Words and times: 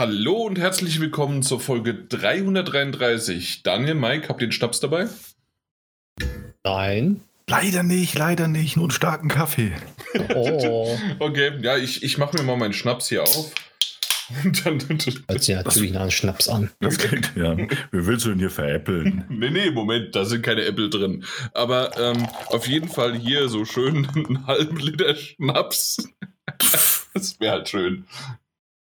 Hallo 0.00 0.46
und 0.46 0.58
herzlich 0.58 0.98
willkommen 0.98 1.42
zur 1.42 1.60
Folge 1.60 1.92
333. 1.92 3.62
Daniel, 3.62 3.92
Mike, 3.92 4.30
habt 4.30 4.40
ihr 4.40 4.46
den 4.46 4.52
Schnaps 4.52 4.80
dabei? 4.80 5.08
Nein. 6.64 7.20
Leider 7.46 7.82
nicht, 7.82 8.16
leider 8.16 8.48
nicht, 8.48 8.76
nur 8.76 8.86
einen 8.86 8.92
starken 8.92 9.28
Kaffee. 9.28 9.72
Oh. 10.34 10.96
okay, 11.18 11.52
ja, 11.60 11.76
ich, 11.76 12.02
ich 12.02 12.16
mache 12.16 12.34
mir 12.38 12.44
mal 12.44 12.56
meinen 12.56 12.72
Schnaps 12.72 13.10
hier 13.10 13.24
auf. 13.24 13.52
Und 14.42 14.64
dann, 14.64 14.80
Hört 15.28 15.44
sich 15.44 15.54
natürlich 15.54 15.92
nach 15.92 16.00
einem 16.00 16.10
Schnaps 16.10 16.48
an. 16.48 16.70
Das 16.80 16.96
klingt, 16.96 17.32
ja. 17.36 17.54
Wie 17.58 18.06
willst 18.06 18.24
du 18.24 18.30
denn 18.30 18.38
hier 18.38 18.48
veräppeln? 18.48 19.26
nee, 19.28 19.50
nee, 19.50 19.70
Moment, 19.70 20.16
da 20.16 20.24
sind 20.24 20.40
keine 20.40 20.64
Äpfel 20.64 20.88
drin. 20.88 21.26
Aber 21.52 21.90
ähm, 22.00 22.26
auf 22.46 22.66
jeden 22.66 22.88
Fall 22.88 23.18
hier 23.18 23.50
so 23.50 23.66
schön 23.66 24.08
einen 24.14 24.46
halben 24.46 24.78
Liter 24.78 25.14
Schnaps. 25.14 26.08
das 27.12 27.38
wäre 27.38 27.52
halt 27.52 27.68
schön. 27.68 28.06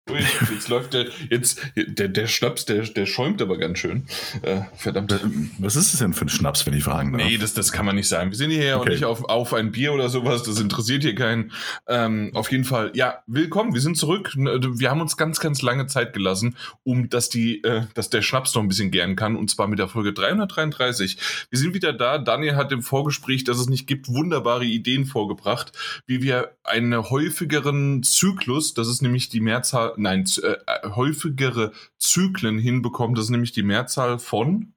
Jetzt 0.09 0.67
läuft 0.67 0.93
der, 0.93 1.05
jetzt, 1.29 1.61
der, 1.75 2.07
der 2.07 2.25
Schnaps, 2.25 2.65
der, 2.65 2.81
der 2.81 3.05
schäumt 3.05 3.39
aber 3.41 3.57
ganz 3.57 3.77
schön. 3.77 4.07
Äh, 4.41 4.61
verdammt. 4.75 5.19
Was 5.59 5.75
ist 5.75 5.93
es 5.93 5.99
denn 5.99 6.13
für 6.13 6.25
ein 6.25 6.29
Schnaps, 6.29 6.65
wenn 6.65 6.73
ich 6.73 6.83
fragen 6.83 7.13
darf? 7.13 7.21
Nee, 7.21 7.37
das, 7.37 7.53
das 7.53 7.71
kann 7.71 7.85
man 7.85 7.95
nicht 7.95 8.07
sagen. 8.07 8.31
Wir 8.31 8.37
sind 8.37 8.49
hier 8.49 8.77
okay. 8.77 8.81
auch 8.81 8.85
nicht 8.91 9.05
auf, 9.05 9.23
auf 9.25 9.53
ein 9.53 9.71
Bier 9.71 9.93
oder 9.93 10.09
sowas. 10.09 10.41
Das 10.43 10.59
interessiert 10.59 11.03
hier 11.03 11.13
keinen. 11.13 11.51
Ähm, 11.87 12.31
auf 12.33 12.51
jeden 12.51 12.63
Fall, 12.63 12.91
ja, 12.95 13.23
willkommen. 13.27 13.75
Wir 13.75 13.81
sind 13.81 13.95
zurück. 13.95 14.33
Wir 14.35 14.89
haben 14.89 15.01
uns 15.01 15.17
ganz, 15.17 15.39
ganz 15.39 15.61
lange 15.61 15.85
Zeit 15.85 16.13
gelassen, 16.13 16.57
um 16.83 17.09
dass 17.09 17.29
die, 17.29 17.63
äh, 17.63 17.83
dass 17.93 18.09
der 18.09 18.23
Schnaps 18.23 18.55
noch 18.55 18.63
ein 18.63 18.69
bisschen 18.69 18.89
gern 18.89 19.15
kann. 19.15 19.35
Und 19.35 19.51
zwar 19.51 19.67
mit 19.67 19.77
der 19.77 19.87
Folge 19.87 20.13
333. 20.13 21.17
Wir 21.51 21.59
sind 21.59 21.75
wieder 21.75 21.93
da. 21.93 22.17
Daniel 22.17 22.55
hat 22.55 22.71
im 22.71 22.81
Vorgespräch, 22.81 23.43
dass 23.43 23.59
es 23.59 23.69
nicht 23.69 23.85
gibt, 23.85 24.09
wunderbare 24.09 24.65
Ideen 24.65 25.05
vorgebracht, 25.05 25.71
wie 26.07 26.23
wir 26.23 26.55
einen 26.63 27.09
häufigeren 27.09 28.03
Zyklus, 28.03 28.73
das 28.73 28.87
ist 28.87 29.01
nämlich 29.01 29.29
die 29.29 29.41
Mehrzahl, 29.41 29.93
nein, 30.01 30.25
äh, 30.41 30.89
häufigere 30.89 31.71
Zyklen 31.97 32.59
hinbekommen. 32.59 33.15
Das 33.15 33.25
ist 33.25 33.31
nämlich 33.31 33.51
die 33.51 33.63
Mehrzahl 33.63 34.19
von 34.19 34.73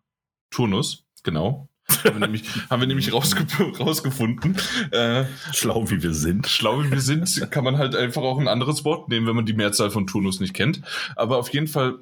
Turnus, 0.51 1.05
genau. 1.23 1.69
haben, 1.89 2.15
wir 2.15 2.21
nämlich, 2.21 2.45
haben 2.71 2.81
wir 2.81 2.87
nämlich 2.87 3.13
rausge 3.13 3.47
rausgefunden. 3.79 4.57
Äh, 4.91 5.25
schlau 5.53 5.91
wie 5.91 6.03
wir 6.03 6.15
sind. 6.15 6.47
Schlau 6.47 6.83
wie 6.83 6.91
wir 6.91 7.01
sind, 7.01 7.51
kann 7.51 7.65
man 7.65 7.79
halt 7.79 7.97
einfach 7.97 8.23
auch 8.23 8.39
ein 8.39 8.49
anderes 8.49 8.85
Wort 8.85 9.09
nehmen, 9.09 9.27
wenn 9.27 9.37
man 9.37 9.47
die 9.47 9.55
Mehrzahl 9.55 9.91
von 9.91 10.07
Turnus 10.07 10.41
nicht 10.41 10.55
kennt. 10.55 10.83
Aber 11.17 11.39
auf 11.39 11.53
jeden 11.53 11.67
Fall 11.67 11.99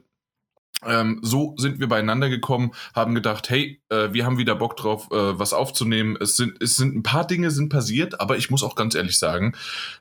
ähm, 0.85 1.21
so 1.23 1.55
sind 1.59 1.81
wir 1.81 1.89
beieinander 1.89 2.29
gekommen, 2.29 2.73
haben 2.95 3.15
gedacht, 3.15 3.51
hey, 3.51 3.81
äh, 3.89 4.13
wir 4.13 4.27
haben 4.27 4.39
wieder 4.39 4.55
Bock 4.55 4.77
drauf, 4.77 5.09
äh, 5.13 5.39
was 5.39 5.53
aufzunehmen. 5.53 6.17
Es 6.21 6.37
sind, 6.37 6.61
es 6.61 6.77
sind 6.77 6.97
ein 6.97 7.03
paar 7.03 7.27
Dinge 7.27 7.51
sind 7.51 7.69
passiert, 7.69 8.21
aber 8.21 8.37
ich 8.37 8.51
muss 8.51 8.63
auch 8.63 8.75
ganz 8.75 8.95
ehrlich 8.95 9.19
sagen, 9.19 9.55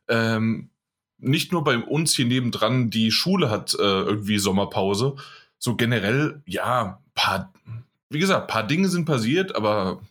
ähm, 0.07 0.69
nicht 1.21 1.51
nur 1.51 1.63
bei 1.63 1.77
uns 1.77 2.15
hier 2.15 2.25
nebendran, 2.25 2.89
die 2.89 3.11
Schule 3.11 3.49
hat 3.49 3.73
äh, 3.75 3.81
irgendwie 3.81 4.37
Sommerpause. 4.37 5.15
So 5.57 5.75
generell, 5.75 6.41
ja, 6.45 6.99
paar, 7.13 7.53
wie 8.09 8.19
gesagt, 8.19 8.47
paar 8.47 8.65
Dinge 8.65 8.89
sind 8.89 9.05
passiert, 9.05 9.55
aber 9.55 10.01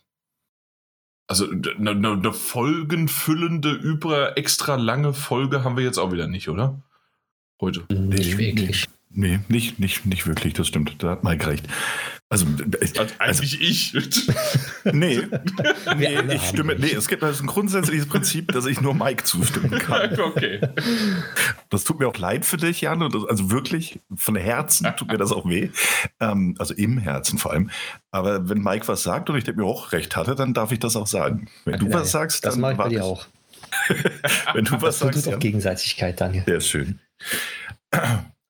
also 1.27 1.47
eine, 1.49 1.91
eine 1.91 2.33
folgenfüllende, 2.33 3.71
über 3.71 4.37
extra 4.37 4.75
lange 4.75 5.13
Folge 5.13 5.63
haben 5.63 5.77
wir 5.77 5.83
jetzt 5.83 5.97
auch 5.97 6.11
wieder 6.11 6.27
nicht, 6.27 6.49
oder? 6.49 6.81
Heute. 7.61 7.85
Nicht 7.89 8.37
wirklich. 8.37 8.87
Nee, 9.09 9.39
nicht, 9.47 9.79
nicht, 9.79 10.05
nicht 10.05 10.25
wirklich, 10.25 10.53
das 10.53 10.67
stimmt. 10.67 11.01
Da 11.03 11.11
hat 11.11 11.23
Mike 11.23 11.47
recht. 11.47 11.67
Also, 12.31 12.45
also 12.79 13.13
eigentlich 13.19 13.59
ich. 13.61 13.93
nee, 14.85 15.21
nee 15.97 16.17
ich 16.33 16.41
stimme. 16.43 16.75
Nee, 16.75 16.93
es 16.93 17.09
gibt 17.09 17.23
also 17.23 17.43
ein 17.43 17.47
grundsätzliches 17.47 18.05
Prinzip, 18.07 18.53
dass 18.53 18.65
ich 18.67 18.79
nur 18.79 18.95
Mike 18.95 19.25
zustimmen 19.25 19.77
kann. 19.79 20.17
okay. 20.19 20.61
Das 21.69 21.83
tut 21.83 21.99
mir 21.99 22.07
auch 22.07 22.17
leid 22.17 22.45
für 22.45 22.55
dich, 22.55 22.79
Jan. 22.79 23.03
Und 23.03 23.13
das, 23.13 23.25
also 23.25 23.51
wirklich, 23.51 23.99
von 24.15 24.37
Herzen 24.37 24.93
tut 24.95 25.09
mir 25.09 25.17
das 25.17 25.33
auch 25.33 25.45
weh. 25.45 25.71
Ähm, 26.21 26.55
also 26.57 26.73
im 26.73 26.99
Herzen 26.99 27.37
vor 27.37 27.51
allem. 27.51 27.69
Aber 28.11 28.47
wenn 28.47 28.59
Mike 28.59 28.87
was 28.87 29.03
sagt 29.03 29.29
und 29.29 29.35
ich 29.35 29.53
mir 29.53 29.65
auch 29.65 29.91
recht 29.91 30.15
hatte, 30.15 30.33
dann 30.33 30.53
darf 30.53 30.71
ich 30.71 30.79
das 30.79 30.95
auch 30.95 31.07
sagen. 31.07 31.49
Wenn 31.65 31.79
du 31.79 31.87
Nein, 31.87 31.99
was 31.99 32.11
sagst, 32.11 32.45
dann. 32.45 32.51
Das 32.51 32.59
mache 32.59 32.71
ich 32.71 32.77
bei 32.77 32.87
dir 32.87 33.03
auch. 33.03 33.27
wenn 34.53 34.63
du 34.63 34.71
was 34.75 34.81
das 34.81 34.99
sagst. 34.99 35.17
Das 35.17 35.23
tut 35.25 35.33
auch 35.33 35.39
Gegenseitigkeit, 35.39 36.21
Daniel. 36.21 36.45
Sehr 36.45 36.61
schön. 36.61 37.01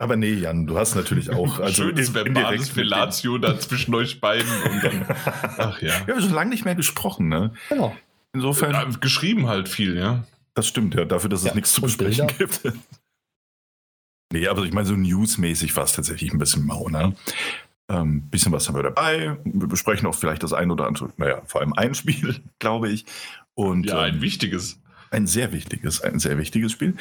Aber 0.02 0.16
nee, 0.16 0.34
Jan, 0.34 0.66
du 0.66 0.80
hast 0.80 0.96
natürlich 0.96 1.30
auch. 1.30 1.60
Also 1.62 1.84
Schönes 1.84 2.12
verbales 2.14 2.70
Fellatio 2.70 3.38
da 3.38 3.60
zwischen 3.60 3.94
euch 3.94 4.20
beiden. 4.20 4.50
Und 4.64 4.84
dann, 4.84 5.06
ach 5.58 5.80
ja. 5.80 6.08
Wir 6.08 6.16
haben 6.16 6.22
schon 6.22 6.34
lange 6.34 6.50
nicht 6.50 6.66
mehr 6.66 6.74
gesprochen, 6.74 7.30
ne? 7.30 7.54
Genau. 7.70 7.96
Insofern. 8.34 8.72
Ja, 8.72 8.84
geschrieben 9.00 9.48
halt 9.48 9.70
viel, 9.70 9.96
ja. 9.96 10.24
Das 10.56 10.68
stimmt, 10.68 10.96
ja, 10.96 11.06
dafür, 11.06 11.30
dass 11.30 11.44
ja, 11.44 11.50
es 11.50 11.56
nichts 11.56 11.74
zu 11.74 11.82
besprechen 11.82 12.26
Bilder. 12.26 12.52
gibt. 12.62 12.76
nee, 14.34 14.48
aber 14.48 14.64
ich 14.64 14.74
meine, 14.74 14.88
so 14.88 14.96
newsmäßig 14.96 15.76
war 15.76 15.84
es 15.84 15.94
tatsächlich 15.94 16.34
ein 16.34 16.40
bisschen 16.40 16.66
mau, 16.66 16.90
ne? 16.90 17.16
Ähm, 17.88 18.24
bisschen 18.24 18.52
was 18.52 18.68
haben 18.68 18.76
wir 18.76 18.84
dabei. 18.84 19.38
Wir 19.44 19.68
besprechen 19.68 20.08
auch 20.08 20.16
vielleicht 20.16 20.42
das 20.42 20.52
ein 20.52 20.72
oder 20.72 20.88
andere, 20.88 21.14
naja, 21.18 21.44
vor 21.46 21.62
allem 21.62 21.74
ein 21.74 21.94
Spiel, 21.94 22.42
glaube 22.58 22.90
ich. 22.90 23.06
Und, 23.54 23.86
ja, 23.86 24.00
ein 24.00 24.16
ähm, 24.16 24.22
wichtiges. 24.22 24.80
Ein 25.12 25.28
sehr 25.28 25.52
wichtiges, 25.52 26.02
ein 26.02 26.20
sehr 26.20 26.38
wichtiges 26.38 26.72
Spiel. 26.72 26.96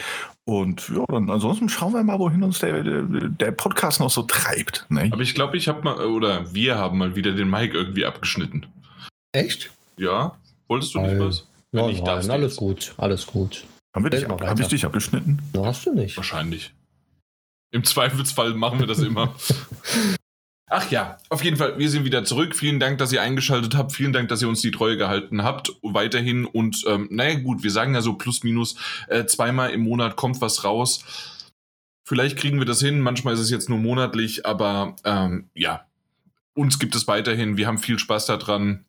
Und 0.44 0.88
ja, 0.88 1.04
dann 1.08 1.30
ansonsten 1.30 1.68
schauen 1.68 1.92
wir 1.92 2.02
mal, 2.02 2.18
wohin 2.18 2.42
uns 2.42 2.58
der, 2.58 2.82
der 2.82 3.52
Podcast 3.52 4.00
noch 4.00 4.10
so 4.10 4.22
treibt. 4.24 4.84
Ne? 4.88 5.08
Aber 5.12 5.22
ich 5.22 5.34
glaube, 5.34 5.56
ich 5.56 5.68
habe 5.68 5.82
mal, 5.82 6.04
oder 6.04 6.52
wir 6.52 6.76
haben 6.76 6.98
mal 6.98 7.14
wieder 7.14 7.32
den 7.32 7.48
Mike 7.48 7.76
irgendwie 7.76 8.04
abgeschnitten. 8.04 8.66
Echt? 9.30 9.70
Ja. 9.96 10.36
Wolltest 10.66 10.94
du 10.94 11.00
nicht 11.00 11.20
was? 11.20 11.46
Wenn 11.72 11.86
nein, 11.86 12.02
nein, 12.02 12.30
alles 12.30 12.56
gut, 12.56 12.94
alles 12.96 13.26
gut. 13.26 13.64
Haben 13.94 14.04
wir 14.04 14.10
dich, 14.10 14.28
hab 14.28 14.60
ich 14.60 14.68
dich 14.68 14.84
abgeschnitten? 14.84 15.40
No, 15.52 15.66
hast 15.66 15.86
du 15.86 15.94
nicht. 15.94 16.16
Wahrscheinlich. 16.16 16.72
Im 17.72 17.84
Zweifelsfall 17.84 18.54
machen 18.54 18.80
wir 18.80 18.88
das 18.88 18.98
immer. 18.98 19.34
Ach 20.72 20.88
ja, 20.92 21.18
auf 21.30 21.42
jeden 21.42 21.56
Fall, 21.56 21.78
wir 21.78 21.90
sind 21.90 22.04
wieder 22.04 22.24
zurück. 22.24 22.54
Vielen 22.54 22.78
Dank, 22.78 22.98
dass 22.98 23.12
ihr 23.12 23.20
eingeschaltet 23.20 23.76
habt. 23.76 23.90
Vielen 23.92 24.12
Dank, 24.12 24.28
dass 24.28 24.40
ihr 24.40 24.48
uns 24.48 24.60
die 24.60 24.70
Treue 24.70 24.96
gehalten 24.96 25.42
habt. 25.42 25.72
Weiterhin. 25.82 26.44
Und 26.44 26.84
ähm, 26.86 27.08
naja, 27.10 27.40
gut, 27.40 27.64
wir 27.64 27.72
sagen 27.72 27.92
ja 27.92 28.02
so 28.02 28.14
plus 28.14 28.44
minus 28.44 28.76
äh, 29.08 29.26
zweimal 29.26 29.70
im 29.70 29.80
Monat 29.80 30.14
kommt 30.14 30.40
was 30.40 30.62
raus. 30.62 31.04
Vielleicht 32.04 32.36
kriegen 32.36 32.60
wir 32.60 32.66
das 32.66 32.80
hin. 32.80 33.00
Manchmal 33.00 33.34
ist 33.34 33.40
es 33.40 33.50
jetzt 33.50 33.68
nur 33.68 33.78
monatlich, 33.78 34.46
aber 34.46 34.94
ähm, 35.04 35.50
ja, 35.54 35.86
uns 36.54 36.78
gibt 36.78 36.94
es 36.94 37.08
weiterhin. 37.08 37.56
Wir 37.56 37.66
haben 37.66 37.78
viel 37.78 37.98
Spaß 37.98 38.26
daran. 38.26 38.84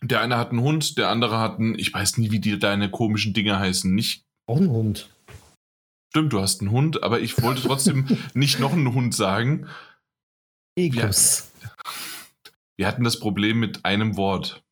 Der 0.00 0.20
eine 0.20 0.36
hat 0.36 0.50
einen 0.50 0.60
Hund, 0.60 0.98
der 0.98 1.08
andere 1.08 1.40
hat 1.40 1.58
einen, 1.58 1.76
ich 1.76 1.92
weiß 1.92 2.18
nie, 2.18 2.30
wie 2.30 2.38
die 2.38 2.60
deine 2.60 2.92
komischen 2.92 3.32
Dinge 3.32 3.58
heißen. 3.58 3.92
Nicht. 3.92 4.22
Auch 4.46 4.58
ein 4.58 4.70
Hund. 4.70 5.08
Stimmt, 6.10 6.32
du 6.32 6.40
hast 6.40 6.60
einen 6.60 6.70
Hund, 6.70 7.02
aber 7.02 7.18
ich 7.20 7.42
wollte 7.42 7.62
trotzdem 7.62 8.06
nicht 8.34 8.60
noch 8.60 8.72
einen 8.72 8.94
Hund 8.94 9.16
sagen. 9.16 9.66
Degus. 10.78 11.50
Wir, 11.60 11.70
wir, 12.76 12.86
hatten 12.86 13.02
das 13.02 13.18
Problem 13.18 13.58
mit 13.58 13.84
einem 13.84 14.16
Wort. 14.16 14.62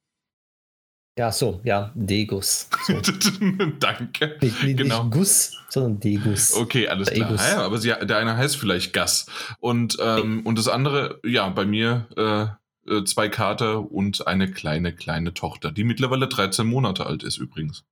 Ja, 1.19 1.33
so, 1.33 1.61
ja, 1.65 1.91
Degus. 1.95 2.69
So. 2.87 3.01
Danke. 3.81 4.39
Nicht, 4.41 4.63
nicht, 4.63 4.77
genau. 4.77 5.05
nicht 5.05 5.15
Guss, 5.15 5.57
sondern 5.69 5.99
Degus. 5.99 6.55
Okay, 6.55 6.87
alles 6.87 7.11
klar. 7.11 7.35
Ja, 7.35 7.63
aber 7.63 7.79
sie, 7.79 7.89
der 7.89 8.19
eine 8.19 8.37
heißt 8.37 8.57
vielleicht 8.57 8.93
Gas. 8.93 9.27
Und, 9.59 9.97
ähm, 10.01 10.47
und 10.47 10.59
das 10.59 10.69
andere, 10.69 11.21
ja, 11.25 11.49
bei 11.49 11.65
mir 11.65 12.07
äh, 12.17 12.95
äh, 12.95 13.05
zwei 13.05 13.29
Kater 13.29 13.91
und 13.91 14.29
eine 14.29 14.49
kleine, 14.49 14.95
kleine 14.95 15.35
Tochter, 15.35 15.73
die 15.73 15.85
mittlerweile 15.85 16.29
13 16.29 16.67
Monate 16.67 17.07
alt 17.07 17.25
ist 17.25 17.39
übrigens. 17.39 17.85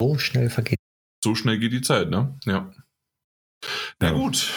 So 0.00 0.18
schnell 0.18 0.50
vergeht. 0.50 0.78
So 1.22 1.36
schnell 1.36 1.58
geht 1.58 1.72
die 1.72 1.82
Zeit, 1.82 2.10
ne? 2.10 2.36
Ja. 2.46 2.72
Na 4.00 4.08
ja. 4.08 4.12
gut 4.12 4.52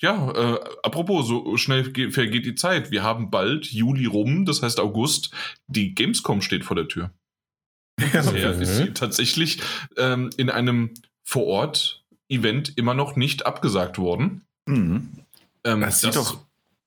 ja, 0.00 0.30
äh, 0.32 0.60
apropos, 0.82 1.28
so 1.28 1.56
schnell 1.58 1.84
vergeht 2.10 2.46
die 2.46 2.54
Zeit. 2.54 2.90
Wir 2.90 3.02
haben 3.02 3.30
bald 3.30 3.66
Juli 3.66 4.06
rum, 4.06 4.46
das 4.46 4.62
heißt 4.62 4.80
August. 4.80 5.30
Die 5.66 5.94
Gamescom 5.94 6.40
steht 6.40 6.64
vor 6.64 6.76
der 6.76 6.88
Tür. 6.88 7.10
Ja, 8.12 8.20
okay. 8.26 8.62
ist 8.62 8.76
sie 8.76 8.94
tatsächlich 8.94 9.60
ähm, 9.98 10.30
in 10.38 10.48
einem 10.48 10.94
Vor-Ort-Event 11.24 12.78
immer 12.78 12.94
noch 12.94 13.16
nicht 13.16 13.44
abgesagt 13.44 13.98
worden. 13.98 14.46
Mhm. 14.66 15.10
Ähm, 15.64 15.82
das 15.82 16.00
sieht 16.00 16.14
das 16.14 16.30
doch. 16.32 16.38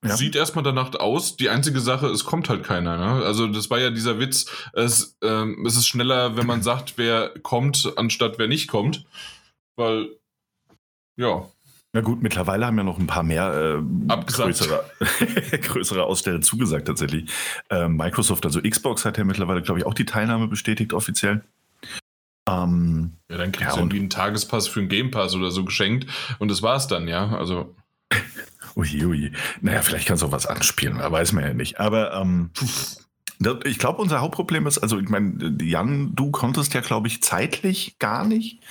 Ja. 0.03 0.17
Sieht 0.17 0.35
erstmal 0.35 0.63
danach 0.63 0.93
aus. 0.95 1.37
Die 1.37 1.49
einzige 1.49 1.79
Sache, 1.79 2.07
es 2.07 2.25
kommt 2.25 2.49
halt 2.49 2.63
keiner. 2.63 2.97
Ne? 2.97 3.25
Also, 3.25 3.47
das 3.47 3.69
war 3.69 3.79
ja 3.79 3.89
dieser 3.89 4.19
Witz. 4.19 4.47
Es, 4.73 5.17
ähm, 5.21 5.65
es 5.65 5.77
ist 5.77 5.87
schneller, 5.87 6.35
wenn 6.35 6.45
man 6.45 6.61
sagt, 6.61 6.97
wer 6.97 7.29
kommt, 7.41 7.93
anstatt 7.95 8.37
wer 8.37 8.49
nicht 8.49 8.67
kommt. 8.67 9.05
Weil, 9.77 10.09
ja, 11.15 11.47
na 11.95 12.01
gut, 12.01 12.23
mittlerweile 12.23 12.65
haben 12.65 12.77
ja 12.77 12.83
noch 12.83 12.97
ein 12.97 13.05
paar 13.05 13.21
mehr 13.21 13.53
äh, 13.53 14.17
größere, 14.25 14.83
größere 15.61 16.03
Aussteller 16.03 16.41
zugesagt 16.41 16.87
tatsächlich. 16.87 17.31
Äh, 17.69 17.87
Microsoft, 17.87 18.45
also 18.45 18.61
Xbox 18.61 19.05
hat 19.05 19.19
ja 19.19 19.23
mittlerweile, 19.23 19.61
glaube 19.61 19.79
ich, 19.79 19.85
auch 19.85 19.93
die 19.93 20.05
Teilnahme 20.05 20.47
bestätigt 20.47 20.91
offiziell. 20.91 21.43
Ähm, 22.49 23.13
ja, 23.29 23.37
dann 23.37 23.51
kriegst 23.51 23.69
ja, 23.69 23.75
du 23.75 23.81
irgendwie 23.81 23.99
einen 23.99 24.09
Tagespass 24.09 24.67
für 24.67 24.79
einen 24.79 24.89
Game 24.89 25.11
Pass 25.11 25.35
oder 25.35 25.51
so 25.51 25.63
geschenkt 25.63 26.07
und 26.39 26.49
das 26.49 26.63
war's 26.63 26.87
dann, 26.87 27.07
ja. 27.07 27.29
Also. 27.37 27.75
ui, 28.75 29.05
ui. 29.05 29.31
Naja, 29.61 29.83
vielleicht 29.83 30.07
kannst 30.07 30.23
du 30.23 30.27
auch 30.27 30.31
was 30.31 30.47
anspielen, 30.47 30.97
weiß 30.97 31.31
man 31.33 31.43
ja 31.43 31.53
nicht. 31.53 31.79
Aber 31.79 32.15
ähm, 32.15 32.49
ich 33.65 33.77
glaube, 33.77 34.01
unser 34.01 34.19
Hauptproblem 34.19 34.65
ist, 34.65 34.79
also 34.79 34.97
ich 34.97 35.09
meine, 35.09 35.57
Jan, 35.61 36.15
du 36.15 36.31
konntest 36.31 36.73
ja, 36.73 36.81
glaube 36.81 37.07
ich, 37.07 37.21
zeitlich 37.21 37.99
gar 37.99 38.25
nicht 38.25 38.63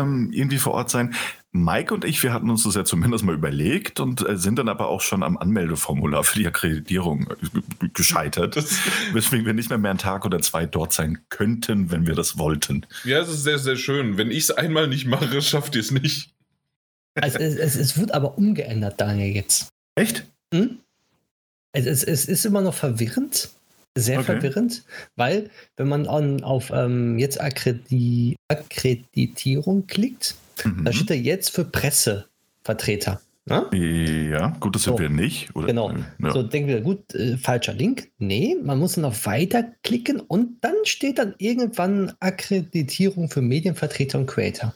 ähm, 0.00 0.30
irgendwie 0.32 0.58
vor 0.58 0.74
Ort 0.74 0.90
sein. 0.90 1.14
Mike 1.54 1.92
und 1.92 2.06
ich, 2.06 2.22
wir 2.22 2.32
hatten 2.32 2.48
uns 2.48 2.64
das 2.64 2.74
ja 2.74 2.84
zumindest 2.84 3.24
mal 3.24 3.34
überlegt 3.34 4.00
und 4.00 4.26
äh, 4.26 4.38
sind 4.38 4.58
dann 4.58 4.70
aber 4.70 4.88
auch 4.88 5.02
schon 5.02 5.22
am 5.22 5.36
Anmeldeformular 5.36 6.24
für 6.24 6.38
die 6.38 6.46
Akkreditierung 6.46 7.28
äh, 7.30 7.88
gescheitert, 7.92 8.56
weswegen 9.12 9.44
wir 9.44 9.52
nicht 9.52 9.68
mehr 9.68 9.78
mehr 9.78 9.90
einen 9.90 9.98
Tag 9.98 10.24
oder 10.24 10.40
zwei 10.40 10.64
dort 10.64 10.94
sein 10.94 11.18
könnten, 11.28 11.90
wenn 11.90 12.06
wir 12.06 12.14
das 12.14 12.38
wollten. 12.38 12.86
Ja, 13.04 13.20
es 13.20 13.28
ist 13.28 13.44
sehr, 13.44 13.58
sehr 13.58 13.76
schön. 13.76 14.16
Wenn 14.16 14.30
ich 14.30 14.44
es 14.44 14.50
einmal 14.50 14.88
nicht 14.88 15.06
mache, 15.06 15.42
schafft 15.42 15.74
ihr 15.74 15.82
es 15.82 15.90
nicht. 15.90 16.30
Also 17.14 17.38
es, 17.38 17.56
es, 17.56 17.76
es, 17.76 17.98
wird 17.98 18.14
aber 18.14 18.38
umgeändert, 18.38 18.98
Daniel, 18.98 19.34
jetzt. 19.34 19.68
Echt? 19.94 20.24
Hm? 20.54 20.78
Es, 21.72 21.84
es, 21.84 22.02
es 22.02 22.24
ist 22.24 22.46
immer 22.46 22.62
noch 22.62 22.74
verwirrend, 22.74 23.50
sehr 23.96 24.20
okay. 24.20 24.40
verwirrend, 24.40 24.84
weil 25.16 25.50
wenn 25.76 25.88
man 25.88 26.06
an, 26.06 26.42
auf 26.42 26.70
ähm, 26.74 27.18
jetzt 27.18 27.40
Akkredi 27.40 28.36
Akkreditierung 28.48 29.86
klickt, 29.86 30.36
mhm. 30.64 30.84
dann 30.84 30.92
steht 30.92 31.10
er 31.10 31.18
jetzt 31.18 31.50
für 31.50 31.64
Pressevertreter. 31.64 33.20
Ne? 33.44 33.68
Ja, 34.30 34.56
gut, 34.60 34.76
das 34.76 34.84
sind 34.84 34.96
so, 34.96 34.98
wir 35.00 35.08
nicht. 35.08 35.54
Oder? 35.56 35.66
Genau. 35.66 35.92
Ja. 36.20 36.32
So 36.32 36.44
denken 36.44 36.68
wir, 36.68 36.80
gut, 36.80 37.12
äh, 37.14 37.36
falscher 37.36 37.72
Link. 37.72 38.08
Nee, 38.18 38.56
man 38.62 38.78
muss 38.78 38.94
dann 38.94 39.04
auf 39.04 39.26
Weiter 39.26 39.64
klicken 39.82 40.20
und 40.20 40.62
dann 40.62 40.74
steht 40.84 41.18
dann 41.18 41.34
irgendwann 41.38 42.12
Akkreditierung 42.20 43.28
für 43.28 43.42
Medienvertreter 43.42 44.18
und 44.18 44.26
Creator. 44.26 44.74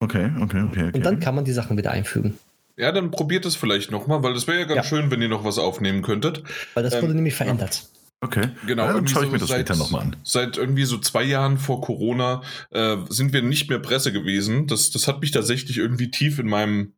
Okay, 0.00 0.30
okay, 0.40 0.62
okay, 0.62 0.84
okay. 0.84 0.90
Und 0.94 1.04
dann 1.04 1.20
kann 1.20 1.34
man 1.34 1.44
die 1.44 1.52
Sachen 1.52 1.76
wieder 1.76 1.90
einfügen. 1.90 2.38
Ja, 2.76 2.92
dann 2.92 3.10
probiert 3.10 3.44
es 3.44 3.56
vielleicht 3.56 3.90
nochmal, 3.90 4.22
weil 4.22 4.34
das 4.34 4.46
wäre 4.46 4.60
ja 4.60 4.64
ganz 4.64 4.76
ja. 4.76 4.84
schön, 4.84 5.10
wenn 5.10 5.20
ihr 5.20 5.28
noch 5.28 5.44
was 5.44 5.58
aufnehmen 5.58 6.02
könntet. 6.02 6.42
Weil 6.74 6.82
das 6.82 6.94
wurde 6.94 7.08
ähm, 7.08 7.16
nämlich 7.16 7.34
verändert. 7.34 7.84
Okay. 8.22 8.50
Genau. 8.66 8.84
Ja, 8.84 8.92
dann 8.92 9.08
schaue 9.08 9.24
ich 9.24 9.28
so 9.28 9.32
mir 9.32 9.38
das 9.38 9.48
seit, 9.48 9.66
später 9.66 9.76
nochmal 9.76 10.02
an. 10.02 10.16
Seit 10.22 10.56
irgendwie 10.56 10.84
so 10.84 10.96
zwei 10.98 11.24
Jahren 11.24 11.58
vor 11.58 11.80
Corona 11.80 12.42
äh, 12.70 12.96
sind 13.08 13.32
wir 13.32 13.42
nicht 13.42 13.68
mehr 13.68 13.80
Presse 13.80 14.12
gewesen. 14.12 14.68
Das, 14.68 14.90
das 14.90 15.08
hat 15.08 15.20
mich 15.20 15.32
tatsächlich 15.32 15.76
irgendwie 15.76 16.10
tief 16.10 16.38
in 16.38 16.46
meinem, 16.48 16.94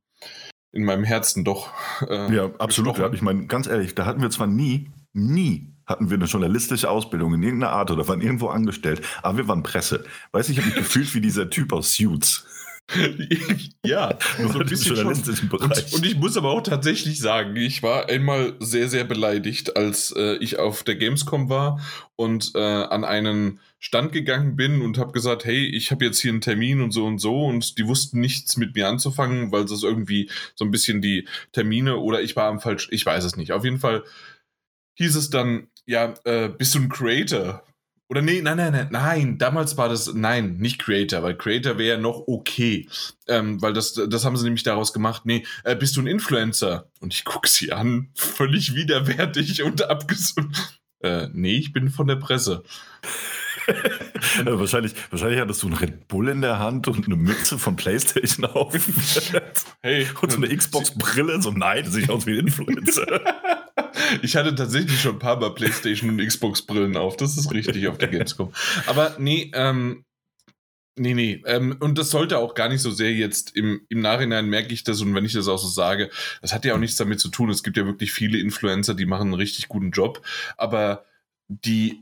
in 0.71 0.85
meinem 0.85 1.03
Herzen 1.03 1.43
doch. 1.45 1.73
Äh, 2.09 2.35
ja, 2.35 2.51
absolut. 2.59 2.99
Ja, 2.99 3.11
ich 3.11 3.23
meine, 3.23 3.47
ganz 3.47 3.67
ehrlich, 3.67 3.95
da 3.95 4.05
hatten 4.05 4.21
wir 4.21 4.29
zwar 4.29 4.47
nie, 4.47 4.91
nie 5.15 5.75
hatten 5.87 6.11
wir 6.11 6.17
eine 6.17 6.27
journalistische 6.27 6.91
Ausbildung 6.91 7.35
in 7.35 7.43
irgendeiner 7.43 7.73
Art 7.73 7.91
oder 7.91 8.07
waren 8.09 8.21
irgendwo 8.21 8.49
angestellt, 8.49 9.03
aber 9.23 9.39
wir 9.39 9.49
waren 9.49 9.63
Presse. 9.63 10.05
Weiß 10.33 10.49
ich, 10.49 10.57
ich 10.57 10.59
habe 10.59 10.69
mich 10.69 10.77
gefühlt 10.77 11.15
wie 11.15 11.21
dieser 11.21 11.51
Typ 11.51 11.73
aus 11.73 11.95
Suits. 11.95 12.47
Ja, 13.85 14.19
so 14.39 14.59
ein 14.59 14.67
bisschen 14.67 14.97
schon. 14.97 15.07
Und, 15.07 15.93
und, 15.95 16.07
ich 16.07 16.17
muss 16.17 16.37
aber 16.37 16.51
auch 16.51 16.63
tatsächlich 16.63 17.19
sagen, 17.19 17.57
ich 17.57 17.83
war 17.83 18.09
einmal 18.09 18.55
sehr, 18.61 18.89
sehr 18.89 19.05
beleidigt, 19.05 19.77
als 19.77 20.13
äh, 20.17 20.37
ich 20.37 20.59
auf 20.59 20.83
der 20.83 20.97
Gamescom 20.97 21.49
war 21.49 21.81
und 22.17 22.53
äh, 22.55 22.59
an 22.59 23.05
einen 23.05 23.61
Stand 23.79 24.13
gegangen 24.13 24.57
bin 24.57 24.83
und 24.83 24.99
habe 24.99 25.13
gesagt, 25.13 25.45
hey, 25.45 25.67
ich 25.67 25.91
habe 25.91 26.05
jetzt 26.05 26.21
hier 26.21 26.31
einen 26.31 26.41
Termin 26.41 26.83
und 26.83 26.91
so 26.91 27.07
und 27.07 27.19
so 27.19 27.47
und 27.47 27.79
die 27.79 27.87
wussten 27.87 28.21
nichts 28.21 28.57
mit 28.57 28.75
mir 28.75 28.89
anzufangen, 28.89 29.51
weil 29.51 29.65
das 29.65 29.83
irgendwie 29.83 30.31
so 30.55 30.65
ein 30.65 30.71
bisschen 30.71 31.01
die 31.01 31.27
Termine 31.53 31.97
oder 31.97 32.21
ich 32.21 32.37
war 32.37 32.49
am 32.49 32.61
falsch, 32.61 32.89
ich 32.91 33.05
weiß 33.05 33.25
es 33.25 33.37
nicht. 33.37 33.53
Auf 33.53 33.65
jeden 33.65 33.79
Fall 33.79 34.05
hieß 34.95 35.17
es 35.17 35.31
dann, 35.31 35.69
ja, 35.87 36.15
äh, 36.25 36.49
bist 36.49 36.75
du 36.75 36.81
ein 36.81 36.89
Creator? 36.89 37.63
Oder 38.15 38.23
nee, 38.23 38.43
nein, 38.43 38.59
nein, 38.59 38.73
nein, 38.73 38.89
nein, 38.93 39.39
damals 39.39 39.77
war 39.77 39.89
das, 39.89 40.15
nein, 40.15 40.59
nicht 40.59 40.79
Creator, 40.79 41.25
weil 41.25 41.37
Creator 41.37 41.79
wäre 41.79 41.97
ja 41.97 42.01
noch 42.01 42.29
okay. 42.29 42.89
Ähm, 43.27 43.61
weil 43.61 43.73
das, 43.73 43.95
das 43.95 44.25
haben 44.25 44.37
sie 44.37 44.45
nämlich 44.45 44.63
daraus 44.63 44.93
gemacht, 44.93 45.23
nee, 45.27 45.45
äh, 45.65 45.75
bist 45.75 45.97
du 45.97 46.01
ein 46.01 46.07
Influencer? 46.07 46.89
Und 47.01 47.13
ich 47.13 47.25
gucke 47.25 47.49
sie 47.49 47.73
an, 47.73 48.11
völlig 48.15 48.77
widerwärtig 48.77 49.65
und 49.65 49.83
abgesund. 49.91 50.79
Äh, 51.01 51.27
nee, 51.33 51.57
ich 51.57 51.73
bin 51.73 51.91
von 51.91 52.07
der 52.07 52.15
Presse. 52.15 52.63
also 54.39 54.61
wahrscheinlich, 54.61 54.95
wahrscheinlich 55.11 55.41
hattest 55.41 55.65
du 55.65 55.67
einen 55.67 55.77
Red 55.77 56.07
Bull 56.07 56.29
in 56.29 56.41
der 56.41 56.61
Hand 56.61 56.87
und 56.87 57.07
eine 57.07 57.17
Mütze 57.17 57.59
von 57.59 57.75
PlayStation 57.75 58.45
auf. 58.45 58.77
hey. 59.83 60.07
Und 60.21 60.31
so 60.31 60.37
eine 60.37 60.57
Xbox-Brille. 60.57 61.43
So, 61.43 61.51
nein, 61.51 61.83
das 61.85 61.95
sieht 61.95 62.11
aus 62.11 62.27
wie 62.27 62.39
ein 62.39 62.47
Influencer. 62.47 63.07
Ich 64.23 64.37
hatte 64.37 64.55
tatsächlich 64.55 65.01
schon 65.01 65.17
ein 65.17 65.19
paar 65.19 65.41
Mal 65.41 65.55
PlayStation 65.55 66.11
und 66.11 66.25
Xbox-Brillen 66.25 66.97
auf. 66.97 67.17
Das 67.17 67.37
ist 67.37 67.53
richtig 67.53 67.89
auf 67.89 67.99
der 67.99 68.09
Gamescom. 68.09 68.53
Aber 68.87 69.17
nee, 69.19 69.51
ähm, 69.55 70.05
Nee, 70.97 71.15
nee. 71.15 71.43
Ähm, 71.47 71.77
und 71.81 71.99
das 71.99 72.11
sollte 72.11 72.39
auch 72.39 72.55
gar 72.55 72.69
nicht 72.69 72.81
so 72.81 72.93
sehr 72.93 73.13
jetzt 73.13 73.57
im, 73.57 73.81
im 73.89 73.99
Nachhinein 73.99 74.47
merke 74.47 74.73
ich 74.73 74.85
das 74.85 75.01
und 75.01 75.13
wenn 75.13 75.25
ich 75.25 75.33
das 75.33 75.49
auch 75.49 75.59
so 75.59 75.67
sage, 75.67 76.09
das 76.41 76.55
hat 76.55 76.65
ja 76.65 76.75
auch 76.75 76.79
nichts 76.79 76.97
damit 76.97 77.19
zu 77.19 77.31
tun. 77.31 77.51
Es 77.51 77.65
gibt 77.65 77.77
ja 77.77 77.85
wirklich 77.85 78.13
viele 78.13 78.39
Influencer, 78.39 78.95
die 78.95 79.07
machen 79.07 79.29
einen 79.29 79.35
richtig 79.35 79.67
guten 79.67 79.91
Job. 79.91 80.25
Aber 80.57 81.05
die, 81.49 82.01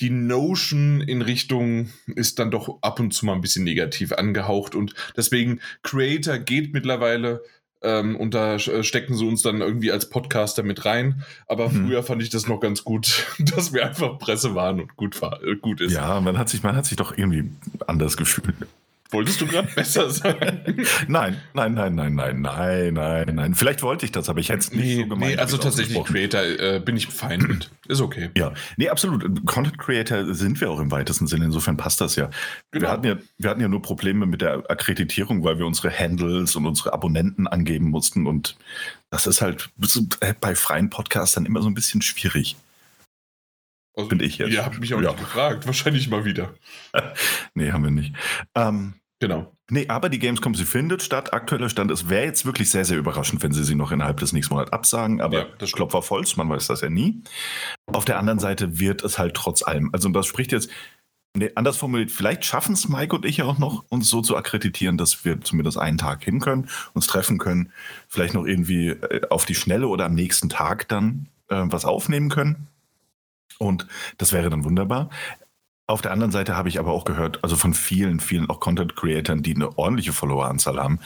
die 0.00 0.10
Notion 0.10 1.00
in 1.00 1.22
Richtung 1.22 1.90
ist 2.06 2.38
dann 2.38 2.50
doch 2.50 2.82
ab 2.82 3.00
und 3.00 3.12
zu 3.14 3.24
mal 3.24 3.32
ein 3.32 3.40
bisschen 3.40 3.64
negativ 3.64 4.12
angehaucht 4.12 4.74
und 4.74 4.94
deswegen 5.16 5.60
Creator 5.82 6.38
geht 6.38 6.74
mittlerweile 6.74 7.42
ähm, 7.84 8.16
und 8.16 8.34
da 8.34 8.56
äh, 8.56 8.82
stecken 8.82 9.14
sie 9.16 9.26
uns 9.26 9.42
dann 9.42 9.60
irgendwie 9.60 9.92
als 9.92 10.08
Podcaster 10.08 10.62
mit 10.62 10.84
rein. 10.84 11.22
Aber 11.46 11.68
mhm. 11.68 11.86
früher 11.86 12.02
fand 12.02 12.22
ich 12.22 12.30
das 12.30 12.48
noch 12.48 12.60
ganz 12.60 12.82
gut, 12.82 13.26
dass 13.54 13.72
wir 13.72 13.86
einfach 13.86 14.18
Presse 14.18 14.54
waren 14.54 14.80
und 14.80 14.96
gut, 14.96 15.20
äh, 15.22 15.56
gut 15.56 15.80
ist. 15.80 15.92
Ja, 15.92 16.20
man 16.20 16.38
hat 16.38 16.48
sich, 16.48 16.62
man 16.62 16.74
hat 16.74 16.86
sich 16.86 16.96
doch 16.96 17.16
irgendwie 17.16 17.50
anders 17.86 18.16
gefühlt. 18.16 18.54
Wolltest 19.10 19.40
du 19.40 19.46
gerade 19.46 19.68
besser 19.74 20.10
sagen? 20.10 20.84
nein, 21.08 21.40
nein, 21.52 21.74
nein, 21.74 21.94
nein, 21.94 22.14
nein, 22.14 22.40
nein, 22.40 22.94
nein, 22.94 23.34
nein. 23.34 23.54
Vielleicht 23.54 23.82
wollte 23.82 24.06
ich 24.06 24.12
das, 24.12 24.28
aber 24.28 24.40
ich 24.40 24.48
hätte 24.48 24.60
es 24.60 24.72
nicht 24.72 24.84
nee, 24.84 24.96
so 24.96 25.06
gemeint. 25.06 25.34
Nee, 25.34 25.38
also 25.38 25.56
tatsächlich 25.56 26.02
Creator 26.04 26.40
äh, 26.40 26.80
bin 26.84 26.96
ich 26.96 27.06
fein 27.08 27.40
mit. 27.40 27.70
Ist 27.86 28.00
okay. 28.00 28.30
Ja, 28.36 28.52
nee, 28.76 28.88
absolut. 28.88 29.46
Content 29.46 29.78
Creator 29.78 30.34
sind 30.34 30.60
wir 30.60 30.70
auch 30.70 30.80
im 30.80 30.90
weitesten 30.90 31.26
Sinne. 31.26 31.44
Insofern 31.44 31.76
passt 31.76 32.00
das 32.00 32.16
ja. 32.16 32.30
Genau. 32.70 32.86
Wir, 32.86 32.90
hatten 32.90 33.06
ja 33.06 33.16
wir 33.38 33.50
hatten 33.50 33.60
ja 33.60 33.68
nur 33.68 33.82
Probleme 33.82 34.26
mit 34.26 34.40
der 34.40 34.64
Akkreditierung, 34.68 35.44
weil 35.44 35.58
wir 35.58 35.66
unsere 35.66 35.96
Handles 35.96 36.56
und 36.56 36.66
unsere 36.66 36.92
Abonnenten 36.92 37.46
angeben 37.46 37.90
mussten. 37.90 38.26
Und 38.26 38.56
das 39.10 39.26
ist 39.26 39.42
halt 39.42 39.70
äh, 40.20 40.34
bei 40.40 40.54
freien 40.54 40.90
Podcastern 40.90 41.46
immer 41.46 41.62
so 41.62 41.68
ein 41.68 41.74
bisschen 41.74 42.02
schwierig. 42.02 42.56
Also, 43.96 44.08
Finde 44.08 44.24
ich 44.24 44.38
jetzt. 44.38 44.52
Ihr 44.52 44.64
habt 44.64 44.80
mich 44.80 44.92
auch 44.94 45.00
ja. 45.00 45.10
nicht 45.10 45.20
gefragt. 45.20 45.66
Wahrscheinlich 45.66 46.08
mal 46.08 46.24
wieder. 46.24 46.54
nee, 47.54 47.70
haben 47.72 47.84
wir 47.84 47.90
nicht. 47.90 48.14
Ähm, 48.54 48.94
Genau. 49.20 49.56
Nee, 49.70 49.86
aber 49.88 50.10
die 50.10 50.18
Gamescom, 50.18 50.54
sie 50.54 50.66
findet 50.66 51.02
statt. 51.02 51.32
Aktueller 51.32 51.70
Stand, 51.70 51.90
es 51.90 52.10
wäre 52.10 52.26
jetzt 52.26 52.44
wirklich 52.44 52.68
sehr, 52.68 52.84
sehr 52.84 52.98
überraschend, 52.98 53.42
wenn 53.42 53.52
sie 53.52 53.64
sie 53.64 53.74
noch 53.74 53.90
innerhalb 53.90 54.18
des 54.18 54.34
nächsten 54.34 54.52
Monats 54.52 54.72
absagen. 54.72 55.22
Aber 55.22 55.38
ja, 55.38 55.46
das 55.56 55.72
Klopfer 55.72 56.02
voll, 56.02 56.24
man 56.36 56.50
weiß 56.50 56.66
das 56.66 56.82
ja 56.82 56.90
nie. 56.90 57.22
Auf 57.86 58.04
der 58.04 58.18
anderen 58.18 58.38
Seite 58.38 58.78
wird 58.78 59.02
es 59.02 59.18
halt 59.18 59.34
trotz 59.34 59.62
allem. 59.62 59.88
Also, 59.94 60.10
das 60.10 60.26
spricht 60.26 60.52
jetzt, 60.52 60.68
nee, 61.34 61.50
anders 61.54 61.78
formuliert, 61.78 62.10
vielleicht 62.10 62.44
schaffen 62.44 62.74
es 62.74 62.88
Mike 62.88 63.16
und 63.16 63.24
ich 63.24 63.38
ja 63.38 63.46
auch 63.46 63.58
noch, 63.58 63.84
uns 63.88 64.10
so 64.10 64.20
zu 64.20 64.36
akkreditieren, 64.36 64.98
dass 64.98 65.24
wir 65.24 65.40
zumindest 65.40 65.78
einen 65.78 65.96
Tag 65.96 66.22
hin 66.22 66.40
können, 66.40 66.68
uns 66.92 67.06
treffen 67.06 67.38
können, 67.38 67.72
vielleicht 68.08 68.34
noch 68.34 68.44
irgendwie 68.44 68.88
äh, 68.88 69.26
auf 69.30 69.46
die 69.46 69.54
Schnelle 69.54 69.88
oder 69.88 70.04
am 70.04 70.14
nächsten 70.14 70.50
Tag 70.50 70.88
dann 70.88 71.28
äh, 71.48 71.62
was 71.64 71.86
aufnehmen 71.86 72.28
können. 72.28 72.68
Und 73.58 73.86
das 74.18 74.32
wäre 74.32 74.50
dann 74.50 74.64
wunderbar. 74.64 75.10
Auf 75.86 76.02
der 76.02 76.12
anderen 76.12 76.32
Seite 76.32 76.56
habe 76.56 76.68
ich 76.68 76.78
aber 76.78 76.92
auch 76.92 77.04
gehört, 77.04 77.44
also 77.44 77.56
von 77.56 77.74
vielen, 77.74 78.20
vielen 78.20 78.48
auch 78.48 78.60
Content-Creatern, 78.60 79.42
die 79.42 79.54
eine 79.54 79.76
ordentliche 79.78 80.12
Followeranzahl 80.12 80.78
haben, 80.78 80.98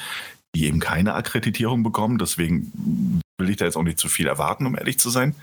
die 0.54 0.66
eben 0.66 0.78
keine 0.78 1.14
Akkreditierung 1.14 1.82
bekommen. 1.82 2.18
Deswegen 2.18 3.20
will 3.38 3.50
ich 3.50 3.56
da 3.56 3.64
jetzt 3.64 3.76
auch 3.76 3.82
nicht 3.82 3.98
zu 3.98 4.08
viel 4.08 4.26
erwarten, 4.26 4.66
um 4.66 4.76
ehrlich 4.76 4.98
zu 4.98 5.10
sein. 5.10 5.34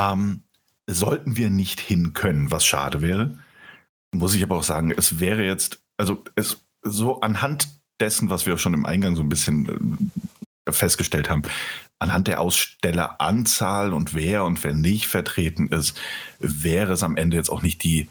Ähm, 0.00 0.42
sollten 0.86 1.36
wir 1.36 1.50
nicht 1.50 1.80
hin 1.80 2.14
können, 2.14 2.50
was 2.50 2.64
schade 2.64 3.02
wäre, 3.02 3.38
muss 4.12 4.34
ich 4.34 4.42
aber 4.42 4.56
auch 4.56 4.62
sagen, 4.62 4.92
es 4.96 5.20
wäre 5.20 5.44
jetzt, 5.44 5.80
also 5.96 6.24
es 6.34 6.64
so 6.82 7.20
anhand 7.20 7.68
dessen, 8.00 8.30
was 8.30 8.46
wir 8.46 8.58
schon 8.58 8.74
im 8.74 8.86
Eingang 8.86 9.14
so 9.16 9.22
ein 9.22 9.28
bisschen 9.28 9.68
äh, 9.68 10.20
festgestellt 10.72 11.30
haben, 11.30 11.42
anhand 11.98 12.28
der 12.28 12.40
Ausstelleranzahl 12.40 13.92
und 13.92 14.14
wer 14.14 14.44
und 14.44 14.62
wer 14.64 14.74
nicht 14.74 15.06
vertreten 15.06 15.68
ist, 15.68 16.00
wäre 16.38 16.92
es 16.94 17.02
am 17.02 17.16
Ende 17.16 17.36
jetzt 17.36 17.50
auch 17.50 17.62
nicht 17.62 17.84
die 17.84 18.08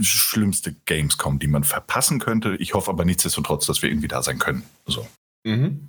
schlimmste 0.00 0.74
Gamescom, 0.86 1.38
die 1.38 1.46
man 1.46 1.64
verpassen 1.64 2.18
könnte. 2.18 2.56
Ich 2.56 2.74
hoffe 2.74 2.90
aber 2.90 3.04
nichtsdestotrotz, 3.04 3.66
dass 3.66 3.82
wir 3.82 3.90
irgendwie 3.90 4.08
da 4.08 4.22
sein 4.22 4.38
können. 4.38 4.64
So. 4.86 5.06
Mhm. 5.44 5.88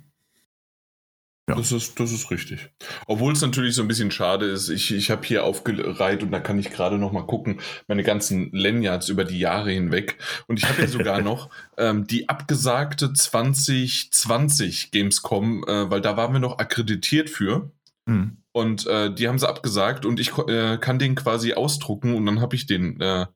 Ja. 1.50 1.56
Das, 1.56 1.72
ist, 1.72 1.98
das 1.98 2.12
ist 2.12 2.30
richtig. 2.30 2.70
Obwohl 3.06 3.32
es 3.32 3.40
natürlich 3.40 3.74
so 3.74 3.82
ein 3.82 3.88
bisschen 3.88 4.10
schade 4.10 4.46
ist. 4.46 4.68
Ich, 4.68 4.92
ich 4.94 5.10
habe 5.10 5.26
hier 5.26 5.44
aufgereiht 5.44 6.22
und 6.22 6.30
da 6.30 6.38
kann 6.38 6.58
ich 6.58 6.70
gerade 6.70 6.96
noch 6.96 7.10
mal 7.10 7.26
gucken, 7.26 7.60
meine 7.88 8.04
ganzen 8.04 8.50
Lanyards 8.52 9.08
über 9.08 9.24
die 9.24 9.38
Jahre 9.38 9.72
hinweg. 9.72 10.16
Und 10.46 10.58
ich 10.58 10.68
habe 10.68 10.82
ja 10.82 10.88
sogar 10.88 11.20
noch 11.22 11.50
ähm, 11.76 12.06
die 12.06 12.28
abgesagte 12.28 13.12
2020 13.12 14.92
Gamescom, 14.92 15.64
äh, 15.66 15.90
weil 15.90 16.00
da 16.00 16.16
waren 16.16 16.32
wir 16.32 16.40
noch 16.40 16.58
akkreditiert 16.58 17.30
für. 17.30 17.72
Mhm. 18.06 18.36
Und 18.52 18.86
äh, 18.86 19.12
die 19.12 19.28
haben 19.28 19.38
sie 19.38 19.48
abgesagt 19.48 20.04
und 20.06 20.20
ich 20.20 20.36
äh, 20.48 20.78
kann 20.78 20.98
den 20.98 21.14
quasi 21.14 21.54
ausdrucken 21.54 22.14
und 22.14 22.26
dann 22.26 22.40
habe 22.40 22.56
ich 22.56 22.66
den 22.66 23.00
äh, 23.00 23.26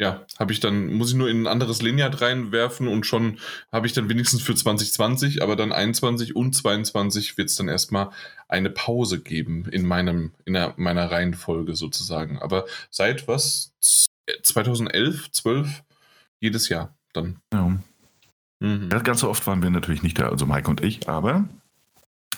ja, 0.00 0.24
habe 0.38 0.50
ich 0.50 0.60
dann, 0.60 0.94
muss 0.94 1.10
ich 1.10 1.14
nur 1.14 1.28
in 1.28 1.42
ein 1.42 1.46
anderes 1.46 1.82
Lineat 1.82 2.22
reinwerfen 2.22 2.88
und 2.88 3.04
schon 3.04 3.38
habe 3.70 3.86
ich 3.86 3.92
dann 3.92 4.08
wenigstens 4.08 4.40
für 4.40 4.54
2020, 4.54 5.42
aber 5.42 5.56
dann 5.56 5.72
21 5.72 6.34
und 6.34 6.54
22 6.54 7.36
wird 7.36 7.50
es 7.50 7.56
dann 7.56 7.68
erstmal 7.68 8.08
eine 8.48 8.70
Pause 8.70 9.20
geben 9.20 9.66
in 9.70 9.84
meinem, 9.84 10.32
in 10.46 10.54
der, 10.54 10.72
meiner 10.78 11.10
Reihenfolge 11.10 11.76
sozusagen. 11.76 12.38
Aber 12.38 12.64
seit 12.88 13.28
was? 13.28 13.74
2011, 14.42 15.32
12? 15.32 15.82
Jedes 16.40 16.70
Jahr. 16.70 16.96
dann. 17.12 17.36
Ja. 17.52 17.78
Mhm. 18.60 18.88
Ganz 18.88 19.20
so 19.20 19.28
oft 19.28 19.46
waren 19.46 19.62
wir 19.62 19.68
natürlich 19.68 20.02
nicht 20.02 20.18
da, 20.18 20.30
also 20.30 20.46
Mike 20.46 20.70
und 20.70 20.82
ich, 20.82 21.10
aber 21.10 21.46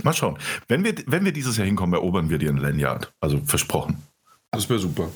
mal 0.02 0.12
schauen. 0.12 0.36
Wenn 0.66 0.82
wir, 0.82 0.96
wenn 1.06 1.24
wir 1.24 1.32
dieses 1.32 1.58
Jahr 1.58 1.66
hinkommen, 1.66 1.94
erobern 1.94 2.28
wir 2.28 2.38
den 2.38 2.56
Lanyard. 2.56 3.12
Also 3.20 3.40
versprochen. 3.44 4.02
Das 4.50 4.68
wäre 4.68 4.80
super. 4.80 5.10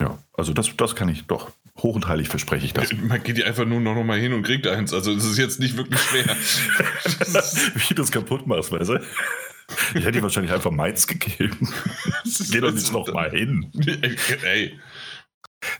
Ja, 0.00 0.18
also 0.32 0.52
das, 0.52 0.76
das 0.76 0.96
kann 0.96 1.08
ich 1.08 1.26
doch. 1.28 1.52
Hoch 1.78 1.94
und 1.94 2.06
heilig 2.06 2.28
verspreche 2.28 2.66
ich 2.66 2.72
das. 2.72 2.92
Man 3.02 3.22
geht 3.22 3.38
ja 3.38 3.46
einfach 3.46 3.64
nur 3.64 3.80
noch 3.80 4.02
mal 4.04 4.18
hin 4.18 4.32
und 4.32 4.42
kriegt 4.42 4.66
eins. 4.66 4.92
Also 4.92 5.14
das 5.14 5.24
ist 5.24 5.38
jetzt 5.38 5.60
nicht 5.60 5.76
wirklich 5.76 6.00
schwer. 6.00 6.24
Wie 7.88 7.94
du 7.94 8.02
es 8.02 8.10
kaputt 8.10 8.46
machst, 8.46 8.72
weißt 8.72 8.90
du? 8.90 9.00
Ich 9.94 10.04
hätte 10.04 10.12
dir 10.12 10.22
wahrscheinlich 10.22 10.52
einfach 10.52 10.70
meins 10.70 11.06
gegeben. 11.06 11.72
Geh 12.50 12.60
doch 12.60 12.72
nicht 12.72 12.92
noch 12.92 13.10
mal 13.12 13.30
hin. 13.30 13.70
Ey. 14.44 14.78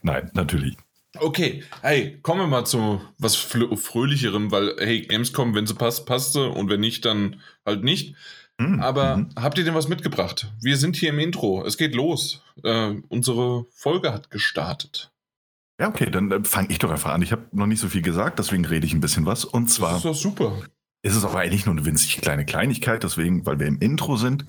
Nein, 0.03 0.31
natürlich. 0.35 0.77
Okay, 1.19 1.63
hey, 1.83 2.19
kommen 2.23 2.41
wir 2.41 2.47
mal 2.47 2.65
zu 2.65 3.03
was 3.19 3.37
Fröhlicherem, 3.37 4.51
weil, 4.51 4.75
hey, 4.79 5.03
Gamescom, 5.03 5.55
wenn 5.55 5.67
sie 5.67 5.75
passt, 5.75 6.07
passt 6.07 6.33
sie 6.33 6.49
und 6.49 6.71
wenn 6.71 6.81
nicht, 6.81 7.05
dann 7.05 7.43
halt 7.67 7.85
nicht. 7.85 8.15
Mhm. 8.59 8.81
Aber 8.81 9.19
mhm. 9.19 9.29
habt 9.37 9.59
ihr 9.59 9.65
denn 9.65 9.75
was 9.75 9.89
mitgebracht? 9.89 10.51
Wir 10.63 10.79
sind 10.79 10.97
hier 10.97 11.11
im 11.11 11.19
Intro. 11.19 11.65
Es 11.67 11.77
geht 11.77 11.95
los. 11.95 12.43
Äh, 12.63 12.95
unsere 13.09 13.67
Folge 13.73 14.13
hat 14.13 14.31
gestartet. 14.31 15.12
Ja, 15.81 15.89
okay, 15.89 16.11
dann 16.11 16.31
äh, 16.31 16.45
fange 16.45 16.69
ich 16.71 16.79
doch 16.79 16.91
einfach 16.91 17.13
an. 17.13 17.23
Ich 17.23 17.33
habe 17.33 17.47
noch 17.53 17.67
nicht 17.67 17.81
so 17.81 17.89
viel 17.89 18.03
gesagt, 18.03 18.39
deswegen 18.39 18.65
rede 18.65 18.87
ich 18.87 18.95
ein 18.95 19.01
bisschen 19.01 19.27
was. 19.27 19.45
Und 19.45 19.69
zwar. 19.69 19.91
Das 19.91 19.99
ist 19.99 20.05
doch 20.05 20.15
super. 20.15 20.63
Ist 21.03 21.17
es 21.17 21.25
aber 21.25 21.41
eigentlich 21.41 21.67
nur 21.67 21.75
eine 21.75 21.85
winzig 21.85 22.21
kleine 22.21 22.45
Kleinigkeit, 22.45 23.03
deswegen, 23.03 23.45
weil 23.45 23.59
wir 23.59 23.67
im 23.67 23.79
Intro 23.79 24.17
sind. 24.17 24.47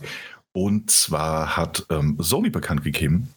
Und 0.51 0.91
zwar 0.91 1.57
hat 1.57 1.87
ähm, 1.89 2.15
Sony 2.19 2.51
bekannt 2.51 2.83
gegeben, 2.83 3.29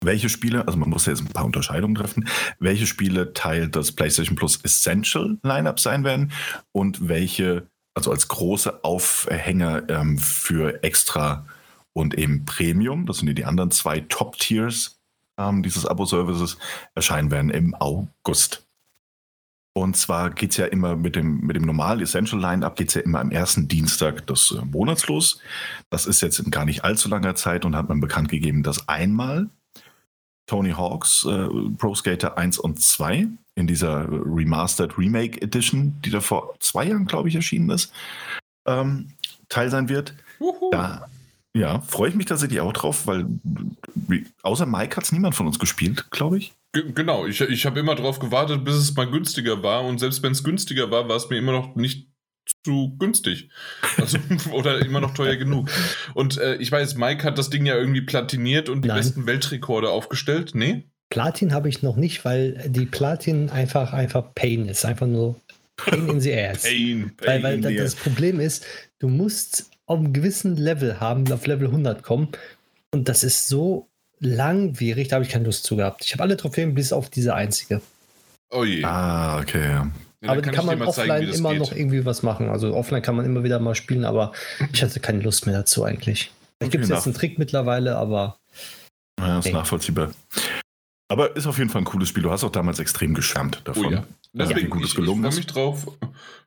welche 0.00 0.28
Spiele, 0.28 0.66
also 0.66 0.78
man 0.78 0.88
muss 0.88 1.06
ja 1.06 1.12
jetzt 1.12 1.20
ein 1.20 1.32
paar 1.32 1.44
Unterscheidungen 1.44 1.94
treffen, 1.94 2.28
welche 2.58 2.86
Spiele 2.86 3.32
Teil 3.34 3.68
des 3.68 3.92
PlayStation 3.92 4.36
Plus 4.36 4.58
Essential 4.64 5.38
Lineup 5.42 5.80
sein 5.80 6.04
werden 6.04 6.32
und 6.72 7.08
welche, 7.08 7.66
also 7.94 8.10
als 8.10 8.28
große 8.28 8.84
Aufhänger 8.84 9.88
ähm, 9.90 10.18
für 10.18 10.82
Extra 10.82 11.46
und 11.92 12.14
eben 12.14 12.44
Premium, 12.44 13.06
das 13.06 13.18
sind 13.18 13.36
die 13.36 13.44
anderen 13.44 13.70
zwei 13.70 14.00
Top-Tiers 14.00 14.97
ähm, 15.38 15.62
dieses 15.62 15.86
Abo-Services, 15.86 16.58
erscheinen 16.94 17.30
werden 17.30 17.50
im 17.50 17.74
August. 17.74 18.66
Und 19.72 19.96
zwar 19.96 20.30
geht 20.30 20.50
es 20.50 20.56
ja 20.56 20.66
immer 20.66 20.96
mit 20.96 21.14
dem, 21.14 21.40
mit 21.40 21.54
dem 21.54 21.62
normalen 21.62 22.00
Essential 22.00 22.40
Line-Up, 22.40 22.76
geht 22.76 22.88
es 22.88 22.94
ja 22.94 23.00
immer 23.02 23.20
am 23.20 23.30
ersten 23.30 23.68
Dienstag 23.68 24.26
des 24.26 24.50
äh, 24.50 24.64
Monats 24.64 25.06
los. 25.06 25.40
Das 25.88 26.06
ist 26.06 26.20
jetzt 26.20 26.40
in 26.40 26.50
gar 26.50 26.64
nicht 26.64 26.84
allzu 26.84 27.08
langer 27.08 27.36
Zeit 27.36 27.64
und 27.64 27.76
hat 27.76 27.88
man 27.88 28.00
bekannt 28.00 28.28
gegeben, 28.28 28.62
dass 28.62 28.88
einmal 28.88 29.48
Tony 30.46 30.72
Hawks 30.72 31.24
äh, 31.24 31.46
Pro 31.76 31.94
Skater 31.94 32.36
1 32.36 32.58
und 32.58 32.80
2 32.80 33.28
in 33.54 33.66
dieser 33.66 34.08
Remastered 34.08 34.98
Remake 34.98 35.40
Edition, 35.42 36.00
die 36.04 36.10
da 36.10 36.20
vor 36.20 36.56
zwei 36.58 36.86
Jahren, 36.86 37.06
glaube 37.06 37.28
ich, 37.28 37.36
erschienen 37.36 37.70
ist, 37.70 37.92
ähm, 38.66 39.12
Teil 39.48 39.70
sein 39.70 39.88
wird. 39.88 40.14
Da 40.70 41.08
ja, 41.56 41.80
freue 41.80 42.10
ich 42.10 42.14
mich 42.14 42.26
tatsächlich 42.26 42.60
auch 42.60 42.72
drauf, 42.72 43.06
weil 43.06 43.26
außer 44.42 44.66
Mike 44.66 44.96
hat 44.96 45.04
es 45.04 45.12
niemand 45.12 45.34
von 45.34 45.46
uns 45.46 45.58
gespielt, 45.58 46.10
glaube 46.10 46.38
ich. 46.38 46.52
Genau, 46.72 47.26
ich, 47.26 47.40
ich 47.40 47.66
habe 47.66 47.80
immer 47.80 47.94
darauf 47.94 48.18
gewartet, 48.18 48.64
bis 48.64 48.74
es 48.74 48.94
mal 48.94 49.10
günstiger 49.10 49.62
war 49.62 49.84
und 49.84 49.98
selbst 49.98 50.22
wenn 50.22 50.32
es 50.32 50.44
günstiger 50.44 50.90
war, 50.90 51.08
war 51.08 51.16
es 51.16 51.30
mir 51.30 51.38
immer 51.38 51.52
noch 51.52 51.74
nicht 51.74 52.08
zu 52.64 52.96
günstig. 52.98 53.48
Also, 53.96 54.18
oder 54.52 54.84
immer 54.84 55.00
noch 55.00 55.14
teuer 55.14 55.36
genug. 55.36 55.70
Und 56.14 56.38
äh, 56.38 56.56
ich 56.56 56.70
weiß, 56.70 56.96
Mike 56.96 57.24
hat 57.24 57.38
das 57.38 57.50
Ding 57.50 57.66
ja 57.66 57.76
irgendwie 57.76 58.02
platiniert 58.02 58.68
und 58.68 58.82
die 58.82 58.88
Nein. 58.88 58.98
besten 58.98 59.26
Weltrekorde 59.26 59.90
aufgestellt. 59.90 60.52
Nee? 60.54 60.84
Platin 61.10 61.52
habe 61.52 61.68
ich 61.68 61.82
noch 61.82 61.96
nicht, 61.96 62.24
weil 62.24 62.62
die 62.68 62.86
Platin 62.86 63.50
einfach, 63.50 63.92
einfach 63.92 64.34
Pain 64.34 64.68
ist. 64.68 64.84
Einfach 64.84 65.06
nur 65.06 65.40
Pain 65.76 66.08
in 66.08 66.20
the 66.20 66.34
ass. 66.38 66.62
Pain, 66.62 67.12
Pain 67.16 67.42
weil, 67.42 67.64
weil 67.64 67.76
das 67.76 67.94
Problem 67.94 68.40
ist, 68.40 68.64
du 68.98 69.08
musst 69.08 69.70
auf 69.88 69.98
einem 69.98 70.12
gewissen 70.12 70.56
Level 70.56 71.00
haben, 71.00 71.30
auf 71.32 71.46
Level 71.46 71.68
100 71.68 72.02
kommen. 72.02 72.28
Und 72.92 73.08
das 73.08 73.24
ist 73.24 73.48
so 73.48 73.88
langwierig, 74.20 75.08
da 75.08 75.16
habe 75.16 75.24
ich 75.24 75.30
keine 75.30 75.44
Lust 75.44 75.64
zu 75.64 75.76
gehabt. 75.76 76.04
Ich 76.04 76.12
habe 76.12 76.22
alle 76.22 76.36
Trophäen 76.36 76.74
bis 76.74 76.92
auf 76.92 77.08
diese 77.10 77.34
einzige. 77.34 77.80
Oh 78.50 78.64
je. 78.64 78.84
Ah, 78.84 79.40
okay. 79.40 79.80
Ja, 80.20 80.30
aber 80.30 80.42
kann, 80.42 80.54
kann 80.54 80.66
man 80.66 80.82
offline 80.82 81.08
zeigen, 81.08 81.32
immer 81.32 81.50
geht. 81.50 81.58
noch 81.60 81.72
irgendwie 81.72 82.04
was 82.04 82.22
machen. 82.22 82.48
Also 82.48 82.74
offline 82.74 83.02
kann 83.02 83.16
man 83.16 83.24
immer 83.24 83.44
wieder 83.44 83.60
mal 83.60 83.74
spielen, 83.74 84.04
aber 84.04 84.32
ich 84.72 84.82
hatte 84.82 85.00
keine 85.00 85.20
Lust 85.20 85.46
mehr 85.46 85.56
dazu 85.56 85.84
eigentlich. 85.84 86.32
Vielleicht 86.58 86.62
okay, 86.62 86.70
gibt 86.70 86.84
es 86.84 86.90
jetzt 86.90 87.06
einen 87.06 87.14
Trick 87.14 87.38
mittlerweile, 87.38 87.96
aber. 87.96 88.38
Ja, 89.20 89.38
ist 89.38 89.46
hey. 89.46 89.52
nachvollziehbar. 89.52 90.10
Aber 91.08 91.34
ist 91.36 91.46
auf 91.46 91.56
jeden 91.58 91.70
Fall 91.70 91.82
ein 91.82 91.86
cooles 91.86 92.08
Spiel. 92.08 92.22
Du 92.22 92.30
hast 92.30 92.44
auch 92.44 92.52
damals 92.52 92.78
extrem 92.78 93.14
geschwärmt 93.14 93.62
davon. 93.64 93.86
Oh 93.86 93.90
ja. 93.90 94.04
Deswegen, 94.34 94.60
ja, 94.60 94.66
gut 94.68 94.84
es 94.84 94.94
gelungen 94.94 95.24
ich, 95.24 95.38
ich 95.38 95.46
freue 95.50 95.70
mich 95.70 95.80
drauf. 95.80 95.98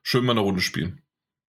Schön 0.02 0.24
mal 0.24 0.32
eine 0.32 0.40
Runde 0.40 0.60
spielen. 0.60 1.01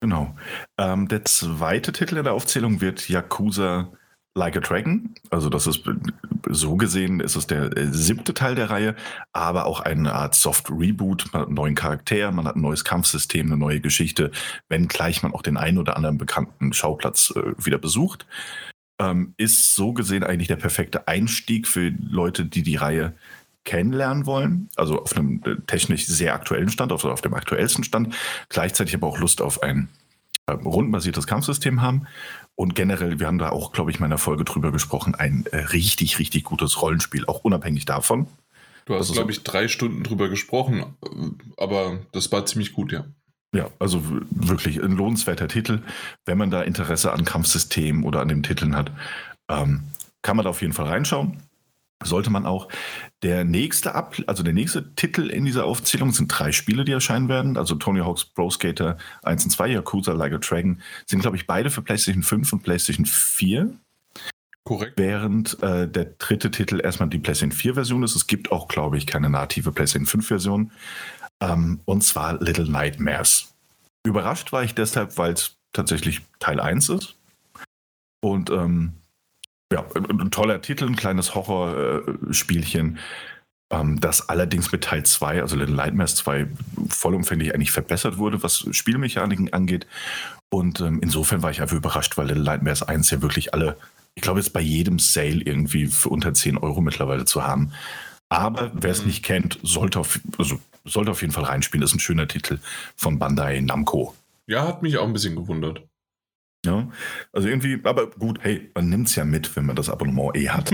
Genau. 0.01 0.35
Ähm, 0.77 1.07
der 1.07 1.25
zweite 1.25 1.91
Titel 1.91 2.17
in 2.17 2.23
der 2.23 2.33
Aufzählung 2.33 2.81
wird 2.81 3.09
Yakuza 3.09 3.91
Like 4.35 4.55
a 4.55 4.59
Dragon. 4.59 5.15
Also 5.31 5.49
das 5.49 5.65
ist 5.65 5.83
so 6.49 6.75
gesehen 6.77 7.19
ist 7.19 7.35
es 7.35 7.47
der 7.47 7.75
äh, 7.75 7.87
siebte 7.91 8.33
Teil 8.33 8.55
der 8.55 8.69
Reihe, 8.69 8.95
aber 9.33 9.65
auch 9.65 9.81
eine 9.81 10.13
Art 10.13 10.35
Soft 10.35 10.69
Reboot. 10.69 11.25
Man 11.33 11.41
hat 11.41 11.47
einen 11.47 11.55
neuen 11.55 11.75
Charakter, 11.75 12.31
man 12.31 12.45
hat 12.45 12.55
ein 12.55 12.61
neues 12.61 12.83
Kampfsystem, 12.83 13.47
eine 13.47 13.57
neue 13.57 13.81
Geschichte, 13.81 14.31
wenngleich 14.69 15.23
man 15.23 15.33
auch 15.33 15.41
den 15.41 15.57
einen 15.57 15.79
oder 15.79 15.97
anderen 15.97 16.17
bekannten 16.17 16.71
Schauplatz 16.73 17.33
äh, 17.35 17.53
wieder 17.57 17.79
besucht. 17.79 18.27
Ähm, 18.99 19.33
ist 19.37 19.75
so 19.75 19.93
gesehen 19.93 20.23
eigentlich 20.23 20.47
der 20.47 20.55
perfekte 20.55 21.07
Einstieg 21.07 21.67
für 21.67 21.91
Leute, 21.99 22.45
die 22.45 22.63
die 22.63 22.77
Reihe 22.77 23.13
kennenlernen 23.67 24.25
wollen, 24.25 24.69
also 24.77 25.01
auf 25.03 25.15
einem 25.15 25.41
äh, 25.45 25.57
technisch 25.67 26.07
sehr 26.07 26.33
aktuellen 26.33 26.69
Stand, 26.69 26.93
auf, 26.93 27.03
auf 27.03 27.21
dem 27.21 27.33
aktuellsten 27.33 27.83
Stand, 27.83 28.15
gleichzeitig 28.47 28.95
aber 28.95 29.07
auch 29.07 29.19
Lust 29.19 29.41
auf 29.41 29.61
ein 29.61 29.89
äh, 30.47 30.53
rundenbasiertes 30.53 31.27
Kampfsystem 31.27 31.81
haben 31.81 32.07
und 32.55 32.75
generell, 32.75 33.19
wir 33.19 33.27
haben 33.27 33.37
da 33.37 33.49
auch, 33.49 33.73
glaube 33.73 33.91
ich, 33.91 33.97
in 33.97 34.01
meiner 34.01 34.17
Folge 34.17 34.45
drüber 34.45 34.71
gesprochen, 34.71 35.15
ein 35.15 35.45
äh, 35.51 35.57
richtig, 35.57 36.17
richtig 36.17 36.45
gutes 36.45 36.81
Rollenspiel, 36.81 37.25
auch 37.25 37.43
unabhängig 37.43 37.83
davon. 37.83 38.27
Du 38.85 38.95
hast, 38.95 39.11
glaube 39.11 39.31
ich, 39.31 39.43
drei 39.43 39.67
Stunden 39.67 40.01
drüber 40.01 40.29
gesprochen, 40.29 40.85
aber 41.57 41.99
das 42.13 42.31
war 42.31 42.45
ziemlich 42.45 42.71
gut, 42.71 42.93
ja. 42.93 43.03
Ja, 43.53 43.69
also 43.79 44.01
wirklich 44.29 44.81
ein 44.81 44.93
lohnenswerter 44.93 45.49
Titel. 45.49 45.81
Wenn 46.25 46.37
man 46.37 46.51
da 46.51 46.61
Interesse 46.61 47.11
an 47.11 47.25
Kampfsystemen 47.25 48.03
oder 48.03 48.21
an 48.21 48.29
den 48.29 48.43
Titeln 48.43 48.77
hat, 48.77 48.93
ähm, 49.49 49.83
kann 50.21 50.37
man 50.37 50.45
da 50.45 50.51
auf 50.51 50.61
jeden 50.61 50.73
Fall 50.73 50.87
reinschauen 50.87 51.41
sollte 52.03 52.29
man 52.29 52.45
auch. 52.45 52.67
Der 53.23 53.43
nächste 53.43 53.95
Ab 53.95 54.15
also 54.27 54.43
der 54.43 54.53
nächste 54.53 54.93
Titel 54.95 55.29
in 55.29 55.45
dieser 55.45 55.65
Aufzählung 55.65 56.11
sind 56.11 56.27
drei 56.27 56.51
Spiele, 56.51 56.85
die 56.85 56.91
erscheinen 56.91 57.29
werden. 57.29 57.57
Also 57.57 57.75
Tony 57.75 58.01
Hawk's 58.01 58.25
Pro 58.25 58.49
Skater 58.49 58.97
1 59.23 59.45
und 59.45 59.51
2, 59.51 59.69
Yakuza 59.69 60.13
Like 60.13 60.33
a 60.33 60.37
Dragon, 60.37 60.81
sind, 61.05 61.21
glaube 61.21 61.37
ich, 61.37 61.47
beide 61.47 61.69
für 61.69 61.81
PlayStation 61.81 62.23
5 62.23 62.53
und 62.53 62.63
PlayStation 62.63 63.05
4. 63.05 63.71
Korrekt. 64.63 64.99
Während 64.99 65.61
äh, 65.63 65.87
der 65.87 66.05
dritte 66.17 66.51
Titel 66.51 66.81
erstmal 66.81 67.09
die 67.09 67.19
PlayStation 67.19 67.57
4-Version 67.57 68.03
ist. 68.03 68.15
Es 68.15 68.27
gibt 68.27 68.51
auch, 68.51 68.67
glaube 68.67 68.97
ich, 68.97 69.07
keine 69.07 69.29
native 69.29 69.71
PlayStation 69.71 70.21
5-Version. 70.21 70.71
Ähm, 71.39 71.79
und 71.85 72.03
zwar 72.03 72.41
Little 72.41 72.69
Nightmares. 72.69 73.53
Überrascht 74.05 74.51
war 74.51 74.63
ich 74.63 74.75
deshalb, 74.75 75.17
weil 75.17 75.33
es 75.33 75.55
tatsächlich 75.73 76.21
Teil 76.39 76.59
1 76.59 76.89
ist. 76.89 77.15
Und 78.21 78.49
ähm, 78.49 78.93
ja, 79.71 79.85
ein 79.95 80.31
toller 80.31 80.61
Titel, 80.61 80.85
ein 80.85 80.95
kleines 80.95 81.35
Horrorspielchen, 81.35 82.99
ähm, 83.69 83.99
das 83.99 84.29
allerdings 84.29 84.71
mit 84.71 84.83
Teil 84.83 85.03
2, 85.03 85.41
also 85.41 85.55
Little 85.55 85.75
Nightmares 85.75 86.15
2, 86.15 86.47
vollumfänglich 86.89 87.53
eigentlich 87.53 87.71
verbessert 87.71 88.17
wurde, 88.17 88.41
was 88.43 88.65
Spielmechaniken 88.71 89.51
angeht. 89.51 89.85
Und 90.49 90.79
ähm, 90.79 90.99
insofern 91.01 91.41
war 91.43 91.51
ich 91.51 91.61
einfach 91.61 91.75
überrascht, 91.75 92.17
weil 92.17 92.27
Little 92.27 92.43
Nightmares 92.43 92.83
1 92.83 93.11
ja 93.11 93.21
wirklich 93.21 93.53
alle, 93.53 93.77
ich 94.15 94.21
glaube, 94.21 94.39
jetzt 94.39 94.53
bei 94.53 94.61
jedem 94.61 94.99
Sale 94.99 95.41
irgendwie 95.41 95.87
für 95.87 96.09
unter 96.09 96.33
10 96.33 96.57
Euro 96.57 96.79
mittlerweile 96.79 97.25
zu 97.25 97.43
haben. 97.43 97.73
Aber 98.29 98.71
wer 98.73 98.91
es 98.91 99.01
mhm. 99.01 99.07
nicht 99.07 99.23
kennt, 99.23 99.59
sollte 99.63 99.99
auf, 99.99 100.19
also, 100.37 100.59
sollte 100.85 101.11
auf 101.11 101.21
jeden 101.21 101.33
Fall 101.33 101.43
reinspielen. 101.43 101.81
Das 101.81 101.91
ist 101.91 101.97
ein 101.97 102.01
schöner 102.01 102.27
Titel 102.27 102.59
von 102.95 103.19
Bandai 103.19 103.59
Namco. 103.59 104.15
Ja, 104.47 104.65
hat 104.65 104.81
mich 104.81 104.97
auch 104.97 105.05
ein 105.05 105.13
bisschen 105.13 105.35
gewundert. 105.35 105.81
Ja, 106.67 106.91
also 107.31 107.47
irgendwie, 107.47 107.79
aber 107.83 108.09
gut, 108.09 108.39
hey, 108.41 108.69
man 108.75 108.89
nimmt 108.89 109.07
es 109.07 109.15
ja 109.15 109.23
mit, 109.23 109.55
wenn 109.55 109.65
man 109.65 109.77
das 109.77 109.89
Abonnement 109.89 110.35
eh 110.35 110.49
hat. 110.49 110.73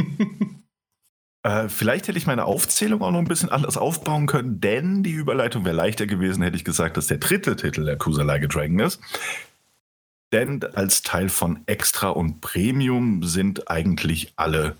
äh, 1.44 1.70
vielleicht 1.70 2.08
hätte 2.08 2.18
ich 2.18 2.26
meine 2.26 2.46
Aufzählung 2.46 3.04
auch 3.04 3.12
noch 3.12 3.20
ein 3.20 3.28
bisschen 3.28 3.50
anders 3.50 3.78
aufbauen 3.78 4.26
können, 4.26 4.60
denn 4.60 5.04
die 5.04 5.12
Überleitung 5.12 5.66
wäre 5.66 5.76
leichter 5.76 6.08
gewesen, 6.08 6.42
hätte 6.42 6.58
ich 6.58 6.66
gesagt, 6.66 6.98
dass 6.98 7.06
der 7.06 7.20
dritte 7.20 7.56
Titel 7.56 7.86
der 7.86 7.98
Kusa 7.98 8.24
Like 8.24 8.44
a 8.44 8.48
Dragon 8.48 8.80
ist. 8.80 9.02
Denn 10.32 10.64
als 10.74 11.04
Teil 11.04 11.30
von 11.30 11.62
Extra 11.68 12.10
und 12.10 12.42
Premium 12.42 13.22
sind 13.22 13.70
eigentlich 13.70 14.34
alle, 14.36 14.76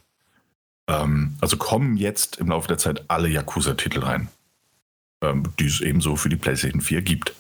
ähm, 0.90 1.38
also 1.42 1.58
kommen 1.58 1.96
jetzt 1.96 2.38
im 2.38 2.48
Laufe 2.48 2.68
der 2.68 2.80
Zeit 2.80 3.06
alle 3.08 3.30
Yakuza-Titel 3.30 4.00
rein, 4.00 4.30
ähm, 5.24 5.44
die 5.60 5.68
es 5.68 5.80
ebenso 5.80 6.16
für 6.16 6.30
die 6.30 6.38
PlayStation 6.38 6.82
4 6.82 7.04
gibt 7.04 7.36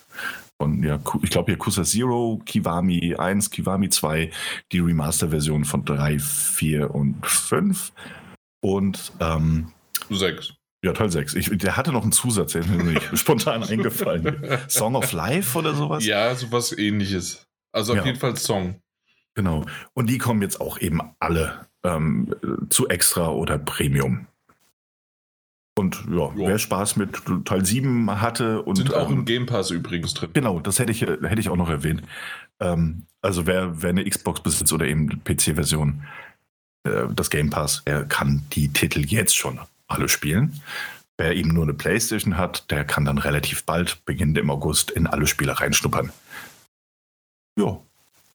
von, 0.63 0.81
ja, 0.81 0.97
ich 1.21 1.29
glaube 1.29 1.51
Yakuza 1.51 1.83
Zero, 1.83 2.41
Kiwami 2.45 3.15
1, 3.15 3.49
Kiwami 3.49 3.89
2, 3.89 4.31
die 4.71 4.79
Remaster-Version 4.79 5.65
von 5.65 5.83
3, 5.83 6.19
4 6.19 6.95
und 6.95 7.25
5 7.25 7.91
und 8.61 9.11
ähm, 9.19 9.73
6. 10.09 10.53
Ja, 10.85 10.93
Teil 10.93 11.09
6. 11.09 11.35
Ich, 11.35 11.49
der 11.57 11.75
hatte 11.75 11.91
noch 11.91 12.03
einen 12.03 12.13
Zusatz, 12.13 12.53
der 12.53 12.61
ist 12.61 12.69
mir 12.69 12.81
nicht 12.81 13.09
spontan 13.17 13.63
eingefallen. 13.63 14.57
Song 14.69 14.95
of 14.95 15.11
Life 15.11 15.57
oder 15.57 15.73
sowas? 15.73 16.05
Ja, 16.05 16.33
sowas 16.35 16.77
ähnliches. 16.77 17.45
Also 17.73 17.93
auf 17.93 17.99
ja. 17.99 18.05
jeden 18.05 18.19
Fall 18.19 18.37
Song. 18.37 18.81
Genau. 19.35 19.65
Und 19.93 20.09
die 20.09 20.17
kommen 20.17 20.41
jetzt 20.41 20.61
auch 20.61 20.79
eben 20.79 21.01
alle 21.19 21.67
ähm, 21.83 22.33
zu 22.69 22.87
Extra 22.87 23.29
oder 23.29 23.57
Premium. 23.57 24.27
Und 25.75 26.03
ja, 26.07 26.27
ja, 26.27 26.31
wer 26.35 26.59
Spaß 26.59 26.97
mit 26.97 27.09
Teil 27.45 27.65
7 27.65 28.21
hatte 28.21 28.61
und. 28.61 28.75
Sind 28.75 28.93
auch 28.93 29.09
ähm, 29.09 29.19
im 29.19 29.25
Game 29.25 29.45
Pass 29.45 29.71
übrigens 29.71 30.13
drin. 30.13 30.29
Genau, 30.33 30.59
das 30.59 30.77
hätte 30.79 30.91
ich, 30.91 31.01
hätte 31.01 31.39
ich 31.39 31.49
auch 31.49 31.55
noch 31.55 31.69
erwähnt. 31.69 32.03
Ähm, 32.59 33.07
also 33.21 33.47
wer, 33.47 33.81
wer 33.81 33.89
eine 33.89 34.07
Xbox 34.07 34.41
besitzt 34.41 34.71
oder 34.71 34.85
eben 34.85 35.23
PC-Version, 35.23 36.03
äh, 36.83 37.07
das 37.13 37.29
Game 37.29 37.49
Pass, 37.49 37.81
er 37.85 38.03
kann 38.05 38.43
die 38.51 38.71
Titel 38.71 38.99
jetzt 38.99 39.35
schon 39.35 39.59
alle 39.87 40.09
spielen. 40.09 40.61
Wer 41.17 41.35
eben 41.35 41.49
nur 41.49 41.63
eine 41.63 41.73
Playstation 41.73 42.37
hat, 42.37 42.69
der 42.71 42.85
kann 42.85 43.05
dann 43.05 43.17
relativ 43.17 43.63
bald, 43.63 44.03
beginnend 44.05 44.37
im 44.37 44.49
August, 44.49 44.91
in 44.91 45.07
alle 45.07 45.27
Spiele 45.27 45.59
reinschnuppern. 45.59 46.11
Ja, 47.57 47.79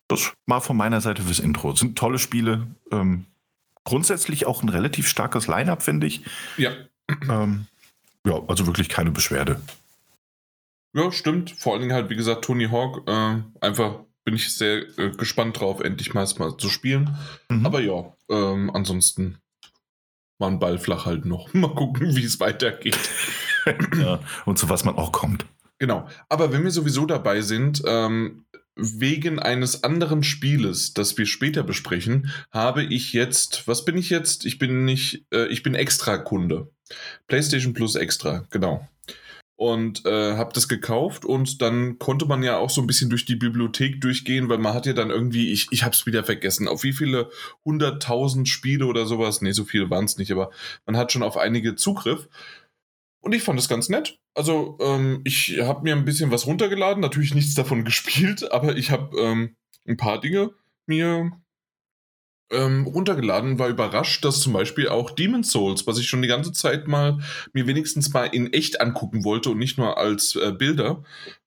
das 0.07 0.33
war 0.47 0.61
von 0.61 0.77
meiner 0.77 1.01
Seite 1.01 1.23
fürs 1.23 1.41
Intro. 1.41 1.71
Das 1.71 1.81
sind 1.81 1.99
tolle 1.99 2.19
Spiele. 2.19 2.67
Ähm, 2.91 3.27
grundsätzlich 3.85 4.47
auch 4.47 4.63
ein 4.63 4.69
relativ 4.69 5.09
starkes 5.09 5.49
Line-up, 5.49 5.83
finde 5.83 6.07
ich. 6.07 6.23
Ja. 6.57 6.71
Ähm, 7.29 7.67
ja, 8.27 8.43
also 8.47 8.67
wirklich 8.67 8.89
keine 8.89 9.11
Beschwerde. 9.11 9.61
Ja, 10.95 11.13
stimmt. 11.13 11.51
Vor 11.51 11.73
allen 11.73 11.83
Dingen 11.83 11.95
halt, 11.95 12.11
wie 12.11 12.17
gesagt, 12.17 12.45
Tony 12.45 12.69
Hawk. 12.69 13.09
Äh, 13.09 13.43
einfach 13.61 14.01
bin 14.25 14.35
ich 14.35 14.53
sehr 14.53 14.87
äh, 14.99 15.11
gespannt 15.11 15.61
drauf, 15.61 15.81
endlich 15.81 16.13
mal, 16.15 16.29
mal 16.39 16.57
zu 16.57 16.69
spielen. 16.69 17.17
Mhm. 17.49 17.65
Aber 17.65 17.81
ja, 17.81 18.13
ähm, 18.29 18.71
ansonsten 18.75 19.39
mal 20.39 20.49
einen 20.49 20.59
Ball 20.59 20.79
flach 20.79 21.07
halten 21.07 21.29
noch. 21.29 21.53
Mal 21.55 21.75
gucken, 21.75 22.15
wie 22.15 22.25
es 22.25 22.41
weitergeht. 22.41 22.99
ja, 23.99 24.21
und 24.45 24.59
zu 24.59 24.69
was 24.69 24.85
man 24.85 24.97
auch 24.97 25.13
kommt. 25.13 25.47
Genau. 25.79 26.09
Aber 26.29 26.53
wenn 26.53 26.65
wir 26.65 26.71
sowieso 26.71 27.07
dabei 27.07 27.41
sind, 27.41 27.83
ähm, 27.87 28.45
wegen 28.77 29.39
eines 29.39 29.83
anderen 29.83 30.23
Spieles, 30.23 30.95
das 30.95 31.19
wir 31.19 31.27
später 31.27 31.63
besprechen, 31.63 32.31
habe 32.53 32.85
ich 32.85 33.13
jetzt, 33.13 33.67
was 33.67 33.85
bin 33.85 33.97
ich 33.97 34.11
jetzt? 34.11 34.45
Ich 34.47 34.59
bin 34.59 34.85
nicht, 34.85 35.27
äh, 35.33 35.47
ich 35.47 35.63
bin 35.63 35.75
Extra-Kunde. 35.75 36.71
PlayStation 37.27 37.75
Plus 37.75 37.95
Extra, 37.95 38.47
genau. 38.51 38.87
Und 39.57 40.07
äh, 40.07 40.37
habe 40.37 40.53
das 40.53 40.69
gekauft 40.69 41.25
und 41.25 41.61
dann 41.63 41.99
konnte 41.99 42.27
man 42.27 42.45
ja 42.45 42.59
auch 42.59 42.71
so 42.71 42.81
ein 42.81 42.87
bisschen 42.87 43.11
durch 43.11 43.25
die 43.25 43.35
Bibliothek 43.35 44.01
durchgehen, 44.01 44.49
weil 44.49 44.59
man 44.59 44.73
hat 44.73 44.87
ja 44.87 44.93
dann 44.93 45.11
irgendwie, 45.11 45.51
ich, 45.51 45.67
ich 45.73 45.83
habe 45.83 45.95
es 45.95 46.07
wieder 46.07 46.23
vergessen, 46.23 46.69
auf 46.69 46.85
wie 46.85 46.93
viele 46.93 47.29
hunderttausend 47.65 48.49
Spiele 48.49 48.87
oder 48.87 49.05
sowas, 49.05 49.43
nee, 49.43 49.51
so 49.51 49.65
viele 49.65 49.91
waren 49.91 50.05
es 50.05 50.17
nicht, 50.17 50.31
aber 50.31 50.53
man 50.87 50.97
hat 50.97 51.11
schon 51.11 51.25
auf 51.25 51.37
einige 51.37 51.75
Zugriff. 51.75 52.29
Und 53.21 53.35
ich 53.35 53.43
fand 53.43 53.59
das 53.59 53.69
ganz 53.69 53.89
nett. 53.89 54.21
Also 54.35 54.79
ähm, 54.81 55.23
ich 55.25 55.59
habe 55.61 55.83
mir 55.83 55.97
ein 55.97 56.05
bisschen 56.05 56.31
was 56.31 56.47
runtergeladen, 56.47 57.01
natürlich 57.01 57.35
nichts 57.35 57.55
davon 57.55 57.85
gespielt, 57.85 58.53
aber 58.53 58.77
ich 58.77 58.93
habe 58.93 59.19
ähm, 59.21 59.57
ein 59.89 59.97
paar 59.97 60.21
Dinge 60.21 60.53
mir 60.87 61.33
ähm, 62.51 62.87
runtergeladen, 62.87 63.59
war 63.59 63.69
überrascht, 63.69 64.25
dass 64.25 64.41
zum 64.41 64.53
Beispiel 64.53 64.89
auch 64.89 65.11
Demon's 65.11 65.51
Souls, 65.51 65.87
was 65.87 65.99
ich 65.99 66.09
schon 66.09 66.23
die 66.23 66.29
ganze 66.29 66.53
Zeit 66.53 66.89
mal 66.89 67.19
mir 67.53 67.67
wenigstens 67.67 68.13
mal 68.13 68.25
in 68.25 68.53
echt 68.53 68.81
angucken 68.81 69.25
wollte 69.25 69.51
und 69.51 69.59
nicht 69.59 69.79
nur 69.79 69.99
als 69.99 70.37
äh, 70.37 70.53
Bilder 70.53 71.03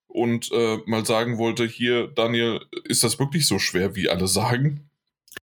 und 0.08 0.51
äh, 0.51 0.77
mal 0.86 1.05
sagen 1.05 1.38
wollte, 1.38 1.65
hier 1.65 2.08
Daniel, 2.08 2.62
ist 2.84 3.03
das 3.03 3.20
wirklich 3.20 3.48
so 3.48 3.60
schwer, 3.60 3.96
wie 3.96 4.10
alle 4.10 4.27
sagen? 4.27 4.89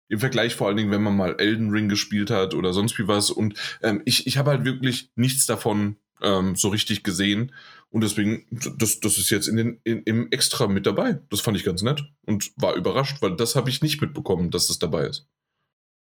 Im 0.08 0.20
Vergleich 0.20 0.54
vor 0.54 0.68
allen 0.68 0.76
Dingen, 0.76 0.90
wenn 0.90 1.02
man 1.02 1.16
mal 1.16 1.36
Elden 1.38 1.70
Ring 1.70 1.88
gespielt 1.88 2.30
hat 2.30 2.54
oder 2.54 2.72
sonst 2.72 2.98
wie 2.98 3.08
was. 3.08 3.30
Und 3.30 3.54
ähm, 3.82 4.02
ich, 4.06 4.26
ich 4.26 4.38
habe 4.38 4.50
halt 4.50 4.64
wirklich 4.64 5.10
nichts 5.16 5.44
davon 5.44 5.96
ähm, 6.22 6.56
so 6.56 6.68
richtig 6.68 7.02
gesehen. 7.02 7.52
Und 7.90 8.02
deswegen, 8.02 8.46
das, 8.50 9.00
das 9.00 9.18
ist 9.18 9.30
jetzt 9.30 9.48
in 9.48 9.56
den, 9.56 9.80
in, 9.84 10.02
im 10.04 10.30
Extra 10.30 10.66
mit 10.66 10.86
dabei. 10.86 11.20
Das 11.30 11.40
fand 11.40 11.56
ich 11.56 11.64
ganz 11.64 11.82
nett 11.82 12.04
und 12.26 12.52
war 12.56 12.74
überrascht, 12.74 13.20
weil 13.20 13.36
das 13.36 13.54
habe 13.54 13.70
ich 13.70 13.82
nicht 13.82 14.00
mitbekommen, 14.00 14.50
dass 14.50 14.66
das 14.66 14.78
dabei 14.78 15.06
ist. 15.06 15.26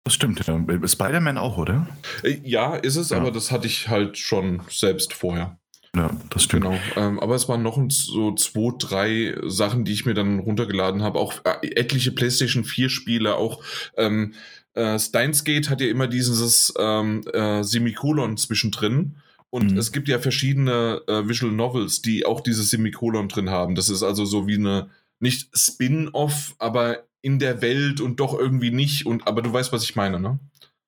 Das 0.04 0.14
stimmt, 0.14 0.46
ja. 0.46 0.58
Spider-Man 0.86 1.38
auch, 1.38 1.58
oder? 1.58 1.86
Äh, 2.22 2.40
ja, 2.42 2.74
ist 2.74 2.96
es, 2.96 3.10
ja. 3.10 3.18
aber 3.18 3.30
das 3.30 3.50
hatte 3.50 3.66
ich 3.66 3.88
halt 3.88 4.18
schon 4.18 4.62
selbst 4.70 5.12
vorher. 5.12 5.58
Ja, 5.94 6.10
das 6.30 6.44
stimmt. 6.44 6.64
Genau. 6.64 6.78
Ähm, 6.96 7.18
aber 7.18 7.34
es 7.34 7.48
waren 7.48 7.62
noch 7.62 7.78
so 7.88 8.34
zwei, 8.34 8.72
drei 8.78 9.36
Sachen, 9.46 9.84
die 9.84 9.92
ich 9.92 10.06
mir 10.06 10.14
dann 10.14 10.38
runtergeladen 10.38 11.02
habe. 11.02 11.18
Auch 11.18 11.34
äh, 11.44 11.66
etliche 11.74 12.12
PlayStation 12.12 12.64
4 12.64 12.88
Spiele, 12.88 13.34
auch 13.34 13.62
ähm, 13.96 14.34
äh, 14.74 14.98
Steins 14.98 15.44
Gate 15.44 15.68
hat 15.68 15.80
ja 15.80 15.88
immer 15.88 16.06
dieses 16.06 16.72
ähm, 16.78 17.22
äh, 17.32 17.64
Semikolon 17.64 18.36
zwischendrin. 18.36 19.16
Und 19.50 19.72
mhm. 19.72 19.78
es 19.78 19.90
gibt 19.90 20.06
ja 20.06 20.20
verschiedene 20.20 21.02
äh, 21.08 21.28
Visual 21.28 21.52
Novels, 21.52 22.02
die 22.02 22.24
auch 22.24 22.40
dieses 22.40 22.70
Semikolon 22.70 23.28
drin 23.28 23.50
haben. 23.50 23.74
Das 23.74 23.88
ist 23.88 24.04
also 24.04 24.24
so 24.24 24.46
wie 24.46 24.54
eine, 24.54 24.90
nicht 25.18 25.50
Spin-off, 25.56 26.54
aber 26.58 27.04
in 27.22 27.38
der 27.38 27.62
Welt 27.62 28.00
und 28.00 28.20
doch 28.20 28.38
irgendwie 28.38 28.70
nicht. 28.70 29.06
Und, 29.06 29.26
aber 29.26 29.42
du 29.42 29.52
weißt, 29.52 29.72
was 29.72 29.84
ich 29.84 29.96
meine, 29.96 30.20
ne? 30.20 30.38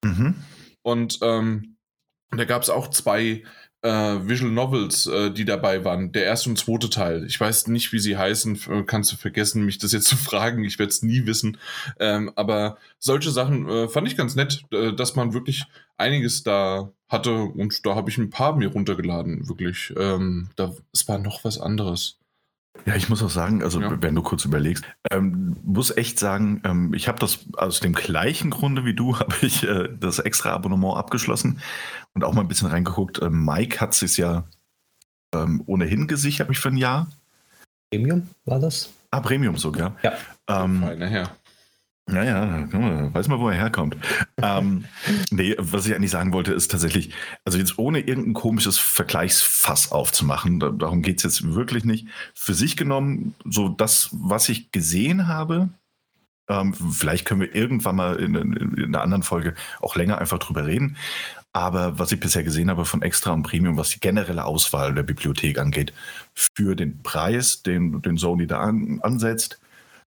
Mhm. 0.04 0.34
Und 0.82 1.18
ähm, 1.22 1.76
da 2.30 2.44
gab 2.44 2.62
es 2.62 2.70
auch 2.70 2.88
zwei 2.88 3.44
äh, 3.82 3.90
Visual 3.90 4.50
Novels, 4.50 5.06
äh, 5.06 5.30
die 5.30 5.44
dabei 5.44 5.84
waren. 5.84 6.12
Der 6.12 6.24
erste 6.24 6.50
und 6.50 6.58
zweite 6.58 6.88
Teil. 6.88 7.24
Ich 7.26 7.38
weiß 7.38 7.66
nicht, 7.68 7.92
wie 7.92 7.98
sie 7.98 8.16
heißen. 8.16 8.86
Kannst 8.86 9.12
du 9.12 9.16
vergessen, 9.16 9.64
mich 9.64 9.78
das 9.78 9.92
jetzt 9.92 10.08
zu 10.08 10.16
fragen. 10.16 10.64
Ich 10.64 10.78
werde 10.78 10.90
es 10.90 11.02
nie 11.02 11.26
wissen. 11.26 11.58
Ähm, 11.98 12.32
aber 12.36 12.78
solche 12.98 13.30
Sachen 13.30 13.68
äh, 13.68 13.88
fand 13.88 14.08
ich 14.08 14.16
ganz 14.16 14.34
nett, 14.34 14.64
äh, 14.72 14.92
dass 14.92 15.16
man 15.16 15.34
wirklich 15.34 15.64
einiges 15.96 16.42
da 16.42 16.92
hatte 17.08 17.42
und 17.42 17.84
da 17.84 17.94
habe 17.94 18.08
ich 18.08 18.18
ein 18.18 18.30
paar 18.30 18.56
mir 18.56 18.68
runtergeladen, 18.68 19.46
wirklich. 19.48 19.92
Ähm, 19.96 20.48
da, 20.56 20.74
es 20.92 21.06
war 21.08 21.18
noch 21.18 21.44
was 21.44 21.60
anderes. 21.60 22.18
Ja, 22.86 22.96
ich 22.96 23.08
muss 23.08 23.22
auch 23.22 23.30
sagen, 23.30 23.62
also 23.62 23.80
ja. 23.80 24.02
wenn 24.02 24.14
du 24.14 24.22
kurz 24.22 24.44
überlegst, 24.44 24.84
ähm, 25.10 25.56
muss 25.62 25.96
echt 25.96 26.18
sagen, 26.18 26.62
ähm, 26.64 26.94
ich 26.94 27.06
habe 27.06 27.18
das 27.18 27.40
aus 27.56 27.80
dem 27.80 27.92
gleichen 27.92 28.50
Grunde 28.50 28.84
wie 28.84 28.94
du, 28.94 29.18
habe 29.20 29.34
ich 29.42 29.62
äh, 29.62 29.88
das 29.98 30.18
extra 30.18 30.52
Abonnement 30.52 30.96
abgeschlossen 30.96 31.60
und 32.14 32.24
auch 32.24 32.32
mal 32.32 32.40
ein 32.40 32.48
bisschen 32.48 32.68
reingeguckt. 32.68 33.20
Ähm, 33.22 33.44
Mike 33.44 33.80
hat 33.80 34.00
es 34.02 34.16
ja 34.16 34.44
ähm, 35.34 35.62
ohnehin 35.66 36.08
gesichert, 36.08 36.46
habe 36.46 36.52
ich 36.52 36.58
für 36.58 36.68
ein 36.68 36.76
Jahr. 36.76 37.08
Premium 37.90 38.28
war 38.46 38.58
das? 38.58 38.90
Ah, 39.10 39.20
Premium 39.20 39.56
sogar. 39.58 39.96
Ja. 40.02 40.14
Ähm, 40.48 40.80
Feine 40.80 41.12
ja, 41.12 41.30
ja, 42.12 42.68
weiß 43.14 43.28
mal, 43.28 43.40
wo 43.40 43.48
er 43.48 43.56
herkommt. 43.56 43.96
ähm, 44.42 44.84
nee, 45.30 45.54
was 45.58 45.86
ich 45.86 45.94
eigentlich 45.94 46.10
sagen 46.10 46.32
wollte, 46.32 46.52
ist 46.52 46.70
tatsächlich, 46.70 47.12
also 47.44 47.58
jetzt 47.58 47.78
ohne 47.78 48.00
irgendein 48.00 48.34
komisches 48.34 48.78
Vergleichsfass 48.78 49.92
aufzumachen, 49.92 50.60
da, 50.60 50.70
darum 50.70 51.02
geht 51.02 51.18
es 51.18 51.22
jetzt 51.24 51.54
wirklich 51.54 51.84
nicht. 51.84 52.06
Für 52.34 52.54
sich 52.54 52.76
genommen, 52.76 53.34
so 53.44 53.68
das, 53.68 54.10
was 54.12 54.48
ich 54.48 54.72
gesehen 54.72 55.28
habe, 55.28 55.70
ähm, 56.48 56.74
vielleicht 56.74 57.24
können 57.24 57.40
wir 57.40 57.54
irgendwann 57.54 57.96
mal 57.96 58.16
in, 58.16 58.34
in, 58.34 58.52
in, 58.52 58.84
einer 58.84 59.02
anderen 59.02 59.22
Folge 59.22 59.54
auch 59.80 59.96
länger 59.96 60.18
einfach 60.18 60.38
drüber 60.38 60.66
reden. 60.66 60.96
Aber 61.52 61.98
was 61.98 62.12
ich 62.12 62.20
bisher 62.20 62.42
gesehen 62.42 62.70
habe 62.70 62.84
von 62.84 63.02
Extra 63.02 63.32
und 63.32 63.42
Premium, 63.42 63.76
was 63.76 63.90
die 63.90 64.00
generelle 64.00 64.44
Auswahl 64.44 64.94
der 64.94 65.02
Bibliothek 65.02 65.58
angeht, 65.58 65.92
für 66.34 66.74
den 66.74 67.02
Preis, 67.02 67.62
den, 67.62 68.00
den 68.00 68.16
Sony 68.16 68.46
da 68.46 68.60
an, 68.60 69.00
ansetzt, 69.02 69.60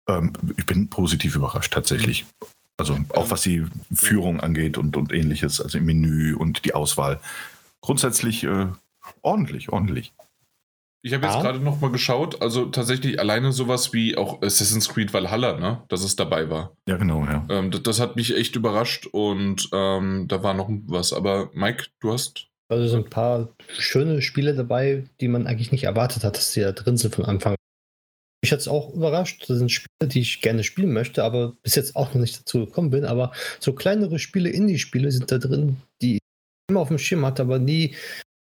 ähm, 0.08 0.34
ich 0.58 0.66
bin 0.66 0.90
positiv 0.90 1.36
überrascht, 1.36 1.74
tatsächlich. 1.74 2.26
Also 2.78 2.98
auch 3.10 3.30
was 3.30 3.44
die 3.44 3.66
Führung 3.94 4.40
angeht 4.40 4.78
und, 4.78 4.98
und 4.98 5.14
ähnliches, 5.14 5.62
also 5.62 5.78
im 5.78 5.86
Menü 5.86 6.36
und 6.36 6.66
die 6.66 6.74
Auswahl. 6.74 7.20
Grundsätzlich 7.82 8.44
äh, 8.44 8.68
ordentlich, 9.22 9.70
ordentlich. 9.70 10.14
Ich 11.06 11.14
habe 11.14 11.26
jetzt 11.26 11.36
ah. 11.36 11.42
gerade 11.42 11.60
noch 11.60 11.82
mal 11.82 11.92
geschaut, 11.92 12.42
also 12.42 12.66
tatsächlich 12.66 13.20
alleine 13.20 13.52
sowas 13.52 13.92
wie 13.92 14.16
auch 14.16 14.42
Assassin's 14.42 14.88
Creed 14.88 15.14
Valhalla, 15.14 15.60
ne, 15.60 15.84
dass 15.90 16.02
es 16.02 16.16
dabei 16.16 16.50
war. 16.50 16.78
Ja, 16.88 16.96
genau, 16.96 17.26
ja. 17.26 17.46
Ähm, 17.50 17.72
das, 17.72 17.84
das, 17.84 18.00
hat 18.00 18.16
mich 18.16 18.36
echt 18.36 18.56
überrascht 18.56 19.08
und 19.08 19.68
ähm, 19.74 20.30
da 20.30 20.44
war 20.44 20.54
noch 20.54 20.70
was. 20.88 21.12
Aber 21.12 21.50
Mike, 21.54 21.88
du 22.00 22.14
hast. 22.14 22.48
Also 22.70 22.88
so 22.88 22.98
ein 22.98 23.10
paar 23.10 23.50
schöne 23.78 24.22
Spiele 24.22 24.56
dabei, 24.56 25.04
die 25.20 25.28
man 25.28 25.46
eigentlich 25.46 25.74
nicht 25.74 25.84
erwartet 25.84 26.24
hat, 26.24 26.38
dass 26.38 26.54
sie 26.54 26.62
da 26.62 26.72
drin 26.72 26.96
sind 26.96 27.14
von 27.14 27.26
Anfang 27.26 27.56
mich 28.44 28.52
hat 28.52 28.60
es 28.60 28.68
auch 28.68 28.94
überrascht. 28.94 29.46
Das 29.48 29.58
sind 29.58 29.72
Spiele, 29.72 30.10
die 30.10 30.20
ich 30.20 30.42
gerne 30.42 30.64
spielen 30.64 30.92
möchte, 30.92 31.24
aber 31.24 31.54
bis 31.64 31.76
jetzt 31.76 31.96
auch 31.96 32.14
noch 32.14 32.22
nicht 32.22 32.38
dazu 32.38 32.66
gekommen 32.66 32.90
bin. 32.90 33.06
Aber 33.06 33.32
so 33.60 33.72
kleinere 33.72 34.20
Spiele, 34.20 34.50
Indie-Spiele 34.50 35.12
sind 35.12 35.32
da 35.32 35.38
drin, 35.38 35.78
die 36.02 36.16
ich 36.16 36.20
immer 36.70 36.82
auf 36.82 36.90
dem 36.90 36.98
Schirm 36.98 37.26
hatte, 37.26 37.44
aber 37.44 37.58
nie 37.58 37.96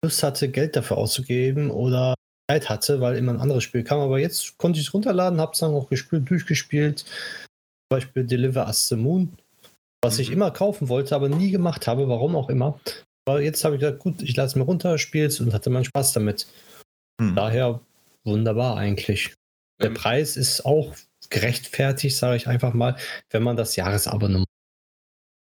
Lust 0.05 0.23
hatte, 0.23 0.51
Geld 0.51 0.77
dafür 0.77 0.99
auszugeben 0.99 1.71
oder 1.71 2.15
Zeit 2.51 2.69
hatte, 2.69 3.01
weil 3.01 3.17
immer 3.17 3.33
ein 3.33 3.41
anderes 3.41 3.65
Spiel 3.65 3.83
kam. 3.83 4.01
Aber 4.01 4.19
jetzt 4.19 4.59
konnte 4.59 4.79
ich 4.79 4.87
es 4.87 4.95
runterladen, 4.95 5.41
habe 5.41 5.53
es 5.53 5.61
dann 5.61 5.73
auch 5.73 5.89
gespielt, 5.89 6.29
durchgespielt. 6.29 7.01
Zum 7.01 7.89
Beispiel 7.89 8.25
Deliver 8.25 8.67
Us 8.67 8.89
the 8.89 8.97
Moon, 8.97 9.33
was 10.05 10.19
ich 10.19 10.29
mhm. 10.29 10.35
immer 10.35 10.51
kaufen 10.51 10.91
wollte, 10.91 11.15
aber 11.15 11.31
nie 11.31 11.51
gemacht 11.51 11.87
habe, 11.87 12.09
warum 12.11 12.37
auch 12.37 12.51
immer. 12.51 12.79
Aber 13.27 13.41
jetzt 13.41 13.65
habe 13.65 13.77
ich 13.77 13.81
gesagt, 13.81 14.01
gut, 14.01 14.21
ich 14.21 14.37
lasse 14.37 14.53
es 14.53 14.57
mir 14.57 14.65
runter, 14.65 14.99
spiel's 14.99 15.41
und 15.41 15.55
hatte 15.55 15.71
meinen 15.71 15.85
Spaß 15.85 16.13
damit. 16.13 16.47
Hm. 17.21 17.35
Daher 17.35 17.81
wunderbar 18.25 18.77
eigentlich. 18.77 19.35
Der 19.81 19.89
ähm, 19.89 19.95
Preis 19.95 20.37
ist 20.37 20.65
auch 20.65 20.95
gerechtfertigt, 21.31 22.17
sage 22.17 22.37
ich 22.37 22.49
einfach 22.49 22.75
mal, 22.75 22.97
wenn 23.31 23.43
man 23.43 23.57
das 23.57 23.77
Jahresabonnement 23.77 24.47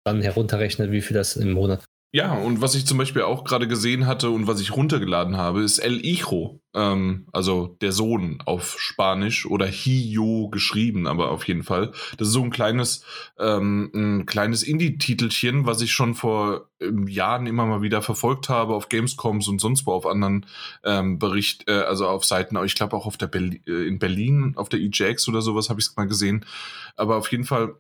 dann 0.06 0.22
herunterrechnet, 0.22 0.92
wie 0.92 1.02
viel 1.02 1.16
das 1.16 1.36
im 1.36 1.52
Monat 1.52 1.86
Ja, 2.12 2.34
und 2.34 2.60
was 2.60 2.74
ich 2.74 2.88
zum 2.88 2.98
Beispiel 2.98 3.22
auch 3.22 3.44
gerade 3.44 3.68
gesehen 3.68 4.08
hatte 4.08 4.32
und 4.32 4.48
was 4.48 4.60
ich 4.60 4.76
runtergeladen 4.76 5.38
habe, 5.38 5.62
ist 5.62 5.78
El 5.78 6.00
Hijo, 6.00 6.60
ähm, 6.74 7.28
also 7.32 7.78
der 7.82 7.92
Sohn 7.92 8.42
auf 8.48 8.78
Spanisch 8.80 9.46
oder 9.46 9.68
Hio 9.68 10.50
geschrieben, 10.50 11.06
aber 11.06 11.30
auf 11.30 11.48
jeden 11.48 11.62
Fall. 11.62 11.92
Das 12.18 12.30
ist 12.30 12.34
so 12.34 12.42
ein 12.42 12.50
kleines, 12.50 13.06
ähm, 13.38 13.92
ein 13.94 14.26
kleines 14.26 14.64
Indie-Titelchen, 14.64 15.68
was 15.68 15.82
ich 15.82 15.92
schon 15.92 16.16
vor 16.16 16.70
ähm, 16.82 17.08
Jahren 17.08 17.46
immer 17.46 17.68
mal 17.68 17.84
wieder 17.84 18.02
verfolgt 18.02 18.50
habe 18.50 18.74
auf 18.74 18.90
Gamescoms 18.90 19.48
und 19.48 19.62
sonst 19.62 19.86
wo 19.86 19.92
auf 19.92 20.08
anderen 20.08 20.48
ähm, 20.84 21.20
Bericht, 21.20 21.70
äh, 21.70 21.74
also 21.82 22.08
auf 22.08 22.26
Seiten, 22.26 22.58
ich 22.66 22.74
glaube 22.74 22.98
auch 22.98 23.06
auf 23.06 23.18
der 23.18 23.28
Berli 23.28 23.62
äh, 23.68 23.88
in 23.88 24.00
Berlin 24.00 24.54
auf 24.56 24.70
der 24.70 24.80
EJX 24.80 25.28
oder 25.28 25.44
sowas 25.44 25.70
habe 25.70 25.80
ich 25.80 25.86
es 25.86 25.96
mal 25.96 26.08
gesehen. 26.08 26.44
Aber 26.96 27.18
auf 27.18 27.32
jeden 27.32 27.44
Fall 27.46 27.76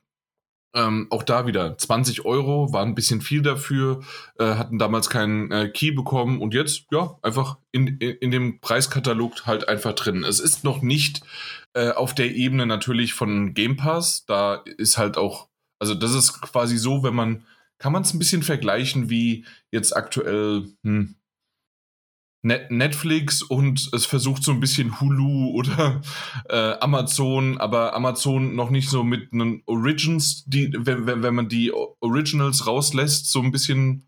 ähm, 0.75 1.07
auch 1.09 1.23
da 1.23 1.47
wieder 1.47 1.77
20 1.77 2.25
Euro, 2.25 2.71
war 2.71 2.85
ein 2.85 2.95
bisschen 2.95 3.21
viel 3.21 3.41
dafür, 3.41 4.01
äh, 4.37 4.55
hatten 4.55 4.77
damals 4.77 5.09
keinen 5.09 5.51
äh, 5.51 5.69
Key 5.69 5.91
bekommen 5.91 6.41
und 6.41 6.53
jetzt, 6.53 6.85
ja, 6.91 7.17
einfach 7.21 7.57
in, 7.71 7.87
in, 7.87 8.09
in, 8.17 8.31
dem 8.31 8.59
Preiskatalog 8.59 9.47
halt 9.47 9.67
einfach 9.67 9.93
drin. 9.93 10.23
Es 10.23 10.39
ist 10.39 10.63
noch 10.63 10.81
nicht 10.81 11.21
äh, 11.73 11.91
auf 11.91 12.13
der 12.13 12.35
Ebene 12.35 12.65
natürlich 12.65 13.13
von 13.13 13.53
Game 13.53 13.77
Pass, 13.77 14.25
da 14.25 14.63
ist 14.77 14.97
halt 14.97 15.17
auch, 15.17 15.49
also 15.79 15.95
das 15.95 16.13
ist 16.13 16.41
quasi 16.41 16.77
so, 16.77 17.03
wenn 17.03 17.15
man, 17.15 17.45
kann 17.79 17.93
man 17.93 18.03
es 18.03 18.13
ein 18.13 18.19
bisschen 18.19 18.43
vergleichen 18.43 19.09
wie 19.09 19.45
jetzt 19.71 19.95
aktuell, 19.95 20.67
hm, 20.83 21.15
Netflix 22.41 23.41
und 23.41 23.89
es 23.93 24.05
versucht 24.05 24.43
so 24.43 24.51
ein 24.51 24.61
bisschen 24.61 25.01
Hulu 25.01 25.51
oder 25.51 26.01
äh, 26.49 26.73
Amazon, 26.79 27.57
aber 27.57 27.93
Amazon 27.93 28.55
noch 28.55 28.69
nicht 28.69 28.89
so 28.89 29.03
mit 29.03 29.33
einem 29.33 29.61
Origins, 29.65 30.45
die, 30.45 30.71
wenn, 30.77 31.05
wenn, 31.05 31.35
man 31.35 31.49
die 31.49 31.73
Originals 31.73 32.65
rauslässt, 32.65 33.29
so 33.29 33.41
ein 33.41 33.51
bisschen, 33.51 34.07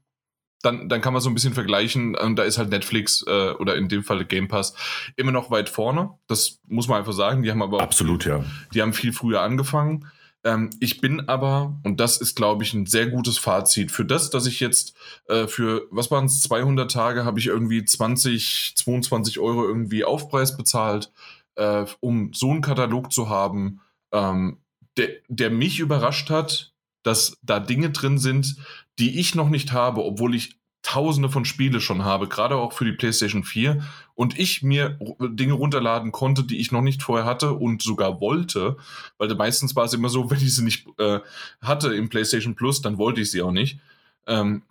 dann, 0.61 0.87
dann 0.87 1.01
kann 1.01 1.11
man 1.11 1.21
so 1.21 1.29
ein 1.29 1.33
bisschen 1.33 1.53
vergleichen. 1.53 2.15
Und 2.15 2.37
da 2.37 2.43
ist 2.43 2.57
halt 2.57 2.69
Netflix 2.69 3.25
äh, 3.27 3.51
oder 3.51 3.75
in 3.75 3.89
dem 3.89 4.03
Fall 4.03 4.23
Game 4.23 4.47
Pass 4.47 4.75
immer 5.17 5.33
noch 5.33 5.51
weit 5.51 5.67
vorne. 5.67 6.11
Das 6.27 6.59
muss 6.67 6.87
man 6.87 6.99
einfach 6.99 7.13
sagen. 7.13 7.43
Die 7.43 7.51
haben 7.51 7.61
aber 7.61 7.81
absolut 7.81 8.25
ja. 8.25 8.45
Die 8.73 8.81
haben 8.81 8.93
viel 8.93 9.11
früher 9.11 9.41
angefangen. 9.41 10.05
Ähm, 10.43 10.71
ich 10.79 11.01
bin 11.01 11.27
aber, 11.27 11.79
und 11.83 11.99
das 11.99 12.17
ist, 12.17 12.35
glaube 12.35 12.63
ich, 12.63 12.73
ein 12.73 12.85
sehr 12.85 13.07
gutes 13.07 13.37
Fazit, 13.37 13.91
für 13.91 14.05
das, 14.05 14.29
dass 14.29 14.45
ich 14.45 14.59
jetzt 14.59 14.95
äh, 15.27 15.47
für, 15.47 15.87
was 15.91 16.09
waren 16.09 16.25
es, 16.25 16.41
200 16.41 16.91
Tage, 16.91 17.25
habe 17.25 17.39
ich 17.39 17.47
irgendwie 17.47 17.85
20, 17.85 18.73
22 18.75 19.39
Euro 19.39 19.63
irgendwie 19.67 20.03
Aufpreis 20.03 20.57
bezahlt, 20.57 21.11
äh, 21.55 21.85
um 21.99 22.33
so 22.33 22.51
einen 22.51 22.61
Katalog 22.61 23.11
zu 23.11 23.29
haben, 23.29 23.81
ähm, 24.11 24.57
der, 24.97 25.09
der 25.27 25.49
mich 25.49 25.79
überrascht 25.79 26.29
hat, 26.29 26.73
dass 27.03 27.37
da 27.41 27.59
Dinge 27.59 27.91
drin 27.91 28.17
sind, 28.17 28.57
die 28.99 29.19
ich 29.19 29.35
noch 29.35 29.49
nicht 29.49 29.71
habe, 29.71 30.03
obwohl 30.03 30.35
ich 30.35 30.60
tausende 30.81 31.29
von 31.29 31.45
Spiele 31.45 31.79
schon 31.79 32.03
habe, 32.03 32.27
gerade 32.27 32.55
auch 32.55 32.73
für 32.73 32.85
die 32.85 32.91
PlayStation 32.91 33.43
4 33.43 33.83
und 34.15 34.39
ich 34.39 34.63
mir 34.63 34.97
Dinge 35.19 35.53
runterladen 35.53 36.11
konnte, 36.11 36.43
die 36.43 36.57
ich 36.57 36.71
noch 36.71 36.81
nicht 36.81 37.03
vorher 37.03 37.25
hatte 37.25 37.53
und 37.53 37.81
sogar 37.81 38.19
wollte, 38.19 38.77
weil 39.17 39.33
meistens 39.35 39.75
war 39.75 39.85
es 39.85 39.93
immer 39.93 40.09
so, 40.09 40.29
wenn 40.31 40.39
ich 40.39 40.55
sie 40.55 40.63
nicht 40.63 40.87
äh, 40.97 41.19
hatte 41.61 41.93
im 41.93 42.09
PlayStation 42.09 42.55
Plus, 42.55 42.81
dann 42.81 42.97
wollte 42.97 43.21
ich 43.21 43.31
sie 43.31 43.41
auch 43.41 43.51
nicht. 43.51 43.79
Ähm, 44.27 44.63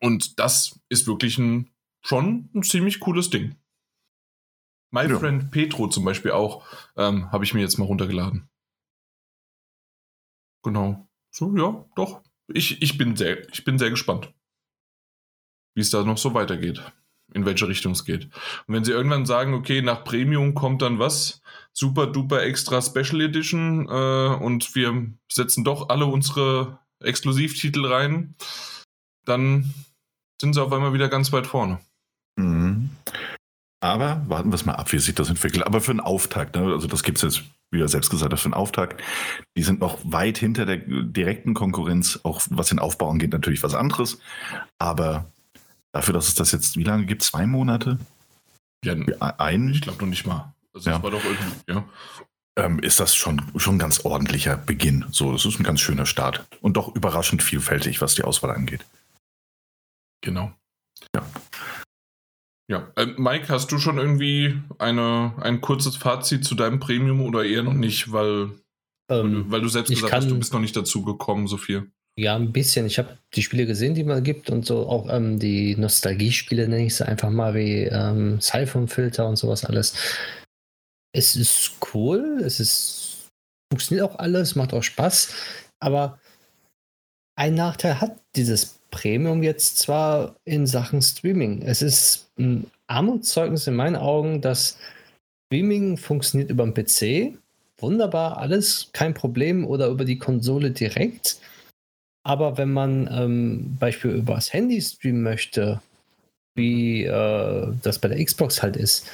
und 0.00 0.38
das 0.38 0.78
ist 0.88 1.06
wirklich 1.06 1.38
ein, 1.38 1.70
schon 2.02 2.50
ein 2.54 2.62
ziemlich 2.62 3.00
cooles 3.00 3.30
Ding. 3.30 3.56
My 4.90 5.08
ja. 5.08 5.18
Friend 5.18 5.50
Petro 5.50 5.88
zum 5.88 6.04
Beispiel 6.04 6.30
auch, 6.30 6.64
ähm, 6.96 7.30
habe 7.32 7.44
ich 7.44 7.52
mir 7.52 7.60
jetzt 7.60 7.78
mal 7.78 7.84
runtergeladen. 7.84 8.48
Genau. 10.62 11.06
So, 11.30 11.54
ja, 11.56 11.84
doch. 11.94 12.22
Ich, 12.48 12.80
ich, 12.80 12.96
bin 12.96 13.16
sehr, 13.16 13.48
ich 13.50 13.64
bin 13.64 13.78
sehr 13.78 13.90
gespannt 13.90 14.32
wie 15.78 15.82
es 15.82 15.90
da 15.90 16.02
noch 16.02 16.18
so 16.18 16.34
weitergeht, 16.34 16.82
in 17.32 17.46
welche 17.46 17.68
Richtung 17.68 17.92
es 17.92 18.04
geht. 18.04 18.24
Und 18.66 18.74
wenn 18.74 18.82
sie 18.82 18.90
irgendwann 18.90 19.26
sagen, 19.26 19.54
okay, 19.54 19.80
nach 19.80 20.02
Premium 20.02 20.54
kommt 20.54 20.82
dann 20.82 20.98
was, 20.98 21.40
super 21.72 22.08
duper 22.08 22.42
extra 22.42 22.82
Special 22.82 23.20
Edition 23.20 23.88
äh, 23.88 24.34
und 24.42 24.74
wir 24.74 25.12
setzen 25.30 25.62
doch 25.62 25.88
alle 25.88 26.06
unsere 26.06 26.80
Exklusivtitel 26.98 27.86
rein, 27.86 28.34
dann 29.24 29.72
sind 30.40 30.54
sie 30.54 30.60
auf 30.60 30.72
einmal 30.72 30.92
wieder 30.94 31.08
ganz 31.08 31.32
weit 31.32 31.46
vorne. 31.46 31.78
Mhm. 32.34 32.90
Aber 33.78 34.24
warten 34.26 34.50
wir 34.50 34.56
es 34.56 34.66
mal 34.66 34.74
ab, 34.74 34.90
wie 34.90 34.98
sich 34.98 35.14
das 35.14 35.30
entwickelt. 35.30 35.64
Aber 35.64 35.80
für 35.80 35.92
einen 35.92 36.00
Auftakt, 36.00 36.56
ne? 36.56 36.62
also 36.62 36.88
das 36.88 37.04
gibt 37.04 37.18
es 37.18 37.22
jetzt, 37.22 37.44
wie 37.70 37.80
er 37.80 37.86
selbst 37.86 38.10
gesagt 38.10 38.32
hat, 38.32 38.40
für 38.40 38.46
einen 38.46 38.54
Auftakt. 38.54 39.00
Die 39.56 39.62
sind 39.62 39.78
noch 39.78 40.00
weit 40.02 40.38
hinter 40.38 40.66
der 40.66 40.78
direkten 40.78 41.54
Konkurrenz. 41.54 42.18
Auch 42.24 42.42
was 42.50 42.70
den 42.70 42.80
Aufbau 42.80 43.08
angeht, 43.08 43.30
natürlich 43.30 43.62
was 43.62 43.76
anderes. 43.76 44.18
Aber 44.80 45.30
Dafür, 45.92 46.14
dass 46.14 46.28
es 46.28 46.34
das 46.34 46.52
jetzt, 46.52 46.76
wie 46.76 46.84
lange 46.84 47.06
gibt? 47.06 47.22
Zwei 47.22 47.46
Monate? 47.46 47.98
Ja, 48.84 48.94
ein? 49.38 49.70
Ich 49.70 49.80
glaube 49.80 50.00
noch 50.00 50.08
nicht 50.08 50.26
mal. 50.26 50.54
Also 50.74 50.90
ja. 50.90 51.02
war 51.02 51.10
doch 51.10 51.24
irgendwie, 51.24 51.72
ja. 51.72 51.84
Ähm, 52.56 52.78
ist 52.80 53.00
das 53.00 53.14
schon, 53.14 53.40
schon 53.56 53.76
ein 53.76 53.78
ganz 53.78 54.04
ordentlicher 54.04 54.56
Beginn. 54.56 55.06
So, 55.10 55.32
das 55.32 55.44
ist 55.44 55.60
ein 55.60 55.64
ganz 55.64 55.80
schöner 55.80 56.06
Start. 56.06 56.46
Und 56.60 56.76
doch 56.76 56.94
überraschend 56.94 57.42
vielfältig, 57.42 58.00
was 58.00 58.14
die 58.14 58.24
Auswahl 58.24 58.50
angeht. 58.50 58.84
Genau. 60.22 60.52
Ja. 61.14 61.24
Ja, 62.70 62.92
äh, 62.96 63.06
Mike, 63.16 63.48
hast 63.48 63.72
du 63.72 63.78
schon 63.78 63.96
irgendwie 63.96 64.60
eine, 64.78 65.34
ein 65.40 65.60
kurzes 65.60 65.96
Fazit 65.96 66.44
zu 66.44 66.54
deinem 66.54 66.80
Premium 66.80 67.22
oder 67.22 67.44
eher 67.44 67.62
noch 67.62 67.72
nicht, 67.72 68.12
weil, 68.12 68.50
ähm, 69.10 69.46
weil 69.50 69.62
du 69.62 69.68
selbst 69.68 69.88
gesagt 69.88 70.12
hast, 70.12 70.30
du 70.30 70.38
bist 70.38 70.52
noch 70.52 70.60
nicht 70.60 70.76
dazu 70.76 71.02
gekommen, 71.02 71.46
so 71.46 71.56
viel? 71.56 71.90
Ja, 72.18 72.34
ein 72.34 72.50
bisschen. 72.50 72.84
Ich 72.84 72.98
habe 72.98 73.16
die 73.34 73.44
Spiele 73.44 73.64
gesehen, 73.64 73.94
die 73.94 74.02
man 74.02 74.24
gibt 74.24 74.50
und 74.50 74.66
so 74.66 74.88
auch 74.88 75.08
ähm, 75.08 75.38
die 75.38 75.76
Nostalgie-Spiele, 75.76 76.66
nenne 76.66 76.86
ich 76.86 76.96
sie 76.96 77.06
einfach 77.06 77.30
mal, 77.30 77.54
wie 77.54 77.84
ähm, 77.84 78.40
Siphon-Filter 78.40 79.28
und 79.28 79.36
sowas 79.36 79.64
alles. 79.64 79.94
Es 81.12 81.36
ist 81.36 81.76
cool, 81.94 82.42
es 82.44 82.58
ist 82.58 83.28
funktioniert 83.72 84.10
auch 84.10 84.18
alles, 84.18 84.56
macht 84.56 84.74
auch 84.74 84.82
Spaß, 84.82 85.32
aber 85.78 86.18
ein 87.36 87.54
Nachteil 87.54 88.00
hat 88.00 88.16
dieses 88.34 88.80
Premium 88.90 89.44
jetzt 89.44 89.78
zwar 89.78 90.34
in 90.44 90.66
Sachen 90.66 91.00
Streaming. 91.02 91.62
Es 91.62 91.82
ist 91.82 92.32
ein 92.36 92.68
Armutszeugnis 92.88 93.68
in 93.68 93.76
meinen 93.76 93.94
Augen, 93.94 94.40
dass 94.40 94.76
Streaming 95.46 95.96
funktioniert 95.96 96.50
über 96.50 96.66
den 96.66 96.74
PC, 96.74 97.38
wunderbar, 97.80 98.38
alles, 98.38 98.90
kein 98.92 99.14
Problem, 99.14 99.64
oder 99.64 99.86
über 99.86 100.04
die 100.04 100.18
Konsole 100.18 100.72
direkt 100.72 101.38
aber 102.24 102.58
wenn 102.58 102.72
man 102.72 103.08
ähm, 103.10 103.76
Beispiel 103.78 104.12
über 104.12 104.34
das 104.34 104.52
Handy 104.52 104.80
streamen 104.80 105.22
möchte, 105.22 105.80
wie 106.54 107.04
äh, 107.04 107.72
das 107.82 107.98
bei 107.98 108.08
der 108.08 108.22
Xbox 108.24 108.62
halt 108.62 108.76
ist, 108.76 109.08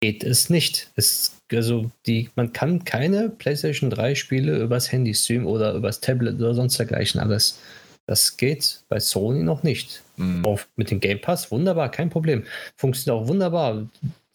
geht 0.00 0.22
es 0.22 0.50
nicht. 0.50 0.90
Es, 0.96 1.36
also 1.52 1.90
die, 2.06 2.30
man 2.36 2.52
kann 2.52 2.84
keine 2.84 3.30
PlayStation 3.30 3.90
3 3.90 4.14
Spiele 4.14 4.58
übers 4.58 4.92
Handy 4.92 5.14
streamen 5.14 5.46
oder 5.46 5.74
übers 5.74 6.00
Tablet 6.00 6.36
oder 6.36 6.54
sonst 6.54 6.78
dergleichen 6.78 7.20
alles. 7.20 7.58
Das 8.06 8.36
geht 8.36 8.82
bei 8.88 9.00
Sony 9.00 9.42
noch 9.42 9.62
nicht. 9.62 10.02
Mhm. 10.16 10.44
Auch 10.44 10.60
mit 10.76 10.90
dem 10.90 11.00
Game 11.00 11.20
Pass 11.20 11.50
wunderbar, 11.50 11.90
kein 11.90 12.10
Problem. 12.10 12.44
Funktioniert 12.76 13.22
auch 13.22 13.28
wunderbar. 13.28 13.86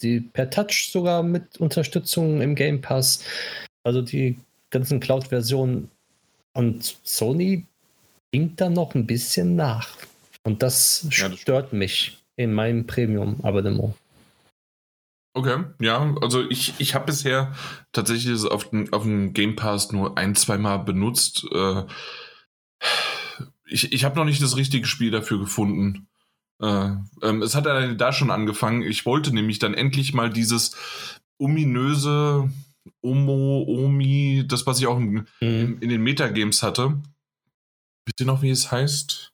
Die 0.02 0.20
per 0.20 0.50
Touch 0.50 0.90
sogar 0.92 1.24
mit 1.24 1.58
Unterstützung 1.58 2.42
im 2.42 2.56
Game 2.56 2.82
Pass. 2.82 3.24
Also 3.84 4.02
die 4.02 4.38
ganzen 4.70 5.00
Cloud-Versionen. 5.00 5.90
Und 6.54 6.98
Sony 7.04 7.66
hinkt 8.34 8.60
da 8.60 8.70
noch 8.70 8.96
ein 8.96 9.06
bisschen 9.06 9.56
nach. 9.56 9.90
Und 10.44 10.64
das 10.64 11.08
ja, 11.12 11.30
das 11.30 11.40
stört 11.40 11.72
mich 11.72 12.18
in 12.36 12.52
meinem 12.52 12.88
Premium-Abonnement. 12.88 13.94
Okay, 15.36 15.64
ja, 15.80 16.16
also 16.22 16.48
ich, 16.50 16.74
ich 16.80 16.96
habe 16.96 17.06
bisher 17.06 17.54
tatsächlich 17.92 18.44
auf 18.46 18.70
den, 18.70 18.92
auf 18.92 19.04
dem 19.04 19.34
Game 19.34 19.56
Pass 19.56 19.92
nur 19.92 20.18
ein, 20.18 20.36
zwei 20.36 20.58
Mal 20.58 20.78
benutzt. 20.78 21.46
Äh, 21.52 21.84
ich 23.66 23.94
ich 23.94 24.04
habe 24.04 24.16
noch 24.16 24.26
nicht 24.26 24.42
das 24.42 24.58
richtige 24.58 24.86
Spiel 24.88 25.12
dafür 25.12 25.40
gefunden. 25.40 26.08
Äh, 26.62 26.92
ähm, 27.22 27.42
es 27.42 27.56
hat 27.56 27.68
alleine 27.68 27.96
da 27.96 28.14
schon 28.14 28.32
angefangen. 28.32 28.82
Ich 28.82 29.06
wollte 29.06 29.34
nämlich 29.34 29.60
dann 29.60 29.74
endlich 29.74 30.14
mal 30.14 30.30
dieses 30.30 30.76
ominöse 31.38 32.50
Omo, 33.02 33.64
Omi, 33.68 34.44
das, 34.48 34.68
was 34.68 34.80
ich 34.80 34.88
auch 34.88 34.98
in, 34.98 35.28
mhm. 35.40 35.78
in 35.80 35.90
den 35.90 36.02
Metagames 36.02 36.64
hatte. 36.64 37.02
Wisst 38.06 38.20
ihr 38.20 38.26
noch, 38.26 38.42
wie 38.42 38.50
es 38.50 38.72
heißt? 38.72 39.30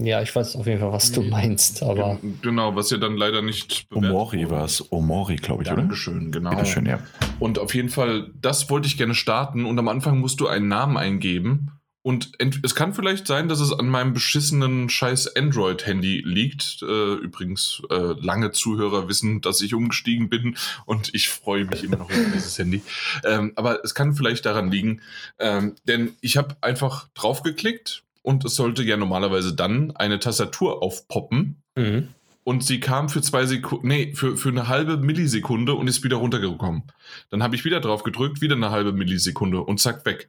Ja, 0.00 0.22
ich 0.22 0.34
weiß 0.34 0.56
auf 0.56 0.66
jeden 0.66 0.80
Fall, 0.80 0.92
was 0.92 1.12
du 1.12 1.22
meinst, 1.22 1.82
aber. 1.82 2.18
Genau, 2.40 2.74
was 2.74 2.90
ihr 2.90 2.98
dann 2.98 3.16
leider 3.16 3.42
nicht. 3.42 3.86
Omori 3.92 4.48
war 4.50 4.64
es. 4.64 4.90
Omori, 4.90 5.36
glaube 5.36 5.62
ich, 5.62 5.68
Dankeschön, 5.68 6.14
oder? 6.14 6.22
Dankeschön, 6.22 6.32
genau. 6.32 6.50
Bitteschön, 6.50 6.86
ja. 6.86 6.98
Und 7.38 7.58
auf 7.58 7.74
jeden 7.74 7.90
Fall, 7.90 8.30
das 8.40 8.70
wollte 8.70 8.88
ich 8.88 8.96
gerne 8.96 9.14
starten 9.14 9.64
und 9.64 9.78
am 9.78 9.88
Anfang 9.88 10.18
musst 10.18 10.40
du 10.40 10.48
einen 10.48 10.68
Namen 10.68 10.96
eingeben. 10.96 11.72
Und 12.02 12.32
es 12.64 12.74
kann 12.74 12.94
vielleicht 12.94 13.28
sein, 13.28 13.48
dass 13.48 13.60
es 13.60 13.72
an 13.72 13.88
meinem 13.88 14.12
beschissenen 14.12 14.88
scheiß 14.88 15.36
Android-Handy 15.36 16.22
liegt. 16.26 16.82
Äh, 16.82 17.14
übrigens, 17.14 17.80
äh, 17.90 18.14
lange 18.20 18.50
Zuhörer 18.50 19.08
wissen, 19.08 19.40
dass 19.40 19.60
ich 19.60 19.72
umgestiegen 19.72 20.28
bin 20.28 20.56
und 20.84 21.14
ich 21.14 21.28
freue 21.28 21.64
mich 21.64 21.84
immer 21.84 21.98
noch 21.98 22.10
über 22.10 22.30
dieses 22.34 22.58
Handy. 22.58 22.82
Ähm, 23.24 23.52
aber 23.54 23.84
es 23.84 23.94
kann 23.94 24.14
vielleicht 24.14 24.44
daran 24.46 24.70
liegen, 24.70 25.00
ähm, 25.38 25.76
denn 25.84 26.16
ich 26.20 26.36
habe 26.36 26.56
einfach 26.60 27.08
draufgeklickt 27.14 28.02
und 28.22 28.44
es 28.44 28.56
sollte 28.56 28.82
ja 28.82 28.96
normalerweise 28.96 29.54
dann 29.54 29.92
eine 29.92 30.18
Tastatur 30.18 30.82
aufpoppen. 30.82 31.62
Mhm. 31.76 32.08
Und 32.44 32.64
sie 32.64 32.80
kam 32.80 33.08
für 33.08 33.22
zwei 33.22 33.46
Sekunden, 33.46 33.86
nee, 33.86 34.12
für, 34.14 34.36
für 34.36 34.48
eine 34.48 34.66
halbe 34.66 34.96
Millisekunde 34.96 35.74
und 35.74 35.86
ist 35.86 36.02
wieder 36.02 36.16
runtergekommen. 36.16 36.82
Dann 37.30 37.44
habe 37.44 37.54
ich 37.54 37.64
wieder 37.64 37.78
drauf 37.78 38.02
gedrückt, 38.02 38.40
wieder 38.40 38.56
eine 38.56 38.70
halbe 38.72 38.92
Millisekunde 38.92 39.60
und 39.60 39.78
zack, 39.78 40.04
weg. 40.04 40.28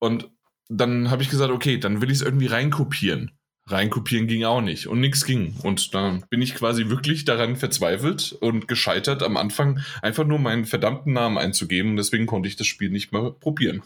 Und 0.00 0.28
dann 0.70 1.10
habe 1.10 1.22
ich 1.22 1.28
gesagt, 1.28 1.50
okay, 1.50 1.78
dann 1.78 2.00
will 2.00 2.10
ich 2.10 2.18
es 2.18 2.22
irgendwie 2.22 2.46
reinkopieren. 2.46 3.32
Reinkopieren 3.66 4.26
ging 4.26 4.44
auch 4.44 4.62
nicht 4.62 4.86
und 4.86 5.00
nichts 5.00 5.24
ging. 5.24 5.54
Und 5.62 5.94
dann 5.94 6.24
bin 6.30 6.40
ich 6.42 6.54
quasi 6.54 6.88
wirklich 6.88 7.24
daran 7.24 7.56
verzweifelt 7.56 8.32
und 8.40 8.68
gescheitert, 8.68 9.22
am 9.22 9.36
Anfang 9.36 9.80
einfach 10.02 10.24
nur 10.24 10.38
meinen 10.38 10.64
verdammten 10.64 11.12
Namen 11.12 11.38
einzugeben. 11.38 11.92
Und 11.92 11.96
deswegen 11.96 12.26
konnte 12.26 12.48
ich 12.48 12.56
das 12.56 12.66
Spiel 12.66 12.90
nicht 12.90 13.12
mehr 13.12 13.30
probieren. 13.30 13.82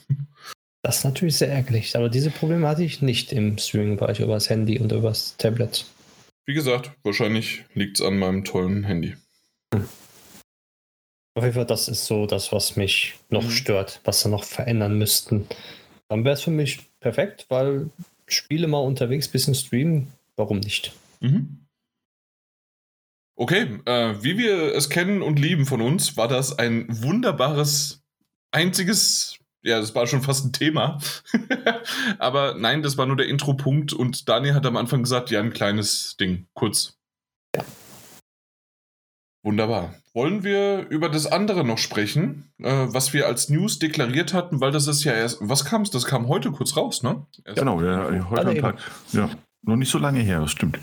Das 0.82 0.98
ist 0.98 1.04
natürlich 1.04 1.36
sehr 1.36 1.50
ärgerlich, 1.50 1.96
aber 1.96 2.10
diese 2.10 2.30
Probleme 2.30 2.68
hatte 2.68 2.84
ich 2.84 3.00
nicht 3.00 3.32
im 3.32 3.56
Streaming-Bereich 3.56 4.20
über 4.20 4.34
das 4.34 4.50
Handy 4.50 4.78
und 4.78 4.92
über 4.92 5.08
das 5.08 5.36
Tablet. 5.38 5.86
Wie 6.44 6.52
gesagt, 6.52 6.92
wahrscheinlich 7.02 7.64
liegt 7.72 7.98
es 7.98 8.06
an 8.06 8.18
meinem 8.18 8.44
tollen 8.44 8.84
Handy. 8.84 9.16
Hm. 9.74 9.88
Auf 11.36 11.42
jeden 11.42 11.54
Fall, 11.54 11.66
das 11.66 11.88
ist 11.88 12.04
so 12.04 12.26
das, 12.26 12.52
was 12.52 12.76
mich 12.76 13.14
noch 13.28 13.44
mhm. 13.44 13.50
stört, 13.50 14.00
was 14.04 14.20
sie 14.20 14.28
noch 14.28 14.44
verändern 14.44 14.98
müssten. 14.98 15.48
Dann 16.08 16.24
wäre 16.24 16.34
es 16.34 16.42
für 16.42 16.50
mich 16.50 16.90
perfekt, 17.00 17.46
weil 17.48 17.90
Spiele 18.26 18.66
mal 18.66 18.78
unterwegs, 18.78 19.28
bisschen 19.28 19.54
streamen, 19.54 20.08
warum 20.36 20.58
nicht? 20.58 20.92
Mhm. 21.20 21.66
Okay, 23.36 23.80
äh, 23.84 24.22
wie 24.22 24.38
wir 24.38 24.74
es 24.74 24.90
kennen 24.90 25.22
und 25.22 25.38
lieben 25.38 25.66
von 25.66 25.80
uns, 25.80 26.16
war 26.16 26.28
das 26.28 26.58
ein 26.58 26.86
wunderbares, 26.88 28.02
einziges 28.52 29.38
ja, 29.64 29.80
das 29.80 29.94
war 29.94 30.06
schon 30.06 30.22
fast 30.22 30.44
ein 30.44 30.52
Thema. 30.52 30.98
Aber 32.18 32.54
nein, 32.54 32.82
das 32.82 32.98
war 32.98 33.06
nur 33.06 33.16
der 33.16 33.28
Intro-Punkt 33.28 33.94
und 33.94 34.28
Daniel 34.28 34.54
hat 34.54 34.66
am 34.66 34.76
Anfang 34.76 35.02
gesagt, 35.02 35.30
ja, 35.30 35.40
ein 35.40 35.54
kleines 35.54 36.16
Ding, 36.18 36.46
kurz. 36.52 36.98
Ja. 37.56 37.64
Wunderbar. 39.42 39.94
Wollen 40.14 40.44
wir 40.44 40.86
über 40.90 41.08
das 41.08 41.26
andere 41.26 41.64
noch 41.64 41.78
sprechen, 41.78 42.44
äh, 42.62 42.70
was 42.70 43.12
wir 43.12 43.26
als 43.26 43.48
News 43.48 43.80
deklariert 43.80 44.32
hatten, 44.32 44.60
weil 44.60 44.70
das 44.70 44.86
ist 44.86 45.02
ja 45.02 45.12
erst, 45.12 45.38
was 45.40 45.64
kam 45.64 45.82
es? 45.82 45.90
Das 45.90 46.04
kam 46.04 46.28
heute 46.28 46.52
kurz 46.52 46.76
raus, 46.76 47.02
ne? 47.02 47.26
Erst 47.44 47.58
genau, 47.58 47.82
ja, 47.82 48.30
heute 48.30 48.48
am 48.48 48.58
Tag. 48.58 48.78
Ja, 49.10 49.28
noch 49.62 49.74
nicht 49.74 49.90
so 49.90 49.98
lange 49.98 50.20
her, 50.20 50.40
das 50.40 50.52
stimmt. 50.52 50.78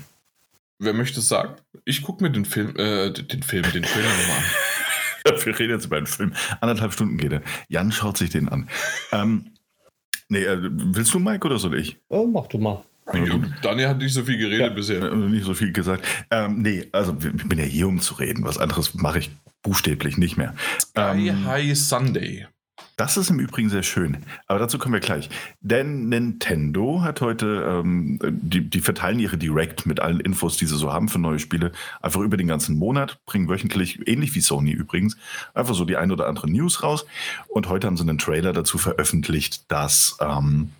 Wer 0.78 0.92
möchte 0.92 1.20
es 1.20 1.28
sagen? 1.28 1.54
Ich 1.86 2.02
gucke 2.02 2.22
mir 2.22 2.30
den 2.30 2.44
Film, 2.44 2.76
äh, 2.76 3.10
den 3.10 3.42
Film, 3.42 3.62
den 3.72 3.84
Trailer 3.84 4.08
nochmal 4.08 4.36
an. 4.36 4.44
Wir 5.44 5.58
reden 5.58 5.70
jetzt 5.70 5.86
über 5.86 5.96
einen 5.96 6.06
Film. 6.08 6.34
Anderthalb 6.60 6.92
Stunden 6.92 7.16
geht 7.16 7.32
er. 7.32 7.42
Jan 7.68 7.92
schaut 7.92 8.18
sich 8.18 8.30
den 8.30 8.48
an. 8.48 8.68
Ähm, 9.12 9.52
nee, 10.28 10.42
äh, 10.42 10.58
willst 10.60 11.14
du, 11.14 11.20
Mike, 11.20 11.46
oder 11.46 11.58
soll 11.58 11.78
ich? 11.78 11.96
Oh, 12.08 12.26
mach 12.26 12.48
du 12.48 12.58
mal. 12.58 12.82
Daniel 13.62 13.88
hat 13.88 13.98
nicht 13.98 14.14
so 14.14 14.24
viel 14.24 14.38
geredet 14.38 14.60
ja, 14.60 14.68
bisher. 14.68 15.02
Äh, 15.02 15.16
nicht 15.16 15.44
so 15.44 15.54
viel 15.54 15.72
gesagt. 15.72 16.04
Ähm, 16.30 16.62
nee, 16.62 16.88
also 16.92 17.16
ich 17.20 17.48
bin 17.48 17.58
ja 17.58 17.64
hier, 17.64 17.88
um 17.88 18.00
zu 18.00 18.14
reden. 18.14 18.44
Was 18.44 18.58
anderes 18.58 18.94
mache 18.94 19.18
ich 19.18 19.30
buchstäblich 19.62 20.18
nicht 20.18 20.36
mehr. 20.36 20.54
Sky 20.80 21.28
ähm, 21.28 21.46
High 21.46 21.76
Sunday. 21.76 22.46
Das 22.96 23.16
ist 23.16 23.30
im 23.30 23.40
Übrigen 23.40 23.70
sehr 23.70 23.82
schön. 23.82 24.18
Aber 24.46 24.58
dazu 24.58 24.78
kommen 24.78 24.92
wir 24.92 25.00
gleich. 25.00 25.30
Denn 25.60 26.08
Nintendo 26.08 27.00
hat 27.02 27.20
heute, 27.20 27.82
ähm, 27.82 28.18
die, 28.22 28.68
die 28.68 28.80
verteilen 28.80 29.18
ihre 29.18 29.38
Direct 29.38 29.86
mit 29.86 30.00
allen 30.00 30.20
Infos, 30.20 30.56
die 30.56 30.66
sie 30.66 30.76
so 30.76 30.92
haben 30.92 31.08
für 31.08 31.18
neue 31.18 31.38
Spiele, 31.38 31.72
einfach 32.00 32.20
über 32.20 32.36
den 32.36 32.48
ganzen 32.48 32.76
Monat, 32.76 33.18
bringen 33.24 33.48
wöchentlich, 33.48 34.06
ähnlich 34.06 34.34
wie 34.34 34.40
Sony 34.40 34.72
übrigens, 34.72 35.16
einfach 35.54 35.74
so 35.74 35.84
die 35.84 35.96
ein 35.96 36.12
oder 36.12 36.28
andere 36.28 36.50
News 36.50 36.82
raus. 36.82 37.06
Und 37.48 37.68
heute 37.68 37.86
haben 37.86 37.96
sie 37.96 38.02
einen 38.02 38.18
Trailer 38.18 38.52
dazu 38.52 38.78
veröffentlicht, 38.78 39.70
dass 39.70 40.18
ähm, 40.20 40.70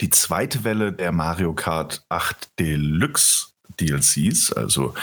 die 0.00 0.10
zweite 0.10 0.64
Welle 0.64 0.92
der 0.92 1.12
Mario 1.12 1.54
Kart 1.54 2.04
8 2.08 2.58
Deluxe 2.58 3.48
DLCs, 3.80 4.52
also 4.52 4.94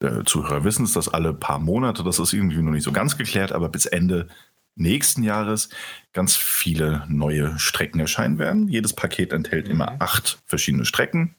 der 0.00 0.24
Zuhörer 0.24 0.64
wissen 0.64 0.84
es, 0.84 0.92
dass 0.92 1.08
alle 1.08 1.34
paar 1.34 1.58
Monate, 1.58 2.02
das 2.02 2.18
ist 2.18 2.32
irgendwie 2.32 2.62
noch 2.62 2.72
nicht 2.72 2.84
so 2.84 2.92
ganz 2.92 3.16
geklärt, 3.18 3.52
aber 3.52 3.68
bis 3.68 3.86
Ende 3.86 4.28
nächsten 4.76 5.22
Jahres 5.22 5.68
ganz 6.12 6.36
viele 6.36 7.04
neue 7.08 7.58
Strecken 7.58 8.00
erscheinen 8.00 8.38
werden. 8.38 8.68
Jedes 8.68 8.94
Paket 8.94 9.32
enthält 9.32 9.66
mhm. 9.66 9.72
immer 9.72 9.96
acht 9.98 10.38
verschiedene 10.46 10.84
Strecken. 10.86 11.34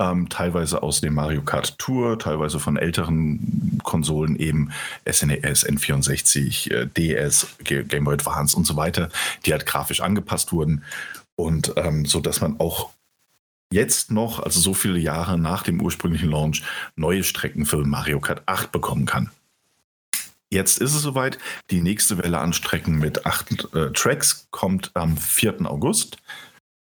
Ähm, 0.00 0.28
teilweise 0.28 0.82
aus 0.82 1.00
dem 1.00 1.14
Mario 1.14 1.42
Kart 1.42 1.76
Tour, 1.78 2.18
teilweise 2.18 2.60
von 2.60 2.76
älteren 2.76 3.80
Konsolen 3.82 4.36
eben 4.36 4.70
SNES, 5.10 5.66
N64, 5.66 6.70
äh, 6.70 6.86
DS, 6.86 7.48
Game 7.64 8.04
Boy 8.04 8.14
Advance 8.14 8.56
und 8.56 8.64
so 8.64 8.76
weiter, 8.76 9.08
die 9.44 9.52
halt 9.52 9.66
grafisch 9.66 10.00
angepasst 10.00 10.52
wurden 10.52 10.84
und 11.38 11.74
ähm, 11.76 12.04
so, 12.04 12.20
dass 12.20 12.40
man 12.40 12.58
auch 12.58 12.90
jetzt 13.72 14.10
noch, 14.10 14.40
also 14.40 14.58
so 14.58 14.74
viele 14.74 14.98
Jahre 14.98 15.38
nach 15.38 15.62
dem 15.62 15.80
ursprünglichen 15.80 16.30
Launch, 16.30 16.64
neue 16.96 17.22
Strecken 17.22 17.64
für 17.64 17.84
Mario 17.84 18.18
Kart 18.18 18.42
8 18.46 18.72
bekommen 18.72 19.06
kann. 19.06 19.30
Jetzt 20.50 20.78
ist 20.78 20.94
es 20.94 21.02
soweit. 21.02 21.38
Die 21.70 21.80
nächste 21.80 22.18
Welle 22.18 22.38
an 22.38 22.52
Strecken 22.52 22.98
mit 22.98 23.24
acht 23.24 23.72
äh, 23.72 23.92
Tracks 23.92 24.48
kommt 24.50 24.90
am 24.94 25.16
4. 25.16 25.70
August. 25.70 26.16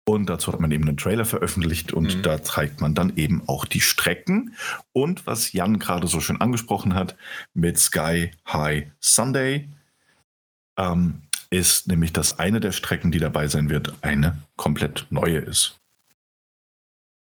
Und 0.09 0.31
dazu 0.31 0.53
hat 0.53 0.61
man 0.61 0.71
eben 0.71 0.89
einen 0.89 0.97
Trailer 0.97 1.25
veröffentlicht 1.25 1.93
und 1.93 2.19
mhm. 2.19 2.23
da 2.23 2.43
zeigt 2.43 2.81
man 2.81 2.95
dann 2.95 3.17
eben 3.17 3.43
auch 3.49 3.65
die 3.67 3.81
Strecken. 3.81 4.55
Und 4.93 5.27
was 5.27 5.53
Jan 5.53 5.81
gerade 5.81 6.07
so 6.07 6.21
schön 6.21 6.41
angesprochen 6.41 6.95
hat 6.95 7.17
mit 7.53 7.77
Sky 7.79 8.31
High 8.47 8.87
Sunday, 9.01 9.69
ähm, 10.79 11.23
ist 11.57 11.89
nämlich, 11.89 12.13
dass 12.13 12.39
eine 12.39 12.61
der 12.61 12.73
Strecken, 12.73 13.11
die 13.11 13.19
dabei 13.19 13.49
sein 13.49 13.71
wird, 13.71 13.95
eine 14.03 14.39
komplett 14.57 15.07
neue 15.11 15.39
ist. 15.39 15.79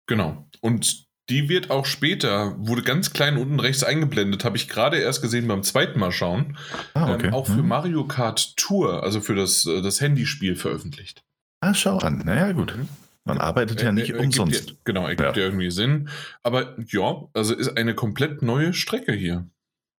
Genau. 0.06 0.48
Und 0.60 1.06
die 1.30 1.48
wird 1.48 1.70
auch 1.70 1.86
später, 1.86 2.54
wurde 2.58 2.82
ganz 2.82 3.12
klein 3.12 3.38
unten 3.38 3.58
rechts 3.58 3.82
eingeblendet, 3.82 4.44
habe 4.44 4.56
ich 4.56 4.68
gerade 4.68 4.98
erst 4.98 5.22
gesehen 5.22 5.48
beim 5.48 5.62
zweiten 5.62 5.98
Mal 5.98 6.12
schauen. 6.12 6.58
Ah, 6.92 7.14
okay. 7.14 7.28
ähm, 7.28 7.34
auch 7.34 7.46
für 7.46 7.62
mhm. 7.62 7.68
Mario 7.68 8.06
Kart 8.06 8.56
Tour, 8.56 9.02
also 9.02 9.20
für 9.20 9.34
das, 9.34 9.64
äh, 9.64 9.80
das 9.80 10.00
Handyspiel 10.00 10.56
veröffentlicht. 10.56 11.22
Ah, 11.60 11.72
schau 11.72 11.96
an. 11.98 12.18
Naja, 12.24 12.52
gut. 12.52 12.76
Mhm. 12.76 12.88
Man 13.24 13.38
arbeitet 13.38 13.80
ja 13.80 13.90
nicht 13.90 14.10
er, 14.10 14.16
er, 14.16 14.20
er 14.20 14.26
umsonst. 14.26 14.70
Ja, 14.70 14.76
genau, 14.84 15.06
ergibt 15.06 15.36
ja. 15.36 15.42
ja 15.42 15.48
irgendwie 15.48 15.70
Sinn. 15.70 16.10
Aber 16.42 16.76
ja, 16.86 17.24
also 17.32 17.54
ist 17.54 17.74
eine 17.78 17.94
komplett 17.94 18.42
neue 18.42 18.74
Strecke 18.74 19.12
hier. 19.12 19.48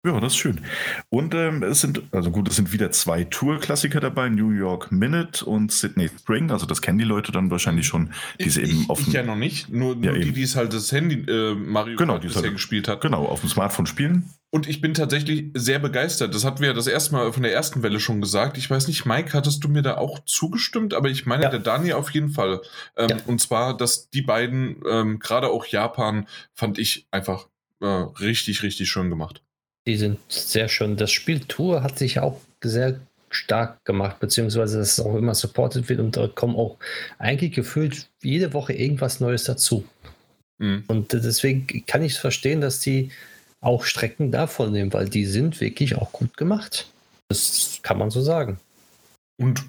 Ja, 0.06 0.20
das 0.20 0.34
ist 0.34 0.38
schön. 0.38 0.62
Und 1.10 1.34
ähm, 1.34 1.64
es 1.64 1.82
sind, 1.82 2.04
also 2.12 2.30
gut, 2.30 2.48
es 2.48 2.58
sind 2.58 2.72
wieder 2.72 2.92
zwei 2.92 3.24
Tour-Klassiker 3.24 4.00
dabei, 4.00 4.30
New 4.30 4.52
York 4.52 4.92
Minute 4.92 5.44
und 5.44 5.72
Sydney 5.72 6.10
Spring. 6.10 6.52
Also 6.52 6.68
das 6.68 6.84
kennen 6.84 7.00
die 7.00 7.06
Leute 7.06 7.32
dann 7.32 7.50
wahrscheinlich 7.50 7.88
schon, 7.88 8.14
die 8.40 8.52
sie 8.52 8.62
eben 8.62 8.86
auf 8.88 9.00
Ich 9.00 9.14
ja 9.14 9.24
noch 9.24 9.36
nicht, 9.36 9.70
nur, 9.70 9.96
nur 9.96 10.06
ja, 10.06 10.14
die, 10.14 10.32
die 10.32 10.44
es 10.44 10.56
halt 10.56 10.74
das 10.74 10.92
Handy 10.92 11.26
äh, 11.28 11.56
Mario 11.56 11.96
genau, 11.98 12.20
bisher 12.20 12.44
halt, 12.44 12.54
gespielt 12.54 12.88
hat. 12.88 13.02
Genau, 13.02 13.26
auf 13.26 13.40
dem 13.40 13.50
Smartphone 13.50 13.88
spielen. 13.88 14.30
Und 14.52 14.70
ich 14.70 14.80
bin 14.80 14.94
tatsächlich 14.94 15.50
sehr 15.56 15.80
begeistert. 15.80 16.36
Das 16.36 16.46
hatten 16.46 16.60
wir 16.60 16.68
ja 16.68 16.74
das 16.74 16.86
erste 16.86 17.14
Mal 17.14 17.34
von 17.34 17.42
der 17.42 17.52
ersten 17.52 17.82
Welle 17.82 18.00
schon 18.00 18.22
gesagt. 18.22 18.60
Ich 18.60 18.70
weiß 18.70 18.88
nicht, 18.88 19.08
Mike, 19.08 19.34
hattest 19.34 19.64
du 19.64 19.70
mir 19.70 19.82
da 19.82 19.98
auch 19.98 20.20
zugestimmt? 20.26 20.94
Aber 20.94 21.10
ich 21.10 21.26
meine, 21.26 21.44
ja. 21.44 21.50
der 21.50 21.60
Daniel 21.60 21.96
auf 21.96 22.12
jeden 22.12 22.30
Fall. 22.30 22.62
Ähm, 22.96 23.10
ja. 23.10 23.18
Und 23.26 23.42
zwar, 23.42 23.76
dass 23.76 24.12
die 24.12 24.22
beiden, 24.22 24.78
ähm, 24.88 25.18
gerade 25.18 25.50
auch 25.50 25.66
Japan, 25.66 26.28
fand 26.54 26.78
ich 26.78 27.08
einfach 27.10 27.48
äh, 27.82 27.86
richtig, 27.88 28.62
richtig 28.62 28.88
schön 28.88 29.10
gemacht. 29.10 29.42
Die 29.88 29.98
sind 29.98 30.20
sehr 30.30 30.68
schön. 30.68 30.98
Das 30.98 31.12
Spiel 31.12 31.40
Tour 31.42 31.84
hat 31.84 31.98
sich 31.98 32.20
auch 32.20 32.42
sehr 32.64 33.00
stark 33.30 33.84
gemacht, 33.86 34.20
beziehungsweise 34.20 34.80
dass 34.80 34.94
es 34.94 35.06
auch 35.06 35.16
immer 35.16 35.36
supported 35.36 35.90
wird 35.90 36.00
und 36.00 36.16
da 36.16 36.28
kommen 36.28 36.56
auch 36.56 36.78
eigentlich 37.20 37.52
gefühlt 37.52 38.08
jede 38.24 38.54
Woche 38.54 38.74
irgendwas 38.74 39.20
Neues 39.20 39.44
dazu. 39.44 39.86
Mhm. 40.58 40.84
Und 40.88 41.14
deswegen 41.14 41.86
kann 41.86 42.04
ich 42.04 42.14
es 42.14 42.18
verstehen, 42.18 42.62
dass 42.62 42.80
die 42.80 43.12
auch 43.62 43.84
Strecken 43.84 44.32
davon 44.32 44.72
nehmen, 44.72 44.94
weil 44.94 45.10
die 45.10 45.26
sind 45.26 45.60
wirklich 45.60 45.96
auch 45.96 46.12
gut 46.12 46.38
gemacht. 46.38 46.88
Das 47.30 47.80
kann 47.82 47.98
man 47.98 48.12
so 48.12 48.22
sagen. 48.22 48.60
Und 49.38 49.66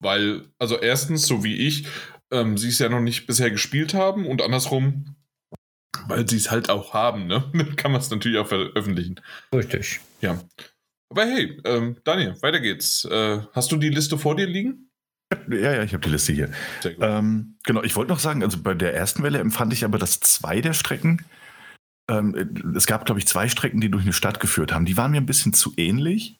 weil, 0.00 0.42
also 0.58 0.78
erstens, 0.78 1.26
so 1.26 1.44
wie 1.44 1.56
ich, 1.56 1.86
ähm, 2.30 2.58
sie 2.58 2.68
es 2.68 2.78
ja 2.78 2.88
noch 2.88 3.00
nicht 3.00 3.26
bisher 3.26 3.50
gespielt 3.50 3.94
haben 3.94 4.26
und 4.26 4.42
andersrum, 4.42 5.14
weil 6.06 6.28
sie 6.28 6.36
es 6.36 6.50
halt 6.50 6.70
auch 6.70 6.94
haben, 6.94 7.26
ne? 7.26 7.44
Dann 7.52 7.76
kann 7.76 7.92
man 7.92 8.00
es 8.00 8.10
natürlich 8.10 8.38
auch 8.38 8.46
veröffentlichen. 8.46 9.20
Richtig. 9.54 10.00
Ja. 10.20 10.40
Aber 11.10 11.24
hey, 11.24 11.60
ähm, 11.64 11.96
Daniel, 12.04 12.40
weiter 12.42 12.60
geht's. 12.60 13.04
Äh, 13.04 13.40
hast 13.52 13.72
du 13.72 13.76
die 13.76 13.88
Liste 13.88 14.18
vor 14.18 14.36
dir 14.36 14.46
liegen? 14.46 14.90
Ja, 15.50 15.74
ja, 15.74 15.82
ich 15.82 15.92
habe 15.92 16.02
die 16.02 16.10
Liste 16.10 16.32
hier. 16.32 16.50
Sehr 16.80 16.94
gut. 16.94 17.04
Ähm, 17.04 17.56
genau, 17.64 17.82
ich 17.82 17.96
wollte 17.96 18.12
noch 18.12 18.18
sagen, 18.18 18.42
also 18.42 18.58
bei 18.62 18.74
der 18.74 18.94
ersten 18.94 19.22
Welle 19.22 19.38
empfand 19.38 19.72
ich 19.72 19.84
aber, 19.84 19.98
dass 19.98 20.20
zwei 20.20 20.60
der 20.60 20.72
Strecken, 20.72 21.24
ähm, 22.10 22.74
es 22.74 22.86
gab, 22.86 23.04
glaube 23.04 23.18
ich, 23.18 23.26
zwei 23.26 23.48
Strecken, 23.48 23.80
die 23.80 23.90
durch 23.90 24.04
eine 24.04 24.12
Stadt 24.12 24.40
geführt 24.40 24.72
haben. 24.72 24.86
Die 24.86 24.96
waren 24.96 25.10
mir 25.10 25.18
ein 25.18 25.26
bisschen 25.26 25.52
zu 25.52 25.72
ähnlich. 25.76 26.38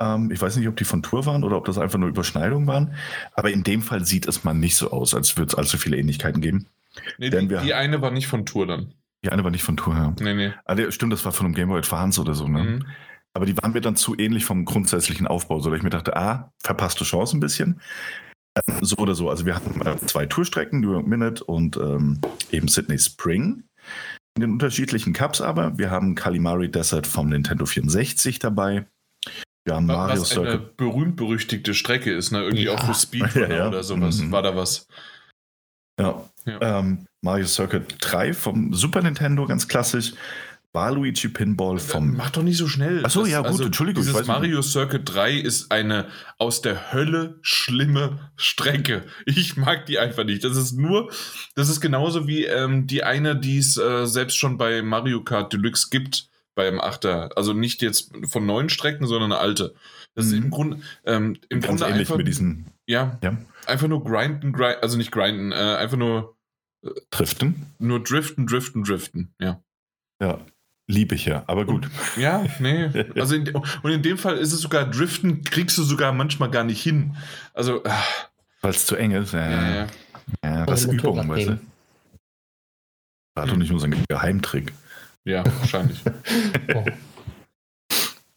Ähm, 0.00 0.30
ich 0.30 0.40
weiß 0.40 0.56
nicht, 0.56 0.68
ob 0.68 0.76
die 0.76 0.84
von 0.84 1.02
Tour 1.02 1.26
waren 1.26 1.44
oder 1.44 1.56
ob 1.56 1.64
das 1.64 1.78
einfach 1.78 1.98
nur 1.98 2.08
Überschneidungen 2.08 2.66
waren. 2.66 2.94
Aber 3.32 3.50
in 3.50 3.64
dem 3.64 3.82
Fall 3.82 4.04
sieht 4.04 4.28
es 4.28 4.44
mal 4.44 4.54
nicht 4.54 4.76
so 4.76 4.90
aus, 4.90 5.14
als 5.14 5.36
würde 5.36 5.50
es 5.50 5.54
allzu 5.54 5.78
viele 5.78 5.96
Ähnlichkeiten 5.96 6.40
geben. 6.42 6.66
Nee, 7.18 7.30
die, 7.30 7.48
die, 7.48 7.74
eine 7.74 8.00
war 8.02 8.10
nicht 8.10 8.26
von 8.26 8.46
Tour 8.46 8.66
dann. 8.66 8.94
Die 9.24 9.30
eine 9.30 9.44
war 9.44 9.50
nicht 9.50 9.64
von 9.64 9.76
Tour, 9.76 9.94
ja. 9.94 10.14
Nee, 10.20 10.34
nee. 10.34 10.52
Also, 10.64 10.90
stimmt, 10.90 11.12
das 11.12 11.24
war 11.24 11.32
von 11.32 11.46
einem 11.46 11.54
Game 11.54 11.68
Boy 11.68 11.78
Advance 11.78 12.20
oder 12.20 12.34
so, 12.34 12.46
ne? 12.48 12.62
Mhm. 12.62 12.86
Aber 13.34 13.46
die 13.46 13.56
waren 13.56 13.72
mir 13.72 13.80
dann 13.80 13.96
zu 13.96 14.16
ähnlich 14.18 14.44
vom 14.44 14.64
grundsätzlichen 14.64 15.26
Aufbau, 15.26 15.60
sodass 15.60 15.78
ich 15.78 15.82
mir 15.82 15.90
dachte, 15.90 16.16
ah, 16.16 16.52
verpasste 16.60 17.04
Chance 17.04 17.36
ein 17.36 17.40
bisschen. 17.40 17.80
So 18.80 18.96
oder 18.96 19.14
so. 19.14 19.30
Also 19.30 19.46
wir 19.46 19.54
hatten 19.54 19.80
zwei 20.08 20.26
Tourstrecken, 20.26 20.80
New 20.80 20.92
York 20.92 21.06
Minute 21.06 21.44
und 21.44 21.76
ähm, 21.76 22.20
eben 22.50 22.66
Sydney 22.68 22.98
Spring. 22.98 23.64
In 24.36 24.40
den 24.40 24.52
unterschiedlichen 24.52 25.12
Cups 25.12 25.40
aber. 25.40 25.78
Wir 25.78 25.90
haben 25.90 26.14
Kalimari 26.14 26.70
Desert 26.70 27.06
vom 27.06 27.28
Nintendo 27.28 27.66
64 27.66 28.38
dabei. 28.38 28.86
Wir 29.64 29.76
haben 29.76 29.86
Mario 29.86 30.22
was 30.22 30.30
Circuit. 30.30 30.48
eine 30.48 30.58
berühmt-berüchtigte 30.58 31.74
Strecke 31.74 32.12
ist, 32.12 32.32
ne? 32.32 32.42
Irgendwie 32.42 32.64
ja. 32.64 32.72
auch 32.72 32.82
für 32.82 32.94
Speedrunner 32.94 33.48
ja, 33.50 33.56
ja. 33.56 33.68
oder 33.68 33.82
sowas. 33.82 34.18
Mhm. 34.18 34.32
War 34.32 34.42
da 34.42 34.56
was? 34.56 34.86
Ja. 36.00 36.24
Ähm, 36.60 37.06
Mario 37.20 37.46
Circuit 37.46 37.96
3 38.00 38.32
vom 38.34 38.74
Super 38.74 39.02
Nintendo, 39.02 39.46
ganz 39.46 39.68
klassisch. 39.68 40.12
Waluigi 40.74 41.28
Pinball 41.28 41.78
vom. 41.78 42.14
Mach 42.14 42.30
doch 42.30 42.42
nicht 42.42 42.58
so 42.58 42.68
schnell. 42.68 43.04
Achso, 43.04 43.24
ja, 43.24 43.38
gut, 43.38 43.46
also 43.48 43.64
Entschuldigung. 43.64 44.04
Dieses 44.04 44.26
Mario 44.26 44.60
Circuit 44.60 45.02
3 45.04 45.32
ist 45.32 45.72
eine 45.72 46.06
aus 46.36 46.60
der 46.60 46.92
Hölle 46.92 47.38
schlimme 47.40 48.30
Strecke. 48.36 49.04
Ich 49.24 49.56
mag 49.56 49.86
die 49.86 49.98
einfach 49.98 50.24
nicht. 50.24 50.44
Das 50.44 50.56
ist 50.56 50.72
nur, 50.72 51.10
das 51.54 51.70
ist 51.70 51.80
genauso 51.80 52.26
wie 52.28 52.44
ähm, 52.44 52.86
die 52.86 53.02
eine, 53.02 53.34
die 53.34 53.58
es 53.58 53.78
äh, 53.78 54.06
selbst 54.06 54.36
schon 54.36 54.58
bei 54.58 54.82
Mario 54.82 55.24
Kart 55.24 55.52
Deluxe 55.52 55.88
gibt, 55.90 56.28
beim 56.54 56.80
Achter. 56.80 57.30
Also 57.34 57.54
nicht 57.54 57.80
jetzt 57.80 58.12
von 58.26 58.44
neuen 58.44 58.68
Strecken, 58.68 59.06
sondern 59.06 59.32
eine 59.32 59.40
alte. 59.40 59.74
Das 60.14 60.26
mhm. 60.26 60.32
ist 60.32 60.38
im 60.38 60.50
Grunde, 60.50 60.80
ähm, 61.06 61.38
im 61.48 61.60
Ganz 61.60 61.66
Grunde 61.66 61.84
ähnlich 61.86 62.00
einfach, 62.08 62.16
mit 62.18 62.26
diesen. 62.26 62.66
Ja, 62.86 63.18
ja, 63.22 63.36
einfach 63.66 63.88
nur 63.88 64.04
grinden, 64.04 64.52
grind, 64.52 64.82
also 64.82 64.98
nicht 64.98 65.12
grinden, 65.12 65.52
äh, 65.52 65.54
einfach 65.54 65.96
nur. 65.96 66.34
Äh, 66.84 66.90
driften? 67.10 67.66
Nur 67.78 68.02
driften, 68.02 68.46
driften, 68.46 68.84
driften, 68.84 69.34
ja. 69.40 69.62
Ja, 70.20 70.40
Liebe 70.90 71.14
ich 71.14 71.26
ja, 71.26 71.44
aber 71.46 71.66
gut. 71.66 71.84
Und, 71.84 71.92
ja, 72.22 72.46
nee. 72.60 72.88
Also 73.14 73.34
in, 73.34 73.54
und 73.54 73.90
in 73.90 74.02
dem 74.02 74.16
Fall 74.16 74.38
ist 74.38 74.54
es 74.54 74.60
sogar 74.60 74.86
Driften, 74.86 75.44
kriegst 75.44 75.76
du 75.76 75.82
sogar 75.82 76.12
manchmal 76.12 76.50
gar 76.50 76.64
nicht 76.64 76.82
hin. 76.82 77.14
Also. 77.52 77.84
Ah. 77.84 78.02
Weil 78.62 78.70
es 78.70 78.86
zu 78.86 78.96
eng 78.96 79.10
ist. 79.10 79.34
Ja, 79.34 79.50
ja. 79.50 79.74
ja. 79.74 79.86
ja 80.42 80.66
das 80.66 80.84
ist 80.84 80.92
Übung, 80.92 81.28
weißt 81.28 81.48
du. 81.48 81.60
War 83.34 83.46
doch 83.46 83.56
nicht 83.56 83.70
nur 83.70 83.78
so 83.78 83.86
ein 83.86 84.02
Geheimtrick. 84.08 84.72
Ja, 85.24 85.44
wahrscheinlich. 85.60 86.00
oh. 86.74 86.84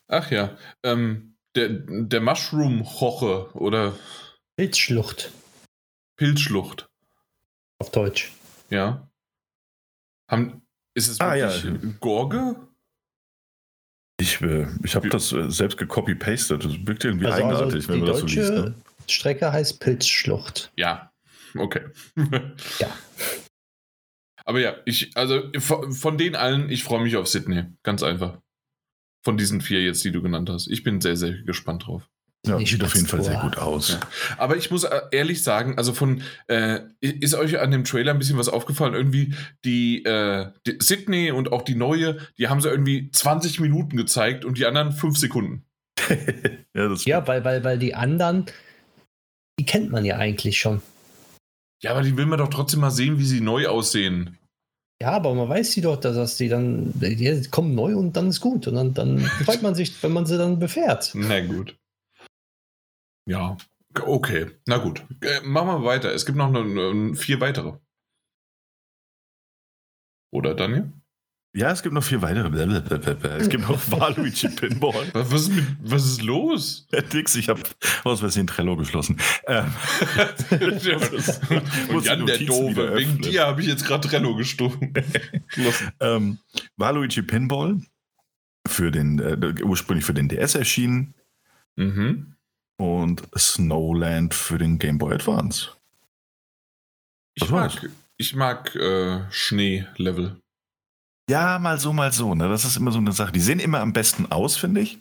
Ach 0.09 0.29
ja. 0.29 0.57
Ähm, 0.83 1.37
der, 1.55 1.69
der 1.69 2.19
Mushroom-Hoche 2.19 3.55
oder. 3.55 3.97
Pilzschlucht. 4.57 5.31
Pilzschlucht. 6.17 6.89
Auf 7.81 7.89
Deutsch. 7.89 8.31
Ja. 8.69 9.09
Haben, 10.29 10.61
ist 10.93 11.07
es 11.07 11.19
ah, 11.19 11.33
wirklich 11.33 11.63
ja. 11.63 11.89
Gorge? 11.99 12.55
Ich, 14.19 14.39
äh, 14.39 14.67
ich 14.83 14.93
habe 14.93 15.09
das 15.09 15.31
äh, 15.31 15.49
selbst 15.49 15.79
gecopy-pastet. 15.79 16.63
Das 16.63 16.73
wirkt 16.85 17.05
irgendwie 17.05 17.25
also, 17.25 17.43
also 17.43 17.55
eigenartig, 17.55 17.75
also 17.75 17.89
wenn 17.89 17.99
man 18.01 18.07
das 18.07 18.19
so 18.19 18.25
liest. 18.27 18.51
Ne? 18.51 18.75
Strecke 19.07 19.51
heißt 19.51 19.79
Pilzschlucht. 19.79 20.71
Ja, 20.75 21.11
okay. 21.57 21.87
ja. 22.77 22.95
Aber 24.45 24.59
ja, 24.59 24.75
ich, 24.85 25.17
also 25.17 25.51
von 25.59 26.19
den 26.19 26.35
allen, 26.35 26.69
ich 26.69 26.83
freue 26.83 27.01
mich 27.01 27.17
auf 27.17 27.27
Sydney. 27.27 27.63
Ganz 27.81 28.03
einfach. 28.03 28.39
Von 29.23 29.37
diesen 29.37 29.59
vier 29.59 29.81
jetzt, 29.81 30.03
die 30.03 30.11
du 30.11 30.21
genannt 30.21 30.51
hast. 30.51 30.67
Ich 30.67 30.83
bin 30.83 31.01
sehr, 31.01 31.17
sehr 31.17 31.33
gespannt 31.41 31.87
drauf. 31.87 32.07
Ja, 32.47 32.57
sieht 32.57 32.83
auf 32.83 32.95
jeden 32.95 33.05
Fall 33.05 33.23
sehr 33.23 33.39
gut 33.39 33.59
aus. 33.59 33.91
Ja. 33.91 33.99
Aber 34.37 34.57
ich 34.57 34.71
muss 34.71 34.83
äh, 34.83 35.01
ehrlich 35.11 35.43
sagen, 35.43 35.77
also 35.77 35.93
von, 35.93 36.23
äh, 36.47 36.79
ist 36.99 37.35
euch 37.35 37.59
an 37.59 37.69
dem 37.69 37.83
Trailer 37.83 38.13
ein 38.13 38.19
bisschen 38.19 38.37
was 38.37 38.49
aufgefallen? 38.49 38.95
Irgendwie 38.95 39.35
die, 39.63 40.03
äh, 40.05 40.49
die, 40.65 40.77
Sydney 40.81 41.31
und 41.31 41.51
auch 41.51 41.61
die 41.61 41.75
neue, 41.75 42.17
die 42.39 42.47
haben 42.47 42.59
sie 42.59 42.69
irgendwie 42.69 43.11
20 43.11 43.59
Minuten 43.59 43.95
gezeigt 43.95 44.43
und 44.43 44.57
die 44.57 44.65
anderen 44.65 44.91
5 44.91 45.17
Sekunden. 45.17 45.65
ja, 46.73 46.91
ja 47.05 47.27
weil, 47.27 47.45
weil, 47.45 47.63
weil 47.63 47.77
die 47.77 47.93
anderen, 47.93 48.47
die 49.59 49.65
kennt 49.65 49.91
man 49.91 50.03
ja 50.03 50.17
eigentlich 50.17 50.59
schon. 50.59 50.81
Ja, 51.83 51.91
aber 51.91 52.01
die 52.01 52.17
will 52.17 52.25
man 52.25 52.39
doch 52.39 52.49
trotzdem 52.49 52.79
mal 52.79 52.91
sehen, 52.91 53.19
wie 53.19 53.25
sie 53.25 53.41
neu 53.41 53.67
aussehen. 53.67 54.39
Ja, 54.99 55.11
aber 55.11 55.33
man 55.33 55.49
weiß 55.49 55.71
sie 55.71 55.81
doch, 55.81 55.99
dass 55.99 56.37
die 56.37 56.47
dann, 56.47 56.93
die 56.95 57.47
kommen 57.49 57.73
neu 57.73 57.95
und 57.95 58.15
dann 58.15 58.29
ist 58.29 58.39
gut. 58.39 58.67
Und 58.67 58.75
dann, 58.75 58.93
dann 58.93 59.19
freut 59.45 59.61
man 59.61 59.75
sich, 59.75 60.01
wenn 60.03 60.13
man 60.13 60.25
sie 60.25 60.37
dann 60.37 60.59
befährt. 60.59 61.11
Na 61.13 61.39
gut. 61.39 61.75
Ja, 63.25 63.57
okay. 63.99 64.51
Na 64.65 64.77
gut. 64.77 65.05
Äh, 65.21 65.41
machen 65.41 65.67
wir 65.67 65.83
weiter. 65.83 66.13
Es 66.13 66.25
gibt 66.25 66.37
noch 66.37 66.47
eine, 66.47 66.59
eine, 66.59 67.15
vier 67.15 67.39
weitere. 67.39 67.77
Oder, 70.31 70.55
Daniel? 70.55 70.91
Ja, 71.53 71.69
es 71.69 71.83
gibt 71.83 71.93
noch 71.93 72.03
vier 72.03 72.21
weitere. 72.21 72.47
Es 73.37 73.49
gibt 73.49 73.67
noch 73.67 73.91
Waluigi 73.91 74.47
Pinball. 74.47 75.09
Was 75.13 75.33
ist, 75.33 75.53
mit, 75.53 75.65
was 75.81 76.05
ist 76.05 76.21
los? 76.21 76.87
Herr 76.91 77.01
Dix, 77.01 77.35
ich 77.35 77.49
habe 77.49 77.61
aus 78.05 78.21
Versehen 78.21 78.47
Trello 78.47 78.77
geschlossen. 78.77 79.19
Ähm, 79.47 79.65
Und 81.89 82.05
Jan, 82.05 82.25
der 82.25 82.37
Doofe. 82.37 82.95
Wegen 82.95 83.17
dir 83.17 83.47
habe 83.47 83.61
ich 83.61 83.67
jetzt 83.67 83.85
gerade 83.85 84.07
Trello 84.07 84.35
gestoßen. 84.35 84.93
ähm, 85.99 86.37
Waluigi 86.77 87.21
Pinball 87.21 87.81
für 88.65 88.91
den, 88.91 89.19
äh, 89.19 89.61
ursprünglich 89.61 90.05
für 90.05 90.13
den 90.13 90.29
DS 90.29 90.55
erschienen. 90.55 91.15
Mhm 91.75 92.30
und 92.81 93.23
Snowland 93.37 94.33
für 94.33 94.57
den 94.57 94.79
Game 94.79 94.97
Boy 94.97 95.13
Advance. 95.13 95.69
Ich 97.35 97.49
mag, 97.49 97.89
ich 98.17 98.35
mag 98.35 98.75
äh, 98.75 99.21
Schneelevel. 99.31 100.37
Ja, 101.29 101.59
mal 101.59 101.79
so, 101.79 101.93
mal 101.93 102.11
so. 102.11 102.35
Ne? 102.35 102.49
Das 102.49 102.65
ist 102.65 102.77
immer 102.77 102.91
so 102.91 102.97
eine 102.97 103.13
Sache. 103.13 103.31
Die 103.31 103.39
sehen 103.39 103.59
immer 103.59 103.79
am 103.79 103.93
besten 103.93 104.31
aus, 104.31 104.57
finde 104.57 104.81
ich. 104.81 104.99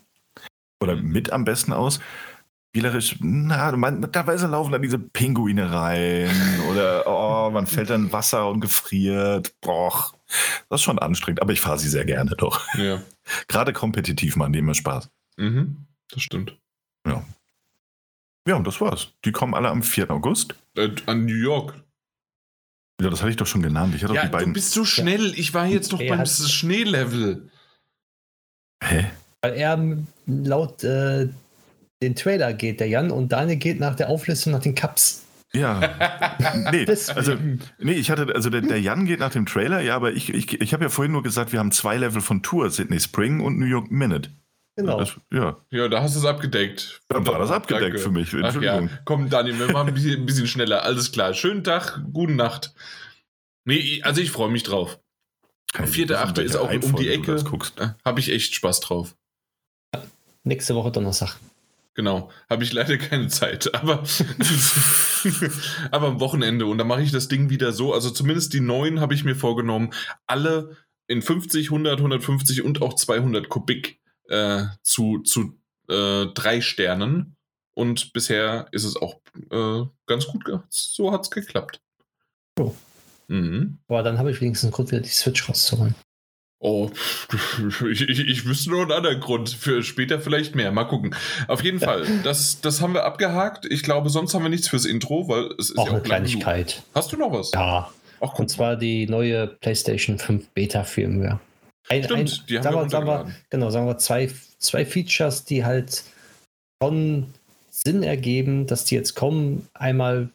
Oder 0.81 0.95
mhm. 0.95 1.11
mit 1.11 1.31
am 1.31 1.43
besten 1.43 1.73
aus. 1.73 1.99
Spielerisch, 2.69 3.17
na, 3.19 3.75
man, 3.75 4.09
teilweise 4.13 4.47
laufen 4.47 4.71
da 4.71 4.77
diese 4.77 4.97
Pinguine 4.97 5.73
rein 5.73 6.29
oder 6.71 7.03
oh, 7.05 7.51
man 7.51 7.67
fällt 7.67 7.89
dann 7.89 8.13
Wasser 8.13 8.49
und 8.49 8.61
gefriert. 8.61 9.53
Boah, 9.59 10.11
das 10.69 10.79
ist 10.79 10.83
schon 10.83 10.99
anstrengend, 10.99 11.41
aber 11.41 11.51
ich 11.51 11.59
fahre 11.59 11.79
sie 11.79 11.89
sehr 11.89 12.05
gerne 12.05 12.31
doch. 12.37 12.65
Ja. 12.75 13.01
Gerade 13.49 13.73
kompetitiv 13.73 14.37
machen 14.37 14.53
die 14.53 14.59
immer 14.59 14.73
Spaß. 14.73 15.09
Mhm, 15.35 15.85
das 16.11 16.21
stimmt. 16.21 16.57
Ja. 17.05 17.25
Ja, 18.47 18.55
und 18.55 18.65
das 18.65 18.81
war's. 18.81 19.13
Die 19.25 19.31
kommen 19.31 19.53
alle 19.53 19.69
am 19.69 19.83
4. 19.83 20.09
August. 20.09 20.55
Äh, 20.75 20.89
an 21.05 21.25
New 21.25 21.35
York. 21.35 21.75
Ja, 23.01 23.09
das 23.09 23.21
hatte 23.21 23.31
ich 23.31 23.37
doch 23.37 23.47
schon 23.47 23.61
genannt. 23.61 23.95
Ich 23.95 24.03
hatte 24.03 24.13
ja, 24.13 24.23
die 24.23 24.31
beiden. 24.31 24.49
Du 24.49 24.53
bist 24.53 24.73
so 24.73 24.85
schnell. 24.85 25.33
Ich 25.35 25.53
war 25.53 25.65
jetzt 25.65 25.91
noch 25.91 25.99
er 25.99 26.15
beim 26.15 26.25
Schneelevel. 26.25 27.49
Hä? 28.83 29.05
Weil 29.41 29.53
er 29.53 29.97
laut 30.27 30.83
äh, 30.83 31.29
den 32.01 32.15
Trailer 32.15 32.53
geht, 32.53 32.79
der 32.79 32.87
Jan, 32.87 33.11
und 33.11 33.31
Daniel 33.31 33.57
geht 33.57 33.79
nach 33.79 33.95
der 33.95 34.09
Auflistung 34.09 34.53
nach 34.53 34.61
den 34.61 34.75
Cups. 34.75 35.23
Ja. 35.53 35.79
nee, 36.71 36.85
also, 36.87 37.35
nee, 37.79 37.93
ich 37.93 38.09
hatte, 38.09 38.33
also 38.33 38.49
der, 38.49 38.61
der, 38.61 38.79
Jan 38.79 39.05
geht 39.05 39.19
nach 39.19 39.31
dem 39.31 39.45
Trailer, 39.45 39.81
ja, 39.81 39.95
aber 39.95 40.13
ich, 40.13 40.33
ich, 40.33 40.61
ich 40.61 40.73
habe 40.73 40.85
ja 40.85 40.89
vorhin 40.89 41.11
nur 41.11 41.23
gesagt, 41.23 41.51
wir 41.51 41.59
haben 41.59 41.71
zwei 41.71 41.97
Level 41.97 42.21
von 42.21 42.41
Tour, 42.41 42.69
Sydney 42.69 42.99
Spring 42.99 43.41
und 43.41 43.59
New 43.59 43.65
York 43.65 43.91
Minute. 43.91 44.29
Genau. 44.81 44.99
Das, 44.99 45.15
ja. 45.31 45.57
ja, 45.69 45.87
da 45.87 46.01
hast 46.01 46.15
du 46.15 46.19
es 46.19 46.25
abgedeckt. 46.25 47.01
Dann 47.07 47.25
war 47.27 47.39
das 47.39 47.51
abgedeckt 47.51 47.85
Danke. 47.85 47.99
für 47.99 48.11
mich. 48.11 48.33
Entschuldigung. 48.33 48.89
Ach 48.91 48.95
ja. 48.95 49.01
Komm, 49.05 49.29
Daniel, 49.29 49.59
wir 49.59 49.71
machen 49.71 49.89
ein 49.89 49.93
bisschen, 49.93 50.21
ein 50.21 50.25
bisschen 50.25 50.47
schneller. 50.47 50.83
Alles 50.83 51.11
klar. 51.11 51.33
Schönen 51.33 51.63
Tag, 51.63 52.01
gute 52.13 52.33
Nacht. 52.33 52.73
Nee, 53.65 54.01
also 54.03 54.21
ich 54.21 54.31
freue 54.31 54.49
mich 54.49 54.63
drauf. 54.63 54.99
Vierte, 55.85 56.19
achte 56.19 56.41
ist 56.41 56.55
auch 56.55 56.71
um 56.71 56.95
die 56.95 57.09
Ecke. 57.09 57.35
Äh, 57.35 57.89
Habe 58.03 58.19
ich 58.19 58.31
echt 58.31 58.55
Spaß 58.55 58.81
drauf. 58.81 59.15
Nächste 60.43 60.75
Woche 60.75 60.91
Donnerstag. 60.91 61.37
Genau, 61.93 62.31
habe 62.49 62.63
ich 62.63 62.71
leider 62.71 62.97
keine 62.97 63.27
Zeit, 63.27 63.73
aber, 63.81 64.03
aber 65.91 66.07
am 66.07 66.19
Wochenende 66.19 66.65
und 66.65 66.77
dann 66.77 66.87
mache 66.87 67.01
ich 67.01 67.11
das 67.11 67.27
Ding 67.27 67.49
wieder 67.49 67.73
so. 67.73 67.93
Also 67.93 68.09
zumindest 68.09 68.53
die 68.53 68.61
neuen 68.61 69.01
habe 69.01 69.13
ich 69.13 69.25
mir 69.25 69.35
vorgenommen, 69.35 69.91
alle 70.25 70.77
in 71.07 71.21
50, 71.21 71.67
100, 71.67 71.97
150 71.97 72.63
und 72.63 72.81
auch 72.81 72.95
200 72.95 73.49
Kubik 73.49 73.99
äh, 74.31 74.63
zu, 74.81 75.19
zu 75.19 75.57
äh, 75.89 76.27
drei 76.33 76.61
Sternen. 76.61 77.35
Und 77.73 78.13
bisher 78.13 78.67
ist 78.71 78.83
es 78.83 78.95
auch 78.95 79.21
äh, 79.51 79.83
ganz 80.05 80.27
gut. 80.27 80.43
So 80.69 81.11
hat 81.11 81.21
es 81.21 81.31
geklappt. 81.31 81.81
Oh. 82.59 82.73
Mhm. 83.27 83.77
Aber 83.87 84.03
dann 84.03 84.17
habe 84.17 84.31
ich 84.31 84.41
wenigstens 84.41 84.67
einen 84.67 84.73
Grund, 84.73 84.91
wieder 84.91 85.01
die 85.01 85.09
Switch 85.09 85.47
rauszuholen. 85.47 85.95
Oh, 86.59 86.91
ich, 87.89 88.01
ich, 88.01 88.19
ich 88.19 88.45
wüsste 88.45 88.69
nur 88.69 88.83
einen 88.83 88.91
anderen 88.91 89.19
Grund. 89.19 89.49
Für 89.49 89.81
später 89.83 90.19
vielleicht 90.19 90.53
mehr. 90.53 90.71
Mal 90.71 90.83
gucken. 90.83 91.15
Auf 91.47 91.63
jeden. 91.63 91.79
Fall, 91.79 92.05
das, 92.23 92.61
das 92.61 92.81
haben 92.81 92.93
wir 92.93 93.03
abgehakt. 93.03 93.65
Ich 93.65 93.81
glaube, 93.81 94.09
sonst 94.09 94.35
haben 94.35 94.43
wir 94.43 94.49
nichts 94.49 94.67
fürs 94.67 94.85
Intro, 94.85 95.27
weil 95.27 95.49
es 95.57 95.71
ist 95.71 95.77
auch 95.77 95.85
ja 95.85 95.91
auch 95.91 95.95
eine 95.95 96.03
Kleinigkeit. 96.03 96.67
Genug. 96.67 96.85
Hast 96.93 97.11
du 97.11 97.17
noch 97.17 97.31
was? 97.31 97.51
Ja. 97.53 97.89
Ach, 98.19 98.37
Und 98.37 98.49
zwar 98.49 98.75
die 98.75 99.07
neue 99.07 99.47
PlayStation 99.47 100.19
5 100.19 100.49
Beta-Firmware. 100.49 101.39
Ein, 101.89 102.03
Stimmt, 102.03 102.19
ein, 102.19 102.45
die 102.47 102.59
haben 102.59 102.75
wir, 102.75 102.89
sagen 102.89 103.07
wir, 103.07 103.31
Genau, 103.49 103.69
sagen 103.69 103.87
wir 103.87 103.97
zwei, 103.97 104.29
zwei 104.59 104.85
Features, 104.85 105.45
die 105.45 105.65
halt 105.65 106.03
schon 106.81 107.27
Sinn 107.69 108.03
ergeben, 108.03 108.67
dass 108.67 108.85
die 108.85 108.95
jetzt 108.95 109.15
kommen. 109.15 109.67
Einmal 109.73 110.29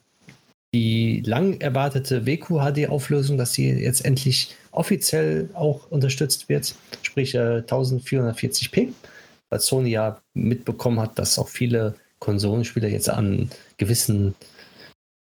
die 0.73 1.21
lang 1.25 1.59
erwartete 1.61 2.25
WQHD-Auflösung, 2.25 3.37
dass 3.37 3.53
sie 3.53 3.71
jetzt 3.71 4.05
endlich 4.05 4.55
offiziell 4.71 5.49
auch 5.53 5.89
unterstützt 5.89 6.49
wird, 6.49 6.75
sprich 7.01 7.33
äh, 7.35 7.63
1440p, 7.65 8.93
weil 9.49 9.59
Sony 9.59 9.91
ja 9.91 10.21
mitbekommen 10.33 10.99
hat, 10.99 11.17
dass 11.17 11.39
auch 11.39 11.47
viele 11.47 11.95
Konsolenspieler 12.19 12.89
jetzt 12.89 13.09
an 13.09 13.49
gewissen 13.77 14.35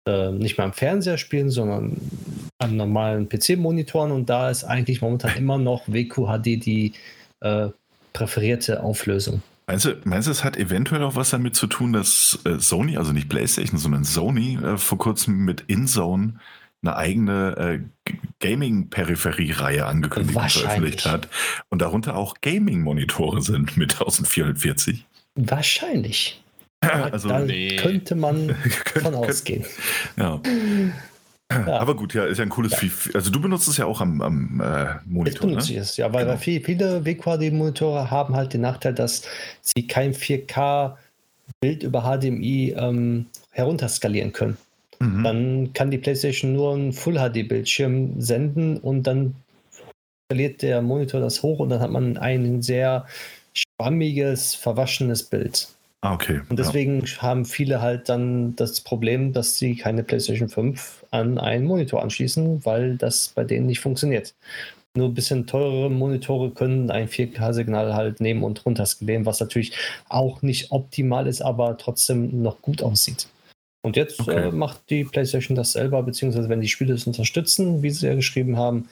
äh, 0.07 0.31
nicht 0.31 0.57
mehr 0.57 0.65
am 0.65 0.73
Fernseher 0.73 1.17
spielen, 1.17 1.49
sondern 1.49 1.97
an 2.59 2.77
normalen 2.77 3.27
PC-Monitoren 3.29 4.11
und 4.11 4.29
da 4.29 4.49
ist 4.49 4.63
eigentlich 4.63 5.01
momentan 5.01 5.35
immer 5.37 5.57
noch 5.57 5.87
WQHD 5.87 6.45
die 6.65 6.93
äh, 7.41 7.69
präferierte 8.13 8.83
Auflösung. 8.83 9.41
Meinst 9.67 9.85
du, 9.85 9.97
meinst 10.03 10.27
du, 10.27 10.31
es 10.31 10.43
hat 10.43 10.57
eventuell 10.57 11.03
auch 11.03 11.15
was 11.15 11.31
damit 11.31 11.55
zu 11.55 11.65
tun, 11.65 11.91
dass 11.91 12.39
äh, 12.45 12.59
Sony, 12.59 12.97
also 12.97 13.11
nicht 13.11 13.29
PlayStation, 13.29 13.79
sondern 13.79 14.03
Sony 14.03 14.57
äh, 14.63 14.77
vor 14.77 14.97
kurzem 14.97 15.43
mit 15.43 15.61
InZone 15.67 16.39
eine 16.83 16.95
eigene 16.95 17.57
äh, 17.57 18.13
Gaming-Peripherie-Reihe 18.39 19.85
angekündigt 19.85 20.37
und 20.37 20.51
veröffentlicht 20.51 21.05
hat 21.05 21.29
und 21.69 21.81
darunter 21.81 22.15
auch 22.15 22.35
Gaming-Monitore 22.41 23.41
sind 23.41 23.75
mit 23.75 23.93
1440? 23.93 25.05
Wahrscheinlich. 25.35 26.41
Also, 26.81 27.29
da 27.29 27.39
nee. 27.39 27.77
könnte 27.77 28.13
man 28.13 28.55
von 29.01 29.15
ausgehen. 29.15 29.65
Ja. 30.17 30.39
Ja. 31.51 31.77
Aber 31.79 31.95
gut, 31.95 32.13
ja, 32.15 32.25
ist 32.25 32.39
ja 32.39 32.43
ein 32.43 32.49
cooles 32.49 32.71
ja. 32.81 32.89
Also 33.13 33.29
du 33.29 33.39
benutzt 33.39 33.67
es 33.67 33.77
ja 33.77 33.85
auch 33.85 34.01
am, 34.01 34.21
am 34.21 34.61
äh, 34.61 34.95
Monitor. 35.05 35.33
Ich 35.33 35.39
benutze 35.39 35.73
ne? 35.73 35.79
es, 35.79 35.95
ja, 35.97 36.11
weil 36.11 36.25
genau. 36.25 36.37
viele, 36.37 36.65
viele 36.65 37.05
WQHD-Monitore 37.05 38.09
haben 38.09 38.35
halt 38.35 38.53
den 38.53 38.61
Nachteil, 38.61 38.95
dass 38.95 39.21
sie 39.61 39.85
kein 39.85 40.13
4K-Bild 40.13 41.83
über 41.83 42.01
HDMI 42.01 42.75
ähm, 42.77 43.27
herunterskalieren 43.51 44.33
können. 44.33 44.57
Mhm. 44.99 45.23
Dann 45.23 45.73
kann 45.73 45.91
die 45.91 45.99
PlayStation 45.99 46.53
nur 46.53 46.73
einen 46.73 46.93
Full-HD-Bildschirm 46.93 48.19
senden 48.19 48.77
und 48.77 49.03
dann 49.03 49.35
skaliert 50.25 50.63
der 50.63 50.81
Monitor 50.81 51.21
das 51.21 51.43
hoch 51.43 51.59
und 51.59 51.69
dann 51.69 51.79
hat 51.79 51.91
man 51.91 52.17
ein 52.17 52.63
sehr 52.63 53.05
schwammiges, 53.53 54.55
verwaschenes 54.55 55.23
Bild. 55.23 55.74
Ah, 56.05 56.13
okay. 56.13 56.39
Und 56.49 56.59
deswegen 56.59 57.03
ja. 57.03 57.21
haben 57.23 57.45
viele 57.45 57.81
halt 57.81 58.09
dann 58.09 58.55
das 58.55 58.79
Problem, 58.81 59.33
dass 59.33 59.57
sie 59.57 59.75
keine 59.75 60.03
PlayStation 60.03 60.49
5 60.49 61.03
an 61.09 61.39
einen 61.39 61.65
Monitor 61.65 62.03
anschließen, 62.03 62.63
weil 62.63 62.95
das 62.95 63.29
bei 63.29 63.43
denen 63.43 63.65
nicht 63.65 63.79
funktioniert. 63.79 64.35
Nur 64.95 65.07
ein 65.07 65.15
bisschen 65.15 65.47
teurere 65.47 65.89
Monitore 65.89 66.51
können 66.51 66.91
ein 66.91 67.09
4K-Signal 67.09 67.95
halt 67.95 68.21
nehmen 68.21 68.43
und 68.43 68.63
runterskalieren, 68.67 69.25
was 69.25 69.39
natürlich 69.39 69.71
auch 70.07 70.43
nicht 70.43 70.71
optimal 70.71 71.25
ist, 71.25 71.41
aber 71.41 71.75
trotzdem 71.75 72.43
noch 72.43 72.61
gut 72.61 72.83
aussieht. 72.83 73.27
Und 73.81 73.95
jetzt 73.95 74.19
okay. 74.19 74.49
äh, 74.49 74.51
macht 74.51 74.87
die 74.91 75.05
PlayStation 75.05 75.55
das 75.55 75.71
selber, 75.71 76.03
beziehungsweise 76.03 76.49
wenn 76.49 76.61
die 76.61 76.67
Spiele 76.67 76.93
es 76.93 77.07
unterstützen, 77.07 77.81
wie 77.81 77.89
sie 77.89 78.05
ja 78.05 78.13
geschrieben 78.13 78.57
haben, 78.57 78.89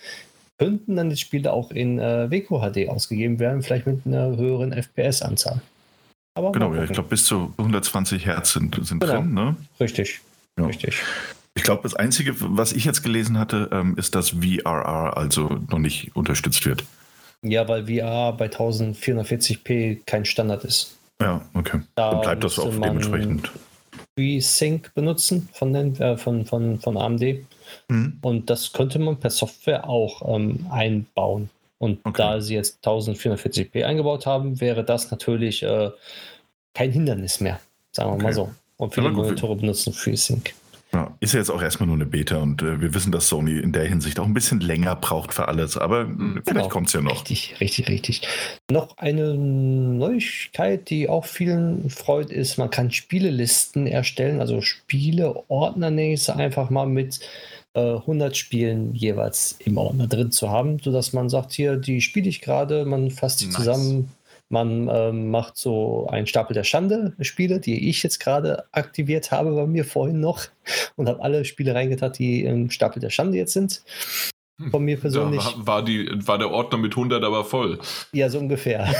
könnten 0.58 0.96
dann 0.96 1.12
die 1.12 1.18
Spiele 1.18 1.54
auch 1.54 1.70
in 1.70 2.00
äh, 2.00 2.32
WQHD 2.32 2.90
ausgegeben 2.90 3.38
werden, 3.38 3.62
vielleicht 3.62 3.86
mit 3.86 4.02
einer 4.08 4.36
höheren 4.36 4.74
FPS-Anzahl. 4.74 5.62
Aber 6.36 6.52
genau, 6.52 6.74
ja, 6.74 6.84
ich 6.84 6.92
glaube, 6.92 7.10
bis 7.10 7.26
zu 7.26 7.54
120 7.58 8.26
Hertz 8.26 8.54
sind, 8.54 8.80
sind 8.86 9.00
genau. 9.00 9.14
drin. 9.14 9.34
Ne? 9.34 9.56
Richtig, 9.80 10.22
ja. 10.58 10.66
richtig. 10.66 11.02
Ich 11.56 11.64
glaube, 11.64 11.84
das 11.84 11.94
Einzige, 11.94 12.34
was 12.40 12.74
ich 12.74 12.86
jetzt 12.86 13.04
gelesen 13.04 13.38
hatte, 13.38 13.70
ähm, 13.72 13.96
ist, 13.98 14.16
dass 14.16 14.32
VRR 14.32 15.16
also 15.16 15.60
noch 15.70 15.78
nicht 15.78 16.16
unterstützt 16.16 16.66
wird. 16.66 16.84
Ja, 17.44 17.68
weil 17.68 17.86
VR 17.86 18.34
bei 18.34 18.48
1440p 18.48 20.00
kein 20.06 20.26
Standard 20.26 20.64
ist. 20.64 20.98
Ja, 21.22 21.42
okay. 21.54 21.82
Da 21.96 22.12
Dann 22.12 22.22
bleibt 22.22 22.44
das 22.44 22.58
auch 22.58 22.72
dementsprechend. 22.72 23.52
FreeSync 24.16 24.94
benutzen 24.96 25.50
von, 25.54 25.74
den, 25.74 25.96
äh, 25.98 26.18
von, 26.18 26.46
von, 26.46 26.80
von 26.80 26.98
AMD. 26.98 27.46
Mhm. 27.88 28.18
Und 28.22 28.50
das 28.50 28.74
könnte 28.74 29.00
man 29.00 29.20
per 29.20 29.30
Software 29.30 29.88
auch 29.88 30.36
ähm, 30.36 30.66
einbauen. 30.72 31.50
Und 31.84 32.00
okay. 32.06 32.14
da 32.16 32.40
sie 32.40 32.56
jetzt 32.56 32.88
1440p 32.88 33.84
eingebaut 33.84 34.26
haben, 34.26 34.62
wäre 34.62 34.86
das 34.86 35.12
natürlich 35.12 35.64
äh, 35.64 35.90
kein 36.74 36.94
Hindernis 36.94 37.42
mehr, 37.42 37.60
sagen 37.92 38.12
wir 38.12 38.14
okay. 38.14 38.24
mal 38.24 38.34
so. 38.34 38.52
Und 38.78 38.94
viele 38.94 39.10
Monitore 39.10 39.58
benutzen 39.58 39.92
FreeSync. 39.92 40.54
Ja, 40.94 41.14
ist 41.20 41.34
ja 41.34 41.40
jetzt 41.40 41.50
auch 41.50 41.62
erstmal 41.62 41.88
nur 41.88 41.98
eine 41.98 42.06
Beta 42.06 42.38
und 42.38 42.62
äh, 42.62 42.80
wir 42.80 42.94
wissen, 42.94 43.12
dass 43.12 43.28
Sony 43.28 43.60
in 43.60 43.74
der 43.74 43.84
Hinsicht 43.84 44.18
auch 44.18 44.26
ein 44.26 44.34
bisschen 44.34 44.62
länger 44.62 44.96
braucht 44.96 45.34
für 45.34 45.50
alles, 45.50 45.78
aber 45.78 46.06
genau. 46.06 46.40
vielleicht 46.48 46.70
kommt 46.70 46.88
es 46.88 46.94
ja 46.94 47.02
noch. 47.02 47.12
Richtig, 47.12 47.60
richtig, 47.60 47.90
richtig. 47.90 48.22
Noch 48.72 48.98
eine 48.98 49.34
Neuigkeit, 49.34 50.90
die 50.90 51.10
auch 51.10 51.26
vielen 51.26 51.90
freut, 51.90 52.30
ist, 52.30 52.58
man 52.58 52.70
kann 52.70 52.92
Spielelisten 52.92 53.88
erstellen, 53.88 54.40
also 54.40 54.62
Spieleordner 54.62 55.90
nenne 55.90 56.14
ich 56.14 56.22
es 56.22 56.30
einfach 56.30 56.70
mal 56.70 56.86
mit 56.86 57.20
100 57.76 58.32
äh, 58.32 58.36
Spielen 58.36 58.94
jeweils 58.94 59.56
im 59.60 59.78
Ordner 59.78 60.08
drin 60.08 60.32
zu 60.32 60.50
haben, 60.50 60.80
sodass 60.80 61.14
man 61.14 61.30
sagt, 61.30 61.54
hier, 61.54 61.78
die 61.78 62.02
spiele 62.02 62.30
ich 62.30 62.42
gerade, 62.42 62.86
man 62.86 63.10
fasst 63.10 63.40
sie 63.40 63.48
nice. 63.48 63.56
zusammen, 63.56 64.12
man 64.50 64.88
ähm, 64.92 65.32
macht 65.32 65.58
so 65.58 66.08
einen 66.08 66.28
Stapel 66.28 66.54
der 66.54 66.64
Schande-Spiele, 66.64 67.60
die 67.60 67.90
ich 67.90 68.04
jetzt 68.04 68.20
gerade 68.20 68.66
aktiviert 68.72 69.32
habe 69.32 69.56
bei 69.56 69.66
mir 69.66 69.86
vorhin 69.86 70.20
noch 70.20 70.44
und 70.96 71.10
habe 71.10 71.24
alle 71.24 71.46
Spiele 71.46 71.74
reingetan, 71.74 72.14
die 72.14 72.44
im 72.44 72.70
Stapel 72.70 73.00
der 73.00 73.10
Schande 73.10 73.38
jetzt 73.38 73.54
sind. 73.54 73.82
Hm. 74.62 74.70
Von 74.70 74.84
mir 74.84 75.00
persönlich. 75.00 75.44
Da 75.44 75.66
war, 75.66 75.84
die, 75.84 76.08
war 76.28 76.38
der 76.38 76.52
Ordner 76.52 76.78
mit 76.78 76.92
100 76.92 77.24
aber 77.24 77.44
voll. 77.44 77.80
Ja, 78.12 78.30
so 78.30 78.38
ungefähr. 78.38 78.94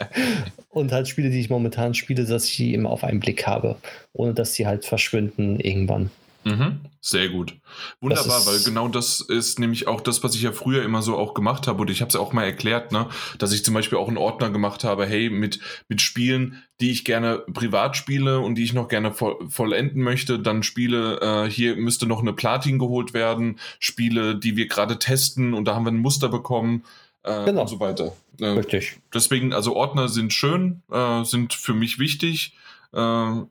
und 0.70 0.90
halt 0.90 1.06
Spiele, 1.06 1.30
die 1.30 1.38
ich 1.38 1.50
momentan 1.50 1.94
spiele, 1.94 2.24
dass 2.24 2.46
ich 2.46 2.56
die 2.56 2.74
immer 2.74 2.90
auf 2.90 3.04
einen 3.04 3.20
Blick 3.20 3.46
habe, 3.46 3.76
ohne 4.12 4.34
dass 4.34 4.54
sie 4.54 4.66
halt 4.66 4.84
verschwinden 4.84 5.60
irgendwann. 5.60 6.10
Mhm. 6.48 6.80
Sehr 7.00 7.28
gut. 7.28 7.54
Wunderbar, 8.00 8.44
weil 8.46 8.60
genau 8.64 8.88
das 8.88 9.20
ist 9.20 9.58
nämlich 9.58 9.86
auch 9.86 10.00
das, 10.00 10.24
was 10.24 10.34
ich 10.34 10.42
ja 10.42 10.52
früher 10.52 10.82
immer 10.82 11.00
so 11.00 11.16
auch 11.16 11.32
gemacht 11.32 11.66
habe. 11.66 11.82
Und 11.82 11.90
ich 11.90 12.00
habe 12.00 12.08
es 12.08 12.16
auch 12.16 12.32
mal 12.32 12.44
erklärt, 12.44 12.90
ne, 12.90 13.08
dass 13.38 13.52
ich 13.52 13.64
zum 13.64 13.74
Beispiel 13.74 13.98
auch 13.98 14.08
einen 14.08 14.18
Ordner 14.18 14.50
gemacht 14.50 14.82
habe, 14.84 15.06
hey, 15.06 15.30
mit, 15.30 15.60
mit 15.88 16.00
Spielen, 16.00 16.62
die 16.80 16.90
ich 16.90 17.04
gerne 17.04 17.44
privat 17.52 17.96
spiele 17.96 18.40
und 18.40 18.56
die 18.56 18.64
ich 18.64 18.72
noch 18.72 18.88
gerne 18.88 19.12
voll, 19.12 19.36
vollenden 19.48 20.02
möchte, 20.02 20.38
dann 20.38 20.62
Spiele, 20.62 21.20
äh, 21.20 21.50
hier 21.50 21.76
müsste 21.76 22.06
noch 22.06 22.20
eine 22.20 22.32
Platin 22.32 22.78
geholt 22.78 23.14
werden, 23.14 23.58
Spiele, 23.78 24.36
die 24.36 24.56
wir 24.56 24.66
gerade 24.66 24.98
testen 24.98 25.54
und 25.54 25.66
da 25.66 25.74
haben 25.74 25.84
wir 25.84 25.92
ein 25.92 25.98
Muster 25.98 26.28
bekommen. 26.28 26.84
Äh, 27.22 27.44
genau. 27.44 27.62
Und 27.62 27.68
so 27.68 27.80
weiter. 27.80 28.12
Äh, 28.40 28.46
Richtig. 28.46 28.98
Deswegen, 29.12 29.52
also 29.52 29.74
Ordner 29.76 30.08
sind 30.08 30.32
schön, 30.32 30.82
äh, 30.90 31.24
sind 31.24 31.54
für 31.54 31.74
mich 31.74 31.98
wichtig. 31.98 32.54
Äh, 32.92 33.00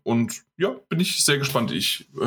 und 0.04 0.42
ja, 0.58 0.76
bin 0.90 1.00
ich 1.00 1.24
sehr 1.24 1.38
gespannt. 1.38 1.72
Ich 1.72 2.08
äh, 2.20 2.26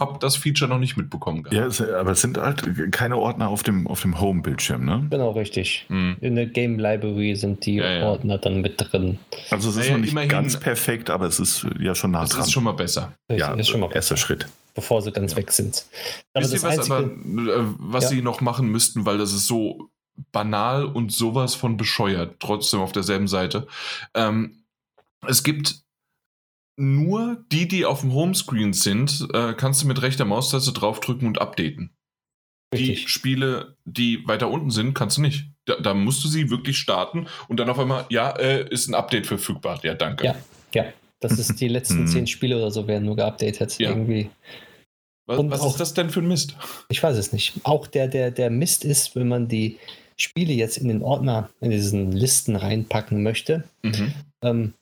habe 0.00 0.18
das 0.18 0.36
Feature 0.36 0.68
noch 0.68 0.78
nicht 0.78 0.96
mitbekommen. 0.96 1.44
Gehabt. 1.44 1.78
Ja, 1.78 1.96
aber 1.96 2.12
es 2.12 2.20
sind 2.20 2.38
halt 2.38 2.92
keine 2.92 3.16
Ordner 3.16 3.48
auf 3.48 3.62
dem, 3.62 3.86
auf 3.86 4.02
dem 4.02 4.20
Home-Bildschirm, 4.20 4.84
ne? 4.84 5.06
Genau, 5.10 5.30
richtig. 5.30 5.86
Hm. 5.88 6.16
In 6.20 6.34
der 6.34 6.46
Game 6.46 6.78
Library 6.78 7.36
sind 7.36 7.64
die 7.66 7.76
ja, 7.76 7.92
ja. 7.92 8.06
Ordner 8.06 8.38
dann 8.38 8.62
mit 8.62 8.74
drin. 8.78 9.18
Also 9.50 9.70
es 9.70 9.76
ist 9.76 9.82
naja, 9.82 9.92
noch 9.92 10.00
nicht 10.00 10.10
immerhin, 10.10 10.28
ganz 10.28 10.58
perfekt, 10.58 11.08
aber 11.08 11.26
es 11.26 11.38
ist 11.38 11.66
ja 11.78 11.94
schon 11.94 12.10
nah 12.10 12.24
dran. 12.24 12.38
Das 12.38 12.48
ist 12.48 12.52
schon 12.52 12.64
mal 12.64 12.72
besser. 12.72 13.12
Ja, 13.30 13.54
ist 13.54 13.68
schon 13.68 13.80
mal 13.80 13.92
erster 13.92 14.16
Schritt. 14.16 14.48
Bevor 14.74 15.02
sie 15.02 15.12
ganz 15.12 15.32
ja. 15.32 15.38
weg 15.38 15.52
sind. 15.52 15.84
Aber 16.34 16.44
Wisst 16.44 16.54
ihr 16.54 16.62
was, 16.62 16.78
Einzige, 16.78 16.94
aber, 16.94 17.04
äh, 17.04 17.74
was 17.78 18.08
sie 18.08 18.22
noch 18.22 18.40
machen 18.40 18.68
müssten, 18.68 19.06
weil 19.06 19.18
das 19.18 19.32
ist 19.32 19.46
so 19.46 19.90
banal 20.32 20.84
und 20.84 21.12
sowas 21.12 21.54
von 21.54 21.76
bescheuert, 21.76 22.36
trotzdem 22.40 22.80
auf 22.80 22.90
derselben 22.92 23.28
Seite. 23.28 23.68
Ähm, 24.14 24.64
es 25.26 25.42
gibt 25.42 25.82
nur 26.80 27.44
die, 27.52 27.68
die 27.68 27.84
auf 27.84 28.00
dem 28.00 28.12
Homescreen 28.12 28.72
sind, 28.72 29.28
äh, 29.34 29.52
kannst 29.52 29.82
du 29.82 29.86
mit 29.86 30.00
rechter 30.02 30.24
Maustaste 30.24 30.72
draufdrücken 30.72 31.28
und 31.28 31.40
updaten. 31.40 31.90
Richtig. 32.72 33.02
Die 33.04 33.08
Spiele, 33.08 33.76
die 33.84 34.26
weiter 34.26 34.50
unten 34.50 34.70
sind, 34.70 34.94
kannst 34.94 35.18
du 35.18 35.22
nicht. 35.22 35.50
Da, 35.66 35.76
da, 35.76 35.92
musst 35.92 36.24
du 36.24 36.28
sie 36.28 36.50
wirklich 36.50 36.78
starten 36.78 37.26
und 37.48 37.58
dann 37.58 37.68
auf 37.68 37.78
einmal, 37.78 38.06
ja, 38.10 38.30
äh, 38.30 38.68
ist 38.70 38.88
ein 38.88 38.94
Update 38.94 39.26
verfügbar. 39.26 39.80
Ja, 39.82 39.94
danke. 39.94 40.24
Ja, 40.24 40.36
ja. 40.72 40.84
Das 41.20 41.38
ist 41.38 41.60
die 41.60 41.68
letzten 41.68 42.06
zehn 42.08 42.26
Spiele 42.26 42.56
oder 42.56 42.70
so 42.70 42.86
werden 42.86 43.04
nur 43.04 43.16
geupdatet. 43.16 43.78
Ja. 43.78 43.90
Irgendwie. 43.90 44.30
Was, 45.26 45.38
was 45.38 45.60
auch, 45.60 45.70
ist 45.72 45.80
das 45.80 45.94
denn 45.94 46.10
für 46.10 46.20
ein 46.20 46.28
Mist? 46.28 46.56
Ich 46.88 47.02
weiß 47.02 47.16
es 47.16 47.32
nicht. 47.32 47.54
Auch 47.64 47.86
der, 47.86 48.08
der, 48.08 48.30
der 48.30 48.50
Mist 48.50 48.84
ist, 48.84 49.14
wenn 49.16 49.28
man 49.28 49.48
die 49.48 49.78
Spiele 50.16 50.52
jetzt 50.52 50.78
in 50.78 50.88
den 50.88 51.02
Ordner, 51.02 51.50
in 51.60 51.70
diesen 51.70 52.12
Listen 52.12 52.56
reinpacken 52.56 53.22
möchte, 53.22 53.64
mhm. 53.82 54.14
ähm, 54.42 54.74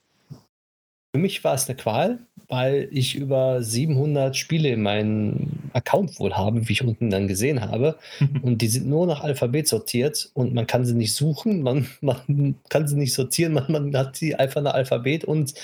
für 1.13 1.19
mich 1.19 1.43
war 1.45 1.55
es 1.55 1.69
eine 1.69 1.77
Qual, 1.77 2.19
weil 2.49 2.89
ich 2.91 3.15
über 3.15 3.63
700 3.63 4.37
Spiele 4.37 4.71
in 4.71 4.83
meinem 4.83 5.49
Account 5.73 6.19
wohl 6.19 6.35
habe, 6.35 6.69
wie 6.69 6.73
ich 6.73 6.85
unten 6.85 7.11
dann 7.11 7.29
gesehen 7.29 7.61
habe. 7.61 7.99
und 8.43 8.63
die 8.63 8.69
sind 8.69 8.87
nur 8.87 9.07
nach 9.07 9.23
Alphabet 9.23 9.69
sortiert 9.69 10.31
und 10.35 10.55
man 10.55 10.67
kann 10.67 10.85
sie 10.85 10.95
nicht 10.95 11.15
suchen, 11.15 11.63
man, 11.63 11.87
man 12.01 12.57
kann 12.69 12.89
sie 12.89 12.97
nicht 12.97 13.15
sortieren, 13.15 13.53
man, 13.55 13.71
man 13.71 13.97
hat 13.97 14.17
sie 14.17 14.35
einfach 14.35 14.63
nach 14.63 14.75
Alphabet 14.75 15.25
und 15.25 15.55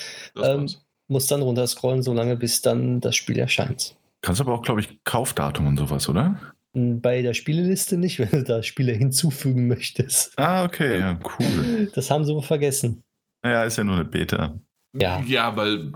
ähm, 0.41 0.69
muss 1.07 1.27
dann 1.27 1.41
runterscrollen, 1.41 2.01
solange 2.01 2.35
bis 2.35 2.61
dann 2.61 2.99
das 2.99 3.15
Spiel 3.15 3.37
erscheint. 3.37 3.95
Kannst 4.21 4.41
aber 4.41 4.53
auch, 4.53 4.63
glaube 4.63 4.81
ich, 4.81 5.03
Kaufdatum 5.03 5.67
und 5.67 5.77
sowas, 5.77 6.09
oder? 6.09 6.39
Bei 6.73 7.21
der 7.21 7.33
Spieleliste 7.33 7.97
nicht, 7.97 8.19
wenn 8.19 8.31
du 8.31 8.43
da 8.43 8.63
Spiele 8.63 8.93
hinzufügen 8.93 9.67
möchtest. 9.67 10.37
Ah, 10.37 10.63
okay, 10.65 10.99
ja, 10.99 11.19
cool. 11.39 11.91
Das 11.93 12.09
haben 12.09 12.25
sie 12.25 12.33
wohl 12.33 12.41
vergessen. 12.41 13.03
Naja, 13.43 13.63
ist 13.63 13.77
ja 13.77 13.83
nur 13.83 13.95
eine 13.95 14.05
Beta. 14.05 14.59
Ja. 14.95 15.21
Ja, 15.27 15.55
weil, 15.55 15.91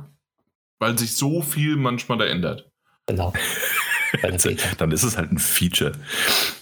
weil 0.80 0.98
sich 0.98 1.16
so 1.16 1.42
viel 1.42 1.76
manchmal 1.76 2.18
da 2.18 2.26
ändert. 2.26 2.70
Genau. 3.08 3.34
Dann 4.78 4.92
ist 4.92 5.04
es 5.04 5.18
halt 5.18 5.32
ein 5.32 5.38
Feature. 5.38 5.94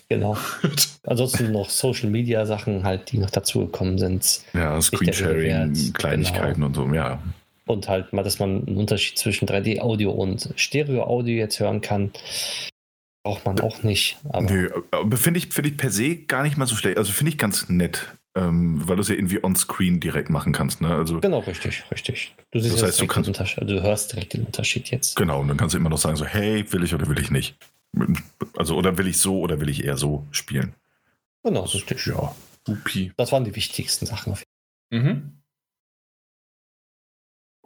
Genau. 0.10 0.38
Ansonsten 1.04 1.52
noch 1.52 1.70
Social 1.70 2.10
Media 2.10 2.46
Sachen 2.46 2.84
halt, 2.84 3.12
die 3.12 3.18
noch 3.18 3.30
dazugekommen 3.30 3.98
sind. 3.98 4.42
Ja, 4.54 4.80
Screensharing, 4.82 5.94
Kleinigkeiten 5.94 6.56
genau. 6.56 6.68
und 6.68 6.76
so, 6.76 6.88
ja. 6.94 7.22
Und 7.66 7.90
halt 7.90 8.14
mal, 8.14 8.24
dass 8.24 8.40
man 8.40 8.66
einen 8.66 8.78
Unterschied 8.78 9.18
zwischen 9.18 9.48
3D-Audio 9.48 10.12
und 10.12 10.54
Stereo-Audio 10.56 11.36
jetzt 11.36 11.60
hören 11.60 11.82
kann. 11.82 12.12
Braucht 13.24 13.46
man 13.46 13.60
auch 13.60 13.84
nicht. 13.84 14.18
Aber 14.30 14.50
Nö, 14.50 14.70
finde 15.16 15.40
ich, 15.40 15.48
find 15.50 15.68
ich 15.68 15.78
per 15.78 15.92
se 15.92 16.16
gar 16.16 16.44
nicht 16.44 16.58
mal 16.58 16.66
so 16.66 16.76
schlecht. 16.76 16.98
Also 16.98 17.12
finde 17.12 17.32
ich 17.32 17.38
ganz 17.38 17.68
nett. 17.68 18.14
Ähm, 18.38 18.88
weil 18.88 18.98
du 18.98 19.02
es 19.02 19.08
ja 19.08 19.16
irgendwie 19.16 19.44
on-screen 19.44 20.00
direkt 20.00 20.30
machen 20.30 20.54
kannst. 20.54 20.80
Ne? 20.80 20.94
Also, 20.94 21.20
genau, 21.20 21.40
richtig, 21.40 21.84
richtig. 21.92 22.36
Du 22.52 22.60
siehst 22.60 22.76
das 22.76 22.84
heißt, 22.84 23.02
du, 23.02 23.08
kannst, 23.08 23.28
Unterschied, 23.28 23.60
also 23.60 23.74
du 23.74 23.82
hörst 23.82 24.14
direkt 24.14 24.34
den 24.34 24.44
Unterschied 24.44 24.92
jetzt. 24.92 25.16
Genau, 25.16 25.42
und 25.42 25.48
dann 25.48 25.58
kannst 25.58 25.74
du 25.74 25.80
immer 25.80 25.90
noch 25.90 25.98
sagen, 25.98 26.18
so, 26.18 26.26
hey, 26.26 26.64
will 26.72 26.84
ich 26.84 26.94
oder 26.94 27.08
will 27.08 27.20
ich 27.20 27.32
nicht. 27.32 27.58
Also, 28.56 28.76
oder 28.76 28.98
will 29.00 29.08
ich 29.08 29.18
so 29.18 29.40
oder 29.40 29.60
will 29.60 29.70
ich 29.70 29.84
eher 29.84 29.98
so 29.98 30.28
spielen. 30.30 30.76
Genau, 31.44 31.64
richtig. 31.64 32.06
Ja. 32.06 32.36
Upi. 32.68 33.12
Das 33.18 33.32
waren 33.32 33.44
die 33.44 33.56
wichtigsten 33.56 34.06
Sachen. 34.06 34.38
Mhm. 34.92 35.37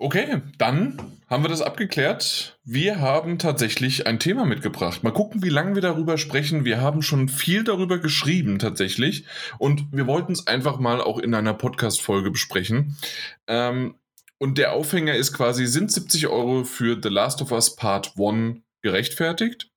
Okay, 0.04 0.42
dann 0.58 0.98
haben 1.30 1.44
wir 1.44 1.50
das 1.50 1.62
abgeklärt. 1.62 2.58
Wir 2.64 3.00
haben 3.02 3.38
tatsächlich 3.38 4.08
ein 4.08 4.18
Thema 4.18 4.46
mitgebracht. 4.46 5.04
Mal 5.04 5.14
gucken, 5.14 5.44
wie 5.44 5.50
lange 5.50 5.76
wir 5.76 5.84
darüber 5.84 6.18
sprechen. 6.18 6.66
Wir 6.66 6.82
haben 6.82 7.04
schon 7.04 7.30
viel 7.30 7.64
darüber 7.64 8.00
geschrieben 8.00 8.58
tatsächlich 8.58 9.26
und 9.60 9.86
wir 9.92 10.08
wollten 10.08 10.32
es 10.32 10.48
einfach 10.48 10.80
mal 10.80 11.02
auch 11.02 11.20
in 11.20 11.36
einer 11.36 11.54
Podcast-Folge 11.54 12.32
besprechen. 12.32 12.98
Ähm, 13.46 13.94
und 14.40 14.58
der 14.58 14.74
Aufhänger 14.74 15.14
ist 15.14 15.34
quasi, 15.34 15.68
sind 15.68 15.92
70 15.92 16.30
Euro 16.30 16.64
für 16.64 17.00
The 17.00 17.10
Last 17.10 17.44
of 17.44 17.52
Us 17.52 17.76
Part 17.76 18.14
1 18.18 18.58
gerechtfertigt? 18.82 19.70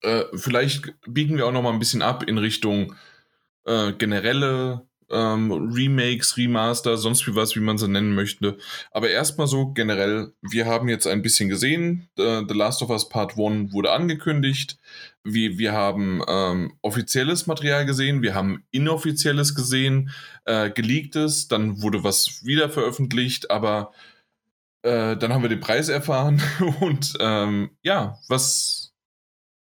Äh, 0.00 0.22
vielleicht 0.34 0.94
biegen 1.06 1.36
wir 1.36 1.46
auch 1.46 1.52
noch 1.52 1.62
mal 1.62 1.74
ein 1.74 1.78
bisschen 1.80 2.00
ab 2.00 2.22
in 2.22 2.38
Richtung 2.38 2.94
äh, 3.66 3.92
generelle 3.92 4.88
ähm, 5.14 5.52
Remakes, 5.72 6.36
Remaster, 6.36 6.96
sonst 6.96 7.26
wie 7.26 7.34
was, 7.34 7.54
wie 7.56 7.60
man 7.60 7.78
sie 7.78 7.88
nennen 7.88 8.14
möchte. 8.14 8.58
Aber 8.90 9.08
erstmal 9.08 9.46
so 9.46 9.72
generell, 9.72 10.32
wir 10.42 10.66
haben 10.66 10.88
jetzt 10.88 11.06
ein 11.06 11.22
bisschen 11.22 11.48
gesehen, 11.48 12.08
äh, 12.18 12.42
The 12.46 12.54
Last 12.54 12.82
of 12.82 12.90
Us 12.90 13.08
Part 13.08 13.38
1 13.38 13.72
wurde 13.72 13.92
angekündigt. 13.92 14.78
Wir, 15.22 15.56
wir 15.56 15.72
haben 15.72 16.22
ähm, 16.28 16.74
offizielles 16.82 17.46
Material 17.46 17.86
gesehen, 17.86 18.20
wir 18.20 18.34
haben 18.34 18.64
inoffizielles 18.72 19.54
gesehen, 19.54 20.10
äh, 20.44 20.70
geleaktes, 20.70 21.48
dann 21.48 21.80
wurde 21.80 22.04
was 22.04 22.44
wieder 22.44 22.68
veröffentlicht, 22.68 23.50
aber 23.50 23.92
äh, 24.82 25.16
dann 25.16 25.32
haben 25.32 25.42
wir 25.42 25.48
den 25.48 25.60
Preis 25.60 25.88
erfahren. 25.88 26.42
Und 26.80 27.14
ähm, 27.20 27.70
ja, 27.82 28.18
was 28.28 28.83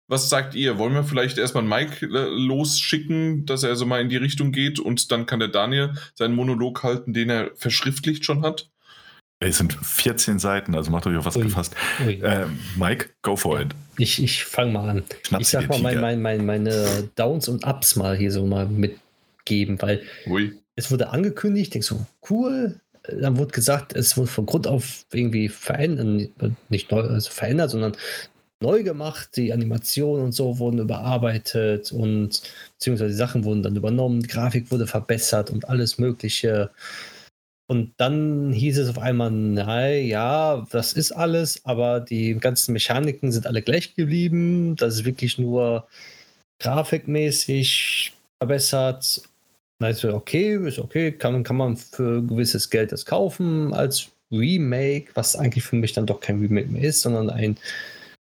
was 0.08 0.30
sagt 0.30 0.56
ihr? 0.56 0.78
Wollen 0.78 0.94
wir 0.94 1.04
vielleicht 1.04 1.38
erstmal 1.38 1.64
Mike 1.64 2.06
äh, 2.06 2.30
losschicken, 2.30 3.46
dass 3.46 3.64
er 3.64 3.76
so 3.76 3.86
mal 3.86 4.02
in 4.02 4.10
die 4.10 4.18
Richtung 4.18 4.52
geht 4.52 4.80
und 4.80 5.12
dann 5.12 5.26
kann 5.26 5.40
der 5.40 5.50
Daniel 5.50 5.94
seinen 6.16 6.36
Monolog 6.36 6.84
halten, 6.84 7.14
den 7.14 7.30
er 7.30 7.52
verschriftlicht 7.56 8.24
schon 8.24 8.42
hat? 8.42 8.70
Es 9.40 9.60
sind 9.60 9.74
14 9.74 10.40
Seiten, 10.40 10.74
also 10.74 10.90
macht 10.90 11.06
euch 11.06 11.16
auf 11.16 11.26
was 11.26 11.36
ui, 11.36 11.44
gefasst. 11.44 11.76
Ui. 12.04 12.20
Äh, 12.22 12.48
Mike, 12.76 13.10
go 13.22 13.36
for 13.36 13.60
it. 13.60 13.68
Ich, 13.98 14.22
ich 14.24 14.46
fange 14.46 14.72
mal 14.72 14.90
an. 14.90 15.04
Schnapp 15.24 15.42
ich 15.42 15.50
sag 15.50 15.70
mal 15.70 15.80
mein, 15.80 16.02
mein, 16.02 16.22
mein, 16.22 16.46
meine 16.46 17.10
Downs 17.16 17.48
und 17.48 17.66
Ups 17.66 17.96
mal 17.96 18.18
hier 18.18 18.32
so 18.32 18.46
mal 18.48 18.66
mitgeben, 18.66 19.80
weil 19.82 20.02
ui. 20.26 20.54
es 20.76 20.90
wurde 20.90 21.10
angekündigt, 21.10 21.74
denke 21.74 21.86
so, 21.86 22.06
cool. 22.30 22.80
Dann 23.04 23.38
wurde 23.38 23.52
gesagt, 23.52 23.96
es 23.96 24.18
wurde 24.18 24.28
von 24.28 24.46
Grund 24.46 24.68
auf 24.68 25.06
irgendwie 25.14 25.50
verändert, 25.50 26.32
nicht 26.70 26.92
neu, 26.92 27.02
also 27.02 27.30
verändert, 27.30 27.70
sondern 27.70 27.96
neu 28.62 28.84
gemacht, 28.84 29.30
die 29.36 29.54
Animationen 29.54 30.26
und 30.26 30.32
so 30.32 30.60
wurden 30.60 30.80
überarbeitet 30.80 31.92
und 31.92 32.42
beziehungsweise 32.74 33.12
die 33.12 33.18
Sachen 33.18 33.44
wurden 33.44 33.64
dann 33.64 33.76
übernommen, 33.76 34.22
die 34.22 34.28
Grafik 34.28 34.72
wurde 34.72 34.88
verbessert 34.88 35.50
und 35.52 35.70
alles 35.70 35.98
Mögliche. 35.98 36.72
Und 37.70 37.94
dann 37.98 38.54
hieß 38.54 38.78
es 38.80 38.90
auf 38.90 38.98
einmal, 39.00 39.30
nein, 39.30 40.06
ja, 40.08 40.66
das 40.72 40.94
ist 40.94 41.12
alles, 41.12 41.66
aber 41.66 42.00
die 42.00 42.36
ganzen 42.36 42.74
Mechaniken 42.74 43.32
sind 43.32 43.46
alle 43.46 43.62
gleich 43.62 43.94
geblieben. 43.96 44.76
Das 44.78 44.96
ist 44.96 45.06
wirklich 45.06 45.38
nur 45.38 45.86
grafikmäßig 46.60 48.14
verbessert. 48.40 49.22
Also 49.80 50.14
okay, 50.14 50.58
ist 50.68 50.80
okay, 50.80 51.12
kann, 51.12 51.44
kann 51.44 51.58
man 51.58 51.78
für 51.78 52.24
gewisses 52.24 52.70
Geld 52.70 52.92
das 52.92 53.06
kaufen 53.06 53.74
als 53.74 54.10
Remake, 54.32 55.10
was 55.14 55.36
eigentlich 55.36 55.64
für 55.64 55.76
mich 55.76 55.94
dann 55.94 56.08
doch 56.08 56.20
kein 56.20 56.40
Remake 56.40 56.70
mehr 56.70 56.84
ist, 56.84 57.02
sondern 57.02 57.30
ein 57.30 57.58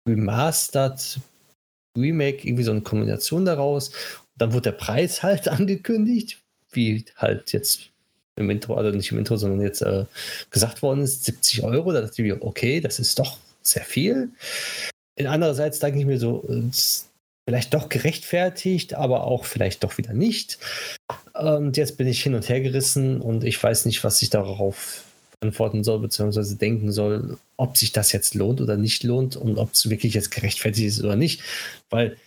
Remastered 0.07 1.19
Remake, 1.97 2.47
irgendwie 2.47 2.63
so 2.63 2.71
eine 2.71 2.81
Kombination 2.81 3.45
daraus. 3.45 3.89
Und 3.89 3.95
dann 4.37 4.53
wurde 4.53 4.71
der 4.71 4.77
Preis 4.77 5.23
halt 5.23 5.47
angekündigt, 5.47 6.41
wie 6.71 7.05
halt 7.17 7.51
jetzt 7.53 7.89
im 8.37 8.49
Intro, 8.49 8.75
also 8.75 8.95
nicht 8.95 9.11
im 9.11 9.17
Intro, 9.17 9.37
sondern 9.37 9.61
jetzt 9.61 9.81
äh, 9.81 10.05
gesagt 10.51 10.81
worden 10.81 11.01
ist, 11.01 11.23
70 11.23 11.63
Euro. 11.63 11.93
Da 11.93 12.01
dachte 12.01 12.21
ich 12.21 12.27
mir, 12.27 12.43
okay, 12.43 12.81
das 12.81 12.99
ist 12.99 13.17
doch 13.17 13.37
sehr 13.61 13.85
viel. 13.85 14.29
In 15.15 15.27
andererseits 15.27 15.79
denke 15.79 15.99
ich 15.99 16.05
mir 16.05 16.19
so, 16.19 16.45
vielleicht 17.47 17.73
doch 17.73 17.87
gerechtfertigt, 17.87 18.93
aber 18.95 19.23
auch 19.23 19.45
vielleicht 19.45 19.83
doch 19.83 19.97
wieder 19.97 20.13
nicht. 20.13 20.57
Und 21.33 21.77
jetzt 21.77 21.97
bin 21.97 22.07
ich 22.07 22.21
hin 22.21 22.35
und 22.35 22.49
her 22.49 22.59
gerissen 22.59 23.21
und 23.21 23.45
ich 23.45 23.61
weiß 23.61 23.85
nicht, 23.85 24.03
was 24.03 24.21
ich 24.21 24.29
darauf 24.29 25.04
antworten 25.41 25.83
soll, 25.83 25.99
beziehungsweise 25.99 26.55
denken 26.55 26.91
soll, 26.91 27.37
ob 27.57 27.77
sich 27.77 27.91
das 27.91 28.11
jetzt 28.11 28.35
lohnt 28.35 28.61
oder 28.61 28.77
nicht 28.77 29.03
lohnt 29.03 29.35
und 29.35 29.57
ob 29.57 29.73
es 29.73 29.89
wirklich 29.89 30.13
jetzt 30.13 30.31
gerechtfertigt 30.31 30.87
ist 30.87 31.03
oder 31.03 31.15
nicht. 31.15 31.41
Weil 31.89 32.17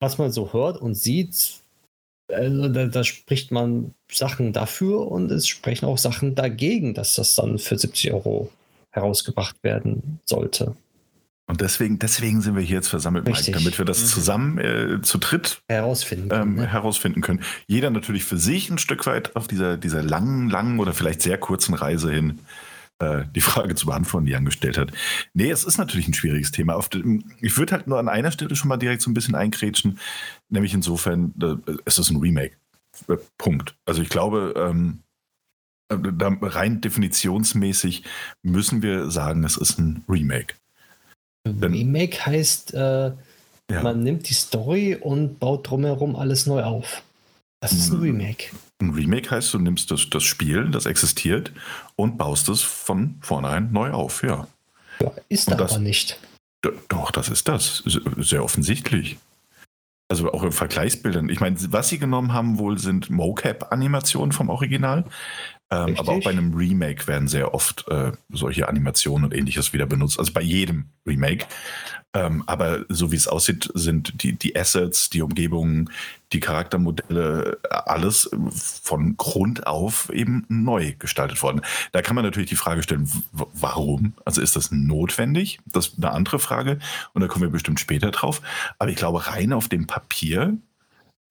was 0.00 0.18
man 0.18 0.32
so 0.32 0.52
hört 0.52 0.80
und 0.82 0.94
sieht, 0.94 1.60
also 2.28 2.68
da, 2.68 2.86
da, 2.86 3.04
spricht 3.04 3.52
man 3.52 3.94
Sachen 4.10 4.52
dafür 4.52 5.06
und 5.10 5.30
es 5.30 5.46
sprechen 5.46 5.86
auch 5.86 5.98
Sachen 5.98 6.34
dagegen, 6.34 6.94
dass 6.94 7.14
das 7.14 7.34
dann 7.34 7.58
für 7.58 7.78
70 7.78 8.12
Euro 8.12 8.50
herausgebracht 8.90 9.56
werden 9.62 10.20
sollte. 10.24 10.74
Und 11.46 11.60
deswegen, 11.60 11.98
deswegen 11.98 12.40
sind 12.40 12.54
wir 12.54 12.62
hier 12.62 12.76
jetzt 12.76 12.88
versammelt, 12.88 13.26
Mike, 13.26 13.50
damit 13.50 13.76
wir 13.76 13.84
das 13.84 14.00
mhm. 14.00 14.06
zusammen 14.06 14.58
äh, 14.58 15.02
zu 15.02 15.18
dritt 15.18 15.62
herausfinden 15.68 16.28
können, 16.28 16.42
ähm, 16.42 16.54
ne? 16.54 16.66
herausfinden 16.66 17.20
können. 17.20 17.42
Jeder 17.66 17.90
natürlich 17.90 18.24
für 18.24 18.38
sich 18.38 18.70
ein 18.70 18.78
Stück 18.78 19.06
weit 19.06 19.34
auf 19.36 19.48
dieser, 19.48 19.76
dieser 19.76 20.02
langen, 20.02 20.48
langen 20.48 20.78
oder 20.78 20.94
vielleicht 20.94 21.20
sehr 21.20 21.38
kurzen 21.38 21.74
Reise 21.74 22.12
hin 22.12 22.38
äh, 23.02 23.24
die 23.34 23.40
Frage 23.40 23.74
zu 23.74 23.86
beantworten, 23.86 24.26
die 24.26 24.32
er 24.32 24.40
gestellt 24.40 24.78
hat. 24.78 24.92
Nee, 25.34 25.50
es 25.50 25.64
ist 25.64 25.78
natürlich 25.78 26.06
ein 26.06 26.14
schwieriges 26.14 26.52
Thema. 26.52 26.78
Ich 27.40 27.56
würde 27.58 27.72
halt 27.72 27.86
nur 27.86 27.98
an 27.98 28.08
einer 28.08 28.30
Stelle 28.30 28.54
schon 28.54 28.68
mal 28.68 28.76
direkt 28.76 29.02
so 29.02 29.10
ein 29.10 29.14
bisschen 29.14 29.34
einkrätschen, 29.34 29.98
nämlich 30.48 30.72
insofern, 30.72 31.34
äh, 31.42 31.72
es 31.84 31.98
ist 31.98 32.10
ein 32.10 32.18
Remake. 32.18 32.56
Äh, 33.08 33.16
Punkt. 33.38 33.74
Also 33.84 34.02
ich 34.02 34.08
glaube, 34.08 34.54
ähm, 34.56 35.00
äh, 35.88 35.96
rein 36.42 36.80
definitionsmäßig 36.80 38.04
müssen 38.42 38.82
wir 38.82 39.10
sagen, 39.10 39.44
es 39.44 39.56
ist 39.56 39.78
ein 39.78 40.04
Remake. 40.08 40.54
Denn, 41.44 41.72
Remake 41.72 42.24
heißt, 42.24 42.74
äh, 42.74 43.12
ja. 43.70 43.82
man 43.82 44.02
nimmt 44.02 44.28
die 44.28 44.34
Story 44.34 44.96
und 44.96 45.38
baut 45.38 45.68
drumherum 45.68 46.16
alles 46.16 46.46
neu 46.46 46.62
auf. 46.62 47.02
Das 47.60 47.72
ist 47.72 47.90
ein 47.90 47.98
hm. 47.98 48.02
Remake. 48.02 48.46
Ein 48.80 48.90
Remake 48.90 49.30
heißt, 49.30 49.54
du 49.54 49.58
nimmst 49.58 49.90
das, 49.90 50.10
das 50.10 50.24
Spiel, 50.24 50.70
das 50.70 50.86
existiert, 50.86 51.52
und 51.94 52.18
baust 52.18 52.48
es 52.48 52.60
von 52.62 53.16
vornherein 53.20 53.72
neu 53.72 53.92
auf, 53.92 54.22
ja. 54.24 54.48
Ja, 55.00 55.12
ist 55.28 55.48
und 55.48 55.60
das, 55.60 55.72
aber 55.72 55.82
nicht. 55.82 56.18
Doch, 56.88 57.10
das 57.10 57.28
ist 57.28 57.48
das. 57.48 57.82
Sehr 58.18 58.44
offensichtlich. 58.44 59.18
Also 60.08 60.30
auch 60.32 60.42
in 60.42 60.52
Vergleichsbildern. 60.52 61.28
Ich 61.28 61.40
meine, 61.40 61.56
was 61.72 61.88
sie 61.88 61.98
genommen 61.98 62.32
haben, 62.32 62.58
wohl 62.58 62.78
sind 62.78 63.10
Mocap-Animationen 63.10 64.32
vom 64.32 64.50
Original. 64.50 65.04
Ähm, 65.72 65.96
aber 65.96 66.12
auch 66.12 66.22
bei 66.22 66.30
einem 66.30 66.52
Remake 66.52 67.06
werden 67.08 67.28
sehr 67.28 67.54
oft 67.54 67.88
äh, 67.88 68.12
solche 68.28 68.68
Animationen 68.68 69.24
und 69.24 69.34
ähnliches 69.34 69.72
wieder 69.72 69.86
benutzt. 69.86 70.18
Also 70.18 70.32
bei 70.32 70.42
jedem 70.42 70.90
Remake. 71.06 71.46
Ähm, 72.14 72.44
aber 72.46 72.84
so 72.90 73.10
wie 73.10 73.16
es 73.16 73.26
aussieht, 73.26 73.70
sind 73.72 74.22
die, 74.22 74.34
die 74.34 74.54
Assets, 74.54 75.08
die 75.08 75.22
Umgebungen, 75.22 75.90
die 76.34 76.40
Charaktermodelle, 76.40 77.58
alles 77.70 78.28
von 78.82 79.16
Grund 79.16 79.66
auf 79.66 80.10
eben 80.10 80.44
neu 80.48 80.92
gestaltet 80.98 81.42
worden. 81.42 81.62
Da 81.92 82.02
kann 82.02 82.16
man 82.16 82.24
natürlich 82.24 82.50
die 82.50 82.56
Frage 82.56 82.82
stellen, 82.82 83.10
warum? 83.32 84.12
Also 84.26 84.42
ist 84.42 84.56
das 84.56 84.70
notwendig? 84.72 85.60
Das 85.64 85.88
ist 85.88 85.96
eine 85.96 86.10
andere 86.10 86.38
Frage 86.38 86.80
und 87.14 87.22
da 87.22 87.28
kommen 87.28 87.44
wir 87.44 87.50
bestimmt 87.50 87.80
später 87.80 88.10
drauf. 88.10 88.42
Aber 88.78 88.90
ich 88.90 88.96
glaube, 88.96 89.26
rein 89.26 89.54
auf 89.54 89.68
dem 89.68 89.86
Papier 89.86 90.58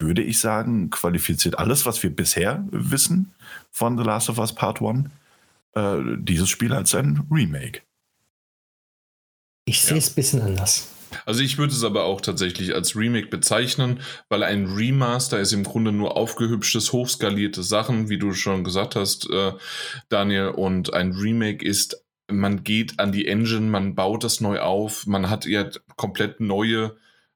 würde 0.02 0.22
ich 0.22 0.40
sagen, 0.40 0.90
qualifiziert 0.90 1.58
alles, 1.58 1.86
was 1.86 2.02
wir 2.04 2.10
bisher 2.10 2.66
wissen 2.72 3.34
von 3.72 3.98
The 3.98 4.04
Last 4.04 4.30
of 4.30 4.38
Us 4.40 4.54
Part 4.54 4.82
1, 4.82 5.10
äh, 5.76 5.98
dieses 6.18 6.50
Spiel 6.50 6.74
als 6.74 6.94
ein 6.96 7.28
Remake. 7.32 7.82
Ich 9.66 9.82
sehe 9.82 9.98
es 9.98 10.12
ein 10.12 10.16
bisschen 10.16 10.42
anders. 10.42 10.88
Also 11.26 11.42
ich 11.44 11.58
würde 11.58 11.74
es 11.74 11.84
aber 11.84 12.06
auch 12.06 12.22
tatsächlich 12.22 12.74
als 12.74 12.96
Remake 12.96 13.28
bezeichnen, 13.28 14.00
weil 14.30 14.44
ein 14.44 14.66
Remaster 14.66 15.40
ist 15.40 15.54
im 15.54 15.64
Grunde 15.64 15.92
nur 15.92 16.18
aufgehübschtes, 16.18 16.94
hochskalierte 16.94 17.64
Sachen, 17.64 18.10
wie 18.10 18.18
du 18.18 18.34
schon 18.34 18.64
gesagt 18.64 18.96
hast, 18.96 19.30
äh, 19.30 19.54
Daniel. 20.10 20.50
Und 20.50 20.94
ein 20.94 21.12
Remake 21.12 21.66
ist, 21.66 22.04
man 22.30 22.64
geht 22.64 23.00
an 23.00 23.12
die 23.12 23.28
Engine, 23.28 23.70
man 23.70 23.96
baut 23.96 24.24
das 24.24 24.42
neu 24.42 24.60
auf, 24.60 25.06
man 25.06 25.30
hat 25.30 25.46
ja 25.46 25.70
komplett 25.96 26.40
neue 26.40 26.96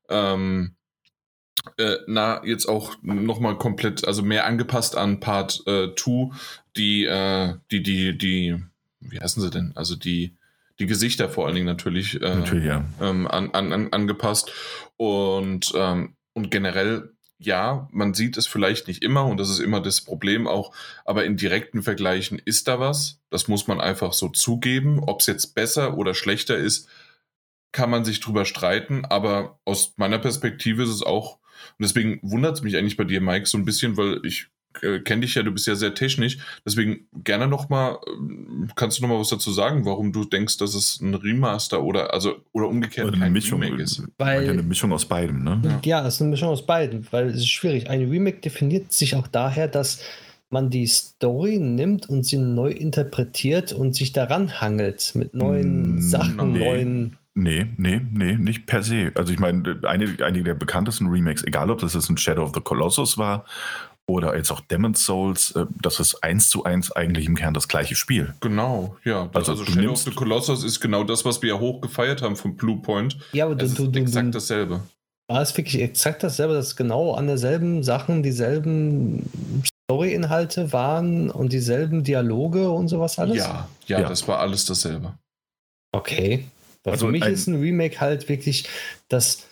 ähm, 0.10 0.75
äh, 1.78 1.98
na, 2.08 2.44
jetzt 2.46 2.68
auch 2.68 2.96
nochmal 3.02 3.58
komplett, 3.58 4.08
also 4.08 4.22
mehr 4.24 4.46
angepasst 4.46 4.96
an 4.98 5.20
Part 5.20 5.64
2, 5.66 5.72
äh, 5.72 6.30
die, 6.76 7.06
äh, 7.06 7.56
die, 7.72 7.84
die, 7.84 8.18
die 8.18 8.64
wie 9.00 9.20
heißen 9.20 9.42
sie 9.42 9.50
denn? 9.50 9.72
Also 9.76 9.96
die, 9.96 10.36
die 10.80 10.88
Gesichter 10.88 11.30
vor 11.30 11.46
allen 11.46 11.56
Dingen 11.56 11.68
natürlich, 11.68 12.20
natürlich 12.20 12.66
ja. 12.66 12.84
ähm, 13.02 13.28
an, 13.28 13.52
an, 13.52 13.94
angepasst. 13.94 14.52
Und, 14.98 15.74
ähm, 15.76 16.16
und 16.34 16.52
generell, 16.52 17.14
ja, 17.38 17.88
man 17.92 18.14
sieht 18.14 18.38
es 18.38 18.48
vielleicht 18.48 18.88
nicht 18.88 19.04
immer 19.04 19.26
und 19.26 19.38
das 19.38 19.50
ist 19.50 19.60
immer 19.60 19.82
das 19.82 20.02
Problem 20.02 20.48
auch, 20.48 20.74
aber 21.06 21.26
in 21.26 21.38
direkten 21.38 21.84
Vergleichen 21.84 22.40
ist 22.44 22.68
da 22.68 22.80
was. 22.80 23.20
Das 23.30 23.48
muss 23.48 23.68
man 23.68 23.80
einfach 23.80 24.14
so 24.14 24.30
zugeben. 24.30 25.00
Ob 25.00 25.22
es 25.22 25.28
jetzt 25.28 25.56
besser 25.56 25.98
oder 25.98 26.14
schlechter 26.14 26.58
ist, 26.58 26.90
kann 27.72 27.90
man 27.90 28.06
sich 28.06 28.22
drüber 28.22 28.46
streiten, 28.46 29.04
aber 29.04 29.60
aus 29.66 29.94
meiner 29.98 30.18
Perspektive 30.18 30.84
ist 30.84 30.90
es 30.90 31.04
auch, 31.04 31.40
und 31.78 31.84
deswegen 31.84 32.20
wundert 32.22 32.56
es 32.56 32.64
mich 32.64 32.78
eigentlich 32.78 32.98
bei 32.98 33.04
dir, 33.04 33.22
Mike, 33.22 33.46
so 33.46 33.58
ein 33.58 33.66
bisschen, 33.66 33.98
weil 33.98 34.20
ich 34.24 34.48
äh, 34.82 35.00
kenne 35.00 35.22
dich 35.22 35.36
ja, 35.36 35.44
du 35.44 35.52
bist 35.52 35.68
ja 35.68 35.76
sehr 35.76 35.94
technisch. 35.94 36.38
Deswegen 36.66 37.08
gerne 37.24 37.48
nochmal, 37.48 37.98
äh, 38.06 38.68
kannst 38.76 38.98
du 38.98 39.04
nochmal 39.04 39.20
was 39.20 39.30
dazu 39.30 39.52
sagen, 39.52 39.86
warum 39.86 40.12
du 40.12 40.26
denkst, 40.26 40.58
dass 40.58 40.76
es 40.76 41.00
ein 41.02 41.14
Remaster 41.14 41.84
oder 41.84 42.14
also 42.14 42.36
oder 42.52 42.68
umgekehrt 42.68 43.08
oder 43.08 43.18
eine 43.18 43.30
Mischung 43.30 43.62
Remake 43.62 43.82
ist? 43.82 44.04
Weil, 44.18 44.50
eine 44.50 44.64
Mischung 44.64 44.92
aus 44.92 45.06
beidem, 45.06 45.44
ne? 45.44 45.62
Ja. 45.64 45.82
ja, 45.84 46.08
es 46.08 46.16
ist 46.16 46.22
eine 46.22 46.32
Mischung 46.32 46.50
aus 46.50 46.66
beiden, 46.66 47.08
weil 47.12 47.28
es 47.28 47.38
ist 47.38 47.50
schwierig. 47.50 47.90
Ein 47.90 48.10
Remake 48.10 48.40
definiert 48.40 48.92
sich 48.92 49.16
auch 49.16 49.28
daher, 49.28 49.68
dass 49.68 50.02
man 50.50 50.70
die 50.70 50.88
Story 50.88 51.58
nimmt 51.58 52.08
und 52.08 52.26
sie 52.26 52.38
neu 52.38 52.70
interpretiert 52.70 53.74
und 53.74 53.96
sich 53.96 54.14
daran 54.14 54.62
hangelt 54.62 55.14
mit 55.16 55.34
neuen 55.34 55.96
mm, 55.96 56.02
Sachen, 56.02 56.54
nee. 56.54 56.60
neuen. 56.60 57.18
Nee, 57.38 57.68
nee, 57.76 58.02
nee, 58.12 58.38
nicht 58.38 58.66
per 58.66 58.82
se. 58.82 59.12
Also 59.16 59.34
ich 59.34 59.40
meine, 59.40 59.80
einige, 59.84 60.26
einige 60.26 60.46
der 60.46 60.54
bekanntesten 60.54 61.08
Remakes, 61.08 61.44
egal 61.44 61.70
ob 61.70 61.80
das 61.80 61.94
jetzt 61.94 62.10
ein 62.10 62.18
Shadow 62.18 62.44
of 62.44 62.54
the 62.56 62.62
Colossus 62.62 63.18
war 63.18 63.44
oder 64.08 64.38
jetzt 64.38 64.52
auch 64.52 64.62
Demon's 64.62 65.06
Souls, 65.06 65.52
äh, 65.52 65.66
das 65.82 66.00
ist 66.00 66.24
eins 66.24 66.48
zu 66.48 66.64
eins 66.64 66.94
eigentlich 66.94 67.26
im 67.26 67.36
Kern 67.36 67.54
das 67.54 67.68
gleiche 67.68 67.96
Spiel. 67.96 68.34
Genau, 68.40 68.96
ja. 69.04 69.30
Also, 69.34 69.52
also 69.52 69.66
Shadow 69.66 69.92
of 69.92 70.00
the 70.00 70.12
Colossus 70.12 70.64
ist 70.64 70.80
genau 70.80 71.04
das, 71.04 71.26
was 71.26 71.42
wir 71.42 71.56
ja 71.56 71.60
hoch 71.60 71.82
gefeiert 71.82 72.22
haben 72.22 72.38
vom 72.38 72.56
Blue 72.56 72.78
Point. 72.78 73.18
Ja, 73.34 73.46
aber 73.46 73.56
du, 73.56 73.68
du, 73.68 73.88
du, 73.88 74.00
exakt 74.00 74.34
dasselbe. 74.34 74.80
War 75.28 75.42
es 75.42 75.58
wirklich 75.58 75.82
exakt 75.82 76.24
dasselbe, 76.24 76.54
dass 76.54 76.78
genau 76.78 77.16
an 77.16 77.28
derselben 77.28 77.84
Sachen 77.84 78.24
dieselben 78.24 79.30
Story-Inhalte 79.92 80.72
waren 80.72 81.30
und 81.30 81.52
dieselben 81.52 82.06
Dialoge 82.06 82.70
und 82.70 82.88
sowas 82.88 83.20
alles? 83.20 83.38
Ja, 83.38 83.68
ja, 83.88 84.00
ja. 84.00 84.08
das 84.08 84.26
war 84.28 84.40
alles 84.40 84.66
dasselbe. 84.66 85.16
Okay. 85.92 86.46
Weil 86.86 86.94
also 86.94 87.08
für 87.08 87.12
mich 87.12 87.26
ist 87.26 87.48
ein 87.48 87.60
Remake 87.60 88.00
halt 88.00 88.30
wirklich, 88.30 88.68
dass 89.10 89.46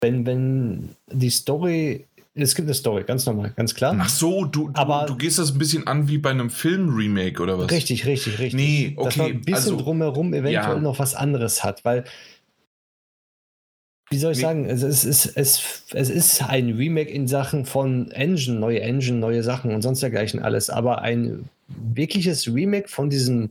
wenn, 0.00 0.26
wenn 0.26 0.90
die 1.10 1.30
Story 1.30 2.04
es 2.38 2.54
gibt 2.54 2.68
eine 2.68 2.74
Story, 2.74 3.02
ganz 3.04 3.24
normal, 3.24 3.52
ganz 3.56 3.74
klar. 3.74 3.96
Ach 3.98 4.10
so, 4.10 4.44
du, 4.44 4.70
aber 4.74 5.06
du, 5.06 5.16
gehst 5.16 5.38
das 5.38 5.52
ein 5.52 5.58
bisschen 5.58 5.86
an 5.86 6.06
wie 6.08 6.18
bei 6.18 6.30
einem 6.30 6.50
Film-Remake 6.50 7.42
oder 7.42 7.58
was? 7.58 7.70
Richtig, 7.70 8.04
richtig, 8.04 8.38
richtig. 8.38 8.54
Nee, 8.54 8.92
okay. 8.96 9.04
Dass 9.04 9.16
man 9.16 9.26
ein 9.28 9.40
bisschen 9.40 9.54
also, 9.72 9.76
drumherum 9.78 10.34
eventuell 10.34 10.52
ja. 10.52 10.78
noch 10.78 10.98
was 10.98 11.14
anderes 11.14 11.64
hat, 11.64 11.82
weil, 11.86 12.04
wie 14.10 14.18
soll 14.18 14.32
ich 14.32 14.38
nee. 14.38 14.42
sagen, 14.42 14.66
es 14.66 14.82
ist, 14.82 15.04
es, 15.04 15.26
es, 15.34 15.84
es 15.94 16.10
ist 16.10 16.42
ein 16.42 16.74
Remake 16.74 17.10
in 17.10 17.26
Sachen 17.26 17.64
von 17.64 18.10
Engine, 18.10 18.58
neue 18.58 18.82
Engine, 18.82 19.18
neue 19.18 19.42
Sachen 19.42 19.74
und 19.74 19.80
sonst 19.80 20.02
dergleichen 20.02 20.40
alles, 20.40 20.68
aber 20.68 21.00
ein 21.00 21.48
wirkliches 21.68 22.46
Remake 22.52 22.88
von 22.88 23.08
diesem 23.08 23.48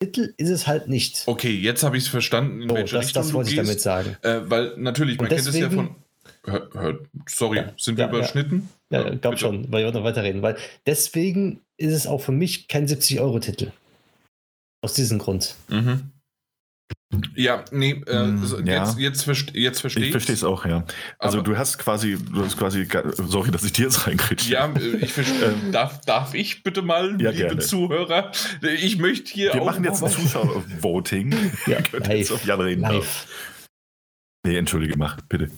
Titel 0.00 0.32
ist 0.38 0.48
es 0.48 0.66
halt 0.66 0.88
nicht. 0.88 1.22
Okay, 1.26 1.54
jetzt 1.54 1.82
habe 1.82 1.96
ich 1.96 2.04
es 2.04 2.08
verstanden, 2.08 2.62
in 2.62 2.68
so, 2.70 2.74
welche 2.74 2.96
das, 2.96 3.06
Richtung 3.06 3.22
das 3.22 3.32
wollte 3.34 3.50
ich 3.50 3.56
damit 3.56 3.80
sagen. 3.80 4.16
Äh, 4.22 4.40
weil 4.44 4.74
natürlich, 4.78 5.18
man 5.18 5.28
deswegen, 5.28 5.52
kennt 5.52 5.72
es 5.72 5.76
ja 5.76 5.82
von 5.84 5.96
Hör, 6.44 6.70
hör, 6.72 6.98
sorry, 7.28 7.58
ja, 7.58 7.72
sind 7.76 7.98
wir 7.98 8.06
ja, 8.06 8.10
überschnitten? 8.10 8.70
Ja, 8.90 9.02
ja 9.02 9.14
glaube 9.14 9.36
schon, 9.36 9.70
weil 9.70 9.84
wir 9.84 9.92
noch 9.92 10.04
weiterreden. 10.04 10.40
Weil 10.40 10.56
deswegen 10.86 11.60
ist 11.76 11.92
es 11.92 12.06
auch 12.06 12.22
für 12.22 12.32
mich 12.32 12.66
kein 12.66 12.88
70-Euro-Titel. 12.88 13.72
Aus 14.82 14.94
diesem 14.94 15.18
Grund. 15.18 15.54
Mhm. 15.68 16.12
Ja, 17.34 17.64
nee, 17.72 18.02
äh, 18.06 18.26
mm, 18.26 18.66
ja. 18.66 18.84
jetzt, 18.84 18.98
jetzt, 18.98 19.22
verste 19.24 19.58
jetzt 19.58 19.80
verstehe 19.80 20.04
ich. 20.04 20.08
Ich 20.08 20.12
verstehe 20.12 20.34
es 20.34 20.44
auch, 20.44 20.64
ja. 20.64 20.84
Also 21.18 21.38
Aber 21.38 21.48
du 21.48 21.58
hast 21.58 21.78
quasi, 21.78 22.16
du 22.16 22.44
hast 22.44 22.56
quasi, 22.56 22.86
sorry, 23.16 23.50
dass 23.50 23.64
ich 23.64 23.72
dir 23.72 23.86
jetzt 23.86 24.06
reinkritsche. 24.06 24.52
Ja, 24.52 24.72
äh, 24.72 24.96
ich 24.96 25.12
verstehe. 25.12 25.40
Ähm, 25.40 25.72
darf, 25.72 26.00
darf 26.02 26.34
ich 26.34 26.62
bitte 26.62 26.82
mal, 26.82 27.20
ja, 27.20 27.30
liebe 27.30 27.32
gerne. 27.32 27.58
Zuhörer, 27.60 28.30
ich 28.62 28.98
möchte 28.98 29.32
hier 29.32 29.54
Wir 29.54 29.64
machen 29.64 29.84
jetzt 29.84 30.02
ein 30.02 30.10
Zuschauer-Voting. 30.10 31.30
ja, 31.66 31.78
live. 31.92 32.30
Auf 32.30 32.44
Jan 32.44 32.60
reden. 32.60 32.82
Live. 32.82 33.26
Nee, 34.44 34.56
entschuldige, 34.56 34.98
mach, 34.98 35.18
bitte. 35.22 35.50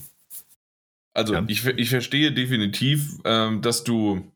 Also 1.13 1.37
ich, 1.47 1.65
ich 1.65 1.89
verstehe 1.89 2.31
definitiv, 2.31 3.17
ähm, 3.25 3.61
dass 3.61 3.83
du 3.83 4.32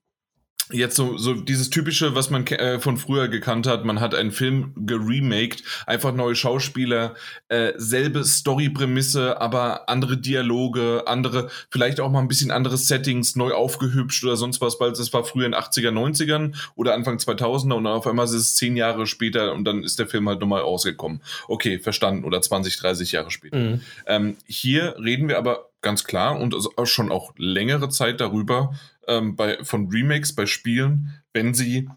jetzt 0.71 0.95
so, 0.95 1.17
so 1.17 1.33
dieses 1.33 1.69
typische, 1.69 2.15
was 2.15 2.29
man 2.29 2.45
äh, 2.47 2.79
von 2.79 2.97
früher 2.97 3.27
gekannt 3.27 3.67
hat, 3.67 3.85
man 3.85 3.99
hat 3.99 4.15
einen 4.15 4.31
Film 4.31 4.73
geremaked, 4.75 5.63
einfach 5.85 6.13
neue 6.13 6.35
Schauspieler, 6.35 7.15
äh, 7.49 7.73
selbe 7.77 8.23
Story-Prämisse, 8.23 9.39
aber 9.39 9.89
andere 9.89 10.17
Dialoge, 10.17 11.03
andere, 11.07 11.49
vielleicht 11.69 11.99
auch 11.99 12.11
mal 12.11 12.19
ein 12.19 12.27
bisschen 12.27 12.51
andere 12.51 12.77
Settings, 12.77 13.35
neu 13.35 13.53
aufgehübscht 13.53 14.23
oder 14.23 14.35
sonst 14.35 14.61
was, 14.61 14.79
weil 14.79 14.91
es 14.91 15.13
war 15.13 15.23
früher 15.23 15.45
in 15.45 15.55
80er, 15.55 15.91
90ern 15.91 16.55
oder 16.75 16.93
Anfang 16.93 17.17
2000er 17.17 17.73
und 17.73 17.87
auf 17.87 18.07
einmal 18.07 18.25
ist 18.25 18.33
es 18.33 18.55
zehn 18.55 18.75
Jahre 18.75 19.07
später 19.07 19.53
und 19.53 19.65
dann 19.65 19.83
ist 19.83 19.99
der 19.99 20.07
Film 20.07 20.27
halt 20.27 20.39
nochmal 20.39 20.61
rausgekommen. 20.61 21.21
Okay, 21.47 21.79
verstanden. 21.79 22.25
Oder 22.25 22.41
20, 22.41 22.77
30 22.77 23.11
Jahre 23.11 23.31
später. 23.31 23.57
Mhm. 23.57 23.81
Ähm, 24.05 24.37
hier 24.45 24.95
reden 24.99 25.29
wir 25.29 25.37
aber 25.37 25.69
ganz 25.81 26.03
klar 26.03 26.39
und 26.39 26.53
also 26.53 26.71
schon 26.83 27.11
auch 27.11 27.33
längere 27.37 27.89
Zeit 27.89 28.19
darüber 28.19 28.73
ähm, 29.07 29.35
bei, 29.35 29.63
von 29.63 29.89
Remakes 29.89 30.33
bei 30.35 30.45
Spielen, 30.45 31.21
wenn 31.33 31.53
sie 31.53 31.89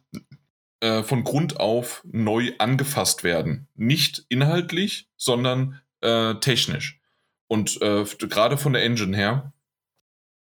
äh, 0.81 1.03
von 1.03 1.25
Grund 1.25 1.61
auf 1.61 2.03
neu 2.11 2.53
angefasst 2.59 3.25
werden. 3.25 3.69
Nicht 3.75 4.25
inhaltlich, 4.29 5.09
sondern 5.17 5.81
äh, 6.01 6.35
technisch. 6.37 7.01
Und 7.49 7.83
äh, 7.83 8.05
gerade 8.05 8.57
von 8.57 8.73
der 8.73 8.83
Engine 8.83 9.17
her. 9.17 9.53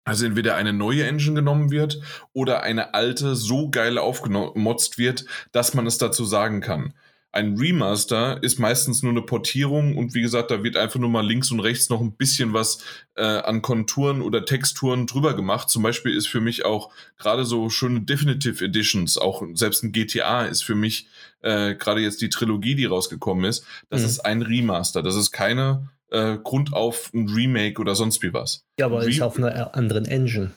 Also 0.03 0.26
entweder 0.26 0.55
eine 0.55 0.72
neue 0.72 1.05
Engine 1.05 1.36
genommen 1.36 1.70
wird 1.70 1.99
oder 2.32 2.63
eine 2.63 2.93
alte 2.93 3.36
so 3.36 3.70
geil 3.70 3.97
aufgemotzt 3.97 4.97
wird, 4.97 5.26
dass 5.51 5.74
man 5.74 5.86
es 5.86 5.97
dazu 5.97 6.24
sagen 6.24 6.61
kann. 6.61 6.93
Ein 7.32 7.57
Remaster 7.57 8.41
ist 8.41 8.57
meistens 8.57 9.03
nur 9.03 9.11
eine 9.11 9.21
Portierung 9.21 9.97
und 9.97 10.13
wie 10.13 10.21
gesagt, 10.21 10.49
da 10.49 10.63
wird 10.63 10.78
einfach 10.78 10.99
nur 10.99 11.09
mal 11.09 11.25
links 11.25 11.51
und 11.51 11.59
rechts 11.59 11.89
noch 11.89 12.01
ein 12.01 12.13
bisschen 12.13 12.53
was 12.53 12.80
äh, 13.15 13.23
an 13.23 13.61
Konturen 13.61 14.21
oder 14.21 14.45
Texturen 14.45 15.07
drüber 15.07 15.36
gemacht. 15.36 15.69
Zum 15.69 15.84
Beispiel 15.84 16.15
ist 16.15 16.28
für 16.28 16.41
mich 16.41 16.65
auch 16.65 16.89
gerade 17.17 17.45
so 17.45 17.69
schöne 17.69 18.01
Definitive 18.01 18.63
Editions, 18.63 19.17
auch 19.17 19.43
selbst 19.53 19.84
ein 19.84 19.91
GTA 19.91 20.45
ist 20.45 20.63
für 20.63 20.75
mich 20.75 21.07
äh, 21.41 21.75
gerade 21.75 22.01
jetzt 22.01 22.21
die 22.21 22.30
Trilogie, 22.30 22.75
die 22.75 22.86
rausgekommen 22.86 23.45
ist, 23.45 23.65
das 23.89 24.01
mhm. 24.01 24.07
ist 24.07 24.19
ein 24.21 24.41
Remaster. 24.41 25.03
Das 25.03 25.15
ist 25.15 25.32
keine 25.32 25.89
äh, 26.09 26.38
Grund 26.38 26.73
auf 26.73 27.11
ein 27.13 27.30
Remake 27.30 27.80
oder 27.80 27.95
sonst 27.95 28.23
wie 28.23 28.34
was. 28.34 28.65
Ja, 28.80 28.88
aber 28.88 29.01
Re 29.01 29.09
ist 29.09 29.21
auf 29.21 29.38
einer 29.38 29.75
anderen 29.75 30.05
Engine. 30.05 30.51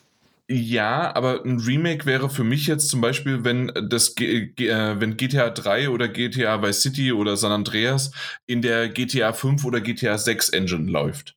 Ja, 0.53 1.15
aber 1.15 1.45
ein 1.45 1.61
Remake 1.61 2.07
wäre 2.07 2.29
für 2.29 2.43
mich 2.43 2.67
jetzt 2.67 2.89
zum 2.89 3.01
Beispiel, 3.01 3.45
wenn 3.45 3.71
das 3.89 4.17
G 4.17 4.47
G 4.47 4.67
äh, 4.67 4.99
wenn 4.99 5.17
GTA 5.17 5.49
3 5.49 5.91
oder 5.91 6.09
GTA 6.09 6.61
Vice 6.61 6.83
City 6.83 7.13
oder 7.13 7.37
San 7.37 7.53
Andreas 7.53 8.11
in 8.49 8.61
der 8.61 8.89
GTA 8.89 9.33
5 9.33 9.65
oder 9.65 9.81
GTA 9.81 10.19
6 10.19 10.49
Engine 10.49 10.91
läuft. 10.91 11.37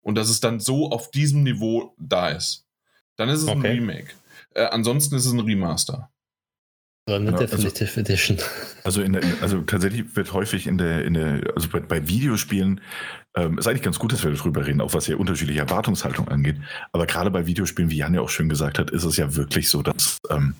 Und 0.00 0.16
dass 0.16 0.28
es 0.28 0.40
dann 0.40 0.58
so 0.58 0.90
auf 0.90 1.12
diesem 1.12 1.44
Niveau 1.44 1.94
da 2.00 2.30
ist. 2.30 2.66
Dann 3.14 3.28
ist 3.28 3.42
es 3.42 3.48
okay. 3.48 3.68
ein 3.68 3.78
Remake. 3.78 4.08
Äh, 4.54 4.64
ansonsten 4.64 5.14
ist 5.14 5.26
es 5.26 5.32
ein 5.32 5.38
Remaster. 5.38 6.10
Oder 7.06 7.16
eine 7.16 7.30
ja, 7.30 7.36
Definitive 7.36 7.84
also, 7.84 8.00
Edition. 8.00 8.38
Also, 8.82 9.02
in 9.02 9.12
der, 9.12 9.22
also 9.40 9.60
tatsächlich 9.60 10.16
wird 10.16 10.32
häufig 10.32 10.66
in 10.66 10.78
der, 10.78 11.04
in 11.04 11.14
der 11.14 11.52
also 11.54 11.68
bei, 11.68 11.78
bei 11.78 12.08
Videospielen, 12.08 12.80
ähm, 13.34 13.58
ist 13.58 13.66
eigentlich 13.66 13.82
ganz 13.82 13.98
gut, 13.98 14.12
dass 14.12 14.24
wir 14.24 14.30
darüber 14.30 14.66
reden, 14.66 14.80
auch 14.80 14.94
was 14.94 15.06
ja 15.06 15.16
unterschiedliche 15.16 15.60
Erwartungshaltung 15.60 16.28
angeht. 16.28 16.56
Aber 16.92 17.06
gerade 17.06 17.30
bei 17.30 17.46
Videospielen, 17.46 17.90
wie 17.90 17.96
Jan 17.96 18.14
ja 18.14 18.20
auch 18.20 18.28
schön 18.28 18.48
gesagt 18.48 18.78
hat, 18.78 18.90
ist 18.90 19.04
es 19.04 19.16
ja 19.16 19.34
wirklich 19.34 19.70
so, 19.70 19.82
dass 19.82 20.18
ähm, 20.30 20.54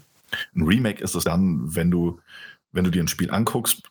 ein 0.54 0.62
Remake 0.62 1.02
ist 1.02 1.14
es 1.14 1.24
dann, 1.24 1.74
wenn 1.74 1.90
du 1.90 2.18
wenn 2.72 2.84
du 2.84 2.90
dir 2.90 3.02
ein 3.02 3.08
Spiel 3.08 3.30
anguckst, 3.30 3.82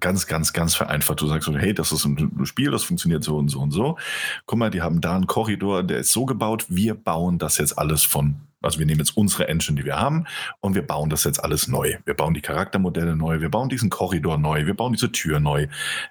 ganz, 0.00 0.26
ganz, 0.26 0.54
ganz 0.54 0.74
vereinfacht, 0.74 1.20
du 1.20 1.26
sagst 1.26 1.46
so, 1.46 1.56
hey, 1.56 1.74
das 1.74 1.92
ist 1.92 2.06
ein 2.06 2.46
Spiel, 2.46 2.70
das 2.70 2.84
funktioniert 2.84 3.22
so 3.22 3.36
und 3.36 3.50
so 3.50 3.60
und 3.60 3.70
so. 3.70 3.98
Guck 4.46 4.58
mal, 4.58 4.70
die 4.70 4.80
haben 4.80 5.02
da 5.02 5.14
einen 5.14 5.26
Korridor, 5.26 5.82
der 5.82 5.98
ist 5.98 6.12
so 6.12 6.24
gebaut, 6.24 6.64
wir 6.70 6.94
bauen 6.94 7.38
das 7.38 7.58
jetzt 7.58 7.78
alles 7.78 8.02
von 8.02 8.36
also 8.62 8.78
wir 8.78 8.86
nehmen 8.86 9.00
jetzt 9.00 9.16
unsere 9.16 9.48
Engine, 9.48 9.78
die 9.78 9.84
wir 9.84 9.98
haben, 9.98 10.26
und 10.60 10.74
wir 10.74 10.86
bauen 10.86 11.10
das 11.10 11.24
jetzt 11.24 11.42
alles 11.42 11.68
neu. 11.68 11.96
Wir 12.04 12.14
bauen 12.14 12.34
die 12.34 12.40
Charaktermodelle 12.40 13.16
neu, 13.16 13.40
wir 13.40 13.50
bauen 13.50 13.68
diesen 13.68 13.90
Korridor 13.90 14.38
neu, 14.38 14.66
wir 14.66 14.74
bauen 14.74 14.92
diese 14.92 15.12
Tür 15.12 15.40
neu. 15.40 15.68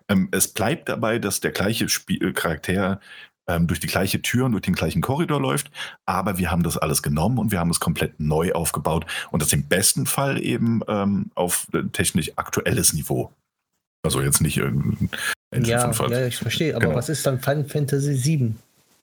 Ähm, 0.08 0.30
es 0.32 0.48
bleibt 0.48 0.90
dabei, 0.90 1.20
dass 1.20 1.40
der 1.40 1.52
gleiche 1.52 1.90
Spiel 1.90 2.24
äh, 2.24 2.34
Charakter 2.34 3.00
ähm, 3.48 3.68
durch 3.68 3.80
die 3.80 3.88
gleiche 3.88 4.22
Tür 4.22 4.46
und 4.46 4.52
durch 4.52 4.62
den 4.62 4.76
gleichen 4.76 5.02
Korridor 5.02 5.42
läuft, 5.42 5.72
aber 6.06 6.38
wir 6.38 6.52
haben 6.52 6.64
das 6.64 6.78
alles 6.78 7.02
genommen 7.02 7.40
und 7.40 7.52
wir 7.52 7.60
haben 7.60 7.72
es 7.72 7.80
komplett 7.80 8.20
neu 8.20 8.54
aufgebaut 8.54 9.06
und 9.32 9.42
das 9.42 9.52
im 9.54 9.68
besten 9.68 10.06
Fall 10.06 10.42
eben 10.42 10.82
ähm, 10.88 11.32
auf 11.36 11.68
äh, 11.74 11.84
technisch 11.92 12.32
aktuelles 12.36 12.94
Niveau. 12.94 13.34
Also 14.04 14.22
jetzt 14.22 14.42
nicht 14.42 14.58
irgendein 14.58 15.10
Engine 15.52 15.72
ja, 15.72 15.92
5. 15.92 16.12
Ja, 16.12 16.28
ich 16.28 16.38
verstehe, 16.38 16.76
aber 16.76 16.86
genau. 16.86 16.96
was 16.96 17.10
ist 17.10 17.26
dann 17.26 17.40
Final 17.40 17.66
Fantasy 17.66 18.16
7? 18.16 18.58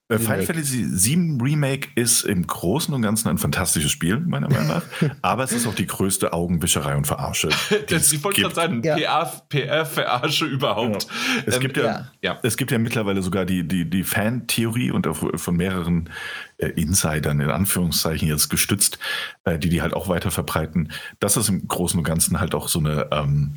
Äh, 0.09 0.19
Final 0.19 0.43
Fantasy 0.43 0.87
VII 0.89 1.39
Remake 1.43 1.89
ist 1.97 2.23
im 2.23 2.47
Großen 2.47 2.95
und 2.95 3.03
Ganzen 3.03 3.29
ein 3.29 3.39
fantastisches 3.39 3.91
Spiel, 3.91 4.21
meiner 4.21 4.49
Meinung 4.49 4.69
nach. 4.69 4.85
aber 5.23 5.43
es 5.43 5.53
ist 5.53 5.67
auch 5.67 5.75
die 5.75 5.87
größte 5.87 6.33
Augenwischerei 6.33 6.97
und 6.97 7.07
Verarsche. 7.07 7.49
das, 7.89 8.13
ich 8.13 8.23
wollte 8.23 8.43
gerade 8.43 8.55
sagen, 8.55 8.83
ja. 8.85 9.25
PR-Verarsche 9.49 10.45
überhaupt. 10.45 11.05
Ja. 11.05 11.43
Es, 11.47 11.57
ähm, 11.57 11.61
gibt 11.61 11.77
ja, 11.77 12.09
ja, 12.23 12.39
es 12.45 12.57
gibt 12.57 12.71
ja 12.71 12.79
mittlerweile 12.79 13.21
sogar 13.21 13.45
die, 13.45 13.67
die, 13.67 13.91
die 13.91 14.05
Fan-Theorie 14.05 14.93
und 14.93 15.09
auch 15.09 15.17
von 15.35 15.57
mehreren 15.57 16.11
äh, 16.59 16.69
Insidern 16.69 17.41
in 17.41 17.51
Anführungszeichen 17.51 18.29
jetzt 18.29 18.49
gestützt, 18.49 19.01
äh, 19.45 19.59
die 19.59 19.71
die 19.71 19.83
halt 19.83 19.95
auch 19.95 20.09
weiter 20.09 20.31
verbreiten, 20.31 20.93
dass 21.19 21.37
es 21.37 21.49
im 21.49 21.67
Großen 21.67 21.99
und 21.99 22.05
Ganzen 22.05 22.39
halt 22.39 22.55
auch 22.55 22.69
so 22.69 22.79
eine 22.79 23.09
ähm, 23.11 23.57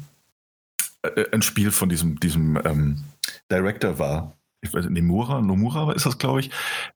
äh, 1.03 1.25
ein 1.31 1.41
Spiel 1.41 1.71
von 1.71 1.89
diesem, 1.89 2.19
diesem 2.19 2.59
ähm, 2.65 3.03
Director 3.51 3.99
war, 3.99 4.38
ich 4.61 4.73
weiß, 4.73 4.89
Nomura, 4.89 5.41
Nomura 5.41 5.91
ist 5.93 6.05
das, 6.05 6.17
glaube 6.17 6.41
ich, 6.41 6.51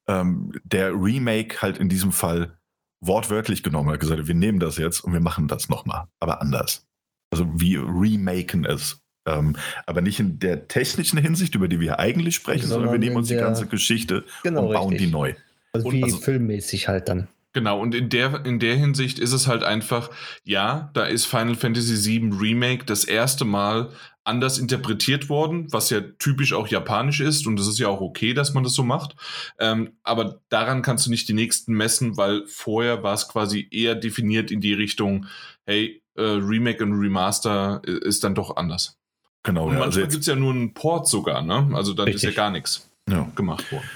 ähm, 0.07 0.51
der 0.64 0.91
Remake 0.93 1.61
halt 1.61 1.78
in 1.78 1.89
diesem 1.89 2.11
Fall 2.11 2.57
wortwörtlich 2.99 3.64
genommen 3.64 3.89
hat, 3.89 3.99
gesagt, 3.99 4.28
wir 4.28 4.36
nehmen 4.36 4.59
das 4.59 4.78
jetzt 4.78 5.01
und 5.01 5.14
wir 5.14 5.20
machen 5.20 5.47
das 5.47 5.70
nochmal, 5.70 6.05
aber 6.20 6.41
anders. 6.41 6.86
Also 7.32 7.47
wir 7.53 7.82
remaken 7.82 8.66
es. 8.66 8.99
Ähm, 9.26 9.55
aber 9.86 10.01
nicht 10.01 10.20
in 10.20 10.39
der 10.39 10.68
technischen 10.68 11.18
Hinsicht, 11.18 11.55
über 11.55 11.70
die 11.70 11.80
wir 11.80 11.97
eigentlich 11.97 12.36
sprechen, 12.36 12.68
sondern, 12.68 12.89
sondern 12.89 13.01
wir 13.01 13.07
nehmen 13.07 13.16
uns 13.16 13.30
die 13.30 13.36
ganze 13.36 13.68
Geschichte 13.68 14.26
genau, 14.43 14.66
und 14.66 14.74
bauen 14.74 14.89
richtig. 14.89 15.07
die 15.07 15.14
neu. 15.14 15.34
Also 15.72 15.88
und 15.88 15.93
wie 15.93 16.03
also, 16.03 16.18
filmmäßig 16.18 16.89
halt 16.89 17.07
dann. 17.07 17.30
Genau, 17.53 17.80
und 17.80 17.95
in 17.95 18.09
der, 18.09 18.45
in 18.45 18.59
der 18.59 18.76
Hinsicht 18.76 19.20
ist 19.20 19.32
es 19.32 19.47
halt 19.47 19.64
einfach, 19.64 20.09
ja, 20.43 20.89
da 20.93 21.05
ist 21.05 21.26
Final 21.26 21.55
Fantasy 21.55 22.22
VII 22.22 22.34
Remake 22.34 22.84
das 22.86 23.05
erste 23.05 23.45
Mal 23.45 23.91
anders 24.24 24.57
interpretiert 24.57 25.30
worden, 25.30 25.67
was 25.71 25.89
ja 25.89 26.01
typisch 26.19 26.53
auch 26.53 26.67
japanisch 26.67 27.19
ist 27.19 27.45
und 27.45 27.59
es 27.59 27.67
ist 27.67 27.80
ja 27.80 27.88
auch 27.89 28.01
okay, 28.01 28.34
dass 28.34 28.53
man 28.53 28.63
das 28.63 28.74
so 28.74 28.84
macht. 28.84 29.15
Ähm, 29.59 29.93
aber 30.03 30.41
daran 30.49 30.82
kannst 30.82 31.05
du 31.05 31.09
nicht 31.09 31.28
die 31.28 31.34
nächsten 31.34 31.74
messen, 31.74 32.15
weil 32.17 32.45
vorher 32.47 33.03
war 33.03 33.13
es 33.13 33.28
quasi 33.28 33.67
eher 33.69 33.95
definiert 33.95 34.51
in 34.51 34.61
die 34.61 34.74
Richtung, 34.74 35.26
hey, 35.65 36.01
äh, 36.15 36.21
Remake 36.21 36.84
und 36.84 36.93
Remaster 36.93 37.82
ist 37.84 38.24
dann 38.24 38.36
doch 38.36 38.55
anders. 38.55 38.97
Genau. 39.43 39.65
Und 39.65 39.74
ja, 39.74 39.80
manchmal 39.80 40.03
also 40.03 40.11
gibt 40.11 40.21
es 40.21 40.28
ja 40.28 40.36
nur 40.36 40.53
einen 40.53 40.74
Port 40.74 41.07
sogar, 41.07 41.41
ne? 41.41 41.69
Also 41.74 41.93
dann 41.93 42.05
Richtig. 42.05 42.24
ist 42.24 42.36
ja 42.36 42.36
gar 42.36 42.49
nichts 42.49 42.89
ja. 43.09 43.30
gemacht 43.36 43.69
worden. 43.71 43.89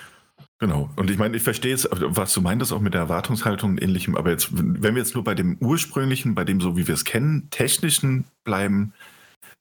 Genau. 0.60 0.90
Und 0.96 1.12
ich 1.12 1.18
meine, 1.18 1.38
ich 1.38 1.44
verstehe 1.44 1.74
es, 1.74 1.88
was 1.92 2.34
du 2.34 2.42
meintest, 2.42 2.74
auch 2.74 2.82
mit 2.82 2.96
der 2.96 3.02
Erwartungshaltung 3.02 3.72
und 3.72 3.82
ähnlichem. 3.82 4.16
Aber 4.16 4.32
jetzt, 4.32 4.50
wenn 4.52 4.96
wir 4.96 5.02
jetzt 5.02 5.14
nur 5.14 5.24
bei 5.24 5.36
dem 5.36 5.58
ursprünglichen, 5.60 6.34
bei 6.34 6.46
dem 6.46 6.60
so 6.60 6.76
wie 6.76 6.88
wir 6.88 6.96
es 6.96 7.06
kennen, 7.06 7.48
technischen 7.52 8.26
bleiben, 8.44 8.94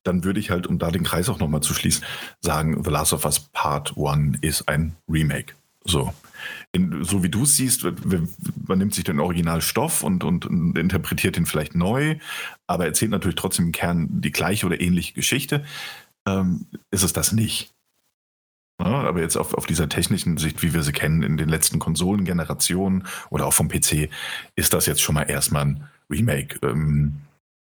dann 0.07 0.25
würde 0.25 0.41
ich 0.41 0.51
halt, 0.51 0.67
um 0.67 0.79
da 0.79 0.91
den 0.91 1.05
Kreis 1.05 1.29
auch 1.29 1.39
nochmal 1.39 1.63
zu 1.63 1.75
schließen, 1.75 2.05
sagen, 2.41 2.83
The 2.85 2.91
Last 2.91 3.13
of 3.13 3.25
Us 3.25 3.41
Part 3.53 3.95
1 3.97 4.39
ist 4.41 4.69
ein 4.69 4.97
Remake. 5.09 5.55
So. 5.85 6.13
In, 6.73 7.05
so 7.05 7.23
wie 7.23 7.29
du 7.29 7.45
es 7.45 7.57
siehst, 7.57 7.85
man 7.85 8.79
nimmt 8.79 8.95
sich 8.95 9.05
den 9.05 9.21
Originalstoff 9.21 10.03
und, 10.03 10.25
und, 10.25 10.47
und, 10.47 10.77
interpretiert 10.77 11.37
ihn 11.37 11.47
vielleicht 11.47 11.75
neu, 11.75 12.17
aber 12.67 12.87
erzählt 12.87 13.11
natürlich 13.11 13.37
trotzdem 13.37 13.67
im 13.67 13.73
Kern 13.73 14.09
die 14.21 14.33
gleiche 14.33 14.67
oder 14.67 14.81
ähnliche 14.81 15.15
Geschichte. 15.15 15.65
Ähm, 16.27 16.67
ist 16.91 17.03
es 17.03 17.13
das 17.13 17.33
nicht? 17.33 17.73
Ja, 18.79 18.87
aber 18.87 19.21
jetzt 19.23 19.37
auf, 19.37 19.55
auf 19.55 19.67
dieser 19.67 19.89
technischen 19.89 20.37
Sicht, 20.37 20.63
wie 20.63 20.75
wir 20.75 20.83
sie 20.83 20.93
kennen 20.93 21.23
in 21.23 21.39
den 21.39 21.49
letzten 21.49 21.79
Konsolengenerationen 21.79 23.07
oder 23.31 23.47
auch 23.47 23.55
vom 23.55 23.69
PC, 23.69 24.11
ist 24.55 24.75
das 24.75 24.87
jetzt 24.87 25.01
schon 25.01 25.15
mal 25.15 25.23
erstmal 25.23 25.65
ein 25.65 25.89
Remake. 26.11 26.59
Ähm, 26.63 27.21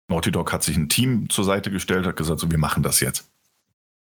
Naughty 0.08 0.32
Dog 0.32 0.54
hat 0.54 0.64
sich 0.64 0.78
ein 0.78 0.90
Team 0.90 1.30
zur 1.30 1.44
Seite 1.44 1.72
gestellt, 1.72 2.06
hat 2.06 2.16
gesagt, 2.16 2.40
so, 2.40 2.50
wir 2.50 2.58
machen 2.58 2.84
das 2.84 3.00
jetzt. 3.00 3.30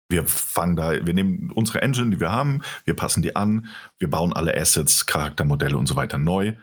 Wir 0.09 0.25
fangen 0.25 0.75
da, 0.75 1.05
wir 1.05 1.13
nehmen 1.13 1.51
unsere 1.51 1.81
Engine, 1.81 2.09
die 2.09 2.19
wir 2.19 2.31
haben, 2.31 2.61
wir 2.83 2.95
passen 2.95 3.21
die 3.21 3.35
an, 3.35 3.67
wir 3.97 4.09
bauen 4.09 4.33
alle 4.33 4.55
Assets, 4.57 5.05
Charaktermodelle 5.05 5.77
und 5.77 5.87
so 5.87 5.95
weiter 5.95 6.17
neu 6.17 6.53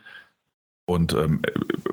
und 0.85 1.13
ähm, 1.13 1.41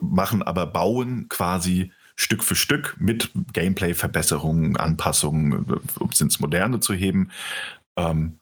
machen 0.01 0.43
aber 0.43 0.67
bauen 0.67 1.29
quasi 1.29 1.93
Stück 2.17 2.43
für 2.43 2.57
Stück 2.57 2.97
mit 2.99 3.31
Gameplay-Verbesserungen, 3.53 4.77
Anpassungen, 4.77 5.81
um 5.99 6.09
es 6.11 6.21
ins 6.21 6.41
Moderne 6.41 6.81
zu 6.81 6.95
heben, 6.95 7.31
ähm, 7.97 8.39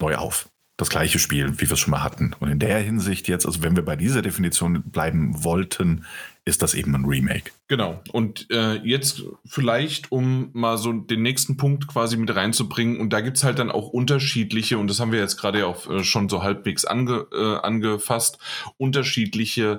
neu 0.00 0.16
auf 0.16 0.48
das 0.76 0.90
gleiche 0.90 1.18
Spiel, 1.18 1.58
wie 1.60 1.68
wir 1.68 1.72
es 1.72 1.80
schon 1.80 1.92
mal 1.92 2.02
hatten. 2.02 2.34
Und 2.40 2.50
in 2.50 2.58
der 2.58 2.78
Hinsicht 2.80 3.28
jetzt, 3.28 3.46
also 3.46 3.62
wenn 3.62 3.76
wir 3.76 3.84
bei 3.84 3.96
dieser 3.96 4.22
Definition 4.22 4.82
bleiben 4.82 5.42
wollten, 5.44 6.04
ist 6.46 6.60
das 6.60 6.74
eben 6.74 6.94
ein 6.94 7.06
Remake. 7.06 7.52
Genau. 7.68 8.02
Und 8.12 8.50
äh, 8.50 8.74
jetzt 8.84 9.22
vielleicht, 9.46 10.12
um 10.12 10.50
mal 10.52 10.76
so 10.76 10.92
den 10.92 11.22
nächsten 11.22 11.56
Punkt 11.56 11.88
quasi 11.88 12.18
mit 12.18 12.34
reinzubringen, 12.34 13.00
und 13.00 13.14
da 13.14 13.22
gibt 13.22 13.38
es 13.38 13.44
halt 13.44 13.58
dann 13.58 13.70
auch 13.70 13.88
unterschiedliche, 13.88 14.76
und 14.78 14.88
das 14.88 15.00
haben 15.00 15.12
wir 15.12 15.20
jetzt 15.20 15.38
gerade 15.38 15.66
auch 15.66 15.88
äh, 15.88 16.04
schon 16.04 16.28
so 16.28 16.42
halbwegs 16.42 16.84
ange, 16.84 17.26
äh, 17.32 17.56
angefasst, 17.56 18.36
unterschiedliche 18.76 19.78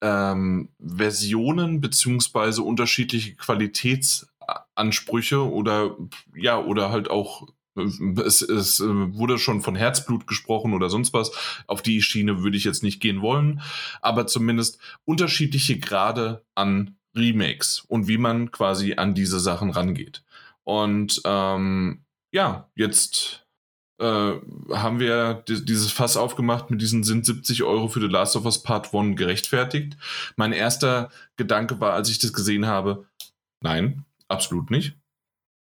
ähm, 0.00 0.70
Versionen 0.80 1.82
beziehungsweise 1.82 2.62
unterschiedliche 2.62 3.34
Qualitätsansprüche 3.34 5.50
oder 5.50 5.94
ja, 6.34 6.58
oder 6.58 6.90
halt 6.90 7.10
auch 7.10 7.48
es, 8.24 8.42
es 8.42 8.80
äh, 8.80 8.86
wurde 8.86 9.38
schon 9.38 9.60
von 9.60 9.76
Herzblut 9.76 10.26
gesprochen 10.26 10.74
oder 10.74 10.90
sonst 10.90 11.12
was. 11.12 11.30
Auf 11.66 11.82
die 11.82 12.02
Schiene 12.02 12.42
würde 12.42 12.56
ich 12.56 12.64
jetzt 12.64 12.82
nicht 12.82 13.00
gehen 13.00 13.20
wollen, 13.22 13.60
aber 14.02 14.26
zumindest 14.26 14.78
unterschiedliche 15.04 15.78
Grade 15.78 16.44
an 16.54 16.96
Remakes 17.16 17.84
und 17.88 18.08
wie 18.08 18.18
man 18.18 18.50
quasi 18.50 18.94
an 18.94 19.14
diese 19.14 19.40
Sachen 19.40 19.70
rangeht. 19.70 20.22
Und 20.64 21.20
ähm, 21.24 22.04
ja, 22.32 22.70
jetzt 22.74 23.46
äh, 24.00 24.32
haben 24.72 25.00
wir 25.00 25.42
dieses 25.46 25.90
Fass 25.90 26.16
aufgemacht 26.16 26.70
mit 26.70 26.80
diesen 26.80 27.02
sind 27.02 27.26
70 27.26 27.64
Euro 27.64 27.88
für 27.88 28.00
The 28.00 28.06
Last 28.06 28.36
of 28.36 28.44
Us 28.44 28.62
Part 28.62 28.94
1 28.94 29.16
gerechtfertigt. 29.16 29.96
Mein 30.36 30.52
erster 30.52 31.10
Gedanke 31.36 31.80
war, 31.80 31.94
als 31.94 32.10
ich 32.10 32.18
das 32.18 32.32
gesehen 32.32 32.66
habe, 32.66 33.06
nein, 33.60 34.04
absolut 34.28 34.70
nicht. 34.70 34.96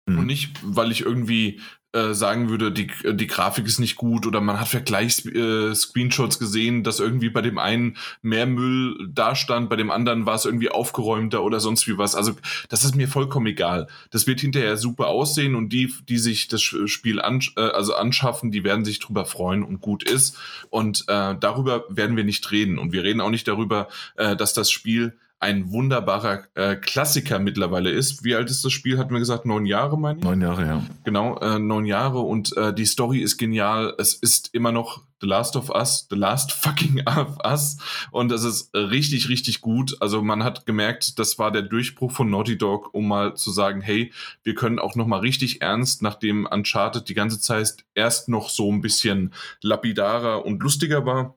Mhm. 0.07 0.19
Und 0.19 0.25
nicht, 0.25 0.51
weil 0.63 0.91
ich 0.91 1.01
irgendwie 1.01 1.59
äh, 1.93 2.13
sagen 2.13 2.49
würde, 2.49 2.71
die, 2.71 2.87
die 3.13 3.27
Grafik 3.27 3.65
ist 3.65 3.79
nicht 3.79 3.95
gut 3.95 4.25
oder 4.25 4.41
man 4.41 4.59
hat 4.59 4.67
Vergleichs-Screenshots 4.67 6.35
äh, 6.35 6.39
gesehen, 6.39 6.83
dass 6.83 6.99
irgendwie 6.99 7.29
bei 7.29 7.41
dem 7.41 7.57
einen 7.57 7.97
mehr 8.21 8.45
Müll 8.45 9.07
dastand, 9.09 9.69
bei 9.69 9.77
dem 9.77 9.89
anderen 9.89 10.25
war 10.25 10.35
es 10.35 10.45
irgendwie 10.45 10.69
aufgeräumter 10.69 11.43
oder 11.43 11.59
sonst 11.59 11.87
wie 11.87 11.97
was. 11.97 12.13
Also 12.13 12.33
das 12.69 12.83
ist 12.83 12.95
mir 12.95 13.07
vollkommen 13.07 13.47
egal. 13.47 13.87
Das 14.11 14.27
wird 14.27 14.41
hinterher 14.41 14.77
super 14.77 15.07
aussehen 15.07 15.55
und 15.55 15.69
die, 15.69 15.93
die 16.07 16.17
sich 16.17 16.47
das 16.47 16.61
Spiel 16.61 17.21
an, 17.21 17.41
äh, 17.55 17.61
also 17.61 17.95
anschaffen, 17.95 18.51
die 18.51 18.63
werden 18.63 18.85
sich 18.85 18.99
drüber 18.99 19.25
freuen 19.25 19.63
und 19.63 19.81
gut 19.81 20.03
ist. 20.03 20.37
Und 20.69 21.05
äh, 21.07 21.35
darüber 21.39 21.85
werden 21.89 22.17
wir 22.17 22.25
nicht 22.25 22.51
reden. 22.51 22.79
Und 22.79 22.91
wir 22.91 23.03
reden 23.03 23.21
auch 23.21 23.31
nicht 23.31 23.47
darüber, 23.47 23.87
äh, 24.15 24.35
dass 24.35 24.53
das 24.53 24.71
Spiel 24.71 25.17
ein 25.39 25.71
wunderbarer 25.71 26.45
äh, 26.55 26.75
Klassiker 26.75 27.37
mittlerweile 27.37 27.91
ist. 27.91 28.23
Wie 28.23 28.35
alt 28.35 28.49
ist 28.49 28.65
das 28.65 28.71
Spiel? 28.71 28.97
Hatten 28.97 29.13
wir 29.13 29.19
gesagt, 29.19 29.45
neun 29.45 29.67
Jahre, 29.67 29.97
meine 29.97 30.17
ich? 30.17 30.25
Neun 30.25 30.41
Jahre, 30.41 30.65
ja. 30.65 30.83
Genau, 31.03 31.37
äh, 31.39 31.59
neun 31.59 31.85
Jahre 31.85 32.21
und 32.21 32.57
äh, 32.57 32.73
die 32.73 32.85
Story 32.85 33.19
ist 33.19 33.37
genial. 33.37 33.93
Es 33.99 34.15
ist 34.15 34.53
immer 34.53 34.71
noch 34.71 35.03
The 35.21 35.27
Last 35.27 35.55
of 35.55 35.69
Us, 35.69 36.07
The 36.09 36.15
Last 36.15 36.51
fucking 36.51 37.03
of 37.07 37.37
Us 37.45 37.77
und 38.11 38.31
es 38.31 38.43
ist 38.43 38.73
richtig, 38.73 39.29
richtig 39.29 39.61
gut. 39.61 39.95
Also 39.99 40.23
man 40.23 40.43
hat 40.43 40.65
gemerkt, 40.65 41.19
das 41.19 41.37
war 41.37 41.51
der 41.51 41.63
Durchbruch 41.63 42.11
von 42.11 42.31
Naughty 42.31 42.57
Dog, 42.57 42.93
um 42.93 43.07
mal 43.07 43.35
zu 43.35 43.51
sagen, 43.51 43.81
hey, 43.81 44.11
wir 44.43 44.55
können 44.55 44.79
auch 44.79 44.95
noch 44.95 45.07
mal 45.07 45.19
richtig 45.19 45.61
ernst, 45.61 46.01
nachdem 46.01 46.47
Uncharted 46.47 47.09
die 47.09 47.13
ganze 47.13 47.39
Zeit 47.39 47.85
erst 47.93 48.27
noch 48.27 48.49
so 48.49 48.71
ein 48.71 48.81
bisschen 48.81 49.33
lapidarer 49.61 50.45
und 50.45 50.63
lustiger 50.63 51.05
war 51.05 51.35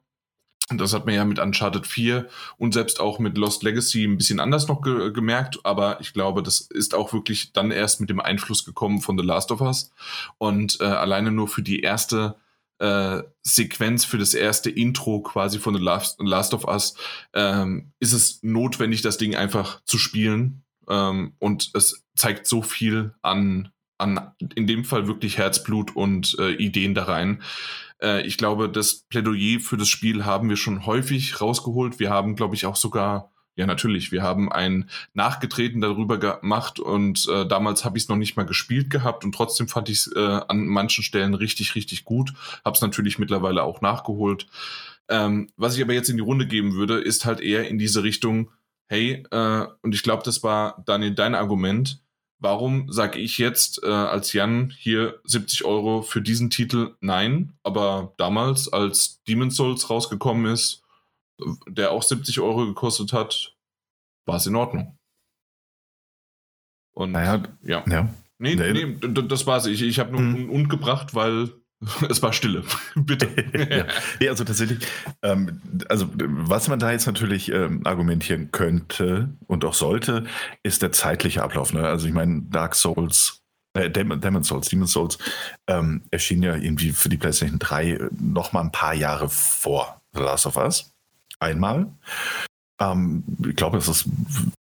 das 0.79 0.93
hat 0.93 1.07
man 1.07 1.15
ja 1.15 1.25
mit 1.25 1.39
Uncharted 1.39 1.87
4 1.87 2.29
und 2.59 2.75
selbst 2.75 3.01
auch 3.01 3.19
mit 3.19 3.37
Lost 3.37 3.63
Legacy 3.63 4.05
ein 4.05 4.19
bisschen 4.19 4.41
anders 4.41 4.69
noch 4.69 4.83
ge 4.83 5.13
gemerkt, 5.13 5.59
aber 5.65 6.01
ich 6.01 6.13
glaube, 6.13 6.43
das 6.43 6.61
ist 6.61 6.95
auch 6.95 7.13
wirklich 7.13 7.53
dann 7.53 7.71
erst 7.71 8.01
mit 8.01 8.11
dem 8.11 8.21
Einfluss 8.21 8.65
gekommen 8.65 9.01
von 9.01 9.19
The 9.19 9.25
Last 9.25 9.51
of 9.51 9.61
Us. 9.61 9.93
Und 10.39 10.81
äh, 10.81 10.85
alleine 10.85 11.33
nur 11.33 11.49
für 11.49 11.63
die 11.63 11.81
erste 11.81 12.37
äh, 12.79 13.23
Sequenz, 13.43 14.05
für 14.05 14.19
das 14.19 14.35
erste 14.35 14.71
Intro 14.71 15.21
quasi 15.21 15.59
von 15.59 15.75
The 15.75 15.83
Last, 15.83 16.21
Last 16.21 16.55
of 16.55 16.65
Us, 16.67 16.95
ähm, 17.35 17.93
ist 17.99 18.13
es 18.13 18.43
notwendig, 18.43 19.03
das 19.03 19.19
Ding 19.19 19.35
einfach 19.35 19.83
zu 19.85 19.99
spielen. 19.99 20.63
Ähm, 20.89 21.35
und 21.39 21.71
es 21.75 22.05
zeigt 22.17 22.47
so 22.47 22.63
viel 22.63 23.15
an, 23.23 23.71
an, 23.99 24.33
in 24.55 24.67
dem 24.67 24.85
Fall 24.85 25.07
wirklich 25.07 25.37
Herzblut 25.37 25.95
und 25.95 26.37
äh, 26.39 26.53
Ideen 26.53 26.95
da 26.95 27.05
rein 27.05 27.43
äh, 28.03 28.27
ich 28.27 28.37
glaube, 28.39 28.69
das 28.69 29.07
Plädoyer 29.09 29.61
für 29.61 29.77
das 29.77 29.89
Spiel 29.89 30.25
haben 30.25 30.49
wir 30.49 30.57
schon 30.57 30.87
häufig 30.87 31.41
rausgeholt. 31.41 31.99
Wir 31.99 32.11
haben, 32.11 32.37
glaube 32.37 32.55
ich, 32.55 32.67
auch 32.67 32.77
sogar 32.77 33.31
ja, 33.57 33.67
natürlich. 33.67 34.11
Wir 34.11 34.23
haben 34.23 34.51
ein 34.51 34.89
Nachgetreten 35.13 35.83
darüber 35.83 36.19
gemacht 36.19 36.81
und 36.81 37.29
äh, 37.29 37.47
damals 37.47 37.85
habe 37.85 37.99
ich 37.99 38.05
es 38.05 38.09
noch 38.09 38.17
nicht 38.17 38.37
mal 38.37 38.47
gespielt 38.47 38.89
gehabt 38.89 39.25
und 39.25 39.35
trotzdem 39.35 39.69
fand 39.69 39.91
ich 39.91 39.99
es 39.99 40.13
äh, 40.15 40.41
an 40.49 40.67
manchen 40.67 41.05
Stellen 41.05 41.35
richtig, 41.35 41.75
richtig 41.75 42.05
gut. 42.05 42.33
Habe 42.65 42.77
es 42.77 42.81
natürlich 42.81 43.19
mittlerweile 43.19 43.63
auch 43.63 43.83
nachgeholt. 43.83 44.47
Ähm, 45.11 45.51
was 45.57 45.77
ich 45.77 45.83
aber 45.83 45.93
jetzt 45.93 46.09
in 46.09 46.17
die 46.17 46.23
Runde 46.23 46.47
geben 46.47 46.75
würde, 46.75 47.01
ist 47.01 47.27
halt 47.27 47.41
eher 47.41 47.69
in 47.69 47.79
diese 47.79 48.03
Richtung, 48.03 48.51
hey, 48.87 49.25
äh, 49.31 49.67
und 49.83 49.95
ich 49.95 50.03
glaube, 50.03 50.23
das 50.25 50.43
war 50.43 50.83
Daniel 50.87 51.15
dein 51.15 51.35
Argument, 51.35 52.01
warum 52.41 52.91
sage 52.91 53.19
ich 53.21 53.39
jetzt 53.39 53.83
äh, 53.83 53.87
als 53.87 54.33
Jan 54.33 54.75
hier 54.77 55.21
70 55.25 55.65
Euro 55.65 56.03
für 56.03 56.23
diesen 56.23 56.51
Titel? 56.51 56.97
Nein, 57.01 57.53
aber 57.63 58.15
damals, 58.17 58.73
als 58.73 59.23
Demon's 59.25 59.57
Souls 59.57 59.89
rausgekommen 59.89 60.53
ist, 60.53 60.83
der 61.69 61.93
auch 61.93 62.03
70 62.03 62.41
Euro 62.41 62.67
gekostet 62.67 63.13
hat, 63.13 63.55
war 64.27 64.37
es 64.37 64.47
in 64.47 64.57
Ordnung. 64.57 64.97
Und 66.93 67.13
naja, 67.13 67.43
ja. 67.63 67.85
ja. 67.89 68.15
Nee, 68.39 68.55
nee, 68.55 68.73
nee, 68.73 69.23
das 69.29 69.47
war's. 69.47 69.67
Ich, 69.67 69.83
ich 69.83 69.99
habe 69.99 70.13
nur 70.13 70.21
hm. 70.21 70.51
und 70.51 70.69
gebracht, 70.69 71.15
weil 71.15 71.51
es 72.09 72.23
war 72.23 72.33
Stille. 72.33 72.63
Bitte. 72.95 73.29
ja. 73.71 73.87
ja. 74.21 74.31
also 74.31 74.45
tatsächlich, 74.45 74.87
ähm, 75.23 75.61
also 75.89 76.09
was 76.15 76.69
man 76.69 76.79
da 76.79 76.93
jetzt 76.93 77.07
natürlich 77.07 77.51
ähm, 77.51 77.81
argumentieren 77.85 78.51
könnte 78.53 79.31
und 79.47 79.65
auch 79.65 79.75
sollte, 79.75 80.25
ist 80.63 80.83
der 80.83 80.93
zeitliche 80.93 81.43
Ablauf. 81.43 81.73
Ne? 81.73 81.87
Also 81.87 82.07
ich 82.07 82.13
meine, 82.13 82.43
Dark 82.43 82.75
Souls, 82.75 83.41
äh, 83.75 83.91
Demon, 83.91 84.21
Demon 84.21 84.45
Souls, 84.45 84.69
Demon 84.69 84.87
Souls 84.87 85.19
ähm, 85.67 86.03
erschien 86.11 86.43
ja 86.43 86.55
irgendwie 86.55 86.93
für 86.93 87.09
die 87.09 87.17
PlayStation 87.17 87.59
3 87.59 88.11
noch 88.19 88.53
mal 88.53 88.61
ein 88.61 88.73
paar 88.73 88.95
Jahre 88.95 89.29
vor 89.29 90.01
The 90.13 90.21
Last 90.21 90.47
of 90.47 90.57
Us. 90.57 90.93
Einmal. 91.39 91.87
Ähm, 92.79 93.25
ich 93.49 93.57
glaube, 93.57 93.79
es 93.79 93.89
ist 93.89 94.07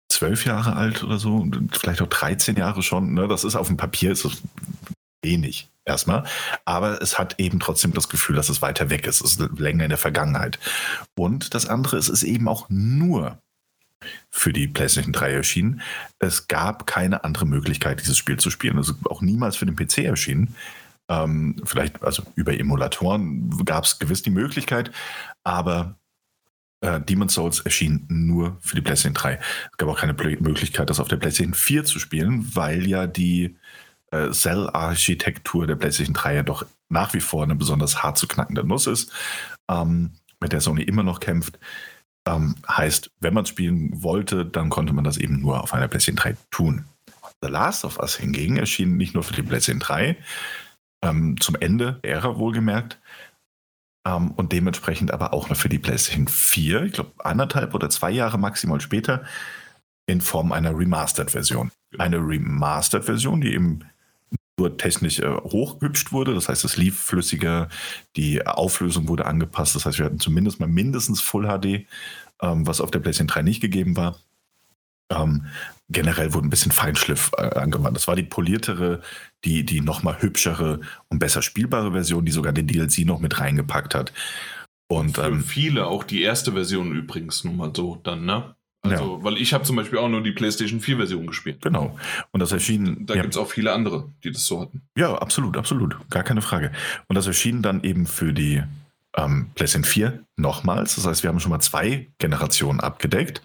zwölf 0.08 0.46
Jahre 0.46 0.76
alt 0.76 1.04
oder 1.04 1.18
so, 1.18 1.46
vielleicht 1.72 2.00
auch 2.00 2.08
13 2.08 2.56
Jahre 2.56 2.82
schon. 2.82 3.12
Ne? 3.12 3.28
Das 3.28 3.44
ist 3.44 3.56
auf 3.56 3.66
dem 3.66 3.76
Papier 3.76 4.12
ist 4.12 4.24
es 4.24 4.42
wenig 5.22 5.69
erstmal, 5.84 6.24
aber 6.64 7.00
es 7.02 7.18
hat 7.18 7.38
eben 7.38 7.60
trotzdem 7.60 7.92
das 7.92 8.08
Gefühl, 8.08 8.36
dass 8.36 8.48
es 8.48 8.62
weiter 8.62 8.90
weg 8.90 9.06
ist. 9.06 9.20
Es 9.22 9.36
ist 9.36 9.58
länger 9.58 9.84
in 9.84 9.90
der 9.90 9.98
Vergangenheit. 9.98 10.58
Und 11.16 11.54
das 11.54 11.66
andere 11.66 11.96
ist, 11.96 12.08
es 12.08 12.22
ist 12.22 12.28
eben 12.28 12.48
auch 12.48 12.66
nur 12.68 13.38
für 14.30 14.52
die 14.52 14.68
PlayStation 14.68 15.12
3 15.12 15.32
erschienen. 15.32 15.82
Es 16.18 16.48
gab 16.48 16.86
keine 16.86 17.24
andere 17.24 17.46
Möglichkeit, 17.46 18.00
dieses 18.00 18.16
Spiel 18.16 18.38
zu 18.38 18.50
spielen. 18.50 18.78
Es 18.78 18.88
ist 18.88 18.96
auch 19.06 19.20
niemals 19.20 19.56
für 19.56 19.66
den 19.66 19.76
PC 19.76 19.98
erschienen. 19.98 20.54
Ähm, 21.08 21.60
vielleicht, 21.64 22.02
also 22.02 22.22
über 22.34 22.58
Emulatoren 22.58 23.64
gab 23.64 23.84
es 23.84 23.98
gewiss 23.98 24.22
die 24.22 24.30
Möglichkeit, 24.30 24.92
aber 25.42 25.98
äh, 26.80 27.00
Demon's 27.00 27.34
Souls 27.34 27.60
erschien 27.60 28.06
nur 28.08 28.56
für 28.60 28.76
die 28.76 28.82
PlayStation 28.82 29.14
3. 29.14 29.34
Es 29.72 29.76
gab 29.76 29.88
auch 29.88 29.98
keine 29.98 30.14
Möglichkeit, 30.14 30.88
das 30.88 31.00
auf 31.00 31.08
der 31.08 31.16
PlayStation 31.16 31.54
4 31.54 31.84
zu 31.84 31.98
spielen, 31.98 32.54
weil 32.54 32.86
ja 32.86 33.06
die 33.06 33.56
äh, 34.10 34.30
Cell-Architektur 34.30 35.66
der 35.66 35.76
PlayStation 35.76 36.14
3 36.14 36.34
ja 36.36 36.42
doch 36.42 36.66
nach 36.88 37.14
wie 37.14 37.20
vor 37.20 37.44
eine 37.44 37.54
besonders 37.54 38.02
hart 38.02 38.18
zu 38.18 38.26
knackende 38.26 38.64
Nuss 38.64 38.86
ist, 38.86 39.12
ähm, 39.70 40.12
mit 40.40 40.52
der 40.52 40.60
Sony 40.60 40.82
immer 40.82 41.02
noch 41.02 41.20
kämpft. 41.20 41.58
Ähm, 42.26 42.56
heißt, 42.68 43.10
wenn 43.20 43.34
man 43.34 43.46
spielen 43.46 44.02
wollte, 44.02 44.44
dann 44.44 44.68
konnte 44.68 44.92
man 44.92 45.04
das 45.04 45.16
eben 45.16 45.40
nur 45.40 45.62
auf 45.62 45.72
einer 45.72 45.88
PlayStation 45.88 46.16
3 46.16 46.36
tun. 46.50 46.84
The 47.42 47.48
Last 47.48 47.84
of 47.84 47.98
Us 47.98 48.16
hingegen 48.16 48.56
erschien 48.56 48.96
nicht 48.96 49.14
nur 49.14 49.22
für 49.22 49.32
die 49.32 49.42
PlayStation 49.42 49.80
3, 49.80 50.16
ähm, 51.02 51.40
zum 51.40 51.54
Ende 51.54 52.00
der 52.04 52.12
Ära 52.12 52.36
wohlgemerkt, 52.36 52.98
ähm, 54.06 54.32
und 54.32 54.52
dementsprechend 54.52 55.10
aber 55.12 55.32
auch 55.32 55.48
noch 55.48 55.56
für 55.56 55.68
die 55.68 55.78
PlayStation 55.78 56.28
4, 56.28 56.84
ich 56.84 56.92
glaube 56.92 57.12
anderthalb 57.18 57.74
oder 57.74 57.90
zwei 57.90 58.10
Jahre 58.10 58.38
maximal 58.38 58.80
später, 58.80 59.24
in 60.06 60.20
Form 60.20 60.52
einer 60.52 60.76
Remastered-Version. 60.76 61.70
Eine 61.98 62.18
Remastered-Version, 62.18 63.40
die 63.40 63.54
eben 63.54 63.80
technisch 64.68 65.18
äh, 65.18 65.30
hochgehübscht 65.30 66.12
wurde. 66.12 66.34
Das 66.34 66.48
heißt, 66.48 66.64
es 66.64 66.76
lief 66.76 66.98
flüssiger, 66.98 67.68
die 68.16 68.46
Auflösung 68.46 69.08
wurde 69.08 69.26
angepasst. 69.26 69.74
Das 69.74 69.86
heißt, 69.86 69.98
wir 69.98 70.06
hatten 70.06 70.20
zumindest 70.20 70.60
mal 70.60 70.68
mindestens 70.68 71.20
Full 71.20 71.46
HD, 71.46 71.86
ähm, 72.42 72.66
was 72.66 72.80
auf 72.80 72.90
der 72.90 73.00
PlayStation 73.00 73.28
3 73.28 73.42
nicht 73.42 73.60
gegeben 73.60 73.96
war. 73.96 74.16
Ähm, 75.10 75.46
generell 75.88 76.32
wurde 76.32 76.46
ein 76.46 76.50
bisschen 76.50 76.72
Feinschliff 76.72 77.32
äh, 77.36 77.42
angewandt. 77.58 77.96
Das 77.96 78.06
war 78.06 78.16
die 78.16 78.22
poliertere, 78.22 79.00
die, 79.44 79.64
die 79.64 79.80
nochmal 79.80 80.22
hübschere 80.22 80.80
und 81.08 81.18
besser 81.18 81.42
spielbare 81.42 81.92
Version, 81.92 82.24
die 82.24 82.32
sogar 82.32 82.52
den 82.52 82.66
DLC 82.66 83.00
noch 83.00 83.20
mit 83.20 83.40
reingepackt 83.40 83.94
hat. 83.94 84.12
Und, 84.88 85.16
Für 85.16 85.26
ähm, 85.26 85.42
viele 85.42 85.86
auch 85.86 86.04
die 86.04 86.22
erste 86.22 86.52
Version 86.52 86.92
übrigens 86.92 87.44
nun 87.44 87.56
mal 87.56 87.72
so 87.74 87.96
dann, 88.02 88.24
ne? 88.24 88.54
Also, 88.82 89.18
ja. 89.18 89.24
weil 89.24 89.36
ich 89.36 89.52
habe 89.52 89.64
zum 89.64 89.76
Beispiel 89.76 89.98
auch 89.98 90.08
nur 90.08 90.22
die 90.22 90.32
PlayStation 90.32 90.80
4 90.80 90.96
Version 90.96 91.26
gespielt. 91.26 91.60
Genau. 91.60 91.98
Und 92.30 92.40
das 92.40 92.52
erschien. 92.52 93.04
Da 93.06 93.14
ja. 93.14 93.22
gibt 93.22 93.34
es 93.34 93.40
auch 93.40 93.50
viele 93.50 93.72
andere, 93.72 94.08
die 94.24 94.30
das 94.30 94.46
so 94.46 94.60
hatten. 94.60 94.82
Ja, 94.96 95.14
absolut, 95.16 95.56
absolut. 95.56 95.96
Gar 96.08 96.22
keine 96.22 96.40
Frage. 96.40 96.72
Und 97.08 97.16
das 97.16 97.26
erschien 97.26 97.62
dann 97.62 97.82
eben 97.84 98.06
für 98.06 98.32
die 98.32 98.62
ähm, 99.16 99.50
PlayStation 99.54 99.84
4 99.84 100.24
nochmals. 100.36 100.94
Das 100.94 101.06
heißt, 101.06 101.22
wir 101.22 101.28
haben 101.28 101.40
schon 101.40 101.50
mal 101.50 101.60
zwei 101.60 102.08
Generationen 102.18 102.80
abgedeckt. 102.80 103.42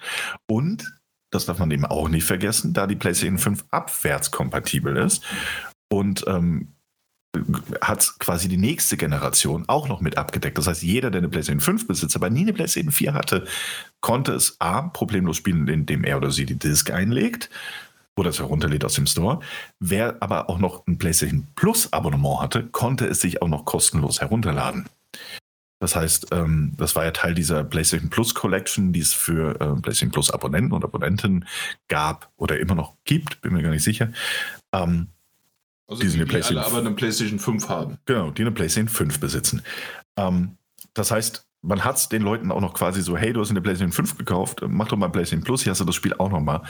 Und 0.47 0.85
das 1.31 1.45
darf 1.45 1.59
man 1.59 1.71
eben 1.71 1.85
auch 1.85 2.07
nicht 2.07 2.23
vergessen, 2.23 2.73
da 2.73 2.87
die 2.87 2.95
PlayStation 2.95 3.37
5 3.37 3.65
abwärtskompatibel 3.71 4.95
ist 4.95 5.21
und 5.89 6.23
ähm, 6.27 6.74
hat 7.81 8.15
quasi 8.19 8.47
die 8.47 8.57
nächste 8.57 8.97
Generation 8.97 9.65
auch 9.67 9.87
noch 9.87 10.01
mit 10.01 10.17
abgedeckt. 10.17 10.57
Das 10.57 10.67
heißt, 10.67 10.83
jeder, 10.83 11.11
der 11.11 11.19
eine 11.19 11.29
PlayStation 11.29 11.61
5 11.61 11.87
besitzt, 11.87 12.15
aber 12.15 12.29
nie 12.29 12.41
eine 12.41 12.53
PlayStation 12.53 12.91
4 12.91 13.13
hatte, 13.13 13.45
konnte 14.01 14.33
es 14.33 14.55
A, 14.59 14.83
problemlos 14.83 15.37
spielen, 15.37 15.67
indem 15.67 16.03
er 16.03 16.17
oder 16.17 16.31
sie 16.31 16.45
die 16.45 16.59
Disk 16.59 16.91
einlegt 16.91 17.49
oder 18.17 18.29
es 18.29 18.39
herunterlädt 18.39 18.85
aus 18.85 18.93
dem 18.93 19.07
Store. 19.07 19.39
Wer 19.79 20.17
aber 20.21 20.49
auch 20.49 20.59
noch 20.59 20.85
ein 20.87 20.97
PlayStation 20.97 21.47
Plus 21.55 21.91
Abonnement 21.91 22.41
hatte, 22.41 22.63
konnte 22.63 23.05
es 23.05 23.21
sich 23.21 23.41
auch 23.41 23.47
noch 23.47 23.65
kostenlos 23.65 24.21
herunterladen. 24.21 24.85
Das 25.79 25.95
heißt, 25.95 26.27
ähm, 26.31 26.73
das 26.77 26.95
war 26.95 27.03
ja 27.03 27.11
Teil 27.11 27.35
dieser 27.35 27.63
PlayStation 27.63 28.09
Plus 28.09 28.33
Collection, 28.33 28.93
die 28.93 29.01
es 29.01 29.13
für 29.13 29.55
äh, 29.55 29.81
PlayStation 29.81 30.11
Plus 30.11 30.31
Abonnenten 30.31 30.71
und 30.71 30.85
Abonnentinnen 30.85 31.45
gab 31.89 32.31
oder 32.37 32.59
immer 32.59 32.75
noch 32.75 32.95
gibt, 33.03 33.41
bin 33.41 33.53
mir 33.53 33.61
gar 33.61 33.71
nicht 33.71 33.83
sicher. 33.83 34.11
Ähm, 34.73 35.09
also 35.87 36.01
die, 36.01 36.09
die, 36.09 36.25
die 36.25 36.43
alle 36.43 36.65
aber 36.65 36.79
eine 36.79 36.91
PlayStation 36.91 37.39
5 37.39 37.69
haben. 37.69 37.97
Genau, 38.05 38.31
die 38.31 38.41
eine 38.41 38.51
PlayStation 38.51 38.89
5 38.89 39.19
besitzen. 39.19 39.61
Ähm, 40.17 40.57
das 40.93 41.11
heißt, 41.11 41.45
man 41.61 41.83
hat 41.83 41.97
es 41.97 42.09
den 42.09 42.21
Leuten 42.21 42.51
auch 42.51 42.61
noch 42.61 42.73
quasi 42.73 43.01
so, 43.01 43.17
hey, 43.17 43.33
du 43.33 43.41
hast 43.41 43.49
eine 43.49 43.61
PlayStation 43.61 43.91
5 43.91 44.17
gekauft, 44.17 44.61
mach 44.67 44.87
doch 44.87 44.97
mal 44.97 45.09
PlayStation 45.09 45.43
Plus, 45.43 45.63
hier 45.63 45.71
hast 45.71 45.81
du 45.81 45.85
das 45.85 45.95
Spiel 45.95 46.13
auch 46.13 46.29
noch 46.29 46.39
mal. 46.39 46.63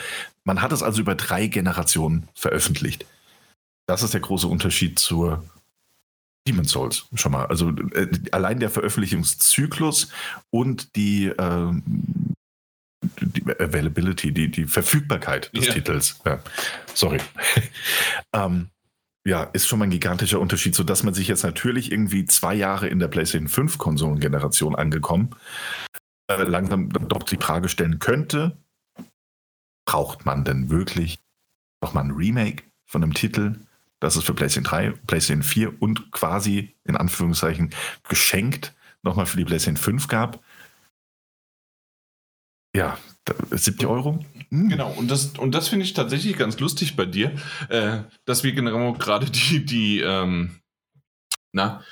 Man 0.44 0.62
hat 0.62 0.72
es 0.72 0.82
also 0.82 1.00
über 1.00 1.14
drei 1.14 1.46
Generationen 1.46 2.28
veröffentlicht. 2.34 3.06
Das 3.86 4.02
ist 4.02 4.14
der 4.14 4.20
große 4.20 4.48
Unterschied 4.48 4.98
zur 4.98 5.44
Demon's 6.46 6.70
Souls 6.70 7.06
schon 7.14 7.32
mal. 7.32 7.46
Also 7.46 7.70
äh, 7.94 8.08
allein 8.32 8.60
der 8.60 8.70
Veröffentlichungszyklus 8.70 10.10
und 10.50 10.96
die, 10.96 11.26
äh, 11.26 11.72
die 13.20 13.44
Availability, 13.60 14.32
die, 14.32 14.50
die 14.50 14.64
Verfügbarkeit 14.64 15.54
des 15.54 15.66
yeah. 15.66 15.74
Titels. 15.74 16.20
Ja. 16.24 16.40
Sorry. 16.94 17.18
ähm, 18.32 18.70
ja, 19.26 19.42
ist 19.42 19.66
schon 19.66 19.80
mal 19.80 19.86
ein 19.86 19.90
gigantischer 19.90 20.38
Unterschied, 20.38 20.76
sodass 20.76 21.02
man 21.02 21.12
sich 21.12 21.26
jetzt 21.26 21.42
natürlich 21.42 21.90
irgendwie 21.90 22.26
zwei 22.26 22.54
Jahre 22.54 22.86
in 22.86 23.00
der 23.00 23.08
PlayStation 23.08 23.48
5 23.48 23.76
Konsolengeneration 23.76 24.76
angekommen, 24.76 25.34
äh, 26.30 26.44
langsam 26.44 26.90
doch 26.90 27.24
die 27.24 27.36
Frage 27.36 27.68
stellen 27.68 27.98
könnte, 27.98 28.56
braucht 29.84 30.26
man 30.26 30.44
denn 30.44 30.70
wirklich 30.70 31.18
nochmal 31.82 32.04
ein 32.04 32.12
Remake 32.12 32.62
von 32.84 33.02
einem 33.02 33.14
Titel, 33.14 33.58
das 33.98 34.14
es 34.14 34.22
für 34.22 34.32
PlayStation 34.32 34.62
3, 34.62 34.90
PlayStation 35.08 35.42
4 35.42 35.82
und 35.82 36.12
quasi 36.12 36.76
in 36.84 36.96
Anführungszeichen 36.96 37.70
geschenkt 38.08 38.76
nochmal 39.02 39.26
für 39.26 39.38
die 39.38 39.44
PlayStation 39.44 39.76
5 39.76 40.06
gab? 40.06 40.40
Ja, 42.76 42.96
70 43.50 43.86
Euro? 43.86 44.24
Hm. 44.50 44.68
Genau, 44.68 44.92
und 44.96 45.10
das, 45.10 45.32
und 45.38 45.54
das 45.54 45.68
finde 45.68 45.84
ich 45.84 45.94
tatsächlich 45.94 46.36
ganz 46.36 46.58
lustig 46.60 46.96
bei 46.96 47.06
dir, 47.06 47.32
äh, 47.68 47.98
dass 48.24 48.44
wir 48.44 48.52
genau 48.52 48.92
gerade 48.92 49.26
die, 49.30 49.64
die, 49.64 50.00
ähm, 50.00 50.60
na, 51.52 51.82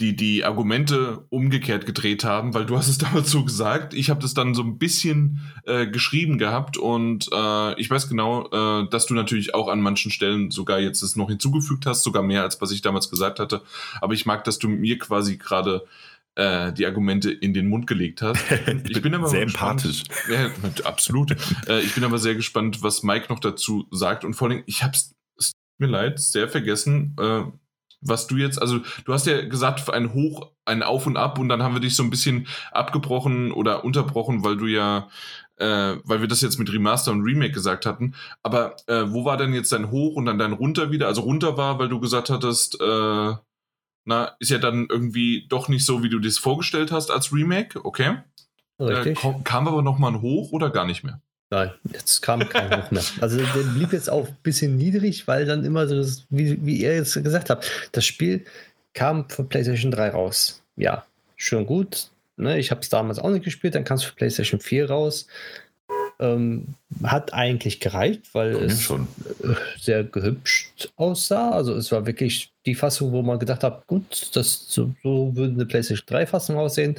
die, 0.00 0.14
die 0.14 0.44
Argumente 0.44 1.26
umgekehrt 1.28 1.84
gedreht 1.84 2.22
haben, 2.22 2.54
weil 2.54 2.66
du 2.66 2.76
hast 2.76 2.88
es 2.88 2.98
damals 2.98 3.30
so 3.30 3.44
gesagt, 3.44 3.94
ich 3.94 4.10
habe 4.10 4.20
das 4.20 4.34
dann 4.34 4.54
so 4.54 4.62
ein 4.62 4.78
bisschen 4.78 5.40
äh, 5.64 5.86
geschrieben 5.86 6.38
gehabt 6.38 6.76
und 6.76 7.28
äh, 7.32 7.80
ich 7.80 7.90
weiß 7.90 8.08
genau, 8.08 8.46
äh, 8.50 8.88
dass 8.88 9.06
du 9.06 9.14
natürlich 9.14 9.54
auch 9.54 9.68
an 9.68 9.80
manchen 9.80 10.10
Stellen 10.10 10.50
sogar 10.50 10.78
jetzt 10.78 11.02
es 11.02 11.16
noch 11.16 11.28
hinzugefügt 11.28 11.86
hast, 11.86 12.04
sogar 12.04 12.22
mehr 12.22 12.42
als 12.42 12.60
was 12.60 12.70
ich 12.70 12.82
damals 12.82 13.10
gesagt 13.10 13.40
hatte, 13.40 13.62
aber 14.00 14.14
ich 14.14 14.26
mag, 14.26 14.44
dass 14.44 14.58
du 14.58 14.68
mir 14.68 14.98
quasi 14.98 15.36
gerade 15.36 15.84
äh, 16.38 16.72
die 16.72 16.86
Argumente 16.86 17.32
in 17.32 17.52
den 17.52 17.68
Mund 17.68 17.86
gelegt 17.86 18.22
hast. 18.22 18.38
Ich 18.88 19.02
bin 19.02 19.14
aber 19.14 19.28
sehr 19.28 19.42
empathisch. 19.42 20.04
Ja, 20.30 20.50
absolut. 20.84 21.32
äh, 21.68 21.80
ich 21.80 21.94
bin 21.94 22.04
aber 22.04 22.18
sehr 22.18 22.36
gespannt, 22.36 22.82
was 22.82 23.02
Mike 23.02 23.26
noch 23.28 23.40
dazu 23.40 23.86
sagt. 23.90 24.24
Und 24.24 24.34
vor 24.34 24.48
allem, 24.48 24.62
ich 24.66 24.82
habe 24.82 24.92
es, 24.94 25.14
tut 25.38 25.54
mir 25.78 25.88
leid, 25.88 26.20
sehr 26.20 26.48
vergessen, 26.48 27.16
äh, 27.20 27.42
was 28.00 28.28
du 28.28 28.36
jetzt, 28.36 28.62
also 28.62 28.80
du 29.04 29.12
hast 29.12 29.26
ja 29.26 29.44
gesagt, 29.46 29.92
ein 29.92 30.14
Hoch, 30.14 30.52
ein 30.64 30.84
Auf 30.84 31.08
und 31.08 31.16
Ab 31.16 31.40
und 31.40 31.48
dann 31.48 31.64
haben 31.64 31.74
wir 31.74 31.80
dich 31.80 31.96
so 31.96 32.04
ein 32.04 32.10
bisschen 32.10 32.46
abgebrochen 32.70 33.50
oder 33.50 33.84
unterbrochen, 33.84 34.44
weil 34.44 34.56
du 34.56 34.66
ja, 34.66 35.08
äh, 35.56 35.96
weil 36.04 36.20
wir 36.20 36.28
das 36.28 36.40
jetzt 36.40 36.60
mit 36.60 36.72
Remaster 36.72 37.10
und 37.10 37.22
Remake 37.22 37.52
gesagt 37.52 37.84
hatten. 37.84 38.14
Aber 38.44 38.76
äh, 38.86 39.04
wo 39.08 39.24
war 39.24 39.36
denn 39.36 39.52
jetzt 39.52 39.72
dein 39.72 39.90
Hoch 39.90 40.14
und 40.14 40.26
dann 40.26 40.38
dein 40.38 40.52
Runter 40.52 40.92
wieder? 40.92 41.08
Also 41.08 41.22
runter 41.22 41.56
war, 41.56 41.80
weil 41.80 41.88
du 41.88 41.98
gesagt 41.98 42.30
hattest, 42.30 42.80
äh, 42.80 43.34
na, 44.08 44.34
ist 44.40 44.50
ja 44.50 44.56
dann 44.56 44.86
irgendwie 44.88 45.46
doch 45.48 45.68
nicht 45.68 45.84
so, 45.84 46.02
wie 46.02 46.08
du 46.08 46.18
das 46.18 46.38
vorgestellt 46.38 46.90
hast 46.90 47.10
als 47.10 47.30
Remake, 47.30 47.84
okay. 47.84 48.16
Richtig. 48.80 49.22
Äh, 49.22 49.34
kam 49.44 49.68
aber 49.68 49.82
nochmal 49.82 50.12
ein 50.12 50.22
Hoch 50.22 50.52
oder 50.52 50.70
gar 50.70 50.86
nicht 50.86 51.04
mehr? 51.04 51.20
Nein, 51.50 51.72
jetzt 51.92 52.22
kam 52.22 52.40
kein 52.48 52.70
Hoch 52.70 52.90
mehr. 52.90 53.02
Also 53.20 53.36
der 53.36 53.44
blieb 53.44 53.92
jetzt 53.92 54.08
auch 54.08 54.26
ein 54.26 54.36
bisschen 54.42 54.76
niedrig, 54.76 55.28
weil 55.28 55.44
dann 55.44 55.62
immer 55.62 55.86
so, 55.86 56.22
wie, 56.30 56.64
wie 56.64 56.78
ihr 56.78 56.94
jetzt 56.94 57.22
gesagt 57.22 57.50
habt, 57.50 57.90
das 57.92 58.06
Spiel 58.06 58.44
kam 58.94 59.28
für 59.28 59.44
PlayStation 59.44 59.90
3 59.90 60.10
raus. 60.10 60.62
Ja, 60.76 61.04
schön 61.36 61.66
gut. 61.66 62.10
Ne? 62.36 62.58
Ich 62.58 62.70
habe 62.70 62.80
es 62.80 62.88
damals 62.88 63.18
auch 63.18 63.30
nicht 63.30 63.44
gespielt, 63.44 63.74
dann 63.74 63.84
kam 63.84 63.96
es 63.96 64.04
für 64.04 64.14
PlayStation 64.14 64.60
4 64.60 64.88
raus. 64.88 65.26
Ähm, 66.20 66.74
hat 67.04 67.32
eigentlich 67.32 67.78
gereicht, 67.78 68.34
weil 68.34 68.52
ja, 68.52 68.60
es 68.60 68.82
schon. 68.82 69.06
Äh, 69.42 69.54
sehr 69.78 70.04
gehübscht 70.04 70.90
aussah. 70.96 71.50
Also 71.50 71.74
es 71.74 71.92
war 71.92 72.06
wirklich 72.06 72.50
die 72.66 72.74
Fassung, 72.74 73.12
wo 73.12 73.22
man 73.22 73.38
gedacht 73.38 73.62
hat, 73.62 73.86
gut, 73.86 74.30
das, 74.34 74.66
so, 74.68 74.92
so 75.02 75.34
würde 75.36 75.54
eine 75.54 75.66
PlayStation 75.66 76.06
3 76.06 76.26
Fassung 76.26 76.56
aussehen 76.56 76.96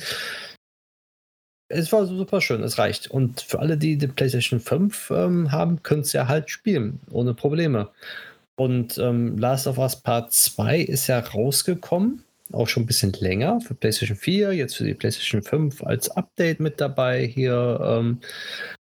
es 1.70 1.92
war 1.92 2.06
super 2.06 2.42
schön, 2.42 2.64
es 2.64 2.78
reicht. 2.78 3.10
Und 3.10 3.42
für 3.42 3.60
alle, 3.60 3.78
die 3.78 3.98
die 3.98 4.08
PlayStation 4.08 4.60
5 4.60 5.12
ähm, 5.12 5.52
haben, 5.52 5.82
können 5.84 6.02
es 6.02 6.14
ja 6.14 6.28
halt 6.28 6.50
spielen, 6.50 7.00
ohne 7.12 7.34
Probleme. 7.34 7.90
Und 8.56 8.98
ähm, 8.98 9.38
Last 9.38 9.68
of 9.68 9.78
Us 9.78 9.96
Part 9.96 10.34
2 10.34 10.80
ist 10.80 11.08
ja 11.08 11.20
rausgekommen, 11.20 12.24
auch 12.52 12.68
schon 12.68 12.84
ein 12.84 12.88
bisschen 12.88 13.14
länger 13.14 13.62
für 13.62 13.76
PlayStation 13.76 14.18
4, 14.18 14.54
jetzt 14.54 14.76
für 14.76 14.84
die 14.84 14.96
PlayStation 14.96 15.44
5 15.44 15.84
als 15.84 16.10
Update 16.10 16.60
mit 16.60 16.82
dabei, 16.82 17.26
hier 17.26 17.80
ähm, 17.82 18.20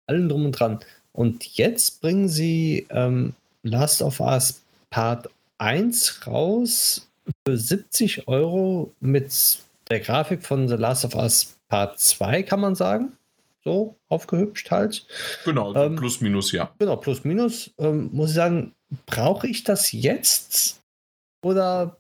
allen 0.08 0.30
drum 0.30 0.45
und 0.45 0.51
dran. 0.53 0.80
Und 1.14 1.45
jetzt 1.58 2.01
bringen 2.01 2.30
sie 2.30 2.88
ähm, 2.89 3.34
Last 3.64 4.01
of 4.01 4.20
Us 4.20 4.62
Part 4.89 5.30
1 5.58 6.28
raus 6.28 7.08
für 7.45 7.58
70 7.58 8.28
Euro 8.28 8.93
mit 8.99 9.60
der 9.89 9.99
Grafik 9.99 10.43
von 10.43 10.68
The 10.68 10.76
Last 10.76 11.05
of 11.05 11.16
Us 11.16 11.58
Part 11.70 11.99
2, 11.99 12.43
kann 12.43 12.60
man 12.60 12.76
sagen. 12.76 13.14
So, 13.64 13.95
aufgehübscht 14.08 14.72
halt. 14.72 15.05
Genau, 15.43 15.76
ähm, 15.76 15.97
plus 15.97 16.22
minus, 16.22 16.51
ja. 16.51 16.72
Genau, 16.80 16.95
plus 16.95 17.26
minus. 17.26 17.72
Ähm, 17.78 18.10
muss 18.14 18.30
ich 18.30 18.36
sagen, 18.36 18.74
brauche 19.05 19.47
ich 19.47 19.64
das 19.64 19.91
jetzt? 19.91 20.80
Oder 21.41 21.97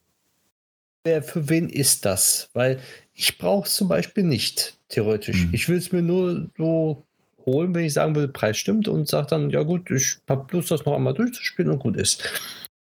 wer, 1.03 1.21
für 1.21 1.49
wen 1.49 1.69
ist 1.69 2.05
das? 2.05 2.49
Weil 2.53 2.79
ich 3.13 3.37
brauche 3.37 3.67
es 3.67 3.75
zum 3.75 3.87
Beispiel 3.87 4.23
nicht, 4.23 4.77
theoretisch. 4.89 5.45
Mhm. 5.45 5.53
Ich 5.53 5.67
will 5.67 5.77
es 5.77 5.91
mir 5.91 6.01
nur 6.01 6.49
so 6.57 7.03
holen, 7.47 7.73
wenn 7.73 7.85
ich 7.85 7.93
sagen 7.93 8.15
würde, 8.15 8.31
Preis 8.31 8.57
stimmt 8.57 8.87
und 8.87 9.07
sage 9.07 9.27
dann, 9.29 9.49
ja 9.49 9.63
gut, 9.63 9.89
ich 9.89 10.17
habe 10.29 10.45
Lust, 10.51 10.69
das 10.69 10.85
noch 10.85 10.93
einmal 10.93 11.13
durchzuspielen 11.13 11.71
und 11.71 11.79
gut 11.79 11.97
ist. 11.97 12.29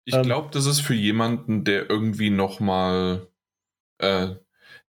Ich 0.05 0.15
ähm, 0.15 0.23
glaube, 0.23 0.51
das 0.53 0.67
ist 0.67 0.81
für 0.81 0.95
jemanden, 0.95 1.65
der 1.65 1.91
irgendwie 1.91 2.31
noch 2.31 2.61
mal, 2.61 3.27
äh, 3.99 4.29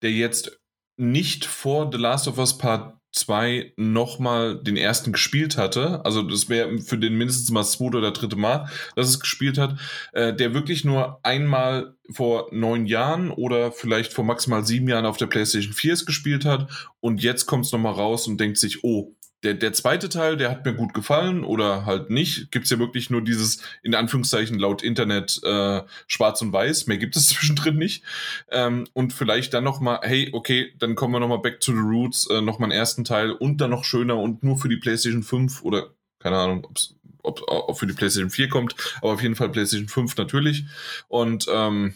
der 0.02 0.12
jetzt 0.12 0.60
nicht 0.98 1.46
vor 1.46 1.90
The 1.92 1.98
Last 1.98 2.28
of 2.28 2.38
Us 2.38 2.58
Part 2.58 3.00
2 3.12 3.74
nochmal 3.76 4.62
den 4.62 4.78
ersten 4.78 5.12
gespielt 5.12 5.58
hatte, 5.58 6.06
also 6.06 6.22
das 6.22 6.48
wäre 6.48 6.78
für 6.80 6.98
den 6.98 7.18
mindestens 7.18 7.50
mal 7.50 7.62
das 7.62 7.72
zweite 7.72 7.98
oder 7.98 8.12
dritte 8.12 8.36
Mal, 8.36 8.70
dass 8.96 9.10
es 9.10 9.20
gespielt 9.20 9.58
hat, 9.58 9.80
äh, 10.14 10.34
der 10.34 10.54
wirklich 10.54 10.86
nur 10.86 11.20
einmal 11.24 11.96
vor 12.12 12.50
neun 12.52 12.86
Jahren 12.86 13.32
oder 13.32 13.72
vielleicht 13.72 14.14
vor 14.14 14.26
maximal 14.26 14.64
sieben 14.64 14.88
Jahren 14.88 15.08
auf 15.08 15.18
der 15.18 15.26
PlayStation 15.26 15.74
4 15.74 15.94
es 15.94 16.06
gespielt 16.06 16.46
hat 16.46 16.70
und 17.00 17.24
jetzt 17.24 17.48
kommt 17.48 17.66
es 17.66 17.72
nochmal 17.72 17.94
raus 17.94 18.28
und 18.28 18.40
denkt 18.40 18.58
sich, 18.58 18.84
oh, 18.84 19.16
der, 19.44 19.54
der 19.54 19.74
zweite 19.74 20.10
Teil, 20.10 20.36
der 20.36 20.50
hat 20.50 20.66
mir 20.66 20.74
gut 20.74 20.94
gefallen 20.94 21.44
oder 21.44 21.86
halt 21.86 22.10
nicht. 22.10 22.52
Gibt 22.52 22.66
es 22.66 22.72
ja 22.72 22.80
wirklich 22.80 23.10
nur 23.10 23.24
dieses, 23.24 23.62
in 23.84 23.96
Anführungszeichen, 23.96 24.60
laut 24.60 24.84
Internet 24.84 25.42
äh, 25.44 25.82
schwarz 26.08 26.42
und 26.42 26.52
weiß. 26.52 26.88
Mehr 26.88 26.98
gibt 26.98 27.16
es 27.16 27.30
zwischendrin 27.30 27.78
nicht. 27.78 28.04
Ähm, 28.52 28.86
und 28.94 29.14
vielleicht 29.14 29.54
dann 29.54 29.64
nochmal, 29.64 30.00
hey, 30.04 30.30
okay, 30.34 30.74
dann 30.78 30.96
kommen 30.96 31.14
wir 31.14 31.20
nochmal 31.20 31.40
back 31.40 31.60
to 31.62 31.72
the 31.72 31.80
roots, 31.80 32.30
äh, 32.30 32.42
nochmal 32.42 32.72
einen 32.72 32.80
ersten 32.80 33.06
Teil 33.06 33.32
und 33.32 33.62
dann 33.62 33.72
noch 33.72 33.86
schöner 33.86 34.18
und 34.18 34.44
nur 34.44 34.58
für 34.58 34.70
die 34.70 34.78
PlayStation 34.78 35.24
5 35.24 35.64
oder 35.64 35.94
keine 36.20 36.38
Ahnung, 36.38 36.66
ob's, 36.66 36.96
ob 37.24 37.42
ob 37.48 37.78
für 37.78 37.88
die 37.88 37.94
PlayStation 37.94 38.30
4 38.30 38.50
kommt, 38.50 38.76
aber 39.02 39.14
auf 39.14 39.22
jeden 39.22 39.36
Fall 39.36 39.50
PlayStation 39.50 39.88
5 39.88 40.18
natürlich. 40.18 40.66
Und 41.08 41.48
ähm, 41.50 41.96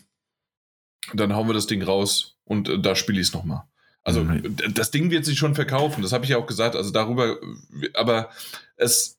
dann 1.14 1.34
hauen 1.34 1.48
wir 1.48 1.54
das 1.54 1.68
Ding 1.68 1.82
raus 1.82 2.38
und 2.46 2.70
äh, 2.70 2.80
da 2.80 2.96
spiele 2.96 3.20
ich 3.20 3.28
es 3.28 3.34
nochmal. 3.34 3.64
Also 4.04 4.24
mhm. 4.24 4.56
das 4.74 4.92
Ding 4.92 5.12
wird 5.12 5.26
sich 5.26 5.38
schon 5.38 5.56
verkaufen, 5.56 6.02
das 6.02 6.12
habe 6.12 6.26
ich 6.26 6.32
ja 6.32 6.38
auch 6.38 6.48
gesagt. 6.48 6.76
Also 6.76 6.92
darüber, 6.92 7.38
aber 7.94 8.30
es, 8.76 9.18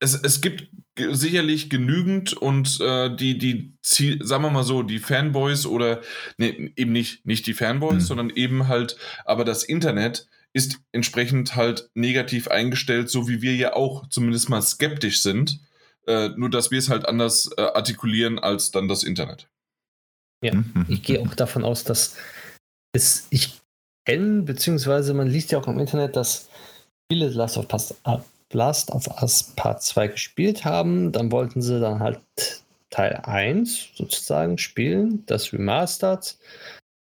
es, 0.00 0.14
es 0.14 0.40
gibt 0.40 0.68
sicherlich 0.96 1.70
genügend 1.70 2.32
und 2.32 2.80
äh, 2.80 3.14
die, 3.14 3.38
die, 3.38 3.74
sagen 3.82 4.42
wir 4.42 4.50
mal 4.50 4.64
so, 4.64 4.82
die 4.82 4.98
Fanboys 4.98 5.66
oder 5.66 6.00
nee, 6.38 6.72
eben 6.76 6.92
nicht, 6.92 7.26
nicht 7.26 7.46
die 7.46 7.54
Fanboys, 7.54 8.04
mhm. 8.04 8.06
sondern 8.06 8.30
eben 8.30 8.68
halt, 8.68 8.96
aber 9.24 9.44
das 9.44 9.64
Internet 9.64 10.28
ist 10.54 10.80
entsprechend 10.92 11.56
halt 11.56 11.90
negativ 11.94 12.48
eingestellt, 12.48 13.10
so 13.10 13.28
wie 13.28 13.42
wir 13.42 13.54
ja 13.54 13.74
auch 13.74 14.08
zumindest 14.08 14.48
mal 14.48 14.62
skeptisch 14.62 15.22
sind. 15.22 15.60
Äh, 16.06 16.30
nur 16.36 16.48
dass 16.48 16.70
wir 16.70 16.78
es 16.78 16.88
halt 16.88 17.06
anders 17.06 17.50
äh, 17.58 17.60
artikulieren 17.60 18.38
als 18.38 18.70
dann 18.70 18.88
das 18.88 19.02
Internet. 19.02 19.46
Ja, 20.42 20.54
mhm. 20.54 20.86
ich 20.88 21.02
gehe 21.02 21.20
auch 21.20 21.34
davon 21.34 21.64
aus, 21.64 21.84
dass 21.84 22.16
es, 22.92 23.26
ich 23.30 23.57
kenne, 24.08 24.42
beziehungsweise 24.42 25.12
man 25.12 25.28
liest 25.28 25.52
ja 25.52 25.58
auch 25.58 25.68
im 25.68 25.78
Internet, 25.78 26.16
dass 26.16 26.48
viele 27.10 27.28
Last 27.28 27.58
of 27.58 27.66
Us, 27.72 27.94
äh, 28.04 28.18
Last 28.52 28.90
of 28.90 29.06
Us 29.20 29.52
Part 29.54 29.82
2 29.82 30.08
gespielt 30.08 30.64
haben. 30.64 31.12
Dann 31.12 31.30
wollten 31.30 31.60
sie 31.60 31.78
dann 31.78 32.00
halt 32.00 32.20
Teil 32.90 33.20
1 33.24 33.90
sozusagen 33.94 34.56
spielen, 34.56 35.24
das 35.26 35.52
Remastered 35.52 36.38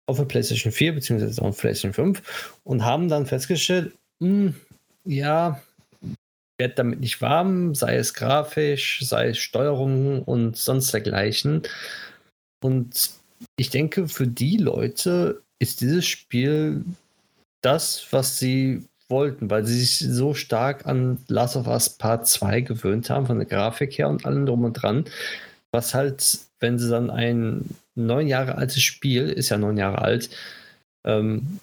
auf 0.06 0.16
der 0.16 0.24
PlayStation 0.24 0.72
4 0.72 0.94
beziehungsweise 0.94 1.40
auf 1.42 1.54
der 1.54 1.60
PlayStation 1.60 1.92
5 1.92 2.58
und 2.64 2.84
haben 2.84 3.08
dann 3.08 3.26
festgestellt, 3.26 3.92
mh, 4.20 4.28
hm, 4.28 4.54
ja, 5.04 5.62
werde 6.58 6.74
damit 6.74 7.00
nicht 7.00 7.22
warm, 7.22 7.76
sei 7.76 7.96
es 7.96 8.14
grafisch, 8.14 9.00
sei 9.02 9.28
es 9.28 9.38
Steuerung 9.38 10.24
und 10.24 10.56
sonst 10.56 10.92
dergleichen. 10.92 11.62
Und 12.60 13.12
ich 13.56 13.70
denke, 13.70 14.08
für 14.08 14.26
die 14.26 14.56
Leute 14.56 15.42
ist 15.58 15.80
dieses 15.80 16.06
Spiel 16.06 16.84
das, 17.62 18.06
was 18.10 18.38
sie 18.38 18.84
wollten, 19.08 19.50
weil 19.50 19.64
sie 19.64 19.78
sich 19.78 19.98
so 19.98 20.34
stark 20.34 20.86
an 20.86 21.18
Last 21.28 21.56
of 21.56 21.66
Us 21.66 21.88
Part 21.90 22.26
2 22.26 22.60
gewöhnt 22.60 23.10
haben, 23.10 23.26
von 23.26 23.38
der 23.38 23.46
Grafik 23.46 23.96
her 23.98 24.08
und 24.08 24.26
allem 24.26 24.46
drum 24.46 24.64
und 24.64 24.74
dran, 24.74 25.04
was 25.72 25.94
halt, 25.94 26.40
wenn 26.60 26.78
sie 26.78 26.90
dann 26.90 27.10
ein 27.10 27.64
neun 27.94 28.26
Jahre 28.26 28.56
altes 28.56 28.82
Spiel, 28.82 29.28
ist 29.28 29.48
ja 29.48 29.58
neun 29.58 29.76
Jahre 29.76 30.02
alt, 30.02 30.30
ähm, 31.04 31.58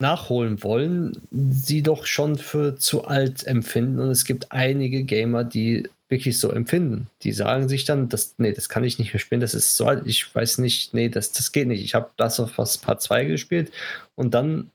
nachholen 0.00 0.62
wollen, 0.62 1.20
sie 1.30 1.82
doch 1.82 2.06
schon 2.06 2.38
für 2.38 2.76
zu 2.76 3.04
alt 3.04 3.46
empfinden. 3.46 3.98
Und 3.98 4.10
es 4.10 4.24
gibt 4.24 4.52
einige 4.52 5.02
Gamer, 5.02 5.42
die 5.44 5.88
wirklich 6.08 6.38
so 6.38 6.50
empfinden. 6.50 7.08
Die 7.22 7.32
sagen 7.32 7.68
sich 7.68 7.84
dann, 7.84 8.08
das, 8.08 8.34
nee, 8.38 8.52
das 8.52 8.68
kann 8.68 8.84
ich 8.84 8.98
nicht 8.98 9.12
mehr 9.12 9.20
spielen, 9.20 9.40
das 9.40 9.54
ist 9.54 9.76
so 9.76 9.86
alt, 9.86 10.02
ich 10.06 10.34
weiß 10.34 10.58
nicht, 10.58 10.94
nee, 10.94 11.08
das, 11.08 11.32
das 11.32 11.52
geht 11.52 11.68
nicht. 11.68 11.84
Ich 11.84 11.94
habe 11.94 12.10
das 12.16 12.40
auf 12.40 12.56
was 12.58 12.78
Part 12.78 13.02
2 13.02 13.24
gespielt 13.24 13.70
und 14.14 14.34
dann 14.34 14.70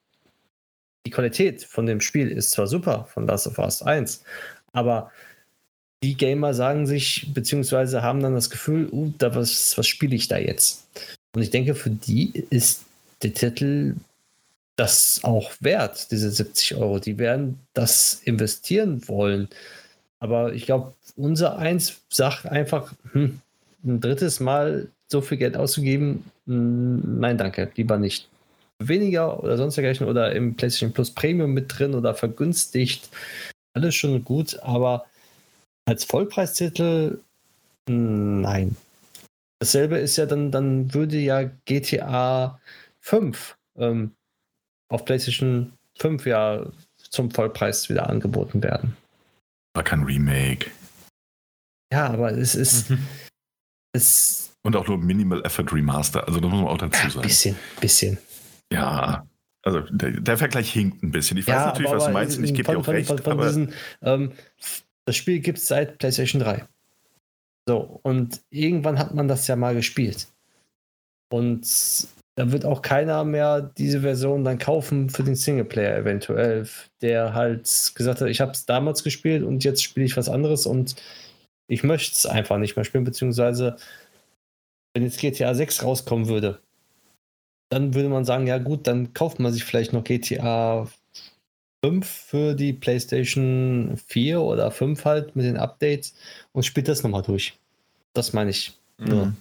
die 1.06 1.12
Qualität 1.12 1.64
von 1.64 1.86
dem 1.86 2.02
Spiel 2.02 2.30
ist 2.30 2.52
zwar 2.52 2.68
super 2.68 3.10
von 3.14 3.28
Last 3.28 3.48
of 3.48 3.58
Us 3.58 3.82
1, 3.82 4.24
aber 4.72 5.12
die 6.04 6.16
Gamer 6.16 6.54
sagen 6.54 6.86
sich, 6.86 7.34
beziehungsweise 7.34 8.04
haben 8.04 8.22
dann 8.22 8.36
das 8.36 8.50
Gefühl, 8.50 8.90
uh, 8.92 9.14
da 9.18 9.36
was, 9.36 9.78
was 9.78 9.88
spiele 9.88 10.16
ich 10.16 10.28
da 10.28 10.38
jetzt? 10.38 10.86
Und 11.34 11.42
ich 11.42 11.50
denke, 11.50 11.76
für 11.76 11.90
die 11.90 12.46
ist 12.50 12.86
der 13.22 13.34
Titel 13.34 13.96
das 14.76 15.22
auch 15.24 15.52
wert, 15.60 16.12
diese 16.12 16.30
70 16.30 16.76
Euro. 16.76 17.00
Die 17.00 17.18
werden 17.18 17.60
das 17.74 18.22
investieren 18.26 19.08
wollen. 19.08 19.48
Aber 20.24 20.54
ich 20.54 20.66
glaube, 20.66 20.94
unser 21.18 21.58
Eins 21.58 22.02
sagt 22.08 22.46
einfach, 22.46 22.94
hm, 23.12 23.42
ein 23.84 24.00
drittes 24.00 24.40
Mal 24.40 24.88
so 25.12 25.20
viel 25.20 25.38
Geld 25.38 25.58
auszugeben, 25.58 26.24
hm, 26.48 27.20
nein, 27.20 27.38
danke, 27.38 27.70
lieber 27.76 27.98
nicht. 27.98 28.30
Weniger 28.80 29.44
oder 29.44 29.58
sonst 29.58 29.76
dergleichen 29.76 30.08
oder 30.08 30.32
im 30.34 30.56
PlayStation 30.56 30.94
Plus 30.94 31.12
Premium 31.12 31.54
mit 31.54 31.78
drin 31.78 31.94
oder 31.94 32.16
vergünstigt, 32.16 33.10
alles 33.74 33.96
schon 33.96 34.24
gut, 34.24 34.58
aber 34.62 35.06
als 35.84 36.06
Vollpreistitel, 36.06 37.20
hm, 37.90 38.40
nein. 38.40 38.78
Dasselbe 39.60 39.98
ist 39.98 40.16
ja 40.16 40.26
dann, 40.26 40.52
dann 40.52 40.94
würde 40.94 41.18
ja 41.18 41.52
GTA 41.66 42.62
5 43.02 43.58
ähm, 43.78 44.12
auf 44.88 45.04
PlayStation 45.04 45.74
5 45.98 46.26
ja 46.26 46.66
zum 47.10 47.30
Vollpreis 47.30 47.90
wieder 47.90 48.10
angeboten 48.10 48.64
werden. 48.64 48.96
War 49.74 49.84
kein 49.84 50.04
Remake. 50.04 50.72
Ja, 51.92 52.08
aber 52.08 52.32
es 52.32 52.56
ist. 52.56 52.90
Mhm. 52.90 53.00
Es 53.94 54.56
Und 54.64 54.76
auch 54.76 54.88
nur 54.88 54.98
Minimal 54.98 55.44
Effort 55.46 55.72
Remaster. 55.72 56.28
Also, 56.28 56.40
das 56.40 56.50
muss 56.50 56.62
man 56.62 56.70
auch 56.70 56.78
dazu 56.78 57.10
sagen. 57.10 57.20
Ein 57.20 57.28
bisschen, 57.28 57.56
bisschen. 57.80 58.18
Ja. 58.72 59.28
Also, 59.64 59.82
der, 59.82 60.12
der, 60.12 60.38
Vergleich 60.38 60.72
hinkt 60.72 61.04
ein 61.04 61.12
bisschen. 61.12 61.38
Ich 61.38 61.48
weiß 61.48 61.54
ja, 61.54 61.66
natürlich, 61.68 61.90
aber, 61.90 62.00
was 62.00 62.06
du 62.08 62.12
meinst, 62.12 62.38
und 62.38 62.44
ich 62.44 62.54
gebe 62.54 62.72
dir 62.72 62.78
auch 62.78 62.86
von, 62.86 62.96
recht. 62.96 63.08
Von, 63.08 63.18
von 63.20 63.34
aber 63.34 63.48
diesen, 63.48 63.74
ähm, 64.02 64.34
das 65.06 65.16
Spiel 65.16 65.40
gibt 65.40 65.60
es 65.60 65.68
seit 65.68 66.00
PlayStation 66.00 66.42
3. 66.42 66.68
So, 67.68 68.00
und 68.04 68.42
irgendwann 68.50 69.00
hat 69.00 69.14
man 69.14 69.28
das 69.28 69.48
ja 69.48 69.56
mal 69.56 69.74
gespielt. 69.74 70.28
Und 71.32 71.66
da 72.36 72.52
wird 72.52 72.66
auch 72.66 72.82
keiner 72.82 73.24
mehr 73.24 73.62
diese 73.62 74.02
Version 74.02 74.44
dann 74.44 74.58
kaufen 74.58 75.10
für 75.10 75.24
den 75.24 75.36
Singleplayer 75.36 75.98
eventuell, 75.98 76.68
der 77.02 77.34
halt 77.34 77.92
gesagt 77.96 78.22
hat, 78.22 78.28
ich 78.28 78.42
habe 78.42 78.52
es 78.52 78.66
damals 78.66 79.04
gespielt 79.04 79.44
und 79.44 79.64
jetzt 79.64 79.84
spiele 79.84 80.06
ich 80.06 80.18
was 80.18 80.30
anderes 80.30 80.66
und 80.66 80.96
ich 81.68 81.84
möchte 81.84 82.14
es 82.14 82.26
einfach 82.26 82.58
nicht 82.58 82.76
mehr 82.76 82.86
spielen, 82.86 83.04
beziehungsweise 83.04 83.78
wenn 84.94 85.04
jetzt 85.04 85.20
GTA 85.20 85.54
6 85.54 85.84
rauskommen 85.84 86.28
würde, 86.28 86.60
dann 87.70 87.94
würde 87.94 88.10
man 88.10 88.26
sagen, 88.26 88.48
ja 88.48 88.58
gut, 88.58 88.88
dann 88.88 89.14
kauft 89.14 89.40
man 89.40 89.52
sich 89.52 89.64
vielleicht 89.64 89.94
noch 89.94 90.04
GTA 90.04 90.88
5 91.84 92.08
für 92.08 92.54
die 92.56 92.74
PlayStation 92.74 93.98
4 94.08 94.42
oder 94.42 94.72
5 94.72 95.06
halt 95.06 95.36
mit 95.36 95.46
den 95.46 95.58
Updates 95.58 96.16
und 96.52 96.64
spielt 96.64 96.88
das 96.88 97.04
nochmal 97.04 97.24
durch. 97.24 97.58
Das 98.14 98.34
meine 98.34 98.52
ich. 98.52 98.78
Mhm. 99.00 99.08
Ja, 99.08 99.34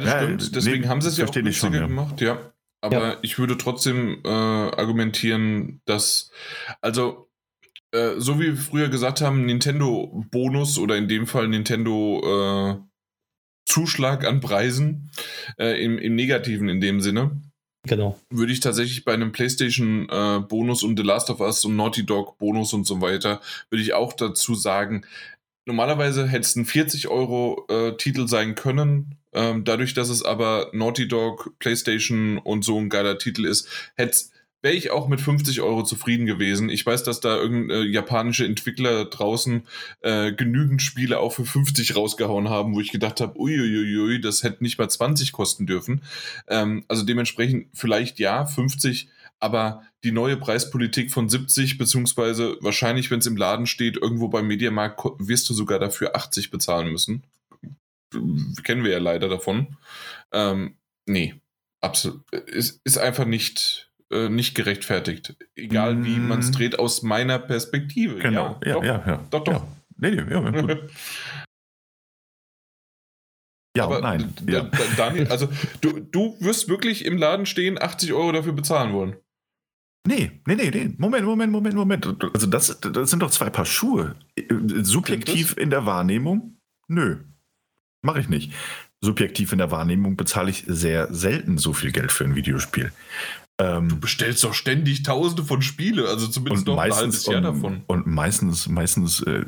das 0.00 0.08
ja, 0.08 0.22
stimmt. 0.22 0.56
Deswegen 0.56 0.82
nee, 0.82 0.88
haben 0.88 1.00
sie 1.00 1.08
es 1.08 1.16
ja 1.16 1.26
auch 1.26 1.32
günstiger 1.32 1.54
schon, 1.54 1.74
ja. 1.74 1.86
gemacht, 1.86 2.20
ja. 2.20 2.52
Aber 2.80 3.08
ja. 3.08 3.18
ich 3.22 3.38
würde 3.38 3.56
trotzdem 3.56 4.20
äh, 4.24 4.28
argumentieren, 4.28 5.80
dass, 5.86 6.30
also, 6.80 7.30
äh, 7.92 8.14
so 8.18 8.38
wie 8.38 8.48
wir 8.48 8.56
früher 8.56 8.88
gesagt 8.88 9.20
haben, 9.20 9.46
Nintendo-Bonus 9.46 10.78
oder 10.78 10.96
in 10.96 11.08
dem 11.08 11.26
Fall 11.26 11.48
Nintendo 11.48 12.76
äh, 12.76 12.94
Zuschlag 13.66 14.26
an 14.26 14.40
Preisen, 14.40 15.10
äh, 15.58 15.82
im, 15.82 15.98
im 15.98 16.14
Negativen 16.14 16.68
in 16.68 16.80
dem 16.80 17.00
Sinne. 17.00 17.40
Genau. 17.86 18.18
Würde 18.30 18.52
ich 18.52 18.60
tatsächlich 18.60 19.04
bei 19.04 19.12
einem 19.12 19.32
PlayStation 19.32 20.08
äh, 20.08 20.40
Bonus 20.40 20.82
und 20.82 20.98
The 20.98 21.04
Last 21.04 21.30
of 21.30 21.40
Us 21.40 21.64
und 21.64 21.76
Naughty 21.76 22.04
Dog 22.04 22.38
Bonus 22.38 22.72
und 22.72 22.86
so 22.86 23.00
weiter, 23.00 23.40
würde 23.70 23.82
ich 23.82 23.92
auch 23.92 24.12
dazu 24.12 24.54
sagen, 24.54 25.06
normalerweise 25.66 26.26
hätte 26.26 26.42
es 26.42 26.56
ein 26.56 26.64
40 26.64 27.08
Euro 27.08 27.66
äh, 27.68 27.96
Titel 27.96 28.26
sein 28.26 28.54
können. 28.54 29.16
Ähm, 29.34 29.64
dadurch, 29.64 29.94
dass 29.94 30.08
es 30.08 30.24
aber 30.24 30.70
Naughty 30.72 31.08
Dog, 31.08 31.58
PlayStation 31.58 32.38
und 32.38 32.64
so 32.64 32.78
ein 32.78 32.88
geiler 32.88 33.18
Titel 33.18 33.44
ist, 33.44 33.68
hätte 33.96 34.16
wäre 34.64 34.74
ich 34.74 34.90
auch 34.90 35.08
mit 35.08 35.20
50 35.20 35.60
Euro 35.60 35.82
zufrieden 35.84 36.24
gewesen. 36.24 36.70
Ich 36.70 36.84
weiß, 36.84 37.04
dass 37.04 37.20
da 37.20 37.36
irgendeine 37.36 37.82
äh, 37.82 37.86
japanische 37.86 38.46
Entwickler 38.46 39.04
draußen 39.04 39.62
äh, 40.00 40.32
genügend 40.32 40.80
Spiele 40.80 41.20
auch 41.20 41.34
für 41.34 41.44
50 41.44 41.94
rausgehauen 41.94 42.48
haben, 42.48 42.74
wo 42.74 42.80
ich 42.80 42.90
gedacht 42.90 43.20
habe, 43.20 43.38
uiuiui, 43.38 44.22
das 44.22 44.42
hätte 44.42 44.64
nicht 44.64 44.78
mal 44.78 44.88
20 44.88 45.32
kosten 45.32 45.66
dürfen. 45.66 46.00
Ähm, 46.48 46.82
also 46.88 47.04
dementsprechend 47.04 47.66
vielleicht 47.74 48.18
ja, 48.18 48.46
50, 48.46 49.08
aber 49.38 49.82
die 50.02 50.12
neue 50.12 50.38
Preispolitik 50.38 51.12
von 51.12 51.28
70, 51.28 51.76
beziehungsweise 51.76 52.56
wahrscheinlich, 52.60 53.10
wenn 53.10 53.18
es 53.18 53.26
im 53.26 53.36
Laden 53.36 53.66
steht, 53.66 53.98
irgendwo 53.98 54.28
beim 54.28 54.46
Mediamarkt, 54.46 54.98
wirst 55.18 55.48
du 55.50 55.52
sogar 55.52 55.78
dafür 55.78 56.16
80 56.16 56.50
bezahlen 56.50 56.90
müssen. 56.90 57.22
Kennen 58.62 58.84
wir 58.84 58.92
ja 58.92 58.98
leider 58.98 59.28
davon. 59.28 59.76
Ähm, 60.32 60.76
nee, 61.06 61.40
absolut. 61.80 62.22
Ist, 62.32 62.80
ist 62.84 62.98
einfach 62.98 63.24
nicht, 63.24 63.92
äh, 64.10 64.28
nicht 64.28 64.54
gerechtfertigt. 64.54 65.36
Egal 65.54 66.04
wie 66.04 66.18
man 66.18 66.40
es 66.40 66.50
mm. 66.50 66.52
dreht, 66.52 66.78
aus 66.78 67.02
meiner 67.02 67.38
Perspektive. 67.38 68.18
Genau, 68.18 68.58
ja, 68.64 68.68
ja, 68.68 68.74
doch, 68.74 68.84
ja, 68.84 69.04
ja. 69.06 69.26
Doch, 69.30 69.44
doch. 69.44 69.52
Ja. 69.52 69.68
Nee, 69.96 70.10
nee, 70.10 70.30
ja, 70.30 70.50
gut. 70.50 70.90
Ja, 73.76 73.86
Aber 73.86 74.00
nein. 74.00 74.32
Ja. 74.46 74.70
Daniel, 74.96 75.26
also 75.28 75.48
du, 75.80 75.98
du 75.98 76.36
wirst 76.38 76.68
wirklich 76.68 77.04
im 77.04 77.16
Laden 77.16 77.44
stehen, 77.44 77.76
80 77.80 78.12
Euro 78.12 78.30
dafür 78.30 78.52
bezahlen 78.52 78.92
wollen. 78.92 79.16
Nee, 80.06 80.42
nee, 80.46 80.54
nee, 80.54 80.70
nee. 80.70 80.94
Moment, 80.98 81.24
Moment, 81.24 81.50
Moment, 81.50 81.74
Moment. 81.74 82.06
Also 82.34 82.46
das, 82.46 82.78
das 82.80 83.10
sind 83.10 83.20
doch 83.20 83.30
zwei 83.30 83.50
Paar 83.50 83.64
Schuhe. 83.64 84.16
Subjektiv 84.82 85.56
in 85.56 85.70
der 85.70 85.86
Wahrnehmung? 85.86 86.58
Nö. 86.88 87.24
Mache 88.04 88.20
ich 88.20 88.28
nicht. 88.28 88.52
Subjektiv 89.00 89.52
in 89.52 89.58
der 89.58 89.70
Wahrnehmung 89.70 90.16
bezahle 90.16 90.50
ich 90.50 90.64
sehr 90.66 91.12
selten 91.12 91.58
so 91.58 91.72
viel 91.72 91.90
Geld 91.90 92.12
für 92.12 92.24
ein 92.24 92.34
Videospiel. 92.34 92.92
Ähm, 93.58 93.88
du 93.88 94.00
bestellst 94.00 94.42
doch 94.42 94.52
ständig 94.52 95.04
tausende 95.04 95.44
von 95.44 95.62
Spiele, 95.62 96.08
also 96.08 96.26
zumindest 96.26 96.66
noch 96.66 96.76
ein 96.76 96.92
halbes 96.92 97.24
Jahr 97.26 97.40
davon. 97.40 97.82
Und 97.86 98.06
meistens, 98.06 98.68
meistens 98.68 99.22
äh, 99.22 99.44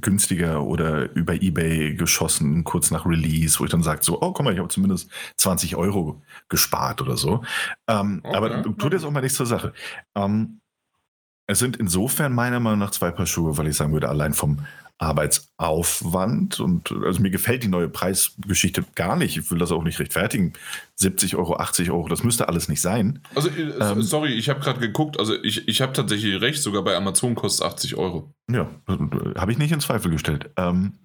günstiger 0.00 0.64
oder 0.64 1.14
über 1.14 1.40
Ebay 1.40 1.94
geschossen, 1.94 2.64
kurz 2.64 2.90
nach 2.90 3.06
Release, 3.06 3.60
wo 3.60 3.64
ich 3.64 3.70
dann 3.70 3.82
sage 3.82 4.02
so, 4.02 4.20
oh, 4.20 4.32
guck 4.32 4.44
mal, 4.44 4.52
ich 4.52 4.58
habe 4.58 4.68
zumindest 4.68 5.08
20 5.36 5.76
Euro 5.76 6.20
gespart 6.48 7.00
oder 7.00 7.16
so. 7.16 7.42
Ähm, 7.86 8.20
okay. 8.24 8.36
Aber 8.36 8.62
tut 8.62 8.92
jetzt 8.92 9.04
auch 9.04 9.12
mal 9.12 9.20
nichts 9.20 9.36
zur 9.36 9.46
Sache. 9.46 9.72
Ähm, 10.16 10.60
es 11.46 11.60
sind 11.60 11.76
insofern 11.76 12.34
meiner 12.34 12.60
Meinung 12.60 12.80
nach 12.80 12.90
zwei 12.90 13.12
Paar 13.12 13.26
Schuhe, 13.26 13.56
weil 13.56 13.68
ich 13.68 13.76
sagen 13.76 13.92
würde, 13.92 14.08
allein 14.08 14.34
vom 14.34 14.58
Arbeitsaufwand 14.98 16.58
und 16.58 16.92
also 17.04 17.22
mir 17.22 17.30
gefällt 17.30 17.62
die 17.62 17.68
neue 17.68 17.88
Preisgeschichte 17.88 18.84
gar 18.96 19.16
nicht. 19.16 19.36
Ich 19.36 19.50
will 19.50 19.58
das 19.58 19.70
auch 19.70 19.84
nicht 19.84 20.00
rechtfertigen. 20.00 20.54
70 20.96 21.36
Euro, 21.36 21.56
80 21.56 21.92
Euro, 21.92 22.08
das 22.08 22.24
müsste 22.24 22.48
alles 22.48 22.68
nicht 22.68 22.80
sein. 22.80 23.22
Also, 23.36 23.48
äh, 23.48 23.70
ähm, 23.80 24.02
sorry, 24.02 24.32
ich 24.32 24.48
habe 24.48 24.58
gerade 24.58 24.80
geguckt, 24.80 25.20
also 25.20 25.40
ich, 25.42 25.68
ich 25.68 25.80
habe 25.80 25.92
tatsächlich 25.92 26.40
recht, 26.40 26.60
sogar 26.60 26.82
bei 26.82 26.96
Amazon 26.96 27.36
kostet 27.36 27.64
es 27.64 27.72
80 27.72 27.94
Euro. 27.96 28.34
Ja, 28.50 28.68
habe 29.36 29.52
ich 29.52 29.58
nicht 29.58 29.70
in 29.70 29.80
Zweifel 29.80 30.10
gestellt. 30.10 30.50
Ähm, 30.56 30.98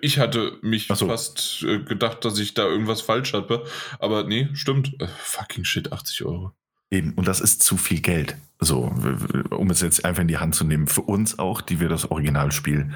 ich 0.00 0.18
hatte 0.18 0.58
mich 0.62 0.88
so. 0.88 1.06
fast 1.06 1.62
äh, 1.64 1.80
gedacht, 1.80 2.24
dass 2.24 2.38
ich 2.38 2.54
da 2.54 2.64
irgendwas 2.66 3.02
falsch 3.02 3.34
hatte, 3.34 3.64
aber 3.98 4.24
nee, 4.24 4.48
stimmt. 4.54 4.98
Äh, 5.00 5.08
fucking 5.18 5.64
shit, 5.64 5.92
80 5.92 6.24
Euro. 6.24 6.52
Eben, 6.92 7.14
und 7.14 7.26
das 7.26 7.40
ist 7.40 7.62
zu 7.62 7.78
viel 7.78 8.02
Geld. 8.02 8.36
So, 8.60 8.94
um 9.50 9.70
es 9.70 9.80
jetzt 9.80 10.04
einfach 10.04 10.20
in 10.20 10.28
die 10.28 10.36
Hand 10.36 10.54
zu 10.54 10.64
nehmen. 10.64 10.86
Für 10.86 11.00
uns 11.00 11.38
auch, 11.38 11.62
die 11.62 11.80
wir 11.80 11.88
das 11.88 12.10
Originalspiel 12.10 12.90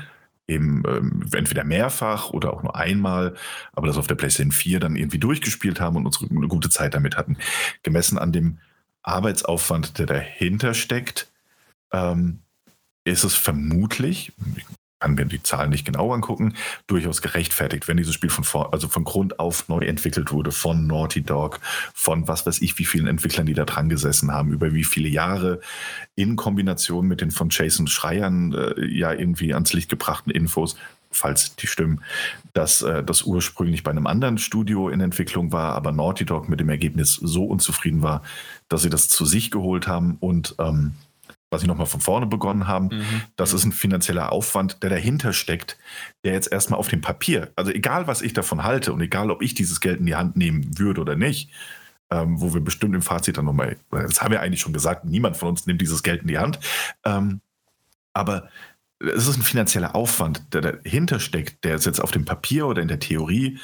eben 0.47 0.82
ähm, 0.86 1.24
entweder 1.32 1.64
mehrfach 1.64 2.30
oder 2.30 2.53
auch 2.53 2.62
nur 2.62 2.76
einmal, 2.76 3.34
aber 3.72 3.86
das 3.86 3.97
auf 3.97 4.07
der 4.07 4.14
PlayStation 4.14 4.53
4 4.53 4.80
dann 4.80 4.97
irgendwie 4.97 5.18
durchgespielt 5.18 5.80
haben 5.80 5.97
und 5.97 6.05
unsere 6.05 6.28
eine 6.30 6.47
gute 6.47 6.68
Zeit 6.68 6.94
damit 6.94 7.16
hatten. 7.16 7.38
Gemessen 7.82 8.18
an 8.18 8.32
dem 8.32 8.59
Arbeitsaufwand, 9.03 9.99
der 9.99 10.07
dahinter 10.07 10.74
steckt, 10.74 11.32
ähm, 11.90 12.40
ist 13.05 13.24
es 13.24 13.34
vermutlich, 13.34 14.34
kann 15.01 15.14
mir 15.14 15.26
die 15.26 15.42
Zahlen 15.42 15.70
nicht 15.70 15.84
genau 15.84 16.12
angucken, 16.12 16.55
durchaus 16.86 17.20
gerechtfertigt, 17.20 17.88
wenn 17.88 17.97
dieses 17.97 18.14
Spiel 18.14 18.30
von, 18.30 18.44
vor, 18.44 18.72
also 18.72 18.88
von 18.88 19.05
Grund 19.05 19.38
auf 19.38 19.68
neu 19.68 19.80
entwickelt 19.80 20.32
wurde, 20.32 20.53
von 20.53 20.86
Naughty 20.86 21.22
Dog, 21.22 21.61
von 21.94 22.26
was 22.28 22.47
weiß 22.47 22.62
ich, 22.62 22.78
wie 22.78 22.84
vielen 22.84 23.07
Entwicklern, 23.07 23.47
die 23.47 23.55
da 23.55 23.64
dran 23.64 23.88
gesessen 23.88 24.32
haben, 24.32 24.53
über 24.53 24.72
wie 24.72 24.84
viele 24.84 25.09
Jahre, 25.09 25.61
in 26.14 26.36
Kombination 26.36 27.07
mit 27.07 27.20
den 27.20 27.30
von 27.30 27.49
Jason 27.51 27.86
Schreiern 27.86 28.53
äh, 28.55 28.86
ja 28.86 29.12
irgendwie 29.12 29.53
ans 29.53 29.72
Licht 29.72 29.90
gebrachten 29.90 30.30
Infos, 30.30 30.76
falls 31.11 31.57
die 31.57 31.66
stimmen, 31.66 32.03
dass 32.55 32.82
äh, 32.82 33.05
das 33.05 33.22
ursprünglich 33.22 33.82
bei 33.82 33.90
einem 33.90 34.07
anderen 34.07 34.38
Studio 34.38 34.88
in 34.88 35.01
Entwicklung 35.01 35.53
war, 35.53 35.74
aber 35.74 35.92
Naughty 35.92 36.24
Dog 36.24 36.49
mit 36.49 36.61
dem 36.61 36.68
Ergebnis 36.68 37.14
so 37.14 37.44
unzufrieden 37.44 38.03
war, 38.03 38.22
dass 38.68 38.82
sie 38.82 38.90
das 38.90 39.09
zu 39.09 39.24
sich 39.24 39.51
geholt 39.51 39.86
haben 39.86 40.16
und 40.20 40.55
ähm, 40.59 40.92
quasi 41.51 41.66
nochmal 41.66 41.86
von 41.86 42.01
vorne 42.01 42.26
begonnen 42.26 42.66
haben. 42.66 42.88
Mhm. 42.88 43.22
Das 43.36 43.53
ist 43.53 43.64
ein 43.64 43.72
finanzieller 43.72 44.32
Aufwand, 44.32 44.82
der 44.82 44.90
dahinter 44.90 45.32
steckt, 45.32 45.78
der 46.24 46.32
jetzt 46.32 46.51
erstmal 46.51 46.78
auf 46.78 46.88
dem 46.88 47.01
Papier, 47.01 47.53
also 47.57 47.70
egal 47.70 48.07
was 48.07 48.22
ich 48.22 48.32
davon 48.32 48.64
halte 48.64 48.92
und 48.92 49.01
egal 49.01 49.30
ob 49.30 49.42
ich 49.42 49.55
dieses 49.55 49.80
Geld 49.80 50.01
in 50.01 50.07
die 50.07 50.16
Hand 50.16 50.36
nehmen 50.36 50.78
würde 50.78 51.01
oder 51.01 51.16
nicht, 51.16 51.51
ähm, 52.11 52.40
wo 52.40 52.55
wir 52.55 52.61
bestimmt 52.61 52.94
im 52.94 53.03
Fazit 53.03 53.38
dann 53.38 53.44
nochmal, 53.44 53.76
das 53.90 54.22
haben 54.22 54.32
wir 54.32 54.40
eigentlich 54.40 54.61
schon 54.61 54.72
gesagt, 54.72 55.05
niemand 55.05 55.36
von 55.36 55.49
uns 55.49 55.66
nimmt 55.66 55.80
dieses 55.80 56.03
Geld 56.03 56.22
in 56.22 56.28
die 56.28 56.38
Hand. 56.38 56.59
Ähm, 57.05 57.40
aber 58.12 58.49
es 58.99 59.26
ist 59.26 59.36
ein 59.36 59.42
finanzieller 59.42 59.94
Aufwand, 59.94 60.55
der 60.55 60.61
dahinter 60.62 61.20
steckt, 61.20 61.64
der 61.64 61.72
jetzt 61.72 62.01
auf 62.01 62.11
dem 62.11 62.24
Papier 62.24 62.66
oder 62.66 62.82
in 62.82 62.88
der 62.88 62.99
Theorie 62.99 63.59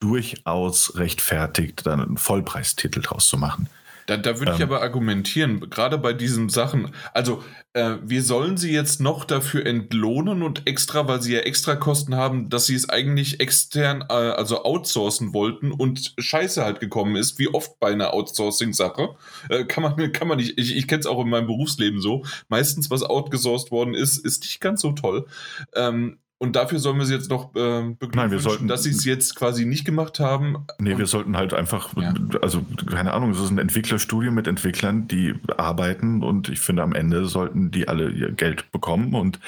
durchaus 0.00 0.96
rechtfertigt, 0.96 1.86
dann 1.86 2.00
einen 2.00 2.16
Vollpreistitel 2.18 3.00
draus 3.00 3.28
zu 3.28 3.38
machen. 3.38 3.68
Da, 4.06 4.16
da 4.16 4.38
würde 4.38 4.52
ähm, 4.52 4.56
ich 4.56 4.62
aber 4.62 4.82
argumentieren, 4.82 5.68
gerade 5.68 5.98
bei 5.98 6.12
diesen 6.12 6.48
Sachen, 6.48 6.92
also 7.12 7.42
äh, 7.72 7.96
wir 8.02 8.22
sollen 8.22 8.56
sie 8.56 8.72
jetzt 8.72 9.00
noch 9.00 9.24
dafür 9.24 9.66
entlohnen 9.66 10.42
und 10.42 10.66
extra, 10.66 11.06
weil 11.08 11.20
sie 11.20 11.34
ja 11.34 11.40
extra 11.40 11.76
Kosten 11.76 12.14
haben, 12.14 12.48
dass 12.48 12.66
sie 12.66 12.74
es 12.74 12.88
eigentlich 12.88 13.40
extern, 13.40 14.04
äh, 14.08 14.12
also 14.12 14.64
outsourcen 14.64 15.34
wollten 15.34 15.72
und 15.72 16.14
Scheiße 16.18 16.64
halt 16.64 16.80
gekommen 16.80 17.16
ist, 17.16 17.38
wie 17.38 17.48
oft 17.48 17.78
bei 17.80 17.90
einer 17.90 18.14
Outsourcing-Sache. 18.14 19.16
Äh, 19.50 19.64
kann 19.64 19.82
man, 19.82 19.96
kann 20.12 20.28
man 20.28 20.38
nicht, 20.38 20.58
ich, 20.58 20.76
ich 20.76 20.86
kenne 20.88 21.00
es 21.00 21.06
auch 21.06 21.22
in 21.22 21.28
meinem 21.28 21.46
Berufsleben 21.46 22.00
so. 22.00 22.24
Meistens, 22.48 22.90
was 22.90 23.02
outgesourced 23.02 23.70
worden 23.70 23.94
ist, 23.94 24.18
ist 24.18 24.42
nicht 24.42 24.60
ganz 24.60 24.80
so 24.80 24.92
toll. 24.92 25.26
Ähm, 25.74 26.18
und 26.38 26.54
dafür 26.54 26.78
sollen 26.78 26.98
wir 26.98 27.06
sie 27.06 27.14
jetzt 27.14 27.30
noch 27.30 27.54
äh, 27.54 27.94
Nein, 28.12 28.30
wir 28.30 28.40
sollten, 28.40 28.68
dass 28.68 28.82
sie 28.82 28.90
es 28.90 29.04
jetzt 29.06 29.36
quasi 29.36 29.64
nicht 29.64 29.86
gemacht 29.86 30.20
haben. 30.20 30.66
Nee, 30.78 30.98
wir 30.98 31.06
sollten 31.06 31.36
halt 31.36 31.54
einfach, 31.54 31.96
ja. 31.96 32.12
also 32.42 32.62
keine 32.90 33.14
Ahnung, 33.14 33.30
es 33.30 33.40
ist 33.40 33.50
ein 33.50 33.58
Entwicklerstudio 33.58 34.30
mit 34.30 34.46
Entwicklern, 34.46 35.08
die 35.08 35.34
arbeiten 35.56 36.22
und 36.22 36.50
ich 36.50 36.60
finde, 36.60 36.82
am 36.82 36.92
Ende 36.92 37.24
sollten 37.24 37.70
die 37.70 37.88
alle 37.88 38.10
ihr 38.10 38.32
Geld 38.32 38.70
bekommen 38.70 39.14
und 39.14 39.40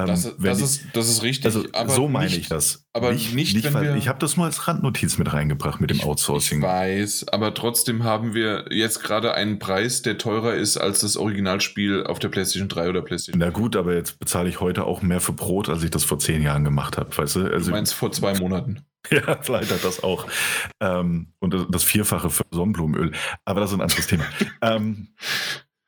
ähm, 0.00 0.06
das, 0.06 0.36
das, 0.38 0.60
ist, 0.60 0.82
das 0.92 1.08
ist 1.08 1.22
richtig. 1.22 1.46
Also, 1.46 1.64
so 1.88 2.08
meine 2.08 2.26
nicht, 2.26 2.38
ich 2.38 2.48
das. 2.48 2.84
Aber 2.92 3.12
nicht, 3.12 3.34
nicht, 3.34 3.54
nicht 3.54 3.74
weil, 3.74 3.96
ich 3.96 4.08
habe 4.08 4.18
das 4.18 4.36
nur 4.36 4.46
als 4.46 4.66
Randnotiz 4.66 5.18
mit 5.18 5.32
reingebracht 5.32 5.80
mit 5.80 5.90
dem 5.90 6.00
Outsourcing. 6.00 6.58
Ich 6.58 6.64
weiß, 6.64 7.28
aber 7.28 7.54
trotzdem 7.54 8.04
haben 8.04 8.34
wir 8.34 8.66
jetzt 8.70 9.02
gerade 9.02 9.34
einen 9.34 9.58
Preis, 9.58 10.02
der 10.02 10.18
teurer 10.18 10.54
ist 10.54 10.76
als 10.76 11.00
das 11.00 11.16
Originalspiel 11.16 12.04
auf 12.04 12.18
der 12.18 12.28
PlayStation 12.28 12.68
3 12.68 12.88
oder 12.90 13.02
PlayStation. 13.02 13.38
Na 13.38 13.50
gut, 13.50 13.76
aber 13.76 13.94
jetzt 13.94 14.18
bezahle 14.18 14.48
ich 14.48 14.60
heute 14.60 14.84
auch 14.84 15.02
mehr 15.02 15.20
für 15.20 15.32
Brot, 15.32 15.68
als 15.68 15.82
ich 15.82 15.90
das 15.90 16.04
vor 16.04 16.18
zehn 16.18 16.42
Jahren 16.42 16.64
gemacht 16.64 16.98
habe, 16.98 17.16
weißt 17.16 17.36
du? 17.36 17.52
Also, 17.52 17.66
du 17.66 17.70
meinst 17.72 17.94
vor 17.94 18.12
zwei 18.12 18.38
Monaten? 18.38 18.84
Ja, 19.10 19.38
vielleicht 19.42 19.70
hat 19.70 19.84
das 19.84 20.02
auch. 20.02 20.26
Ähm, 20.80 21.32
und 21.38 21.54
das 21.70 21.84
Vierfache 21.84 22.30
für 22.30 22.44
Sonnenblumenöl. 22.50 23.12
Aber 23.44 23.60
das 23.60 23.70
ist 23.70 23.76
ein 23.76 23.82
anderes 23.82 24.06
Thema. 24.06 24.24
ähm, 24.62 25.08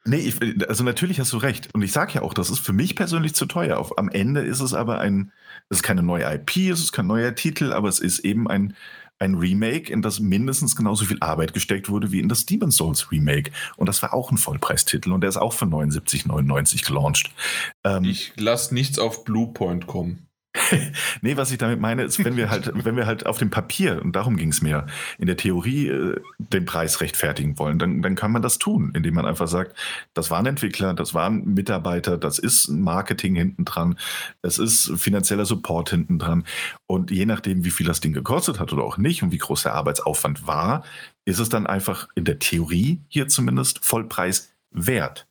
nee, 0.07 0.19
ich, 0.19 0.69
also 0.69 0.85
natürlich 0.85 1.21
hast 1.21 1.33
du 1.33 1.39
recht. 1.39 1.69
Und 1.75 1.83
ich 1.83 1.93
sage 1.93 2.15
ja 2.15 2.23
auch, 2.23 2.35
das 2.35 2.51
ist 2.51 2.61
für 2.61 2.73
mich 2.73 2.97
persönlich 2.97 3.35
zu 3.35 3.47
teuer. 3.47 3.79
Auf, 3.79 3.99
am 3.99 4.09
Ende 4.09 4.41
ist 4.41 4.61
es 4.61 4.75
aber 4.75 4.99
ein, 4.99 5.33
es 5.69 5.79
ist 5.79 5.83
keine 5.83 6.03
neue 6.03 6.25
IP, 6.35 6.57
es 6.73 6.81
ist 6.81 6.93
kein 6.93 7.07
neuer 7.07 7.35
Titel, 7.35 7.73
aber 7.73 7.89
es 7.89 7.99
ist 7.99 8.21
eben 8.21 8.49
ein, 8.49 8.75
ein 9.19 9.35
Remake, 9.35 9.91
in 9.93 10.03
das 10.03 10.21
mindestens 10.21 10.77
genauso 10.77 11.05
viel 11.07 11.19
Arbeit 11.21 11.55
gesteckt 11.55 11.89
wurde 11.89 12.13
wie 12.13 12.21
in 12.21 12.29
das 12.29 12.47
Demon's 12.47 12.77
Souls 12.77 13.11
Remake. 13.11 13.51
Und 13.77 13.89
das 13.89 14.03
war 14.03 14.13
auch 14.13 14.31
ein 14.31 14.37
Vollpreistitel 14.37 15.13
und 15.13 15.23
der 15.23 15.29
ist 15.29 15.39
auch 15.39 15.53
für 15.53 15.65
79,99 15.65 16.87
gelauncht. 16.87 17.31
Ähm, 17.85 18.05
ich 18.05 18.33
lasse 18.37 18.75
nichts 18.75 18.99
auf 18.99 19.25
Bluepoint 19.25 19.87
kommen. 19.87 20.26
nee, 21.23 21.37
was 21.37 21.51
ich 21.51 21.59
damit 21.59 21.81
meine, 21.81 22.03
ist, 22.05 22.25
wenn 22.25 22.37
wir 22.37 22.51
halt, 22.51 22.73
wenn 22.85 22.97
wir 22.97 23.07
halt 23.07 23.27
auf 23.27 23.39
dem 23.39 23.51
Papier, 23.51 24.01
und 24.03 24.15
darum 24.15 24.37
ging 24.37 24.51
es 24.51 24.63
mir, 24.63 24.87
in 25.19 25.27
der 25.27 25.37
Theorie 25.37 25.89
äh, 25.89 26.21
den 26.39 26.65
Preis 26.65 27.01
rechtfertigen 27.01 27.59
wollen, 27.59 27.79
dann, 27.79 28.03
dann 28.03 28.15
kann 28.15 28.33
man 28.33 28.43
das 28.43 28.59
tun, 28.59 28.93
indem 28.95 29.15
man 29.15 29.27
einfach 29.27 29.49
sagt, 29.49 29.77
das 30.15 30.31
waren 30.31 30.47
Entwickler, 30.47 30.95
das 30.95 31.15
waren 31.15 31.55
Mitarbeiter, 31.55 32.19
das 32.19 32.39
ist 32.39 32.69
Marketing 32.69 33.35
hinten 33.35 33.65
dran, 33.65 33.99
das 34.43 34.59
ist 34.59 34.93
finanzieller 34.97 35.47
Support 35.47 35.91
hinten 35.91 36.19
dran. 36.19 36.45
Und 36.87 37.11
je 37.11 37.27
nachdem, 37.27 37.65
wie 37.65 37.71
viel 37.71 37.87
das 37.87 38.01
Ding 38.01 38.13
gekostet 38.13 38.61
hat 38.61 38.73
oder 38.73 38.85
auch 38.85 38.99
nicht 38.99 39.23
und 39.23 39.33
wie 39.33 39.39
groß 39.39 39.65
der 39.65 39.75
Arbeitsaufwand 39.75 40.47
war, 40.47 40.85
ist 41.25 41.41
es 41.41 41.49
dann 41.49 41.67
einfach 41.67 42.09
in 42.15 42.25
der 42.25 42.39
Theorie 42.39 43.01
hier 43.09 43.29
zumindest 43.29 43.85
Vollpreis 43.85 44.53
wert. 44.71 45.27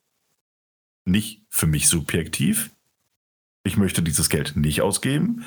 Nicht 1.06 1.44
für 1.50 1.68
mich 1.68 1.88
subjektiv, 1.88 2.72
ich 3.66 3.76
möchte 3.78 4.02
dieses 4.02 4.30
Geld 4.30 4.56
nicht 4.56 4.82
ausgeben. 4.82 5.44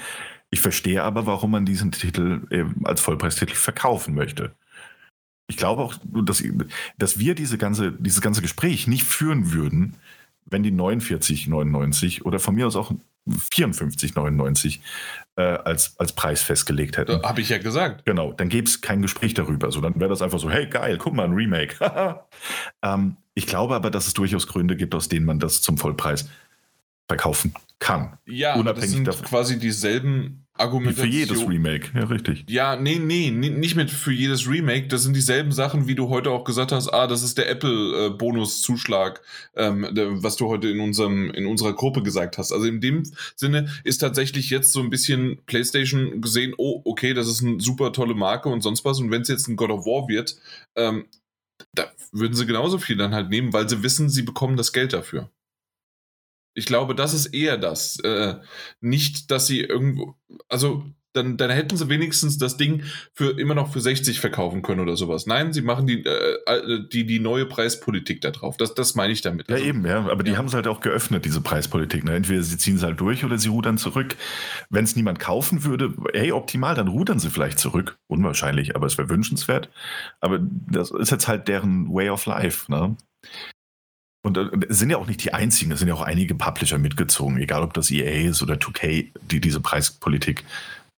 Ich 0.50 0.60
verstehe 0.60 1.02
aber, 1.02 1.26
warum 1.26 1.52
man 1.52 1.64
diesen 1.64 1.92
Titel 1.92 2.74
als 2.84 3.00
Vollpreistitel 3.00 3.54
verkaufen 3.54 4.14
möchte. 4.14 4.54
Ich 5.46 5.56
glaube 5.56 5.82
auch, 5.82 5.94
dass, 6.04 6.42
dass 6.98 7.18
wir 7.18 7.34
diese 7.34 7.56
ganze, 7.56 7.92
dieses 7.92 8.20
ganze 8.20 8.42
Gespräch 8.42 8.86
nicht 8.86 9.04
führen 9.04 9.52
würden, 9.52 9.96
wenn 10.44 10.62
die 10.62 10.72
49,99 10.72 12.22
oder 12.22 12.38
von 12.38 12.54
mir 12.54 12.66
aus 12.66 12.76
auch 12.76 12.92
54,99 13.28 14.80
äh, 15.36 15.42
als, 15.42 15.98
als 15.98 16.12
Preis 16.12 16.42
festgelegt 16.42 16.96
hätten. 16.96 17.22
Habe 17.22 17.40
ich 17.40 17.50
ja 17.50 17.58
gesagt. 17.58 18.04
Genau, 18.04 18.32
dann 18.32 18.48
gäbe 18.48 18.66
es 18.66 18.80
kein 18.80 19.02
Gespräch 19.02 19.34
darüber. 19.34 19.70
So, 19.70 19.80
dann 19.80 20.00
wäre 20.00 20.08
das 20.08 20.22
einfach 20.22 20.38
so, 20.38 20.50
hey 20.50 20.66
geil, 20.66 20.98
guck 20.98 21.14
mal, 21.14 21.24
ein 21.24 21.34
Remake. 21.34 21.76
ähm, 22.82 23.16
ich 23.34 23.46
glaube 23.46 23.74
aber, 23.74 23.90
dass 23.90 24.06
es 24.06 24.14
durchaus 24.14 24.46
Gründe 24.46 24.76
gibt, 24.76 24.94
aus 24.94 25.08
denen 25.08 25.26
man 25.26 25.38
das 25.38 25.60
zum 25.60 25.78
Vollpreis 25.78 26.28
verkaufen 27.08 27.54
kann. 27.78 28.18
Ja, 28.26 28.54
unabhängig 28.56 28.90
das 28.90 28.90
sind 28.90 29.08
davon. 29.08 29.26
quasi 29.26 29.58
dieselben 29.58 30.44
Argumentationen. 30.54 31.12
Für 31.12 31.18
jedes 31.18 31.48
Remake, 31.48 31.90
ja, 31.94 32.04
richtig. 32.04 32.44
Ja, 32.48 32.76
nee, 32.76 32.98
nee, 32.98 33.30
nicht 33.30 33.76
mit 33.76 33.90
für 33.90 34.12
jedes 34.12 34.48
Remake. 34.48 34.88
Das 34.88 35.04
sind 35.04 35.14
dieselben 35.14 35.52
Sachen, 35.52 35.86
wie 35.86 35.94
du 35.94 36.08
heute 36.08 36.30
auch 36.30 36.42
gesagt 36.44 36.72
hast. 36.72 36.88
Ah, 36.88 37.06
das 37.06 37.22
ist 37.22 37.38
der 37.38 37.48
Apple-Bonuszuschlag, 37.48 39.22
ähm, 39.54 39.86
was 40.20 40.36
du 40.36 40.48
heute 40.48 40.68
in, 40.68 40.80
unserem, 40.80 41.30
in 41.30 41.46
unserer 41.46 41.74
Gruppe 41.74 42.02
gesagt 42.02 42.38
hast. 42.38 42.52
Also 42.52 42.66
in 42.66 42.80
dem 42.80 43.04
Sinne 43.36 43.68
ist 43.84 43.98
tatsächlich 43.98 44.50
jetzt 44.50 44.72
so 44.72 44.80
ein 44.80 44.90
bisschen 44.90 45.38
PlayStation 45.46 46.20
gesehen, 46.20 46.54
oh, 46.58 46.82
okay, 46.84 47.14
das 47.14 47.28
ist 47.28 47.42
eine 47.42 47.60
super 47.60 47.92
tolle 47.92 48.14
Marke 48.14 48.48
und 48.48 48.62
sonst 48.62 48.84
was. 48.84 48.98
Und 48.98 49.12
wenn 49.12 49.22
es 49.22 49.28
jetzt 49.28 49.46
ein 49.46 49.56
God 49.56 49.70
of 49.70 49.86
War 49.86 50.08
wird, 50.08 50.36
ähm, 50.76 51.06
da 51.72 51.90
würden 52.12 52.34
sie 52.34 52.46
genauso 52.46 52.78
viel 52.78 52.96
dann 52.96 53.14
halt 53.14 53.30
nehmen, 53.30 53.52
weil 53.52 53.68
sie 53.68 53.82
wissen, 53.82 54.08
sie 54.08 54.22
bekommen 54.22 54.56
das 54.56 54.72
Geld 54.72 54.92
dafür. 54.92 55.30
Ich 56.58 56.66
glaube, 56.66 56.96
das 56.96 57.14
ist 57.14 57.26
eher 57.26 57.56
das. 57.56 58.00
Äh, 58.00 58.34
nicht, 58.80 59.30
dass 59.30 59.46
sie 59.46 59.60
irgendwo. 59.60 60.16
Also, 60.48 60.84
dann, 61.12 61.36
dann 61.36 61.50
hätten 61.50 61.76
sie 61.76 61.88
wenigstens 61.88 62.36
das 62.36 62.56
Ding 62.56 62.82
für 63.14 63.38
immer 63.38 63.54
noch 63.54 63.72
für 63.72 63.80
60 63.80 64.20
verkaufen 64.20 64.62
können 64.62 64.80
oder 64.80 64.96
sowas. 64.96 65.26
Nein, 65.26 65.52
sie 65.52 65.62
machen 65.62 65.86
die, 65.86 66.04
äh, 66.04 66.88
die, 66.92 67.06
die 67.06 67.20
neue 67.20 67.46
Preispolitik 67.46 68.20
da 68.20 68.32
drauf. 68.32 68.56
Das, 68.56 68.74
das 68.74 68.96
meine 68.96 69.12
ich 69.12 69.22
damit. 69.22 69.48
Ja, 69.48 69.54
also, 69.54 69.66
eben, 69.66 69.86
ja. 69.86 70.06
Aber 70.08 70.24
die 70.24 70.36
haben 70.36 70.46
es 70.46 70.54
halt 70.54 70.66
auch 70.66 70.80
geöffnet, 70.80 71.24
diese 71.24 71.40
Preispolitik. 71.40 72.04
Ne? 72.04 72.16
Entweder 72.16 72.42
sie 72.42 72.58
ziehen 72.58 72.76
es 72.76 72.82
halt 72.82 73.00
durch 73.00 73.24
oder 73.24 73.38
sie 73.38 73.48
rudern 73.48 73.78
zurück. 73.78 74.16
Wenn 74.68 74.84
es 74.84 74.96
niemand 74.96 75.20
kaufen 75.20 75.64
würde, 75.64 75.94
hey, 76.12 76.32
optimal, 76.32 76.74
dann 76.74 76.88
rudern 76.88 77.20
sie 77.20 77.30
vielleicht 77.30 77.60
zurück. 77.60 77.98
Unwahrscheinlich, 78.08 78.74
aber 78.74 78.86
es 78.86 78.98
wäre 78.98 79.08
wünschenswert. 79.08 79.70
Aber 80.20 80.40
das 80.40 80.90
ist 80.90 81.10
jetzt 81.10 81.28
halt 81.28 81.46
deren 81.46 81.88
Way 81.92 82.10
of 82.10 82.26
Life. 82.26 82.70
Ne? 82.70 82.96
Und 84.22 84.36
es 84.68 84.78
sind 84.78 84.90
ja 84.90 84.96
auch 84.96 85.06
nicht 85.06 85.22
die 85.22 85.32
einzigen, 85.32 85.70
es 85.70 85.78
sind 85.78 85.88
ja 85.88 85.94
auch 85.94 86.02
einige 86.02 86.34
Publisher 86.34 86.78
mitgezogen, 86.78 87.38
egal 87.38 87.62
ob 87.62 87.72
das 87.74 87.90
EA 87.90 88.28
ist 88.28 88.42
oder 88.42 88.54
2K, 88.54 89.12
die 89.30 89.40
diese 89.40 89.60
Preispolitik 89.60 90.44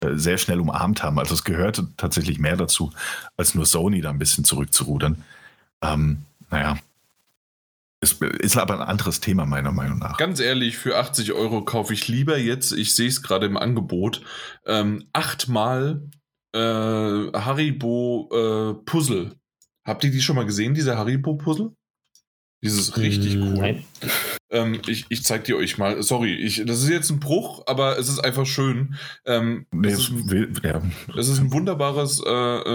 äh, 0.00 0.14
sehr 0.14 0.38
schnell 0.38 0.60
umarmt 0.60 1.02
haben. 1.02 1.18
Also 1.18 1.34
es 1.34 1.44
gehörte 1.44 1.88
tatsächlich 1.96 2.38
mehr 2.38 2.56
dazu, 2.56 2.92
als 3.36 3.54
nur 3.54 3.66
Sony 3.66 4.00
da 4.00 4.10
ein 4.10 4.18
bisschen 4.18 4.44
zurückzurudern. 4.44 5.22
Ähm, 5.82 6.22
naja, 6.50 6.78
ist, 8.00 8.22
ist 8.22 8.56
aber 8.56 8.80
ein 8.80 8.88
anderes 8.88 9.20
Thema 9.20 9.44
meiner 9.44 9.72
Meinung 9.72 9.98
nach. 9.98 10.16
Ganz 10.16 10.40
ehrlich, 10.40 10.78
für 10.78 10.96
80 10.96 11.32
Euro 11.32 11.64
kaufe 11.64 11.92
ich 11.92 12.08
lieber 12.08 12.38
jetzt, 12.38 12.72
ich 12.72 12.94
sehe 12.94 13.08
es 13.08 13.22
gerade 13.22 13.44
im 13.44 13.58
Angebot, 13.58 14.22
ähm, 14.64 15.04
achtmal 15.12 16.02
äh, 16.52 16.58
Haribo 16.58 18.30
äh, 18.32 18.84
Puzzle. 18.84 19.36
Habt 19.84 20.04
ihr 20.04 20.10
die 20.10 20.22
schon 20.22 20.36
mal 20.36 20.46
gesehen, 20.46 20.72
diese 20.72 20.96
Haribo 20.96 21.34
Puzzle? 21.34 21.72
Dieses 22.62 22.98
richtig 22.98 23.36
mm, 23.36 23.42
cool. 23.42 23.58
Nein. 23.58 23.84
Ähm, 24.50 24.82
ich, 24.86 25.06
ich 25.08 25.24
zeig 25.24 25.44
dir 25.44 25.56
euch 25.56 25.78
mal. 25.78 26.02
Sorry, 26.02 26.34
ich, 26.34 26.62
das 26.66 26.82
ist 26.82 26.90
jetzt 26.90 27.10
ein 27.10 27.20
Bruch, 27.20 27.62
aber 27.66 27.98
es 27.98 28.08
ist 28.08 28.18
einfach 28.18 28.44
schön. 28.44 28.96
Ähm, 29.24 29.66
nee, 29.70 29.90
das, 29.90 30.00
ist 30.00 30.10
ein, 30.10 30.60
ja. 30.62 30.82
das, 31.14 31.28
ist 31.28 31.38
ein, 31.38 31.52
wunderbares 31.52 32.22
äh, 32.26 32.30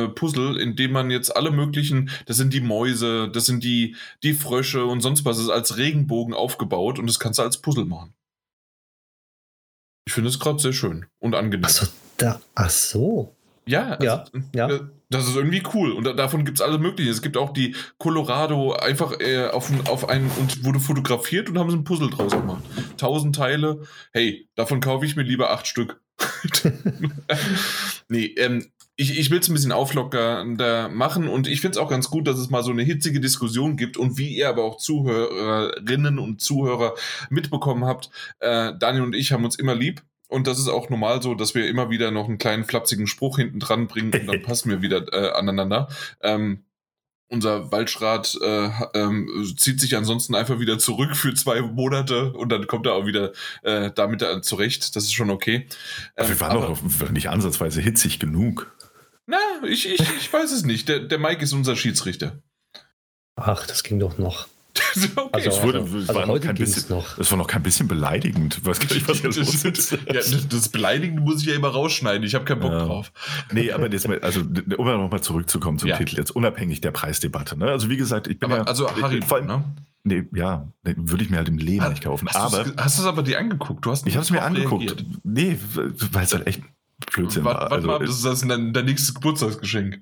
äh, 0.05 0.07
Puzzle, 0.09 0.57
in 0.57 0.75
dem 0.75 0.91
man 0.91 1.11
jetzt 1.11 1.35
alle 1.35 1.51
möglichen, 1.51 2.09
das 2.25 2.37
sind 2.37 2.53
die 2.53 2.61
Mäuse, 2.61 3.29
das 3.29 3.45
sind 3.45 3.63
die, 3.63 3.95
die 4.23 4.33
Frösche 4.33 4.85
und 4.85 5.01
sonst 5.01 5.23
was, 5.23 5.37
ist 5.37 5.49
als 5.49 5.77
Regenbogen 5.77 6.33
aufgebaut 6.33 6.97
und 6.97 7.07
das 7.07 7.19
kannst 7.19 7.37
du 7.37 7.43
als 7.43 7.57
Puzzle 7.57 7.85
machen. 7.85 8.13
Ich 10.07 10.13
finde 10.13 10.29
es 10.29 10.39
gerade 10.39 10.59
sehr 10.59 10.73
schön 10.73 11.05
und 11.19 11.35
angenehm. 11.35 11.65
Ach 11.65 11.69
so, 11.69 11.87
da, 12.17 12.41
ach 12.55 12.69
so. 12.69 13.35
Ja, 13.67 13.89
also, 13.93 14.23
ja, 14.53 14.67
ja. 14.67 14.89
Das 15.09 15.27
ist 15.27 15.35
irgendwie 15.35 15.63
cool. 15.73 15.91
Und 15.91 16.05
davon 16.17 16.45
gibt 16.45 16.57
es 16.57 16.61
alles 16.61 16.79
Mögliche. 16.79 17.11
Es 17.11 17.21
gibt 17.21 17.37
auch 17.37 17.51
die 17.53 17.75
Colorado 17.97 18.73
einfach 18.73 19.19
äh, 19.19 19.47
auf, 19.47 19.71
auf 19.87 20.09
einen 20.09 20.31
und 20.39 20.63
wurde 20.63 20.79
fotografiert 20.79 21.49
und 21.49 21.59
haben 21.59 21.69
so 21.69 21.77
ein 21.77 21.83
Puzzle 21.83 22.09
draus 22.09 22.31
gemacht. 22.31 22.63
Tausend 22.97 23.35
Teile. 23.35 23.81
Hey, 24.13 24.47
davon 24.55 24.79
kaufe 24.79 25.05
ich 25.05 25.15
mir 25.15 25.23
lieber 25.23 25.51
acht 25.51 25.67
Stück. 25.67 26.01
nee, 28.09 28.25
ähm, 28.37 28.65
ich, 28.97 29.19
ich 29.19 29.29
will 29.29 29.39
es 29.39 29.49
ein 29.49 29.53
bisschen 29.53 29.73
auflockernder 29.73 30.89
machen 30.89 31.27
und 31.27 31.47
ich 31.47 31.59
finde 31.59 31.77
es 31.77 31.83
auch 31.83 31.89
ganz 31.89 32.09
gut, 32.09 32.27
dass 32.27 32.37
es 32.37 32.49
mal 32.49 32.63
so 32.63 32.71
eine 32.71 32.83
hitzige 32.83 33.19
Diskussion 33.19 33.75
gibt 33.75 33.97
und 33.97 34.17
wie 34.17 34.33
ihr 34.33 34.47
aber 34.47 34.63
auch 34.63 34.77
Zuhörerinnen 34.77 36.17
und 36.17 36.41
Zuhörer 36.41 36.95
mitbekommen 37.29 37.85
habt, 37.85 38.09
äh, 38.39 38.71
Daniel 38.79 39.03
und 39.03 39.15
ich 39.15 39.33
haben 39.33 39.43
uns 39.43 39.57
immer 39.57 39.75
lieb 39.75 40.01
und 40.35 40.47
das 40.47 40.59
ist 40.59 40.67
auch 40.67 40.89
normal 40.89 41.21
so, 41.21 41.33
dass 41.33 41.55
wir 41.55 41.65
immer 41.65 41.89
wieder 41.89 42.11
noch 42.11 42.27
einen 42.27 42.37
kleinen 42.37 42.65
flapsigen 42.65 43.07
Spruch 43.07 43.37
hinten 43.37 43.59
dran 43.59 43.87
bringen 43.87 44.13
und 44.13 44.27
dann 44.27 44.41
passen 44.43 44.69
wir 44.69 44.81
wieder 44.81 45.13
äh, 45.13 45.31
aneinander. 45.31 45.87
Ähm, 46.21 46.65
unser 47.27 47.71
Waldschrat 47.71 48.37
äh, 48.41 48.69
ähm, 48.93 49.55
zieht 49.57 49.79
sich 49.79 49.95
ansonsten 49.95 50.35
einfach 50.35 50.59
wieder 50.59 50.77
zurück 50.77 51.15
für 51.15 51.33
zwei 51.33 51.61
Monate 51.61 52.33
und 52.33 52.49
dann 52.49 52.67
kommt 52.67 52.85
er 52.85 52.93
auch 52.93 53.05
wieder 53.05 53.31
äh, 53.63 53.91
damit 53.95 54.23
zurecht. 54.43 54.95
Das 54.97 55.05
ist 55.05 55.13
schon 55.13 55.29
okay. 55.29 55.67
Ähm, 56.17 56.27
wir 56.27 56.39
waren 56.41 56.59
doch 56.59 57.11
nicht 57.11 57.29
ansatzweise 57.29 57.79
hitzig 57.81 58.19
genug. 58.19 58.75
Na, 59.27 59.37
ich, 59.63 59.89
ich, 59.89 60.01
ich 60.01 60.31
weiß 60.31 60.51
es 60.51 60.65
nicht. 60.65 60.89
Der, 60.89 60.99
der 60.99 61.17
Mike 61.17 61.41
ist 61.41 61.53
unser 61.53 61.77
Schiedsrichter. 61.77 62.43
Ach, 63.37 63.65
das 63.65 63.83
ging 63.83 63.99
doch 63.99 64.17
noch. 64.17 64.47
okay. 65.15 65.29
Also, 65.31 65.49
es, 65.49 65.61
wurde, 65.61 65.79
also, 65.79 65.97
es 65.97 66.07
war 66.13 66.25
noch 66.25 66.39
kein 66.39 66.55
bisschen, 66.55 66.95
noch. 66.95 67.17
Es 67.17 67.31
war 67.31 67.37
noch 67.37 67.47
kein 67.47 67.63
bisschen 67.63 67.87
beleidigend. 67.87 68.59
Was 68.63 68.79
kann 68.79 68.97
ich 68.97 69.07
was 69.07 69.21
das, 69.21 69.63
das, 69.63 69.91
ja, 69.91 70.39
das 70.49 70.69
Beleidigende 70.69 71.21
muss 71.21 71.41
ich 71.41 71.47
ja 71.47 71.55
immer 71.55 71.69
rausschneiden. 71.69 72.23
Ich 72.23 72.35
habe 72.35 72.45
keinen 72.45 72.59
Bock 72.59 72.71
ja. 72.71 72.85
drauf. 72.85 73.11
Nee, 73.51 73.71
aber 73.71 73.89
jetzt 73.91 74.07
mal, 74.07 74.19
also 74.19 74.41
um 74.41 74.85
nochmal 74.85 75.21
zurückzukommen 75.21 75.79
zum 75.79 75.89
ja. 75.89 75.97
Titel, 75.97 76.17
jetzt 76.17 76.31
unabhängig 76.31 76.81
der 76.81 76.91
Preisdebatte. 76.91 77.57
Ne? 77.57 77.65
Also 77.67 77.89
wie 77.89 77.97
gesagt, 77.97 78.27
ich 78.27 78.39
bin 78.39 78.51
aber, 78.51 78.61
ja. 78.61 78.67
Also 78.67 78.89
Harry, 79.01 79.19
ich, 79.19 79.29
ne? 79.29 79.63
Nee, 80.03 80.27
ja, 80.33 80.67
nee, 80.83 80.93
würde 80.97 81.23
ich 81.23 81.29
mir 81.29 81.37
halt 81.37 81.47
im 81.47 81.57
Leben 81.57 81.83
ha, 81.83 81.89
nicht 81.89 82.03
kaufen. 82.03 82.27
Hast 82.27 82.35
aber 82.35 82.65
hast 82.77 82.97
du 82.99 83.01
es 83.01 83.07
aber 83.07 83.23
dir 83.23 83.39
angeguckt? 83.39 83.85
Du 83.85 83.91
hast 83.91 84.05
ich 84.05 84.15
habe 84.15 84.23
es 84.23 84.29
mir 84.29 84.43
angeguckt. 84.43 84.83
Reagiert. 84.83 85.05
Nee, 85.23 85.57
weil 86.11 86.25
es 86.25 86.33
halt 86.33 86.45
echt 86.45 86.61
Blödsinn 87.11 87.43
war. 87.43 87.55
Warte 87.55 87.75
also, 87.75 87.87
mal, 87.87 87.99
das 87.99 88.09
ist 88.09 88.25
das 88.25 88.41
dein, 88.41 88.71
dein 88.71 88.85
nächstes 88.85 89.15
Geburtstagsgeschenk. 89.15 90.01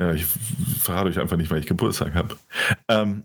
Ja, 0.00 0.12
ich 0.12 0.24
verrate 0.24 1.10
euch 1.10 1.20
einfach 1.20 1.36
nicht, 1.36 1.50
weil 1.50 1.60
ich 1.60 1.66
Geburtstag 1.66 2.14
habe. 2.14 2.36
Ähm, 2.88 3.24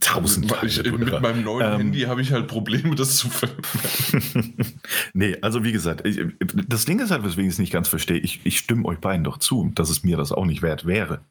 Tausend 0.00 0.52
ich, 0.62 0.82
Mit 0.84 1.22
meinem 1.22 1.42
neuen 1.42 1.66
ähm, 1.66 1.78
Handy 1.78 2.00
habe 2.02 2.20
ich 2.20 2.30
halt 2.30 2.48
Probleme, 2.48 2.94
das 2.94 3.16
zu 3.16 3.30
finden. 3.30 4.70
nee, 5.14 5.38
also 5.40 5.64
wie 5.64 5.72
gesagt, 5.72 6.06
ich, 6.06 6.20
das 6.68 6.84
Ding 6.84 7.00
ist 7.00 7.10
halt, 7.10 7.24
weswegen 7.24 7.48
ich 7.48 7.54
es 7.54 7.58
nicht 7.58 7.72
ganz 7.72 7.88
verstehe. 7.88 8.18
Ich, 8.18 8.44
ich 8.44 8.58
stimme 8.58 8.84
euch 8.84 8.98
beiden 8.98 9.24
doch 9.24 9.38
zu, 9.38 9.72
dass 9.74 9.88
es 9.88 10.04
mir 10.04 10.18
das 10.18 10.32
auch 10.32 10.44
nicht 10.44 10.60
wert 10.60 10.84
wäre. 10.84 11.24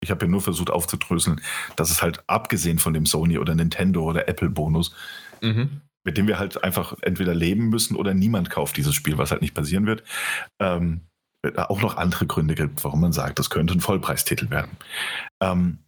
Ich 0.00 0.10
habe 0.10 0.24
ja 0.24 0.30
nur 0.30 0.40
versucht 0.40 0.70
aufzudröseln, 0.70 1.42
dass 1.76 1.90
es 1.90 2.00
halt 2.00 2.22
abgesehen 2.28 2.78
von 2.78 2.94
dem 2.94 3.04
Sony 3.04 3.36
oder 3.36 3.54
Nintendo 3.54 4.04
oder 4.04 4.26
Apple 4.26 4.48
Bonus, 4.48 4.94
mhm. 5.42 5.82
mit 6.02 6.16
dem 6.16 6.28
wir 6.28 6.38
halt 6.38 6.64
einfach 6.64 6.96
entweder 7.02 7.34
leben 7.34 7.68
müssen 7.68 7.94
oder 7.94 8.14
niemand 8.14 8.48
kauft 8.48 8.78
dieses 8.78 8.94
Spiel, 8.94 9.18
was 9.18 9.32
halt 9.32 9.42
nicht 9.42 9.54
passieren 9.54 9.84
wird. 9.84 10.02
Ähm, 10.60 11.02
auch 11.56 11.82
noch 11.82 11.96
andere 11.96 12.26
Gründe 12.26 12.54
gibt, 12.54 12.82
warum 12.84 13.00
man 13.00 13.12
sagt, 13.12 13.38
das 13.38 13.50
könnte 13.50 13.74
ein 13.74 13.80
Vollpreistitel 13.80 14.50
werden. 14.50 14.76
Ähm, 15.40 15.78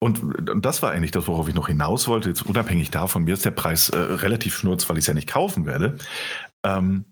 und, 0.00 0.48
und, 0.48 0.64
das 0.64 0.82
war 0.82 0.90
eigentlich 0.90 1.10
das, 1.10 1.28
worauf 1.28 1.46
ich 1.48 1.54
noch 1.54 1.68
hinaus 1.68 2.08
wollte. 2.08 2.30
Jetzt 2.30 2.46
unabhängig 2.46 2.90
davon, 2.90 3.24
mir 3.24 3.34
ist 3.34 3.44
der 3.44 3.50
Preis 3.50 3.90
äh, 3.90 3.98
relativ 3.98 4.56
schnurz, 4.56 4.88
weil 4.88 4.96
ich 4.96 5.02
es 5.02 5.06
ja 5.06 5.14
nicht 5.14 5.28
kaufen 5.28 5.66
werde. 5.66 5.98
Ähm, 6.64 7.04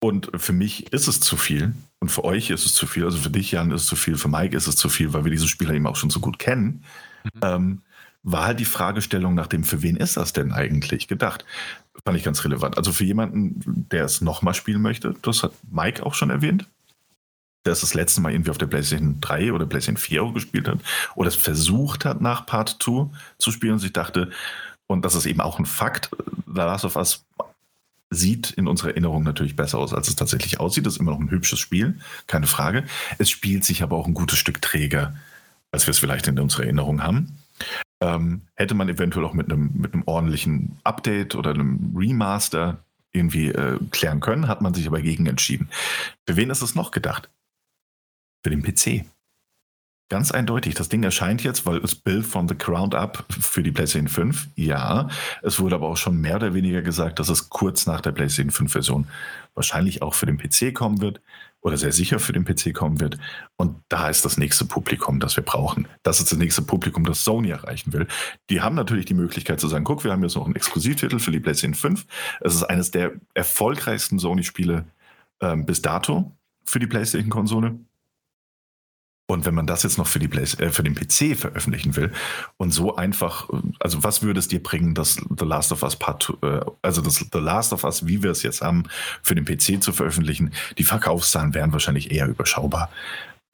und 0.00 0.30
für 0.36 0.52
mich 0.52 0.92
ist 0.92 1.06
es 1.06 1.20
zu 1.20 1.36
viel. 1.36 1.72
Und 2.00 2.10
für 2.10 2.24
euch 2.24 2.50
ist 2.50 2.66
es 2.66 2.74
zu 2.74 2.86
viel. 2.86 3.04
Also 3.04 3.18
für 3.18 3.30
dich, 3.30 3.52
Jan, 3.52 3.70
ist 3.70 3.82
es 3.82 3.86
zu 3.86 3.96
viel. 3.96 4.16
Für 4.16 4.28
Mike 4.28 4.56
ist 4.56 4.66
es 4.66 4.76
zu 4.76 4.88
viel, 4.88 5.12
weil 5.12 5.24
wir 5.24 5.30
diese 5.30 5.48
Spieler 5.48 5.72
eben 5.72 5.86
auch 5.86 5.96
schon 5.96 6.10
so 6.10 6.20
gut 6.20 6.38
kennen. 6.38 6.84
Mhm. 7.22 7.40
Ähm, 7.42 7.82
war 8.24 8.44
halt 8.44 8.58
die 8.58 8.64
Fragestellung 8.64 9.34
nach 9.34 9.46
dem, 9.46 9.62
für 9.64 9.82
wen 9.82 9.96
ist 9.96 10.16
das 10.16 10.32
denn 10.32 10.52
eigentlich 10.52 11.06
gedacht? 11.06 11.44
Fand 12.04 12.18
ich 12.18 12.24
ganz 12.24 12.44
relevant. 12.44 12.76
Also 12.76 12.92
für 12.92 13.04
jemanden, 13.04 13.86
der 13.90 14.04
es 14.04 14.20
nochmal 14.20 14.54
spielen 14.54 14.82
möchte, 14.82 15.14
das 15.22 15.44
hat 15.44 15.52
Mike 15.70 16.04
auch 16.04 16.14
schon 16.14 16.30
erwähnt, 16.30 16.68
es 17.72 17.80
das 17.80 17.94
letzte 17.94 18.20
Mal 18.20 18.32
irgendwie 18.32 18.50
auf 18.50 18.58
der 18.58 18.66
PlayStation 18.66 19.20
3 19.20 19.52
oder 19.52 19.66
PlayStation 19.66 19.96
4 19.96 20.22
auch 20.22 20.34
gespielt 20.34 20.68
hat 20.68 20.78
oder 21.14 21.28
es 21.28 21.34
versucht 21.34 22.04
hat, 22.04 22.20
nach 22.20 22.46
Part 22.46 22.76
2 22.80 23.08
zu 23.38 23.50
spielen 23.50 23.74
und 23.74 23.78
sich 23.78 23.92
dachte, 23.92 24.30
und 24.86 25.04
das 25.04 25.14
ist 25.14 25.26
eben 25.26 25.40
auch 25.40 25.58
ein 25.58 25.66
Fakt, 25.66 26.10
The 26.46 26.60
Last 26.60 26.84
of 26.84 26.96
Us 26.96 27.24
sieht 28.10 28.50
in 28.52 28.68
unserer 28.68 28.90
Erinnerung 28.90 29.22
natürlich 29.22 29.56
besser 29.56 29.78
aus, 29.78 29.92
als 29.92 30.08
es 30.08 30.16
tatsächlich 30.16 30.60
aussieht. 30.60 30.86
Das 30.86 30.94
ist 30.94 31.00
immer 31.00 31.12
noch 31.12 31.20
ein 31.20 31.30
hübsches 31.30 31.58
Spiel, 31.58 31.98
keine 32.26 32.46
Frage. 32.46 32.84
Es 33.18 33.30
spielt 33.30 33.64
sich 33.64 33.82
aber 33.82 33.96
auch 33.96 34.06
ein 34.06 34.14
gutes 34.14 34.38
Stück 34.38 34.62
träger, 34.62 35.16
als 35.72 35.86
wir 35.86 35.90
es 35.92 35.98
vielleicht 35.98 36.26
in 36.28 36.38
unserer 36.38 36.64
Erinnerung 36.64 37.02
haben. 37.02 37.38
Ähm, 38.00 38.42
hätte 38.54 38.74
man 38.74 38.88
eventuell 38.88 39.24
auch 39.24 39.32
mit 39.32 39.50
einem, 39.50 39.70
mit 39.74 39.92
ordentlichen 40.06 40.78
Update 40.84 41.34
oder 41.34 41.50
einem 41.50 41.94
Remaster 41.96 42.78
irgendwie 43.12 43.48
äh, 43.48 43.78
klären 43.90 44.20
können, 44.20 44.48
hat 44.48 44.60
man 44.60 44.74
sich 44.74 44.86
aber 44.86 45.00
gegen 45.00 45.26
entschieden. 45.26 45.68
Für 46.26 46.36
wen 46.36 46.50
ist 46.50 46.62
es 46.62 46.74
noch 46.74 46.90
gedacht? 46.90 47.28
Für 48.44 48.50
den 48.50 48.62
PC. 48.62 49.06
Ganz 50.10 50.30
eindeutig. 50.30 50.74
Das 50.74 50.90
Ding 50.90 51.02
erscheint 51.02 51.42
jetzt, 51.42 51.64
weil 51.64 51.78
es 51.78 51.94
Build 51.94 52.26
from 52.26 52.46
the 52.46 52.56
Ground 52.56 52.94
Up 52.94 53.24
für 53.30 53.62
die 53.62 53.72
PlayStation 53.72 54.08
5. 54.08 54.48
Ja. 54.54 55.08
Es 55.42 55.58
wurde 55.60 55.76
aber 55.76 55.88
auch 55.88 55.96
schon 55.96 56.20
mehr 56.20 56.36
oder 56.36 56.52
weniger 56.52 56.82
gesagt, 56.82 57.18
dass 57.18 57.30
es 57.30 57.48
kurz 57.48 57.86
nach 57.86 58.02
der 58.02 58.12
PlayStation 58.12 58.52
5 58.52 58.70
Version 58.70 59.06
wahrscheinlich 59.54 60.02
auch 60.02 60.12
für 60.12 60.26
den 60.26 60.36
PC 60.36 60.74
kommen 60.74 61.00
wird 61.00 61.22
oder 61.62 61.78
sehr 61.78 61.92
sicher 61.92 62.18
für 62.18 62.34
den 62.34 62.44
PC 62.44 62.74
kommen 62.74 63.00
wird. 63.00 63.16
Und 63.56 63.82
da 63.88 64.10
ist 64.10 64.26
das 64.26 64.36
nächste 64.36 64.66
Publikum, 64.66 65.20
das 65.20 65.36
wir 65.36 65.44
brauchen. 65.44 65.88
Das 66.02 66.20
ist 66.20 66.30
das 66.30 66.38
nächste 66.38 66.60
Publikum, 66.60 67.04
das 67.04 67.24
Sony 67.24 67.48
erreichen 67.48 67.94
will. 67.94 68.06
Die 68.50 68.60
haben 68.60 68.74
natürlich 68.74 69.06
die 69.06 69.14
Möglichkeit 69.14 69.58
zu 69.58 69.68
sagen, 69.68 69.84
guck, 69.84 70.04
wir 70.04 70.12
haben 70.12 70.22
jetzt 70.22 70.36
noch 70.36 70.44
einen 70.44 70.56
Exklusivtitel 70.56 71.18
für 71.18 71.30
die 71.30 71.40
PlayStation 71.40 71.74
5. 71.74 72.04
Es 72.42 72.54
ist 72.54 72.64
eines 72.64 72.90
der 72.90 73.12
erfolgreichsten 73.32 74.18
Sony-Spiele 74.18 74.84
ähm, 75.40 75.64
bis 75.64 75.80
dato 75.80 76.30
für 76.66 76.78
die 76.78 76.86
PlayStation-Konsole. 76.86 77.78
Und 79.26 79.46
wenn 79.46 79.54
man 79.54 79.66
das 79.66 79.82
jetzt 79.84 79.96
noch 79.96 80.06
für, 80.06 80.18
die 80.18 80.28
Play 80.28 80.42
äh, 80.42 80.70
für 80.70 80.82
den 80.82 80.94
PC 80.94 81.36
veröffentlichen 81.36 81.96
will 81.96 82.12
und 82.58 82.72
so 82.72 82.96
einfach, 82.96 83.48
also 83.80 84.04
was 84.04 84.22
würde 84.22 84.38
es 84.38 84.48
dir 84.48 84.62
bringen, 84.62 84.94
das 84.94 85.14
The 85.14 85.46
Last 85.46 85.72
of 85.72 85.82
Us 85.82 85.96
Part, 85.96 86.32
äh, 86.42 86.60
also 86.82 87.00
das 87.00 87.24
The 87.32 87.38
Last 87.38 87.72
of 87.72 87.84
Us, 87.84 88.06
wie 88.06 88.22
wir 88.22 88.30
es 88.30 88.42
jetzt 88.42 88.60
haben, 88.60 88.84
für 89.22 89.34
den 89.34 89.46
PC 89.46 89.82
zu 89.82 89.92
veröffentlichen? 89.92 90.52
Die 90.76 90.84
Verkaufszahlen 90.84 91.54
wären 91.54 91.72
wahrscheinlich 91.72 92.10
eher 92.10 92.28
überschaubar. 92.28 92.90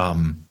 Ähm, 0.00 0.46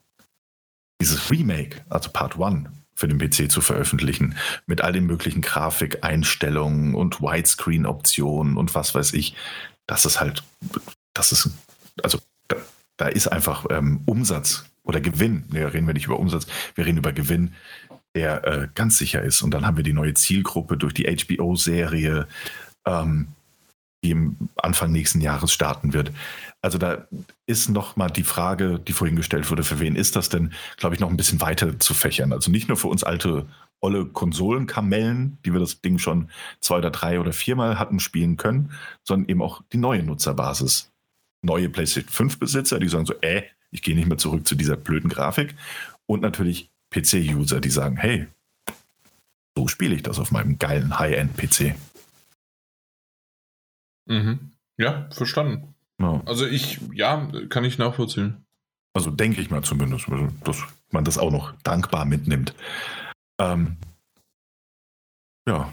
dieses 1.01 1.29
Remake, 1.29 1.81
also 1.89 2.09
Part 2.11 2.39
1, 2.39 2.69
für 2.95 3.07
den 3.07 3.17
PC 3.17 3.51
zu 3.51 3.61
veröffentlichen, 3.61 4.35
mit 4.67 4.81
all 4.81 4.93
den 4.93 5.05
möglichen 5.05 5.41
Grafikeinstellungen 5.41 6.95
und 6.95 7.21
Widescreen-Optionen 7.21 8.57
und 8.57 8.73
was 8.75 8.95
weiß 8.95 9.13
ich, 9.13 9.35
das 9.87 10.05
ist 10.05 10.19
halt, 10.19 10.43
das 11.13 11.31
ist, 11.31 11.49
also 12.03 12.19
da, 12.47 12.57
da 12.97 13.07
ist 13.07 13.27
einfach 13.27 13.65
ähm, 13.69 14.01
Umsatz 14.05 14.68
oder 14.89 14.99
Gewinn, 15.01 15.45
ne, 15.49 15.73
reden 15.73 15.87
wir 15.87 15.93
nicht 15.93 16.05
über 16.05 16.19
Umsatz, 16.19 16.47
wir 16.75 16.85
reden 16.85 16.97
über 16.97 17.13
Gewinn, 17.13 17.53
der 18.15 18.45
äh, 18.45 18.67
ganz 18.75 18.97
sicher 18.97 19.21
ist. 19.21 19.41
Und 19.41 19.51
dann 19.51 19.65
haben 19.65 19.77
wir 19.77 19.83
die 19.83 19.93
neue 19.93 20.13
Zielgruppe 20.13 20.77
durch 20.77 20.93
die 20.93 21.05
HBO-Serie, 21.05 22.27
ähm, 22.85 23.27
die 24.03 24.11
im 24.11 24.49
Anfang 24.55 24.91
nächsten 24.91 25.21
Jahres 25.21 25.53
starten 25.53 25.93
wird. 25.93 26.11
Also 26.61 26.77
da 26.77 27.07
ist 27.45 27.69
nochmal 27.69 28.09
die 28.09 28.23
Frage, 28.23 28.79
die 28.79 28.93
vorhin 28.93 29.15
gestellt 29.15 29.49
wurde, 29.49 29.63
für 29.63 29.79
wen 29.79 29.95
ist 29.95 30.15
das 30.15 30.29
denn, 30.29 30.53
glaube 30.77 30.95
ich, 30.95 31.01
noch 31.01 31.09
ein 31.09 31.17
bisschen 31.17 31.41
weiter 31.41 31.79
zu 31.79 31.93
fächern. 31.93 32.33
Also 32.33 32.51
nicht 32.51 32.67
nur 32.67 32.77
für 32.77 32.87
uns 32.87 33.03
alte 33.03 33.45
olle 33.81 34.05
Konsolenkamellen, 34.05 35.37
die 35.45 35.53
wir 35.53 35.59
das 35.59 35.81
Ding 35.81 35.99
schon 35.99 36.29
zwei 36.59 36.79
oder 36.79 36.91
drei 36.91 37.19
oder 37.19 37.31
viermal 37.31 37.79
hatten 37.79 37.99
spielen 37.99 38.37
können, 38.37 38.71
sondern 39.03 39.29
eben 39.29 39.41
auch 39.41 39.61
die 39.71 39.77
neue 39.77 40.03
Nutzerbasis. 40.03 40.91
Neue 41.41 41.69
PlayStation 41.69 42.11
5 42.11 42.39
Besitzer, 42.39 42.79
die 42.79 42.89
sagen 42.89 43.05
so, 43.05 43.13
äh, 43.21 43.43
ich 43.71 43.81
gehe 43.81 43.95
nicht 43.95 44.07
mehr 44.07 44.17
zurück 44.17 44.47
zu 44.47 44.55
dieser 44.55 44.77
blöden 44.77 45.09
Grafik. 45.09 45.55
Und 46.05 46.21
natürlich 46.21 46.69
PC-User, 46.91 47.59
die 47.61 47.69
sagen, 47.69 47.97
hey, 47.97 48.27
so 49.55 49.67
spiele 49.67 49.95
ich 49.95 50.03
das 50.03 50.19
auf 50.19 50.31
meinem 50.31 50.57
geilen 50.57 50.97
High-End-PC. 50.97 51.75
Mhm. 54.05 54.51
Ja, 54.77 55.07
verstanden. 55.11 55.75
Ja. 55.99 56.21
Also 56.25 56.45
ich, 56.45 56.79
ja, 56.93 57.29
kann 57.49 57.65
ich 57.65 57.77
nachvollziehen. 57.77 58.45
Also 58.93 59.11
denke 59.11 59.41
ich 59.41 59.51
mal 59.51 59.63
zumindest, 59.63 60.09
also, 60.09 60.29
dass 60.43 60.63
man 60.91 61.03
das 61.03 61.17
auch 61.17 61.31
noch 61.31 61.53
dankbar 61.61 62.05
mitnimmt. 62.05 62.55
Ähm, 63.37 63.77
ja, 65.47 65.71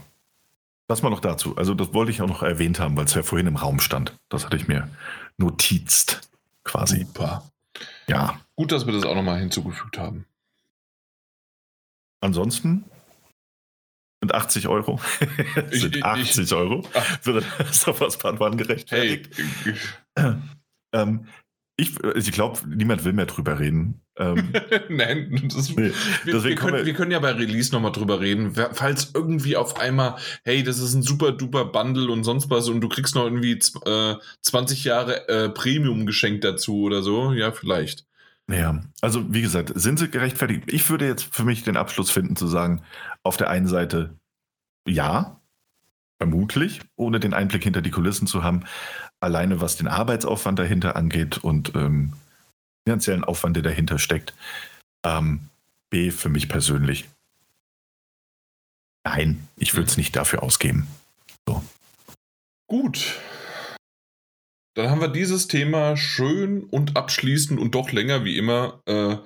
das 0.89 1.03
mal 1.03 1.11
noch 1.11 1.21
dazu. 1.21 1.57
Also 1.57 1.75
das 1.75 1.95
wollte 1.95 2.11
ich 2.11 2.23
auch 2.23 2.29
noch 2.29 2.43
erwähnt 2.43 2.79
haben, 2.79 2.97
weil 2.97 3.07
es 3.07 3.15
ja 3.15 3.23
vorhin 3.23 3.47
im 3.47 3.57
Raum 3.57 3.81
stand. 3.81 4.17
Das 4.29 4.45
hatte 4.45 4.57
ich 4.57 4.69
mir 4.69 4.89
notizt 5.39 6.29
quasi. 6.65 7.05
Super. 7.05 7.51
Ja. 8.09 8.41
Gut, 8.57 8.73
dass 8.73 8.87
wir 8.87 8.93
das 8.93 9.05
auch 9.05 9.15
nochmal 9.15 9.41
hinzugefügt 9.41 9.99
haben. 9.99 10.27
Ansonsten 12.21 12.85
sind 14.21 14.35
80 14.35 14.69
Euro. 14.69 15.01
sind 15.71 15.97
ich, 15.97 16.05
80 16.05 16.45
ich, 16.45 16.53
Euro. 16.55 16.83
Für 17.21 17.41
das 17.41 17.87
auf 17.87 18.01
was 18.01 18.19
Panwan 18.19 18.57
gerechtfertigt. 18.57 19.31
Hey. 20.17 20.37
ähm, 20.93 21.29
ich, 21.77 21.99
ich 22.03 22.33
glaube, 22.33 22.61
niemand 22.69 23.05
will 23.05 23.13
mehr 23.13 23.27
drüber 23.27 23.59
reden. 23.59 24.01
Ähm, 24.19 24.53
Nein, 24.89 25.51
das, 25.55 25.71
nee, 25.71 25.93
wir, 26.25 26.45
wir, 26.45 26.55
können, 26.55 26.87
wir, 26.87 26.95
können, 26.95 27.11
ja 27.11 27.19
bei 27.19 27.33
Release 27.33 27.73
nochmal 27.73 27.93
drüber 27.93 28.21
reden. 28.21 28.55
Falls 28.73 29.11
irgendwie 29.15 29.57
auf 29.57 29.79
einmal, 29.79 30.17
hey, 30.45 30.63
das 30.63 30.79
ist 30.79 30.95
ein 30.95 31.03
super 31.03 31.33
duper 31.33 31.67
Bundle 31.67 32.11
und 32.11 32.25
sonst 32.25 32.49
was 32.49 32.69
und 32.69 32.81
du 32.81 32.89
kriegst 32.89 33.15
noch 33.15 33.25
irgendwie 33.25 33.59
äh, 33.85 34.15
20 34.43 34.85
Jahre 34.85 35.29
äh, 35.29 35.49
Premium 35.51 36.07
geschenkt 36.07 36.45
dazu 36.45 36.83
oder 36.83 37.03
so, 37.03 37.33
ja, 37.33 37.53
vielleicht. 37.53 38.07
Ja, 38.49 38.81
also 39.01 39.33
wie 39.35 39.43
gesagt, 39.43 39.73
sind 39.75 39.99
sie 39.99 40.09
gerechtfertigt? 40.09 40.65
Ich 40.69 40.89
würde 40.89 41.07
jetzt 41.07 41.35
für 41.35 41.45
mich 41.45 41.65
den 41.65 41.77
Abschluss 41.77 42.11
finden 42.11 42.37
zu 42.37 42.47
sagen, 42.47 42.83
auf 43.23 43.37
der 43.37 43.51
einen 43.51 43.67
Seite 43.67 44.19
ja, 44.87 45.41
vermutlich, 46.19 46.81
ohne 46.95 47.21
den 47.21 47.35
Einblick 47.35 47.65
hinter 47.65 47.83
die 47.83 47.91
Kulissen 47.91 48.27
zu 48.27 48.45
haben, 48.45 48.65
alleine 49.21 49.61
was 49.61 49.77
den 49.77 49.89
Arbeitsaufwand 49.89 50.59
dahinter 50.59 50.97
angeht 50.97 51.39
und 51.39 51.75
ähm, 51.75 52.13
finanziellen 52.87 53.25
Aufwand, 53.25 53.57
der 53.57 53.65
dahinter 53.65 53.99
steckt. 53.99 54.33
Ähm, 55.05 55.51
B, 55.91 56.11
für 56.11 56.29
mich 56.29 56.49
persönlich. 56.49 57.09
Nein, 59.05 59.49
ich 59.57 59.75
würde 59.75 59.89
es 59.89 59.97
mhm. 59.97 60.03
nicht 60.03 60.17
dafür 60.17 60.43
ausgeben. 60.43 60.87
So. 61.49 61.65
Gut. 62.69 63.21
Dann 64.75 64.91
haben 64.91 65.01
wir 65.01 65.09
dieses 65.09 65.49
Thema 65.49 65.97
schön 65.97 66.63
und 66.63 66.97
abschließend 66.97 67.59
und 67.59 67.75
doch 67.75 67.93
länger 67.93 68.25
wie 68.25 68.37
immer 68.37 68.83
äh, 68.87 69.17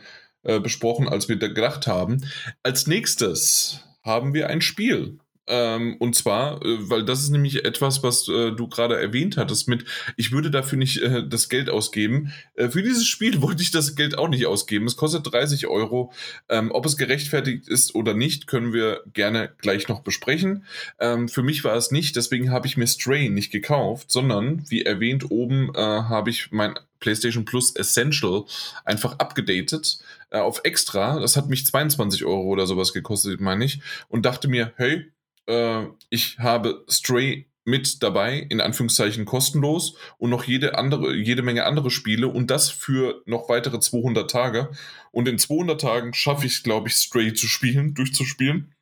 äh, 0.43 0.61
besprochen, 0.61 1.09
als 1.09 1.29
wir 1.29 1.37
gedacht 1.37 1.87
haben. 1.87 2.25
Als 2.63 2.87
nächstes 2.87 3.85
haben 4.03 4.33
wir 4.33 4.49
ein 4.49 4.63
Spiel. 4.63 5.19
Ähm, 5.51 5.97
und 5.99 6.15
zwar, 6.15 6.65
äh, 6.65 6.89
weil 6.89 7.05
das 7.05 7.23
ist 7.23 7.31
nämlich 7.31 7.65
etwas, 7.65 8.05
was 8.05 8.29
äh, 8.29 8.53
du 8.53 8.69
gerade 8.69 8.99
erwähnt 8.99 9.37
hattest 9.37 9.69
mit, 9.69 9.85
ich 10.17 10.31
würde 10.31 10.51
dafür 10.51 10.79
nicht 10.79 11.03
äh, 11.03 11.27
das 11.29 11.49
Geld 11.49 11.69
ausgeben. 11.69 12.33
Äh, 12.55 12.69
für 12.69 12.83
dieses 12.83 13.07
Spiel 13.07 13.43
wollte 13.43 13.63
ich 13.63 13.73
das 13.73 13.97
Geld 13.97 14.17
auch 14.17 14.29
nicht 14.29 14.47
ausgeben. 14.47 14.87
Es 14.87 14.97
kostet 14.97 15.31
30 15.31 15.67
Euro. 15.67 16.13
Ähm, 16.49 16.71
ob 16.71 16.87
es 16.87 16.97
gerechtfertigt 16.97 17.69
ist 17.69 17.97
oder 17.97 18.15
nicht, 18.15 18.47
können 18.47 18.73
wir 18.73 19.03
gerne 19.13 19.51
gleich 19.59 19.89
noch 19.89 20.01
besprechen. 20.01 20.65
Ähm, 21.01 21.29
für 21.29 21.43
mich 21.43 21.65
war 21.65 21.75
es 21.75 21.91
nicht, 21.91 22.15
deswegen 22.15 22.53
habe 22.53 22.69
ich 22.69 22.77
mir 22.77 22.87
Stray 22.87 23.29
nicht 23.29 23.51
gekauft, 23.51 24.13
sondern, 24.13 24.65
wie 24.71 24.83
erwähnt 24.83 25.31
oben, 25.31 25.75
äh, 25.75 25.81
habe 25.81 26.31
ich 26.31 26.53
mein 26.53 26.79
PlayStation 27.01 27.45
Plus 27.45 27.75
Essential 27.75 28.45
einfach 28.85 29.19
abgedatet 29.19 29.99
äh, 30.31 30.39
auf 30.39 30.61
extra. 30.65 31.19
Das 31.19 31.37
hat 31.37 31.49
mich 31.49 31.67
22 31.67 32.25
Euro 32.25 32.45
oder 32.45 32.67
sowas 32.67 32.93
gekostet, 32.93 33.41
meine 33.41 33.65
ich. 33.65 33.81
Und 34.09 34.27
dachte 34.27 34.47
mir, 34.47 34.73
hey, 34.77 35.11
äh, 35.47 35.87
ich 36.09 36.39
habe 36.39 36.85
Stray 36.89 37.51
mit 37.65 38.03
dabei, 38.03 38.39
in 38.39 38.61
Anführungszeichen 38.61 39.25
kostenlos 39.25 39.97
und 40.19 40.31
noch 40.31 40.45
jede 40.45 40.77
andere, 40.77 41.15
jede 41.15 41.43
Menge 41.43 41.65
andere 41.65 41.91
Spiele 41.91 42.29
und 42.29 42.51
das 42.51 42.71
für 42.71 43.23
noch 43.27 43.49
weitere 43.49 43.81
200 43.81 44.31
Tage. 44.31 44.71
Und 45.13 45.29
in 45.29 45.39
200 45.39 45.81
Tagen 45.81 46.15
schaffe 46.15 46.47
ich 46.47 46.55
es, 46.55 46.63
glaube 46.63 46.89
ich, 46.89 46.95
Stray 46.95 47.35
zu 47.35 47.47
spielen, 47.47 47.95
durchzuspielen. 47.95 48.75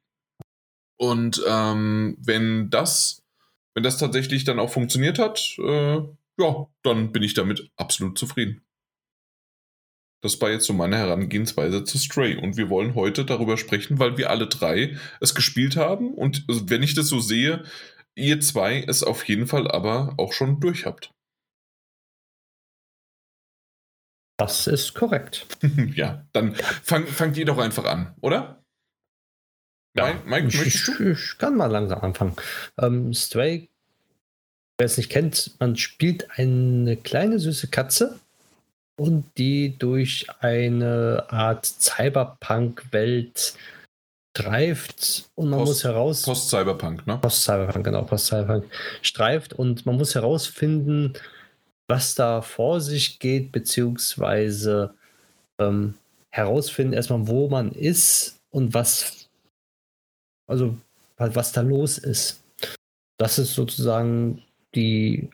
Und 0.97 1.43
ähm, 1.47 2.17
wenn 2.21 2.71
das, 2.71 3.23
wenn 3.75 3.85
das 3.85 3.99
tatsächlich 3.99 4.45
dann 4.45 4.59
auch 4.59 4.71
funktioniert 4.71 5.19
hat, 5.19 5.57
äh, 5.59 5.99
ja, 6.41 6.67
dann 6.83 7.13
bin 7.13 7.23
ich 7.23 7.35
damit 7.35 7.71
absolut 7.77 8.19
zufrieden. 8.19 8.63
Das 10.21 10.41
war 10.41 10.51
jetzt 10.51 10.67
so 10.67 10.73
meine 10.73 10.97
Herangehensweise 10.97 11.85
zu 11.85 11.99
Stray. 11.99 12.37
Und 12.37 12.57
wir 12.57 12.69
wollen 12.71 12.95
heute 12.95 13.25
darüber 13.25 13.57
sprechen, 13.57 13.99
weil 13.99 14.19
wir 14.19 14.31
alle 14.31 14.49
drei 14.49 14.97
es 15.21 15.35
gespielt 15.35 15.77
haben. 15.77 16.13
Und 16.15 16.45
wenn 16.49 16.83
ich 16.83 16.95
das 16.95 17.09
so 17.09 17.21
sehe, 17.21 17.63
ihr 18.17 18.41
zwei 18.41 18.83
es 18.83 19.05
auf 19.05 19.29
jeden 19.29 19.47
Fall 19.47 19.71
aber 19.71 20.15
auch 20.17 20.33
schon 20.33 20.61
durch 20.61 20.87
habt. 20.87 21.13
Das 24.39 24.67
ist 24.67 24.95
korrekt. 24.95 25.47
ja, 25.95 26.25
dann 26.33 26.55
fang, 26.55 27.07
fangt 27.07 27.37
ihr 27.37 27.45
doch 27.45 27.59
einfach 27.59 27.85
an, 27.85 28.15
oder? 28.21 28.63
Ja, 29.97 30.15
Mike, 30.25 30.29
Mike, 30.29 30.67
ich, 30.67 30.89
ich, 31.01 31.39
kann 31.39 31.57
mal 31.57 31.67
langsam 31.67 32.01
anfangen. 32.01 32.37
Ähm, 32.79 33.13
Stray, 33.13 33.69
wer 34.79 34.87
es 34.87 34.97
nicht 34.97 35.11
kennt, 35.11 35.57
man 35.59 35.77
spielt 35.77 36.39
eine 36.39 36.97
kleine 36.97 37.41
süße 37.41 37.69
Katze 37.69 38.21
und 38.99 39.25
die 39.39 39.79
durch 39.79 40.27
eine 40.41 41.25
Art 41.29 41.67
Cyberpunk-Welt 41.67 43.55
streift 44.37 45.31
und 45.35 45.51
man 45.51 45.61
Post, 45.61 45.69
muss 45.69 45.85
heraus. 45.85 46.23
Post-Cyberpunk, 46.23 47.07
ne? 47.07 47.19
Post-Cyberpunk, 47.19 47.85
genau, 47.85 48.03
Post-Cyberpunk 48.03 48.65
streift 49.03 49.53
und 49.53 49.87
man 49.87 49.97
muss 49.97 50.15
herausfinden, 50.15 51.15
was 51.89 52.15
da 52.15 52.43
vor 52.43 52.81
sich 52.81 53.19
geht, 53.19 53.53
beziehungsweise 53.53 54.95
ähm, 55.59 55.95
herausfinden 56.31 56.93
erstmal, 56.93 57.27
wo 57.27 57.49
man 57.49 57.73
ist 57.73 58.41
und 58.51 58.75
was, 58.75 59.29
also 60.47 60.77
was 61.17 61.53
da 61.53 61.63
los 61.63 61.99
ist. 61.99 62.43
Das 63.17 63.39
ist 63.39 63.55
sozusagen 63.55 64.43
die 64.75 65.31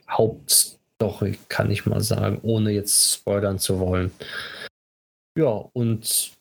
Hauptstory, 1.01 1.37
kann 1.49 1.71
ich 1.71 1.85
mal 1.85 2.01
sagen, 2.01 2.39
ohne 2.43 2.71
jetzt 2.71 3.13
spoilern 3.13 3.59
zu 3.59 3.79
wollen. 3.79 4.11
Ja, 5.37 5.69
und 5.73 6.31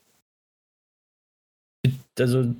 also 2.18 2.54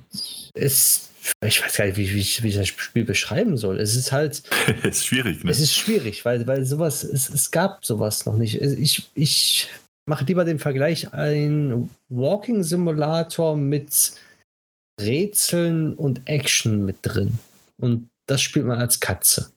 es 0.53 1.09
ich 1.43 1.63
weiß 1.63 1.77
gar 1.77 1.85
nicht, 1.85 1.97
wie, 1.97 2.13
wie, 2.13 2.19
ich, 2.19 2.43
wie 2.43 2.49
ich 2.49 2.55
das 2.55 2.67
Spiel 2.67 3.03
beschreiben 3.03 3.57
soll. 3.57 3.79
Es 3.79 3.95
ist 3.95 4.11
halt. 4.11 4.43
es 4.83 4.83
ist 4.97 5.05
schwierig, 5.05 5.43
ne? 5.43 5.49
Es 5.49 5.59
ist 5.59 5.73
schwierig, 5.73 6.23
weil, 6.23 6.45
weil 6.45 6.65
sowas, 6.65 7.03
es, 7.03 7.29
es 7.29 7.49
gab 7.49 7.83
sowas 7.83 8.27
noch 8.27 8.35
nicht. 8.35 8.61
Ich, 8.61 9.09
ich 9.15 9.69
mache 10.07 10.25
lieber 10.25 10.45
den 10.45 10.59
Vergleich: 10.59 11.13
ein 11.13 11.89
Walking 12.09 12.61
Simulator 12.61 13.57
mit 13.57 14.13
Rätseln 15.01 15.95
und 15.95 16.21
Action 16.25 16.85
mit 16.85 16.97
drin. 17.01 17.39
Und 17.81 18.07
das 18.27 18.41
spielt 18.41 18.65
man 18.65 18.79
als 18.79 18.99
Katze. 18.99 19.51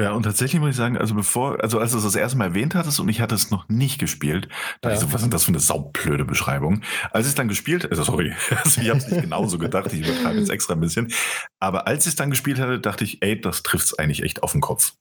Ja, 0.00 0.12
und 0.12 0.22
tatsächlich 0.22 0.58
muss 0.58 0.70
ich 0.70 0.76
sagen, 0.76 0.96
also 0.96 1.14
bevor, 1.14 1.62
also 1.62 1.78
als 1.78 1.92
du 1.92 1.98
es 1.98 2.04
das 2.04 2.14
erste 2.14 2.38
Mal 2.38 2.46
erwähnt 2.46 2.74
hattest 2.74 2.98
und 2.98 3.10
ich 3.10 3.20
hatte 3.20 3.34
es 3.34 3.50
noch 3.50 3.68
nicht 3.68 3.98
gespielt, 3.98 4.48
dachte 4.80 4.88
ja. 4.88 4.94
ich 4.94 5.00
so, 5.00 5.08
was 5.08 5.16
ist 5.16 5.24
denn 5.24 5.30
das 5.30 5.44
für 5.44 5.50
eine 5.50 5.60
saublöde 5.60 6.24
Beschreibung? 6.24 6.82
Als 7.10 7.26
ich 7.26 7.32
es 7.32 7.34
dann 7.34 7.48
gespielt, 7.48 7.90
also 7.90 8.02
sorry, 8.02 8.34
also 8.64 8.80
ich 8.80 8.88
habe 8.88 8.98
es 8.98 9.08
nicht 9.08 9.20
genauso 9.20 9.58
gedacht, 9.58 9.92
ich 9.92 10.00
übertreibe 10.00 10.38
jetzt 10.38 10.50
extra 10.50 10.72
ein 10.72 10.80
bisschen, 10.80 11.12
aber 11.60 11.86
als 11.86 12.06
ich 12.06 12.12
es 12.12 12.16
dann 12.16 12.30
gespielt 12.30 12.58
hatte, 12.58 12.80
dachte 12.80 13.04
ich, 13.04 13.20
ey, 13.22 13.38
das 13.38 13.62
trifft 13.62 13.86
es 13.86 13.98
eigentlich 13.98 14.22
echt 14.22 14.42
auf 14.42 14.52
den 14.52 14.62
Kopf. 14.62 14.94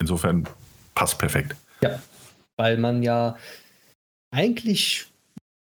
Insofern 0.00 0.46
passt 0.94 1.18
perfekt. 1.18 1.56
Ja, 1.80 1.98
weil 2.58 2.76
man 2.76 3.02
ja 3.02 3.38
eigentlich 4.34 5.10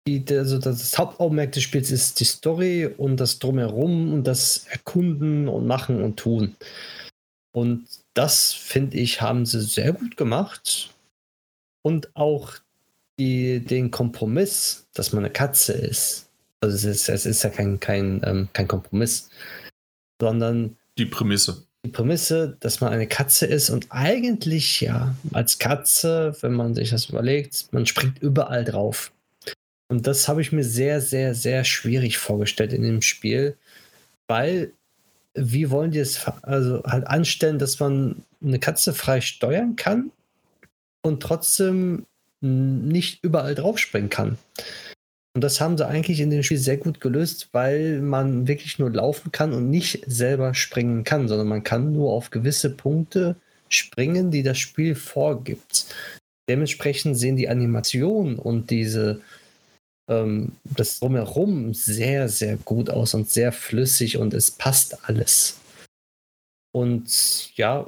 die, 0.07 0.25
also 0.31 0.59
das 0.59 0.97
Hauptaugenmerk 0.97 1.53
des 1.53 1.63
Spiels 1.63 1.91
ist 1.91 2.21
die 2.21 2.25
Story 2.25 2.87
und 2.87 3.19
das 3.19 3.39
Drumherum 3.39 4.15
und 4.15 4.25
das 4.25 4.67
Erkunden 4.71 5.49
und 5.49 5.67
Machen 5.67 6.03
und 6.03 6.17
Tun. 6.17 6.57
Und 7.53 7.87
das, 8.17 8.53
finde 8.53 8.97
ich, 8.97 9.21
haben 9.21 9.47
sie 9.47 9.61
sehr 9.61 9.93
gut 9.93 10.17
gemacht. 10.17 10.95
Und 11.83 12.15
auch 12.17 12.55
die, 13.19 13.61
den 13.61 13.91
Kompromiss, 13.91 14.87
dass 14.95 15.13
man 15.13 15.25
eine 15.25 15.33
Katze 15.33 15.73
ist. 15.73 16.29
Also 16.61 16.75
es 16.75 16.85
ist, 16.85 17.09
es 17.09 17.27
ist 17.27 17.45
ja 17.45 17.51
kein, 17.51 17.79
kein, 17.79 18.23
ähm, 18.25 18.49
kein 18.53 18.67
Kompromiss, 18.67 19.29
sondern 20.21 20.77
die 20.99 21.07
Prämisse. 21.07 21.63
Die 21.85 21.91
Prämisse, 21.91 22.57
dass 22.61 22.81
man 22.81 22.93
eine 22.93 23.07
Katze 23.07 23.47
ist 23.47 23.71
und 23.71 23.87
eigentlich 23.91 24.81
ja 24.81 25.15
als 25.33 25.59
Katze, 25.59 26.37
wenn 26.41 26.55
man 26.55 26.75
sich 26.75 26.91
das 26.91 27.07
überlegt, 27.11 27.73
man 27.73 27.87
springt 27.87 28.21
überall 28.21 28.65
drauf. 28.65 29.13
Und 29.89 30.07
das 30.07 30.27
habe 30.27 30.41
ich 30.41 30.51
mir 30.51 30.65
sehr, 30.65 31.01
sehr, 31.01 31.35
sehr 31.35 31.63
schwierig 31.63 32.19
vorgestellt 32.19 32.73
in 32.73 32.83
dem 32.83 33.03
Spiel, 33.03 33.57
weil 34.27 34.73
wie 35.37 35.71
wollen 35.71 35.91
die 35.91 35.99
es 35.99 36.27
also 36.43 36.83
halt 36.85 37.07
anstellen, 37.07 37.59
dass 37.59 37.79
man 37.79 38.23
eine 38.43 38.59
Katze 38.59 38.93
frei 38.93 39.21
steuern 39.21 39.77
kann 39.77 40.11
und 41.03 41.23
trotzdem 41.23 42.07
nicht 42.41 43.23
überall 43.23 43.55
draufspringen 43.55 44.11
kann. 44.11 44.39
Und 45.35 45.43
das 45.43 45.61
haben 45.61 45.77
sie 45.77 45.87
eigentlich 45.87 46.21
in 46.21 46.31
dem 46.31 46.43
Spiel 46.43 46.59
sehr 46.59 46.79
gut 46.79 47.01
gelöst, 47.01 47.51
weil 47.53 48.01
man 48.01 48.49
wirklich 48.49 48.79
nur 48.79 48.91
laufen 48.91 49.33
kann 49.33 49.53
und 49.53 49.69
nicht 49.69 50.03
selber 50.07 50.55
springen 50.55 51.05
kann, 51.05 51.29
sondern 51.29 51.49
man 51.49 51.63
kann 51.63 51.93
nur 51.93 52.13
auf 52.13 52.31
gewisse 52.31 52.71
Punkte 52.71 53.37
springen, 53.69 54.31
die 54.31 54.43
das 54.43 54.59
Spiel 54.59 54.95
vorgibt. 54.95 55.95
Dementsprechend 56.49 57.19
sehen 57.19 57.37
die 57.37 57.49
Animationen 57.49 58.39
und 58.39 58.71
diese 58.71 59.21
ähm, 60.09 60.53
das 60.65 61.01
drumherum 61.01 61.75
sehr, 61.75 62.29
sehr 62.29 62.57
gut 62.59 62.91
aus 62.91 63.15
und 63.15 63.31
sehr 63.31 63.53
flüssig 63.53 64.17
und 64.17 64.35
es 64.35 64.51
passt 64.51 65.09
alles. 65.09 65.59
Und 66.73 67.57
ja, 67.57 67.87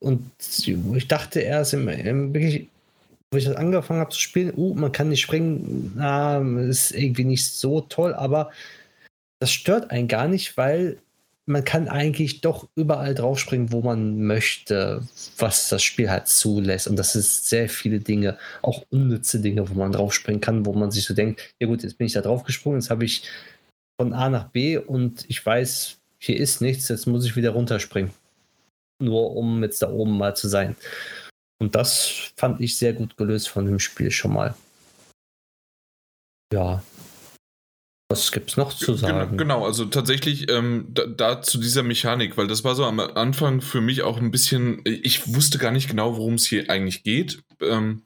und 0.00 0.30
ich 0.48 1.08
dachte 1.08 1.40
erst 1.40 1.74
im, 1.74 1.88
im 1.88 2.34
wirklich, 2.34 2.68
wo 3.30 3.38
ich 3.38 3.44
das 3.44 3.56
angefangen 3.56 4.00
habe 4.00 4.10
zu 4.10 4.20
spielen, 4.20 4.52
uh, 4.56 4.74
man 4.74 4.92
kann 4.92 5.08
nicht 5.08 5.20
springen, 5.20 5.92
na, 5.94 6.38
ist 6.60 6.90
irgendwie 6.90 7.24
nicht 7.24 7.46
so 7.46 7.82
toll, 7.82 8.14
aber 8.14 8.50
das 9.40 9.52
stört 9.52 9.90
einen 9.90 10.08
gar 10.08 10.28
nicht, 10.28 10.56
weil 10.56 10.98
man 11.46 11.64
kann 11.64 11.88
eigentlich 11.88 12.40
doch 12.40 12.68
überall 12.76 13.14
draufspringen, 13.14 13.72
wo 13.72 13.82
man 13.82 14.22
möchte, 14.22 15.02
was 15.38 15.68
das 15.68 15.82
Spiel 15.82 16.10
halt 16.10 16.28
zulässt. 16.28 16.86
Und 16.86 16.96
das 16.96 17.16
ist 17.16 17.48
sehr 17.48 17.68
viele 17.68 17.98
Dinge, 17.98 18.38
auch 18.62 18.84
unnütze 18.90 19.40
Dinge, 19.40 19.68
wo 19.68 19.74
man 19.74 19.92
draufspringen 19.92 20.40
kann, 20.40 20.66
wo 20.66 20.72
man 20.72 20.90
sich 20.90 21.04
so 21.04 21.14
denkt, 21.14 21.54
ja 21.60 21.66
gut, 21.66 21.82
jetzt 21.82 21.98
bin 21.98 22.06
ich 22.06 22.12
da 22.12 22.20
draufgesprungen, 22.20 22.80
jetzt 22.80 22.90
habe 22.90 23.04
ich 23.04 23.28
von 24.00 24.12
A 24.12 24.28
nach 24.28 24.48
B 24.50 24.78
und 24.78 25.24
ich 25.28 25.44
weiß, 25.44 25.98
hier 26.18 26.36
ist 26.36 26.60
nichts, 26.60 26.88
jetzt 26.88 27.06
muss 27.06 27.26
ich 27.26 27.34
wieder 27.34 27.50
runterspringen. 27.50 28.12
Nur 29.00 29.34
um 29.34 29.62
jetzt 29.64 29.82
da 29.82 29.90
oben 29.90 30.16
mal 30.16 30.36
zu 30.36 30.48
sein. 30.48 30.76
Und 31.58 31.74
das 31.74 32.32
fand 32.36 32.60
ich 32.60 32.76
sehr 32.76 32.92
gut 32.92 33.16
gelöst 33.16 33.48
von 33.48 33.66
dem 33.66 33.80
Spiel 33.80 34.12
schon 34.12 34.32
mal. 34.32 34.54
Ja, 36.52 36.82
was 38.12 38.30
gibt 38.30 38.50
es 38.50 38.56
noch 38.56 38.74
zu 38.74 38.94
sagen? 38.94 39.38
Genau, 39.38 39.64
also 39.64 39.86
tatsächlich 39.86 40.50
ähm, 40.50 40.86
da, 40.90 41.06
da, 41.06 41.42
zu 41.42 41.58
dieser 41.58 41.82
Mechanik, 41.82 42.36
weil 42.36 42.46
das 42.46 42.62
war 42.62 42.74
so 42.74 42.84
am 42.84 43.00
Anfang 43.00 43.60
für 43.60 43.80
mich 43.80 44.02
auch 44.02 44.18
ein 44.18 44.30
bisschen, 44.30 44.82
ich 44.84 45.34
wusste 45.34 45.58
gar 45.58 45.72
nicht 45.72 45.88
genau, 45.88 46.16
worum 46.16 46.34
es 46.34 46.46
hier 46.46 46.68
eigentlich 46.68 47.02
geht. 47.02 47.42
Ähm, 47.60 48.02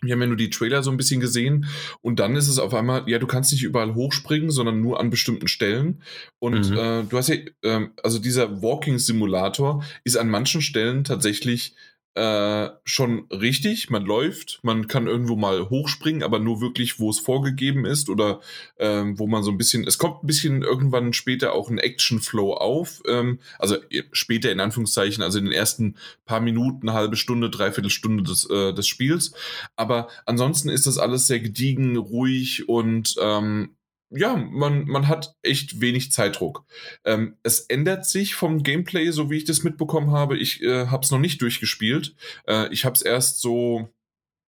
wir 0.00 0.12
haben 0.12 0.20
ja 0.20 0.28
nur 0.28 0.36
die 0.36 0.50
Trailer 0.50 0.84
so 0.84 0.92
ein 0.92 0.96
bisschen 0.96 1.20
gesehen 1.20 1.66
und 2.02 2.20
dann 2.20 2.36
ist 2.36 2.46
es 2.46 2.60
auf 2.60 2.72
einmal, 2.72 3.02
ja, 3.08 3.18
du 3.18 3.26
kannst 3.26 3.50
nicht 3.50 3.64
überall 3.64 3.94
hochspringen, 3.94 4.50
sondern 4.50 4.80
nur 4.80 5.00
an 5.00 5.10
bestimmten 5.10 5.48
Stellen. 5.48 6.02
Und 6.38 6.70
mhm. 6.70 6.78
äh, 6.78 7.02
du 7.02 7.16
hast 7.16 7.28
ja, 7.28 7.36
äh, 7.62 7.88
also 8.02 8.20
dieser 8.20 8.62
Walking 8.62 8.98
Simulator 8.98 9.84
ist 10.04 10.16
an 10.16 10.30
manchen 10.30 10.62
Stellen 10.62 11.02
tatsächlich 11.02 11.74
äh, 12.18 12.70
schon 12.82 13.26
richtig. 13.30 13.90
Man 13.90 14.04
läuft, 14.04 14.58
man 14.62 14.88
kann 14.88 15.06
irgendwo 15.06 15.36
mal 15.36 15.70
hochspringen, 15.70 16.24
aber 16.24 16.40
nur 16.40 16.60
wirklich, 16.60 16.98
wo 16.98 17.10
es 17.10 17.20
vorgegeben 17.20 17.84
ist 17.84 18.10
oder 18.10 18.40
ähm, 18.78 19.20
wo 19.20 19.28
man 19.28 19.44
so 19.44 19.52
ein 19.52 19.56
bisschen, 19.56 19.86
es 19.86 19.98
kommt 19.98 20.24
ein 20.24 20.26
bisschen 20.26 20.62
irgendwann 20.62 21.12
später 21.12 21.52
auch 21.52 21.70
ein 21.70 21.78
Action-Flow 21.78 22.54
auf. 22.54 23.02
Ähm, 23.06 23.38
also 23.60 23.76
später 24.10 24.50
in 24.50 24.58
Anführungszeichen, 24.58 25.22
also 25.22 25.38
in 25.38 25.44
den 25.44 25.54
ersten 25.54 25.94
paar 26.26 26.40
Minuten, 26.40 26.92
halbe 26.92 27.14
Stunde, 27.14 27.50
dreiviertel 27.50 27.90
Stunde 27.90 28.24
des, 28.24 28.50
äh, 28.50 28.74
des 28.74 28.88
Spiels. 28.88 29.32
Aber 29.76 30.08
ansonsten 30.26 30.70
ist 30.70 30.88
das 30.88 30.98
alles 30.98 31.28
sehr 31.28 31.38
gediegen, 31.38 31.96
ruhig 31.96 32.68
und 32.68 33.14
ähm, 33.20 33.76
ja, 34.10 34.36
man, 34.36 34.86
man 34.86 35.08
hat 35.08 35.36
echt 35.42 35.80
wenig 35.80 36.12
Zeitdruck. 36.12 36.64
Ähm, 37.04 37.36
es 37.42 37.60
ändert 37.60 38.06
sich 38.06 38.34
vom 38.34 38.62
Gameplay, 38.62 39.10
so 39.10 39.30
wie 39.30 39.36
ich 39.36 39.44
das 39.44 39.64
mitbekommen 39.64 40.12
habe. 40.12 40.38
Ich 40.38 40.62
äh, 40.62 40.86
habe 40.86 41.04
es 41.04 41.10
noch 41.10 41.18
nicht 41.18 41.42
durchgespielt. 41.42 42.14
Äh, 42.46 42.72
ich 42.72 42.84
habe 42.84 42.94
es 42.94 43.02
erst 43.02 43.40
so, 43.40 43.88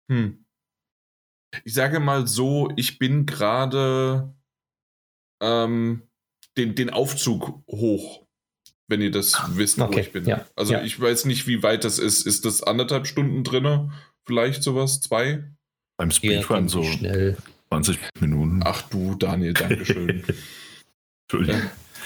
hm, 0.09 0.43
ich 1.63 1.73
sage 1.73 1.99
mal 1.99 2.27
so, 2.27 2.71
ich 2.75 2.97
bin 2.97 3.25
gerade 3.25 4.33
ähm, 5.41 6.03
den, 6.57 6.73
den 6.73 6.89
Aufzug 6.89 7.63
hoch, 7.69 8.25
wenn 8.87 9.01
ihr 9.01 9.11
das 9.11 9.35
ah, 9.35 9.49
wisst, 9.53 9.79
okay. 9.79 9.95
wo 9.95 9.99
ich 9.99 10.11
bin. 10.11 10.25
Ja. 10.25 10.47
Also 10.55 10.73
ja. 10.73 10.83
ich 10.83 10.99
weiß 10.99 11.25
nicht, 11.25 11.47
wie 11.47 11.61
weit 11.61 11.83
das 11.83 11.99
ist. 11.99 12.25
Ist 12.25 12.45
das 12.45 12.63
anderthalb 12.63 13.05
Stunden 13.05 13.43
drinne? 13.43 13.91
Vielleicht 14.25 14.63
sowas? 14.63 14.99
Zwei? 14.99 15.43
Beim 15.97 16.09
Speedrun 16.09 16.67
so. 16.69 16.83
Schnell. 16.83 17.37
20 17.73 17.97
Minuten. 18.19 18.61
Ach 18.63 18.83
du, 18.83 19.15
Daniel, 19.15 19.53
Dankeschön. 19.53 20.23
Entschuldigung. 21.23 21.61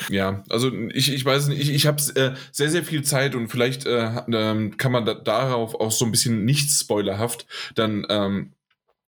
Ja, 0.10 0.44
also 0.48 0.72
ich, 0.94 1.12
ich 1.12 1.26
weiß 1.26 1.48
nicht, 1.48 1.60
ich, 1.60 1.72
ich 1.72 1.88
habe 1.88 2.02
äh, 2.16 2.36
sehr, 2.52 2.70
sehr 2.70 2.84
viel 2.86 3.04
Zeit 3.04 3.36
und 3.36 3.50
vielleicht 3.50 3.86
äh, 3.86 4.22
ähm, 4.32 4.78
kann 4.78 4.92
man 4.94 5.06
da, 5.06 5.14
darauf 5.14 5.76
auch 5.76 5.92
so 5.92 6.06
ein 6.06 6.12
bisschen 6.12 6.46
nicht 6.46 6.70
spoilerhaft 6.70 7.48
dann 7.76 8.06
ähm, 8.10 8.54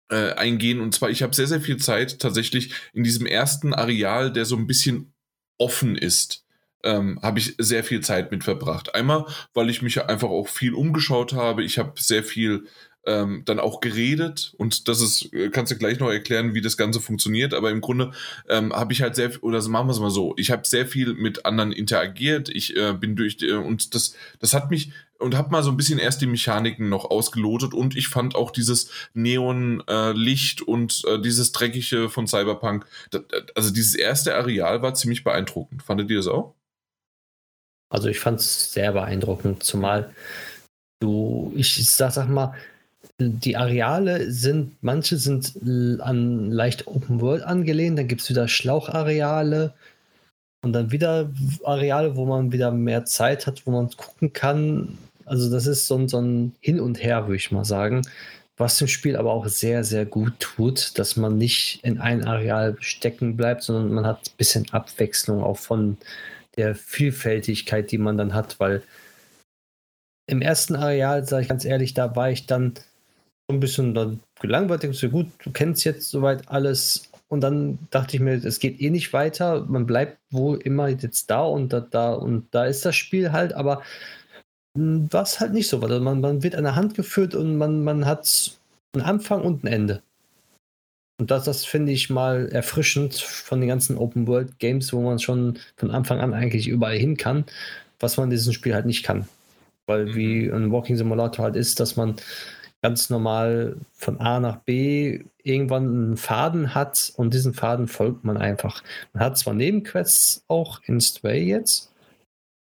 äh, 0.09 0.31
eingehen. 0.33 0.79
Und 0.79 0.93
zwar, 0.95 1.09
ich 1.09 1.23
habe 1.23 1.35
sehr, 1.35 1.47
sehr 1.47 1.59
viel 1.59 1.77
Zeit 1.77 2.19
tatsächlich 2.19 2.73
in 2.93 3.03
diesem 3.03 3.25
ersten 3.25 3.73
Areal, 3.73 4.31
der 4.31 4.45
so 4.45 4.55
ein 4.55 4.67
bisschen 4.67 5.11
offen 5.57 5.97
ist. 5.97 6.45
Ähm, 6.83 7.19
habe 7.21 7.39
ich 7.39 7.55
sehr 7.57 7.83
viel 7.83 7.99
Zeit 8.01 8.31
mit 8.31 8.43
verbracht. 8.43 8.95
Einmal, 8.95 9.25
weil 9.53 9.69
ich 9.69 9.81
mich 9.81 10.01
einfach 10.05 10.29
auch 10.29 10.47
viel 10.47 10.73
umgeschaut 10.73 11.33
habe. 11.33 11.63
Ich 11.63 11.79
habe 11.79 11.93
sehr 11.95 12.23
viel 12.23 12.67
ähm, 13.05 13.43
dann 13.45 13.59
auch 13.59 13.79
geredet. 13.79 14.53
Und 14.57 14.87
das 14.87 15.01
ist, 15.01 15.33
äh, 15.33 15.49
kannst 15.49 15.71
du 15.71 15.77
gleich 15.77 15.99
noch 15.99 16.09
erklären, 16.09 16.53
wie 16.53 16.61
das 16.61 16.77
Ganze 16.77 16.99
funktioniert, 16.99 17.53
aber 17.53 17.71
im 17.71 17.81
Grunde 17.81 18.11
ähm, 18.49 18.73
habe 18.73 18.93
ich 18.93 19.01
halt 19.01 19.15
sehr, 19.15 19.31
oder 19.43 19.61
machen 19.67 19.87
wir 19.87 19.91
es 19.91 19.99
mal 19.99 20.09
so, 20.09 20.33
ich 20.37 20.51
habe 20.51 20.65
sehr 20.65 20.85
viel 20.85 21.13
mit 21.13 21.45
anderen 21.45 21.71
interagiert, 21.71 22.49
ich 22.49 22.75
äh, 22.75 22.93
bin 22.93 23.15
durch, 23.15 23.41
äh, 23.41 23.53
und 23.53 23.95
das, 23.95 24.15
das 24.39 24.53
hat 24.53 24.69
mich, 24.69 24.91
und 25.17 25.35
habe 25.35 25.51
mal 25.51 25.63
so 25.63 25.71
ein 25.71 25.77
bisschen 25.77 25.99
erst 25.99 26.21
die 26.21 26.27
Mechaniken 26.27 26.89
noch 26.89 27.05
ausgelotet. 27.05 27.73
Und 27.73 27.95
ich 27.95 28.09
fand 28.09 28.35
auch 28.35 28.51
dieses 28.51 28.89
Neonlicht 29.13 30.61
äh, 30.61 30.63
und 30.65 31.03
äh, 31.07 31.21
dieses 31.21 31.53
Dreckige 31.53 32.09
von 32.09 32.27
Cyberpunk, 32.27 32.85
das, 33.11 33.21
also 33.55 33.71
dieses 33.71 33.95
erste 33.95 34.35
Areal 34.35 34.81
war 34.81 34.93
ziemlich 34.93 35.23
beeindruckend. 35.23 35.83
Fandet 35.83 36.09
ihr 36.09 36.17
das 36.17 36.27
auch? 36.27 36.53
Also 37.89 38.09
ich 38.09 38.19
fand 38.19 38.41
es 38.41 38.73
sehr 38.73 38.91
beeindruckend, 38.91 39.63
zumal 39.63 40.13
du, 40.99 41.53
ich 41.55 41.89
sag, 41.89 42.11
sag 42.11 42.27
mal, 42.27 42.53
die 43.19 43.55
Areale 43.55 44.31
sind, 44.31 44.75
manche 44.81 45.17
sind 45.17 45.53
an 46.01 46.51
leicht 46.51 46.87
Open 46.87 47.21
World 47.21 47.43
angelehnt, 47.43 47.97
dann 47.97 48.07
gibt 48.07 48.21
es 48.21 48.29
wieder 48.29 48.47
Schlauchareale 48.47 49.73
und 50.63 50.73
dann 50.73 50.91
wieder 50.91 51.29
Areale, 51.63 52.15
wo 52.15 52.25
man 52.25 52.51
wieder 52.51 52.71
mehr 52.71 53.05
Zeit 53.05 53.47
hat, 53.47 53.65
wo 53.65 53.71
man 53.71 53.89
gucken 53.91 54.33
kann. 54.33 54.97
Also 55.25 55.49
das 55.49 55.65
ist 55.65 55.87
so 55.87 55.97
ein, 55.97 56.09
so 56.09 56.19
ein 56.19 56.55
Hin 56.59 56.79
und 56.79 57.01
Her, 57.01 57.27
würde 57.27 57.37
ich 57.37 57.51
mal 57.51 57.65
sagen, 57.65 58.01
was 58.57 58.77
dem 58.77 58.87
Spiel 58.87 59.15
aber 59.15 59.31
auch 59.31 59.47
sehr, 59.47 59.83
sehr 59.83 60.05
gut 60.05 60.33
tut, 60.39 60.97
dass 60.99 61.15
man 61.15 61.37
nicht 61.37 61.79
in 61.83 61.99
ein 61.99 62.25
Areal 62.25 62.77
stecken 62.79 63.37
bleibt, 63.37 63.63
sondern 63.63 63.93
man 63.93 64.05
hat 64.05 64.29
ein 64.29 64.37
bisschen 64.37 64.69
Abwechslung 64.71 65.41
auch 65.43 65.57
von 65.57 65.97
der 66.57 66.75
Vielfältigkeit, 66.75 67.91
die 67.91 67.97
man 67.97 68.17
dann 68.17 68.33
hat, 68.33 68.59
weil 68.59 68.81
im 70.27 70.41
ersten 70.41 70.75
Areal, 70.75 71.25
sage 71.25 71.43
ich 71.43 71.49
ganz 71.49 71.65
ehrlich, 71.65 71.93
da 71.93 72.15
war 72.15 72.29
ich 72.31 72.45
dann 72.45 72.73
ein 73.47 73.59
bisschen 73.59 73.93
dann 73.93 74.19
gelangweilt, 74.41 74.83
denkst 74.83 75.01
du, 75.01 75.09
gut, 75.09 75.27
du 75.43 75.51
kennst 75.51 75.83
jetzt 75.85 76.09
soweit 76.09 76.47
alles. 76.49 77.09
Und 77.27 77.41
dann 77.41 77.79
dachte 77.91 78.15
ich 78.15 78.21
mir, 78.21 78.33
es 78.33 78.59
geht 78.59 78.79
eh 78.81 78.89
nicht 78.89 79.13
weiter. 79.13 79.65
Man 79.67 79.85
bleibt 79.85 80.17
wohl 80.31 80.57
immer 80.57 80.87
jetzt 80.89 81.29
da 81.29 81.43
und 81.43 81.73
da, 81.73 81.79
da 81.79 82.13
und 82.13 82.47
da 82.51 82.65
ist 82.65 82.85
das 82.85 82.95
Spiel 82.95 83.31
halt, 83.31 83.53
aber 83.53 83.81
war 84.75 85.23
es 85.23 85.39
halt 85.39 85.53
nicht 85.53 85.69
so, 85.69 85.81
weil 85.81 85.99
man, 86.01 86.21
man 86.21 86.43
wird 86.43 86.55
an 86.55 86.65
der 86.65 86.75
Hand 86.75 86.95
geführt 86.95 87.33
und 87.33 87.57
man, 87.57 87.83
man 87.83 88.05
hat 88.05 88.51
einen 88.93 89.03
Anfang 89.03 89.41
und 89.41 89.63
ein 89.63 89.67
Ende. 89.67 90.01
Und 91.17 91.31
das, 91.31 91.45
das 91.45 91.63
finde 91.65 91.93
ich 91.93 92.09
mal 92.09 92.49
erfrischend 92.49 93.15
von 93.15 93.61
den 93.61 93.69
ganzen 93.69 93.97
Open 93.97 94.27
World 94.27 94.59
Games, 94.59 94.91
wo 94.91 95.01
man 95.01 95.19
schon 95.19 95.59
von 95.77 95.91
Anfang 95.91 96.19
an 96.19 96.33
eigentlich 96.33 96.67
überall 96.67 96.97
hin 96.97 97.15
kann, 97.15 97.45
was 98.01 98.17
man 98.17 98.25
in 98.25 98.31
diesem 98.31 98.51
Spiel 98.51 98.73
halt 98.73 98.85
nicht 98.85 99.03
kann. 99.03 99.27
Weil 99.87 100.07
mhm. 100.07 100.15
wie 100.15 100.51
ein 100.51 100.71
Walking 100.71 100.97
Simulator 100.97 101.45
halt 101.45 101.55
ist, 101.55 101.79
dass 101.79 101.95
man 101.95 102.15
ganz 102.85 103.09
normal 103.09 103.77
von 103.93 104.19
A 104.19 104.39
nach 104.39 104.57
B 104.57 105.23
irgendwann 105.41 105.87
einen 105.87 106.17
Faden 106.17 106.75
hat 106.75 107.11
und 107.17 107.33
diesen 107.33 107.55
Faden 107.55 107.87
folgt 107.87 108.23
man 108.23 108.37
einfach. 108.37 108.83
Man 109.13 109.23
hat 109.23 109.39
zwar 109.39 109.55
Nebenquests 109.55 110.43
auch 110.47 110.81
in 110.85 111.01
Stray 111.01 111.45
jetzt, 111.45 111.91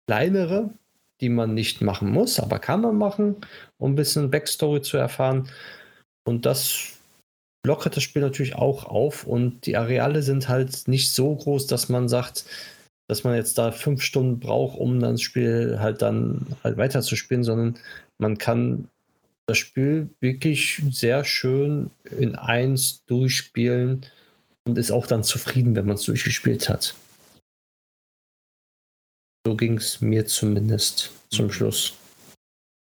kleinere, 0.08 0.70
die 1.20 1.28
man 1.28 1.54
nicht 1.54 1.82
machen 1.82 2.10
muss, 2.10 2.40
aber 2.40 2.60
kann 2.60 2.80
man 2.80 2.98
machen, 2.98 3.36
um 3.78 3.91
ein 3.91 3.95
bisschen 3.95 4.32
Backstory 4.32 4.82
zu 4.82 4.95
erfahren. 4.95 5.50
Und 6.26 6.45
das 6.45 6.94
lockert 7.68 7.98
das 7.98 8.04
Spiel 8.04 8.22
natürlich 8.22 8.56
auch 8.56 8.86
auf 8.86 9.28
und 9.28 9.66
die 9.66 9.76
Areale 9.76 10.22
sind 10.22 10.48
halt 10.48 10.88
nicht 10.88 11.12
so 11.12 11.36
groß, 11.36 11.68
dass 11.68 11.90
man 11.90 12.08
sagt, 12.08 12.45
dass 13.10 13.26
man 13.26 13.36
jetzt 13.36 13.58
da 13.58 13.74
fünf 13.74 14.02
Stunden 14.02 14.40
braucht, 14.40 14.80
um 14.80 15.02
das 15.02 15.22
Spiel 15.22 15.80
halt 15.82 16.02
dann 16.02 16.48
halt 16.64 16.78
weiterzuspielen, 16.78 17.44
sondern 17.44 17.78
man 18.20 18.38
kann 18.38 18.88
das 19.45 19.57
Spiel 19.57 20.10
wirklich 20.20 20.82
sehr 20.91 21.26
schön 21.26 21.91
in 22.03 22.36
eins 22.36 23.03
durchspielen 23.06 24.06
und 24.65 24.78
ist 24.78 24.91
auch 24.91 25.07
dann 25.07 25.24
zufrieden, 25.24 25.76
wenn 25.76 25.86
man 25.86 25.95
es 25.95 26.03
durchgespielt 26.03 26.70
hat. 26.70 26.95
So 29.45 29.56
ging 29.57 29.78
es 29.78 29.99
mir 29.99 30.26
zumindest 30.26 31.11
zum 31.30 31.48
mhm. 31.48 31.52
Schluss. 31.52 31.94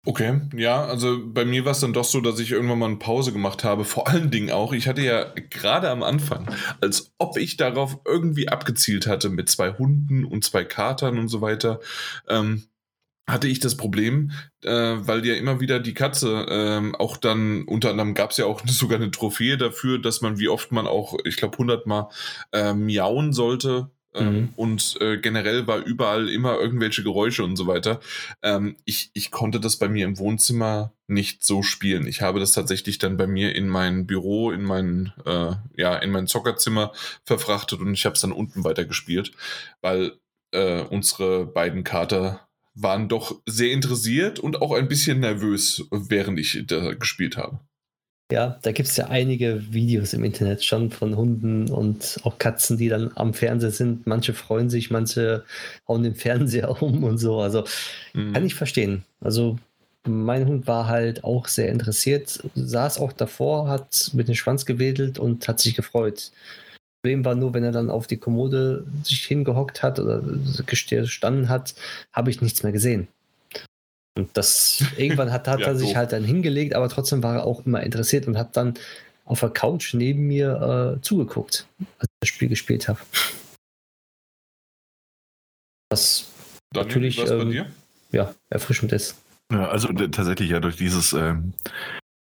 Okay, 0.08 0.40
ja, 0.56 0.86
also 0.86 1.20
bei 1.22 1.44
mir 1.44 1.66
war 1.66 1.74
es 1.74 1.82
dann 1.82 1.92
doch 1.92 2.06
so, 2.06 2.22
dass 2.22 2.40
ich 2.40 2.52
irgendwann 2.52 2.80
mal 2.80 2.86
eine 2.86 2.96
Pause 2.96 3.34
gemacht 3.34 3.66
habe. 3.66 3.84
Vor 3.84 4.08
allen 4.08 4.32
Dingen 4.32 4.52
auch, 4.52 4.72
ich 4.72 4.88
hatte 4.88 5.02
ja 5.02 5.26
gerade 5.50 5.90
am 5.90 6.02
Anfang, 6.02 6.50
als 6.80 7.12
ob 7.18 7.38
ich 7.38 7.58
darauf 7.58 8.00
irgendwie 8.06 8.48
abgezielt 8.48 9.06
hatte 9.06 9.30
mit 9.30 9.50
zwei 9.50 9.74
Hunden 9.74 10.24
und 10.24 10.46
zwei 10.46 10.64
Katern 10.64 11.20
und 11.20 11.28
so 11.28 11.42
weiter, 11.42 11.82
ähm, 12.30 12.64
hatte 13.28 13.48
ich 13.48 13.60
das 13.60 13.76
Problem, 13.76 14.32
äh, 14.64 14.72
weil 14.72 15.26
ja 15.26 15.36
immer 15.36 15.60
wieder 15.60 15.80
die 15.80 15.94
Katze 15.94 16.46
ähm, 16.50 16.96
auch 16.96 17.18
dann, 17.18 17.64
unter 17.64 17.92
anderem 17.92 18.14
gab 18.14 18.32
es 18.32 18.38
ja 18.38 18.46
auch 18.46 18.62
sogar 18.66 18.98
eine 18.98 19.12
Trophäe 19.12 19.58
dafür, 19.58 20.00
dass 20.00 20.22
man, 20.22 20.40
wie 20.40 20.48
oft 20.48 20.72
man 20.72 20.88
auch, 20.88 21.18
ich 21.26 21.36
glaube, 21.36 21.54
100 21.56 21.86
Mal 21.86 22.10
äh, 22.54 22.74
miauen 22.74 23.34
sollte. 23.34 23.92
Ähm, 24.14 24.34
mhm. 24.34 24.50
Und 24.56 24.98
äh, 25.02 25.18
generell 25.18 25.68
war 25.68 25.80
überall 25.80 26.30
immer 26.30 26.58
irgendwelche 26.58 27.04
Geräusche 27.04 27.44
und 27.44 27.58
so 27.58 27.68
weiter. 27.68 28.00
Ähm, 28.42 28.78
ich, 28.86 29.12
ich 29.14 29.30
konnte 29.30 29.60
das 29.60 29.78
bei 29.78 29.90
mir 29.90 30.06
im 30.06 30.18
Wohnzimmer 30.18 30.94
nicht 31.08 31.44
so 31.44 31.62
spielen. 31.62 32.08
Ich 32.08 32.22
habe 32.22 32.40
das 32.40 32.54
tatsächlich 32.54 32.98
dann 32.98 33.18
bei 33.18 33.28
mir 33.28 33.54
in 33.54 33.68
mein 33.68 34.08
Büro, 34.08 34.52
in 34.52 34.64
mein, 34.64 35.12
äh, 35.26 35.52
ja, 35.76 35.96
in 35.98 36.12
mein 36.12 36.28
Zockerzimmer 36.28 36.94
verfrachtet 37.26 37.82
und 37.82 37.94
ich 37.94 38.06
habe 38.06 38.16
es 38.16 38.22
dann 38.22 38.32
unten 38.32 38.64
weitergespielt, 38.64 39.34
weil 39.82 40.14
äh, 40.52 40.82
unsere 40.82 41.46
beiden 41.46 41.84
Kater 41.84 42.47
waren 42.80 43.10
doch 43.10 43.42
sehr 43.46 43.72
interessiert 43.72 44.40
und 44.40 44.62
auch 44.62 44.72
ein 44.72 44.88
bisschen 44.88 45.20
nervös, 45.20 45.84
während 45.92 46.40
ich 46.40 46.64
da 46.68 46.94
gespielt 46.94 47.38
habe. 47.38 47.60
Ja, 48.32 48.60
da 48.62 48.74
gibt 48.74 48.90
es 48.90 48.98
ja 48.98 49.08
einige 49.08 49.74
Videos 49.74 50.14
im 50.14 50.26
Internet 50.26 50.64
schon 50.64 50.92
von 50.92 51.16
Hunden 51.16 51.70
und 51.72 52.20
auch 52.24 52.38
Katzen, 52.38 52.78
die 52.78 52.90
dann 52.90 53.12
am 53.16 53.34
Fernseher 53.34 53.72
sind. 53.72 54.06
Manche 54.06 54.34
freuen 54.34 54.70
sich, 54.70 54.92
manche 54.92 55.46
hauen 55.88 56.04
den 56.04 56.16
Fernseher 56.16 56.82
um 56.82 57.04
und 57.04 57.18
so. 57.18 57.40
Also 57.40 57.64
mhm. 58.14 58.34
kann 58.34 58.46
ich 58.46 58.56
verstehen. 58.56 59.04
Also 59.22 59.58
mein 60.06 60.46
Hund 60.46 60.68
war 60.68 60.88
halt 60.88 61.24
auch 61.24 61.48
sehr 61.48 61.70
interessiert, 61.70 62.44
saß 62.56 63.00
auch 63.00 63.14
davor, 63.14 63.70
hat 63.70 64.12
mit 64.14 64.28
dem 64.28 64.36
Schwanz 64.36 64.66
gewedelt 64.66 65.20
und 65.20 65.48
hat 65.48 65.60
sich 65.60 65.76
gefreut. 65.76 66.32
Problem 67.08 67.24
war 67.24 67.36
nur, 67.36 67.54
wenn 67.54 67.64
er 67.64 67.72
dann 67.72 67.90
auf 67.90 68.06
die 68.06 68.18
Kommode 68.18 68.86
sich 69.02 69.24
hingehockt 69.24 69.82
hat 69.82 69.98
oder 69.98 70.22
gestanden 70.66 71.48
hat, 71.48 71.74
habe 72.12 72.30
ich 72.30 72.42
nichts 72.42 72.64
mehr 72.64 72.74
gesehen. 72.74 73.08
Und 74.18 74.36
das 74.36 74.84
irgendwann 74.98 75.32
hat, 75.32 75.48
hat 75.48 75.62
ja, 75.62 75.68
er 75.68 75.78
sich 75.78 75.92
so. 75.92 75.96
halt 75.96 76.12
dann 76.12 76.26
hingelegt, 76.26 76.74
aber 76.74 76.90
trotzdem 76.90 77.24
war 77.24 77.36
er 77.36 77.46
auch 77.46 77.66
immer 77.66 77.82
interessiert 77.82 78.28
und 78.28 78.38
hat 78.38 78.58
dann 78.58 78.74
auf 79.24 79.40
der 79.40 79.52
Couch 79.52 79.94
neben 79.94 80.28
mir 80.28 80.98
äh, 80.98 81.02
zugeguckt, 81.02 81.66
als 81.98 82.10
ich 82.10 82.20
das 82.20 82.30
Spiel 82.30 82.50
gespielt 82.50 82.90
habe. 82.90 83.00
Was 85.90 86.28
Daniel, 86.74 86.88
natürlich 86.88 87.22
was 87.22 87.32
ähm, 87.32 87.66
ja, 88.12 88.36
erfrischend 88.50 88.92
ist. 88.92 89.16
Ja, 89.50 89.70
also 89.70 89.88
tatsächlich 89.94 90.50
ja 90.50 90.60
durch 90.60 90.76
dieses 90.76 91.14
ähm, 91.14 91.54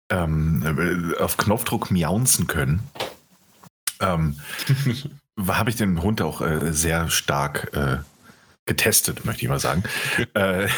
ähm, 0.09 1.15
auf 1.19 1.37
Knopfdruck 1.37 1.91
miaunzen 1.91 2.47
können, 2.47 2.81
ähm, 4.01 4.37
habe 5.47 5.71
ich 5.71 5.77
den 5.77 6.03
Hund 6.03 6.21
auch 6.23 6.41
äh, 6.41 6.73
sehr 6.73 7.09
stark 7.11 7.71
äh, 7.75 7.99
getestet, 8.67 9.25
möchte 9.25 9.43
ich 9.43 9.49
mal 9.49 9.61
sagen. 9.61 9.85
äh, 10.35 10.69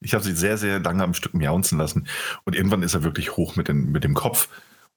ich 0.00 0.14
habe 0.14 0.22
sie 0.22 0.34
sehr, 0.34 0.58
sehr 0.58 0.80
lange 0.80 1.02
am 1.02 1.14
Stück 1.14 1.34
miaunzen 1.34 1.78
lassen 1.78 2.06
und 2.44 2.54
irgendwann 2.54 2.82
ist 2.82 2.94
er 2.94 3.02
wirklich 3.02 3.36
hoch 3.36 3.56
mit, 3.56 3.68
den, 3.68 3.90
mit 3.90 4.04
dem 4.04 4.14
Kopf 4.14 4.48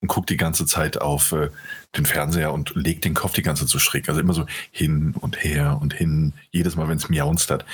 und 0.01 0.09
guckt 0.09 0.29
die 0.29 0.37
ganze 0.37 0.65
Zeit 0.65 0.99
auf 1.01 1.31
äh, 1.31 1.49
den 1.95 2.05
Fernseher 2.05 2.53
und 2.53 2.75
legt 2.75 3.05
den 3.05 3.13
Kopf 3.13 3.33
die 3.33 3.41
ganze 3.41 3.63
Zeit 3.63 3.69
so 3.69 3.79
schräg. 3.79 4.09
Also 4.09 4.21
immer 4.21 4.33
so 4.33 4.45
hin 4.71 5.15
und 5.19 5.43
her 5.43 5.79
und 5.81 5.93
hin, 5.93 6.33
jedes 6.51 6.75
Mal, 6.75 6.87
wenn 6.87 6.97
es 6.97 7.09
miaunzt 7.09 7.49
hat. 7.49 7.65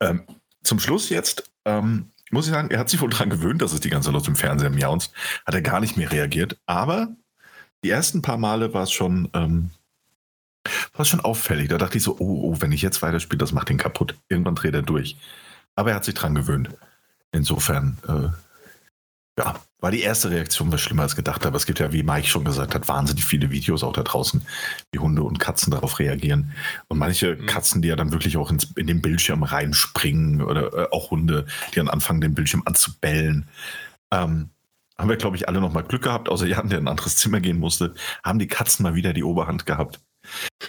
Ähm, 0.00 0.22
zum 0.62 0.78
Schluss 0.78 1.08
jetzt 1.08 1.50
ähm, 1.64 2.10
muss 2.30 2.46
ich 2.46 2.52
sagen, 2.52 2.70
er 2.70 2.78
hat 2.78 2.88
sich 2.88 3.00
wohl 3.00 3.10
daran 3.10 3.30
gewöhnt, 3.30 3.60
dass 3.60 3.72
es 3.72 3.80
die 3.80 3.90
ganze 3.90 4.12
Zeit 4.12 4.26
dem 4.26 4.36
Fernseher 4.36 4.70
miaunzt. 4.70 5.12
Hat 5.44 5.54
er 5.54 5.62
gar 5.62 5.80
nicht 5.80 5.96
mehr 5.96 6.12
reagiert. 6.12 6.58
Aber 6.66 7.08
die 7.84 7.90
ersten 7.90 8.22
paar 8.22 8.38
Male 8.38 8.74
war 8.74 8.84
es 8.84 8.92
schon, 8.92 9.28
ähm, 9.34 9.70
war 10.94 11.04
schon 11.04 11.20
auffällig. 11.20 11.68
Da 11.68 11.78
dachte 11.78 11.98
ich 11.98 12.04
so, 12.04 12.16
oh, 12.18 12.50
oh, 12.50 12.56
wenn 12.60 12.72
ich 12.72 12.82
jetzt 12.82 13.02
weiterspiele, 13.02 13.38
das 13.38 13.52
macht 13.52 13.70
ihn 13.70 13.78
kaputt. 13.78 14.14
Irgendwann 14.28 14.54
dreht 14.54 14.74
er 14.74 14.82
durch. 14.82 15.16
Aber 15.74 15.90
er 15.90 15.96
hat 15.96 16.04
sich 16.04 16.14
dran 16.14 16.34
gewöhnt. 16.34 16.70
Insofern, 17.32 17.96
äh, 18.08 18.28
ja, 19.38 19.60
war 19.78 19.90
die 19.90 20.02
erste 20.02 20.30
Reaktion 20.30 20.70
was 20.70 20.82
schlimmer 20.82 21.04
als 21.04 21.16
gedacht, 21.16 21.46
aber 21.46 21.56
es 21.56 21.64
gibt 21.64 21.78
ja, 21.78 21.92
wie 21.92 22.02
Mike 22.02 22.26
schon 22.26 22.44
gesagt 22.44 22.74
hat, 22.74 22.88
wahnsinnig 22.88 23.24
viele 23.24 23.50
Videos 23.50 23.82
auch 23.82 23.94
da 23.94 24.02
draußen, 24.02 24.46
wie 24.92 24.98
Hunde 24.98 25.22
und 25.22 25.38
Katzen 25.38 25.70
darauf 25.70 25.98
reagieren. 25.98 26.52
Und 26.88 26.98
manche 26.98 27.36
mhm. 27.36 27.46
Katzen, 27.46 27.80
die 27.80 27.88
ja 27.88 27.96
dann 27.96 28.12
wirklich 28.12 28.36
auch 28.36 28.50
ins, 28.50 28.64
in 28.76 28.86
den 28.86 29.00
Bildschirm 29.00 29.42
reinspringen 29.42 30.42
oder 30.42 30.72
äh, 30.74 30.88
auch 30.90 31.10
Hunde, 31.10 31.46
die 31.72 31.76
dann 31.76 31.88
anfangen, 31.88 32.20
den 32.20 32.34
Bildschirm 32.34 32.62
anzubellen. 32.66 33.48
Ähm, 34.12 34.50
haben 35.00 35.08
wir, 35.08 35.16
glaube 35.16 35.36
ich, 35.36 35.48
alle 35.48 35.60
noch 35.60 35.72
mal 35.72 35.82
Glück 35.82 36.02
gehabt, 36.02 36.28
außer 36.28 36.46
Jan, 36.46 36.68
der 36.68 36.78
in 36.78 36.84
ein 36.84 36.88
anderes 36.88 37.16
Zimmer 37.16 37.40
gehen 37.40 37.58
musste, 37.58 37.94
haben 38.24 38.38
die 38.38 38.46
Katzen 38.46 38.82
mal 38.82 38.94
wieder 38.94 39.12
die 39.12 39.24
Oberhand 39.24 39.66
gehabt. 39.66 40.00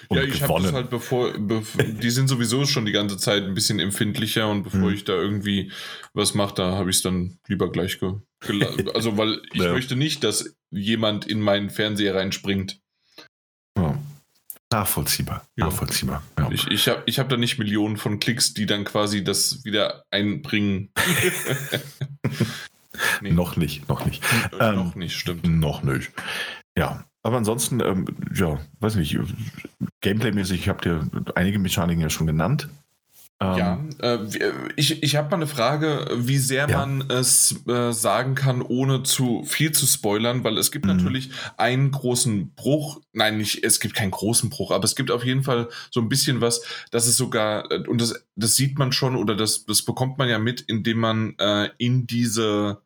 ja, 0.09 0.23
ich 0.23 0.41
habe 0.41 0.61
das 0.61 0.73
halt 0.73 0.89
bevor, 0.89 1.33
bevor, 1.37 1.83
die 1.83 2.09
sind 2.09 2.27
sowieso 2.27 2.65
schon 2.65 2.85
die 2.85 2.93
ganze 2.93 3.17
Zeit 3.17 3.43
ein 3.43 3.53
bisschen 3.53 3.79
empfindlicher 3.79 4.49
und 4.49 4.63
bevor 4.63 4.89
mhm. 4.89 4.93
ich 4.93 5.03
da 5.03 5.13
irgendwie 5.13 5.71
was 6.13 6.33
mache, 6.33 6.55
da 6.55 6.71
habe 6.71 6.89
ich 6.89 6.97
es 6.97 7.01
dann 7.01 7.37
lieber 7.47 7.71
gleich 7.71 7.99
ge 7.99 8.13
also 8.95 9.17
weil 9.17 9.41
ich 9.53 9.61
ja. 9.61 9.73
möchte 9.73 9.95
nicht, 9.95 10.23
dass 10.23 10.55
jemand 10.71 11.27
in 11.27 11.41
meinen 11.41 11.69
Fernseher 11.69 12.15
reinspringt. 12.15 12.79
Ja. 13.77 13.99
Nachvollziehbar. 14.71 15.45
Ja. 15.57 15.65
Nachvollziehbar. 15.65 16.23
Ja. 16.39 16.49
Ich, 16.49 16.65
ich 16.67 16.87
habe 16.87 17.03
ich 17.05 17.19
hab 17.19 17.27
da 17.27 17.35
nicht 17.35 17.59
Millionen 17.59 17.97
von 17.97 18.19
Klicks, 18.19 18.53
die 18.53 18.65
dann 18.65 18.85
quasi 18.85 19.23
das 19.23 19.63
wieder 19.65 20.05
einbringen. 20.09 20.91
nee. 23.21 23.31
Noch 23.31 23.55
nicht, 23.57 23.87
noch 23.89 24.05
nicht. 24.05 24.23
Ähm, 24.59 24.75
noch 24.75 24.95
nicht, 24.95 25.15
stimmt. 25.15 25.43
Noch 25.47 25.83
nicht. 25.83 26.11
Ja, 26.77 27.05
aber 27.23 27.37
ansonsten, 27.37 27.79
ähm, 27.81 28.05
ja, 28.33 28.59
weiß 28.79 28.95
nicht, 28.95 29.17
Gameplay-mäßig, 30.01 30.61
ich 30.61 30.69
habe 30.69 30.81
dir 30.81 31.07
einige 31.35 31.59
Mechaniken 31.59 32.01
ja 32.01 32.09
schon 32.09 32.27
genannt. 32.27 32.69
Ähm, 33.41 33.57
ja, 33.57 33.83
äh, 34.01 34.19
ich, 34.75 35.01
ich 35.01 35.15
habe 35.15 35.31
mal 35.31 35.37
eine 35.37 35.47
Frage, 35.47 36.07
wie 36.15 36.37
sehr 36.37 36.69
ja. 36.69 36.77
man 36.77 37.09
es 37.09 37.65
äh, 37.67 37.91
sagen 37.91 38.35
kann, 38.35 38.61
ohne 38.61 39.01
zu 39.01 39.43
viel 39.45 39.71
zu 39.71 39.87
spoilern, 39.87 40.43
weil 40.43 40.59
es 40.59 40.71
gibt 40.71 40.85
mhm. 40.85 40.95
natürlich 40.95 41.31
einen 41.57 41.89
großen 41.89 42.53
Bruch. 42.53 43.01
Nein, 43.13 43.39
nicht, 43.39 43.63
es 43.63 43.79
gibt 43.79 43.95
keinen 43.95 44.11
großen 44.11 44.51
Bruch, 44.51 44.69
aber 44.69 44.83
es 44.83 44.95
gibt 44.95 45.09
auf 45.09 45.25
jeden 45.25 45.41
Fall 45.41 45.69
so 45.89 46.01
ein 46.01 46.09
bisschen 46.09 46.39
was, 46.39 46.61
dass 46.91 47.07
es 47.07 47.17
sogar, 47.17 47.71
äh, 47.71 47.87
und 47.87 47.99
das, 47.99 48.27
das 48.35 48.55
sieht 48.55 48.77
man 48.77 48.91
schon 48.91 49.15
oder 49.15 49.35
das, 49.35 49.65
das 49.65 49.81
bekommt 49.81 50.19
man 50.19 50.29
ja 50.29 50.37
mit, 50.37 50.61
indem 50.61 50.99
man 50.99 51.33
äh, 51.39 51.69
in 51.79 52.05
diese 52.05 52.83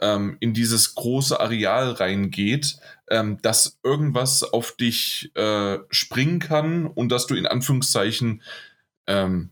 ähm, 0.00 0.36
in 0.38 0.52
dieses 0.52 0.94
große 0.94 1.40
Areal 1.40 1.90
reingeht, 1.90 2.76
ähm, 3.10 3.38
dass 3.42 3.80
irgendwas 3.82 4.44
auf 4.44 4.76
dich 4.76 5.32
äh, 5.34 5.78
springen 5.90 6.38
kann 6.38 6.86
und 6.86 7.10
dass 7.10 7.26
du 7.26 7.34
in 7.34 7.46
Anführungszeichen, 7.46 8.42
ähm, 9.08 9.50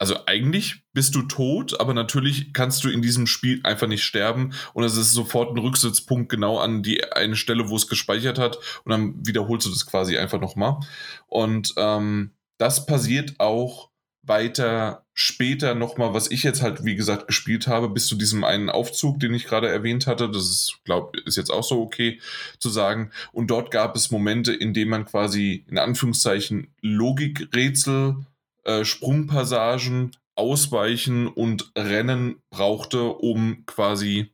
also 0.00 0.16
eigentlich 0.24 0.82
bist 0.94 1.14
du 1.14 1.22
tot, 1.22 1.78
aber 1.78 1.92
natürlich 1.92 2.54
kannst 2.54 2.82
du 2.82 2.88
in 2.88 3.02
diesem 3.02 3.26
Spiel 3.26 3.60
einfach 3.64 3.86
nicht 3.86 4.02
sterben 4.02 4.54
und 4.72 4.82
es 4.82 4.96
ist 4.96 5.12
sofort 5.12 5.50
ein 5.54 5.58
Rücksitzpunkt 5.58 6.30
genau 6.30 6.58
an 6.58 6.82
die 6.82 7.04
eine 7.12 7.36
Stelle, 7.36 7.68
wo 7.68 7.76
es 7.76 7.86
gespeichert 7.86 8.38
hat 8.38 8.58
und 8.84 8.90
dann 8.90 9.26
wiederholst 9.26 9.66
du 9.66 9.70
das 9.70 9.84
quasi 9.84 10.16
einfach 10.16 10.40
nochmal. 10.40 10.80
Und 11.26 11.74
ähm, 11.76 12.30
das 12.56 12.86
passiert 12.86 13.34
auch 13.40 13.90
weiter 14.22 15.04
später 15.12 15.74
nochmal, 15.74 16.14
was 16.14 16.30
ich 16.30 16.44
jetzt 16.44 16.62
halt, 16.62 16.84
wie 16.84 16.94
gesagt, 16.94 17.26
gespielt 17.26 17.66
habe, 17.66 17.90
bis 17.90 18.06
zu 18.06 18.16
diesem 18.16 18.42
einen 18.42 18.70
Aufzug, 18.70 19.20
den 19.20 19.34
ich 19.34 19.44
gerade 19.44 19.68
erwähnt 19.68 20.06
hatte. 20.06 20.30
Das 20.30 20.44
ist, 20.44 20.78
glaube 20.84 21.18
ist 21.26 21.36
jetzt 21.36 21.50
auch 21.50 21.64
so 21.64 21.82
okay 21.82 22.20
zu 22.58 22.70
sagen. 22.70 23.10
Und 23.32 23.50
dort 23.50 23.70
gab 23.70 23.96
es 23.96 24.10
Momente, 24.10 24.54
in 24.54 24.72
denen 24.72 24.90
man 24.90 25.04
quasi 25.04 25.66
in 25.68 25.78
Anführungszeichen 25.78 26.74
Logikrätsel, 26.80 28.16
äh, 28.64 28.84
Sprungpassagen, 28.84 30.12
Ausweichen 30.36 31.28
und 31.28 31.72
Rennen 31.76 32.42
brauchte, 32.50 33.04
um 33.04 33.64
quasi 33.66 34.32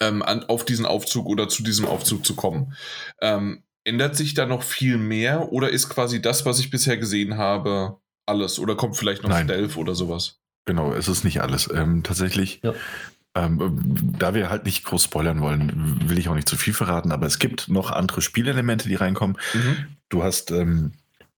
ähm, 0.00 0.22
an, 0.22 0.44
auf 0.44 0.64
diesen 0.64 0.86
Aufzug 0.86 1.26
oder 1.26 1.48
zu 1.48 1.62
diesem 1.62 1.86
Aufzug 1.86 2.24
zu 2.24 2.34
kommen. 2.34 2.74
Ähm, 3.20 3.62
ändert 3.84 4.16
sich 4.16 4.34
da 4.34 4.46
noch 4.46 4.62
viel 4.62 4.96
mehr 4.96 5.52
oder 5.52 5.68
ist 5.68 5.88
quasi 5.88 6.22
das, 6.22 6.46
was 6.46 6.58
ich 6.58 6.70
bisher 6.70 6.96
gesehen 6.96 7.36
habe, 7.36 7.98
alles 8.26 8.58
oder 8.58 8.76
kommt 8.76 8.96
vielleicht 8.96 9.22
noch 9.22 9.30
Nein. 9.30 9.46
Stealth 9.46 9.76
oder 9.76 9.94
sowas? 9.94 10.40
Genau, 10.64 10.92
es 10.94 11.08
ist 11.08 11.24
nicht 11.24 11.42
alles. 11.42 11.68
Ähm, 11.72 12.02
tatsächlich, 12.02 12.60
ja. 12.62 12.72
ähm, 13.34 14.14
da 14.18 14.34
wir 14.34 14.48
halt 14.48 14.64
nicht 14.64 14.84
groß 14.84 15.04
spoilern 15.04 15.42
wollen, 15.42 16.08
will 16.08 16.18
ich 16.18 16.28
auch 16.28 16.34
nicht 16.34 16.48
zu 16.48 16.56
viel 16.56 16.72
verraten, 16.72 17.12
aber 17.12 17.26
es 17.26 17.38
gibt 17.38 17.68
noch 17.68 17.90
andere 17.90 18.22
Spielelemente, 18.22 18.88
die 18.88 18.94
reinkommen. 18.94 19.36
Mhm. 19.52 19.86
Du 20.08 20.22
hast 20.22 20.50
ähm, 20.50 20.92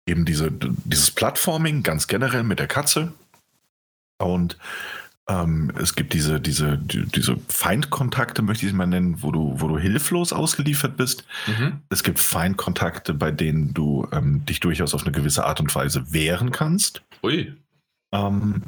eben 0.07 0.25
diese, 0.25 0.51
dieses 0.51 1.11
Plattforming 1.11 1.83
ganz 1.83 2.07
generell 2.07 2.45
mit 2.45 2.59
der 2.59 2.69
Katze 2.69 3.13
und 4.19 4.57
ähm, 5.29 5.73
es 5.81 5.97
gibt 5.97 6.13
diese, 6.13 6.41
diese, 6.41 6.79
die, 6.79 7.05
diese 7.07 7.37
Feindkontakte, 7.49 8.43
möchte 8.43 8.65
ich 8.65 8.73
es 8.73 8.77
mal 8.77 8.87
nennen, 8.87 9.23
wo 9.23 9.33
du, 9.33 9.61
wo 9.61 9.67
du 9.67 9.77
hilflos 9.77 10.33
ausgeliefert 10.33 10.97
bist. 10.97 11.25
Mhm. 11.49 11.81
Es 11.89 12.05
gibt 12.05 12.21
Feindkontakte, 12.21 13.13
bei 13.13 13.33
denen 13.33 13.75
du 13.75 14.07
ähm, 14.13 14.45
dich 14.47 14.61
durchaus 14.61 14.95
auf 14.95 15.03
eine 15.03 15.11
gewisse 15.11 15.45
Art 15.45 15.59
und 15.59 15.75
Weise 15.75 16.13
wehren 16.13 16.53
kannst. 16.53 17.03
Ui. 17.25 17.53
Ähm, 18.13 18.63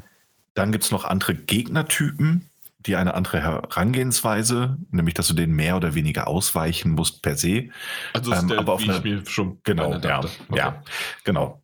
dann 0.55 0.73
gibt 0.73 0.83
es 0.83 0.91
noch 0.91 1.05
andere 1.05 1.37
Gegnertypen, 1.37 2.48
die 2.81 2.97
eine 2.97 3.15
andere 3.15 3.43
Herangehensweise, 3.43 4.79
nämlich 4.91 5.15
dass 5.15 5.27
du 5.29 5.35
denen 5.35 5.55
mehr 5.55 5.77
oder 5.77 5.95
weniger 5.95 6.29
ausweichen 6.29 6.93
musst 6.93 7.23
per 7.23 7.37
se. 7.37 7.71
Also 8.13 8.33
ähm, 8.33 8.53
aber 8.53 8.75
auf 8.75 8.83
eine, 8.83 9.01
mir 9.01 9.27
schon 9.27 9.61
genau, 9.65 9.95
ja, 9.99 10.21
okay. 10.21 10.35
ja, 10.55 10.83
genau. 11.25 11.63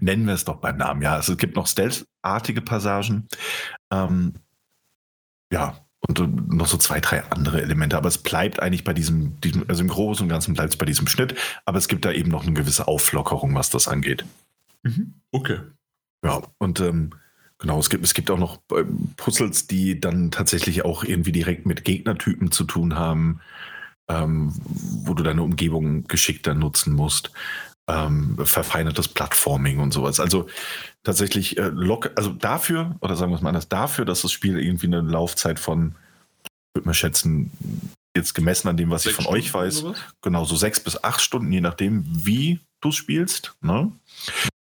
Nennen 0.00 0.26
wir 0.26 0.34
es 0.34 0.44
doch 0.44 0.56
beim 0.56 0.76
Namen. 0.76 1.02
Ja, 1.02 1.14
also 1.14 1.32
es 1.32 1.38
gibt 1.38 1.56
noch 1.56 1.66
Stealth-artige 1.66 2.60
Passagen. 2.60 3.28
Ähm, 3.90 4.34
ja, 5.50 5.78
und 6.08 6.52
noch 6.52 6.66
so 6.66 6.76
zwei, 6.76 7.00
drei 7.00 7.22
andere 7.30 7.62
Elemente. 7.62 7.96
Aber 7.96 8.08
es 8.08 8.18
bleibt 8.18 8.60
eigentlich 8.60 8.84
bei 8.84 8.92
diesem, 8.92 9.40
diesem 9.40 9.64
also 9.68 9.82
im 9.82 9.88
Großen 9.88 10.24
und 10.24 10.28
Ganzen 10.28 10.54
bleibt 10.54 10.70
es 10.70 10.76
bei 10.76 10.84
diesem 10.84 11.06
Schnitt. 11.06 11.34
Aber 11.64 11.78
es 11.78 11.88
gibt 11.88 12.04
da 12.04 12.12
eben 12.12 12.30
noch 12.30 12.42
eine 12.42 12.52
gewisse 12.52 12.88
Auflockerung, 12.88 13.54
was 13.54 13.70
das 13.70 13.88
angeht. 13.88 14.24
Mhm. 14.82 15.14
Okay. 15.30 15.60
Ja, 16.24 16.42
und 16.58 16.80
ähm, 16.80 17.10
Genau, 17.62 17.78
es 17.78 17.90
gibt, 17.90 18.04
es 18.04 18.12
gibt 18.12 18.28
auch 18.28 18.38
noch 18.38 18.56
äh, 18.72 18.82
Puzzles, 19.16 19.68
die 19.68 20.00
dann 20.00 20.32
tatsächlich 20.32 20.84
auch 20.84 21.04
irgendwie 21.04 21.30
direkt 21.30 21.64
mit 21.64 21.84
Gegnertypen 21.84 22.50
zu 22.50 22.64
tun 22.64 22.96
haben, 22.96 23.40
ähm, 24.08 24.52
wo 25.04 25.14
du 25.14 25.22
deine 25.22 25.44
Umgebung 25.44 26.08
geschickter 26.08 26.54
nutzen 26.54 26.92
musst. 26.92 27.30
Ähm, 27.86 28.36
verfeinertes 28.42 29.06
Plattforming 29.06 29.78
und 29.78 29.92
sowas. 29.92 30.18
Also 30.18 30.48
tatsächlich 31.04 31.56
äh, 31.56 31.68
lock, 31.68 32.10
also 32.16 32.30
dafür, 32.30 32.96
oder 33.00 33.14
sagen 33.14 33.30
wir 33.30 33.36
es 33.36 33.42
mal 33.42 33.50
anders, 33.50 33.68
dafür, 33.68 34.04
dass 34.04 34.22
das 34.22 34.32
Spiel 34.32 34.58
irgendwie 34.58 34.88
eine 34.88 35.00
Laufzeit 35.00 35.60
von, 35.60 35.94
würde 36.74 36.86
man 36.86 36.94
schätzen, 36.94 37.52
jetzt 38.16 38.34
gemessen 38.34 38.66
an 38.66 38.76
dem, 38.76 38.90
was 38.90 39.04
sechs 39.04 39.12
ich 39.12 39.24
von 39.24 39.24
Stunden 39.24 39.40
euch 39.40 39.54
weiß, 39.54 39.84
genau 40.20 40.44
so 40.44 40.56
sechs 40.56 40.80
bis 40.80 41.02
acht 41.04 41.20
Stunden, 41.20 41.52
je 41.52 41.60
nachdem, 41.60 42.04
wie 42.08 42.58
du 42.80 42.90
spielst. 42.90 43.54
Ne? 43.60 43.92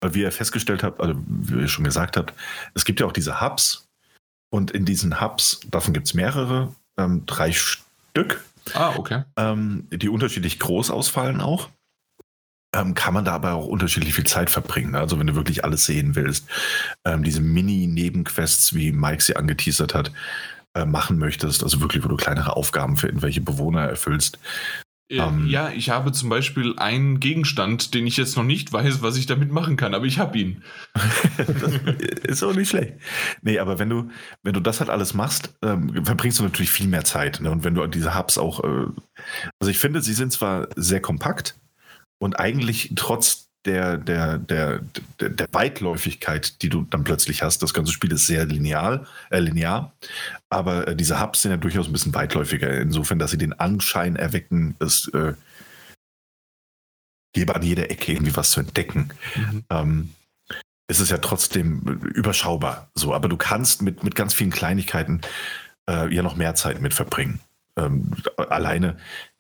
Wie 0.03 0.23
ihr 0.23 0.33
festgestellt 0.33 0.83
habt, 0.83 1.01
also 1.01 1.15
wie 1.27 1.61
ihr 1.61 1.69
schon 1.69 1.85
gesagt 1.85 2.17
habt, 2.17 2.35
es 2.75 2.85
gibt 2.85 3.01
ja 3.01 3.07
auch 3.07 3.13
diese 3.13 3.41
Hubs. 3.41 3.87
Und 4.51 4.71
in 4.71 4.85
diesen 4.85 5.21
Hubs, 5.21 5.61
davon 5.71 5.93
gibt 5.93 6.07
es 6.07 6.15
mehrere, 6.15 6.75
ähm, 6.99 7.25
drei 7.27 7.53
Stück. 7.53 8.45
Ah, 8.75 8.95
okay. 8.97 9.25
Ähm, 9.37 9.87
die 9.91 10.09
unterschiedlich 10.09 10.59
groß 10.59 10.91
ausfallen 10.91 11.41
auch. 11.41 11.69
Ähm, 12.75 12.95
kann 12.95 13.15
man 13.15 13.25
da 13.25 13.33
aber 13.33 13.55
auch 13.55 13.67
unterschiedlich 13.67 14.15
viel 14.15 14.27
Zeit 14.27 14.51
verbringen. 14.51 14.93
Ne? 14.93 14.99
Also 14.99 15.19
wenn 15.19 15.27
du 15.27 15.35
wirklich 15.35 15.65
alles 15.65 15.87
sehen 15.87 16.15
willst, 16.15 16.47
ähm, 17.07 17.23
diese 17.23 17.41
Mini-Nebenquests, 17.41 18.75
wie 18.75 18.93
Mike 18.93 19.23
sie 19.23 19.37
angeteasert 19.37 19.95
hat, 19.95 20.13
äh, 20.75 20.85
machen 20.85 21.19
möchtest, 21.19 21.63
also 21.63 21.81
wirklich, 21.81 22.05
wo 22.05 22.09
du 22.09 22.17
kleinere 22.17 22.57
Aufgaben 22.57 22.99
für 22.99 23.07
irgendwelche 23.07 23.41
Bewohner 23.41 23.89
erfüllst, 23.89 24.39
ähm, 25.11 25.47
ja, 25.49 25.71
ich 25.71 25.89
habe 25.91 26.13
zum 26.13 26.29
Beispiel 26.29 26.75
einen 26.77 27.19
Gegenstand, 27.19 27.95
den 27.95 28.07
ich 28.07 28.17
jetzt 28.17 28.37
noch 28.37 28.45
nicht 28.45 28.73
weiß, 28.73 29.01
was 29.01 29.17
ich 29.17 29.27
damit 29.27 29.51
machen 29.51 29.77
kann, 29.77 29.95
aber 29.95 30.05
ich 30.05 30.19
habe 30.19 30.39
ihn. 30.39 30.63
ist 32.25 32.43
auch 32.43 32.55
nicht 32.55 32.69
schlecht. 32.69 32.95
Nee, 33.41 33.59
aber 33.59 33.79
wenn 33.79 33.89
du, 33.89 34.11
wenn 34.43 34.53
du 34.53 34.61
das 34.61 34.81
halt 34.81 34.91
alles 34.91 35.15
machst, 35.15 35.55
ähm, 35.63 36.05
verbringst 36.05 36.39
du 36.39 36.43
natürlich 36.43 36.71
viel 36.71 36.89
mehr 36.89 37.05
Zeit. 37.05 37.41
Ne? 37.41 37.51
Und 37.51 37.65
wenn 37.65 37.75
du 37.75 37.87
diese 37.87 38.19
Hubs 38.19 38.37
auch, 38.37 38.63
äh, 38.63 38.87
also 39.61 39.71
ich 39.71 39.79
finde, 39.79 40.03
sie 40.03 40.13
sind 40.13 40.33
zwar 40.33 40.69
sehr 40.77 41.01
kompakt 41.01 41.59
und 42.19 42.39
eigentlich 42.39 42.93
trotz 42.95 43.48
der, 43.69 43.99
der, 43.99 44.39
der, 44.39 44.81
der, 45.21 45.29
der 45.29 45.47
Weitläufigkeit, 45.53 46.63
die 46.63 46.71
du 46.71 46.87
dann 46.89 47.05
plötzlich 47.05 47.43
hast. 47.43 47.63
Das 47.63 47.75
ganze 47.75 47.93
Spiel 47.93 48.13
ist 48.13 48.27
sehr 48.27 48.47
lineal, 48.47 49.07
äh, 49.31 49.41
linear, 49.41 49.93
aber 50.49 50.89
äh, 50.89 50.97
diese 50.97 51.21
Hubs 51.21 51.43
sind 51.43 51.51
ja 51.51 51.59
durchaus 51.59 51.87
ein 51.87 51.93
bisschen 51.93 52.15
weitläufiger, 52.15 52.81
insofern, 52.81 53.19
dass 53.19 53.31
sie 53.31 53.39
den 53.39 53.53
Anschein 53.53 54.17
erwecken, 54.17 54.75
es 54.81 55.09
äh, 55.09 55.35
gäbe 57.35 57.55
an 57.55 57.63
jeder 57.63 57.91
Ecke 57.91 58.13
irgendwie 58.13 58.37
was 58.37 58.53
zu 58.53 58.61
entdecken. 58.61 59.11
Mhm. 59.37 59.65
Ähm, 59.69 60.15
es 60.91 61.01
ist 61.01 61.11
ja 61.11 61.19
trotzdem 61.19 61.83
überschaubar 62.15 62.89
so, 62.95 63.15
aber 63.15 63.29
du 63.29 63.37
kannst 63.37 63.83
mit, 63.83 64.03
mit 64.03 64.15
ganz 64.15 64.33
vielen 64.33 64.51
Kleinigkeiten 64.51 65.21
äh, 65.89 66.13
ja 66.13 66.23
noch 66.23 66.37
mehr 66.37 66.55
Zeit 66.55 66.81
mit 66.81 66.95
verbringen. 66.95 67.41
Ähm, 67.77 68.13
alleine 68.37 68.97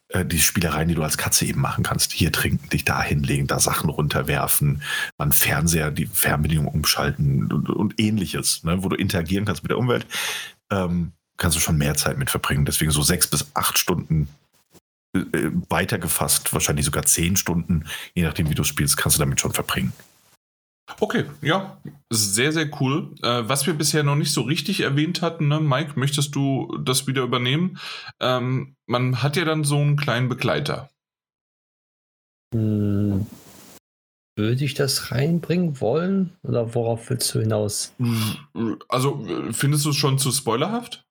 äh, 0.08 0.24
die 0.24 0.40
Spielereien, 0.40 0.88
die 0.88 0.94
du 0.94 1.02
als 1.02 1.18
Katze 1.18 1.44
eben 1.44 1.60
machen 1.60 1.84
kannst. 1.84 2.12
Hier 2.12 2.32
trinken, 2.32 2.68
dich 2.70 2.84
da 2.84 3.02
hinlegen, 3.02 3.46
da 3.46 3.60
Sachen 3.60 3.90
runterwerfen, 3.90 4.82
an 5.18 5.32
Fernseher, 5.32 5.90
die 5.90 6.06
Fernbedienung 6.06 6.68
umschalten 6.68 7.52
und, 7.52 7.68
und 7.68 8.00
ähnliches, 8.00 8.64
ne, 8.64 8.82
wo 8.82 8.88
du 8.88 8.96
interagieren 8.96 9.44
kannst 9.44 9.62
mit 9.62 9.70
der 9.70 9.78
Umwelt. 9.78 10.06
Ähm, 10.70 11.12
kannst 11.36 11.56
du 11.56 11.60
schon 11.60 11.78
mehr 11.78 11.94
Zeit 11.94 12.18
mit 12.18 12.30
verbringen. 12.30 12.64
Deswegen 12.64 12.90
so 12.90 13.02
sechs 13.02 13.26
bis 13.26 13.50
acht 13.54 13.78
Stunden 13.78 14.28
äh, 15.14 15.20
weitergefasst, 15.68 16.52
wahrscheinlich 16.52 16.84
sogar 16.84 17.04
zehn 17.04 17.36
Stunden, 17.36 17.84
je 18.14 18.24
nachdem, 18.24 18.50
wie 18.50 18.54
du 18.54 18.64
spielst, 18.64 18.96
kannst 18.96 19.16
du 19.16 19.20
damit 19.20 19.40
schon 19.40 19.52
verbringen. 19.52 19.92
Okay, 21.00 21.26
ja, 21.42 21.80
sehr, 22.10 22.52
sehr 22.52 22.70
cool. 22.80 23.14
Äh, 23.22 23.48
was 23.48 23.66
wir 23.66 23.74
bisher 23.74 24.02
noch 24.02 24.16
nicht 24.16 24.32
so 24.32 24.42
richtig 24.42 24.80
erwähnt 24.80 25.22
hatten, 25.22 25.48
ne? 25.48 25.60
Mike, 25.60 25.98
möchtest 25.98 26.34
du 26.34 26.76
das 26.82 27.06
wieder 27.06 27.22
übernehmen? 27.22 27.78
Ähm, 28.20 28.76
man 28.86 29.22
hat 29.22 29.36
ja 29.36 29.44
dann 29.44 29.64
so 29.64 29.76
einen 29.76 29.96
kleinen 29.96 30.28
Begleiter. 30.28 30.88
Hm, 32.54 33.26
würde 34.36 34.64
ich 34.64 34.74
das 34.74 35.10
reinbringen 35.10 35.80
wollen? 35.80 36.36
Oder 36.42 36.74
worauf 36.74 37.10
willst 37.10 37.34
du 37.34 37.40
hinaus? 37.40 37.94
Also, 38.88 39.24
findest 39.52 39.84
du 39.84 39.90
es 39.90 39.96
schon 39.96 40.18
zu 40.18 40.32
spoilerhaft? 40.32 41.07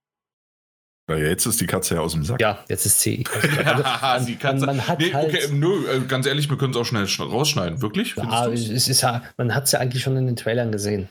Ja, 1.10 1.16
jetzt 1.16 1.46
ist 1.46 1.62
die 1.62 1.68
Katze 1.68 1.96
ja 1.96 2.02
aus 2.02 2.14
dem 2.14 2.26
Sack. 2.26 2.42
Ja, 2.42 2.60
jetzt 2.68 2.86
ist 2.86 3.00
sie. 3.00 3.24
Also, 3.66 3.84
man, 3.84 4.26
die 4.26 4.36
Katze. 4.36 4.66
Man, 4.66 4.78
man 4.78 4.88
hat 4.88 5.00
nee, 5.00 5.14
halt 5.14 5.34
okay, 5.34 5.48
nö, 5.52 6.02
ganz 6.08 6.26
ehrlich, 6.26 6.50
wir 6.50 6.58
können 6.58 6.72
es 6.72 6.78
auch 6.78 6.86
schnell 6.86 7.06
rausschneiden. 7.06 7.82
Wirklich? 7.82 8.16
Ja, 8.16 8.48
es 8.48 8.70
ist 8.70 9.02
ja, 9.02 9.24
man 9.38 9.56
hat 9.56 9.66
es 9.66 9.72
ja 9.72 9.80
eigentlich 9.80 10.04
schon 10.04 10.18
in 10.18 10.26
den 10.26 10.36
Trailern 10.36 10.72
gesehen. 10.72 11.08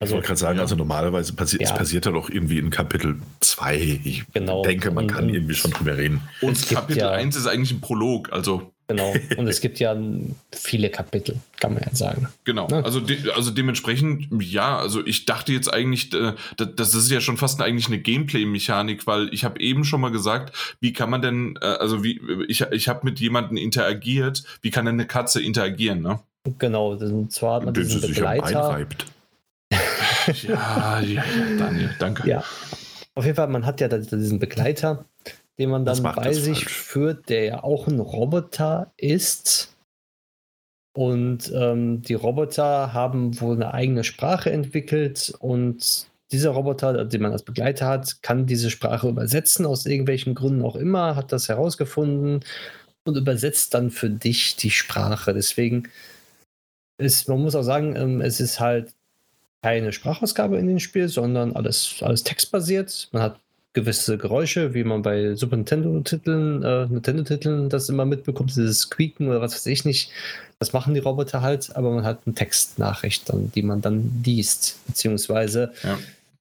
Also, 0.00 0.12
ich 0.12 0.16
wollte 0.16 0.26
gerade 0.26 0.40
sagen, 0.40 0.56
ja. 0.56 0.62
also 0.62 0.74
normalerweise 0.74 1.32
passi 1.32 1.56
ja. 1.56 1.68
es 1.68 1.74
passiert 1.74 2.06
ja 2.06 2.12
doch 2.12 2.30
irgendwie 2.30 2.58
in 2.58 2.70
Kapitel 2.70 3.16
2. 3.40 4.00
Ich 4.04 4.24
genau. 4.32 4.62
denke, 4.62 4.90
man 4.90 5.06
kann 5.06 5.28
irgendwie 5.28 5.54
schon 5.54 5.70
drüber 5.70 5.96
reden. 5.96 6.20
Und 6.40 6.68
Kapitel 6.68 6.98
ja, 6.98 7.10
1 7.10 7.36
ist 7.36 7.46
eigentlich 7.46 7.72
ein 7.72 7.80
Prolog, 7.80 8.32
also. 8.32 8.72
Genau. 8.88 9.14
Und 9.36 9.46
es 9.46 9.60
gibt 9.60 9.78
ja 9.78 9.96
viele 10.52 10.88
Kapitel, 10.88 11.36
kann 11.60 11.74
man 11.74 11.82
ja 11.84 11.94
sagen. 11.94 12.28
Genau. 12.44 12.66
Ne? 12.68 12.84
Also, 12.84 13.00
de 13.00 13.30
also 13.32 13.50
dementsprechend, 13.50 14.28
ja, 14.42 14.78
also 14.78 15.06
ich 15.06 15.26
dachte 15.26 15.52
jetzt 15.52 15.72
eigentlich, 15.72 16.12
äh, 16.14 16.32
das 16.56 16.94
ist 16.94 17.10
ja 17.10 17.20
schon 17.20 17.36
fast 17.36 17.60
eigentlich 17.60 17.88
eine 17.88 17.98
Gameplay-Mechanik, 17.98 19.06
weil 19.06 19.28
ich 19.32 19.44
habe 19.44 19.60
eben 19.60 19.84
schon 19.84 20.00
mal 20.00 20.10
gesagt, 20.10 20.56
wie 20.80 20.94
kann 20.94 21.10
man 21.10 21.20
denn, 21.20 21.58
äh, 21.60 21.66
also 21.66 22.02
wie, 22.02 22.20
ich, 22.48 22.62
ich 22.62 22.88
habe 22.88 23.00
mit 23.04 23.20
jemandem 23.20 23.58
interagiert, 23.58 24.42
wie 24.62 24.70
kann 24.70 24.86
denn 24.86 24.94
eine 24.94 25.06
Katze 25.06 25.42
interagieren, 25.42 26.00
ne? 26.00 26.20
Genau, 26.58 26.92
und 26.92 27.30
zwar 27.30 27.56
hat 27.56 27.64
man 27.66 27.74
diesen 27.74 28.00
Begleiter. 28.00 28.86
ja, 30.42 31.00
ja, 31.00 31.24
Daniel, 31.58 31.94
danke. 31.98 32.26
Ja. 32.26 32.42
Auf 33.14 33.24
jeden 33.24 33.36
Fall, 33.36 33.48
man 33.48 33.66
hat 33.66 33.80
ja 33.80 33.88
diesen 33.88 34.38
Begleiter, 34.38 35.04
den 35.58 35.70
man 35.70 35.84
dann 35.84 36.02
bei 36.02 36.32
sich 36.32 36.64
falsch. 36.64 36.78
führt, 36.78 37.28
der 37.28 37.44
ja 37.44 37.64
auch 37.64 37.88
ein 37.88 38.00
Roboter 38.00 38.92
ist. 38.96 39.74
Und 40.94 41.52
ähm, 41.54 42.02
die 42.02 42.14
Roboter 42.14 42.92
haben 42.92 43.40
wohl 43.40 43.54
eine 43.54 43.74
eigene 43.74 44.04
Sprache 44.04 44.50
entwickelt 44.50 45.32
und 45.38 46.08
dieser 46.30 46.50
Roboter, 46.50 47.04
den 47.04 47.22
man 47.22 47.32
als 47.32 47.42
Begleiter 47.42 47.86
hat, 47.86 48.22
kann 48.22 48.46
diese 48.46 48.70
Sprache 48.70 49.08
übersetzen, 49.08 49.64
aus 49.64 49.86
irgendwelchen 49.86 50.34
Gründen 50.34 50.62
auch 50.62 50.76
immer, 50.76 51.16
hat 51.16 51.32
das 51.32 51.48
herausgefunden 51.48 52.40
und 53.04 53.16
übersetzt 53.16 53.74
dann 53.74 53.90
für 53.90 54.10
dich 54.10 54.56
die 54.56 54.70
Sprache. 54.70 55.32
Deswegen 55.32 55.88
ist, 56.98 57.28
man 57.28 57.40
muss 57.40 57.54
auch 57.54 57.62
sagen, 57.62 57.96
ähm, 57.96 58.20
es 58.20 58.40
ist 58.40 58.60
halt 58.60 58.92
keine 59.62 59.92
Sprachausgabe 59.92 60.58
in 60.58 60.66
dem 60.66 60.78
Spiel, 60.78 61.08
sondern 61.08 61.54
alles, 61.54 61.96
alles 62.00 62.24
textbasiert. 62.24 63.08
Man 63.12 63.22
hat 63.22 63.40
gewisse 63.78 64.18
Geräusche, 64.18 64.74
wie 64.74 64.82
man 64.82 65.02
bei 65.02 65.36
Super 65.36 65.56
Nintendo-Titeln, 65.56 66.64
äh, 66.64 66.86
Nintendo-Titeln 66.86 67.68
das 67.68 67.88
immer 67.88 68.04
mitbekommt, 68.04 68.50
dieses 68.50 68.90
Quieken 68.90 69.28
oder 69.28 69.40
was 69.40 69.54
weiß 69.54 69.66
ich 69.66 69.84
nicht. 69.84 70.10
Das 70.58 70.72
machen 70.72 70.94
die 70.94 71.00
Roboter 71.00 71.42
halt, 71.42 71.76
aber 71.76 71.92
man 71.92 72.04
hat 72.04 72.22
eine 72.26 72.34
Textnachricht, 72.34 73.28
dann, 73.28 73.52
die 73.52 73.62
man 73.62 73.80
dann 73.80 74.20
liest, 74.24 74.78
beziehungsweise 74.88 75.72
ja. 75.84 75.96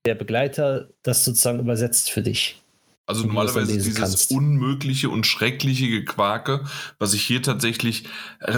der 0.05 0.15
Begleiter 0.15 0.87
das 1.03 1.23
sozusagen 1.23 1.59
übersetzt 1.59 2.09
für 2.09 2.23
dich. 2.23 2.59
Also 3.05 3.25
normalerweise 3.25 3.71
dieses 3.71 3.95
kannst. 3.95 4.31
unmögliche 4.31 5.09
und 5.09 5.25
schreckliche 5.25 5.87
Gequake, 5.87 6.65
was 6.97 7.13
ich 7.13 7.21
hier 7.21 7.41
tatsächlich 7.41 8.05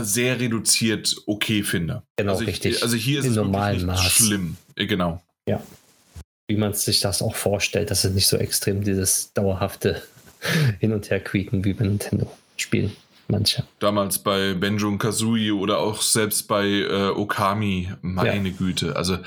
sehr 0.01 0.39
reduziert 0.39 1.15
okay 1.27 1.64
finde. 1.64 2.01
Genau, 2.15 2.31
also 2.31 2.43
ich, 2.43 2.47
richtig. 2.47 2.81
Also 2.81 2.95
hier 2.95 3.19
ist 3.19 3.26
In 3.26 3.31
es 3.31 3.35
normalen 3.38 3.81
wirklich 3.81 4.03
Maß. 4.03 4.11
schlimm. 4.11 4.56
Genau. 4.76 5.22
Ja 5.47 5.61
wie 6.49 6.57
man 6.57 6.73
sich 6.73 6.99
das 6.99 7.21
auch 7.21 7.35
vorstellt, 7.35 7.91
dass 7.91 8.03
es 8.03 8.11
nicht 8.11 8.27
so 8.27 8.35
extrem 8.35 8.84
dieses 8.84 9.31
dauerhafte 9.34 10.01
Hin- 10.80 10.93
und 10.93 11.09
Her-Quieken 11.09 11.63
wie 11.63 11.73
bei 11.73 11.85
Nintendo-Spielen. 11.85 12.91
Manche. 13.31 13.63
Damals 13.77 14.17
bei 14.17 14.55
Benjo 14.55 14.88
und 14.88 14.97
Kazooie 14.97 15.51
oder 15.51 15.77
auch 15.77 16.01
selbst 16.01 16.47
bei 16.47 16.65
äh, 16.65 17.09
Okami, 17.09 17.93
meine 18.01 18.49
ja. 18.49 18.55
Güte. 18.57 18.95
Also 18.95 19.17
ähm, 19.17 19.21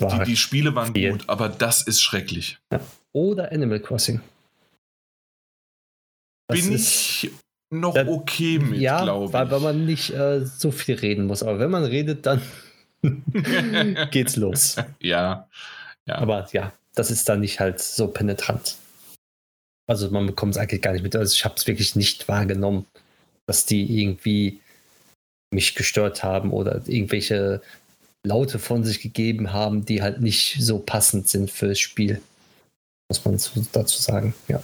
die, 0.00 0.24
die, 0.24 0.36
Spiele 0.38 0.74
waren 0.74 0.94
viel. 0.94 1.12
gut, 1.12 1.24
aber 1.26 1.50
das 1.50 1.82
ist 1.82 2.00
schrecklich. 2.00 2.56
Ja. 2.72 2.80
Oder 3.12 3.52
Animal 3.52 3.80
Crossing. 3.80 4.22
Das 6.48 6.62
Bin 6.62 6.72
ich 6.72 7.30
noch 7.68 7.92
da, 7.92 8.06
okay 8.06 8.58
mit, 8.58 8.80
ja, 8.80 9.02
glaube 9.02 9.26
ich. 9.26 9.32
Weil, 9.34 9.50
weil 9.50 9.60
man 9.60 9.84
nicht 9.84 10.14
äh, 10.14 10.46
so 10.46 10.70
viel 10.70 10.94
reden 10.94 11.26
muss. 11.26 11.42
Aber 11.42 11.58
wenn 11.58 11.70
man 11.70 11.84
redet, 11.84 12.24
dann 12.24 12.40
geht's 14.10 14.36
los. 14.36 14.76
Ja. 14.98 15.46
Ja. 16.06 16.18
Aber 16.18 16.48
ja, 16.52 16.72
das 16.94 17.10
ist 17.10 17.28
dann 17.28 17.40
nicht 17.40 17.60
halt 17.60 17.80
so 17.80 18.08
penetrant. 18.08 18.76
Also 19.88 20.10
man 20.10 20.26
bekommt 20.26 20.54
es 20.54 20.58
eigentlich 20.58 20.82
gar 20.82 20.92
nicht 20.92 21.02
mit. 21.02 21.14
Also 21.14 21.32
ich 21.32 21.44
habe 21.44 21.54
es 21.56 21.66
wirklich 21.66 21.94
nicht 21.94 22.28
wahrgenommen, 22.28 22.86
dass 23.46 23.66
die 23.66 24.00
irgendwie 24.00 24.60
mich 25.52 25.74
gestört 25.74 26.24
haben 26.24 26.52
oder 26.52 26.82
irgendwelche 26.86 27.62
Laute 28.24 28.58
von 28.58 28.84
sich 28.84 29.00
gegeben 29.00 29.52
haben, 29.52 29.84
die 29.84 30.02
halt 30.02 30.20
nicht 30.20 30.56
so 30.60 30.80
passend 30.80 31.28
sind 31.28 31.50
fürs 31.50 31.78
Spiel. 31.78 32.20
Muss 33.08 33.24
man 33.24 33.38
dazu 33.72 34.02
sagen, 34.02 34.34
ja. 34.48 34.60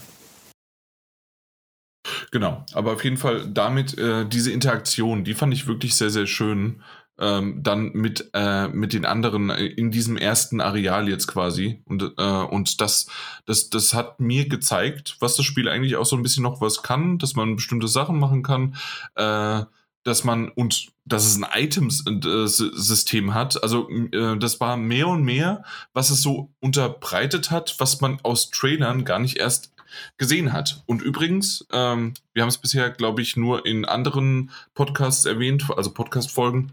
Genau, 2.32 2.66
aber 2.72 2.94
auf 2.94 3.04
jeden 3.04 3.16
Fall 3.16 3.46
damit 3.48 3.96
äh, 3.96 4.26
diese 4.26 4.50
Interaktion, 4.50 5.22
die 5.22 5.34
fand 5.34 5.54
ich 5.54 5.68
wirklich 5.68 5.94
sehr, 5.94 6.10
sehr 6.10 6.26
schön 6.26 6.82
ähm, 7.18 7.62
dann 7.62 7.92
mit, 7.92 8.30
äh, 8.32 8.68
mit 8.68 8.92
den 8.92 9.04
anderen 9.04 9.50
in 9.50 9.90
diesem 9.90 10.16
ersten 10.16 10.60
Areal 10.60 11.08
jetzt 11.08 11.26
quasi. 11.26 11.82
Und, 11.84 12.02
äh, 12.16 12.22
und 12.22 12.80
das, 12.80 13.06
das, 13.46 13.70
das 13.70 13.94
hat 13.94 14.20
mir 14.20 14.48
gezeigt, 14.48 15.16
was 15.20 15.36
das 15.36 15.46
Spiel 15.46 15.68
eigentlich 15.68 15.96
auch 15.96 16.06
so 16.06 16.16
ein 16.16 16.22
bisschen 16.22 16.42
noch 16.42 16.60
was 16.60 16.82
kann, 16.82 17.18
dass 17.18 17.34
man 17.34 17.56
bestimmte 17.56 17.88
Sachen 17.88 18.18
machen 18.18 18.42
kann, 18.42 18.76
äh, 19.14 19.64
dass 20.04 20.24
man 20.24 20.48
und 20.48 20.88
dass 21.04 21.26
es 21.26 21.36
ein 21.40 21.46
Items-System 21.52 23.34
hat. 23.34 23.62
Also 23.62 23.88
äh, 23.88 24.36
das 24.38 24.60
war 24.60 24.76
mehr 24.76 25.08
und 25.08 25.22
mehr, 25.22 25.64
was 25.92 26.10
es 26.10 26.22
so 26.22 26.50
unterbreitet 26.60 27.50
hat, 27.50 27.76
was 27.78 28.00
man 28.00 28.18
aus 28.22 28.50
Trailern 28.50 29.04
gar 29.04 29.18
nicht 29.18 29.36
erst 29.36 29.72
gesehen 30.16 30.52
hat. 30.52 30.82
Und 30.86 31.02
übrigens, 31.02 31.66
ähm, 31.72 32.14
wir 32.32 32.42
haben 32.42 32.48
es 32.48 32.58
bisher, 32.58 32.90
glaube 32.90 33.22
ich, 33.22 33.36
nur 33.36 33.66
in 33.66 33.84
anderen 33.84 34.50
Podcasts 34.74 35.24
erwähnt, 35.24 35.68
also 35.76 35.92
Podcast-Folgen. 35.92 36.72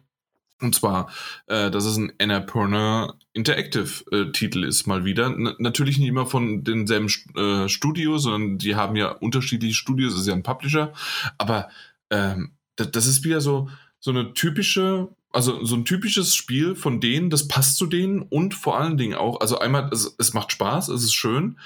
Und 0.61 0.75
zwar, 0.75 1.09
äh, 1.47 1.71
dass 1.71 1.85
es 1.85 1.97
ein 1.97 2.11
Annapurna 2.19 3.13
Interactive-Titel 3.33 4.63
äh, 4.63 4.67
ist, 4.67 4.87
mal 4.87 5.05
wieder. 5.05 5.27
N 5.27 5.55
natürlich 5.57 5.97
nicht 5.99 6.09
immer 6.09 6.25
von 6.25 6.63
denselben 6.63 7.07
äh, 7.35 7.69
Studio, 7.69 8.17
sondern 8.17 8.57
die 8.57 8.75
haben 8.75 8.95
ja 8.95 9.09
unterschiedliche 9.09 9.75
Studios, 9.75 10.19
ist 10.19 10.27
ja 10.27 10.33
ein 10.33 10.43
Publisher. 10.43 10.91
Aber 11.37 11.69
ähm, 12.09 12.51
das, 12.75 12.91
das 12.91 13.05
ist 13.05 13.23
wieder 13.23 13.39
so, 13.39 13.69
so 13.99 14.11
eine 14.11 14.33
typische, 14.33 15.09
also 15.31 15.63
so 15.63 15.75
ein 15.75 15.85
typisches 15.85 16.35
Spiel 16.35 16.75
von 16.75 16.99
denen, 16.99 17.29
das 17.29 17.47
passt 17.47 17.77
zu 17.77 17.85
denen 17.85 18.21
und 18.21 18.53
vor 18.53 18.77
allen 18.79 18.97
Dingen 18.97 19.15
auch, 19.15 19.39
also 19.39 19.59
einmal, 19.59 19.89
es, 19.93 20.15
es 20.17 20.33
macht 20.33 20.51
Spaß, 20.51 20.89
es 20.89 21.03
ist 21.03 21.13
schön, 21.13 21.57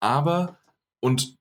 aber, 0.00 0.58
und 1.00 1.36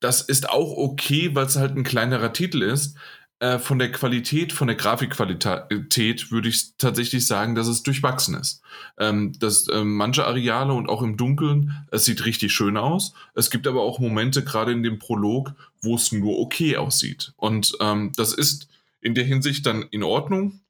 das 0.00 0.20
ist 0.20 0.48
auch 0.48 0.76
okay, 0.76 1.34
weil 1.34 1.46
es 1.46 1.56
halt 1.56 1.76
ein 1.76 1.84
kleinerer 1.84 2.32
Titel 2.32 2.62
ist, 2.62 2.96
äh, 3.42 3.58
von 3.58 3.80
der 3.80 3.90
Qualität, 3.90 4.52
von 4.52 4.68
der 4.68 4.76
Grafikqualität 4.76 6.30
würde 6.30 6.48
ich 6.48 6.76
tatsächlich 6.78 7.26
sagen, 7.26 7.56
dass 7.56 7.66
es 7.66 7.82
durchwachsen 7.82 8.36
ist. 8.36 8.62
Ähm, 8.98 9.32
dass 9.36 9.66
äh, 9.66 9.82
manche 9.82 10.24
Areale 10.24 10.72
und 10.72 10.88
auch 10.88 11.02
im 11.02 11.16
Dunkeln, 11.16 11.84
es 11.90 12.04
sieht 12.04 12.24
richtig 12.24 12.52
schön 12.52 12.76
aus. 12.76 13.14
Es 13.34 13.50
gibt 13.50 13.66
aber 13.66 13.82
auch 13.82 13.98
Momente, 13.98 14.44
gerade 14.44 14.70
in 14.70 14.84
dem 14.84 15.00
Prolog, 15.00 15.54
wo 15.82 15.96
es 15.96 16.12
nur 16.12 16.38
okay 16.38 16.76
aussieht. 16.76 17.32
Und 17.36 17.76
ähm, 17.80 18.12
das 18.14 18.32
ist 18.32 18.68
in 19.00 19.16
der 19.16 19.24
Hinsicht 19.24 19.66
dann 19.66 19.82
in 19.90 20.04
Ordnung. 20.04 20.60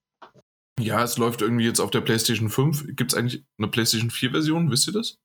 Ja, 0.81 1.05
es 1.05 1.19
läuft 1.19 1.43
irgendwie 1.43 1.67
jetzt 1.67 1.81
auf 1.81 1.91
der 1.91 2.01
PlayStation 2.01 2.49
5. 2.49 2.97
Gibt 2.97 3.13
es 3.13 3.19
eigentlich 3.19 3.45
eine 3.59 3.69
PlayStation 3.69 4.11
4-Version? 4.11 4.71
Wisst 4.71 4.89
ihr 4.89 4.95
das? 4.95 5.19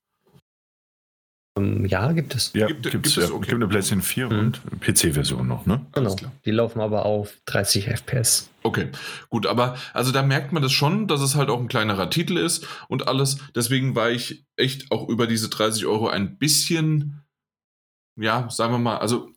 Ähm, 1.58 1.86
ja, 1.86 2.12
gibt 2.12 2.36
es. 2.36 2.52
Ja, 2.54 2.68
gibt, 2.68 2.90
gibt 2.90 3.08
es. 3.08 3.16
Ja. 3.16 3.26
Okay. 3.26 3.40
gibt 3.40 3.54
eine 3.54 3.68
PlayStation 3.68 4.02
4 4.02 4.30
mhm. 4.30 4.40
und 4.40 4.62
PC-Version 4.82 5.48
noch, 5.48 5.66
ne? 5.66 5.86
Genau. 5.94 6.16
Die 6.46 6.52
laufen 6.52 6.80
aber 6.80 7.06
auf 7.06 7.34
30 7.46 7.88
FPS. 7.88 8.50
Okay, 8.64 8.90
gut, 9.30 9.46
aber 9.46 9.78
also 9.94 10.12
da 10.12 10.24
merkt 10.24 10.52
man 10.52 10.62
das 10.62 10.74
schon, 10.74 11.08
dass 11.08 11.22
es 11.22 11.36
halt 11.36 11.50
auch 11.50 11.60
ein 11.60 11.70
kleinerer 11.70 12.10
Titel 12.10 12.38
ist 12.38 12.68
und 12.90 13.08
alles. 13.08 13.38
Deswegen 13.56 13.96
war 13.96 14.10
ich 14.10 14.46
echt 14.58 14.92
auch 14.92 15.08
über 15.08 15.26
diese 15.26 15.50
30 15.50 15.86
Euro 15.86 16.10
ein 16.10 16.38
bisschen, 16.38 17.24
ja, 18.20 18.50
sagen 18.50 18.74
wir 18.74 18.80
mal, 18.80 18.98
also 18.98 19.32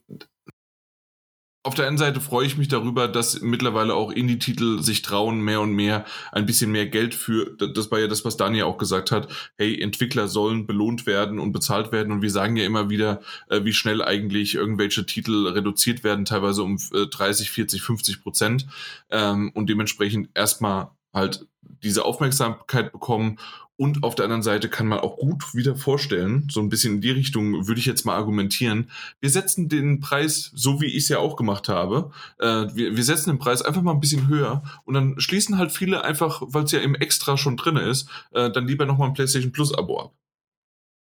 auf 1.63 1.75
der 1.75 1.87
einen 1.87 1.99
Seite 1.99 2.19
freue 2.21 2.47
ich 2.47 2.57
mich 2.57 2.69
darüber, 2.69 3.07
dass 3.07 3.41
mittlerweile 3.41 3.93
auch 3.93 4.11
Indie-Titel 4.11 4.81
sich 4.81 5.03
trauen, 5.03 5.41
mehr 5.41 5.61
und 5.61 5.73
mehr 5.73 6.05
ein 6.31 6.47
bisschen 6.47 6.71
mehr 6.71 6.87
Geld 6.87 7.13
für, 7.13 7.55
das 7.55 7.91
war 7.91 7.99
ja 7.99 8.07
das, 8.07 8.25
was 8.25 8.35
Daniel 8.35 8.63
auch 8.63 8.79
gesagt 8.79 9.11
hat, 9.11 9.27
hey, 9.57 9.79
Entwickler 9.79 10.27
sollen 10.27 10.65
belohnt 10.65 11.05
werden 11.05 11.37
und 11.37 11.51
bezahlt 11.51 11.91
werden. 11.91 12.11
Und 12.11 12.23
wir 12.23 12.31
sagen 12.31 12.55
ja 12.55 12.65
immer 12.65 12.89
wieder, 12.89 13.21
äh, 13.49 13.63
wie 13.63 13.73
schnell 13.73 14.01
eigentlich 14.01 14.55
irgendwelche 14.55 15.05
Titel 15.05 15.47
reduziert 15.47 16.03
werden, 16.03 16.25
teilweise 16.25 16.63
um 16.63 16.77
äh, 16.93 17.05
30, 17.05 17.51
40, 17.51 17.83
50 17.83 18.23
Prozent. 18.23 18.65
Ähm, 19.11 19.51
und 19.53 19.69
dementsprechend 19.69 20.29
erstmal 20.33 20.89
halt 21.13 21.45
diese 21.61 22.05
Aufmerksamkeit 22.05 22.91
bekommen 22.91 23.37
und 23.81 24.03
auf 24.03 24.13
der 24.13 24.25
anderen 24.25 24.43
Seite 24.43 24.69
kann 24.69 24.85
man 24.85 24.99
auch 24.99 25.17
gut 25.17 25.55
wieder 25.55 25.75
vorstellen, 25.75 26.47
so 26.51 26.59
ein 26.59 26.69
bisschen 26.69 26.95
in 26.95 27.01
die 27.01 27.09
Richtung 27.09 27.67
würde 27.67 27.79
ich 27.79 27.87
jetzt 27.87 28.05
mal 28.05 28.15
argumentieren. 28.15 28.91
Wir 29.21 29.31
setzen 29.31 29.69
den 29.69 29.99
Preis, 29.99 30.51
so 30.53 30.81
wie 30.81 30.85
ich 30.85 30.97
es 30.97 31.09
ja 31.09 31.17
auch 31.17 31.35
gemacht 31.35 31.67
habe, 31.67 32.11
äh, 32.37 32.67
wir, 32.75 32.95
wir 32.95 33.03
setzen 33.03 33.31
den 33.31 33.39
Preis 33.39 33.63
einfach 33.63 33.81
mal 33.81 33.93
ein 33.93 33.99
bisschen 33.99 34.27
höher 34.27 34.61
und 34.85 34.93
dann 34.93 35.19
schließen 35.19 35.57
halt 35.57 35.71
viele 35.71 36.03
einfach, 36.03 36.43
weil 36.45 36.65
es 36.65 36.71
ja 36.71 36.79
im 36.79 36.93
Extra 36.93 37.37
schon 37.37 37.57
drin 37.57 37.75
ist, 37.75 38.07
äh, 38.33 38.51
dann 38.51 38.67
lieber 38.67 38.85
nochmal 38.85 39.07
ein 39.07 39.15
PlayStation 39.15 39.51
Plus 39.51 39.73
Abo 39.73 39.99
ab. 39.99 40.13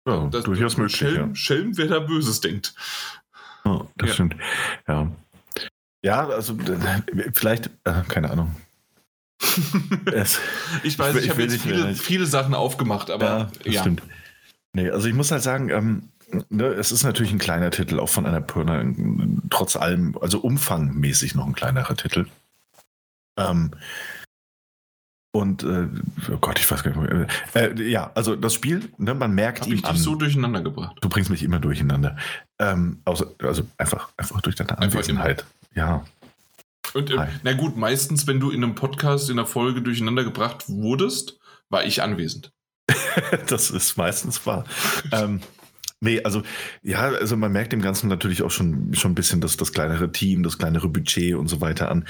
Ja, 0.09 0.27
das, 0.27 0.43
durchaus 0.43 0.77
möglich. 0.77 0.97
Schelm, 0.97 1.29
ja. 1.29 1.35
Schelm, 1.37 1.77
wer 1.77 1.87
da 1.87 2.01
Böses 2.01 2.41
denkt. 2.41 2.75
Oh, 3.65 3.85
das 3.99 4.09
ja. 4.09 4.15
stimmt. 4.15 4.35
Ja. 4.89 5.13
Ja, 6.03 6.27
also 6.27 6.59
vielleicht, 7.33 7.71
äh, 7.85 8.03
keine 8.09 8.33
Ahnung 8.33 8.57
ich 10.83 10.99
weiß, 10.99 11.17
ich, 11.17 11.25
ich 11.25 11.31
habe 11.31 11.43
jetzt 11.43 11.61
viele, 11.61 11.95
viele, 11.95 12.27
Sachen 12.27 12.55
aufgemacht, 12.55 13.11
aber 13.11 13.27
ja. 13.27 13.51
Das 13.65 13.75
ja. 13.75 13.81
stimmt. 13.81 14.03
Nee, 14.73 14.91
also 14.91 15.09
ich 15.09 15.15
muss 15.15 15.31
halt 15.31 15.43
sagen, 15.43 15.71
ähm, 15.71 16.09
ne, 16.49 16.67
es 16.67 16.93
ist 16.93 17.05
natürlich 17.05 17.33
ein 17.33 17.39
kleiner 17.39 17.71
Titel, 17.71 18.01
auch 18.01 18.09
von 18.09 18.27
einer 18.27 18.41
Pirna, 18.41 18.85
trotz 19.51 19.77
allem, 19.77 20.17
also 20.21 20.39
umfangmäßig 20.41 21.35
noch 21.35 21.47
ein 21.47 21.55
kleinerer 21.55 21.97
Titel. 21.97 22.27
Ähm, 23.37 23.71
und 25.33 25.65
äh, 25.65 25.89
oh 26.33 26.37
Gott, 26.41 26.61
ich 26.61 26.71
weiß 26.71 26.85
gar 26.85 26.97
nicht. 26.97 27.29
Äh, 27.55 27.67
äh, 27.67 27.91
ja, 27.91 28.13
also 28.15 28.37
das 28.37 28.55
Spiel, 28.55 28.89
ne, 28.99 29.15
man 29.15 29.35
merkt 29.35 29.63
Hab 29.63 29.69
ihm 29.69 29.75
ich 29.75 29.85
an. 29.85 29.97
so 29.97 30.15
durcheinander 30.15 30.61
gebracht. 30.61 30.97
Du 31.01 31.09
bringst 31.09 31.29
mich 31.29 31.43
immer 31.43 31.59
durcheinander. 31.59 32.17
Ähm, 32.61 33.01
also, 33.05 33.35
also 33.43 33.65
einfach, 33.77 34.11
einfach 34.17 34.41
durch 34.43 34.55
deine 34.55 34.79
Anwesenheit. 34.79 35.45
Ja. 35.75 36.05
Und, 36.95 37.11
äh, 37.11 37.27
na 37.43 37.53
gut, 37.53 37.77
meistens, 37.77 38.27
wenn 38.27 38.41
du 38.41 38.51
in 38.51 38.63
einem 38.63 38.75
Podcast, 38.75 39.29
in 39.29 39.39
einer 39.39 39.47
Folge 39.47 39.83
durcheinander 39.83 40.25
gebracht 40.25 40.65
wurdest, 40.69 41.39
war 41.69 41.85
ich 41.85 42.03
anwesend. 42.03 42.53
das 43.49 43.71
ist 43.71 43.97
meistens 43.97 44.47
wahr. 44.47 44.65
ähm, 45.13 45.41
Nee, 46.01 46.23
also 46.23 46.43
ja, 46.83 47.01
also 47.01 47.37
man 47.37 47.51
merkt 47.53 47.73
dem 47.73 47.81
Ganzen 47.81 48.09
natürlich 48.09 48.43
auch 48.43 48.51
schon, 48.51 48.93
schon 48.95 49.13
ein 49.13 49.15
bisschen 49.15 49.41
das, 49.41 49.57
das 49.57 49.73
kleinere 49.73 50.13
Team, 50.13 50.43
das 50.43 50.59
kleinere 50.59 50.89
Budget 50.89 51.35
und 51.35 51.49
so 51.49 51.61
weiter 51.61 51.91
an. 51.91 52.07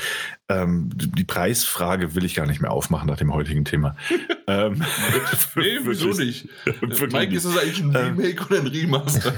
Ähm, 0.48 0.90
die 0.94 1.24
Preisfrage 1.24 2.14
will 2.14 2.24
ich 2.24 2.34
gar 2.34 2.46
nicht 2.46 2.60
mehr 2.60 2.72
aufmachen 2.72 3.06
nach 3.08 3.18
dem 3.18 3.32
heutigen 3.32 3.64
Thema. 3.64 3.96
ähm, 4.48 4.82
nee, 5.54 5.78
wieso 5.82 6.08
nicht? 6.08 6.48
Mike, 7.12 7.34
ist 7.34 7.46
das 7.46 7.56
eigentlich 7.56 7.80
ein 7.80 7.94
ähm, 7.94 8.18
Remake 8.18 8.40
ähm, 8.40 8.46
oder 8.50 8.58
ein 8.60 8.66
Remaster? 8.66 9.32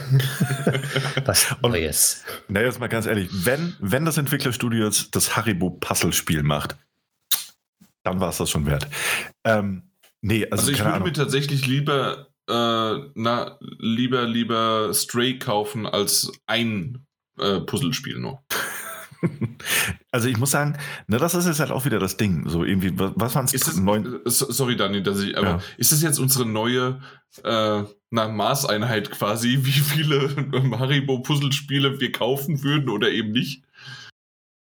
Was 1.26 1.54
Neues. 1.62 2.24
Naja, 2.48 2.66
jetzt 2.66 2.80
mal 2.80 2.88
ganz 2.88 3.06
ehrlich, 3.06 3.28
wenn, 3.32 3.74
wenn 3.80 4.06
das 4.06 4.16
Entwicklerstudio 4.16 4.86
jetzt 4.86 5.14
das 5.14 5.36
Haribo-Puzzle-Spiel 5.36 6.42
macht, 6.42 6.76
dann 8.04 8.20
war 8.20 8.30
es 8.30 8.38
das 8.38 8.48
schon 8.48 8.66
wert. 8.66 8.88
Ähm, 9.44 9.82
nee, 10.22 10.44
also, 10.44 10.62
also 10.62 10.72
ich 10.72 10.84
würde 10.84 11.00
mir 11.00 11.12
tatsächlich 11.12 11.66
lieber 11.66 12.28
äh, 12.48 13.10
na, 13.14 13.58
lieber, 13.60 14.24
lieber 14.26 14.92
Stray 14.94 15.38
kaufen 15.38 15.86
als 15.86 16.32
ein 16.46 17.06
äh, 17.38 17.60
Puzzlespiel 17.60 18.18
nur. 18.18 18.42
Also 20.12 20.28
ich 20.28 20.38
muss 20.38 20.50
sagen, 20.50 20.78
ne, 21.08 21.18
das 21.18 21.34
ist 21.34 21.46
jetzt 21.46 21.60
halt 21.60 21.70
auch 21.70 21.84
wieder 21.84 21.98
das 21.98 22.16
Ding. 22.16 22.48
So 22.48 22.64
irgendwie, 22.64 22.92
was 22.94 23.34
waren 23.34 23.46
es? 23.46 23.76
Neun... 23.76 24.20
Sorry, 24.24 24.76
Dani, 24.76 25.02
dass 25.02 25.20
ich, 25.20 25.36
aber 25.36 25.46
ja. 25.46 25.60
ist 25.76 25.92
das 25.92 26.02
jetzt 26.02 26.18
unsere 26.18 26.46
neue 26.46 27.00
äh, 27.42 27.82
na, 28.10 28.28
Maßeinheit 28.28 29.10
quasi, 29.10 29.58
wie 29.62 29.72
viele 29.72 30.30
Haribo-Puzzlespiele 30.78 32.00
wir 32.00 32.12
kaufen 32.12 32.62
würden 32.62 32.88
oder 32.88 33.10
eben 33.10 33.32
nicht? 33.32 33.64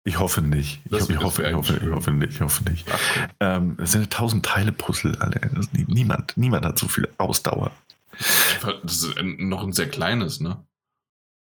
Ich 0.08 0.20
hoffe 0.20 0.42
nicht. 0.44 0.82
Ich, 0.86 0.92
hoffe, 0.92 1.14
ich, 1.14 1.20
hoffe, 1.20 1.44
ich, 1.48 1.54
hoffe, 1.56 1.80
ich 1.84 1.92
hoffe 1.92 2.12
nicht. 2.12 2.34
Ich 2.36 2.42
hoffe 2.42 2.64
nicht. 2.70 2.88
Ähm, 3.40 3.76
es 3.82 3.92
sind 3.92 4.14
tausend 4.14 4.46
Teile 4.46 4.72
Puzzle. 4.72 5.18
Alle. 5.20 5.42
Niemand, 5.88 6.38
niemand 6.38 6.64
hat 6.64 6.78
so 6.78 6.88
viel 6.88 7.10
Ausdauer. 7.18 7.72
Das 8.84 9.04
ist 9.04 9.16
noch 9.24 9.64
ein 9.64 9.74
sehr 9.74 9.90
kleines, 9.90 10.40
ne? 10.40 10.64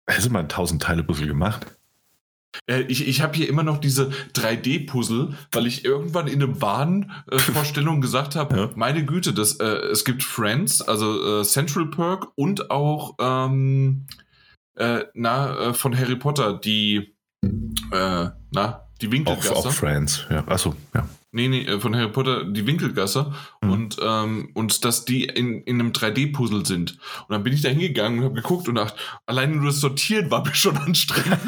Hast 0.06 0.26
du 0.26 0.30
mal 0.30 0.40
ein 0.40 0.50
tausend 0.50 0.82
Teile 0.82 1.02
Puzzle 1.02 1.26
gemacht? 1.26 1.66
Äh, 2.66 2.82
ich, 2.82 3.08
ich 3.08 3.22
habe 3.22 3.34
hier 3.34 3.48
immer 3.48 3.62
noch 3.62 3.78
diese 3.78 4.10
3D-Puzzle, 4.34 5.34
weil 5.50 5.66
ich 5.66 5.86
irgendwann 5.86 6.26
in 6.26 6.42
einem 6.42 6.60
Wahnvorstellung 6.60 7.98
äh, 7.98 8.00
gesagt 8.02 8.36
habe, 8.36 8.56
ja. 8.56 8.70
meine 8.74 9.06
Güte, 9.06 9.32
das, 9.32 9.54
äh, 9.60 9.64
es 9.64 10.04
gibt 10.04 10.22
Friends, 10.22 10.82
also 10.82 11.40
äh, 11.40 11.44
Central 11.44 11.86
Perk 11.86 12.28
und 12.34 12.70
auch 12.70 13.14
ähm, 13.18 14.06
äh, 14.74 15.04
na, 15.14 15.68
äh, 15.68 15.74
von 15.74 15.96
Harry 15.96 16.16
Potter, 16.16 16.52
die 16.52 17.14
na, 18.50 18.88
die 19.00 19.10
Winkelgasse. 19.10 19.54
Auch, 19.54 19.66
auch 19.66 19.72
Friends, 19.72 20.26
ja. 20.30 20.44
Achso, 20.46 20.74
ja. 20.94 21.06
Nee, 21.34 21.48
nee, 21.48 21.62
äh, 21.62 21.80
von 21.80 21.96
Harry 21.96 22.10
Potter, 22.10 22.44
die 22.44 22.66
Winkelgasse. 22.66 23.32
Mhm. 23.62 23.70
Und, 23.70 23.96
ähm, 24.02 24.50
und 24.52 24.84
dass 24.84 25.06
die 25.06 25.24
in, 25.24 25.62
in 25.62 25.80
einem 25.80 25.92
3D-Puzzle 25.92 26.66
sind. 26.66 26.98
Und 27.26 27.30
dann 27.30 27.42
bin 27.42 27.54
ich 27.54 27.62
da 27.62 27.70
hingegangen 27.70 28.18
und 28.18 28.24
habe 28.26 28.34
geguckt 28.34 28.68
und 28.68 28.74
dachte, 28.74 28.98
alleine 29.24 29.56
nur 29.56 29.66
das 29.66 29.80
Sortieren 29.80 30.30
war 30.30 30.44
mir 30.46 30.54
schon 30.54 30.76
anstrengend. 30.76 31.40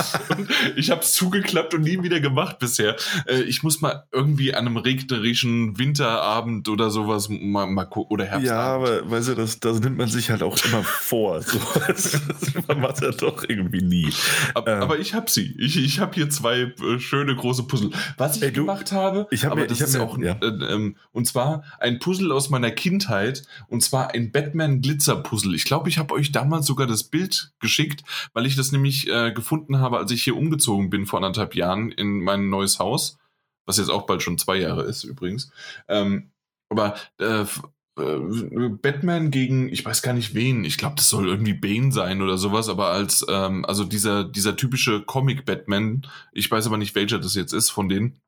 ich 0.77 0.91
habe 0.91 1.03
es 1.03 1.13
zugeklappt 1.13 1.75
und 1.75 1.83
nie 1.83 2.03
wieder 2.03 2.21
gemacht 2.21 2.59
bisher. 2.59 2.97
Äh, 3.27 3.43
ich 3.43 3.63
muss 3.63 3.83
mal 3.83 4.05
irgendwie 4.11 4.55
an 4.55 4.67
einem 4.67 4.79
regnerischen 4.79 5.79
Winterabend 5.79 6.71
oder 6.71 6.91
sowas 6.91 7.29
mal, 7.29 7.67
mal 7.67 7.85
gucken. 7.85 8.15
Oder 8.15 8.25
Herbstabend. 8.25 8.47
Ja, 8.47 8.75
aber 8.75 9.11
weißt 9.11 9.29
du, 9.29 9.35
das, 9.35 9.61
das 9.61 9.81
nimmt 9.81 9.99
man 9.99 10.09
sich 10.09 10.31
halt 10.31 10.43
auch 10.43 10.57
immer 10.65 10.83
vor. 10.83 11.43
So, 11.95 12.19
man 12.69 12.81
macht 12.81 13.03
ja 13.03 13.11
doch 13.11 13.45
irgendwie 13.49 13.83
nie. 13.83 14.11
Aber, 14.55 14.73
ähm. 14.73 14.83
aber 14.83 14.99
ich 14.99 15.15
habe 15.15 15.31
sie. 15.31 15.55
Ich, 15.59 15.77
ich 15.77 16.01
habe 16.01 16.15
hier 16.15 16.29
zwei 16.31 16.73
äh, 16.83 16.99
schöne 16.99 17.35
große 17.35 17.65
Puzzle. 17.65 17.91
Was 18.17 18.37
ich 18.37 18.43
Ey, 18.43 18.53
du, 18.53 18.63
gemacht 18.63 18.93
habe, 18.93 19.27
ich 19.31 19.45
habe 19.45 19.67
mir 19.79 19.87
das 19.87 19.95
ist 19.95 20.01
auch, 20.01 20.19
ja. 20.19 20.33
äh, 20.41 20.75
ähm, 20.75 20.97
und 21.13 21.27
zwar 21.27 21.65
ein 21.79 21.99
Puzzle 21.99 22.33
aus 22.33 22.51
meiner 22.51 22.71
Kindheit, 22.71 23.43
und 23.69 23.83
zwar 23.83 24.13
ein 24.13 24.33
Batman-Glitzer-Puzzle. 24.33 25.55
Ich 25.55 25.65
glaube, 25.65 25.89
ich 25.89 25.99
habe 25.99 26.15
euch 26.15 26.33
damals 26.33 26.67
sogar 26.67 26.87
das 26.87 27.05
Bild 27.05 27.53
geschickt, 27.59 28.03
weil 28.33 28.47
ich 28.47 28.57
das 28.57 28.73
nämlich 28.73 29.09
äh, 29.09 29.33
gefunden 29.33 29.79
habe, 29.79 29.99
als 29.99 30.11
ich 30.11 30.23
hier 30.23 30.37
umgezogen 30.37 30.91
bin 30.91 31.07
vor 31.07 31.19
anderthalb 31.19 31.55
Jahren 31.55 31.91
in 31.91 32.21
mein 32.21 32.49
neues 32.49 32.79
Haus, 32.79 33.19
was 33.67 33.79
jetzt 33.79 33.91
auch 33.91 34.07
bald 34.07 34.23
schon 34.23 34.39
zwei 34.39 34.57
Jahre 34.57 34.83
ist 34.83 35.05
übrigens. 35.05 35.51
Ähm, 35.89 36.31
aber 36.69 36.97
äh, 37.19 37.43
äh 37.43 38.69
Batman 38.83 39.31
gegen, 39.31 39.69
ich 39.69 39.85
weiß 39.85 40.03
gar 40.03 40.15
nicht 40.15 40.35
wen, 40.35 40.65
ich 40.65 40.79
glaube, 40.79 40.97
das 40.97 41.09
soll 41.09 41.29
irgendwie 41.29 41.55
Bane 41.55 41.93
sein 41.93 42.23
oder 42.23 42.39
sowas, 42.39 42.69
aber 42.69 42.89
als, 42.89 43.25
ähm, 43.29 43.65
also 43.65 43.85
dieser, 43.85 44.25
dieser 44.25 44.57
typische 44.57 45.03
Comic-Batman, 45.03 46.07
ich 46.33 46.51
weiß 46.51 46.67
aber 46.67 46.79
nicht, 46.79 46.95
welcher 46.95 47.19
das 47.19 47.35
jetzt 47.35 47.53
ist 47.53 47.71
von 47.71 47.89
denen, 47.89 48.21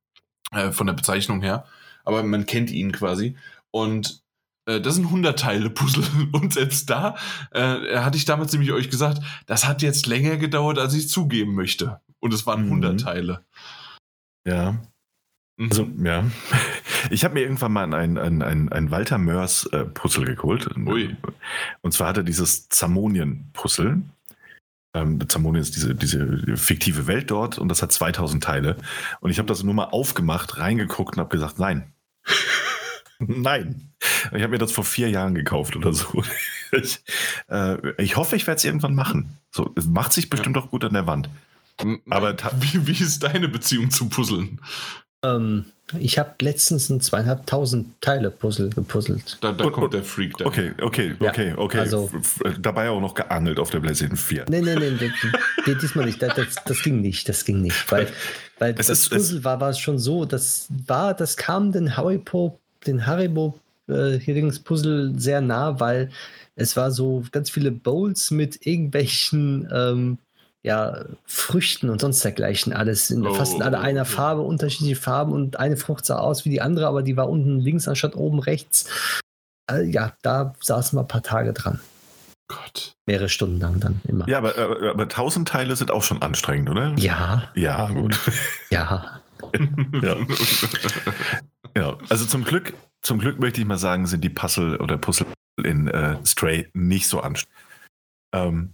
äh, 0.52 0.73
von 0.73 0.86
der 0.86 0.94
Bezeichnung 0.94 1.43
her. 1.43 1.64
Aber 2.05 2.23
man 2.23 2.47
kennt 2.47 2.70
ihn 2.70 2.93
quasi. 2.93 3.36
Und 3.70 4.23
äh, 4.66 4.81
das 4.81 4.94
sind 4.94 5.06
100 5.06 5.39
Teile 5.39 5.70
Puzzle. 5.70 6.05
Und 6.32 6.52
selbst 6.52 6.90
da 6.90 7.16
äh, 7.52 7.98
hatte 7.98 8.16
ich 8.16 8.24
damals 8.24 8.52
nämlich 8.52 8.73
euch 8.73 8.90
gesagt, 8.90 9.20
das 9.47 9.66
hat 9.66 9.82
jetzt 9.82 10.06
länger 10.06 10.36
gedauert, 10.36 10.78
als 10.78 10.94
ich 10.94 11.09
zugeben 11.09 11.55
möchte. 11.55 12.01
Und 12.20 12.35
es 12.35 12.47
waren 12.47 12.64
mhm. 12.66 12.85
100 12.85 13.01
Teile. 13.01 13.44
Ja. 14.47 14.77
Mhm. 15.56 15.68
Also, 15.70 15.89
ja. 16.02 16.24
Ich 17.10 17.24
habe 17.24 17.35
mir 17.35 17.43
irgendwann 17.43 17.73
mal 17.73 17.94
ein, 17.94 18.18
ein, 18.18 18.43
ein, 18.43 18.68
ein 18.73 18.90
Walter 18.90 19.16
Mörs 19.16 19.66
äh, 19.66 19.85
Puzzle 19.85 20.35
geholt. 20.35 20.68
Ui. 20.77 21.16
Und 21.82 21.93
zwar 21.93 22.09
hat 22.09 22.16
er 22.16 22.24
dieses 22.24 22.68
Zamonien-Puzzle. 22.68 24.02
Ähm, 24.97 25.28
Zamonia 25.28 25.60
ist 25.60 25.77
diese, 25.77 25.94
diese 25.94 26.56
fiktive 26.56 27.06
Welt 27.06 27.31
dort 27.31 27.59
und 27.59 27.68
das 27.68 27.82
hat 27.82 27.93
2000 27.93 28.43
Teile. 28.43 28.77
Und 29.20 29.31
ich 29.31 29.39
habe 29.39 29.48
das 29.48 29.62
nur 29.62 29.74
mal 29.74 29.85
aufgemacht, 29.85 30.59
reingeguckt 30.59 31.16
und 31.16 31.20
habe 31.20 31.28
gesagt, 31.28 31.59
nein. 31.59 31.93
nein. 33.18 33.93
Ich 34.32 34.43
habe 34.43 34.48
mir 34.48 34.59
das 34.59 34.73
vor 34.73 34.85
vier 34.85 35.10
Jahren 35.10 35.35
gekauft 35.35 35.77
oder 35.77 35.93
so. 35.93 36.23
ich, 36.73 37.01
äh, 37.48 38.02
ich 38.02 38.16
hoffe, 38.16 38.36
ich 38.36 38.47
werde 38.47 38.56
es 38.56 38.64
irgendwann 38.64 38.94
machen. 38.94 39.39
So, 39.51 39.73
es 39.77 39.86
macht 39.86 40.12
sich 40.12 40.31
bestimmt 40.31 40.56
ja. 40.56 40.62
auch 40.62 40.70
gut 40.70 40.85
an 40.85 40.94
der 40.94 41.06
Wand. 41.06 41.28
Aber 42.09 42.35
wie, 42.60 42.86
wie 42.86 43.05
ist 43.05 43.23
deine 43.23 43.48
Beziehung 43.48 43.90
zu 43.90 44.09
Puzzeln? 44.09 44.60
Ähm, 45.25 45.67
ich 45.99 46.19
habe 46.19 46.35
letztens 46.41 46.91
ein 46.91 47.01
zweieinhalbtausend 47.01 48.01
Teile 48.01 48.33
Puzzle 48.33 48.71
gepuzzelt. 48.71 49.39
Da, 49.41 49.53
da 49.53 49.71
kommt 49.71 49.95
der 49.95 50.03
Freak 50.03 50.37
da. 50.37 50.47
Okay, 50.47 50.73
okay, 50.83 51.15
okay, 51.21 51.49
ja, 51.51 51.59
okay. 51.59 51.79
Also, 51.79 52.11
Dabei 52.61 52.91
auch 52.91 53.01
noch 53.01 53.15
geangelt 53.15 53.61
auf 53.61 53.71
der 53.71 53.79
PlayStation 53.79 54.17
4. 54.17 54.47
Nee, 54.49 54.63
nee, 54.63 54.75
nee, 54.75 55.75
diesmal 55.81 56.07
nicht. 56.07 56.21
Das, 56.21 56.57
das, 56.65 56.83
ging 56.83 57.01
nicht, 57.01 57.29
das 57.29 57.45
ging 57.45 57.63
nicht. 57.63 57.91
Weil, 57.91 58.09
weil 58.59 58.75
das 58.75 58.89
ist, 58.89 59.11
Puzzle 59.11 59.45
war, 59.45 59.61
war 59.61 59.73
schon 59.75 59.99
so, 59.99 60.25
das 60.25 60.67
war, 60.87 61.15
das 61.15 61.37
kam 61.37 61.71
den 61.71 61.97
Haribo, 61.97 62.59
den 62.85 63.07
Haribo 63.07 63.57
äh, 63.89 64.19
Puzzle 64.65 65.13
sehr 65.17 65.41
nah, 65.41 65.79
weil 65.79 66.11
es 66.57 66.77
war 66.77 66.91
so 66.91 67.23
ganz 67.31 67.49
viele 67.49 67.71
Bowls 67.71 68.33
mit 68.33 68.67
irgendwelchen 68.67 69.69
ähm, 69.73 70.19
ja, 70.67 71.05
Früchten 71.27 71.91
und 71.91 72.01
sonst 72.01 72.25
dergleichen 72.25 72.73
alles. 72.73 73.11
In, 73.11 73.25
oh, 73.25 73.33
fast 73.35 73.55
in 73.55 73.63
alle 73.63 73.79
einer 73.79 74.05
Farbe, 74.05 74.43
unterschiedliche 74.43 75.01
Farben 75.01 75.33
und 75.33 75.61
eine 75.61 75.77
Frucht 75.77 76.05
sah 76.05 76.19
aus 76.19 76.45
wie 76.45 76.51
die 76.51 76.61
andere, 76.61 76.89
aber 76.89 77.05
die 77.05 77.17
war 77.17 77.29
unten 77.29 77.61
links 77.61 77.87
anstatt 77.87 78.17
oben 78.17 78.41
rechts. 78.41 78.91
Also, 79.69 79.89
ja, 79.89 80.15
da 80.23 80.55
saßen 80.61 80.99
wir 80.99 81.03
ein 81.03 81.09
paar 81.09 81.23
Tage 81.23 81.53
dran. 81.53 81.79
Gott. 82.49 82.97
Mehrere 83.07 83.29
Stunden 83.29 83.61
lang 83.61 83.79
dann 83.79 84.01
immer. 84.09 84.29
Ja, 84.29 84.39
aber, 84.39 84.59
aber, 84.59 84.91
aber 84.91 85.09
tausend 85.09 85.47
Teile 85.47 85.77
sind 85.77 85.93
auch 85.93 86.03
schon 86.03 86.21
anstrengend, 86.21 86.69
oder? 86.69 86.95
Ja. 86.97 87.45
Ja, 87.55 87.89
gut. 87.89 88.19
Ja. 88.71 89.21
ja. 90.03 90.17
ja. 91.77 91.97
Also 92.09 92.27
zum 92.27 92.43
Glück, 92.43 92.75
zum 93.03 93.21
Glück 93.21 93.39
möchte 93.39 93.61
ich 93.61 93.67
mal 93.67 93.79
sagen, 93.79 94.07
sind 94.07 94.25
die 94.25 94.31
Puzzle 94.31 94.79
oder 94.79 94.99
Puzzle 94.99 95.27
in 95.63 95.87
äh, 95.87 96.17
Stray 96.27 96.69
nicht 96.73 97.07
so 97.07 97.21
anstrengend. 97.21 97.55
Ähm, 98.35 98.73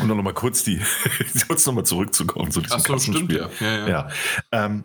um 0.00 0.08
dann 0.08 0.16
nochmal 0.16 0.34
kurz 0.34 0.62
die, 0.64 0.80
kurz 1.46 1.66
nochmal 1.66 1.84
zurückzukommen 1.84 2.50
zu 2.50 2.60
diesem 2.60 2.78
Ach 2.80 2.86
so, 2.86 2.98
stimmt 2.98 3.32
ja. 3.32 3.50
Ja, 3.60 3.66
ja. 3.66 3.88
ja. 3.88 4.08
Ähm, 4.52 4.84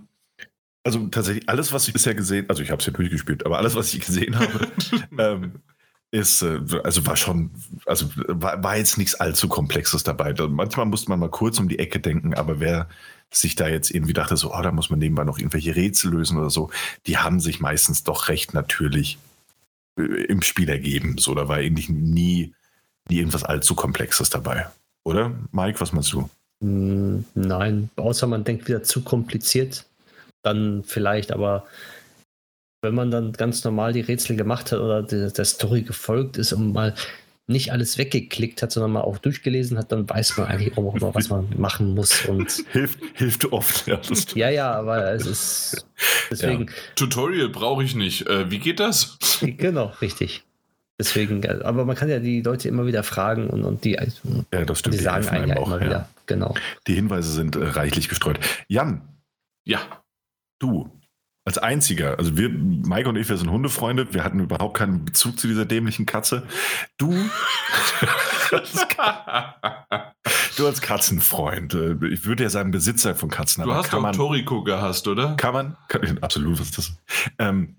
also 0.83 1.07
tatsächlich 1.07 1.49
alles, 1.49 1.73
was 1.73 1.87
ich 1.87 1.93
bisher 1.93 2.15
gesehen, 2.15 2.45
also 2.49 2.61
ich 2.61 2.71
habe 2.71 2.79
es 2.79 2.85
ja 2.85 2.93
durchgespielt, 2.93 3.45
aber 3.45 3.57
alles, 3.57 3.75
was 3.75 3.93
ich 3.93 4.01
gesehen 4.05 4.37
habe, 4.39 4.67
ähm, 5.17 5.51
ist, 6.11 6.41
äh, 6.41 6.59
also 6.83 7.05
war 7.05 7.15
schon, 7.15 7.51
also 7.85 8.09
war, 8.15 8.63
war, 8.63 8.77
jetzt 8.77 8.97
nichts 8.97 9.15
allzu 9.15 9.47
Komplexes 9.47 10.03
dabei. 10.03 10.33
Manchmal 10.47 10.85
musste 10.85 11.09
man 11.09 11.19
mal 11.19 11.29
kurz 11.29 11.59
um 11.59 11.67
die 11.67 11.79
Ecke 11.79 11.99
denken, 11.99 12.33
aber 12.33 12.59
wer 12.59 12.87
sich 13.31 13.55
da 13.55 13.67
jetzt 13.67 13.89
irgendwie 13.91 14.13
dachte, 14.13 14.37
so, 14.37 14.53
oh, 14.53 14.61
da 14.61 14.71
muss 14.71 14.89
man 14.89 14.99
nebenbei 14.99 15.23
noch 15.23 15.39
irgendwelche 15.39 15.75
Rätsel 15.75 16.11
lösen 16.11 16.37
oder 16.37 16.51
so, 16.51 16.69
die 17.07 17.17
haben 17.17 17.39
sich 17.39 17.59
meistens 17.59 18.03
doch 18.03 18.29
recht 18.29 18.53
natürlich 18.53 19.17
äh, 19.97 20.03
im 20.03 20.41
Spiel 20.41 20.69
ergeben. 20.69 21.17
So, 21.17 21.33
da 21.33 21.47
war 21.47 21.57
eigentlich 21.57 21.89
nie 21.89 22.53
nie 23.09 23.17
irgendwas 23.17 23.43
allzu 23.43 23.75
Komplexes 23.75 24.29
dabei. 24.29 24.67
Oder? 25.05 25.31
Mike, 25.51 25.79
was 25.79 25.93
meinst 25.93 26.11
du? 26.13 26.29
Hm, 26.61 27.25
nein, 27.35 27.89
außer 27.95 28.27
man 28.27 28.43
denkt 28.43 28.67
wieder 28.67 28.83
zu 28.83 29.03
kompliziert, 29.03 29.85
dann 30.43 30.83
vielleicht, 30.83 31.31
aber 31.31 31.65
wenn 32.81 32.95
man 32.95 33.11
dann 33.11 33.33
ganz 33.33 33.63
normal 33.63 33.93
die 33.93 34.01
Rätsel 34.01 34.35
gemacht 34.35 34.71
hat 34.71 34.79
oder 34.79 35.03
der, 35.03 35.31
der 35.31 35.45
Story 35.45 35.81
gefolgt 35.81 36.37
ist 36.37 36.53
und 36.53 36.73
mal 36.73 36.93
nicht 37.47 37.71
alles 37.71 37.97
weggeklickt 37.97 38.61
hat, 38.63 38.71
sondern 38.71 38.93
mal 38.93 39.01
auch 39.01 39.19
durchgelesen 39.19 39.77
hat, 39.77 39.91
dann 39.91 40.09
weiß 40.09 40.37
man 40.37 40.47
eigentlich 40.47 40.77
auch 40.77 40.95
immer, 40.95 41.13
was 41.13 41.29
man 41.29 41.47
machen 41.57 41.93
muss. 41.93 42.25
Und 42.25 42.63
hilft, 42.71 42.99
hilft 43.13 43.51
oft. 43.51 43.87
Ja, 43.87 43.99
ja, 44.35 44.49
ja, 44.49 44.71
aber 44.71 45.11
es 45.11 45.27
ist 45.27 45.85
deswegen. 46.31 46.67
Ja. 46.67 46.73
Tutorial 46.95 47.49
brauche 47.49 47.83
ich 47.83 47.93
nicht. 47.93 48.27
Äh, 48.27 48.49
wie 48.49 48.59
geht 48.59 48.79
das? 48.79 49.17
Genau, 49.41 49.93
richtig. 50.01 50.43
Deswegen, 50.97 51.45
aber 51.63 51.83
man 51.83 51.95
kann 51.95 52.09
ja 52.09 52.19
die 52.19 52.41
Leute 52.41 52.69
immer 52.69 52.85
wieder 52.85 53.03
fragen 53.03 53.49
und, 53.49 53.65
und 53.65 53.83
die, 53.83 53.97
ja, 54.53 54.65
das 54.65 54.79
stimmt, 54.79 54.95
die 54.95 54.99
sagen 54.99 55.27
einem 55.27 55.49
ja 55.49 55.57
immer 55.57 55.79
ja. 55.81 55.85
wieder. 55.85 56.09
Genau. 56.25 56.55
Die 56.87 56.95
Hinweise 56.95 57.31
sind 57.31 57.57
äh, 57.57 57.65
reichlich 57.65 58.07
gestreut. 58.07 58.39
Jan. 58.67 59.01
Ja. 59.65 59.79
Du. 60.59 60.89
Als 61.47 61.59
einziger, 61.59 62.17
also 62.17 62.37
wir, 62.37 62.49
Mike 62.49 63.07
und 63.07 63.17
ich, 63.17 63.29
wir 63.29 63.37
sind 63.37 63.51
Hundefreunde, 63.51 64.11
wir 64.15 64.23
hatten 64.23 64.39
überhaupt 64.39 64.77
keinen 64.77 65.05
Bezug 65.05 65.37
zu 65.37 65.47
dieser 65.47 65.65
dämlichen 65.65 66.07
Katze. 66.07 66.41
Du, 66.97 67.13
du 70.57 70.65
als 70.65 70.81
Katzenfreund, 70.81 71.75
äh, 71.75 71.97
ich 72.07 72.25
würde 72.25 72.43
ja 72.43 72.49
sagen 72.49 72.71
Besitzer 72.71 73.13
von 73.13 73.29
Katzen. 73.29 73.63
Du 73.63 73.71
hast 73.73 73.93
doch 73.93 74.11
Toriko 74.13 74.63
gehasst, 74.63 75.07
oder? 75.07 75.35
Kann 75.35 75.53
man, 75.53 75.77
kann, 75.87 76.17
absolut, 76.21 76.59
was 76.59 76.69
ist 76.69 76.77
das? 76.79 76.93
Ähm, 77.37 77.75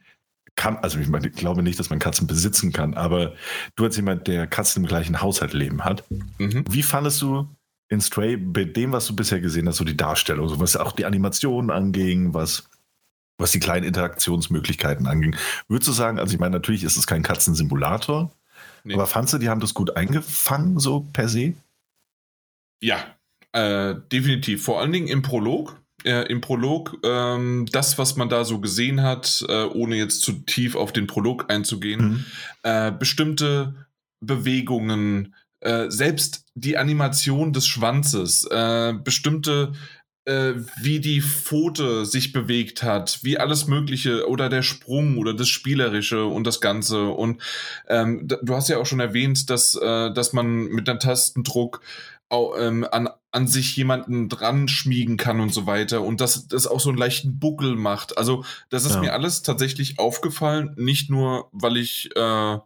kann, 0.56 0.78
also 0.78 0.98
ich, 0.98 1.08
meine, 1.08 1.28
ich 1.28 1.34
glaube 1.34 1.62
nicht, 1.62 1.78
dass 1.78 1.90
man 1.90 1.98
Katzen 1.98 2.26
besitzen 2.26 2.72
kann, 2.72 2.94
aber 2.94 3.34
du 3.76 3.84
als 3.84 3.96
jemand, 3.96 4.26
der 4.26 4.46
Katzen 4.46 4.82
im 4.82 4.88
gleichen 4.88 5.20
Haushalt 5.20 5.52
leben 5.52 5.84
hat, 5.84 6.04
mhm. 6.38 6.64
wie 6.68 6.82
fandest 6.82 7.22
du 7.22 7.48
in 7.88 8.00
Stray 8.00 8.36
bei 8.36 8.64
dem, 8.64 8.92
was 8.92 9.06
du 9.06 9.14
bisher 9.14 9.40
gesehen 9.40 9.68
hast, 9.68 9.76
so 9.76 9.84
die 9.84 9.96
Darstellung, 9.96 10.48
so 10.48 10.58
was 10.58 10.76
auch 10.76 10.92
die 10.92 11.04
Animationen 11.04 11.70
anging, 11.70 12.34
was, 12.34 12.68
was 13.38 13.52
die 13.52 13.60
kleinen 13.60 13.84
Interaktionsmöglichkeiten 13.84 15.06
anging? 15.06 15.36
Würdest 15.68 15.88
du 15.88 15.92
sagen, 15.92 16.18
also 16.18 16.34
ich 16.34 16.40
meine, 16.40 16.56
natürlich 16.56 16.84
ist 16.84 16.96
es 16.96 17.06
kein 17.06 17.22
Katzensimulator, 17.22 18.32
nee. 18.82 18.94
aber 18.94 19.06
fandest 19.06 19.34
du, 19.34 19.38
die 19.38 19.48
haben 19.48 19.60
das 19.60 19.74
gut 19.74 19.96
eingefangen, 19.96 20.80
so 20.80 21.06
per 21.12 21.28
se? 21.28 21.54
Ja, 22.80 22.98
äh, 23.52 23.94
definitiv. 24.10 24.64
Vor 24.64 24.80
allen 24.80 24.92
Dingen 24.92 25.08
im 25.08 25.22
Prolog 25.22 25.80
äh, 26.04 26.26
im 26.30 26.40
Prolog 26.40 26.98
ähm, 27.02 27.66
das, 27.72 27.98
was 27.98 28.16
man 28.16 28.28
da 28.28 28.44
so 28.44 28.60
gesehen 28.60 29.02
hat, 29.02 29.44
äh, 29.48 29.64
ohne 29.64 29.96
jetzt 29.96 30.22
zu 30.22 30.32
tief 30.32 30.76
auf 30.76 30.92
den 30.92 31.06
Prolog 31.06 31.50
einzugehen, 31.50 32.08
mhm. 32.08 32.24
äh, 32.62 32.92
bestimmte 32.92 33.74
Bewegungen, 34.20 35.34
äh, 35.60 35.90
selbst 35.90 36.44
die 36.54 36.78
Animation 36.78 37.52
des 37.52 37.66
Schwanzes, 37.66 38.44
äh, 38.50 38.94
bestimmte 39.02 39.72
äh, 40.26 40.54
wie 40.80 41.00
die 41.00 41.22
Pfote 41.22 42.04
sich 42.04 42.32
bewegt 42.32 42.82
hat, 42.82 43.20
wie 43.22 43.38
alles 43.38 43.68
Mögliche 43.68 44.28
oder 44.28 44.48
der 44.48 44.62
Sprung 44.62 45.18
oder 45.18 45.32
das 45.34 45.48
Spielerische 45.48 46.24
und 46.24 46.46
das 46.46 46.60
Ganze. 46.60 47.08
Und 47.08 47.40
ähm, 47.88 48.26
du 48.26 48.54
hast 48.54 48.68
ja 48.68 48.78
auch 48.78 48.86
schon 48.86 49.00
erwähnt, 49.00 49.48
dass, 49.50 49.76
äh, 49.76 50.12
dass 50.12 50.32
man 50.32 50.64
mit 50.66 50.88
einem 50.88 50.98
Tastendruck 50.98 51.80
auch, 52.28 52.56
ähm, 52.58 52.84
an, 52.90 53.08
an 53.36 53.46
sich 53.46 53.76
jemanden 53.76 54.30
dran 54.30 54.66
schmiegen 54.66 55.18
kann 55.18 55.40
und 55.40 55.52
so 55.52 55.66
weiter 55.66 56.00
und 56.00 56.22
dass 56.22 56.48
das 56.48 56.66
auch 56.66 56.80
so 56.80 56.88
einen 56.88 56.96
leichten 56.96 57.38
Buckel 57.38 57.76
macht. 57.76 58.16
Also 58.16 58.44
das 58.70 58.86
ist 58.86 58.94
ja. 58.94 59.00
mir 59.00 59.12
alles 59.12 59.42
tatsächlich 59.42 59.98
aufgefallen, 59.98 60.72
nicht 60.78 61.10
nur, 61.10 61.50
weil 61.52 61.76
ich 61.76 62.08
äh, 62.16 62.54
äh, 62.54 62.58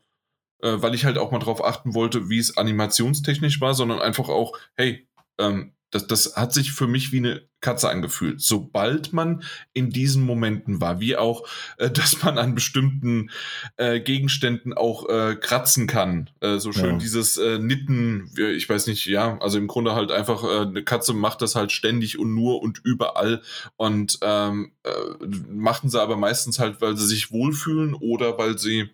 weil 0.81 0.95
ich 0.95 1.05
halt 1.05 1.19
auch 1.19 1.33
mal 1.33 1.41
drauf 1.41 1.65
achten 1.65 1.95
wollte, 1.95 2.29
wie 2.29 2.39
es 2.39 2.57
animationstechnisch 2.57 3.61
war, 3.61 3.75
sondern 3.75 3.99
einfach 3.99 4.29
auch, 4.29 4.57
hey, 4.77 5.09
ähm, 5.39 5.73
das, 5.91 6.07
das 6.07 6.37
hat 6.37 6.53
sich 6.53 6.73
für 6.73 6.87
mich 6.87 7.13
wie 7.13 7.19
eine 7.19 7.43
Katze 7.61 7.91
angefühlt. 7.91 8.41
Sobald 8.41 9.13
man 9.13 9.43
in 9.73 9.91
diesen 9.91 10.23
Momenten 10.23 10.81
war, 10.81 11.01
wie 11.01 11.17
auch, 11.17 11.47
äh, 11.79 11.91
dass 11.91 12.23
man 12.23 12.39
an 12.39 12.55
bestimmten 12.55 13.31
äh, 13.77 14.01
Gegenständen 14.01 14.73
auch 14.73 15.09
äh, 15.09 15.37
kratzen 15.37 15.87
kann. 15.87 16.31
Äh, 16.41 16.59
so 16.59 16.73
schön 16.73 16.93
ja. 16.93 16.99
dieses 16.99 17.37
äh, 17.37 17.59
Nitten, 17.59 18.31
ich 18.37 18.69
weiß 18.69 18.87
nicht, 18.87 19.07
ja, 19.07 19.39
also 19.39 19.59
im 19.59 19.67
Grunde 19.67 19.95
halt 19.95 20.11
einfach, 20.11 20.45
äh, 20.45 20.63
eine 20.63 20.85
Katze 20.85 21.13
macht 21.13 21.43
das 21.43 21.55
halt 21.55 21.73
ständig 21.73 22.19
und 22.19 22.35
nur 22.35 22.63
und 22.63 22.81
überall 22.85 23.43
und 23.77 24.19
ähm, 24.23 24.73
äh, 24.85 25.27
machten 25.49 25.91
sie 25.91 26.01
aber 26.01 26.17
meistens 26.17 26.59
halt, 26.59 26.81
weil 26.81 26.97
sie 26.97 27.07
sich 27.07 27.31
wohlfühlen 27.31 27.95
oder 27.95 28.39
weil 28.39 28.59
sie 28.59 28.91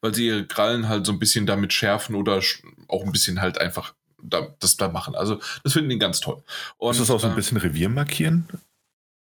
weil 0.00 0.14
sie 0.14 0.28
ihre 0.28 0.46
Krallen 0.46 0.88
halt 0.88 1.04
so 1.04 1.12
ein 1.12 1.18
bisschen 1.18 1.44
damit 1.44 1.74
schärfen 1.74 2.14
oder 2.14 2.40
auch 2.88 3.04
ein 3.04 3.12
bisschen 3.12 3.42
halt 3.42 3.60
einfach 3.60 3.92
da, 4.24 4.54
das 4.58 4.76
da 4.76 4.88
machen. 4.88 5.14
Also 5.14 5.40
das 5.62 5.72
finden 5.72 5.90
die 5.90 5.98
ganz 5.98 6.20
toll. 6.20 6.42
Und, 6.76 6.92
ist 6.92 7.00
das 7.00 7.10
auch 7.10 7.20
so 7.20 7.26
ein 7.26 7.32
äh, 7.32 7.36
bisschen 7.36 7.58
Revier 7.58 7.88
markieren? 7.88 8.48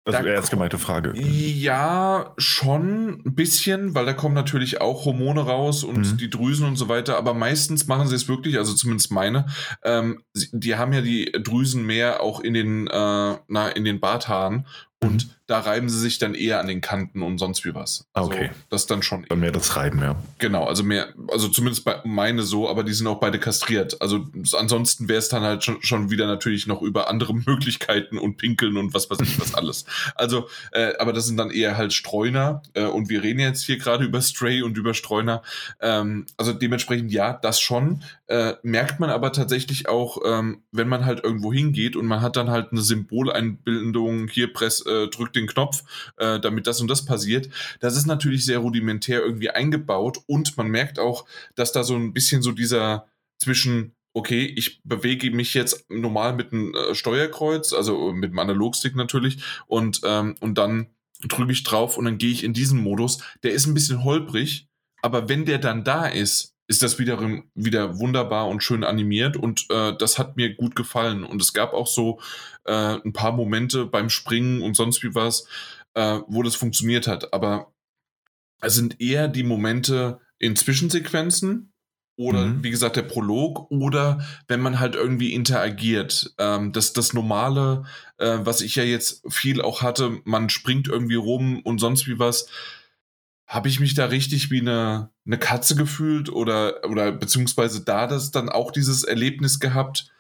Also 0.08 0.24
da 0.24 0.30
ernst 0.30 0.52
gemeinte 0.52 0.78
Frage. 0.78 1.14
Ja, 1.20 2.34
schon 2.38 3.24
ein 3.26 3.36
bisschen, 3.36 3.94
weil 3.94 4.06
da 4.06 4.14
kommen 4.14 4.36
natürlich 4.36 4.80
auch 4.80 5.04
Hormone 5.04 5.42
raus 5.42 5.84
und 5.84 6.14
mhm. 6.14 6.18
die 6.18 6.30
Drüsen 6.30 6.66
und 6.66 6.78
so 6.78 6.88
weiter, 6.88 7.18
aber 7.18 7.34
meistens 7.34 7.88
machen 7.88 8.08
sie 8.08 8.16
es 8.16 8.30
wirklich, 8.30 8.58
also 8.58 8.74
zumindest 8.74 9.12
meine, 9.12 9.48
ähm, 9.84 10.24
die 10.34 10.76
haben 10.78 10.94
ja 10.94 11.02
die 11.02 11.34
Drüsen 11.34 11.86
mehr 11.86 12.22
auch 12.22 12.40
in 12.40 12.54
den, 12.54 12.88
äh, 12.88 13.36
na, 13.48 13.68
in 13.68 13.84
den 13.84 14.00
Barthaaren 14.00 14.66
und 15.00 15.28
mhm. 15.28 15.32
da 15.46 15.60
reiben 15.60 15.90
sie 15.90 16.00
sich 16.00 16.18
dann 16.18 16.34
eher 16.34 16.60
an 16.60 16.66
den 16.66 16.82
Kanten 16.82 17.22
und 17.22 17.38
sonst 17.38 17.64
wie 17.66 17.76
was. 17.76 18.08
Also 18.14 18.32
okay. 18.32 18.50
Das 18.72 18.88
dann 18.88 19.04
schon. 19.04 19.28
Dann 19.30 19.40
mehr 19.40 19.52
das 19.52 19.76
Reiben, 19.76 20.00
ja. 20.00 20.16
Genau, 20.40 20.66
also 20.66 20.84
mehr, 20.84 21.14
also 21.28 21.50
zumindest 21.50 21.86
bei 21.86 22.02
meine 22.04 22.42
so, 22.42 22.68
aber 22.68 22.84
die 22.84 22.94
sind 22.94 23.06
auch 23.06 23.20
beide 23.20 23.38
kastriert. 23.38 24.02
Also 24.02 24.28
ansonsten 24.58 25.08
wäre 25.08 25.20
es 25.20 25.30
dann 25.30 25.44
halt 25.44 25.64
schon, 25.64 25.84
schon 25.84 26.10
wieder 26.10 26.26
natürlich 26.26 26.66
noch 26.66 26.82
über 26.82 27.12
andere 27.12 27.34
Möglichkeiten 27.46 28.18
und 28.18 28.38
Pinkeln 28.38 28.76
und 28.76 28.96
was 28.96 29.08
weiß 29.12 29.20
ich 29.22 29.40
was 29.40 29.54
alles. 29.54 29.86
Also, 30.16 30.50
äh, 30.72 30.94
aber 30.98 31.14
das 31.14 31.28
sind 31.28 31.38
dann 31.38 31.52
eher 31.52 31.78
halt 31.78 31.94
Streuner 31.94 32.64
äh, 32.74 32.86
und 32.86 33.10
wir 33.10 33.22
reden 33.22 33.40
jetzt 33.40 33.64
hier 33.64 33.78
gerade 33.78 34.04
über 34.04 34.20
Stray 34.20 34.64
und 34.64 34.78
über 34.78 34.96
Streuner. 34.96 35.44
Ähm, 35.80 36.26
also 36.38 36.54
dementsprechend 36.54 37.12
ja, 37.12 37.34
das 37.34 37.60
schon. 37.60 38.02
Äh, 38.28 38.56
merkt 38.62 39.00
man 39.00 39.10
aber 39.10 39.32
tatsächlich 39.32 39.88
auch, 39.88 40.18
ähm, 40.26 40.64
wenn 40.72 40.90
man 40.90 41.06
halt 41.06 41.24
irgendwo 41.24 41.54
hingeht 41.54 41.96
und 41.96 42.06
man 42.06 42.22
hat 42.22 42.36
dann 42.36 42.50
halt 42.50 42.72
eine 42.72 42.82
Symboleinbildung, 42.82 44.28
hier 44.28 44.52
Press, 44.52 44.86
äh, 44.86 45.08
drückt 45.08 45.36
den 45.38 45.48
Knopf, 45.48 45.84
äh, 46.18 46.40
damit 46.40 46.68
das 46.68 46.82
und 46.82 46.90
das 46.90 47.06
passiert. 47.06 47.50
Das 47.80 47.96
ist 47.96 48.06
natürlich 48.06 48.46
sehr 48.46 48.60
rudimentär 48.60 49.22
irgendwie 49.22 49.50
eingebaut 49.50 50.20
und 50.28 50.58
man 50.58 50.68
merkt 50.68 51.00
auch, 51.00 51.26
dass 51.56 51.72
da 51.72 51.84
so 51.84 51.96
ein 51.96 52.14
bisschen 52.14 52.42
so 52.42 52.52
dieser 52.52 53.08
zwischen 53.40 53.94
okay, 54.18 54.46
ich 54.46 54.82
bewege 54.84 55.30
mich 55.30 55.54
jetzt 55.54 55.86
normal 55.90 56.34
mit 56.34 56.52
einem 56.52 56.74
äh, 56.74 56.96
Steuerkreuz, 56.96 57.72
also 57.72 58.12
mit 58.14 58.32
dem 58.32 58.40
Analogstick 58.40 58.96
natürlich, 58.96 59.44
und, 59.68 60.02
ähm, 60.04 60.36
und 60.40 60.58
dann 60.58 60.88
drücke 61.22 61.52
ich 61.52 61.64
drauf 61.64 61.98
und 61.98 62.06
dann 62.06 62.18
gehe 62.18 62.32
ich 62.32 62.44
in 62.44 62.54
diesen 62.54 62.82
Modus. 62.82 63.20
Der 63.44 63.52
ist 63.52 63.68
ein 63.68 63.76
bisschen 63.76 64.04
holprig, 64.04 64.68
aber 65.04 65.30
wenn 65.30 65.46
der 65.46 65.60
dann 65.60 65.84
da 65.84 66.08
ist, 66.08 66.57
ist 66.68 66.84
das 66.84 67.00
wiederum 67.00 67.50
wieder 67.56 67.98
wunderbar 68.00 68.48
und 68.48 68.62
schön 68.62 68.84
animiert 68.84 69.38
und 69.38 69.68
äh, 69.70 69.96
das 69.98 70.20
hat 70.20 70.36
mir 70.36 70.56
gut 70.56 70.76
gefallen. 70.76 71.24
Und 71.24 71.42
es 71.42 71.54
gab 71.54 71.74
auch 71.74 71.88
so 71.88 72.20
äh, 72.66 72.98
ein 73.04 73.14
paar 73.14 73.32
Momente 73.32 73.86
beim 73.86 74.10
Springen 74.10 74.62
und 74.62 74.76
sonst 74.76 75.02
wie 75.04 75.16
was, 75.16 75.48
äh, 75.94 76.20
wo 76.28 76.44
das 76.44 76.56
funktioniert 76.56 77.08
hat. 77.08 77.34
Aber 77.34 77.72
es 78.62 78.76
sind 78.76 79.00
eher 79.00 79.28
die 79.28 79.44
Momente 79.44 80.20
in 80.40 80.56
Zwischensequenzen, 80.56 81.72
oder 82.18 82.48
mhm. 82.48 82.64
wie 82.64 82.72
gesagt 82.72 82.96
der 82.96 83.04
Prolog 83.04 83.70
oder 83.70 84.26
wenn 84.48 84.60
man 84.60 84.80
halt 84.80 84.96
irgendwie 84.96 85.34
interagiert. 85.34 86.34
Ähm, 86.40 86.74
das 86.74 86.92
das 86.94 87.14
normale, 87.14 87.84
äh, 88.18 88.40
was 88.42 88.62
ich 88.62 88.76
ja 88.76 88.84
jetzt 88.84 89.24
viel 89.32 89.62
auch 89.62 89.84
hatte, 89.84 90.20
man 90.26 90.50
springt 90.50 90.88
irgendwie 90.88 91.16
rum 91.16 91.62
und 91.64 91.80
sonst 91.80 92.08
wie 92.08 92.20
was. 92.20 92.50
Habe 93.48 93.70
ich 93.70 93.80
mich 93.80 93.94
da 93.94 94.06
richtig 94.06 94.52
wie 94.52 94.60
eine, 94.60 95.10
eine 95.26 95.38
Katze 95.38 95.76
gefühlt 95.76 96.30
oder, 96.30 96.84
oder 96.84 97.14
beziehungsweise 97.14 97.82
da 97.82 98.06
das 98.06 98.32
dann 98.32 98.50
auch 98.50 98.72
dieses 98.72 99.04
Erlebnis 99.04 99.60
gehabt? 99.60 100.12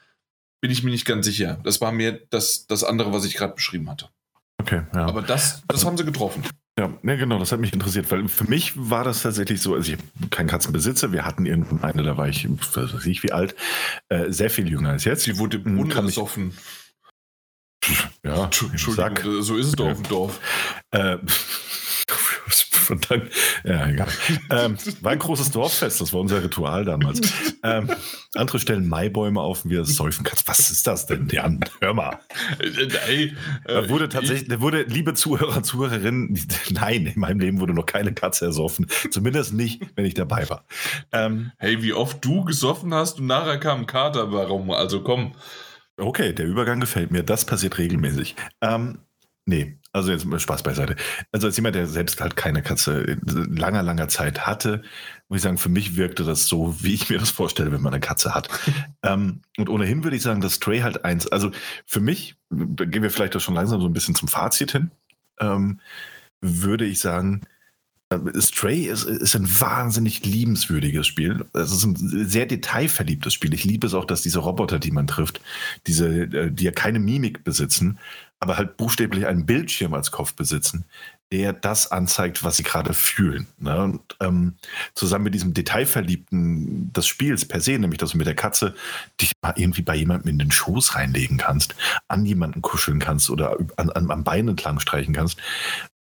Bin 0.61 0.71
ich 0.71 0.83
mir 0.83 0.91
nicht 0.91 1.05
ganz 1.05 1.25
sicher. 1.25 1.59
Das 1.63 1.81
war 1.81 1.91
mir 1.91 2.21
das, 2.29 2.67
das 2.67 2.83
andere, 2.83 3.11
was 3.13 3.25
ich 3.25 3.35
gerade 3.35 3.53
beschrieben 3.53 3.89
hatte. 3.89 4.09
Okay, 4.59 4.83
ja. 4.93 5.05
Aber 5.05 5.21
das, 5.21 5.61
das 5.67 5.85
haben 5.85 5.97
sie 5.97 6.05
getroffen. 6.05 6.43
Ja, 6.79 6.93
ne, 7.01 7.17
genau, 7.17 7.39
das 7.39 7.51
hat 7.51 7.59
mich 7.59 7.73
interessiert, 7.73 8.09
weil 8.11 8.27
für 8.27 8.43
mich 8.43 8.73
war 8.75 9.03
das 9.03 9.23
tatsächlich 9.23 9.61
so, 9.61 9.73
also 9.73 9.93
ich 9.93 9.97
bin 9.97 10.29
kein 10.29 10.47
Katzenbesitzer, 10.47 11.11
wir 11.11 11.25
hatten 11.25 11.45
irgendeine, 11.45 12.03
da 12.03 12.17
war 12.17 12.29
ich, 12.29 12.47
was 12.49 12.93
weiß 12.93 13.05
ich, 13.07 13.23
wie 13.23 13.31
alt, 13.31 13.55
äh, 14.09 14.31
sehr 14.31 14.51
viel 14.51 14.69
jünger 14.69 14.91
als 14.91 15.03
jetzt. 15.03 15.23
Sie 15.23 15.37
wurde 15.37 15.59
unbesoffen. 15.59 16.55
Ja, 18.23 18.45
Entschuldigung, 18.45 18.93
Sack. 18.93 19.25
so 19.39 19.57
ist 19.57 19.67
es 19.67 19.71
doch 19.73 19.87
auf 19.89 20.01
dem 20.01 20.07
Dorf. 20.07 20.39
Äh, 20.91 21.17
ja, 23.63 23.87
egal. 23.87 24.07
ähm, 24.49 24.77
war 25.01 25.11
ein 25.11 25.19
großes 25.19 25.51
Dorffest, 25.51 26.01
das 26.01 26.13
war 26.13 26.21
unser 26.21 26.43
Ritual 26.43 26.85
damals. 26.85 27.21
Ähm, 27.63 27.89
andere 28.35 28.59
stellen 28.59 28.87
Maibäume 28.87 29.41
auf 29.41 29.65
und 29.65 29.71
wir 29.71 29.83
säufen 29.85 30.23
Katz. 30.23 30.43
Was 30.47 30.71
ist 30.71 30.87
das 30.87 31.05
denn, 31.07 31.27
Jan? 31.29 31.59
Hör 31.81 31.93
mal. 31.93 32.19
Hey, 33.05 33.35
äh, 33.65 33.73
da 33.73 33.89
wurde 33.89 34.09
tatsächlich, 34.09 34.47
da 34.47 34.61
wurde, 34.61 34.83
liebe 34.83 35.13
Zuhörer, 35.13 35.63
Zuhörerinnen, 35.63 36.39
nein, 36.69 37.07
in 37.07 37.19
meinem 37.19 37.39
Leben 37.39 37.59
wurde 37.59 37.73
noch 37.73 37.85
keine 37.85 38.13
Katze 38.13 38.45
ersoffen. 38.45 38.87
Zumindest 39.11 39.53
nicht, 39.53 39.81
wenn 39.95 40.05
ich 40.05 40.13
dabei 40.13 40.49
war. 40.49 40.65
Ähm, 41.11 41.51
hey, 41.57 41.81
wie 41.81 41.93
oft 41.93 42.23
du 42.23 42.43
gesoffen 42.45 42.93
hast 42.93 43.19
und 43.19 43.27
nachher 43.27 43.59
kam 43.59 43.81
ein 43.81 43.87
Kater, 43.87 44.31
warum? 44.31 44.71
Also 44.71 45.01
komm. 45.01 45.33
Okay, 45.97 46.31
der 46.33 46.45
Übergang 46.45 46.79
gefällt 46.79 47.11
mir. 47.11 47.23
Das 47.23 47.45
passiert 47.45 47.77
regelmäßig. 47.77 48.35
Ähm, 48.61 48.99
Nee, 49.49 49.79
also 49.93 50.11
jetzt 50.11 50.25
Spaß 50.41 50.63
beiseite. 50.63 50.95
Also 51.31 51.47
als 51.47 51.55
jemand, 51.55 51.75
der 51.75 51.87
selbst 51.87 52.21
halt 52.21 52.35
keine 52.35 52.61
Katze 52.61 53.01
in 53.01 53.55
langer, 53.55 53.83
langer 53.83 54.07
Zeit 54.07 54.45
hatte, 54.45 54.83
muss 55.27 55.37
ich 55.37 55.43
sagen, 55.43 55.57
für 55.57 55.69
mich 55.69 55.95
wirkte 55.95 56.23
das 56.23 56.47
so, 56.47 56.81
wie 56.81 56.93
ich 56.93 57.09
mir 57.09 57.19
das 57.19 57.31
vorstelle, 57.31 57.71
wenn 57.71 57.81
man 57.81 57.93
eine 57.93 57.99
Katze 57.99 58.35
hat. 58.35 58.49
ähm, 59.03 59.41
und 59.57 59.69
ohnehin 59.69 60.03
würde 60.03 60.15
ich 60.15 60.23
sagen, 60.23 60.41
dass 60.41 60.55
Stray 60.55 60.79
halt 60.81 61.05
eins, 61.05 61.27
also 61.27 61.51
für 61.85 61.99
mich, 61.99 62.35
da 62.49 62.85
gehen 62.85 63.03
wir 63.03 63.11
vielleicht 63.11 63.35
auch 63.35 63.41
schon 63.41 63.55
langsam 63.55 63.81
so 63.81 63.87
ein 63.87 63.93
bisschen 63.93 64.15
zum 64.15 64.27
Fazit 64.27 64.71
hin, 64.71 64.91
ähm, 65.39 65.79
würde 66.41 66.85
ich 66.85 66.99
sagen, 66.99 67.41
Stray 68.39 68.85
ist, 68.85 69.03
ist, 69.03 69.35
ein 69.35 69.47
wahnsinnig 69.59 70.25
liebenswürdiges 70.25 71.05
Spiel. 71.05 71.45
Es 71.51 71.71
ist 71.71 71.83
ein 71.83 71.95
sehr 72.27 72.45
detailverliebtes 72.45 73.33
Spiel. 73.33 73.53
Ich 73.53 73.65
liebe 73.65 73.85
es 73.85 73.93
auch, 73.93 74.05
dass 74.05 74.21
diese 74.21 74.39
Roboter, 74.39 74.79
die 74.79 74.91
man 74.91 75.07
trifft, 75.07 75.41
diese, 75.87 76.23
äh, 76.23 76.51
die 76.51 76.63
ja 76.63 76.71
keine 76.71 76.99
Mimik 76.99 77.43
besitzen, 77.43 77.99
aber 78.39 78.57
halt 78.57 78.77
buchstäblich 78.77 79.25
einen 79.25 79.45
Bildschirm 79.45 79.93
als 79.93 80.11
Kopf 80.11 80.33
besitzen, 80.35 80.85
der 81.31 81.51
das 81.51 81.91
anzeigt, 81.91 82.43
was 82.43 82.57
sie 82.57 82.63
gerade 82.63 82.93
fühlen. 82.93 83.47
Ne? 83.59 83.83
Und 83.83 84.01
ähm, 84.21 84.55
zusammen 84.95 85.25
mit 85.25 85.33
diesem 85.33 85.53
Detailverliebten 85.53 86.93
des 86.93 87.05
Spiels 87.05 87.45
per 87.45 87.59
se, 87.59 87.77
nämlich 87.77 87.97
dass 87.97 88.11
du 88.11 88.17
mit 88.17 88.27
der 88.27 88.35
Katze 88.35 88.75
dich 89.19 89.33
mal 89.41 89.53
irgendwie 89.57 89.81
bei 89.81 89.95
jemandem 89.95 90.29
in 90.29 90.39
den 90.39 90.51
Schoß 90.51 90.95
reinlegen 90.95 91.37
kannst, 91.37 91.75
an 92.07 92.25
jemanden 92.25 92.61
kuscheln 92.61 92.99
kannst 92.99 93.29
oder 93.29 93.57
an, 93.75 93.89
an, 93.89 94.09
am 94.09 94.23
Bein 94.23 94.47
entlang 94.47 94.79
streichen 94.79 95.13
kannst, 95.13 95.37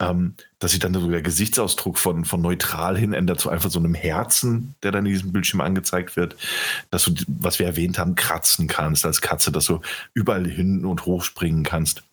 ähm, 0.01 0.35
dass 0.61 0.70
sich 0.70 0.81
dann 0.81 0.94
so 0.94 1.11
der 1.11 1.23
Gesichtsausdruck 1.23 1.98
von, 1.98 2.24
von 2.24 2.40
neutral 2.40 2.97
hin 2.97 3.12
ändert 3.12 3.40
zu 3.40 3.51
einfach 3.51 3.70
so 3.70 3.81
einem 3.81 3.94
Herzen, 3.94 4.77
der 4.85 4.93
dann 4.93 5.07
in 5.07 5.12
diesem 5.12 5.32
Bildschirm 5.32 5.61
angezeigt 5.61 6.16
wird, 6.16 6.36
dass 6.90 7.05
du, 7.05 7.15
was 7.27 7.59
wir 7.59 7.66
erwähnt 7.66 7.98
haben, 7.98 8.15
kratzen 8.15 8.69
kannst 8.69 9.05
als 9.05 9.20
Katze, 9.20 9.51
dass 9.51 9.66
du 9.66 9.81
überall 10.15 10.47
hin 10.47 10.85
und 10.85 11.05
hoch 11.05 11.24
springen 11.24 11.65
kannst 11.65 12.05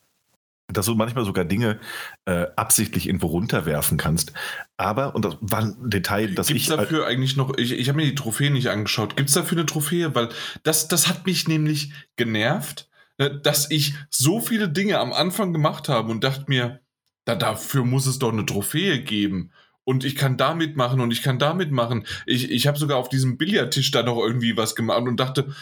dass 0.68 0.86
du 0.86 0.94
manchmal 0.94 1.24
sogar 1.24 1.44
Dinge 1.44 1.78
äh, 2.24 2.46
absichtlich 2.56 3.06
irgendwo 3.06 3.26
runterwerfen 3.26 3.98
kannst. 3.98 4.32
Aber, 4.76 5.14
und 5.14 5.24
das 5.24 5.36
war 5.40 5.60
ein 5.60 5.76
Detail, 5.90 6.34
das 6.34 6.48
Gibt's 6.48 6.62
ich. 6.62 6.68
Gibt 6.68 6.80
es 6.80 6.88
dafür 6.88 7.06
eigentlich 7.06 7.36
noch, 7.36 7.56
ich, 7.58 7.72
ich 7.72 7.88
habe 7.88 7.96
mir 7.96 8.06
die 8.06 8.14
Trophäe 8.14 8.50
nicht 8.50 8.68
angeschaut, 8.68 9.16
gibt 9.16 9.28
es 9.28 9.34
dafür 9.34 9.58
eine 9.58 9.66
Trophäe? 9.66 10.14
Weil 10.14 10.30
das, 10.62 10.88
das 10.88 11.08
hat 11.08 11.26
mich 11.26 11.48
nämlich 11.48 11.92
genervt, 12.16 12.88
äh, 13.18 13.30
dass 13.42 13.70
ich 13.70 13.94
so 14.10 14.40
viele 14.40 14.68
Dinge 14.68 14.98
am 14.98 15.12
Anfang 15.12 15.52
gemacht 15.52 15.88
habe 15.88 16.10
und 16.10 16.24
dachte 16.24 16.44
mir, 16.48 16.80
da, 17.24 17.34
dafür 17.34 17.84
muss 17.84 18.06
es 18.06 18.18
doch 18.18 18.32
eine 18.32 18.46
Trophäe 18.46 19.02
geben. 19.02 19.50
Und 19.84 20.04
ich 20.04 20.16
kann 20.16 20.38
damit 20.38 20.76
machen 20.76 21.00
und 21.00 21.10
ich 21.10 21.22
kann 21.22 21.38
damit 21.38 21.70
machen. 21.70 22.06
Ich, 22.24 22.50
ich 22.50 22.66
habe 22.66 22.78
sogar 22.78 22.96
auf 22.96 23.10
diesem 23.10 23.36
Billardtisch 23.36 23.90
da 23.90 24.02
noch 24.02 24.18
irgendwie 24.18 24.56
was 24.56 24.74
gemacht 24.74 25.02
und 25.02 25.20
dachte, 25.20 25.54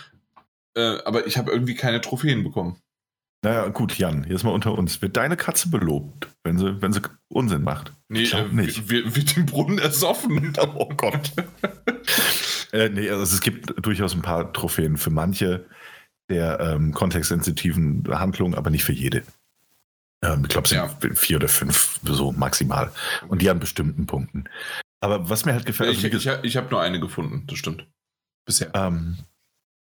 äh, 0.76 0.98
aber 1.04 1.26
ich 1.26 1.36
habe 1.38 1.50
irgendwie 1.50 1.74
keine 1.74 2.00
Trophäen 2.00 2.44
bekommen. 2.44 2.80
Naja, 3.44 3.68
gut, 3.68 3.98
Jan, 3.98 4.24
jetzt 4.28 4.44
mal 4.44 4.52
unter 4.52 4.72
uns. 4.72 5.02
Wird 5.02 5.16
deine 5.16 5.36
Katze 5.36 5.68
belobt, 5.68 6.28
wenn 6.44 6.58
sie, 6.58 6.80
wenn 6.80 6.92
sie 6.92 7.00
Unsinn 7.28 7.62
macht? 7.62 7.92
Nee, 8.08 8.24
äh, 8.24 8.48
nicht. 8.52 8.88
Wird, 8.88 9.16
wird 9.16 9.36
im 9.36 9.46
Brunnen 9.46 9.78
ersoffen. 9.78 10.52
oh 10.74 10.88
Gott. 10.96 11.32
äh, 12.72 12.88
nee, 12.88 13.10
also 13.10 13.22
es 13.22 13.40
gibt 13.40 13.74
durchaus 13.84 14.14
ein 14.14 14.22
paar 14.22 14.52
Trophäen 14.52 14.96
für 14.96 15.10
manche 15.10 15.66
der 16.28 16.60
ähm, 16.60 16.92
kontextsensitiven 16.92 18.04
Handlungen, 18.08 18.54
aber 18.54 18.70
nicht 18.70 18.84
für 18.84 18.92
jede. 18.92 19.24
Ähm, 20.22 20.42
ich 20.42 20.48
glaube, 20.48 20.66
es 20.66 20.70
sind 20.70 20.78
ja. 20.78 21.14
vier 21.14 21.36
oder 21.36 21.48
fünf 21.48 21.98
so 22.04 22.30
maximal. 22.30 22.92
Und 23.28 23.42
die 23.42 23.50
an 23.50 23.58
bestimmten 23.58 24.06
Punkten. 24.06 24.44
Aber 25.00 25.28
was 25.28 25.44
mir 25.44 25.52
halt 25.52 25.66
gefällt. 25.66 25.88
Also 25.90 26.06
ich, 26.06 26.14
ich, 26.14 26.44
ich 26.44 26.56
habe 26.56 26.70
nur 26.70 26.80
eine 26.80 27.00
gefunden, 27.00 27.44
das 27.48 27.58
stimmt. 27.58 27.88
Bisher. 28.46 28.70
Ähm, 28.74 29.18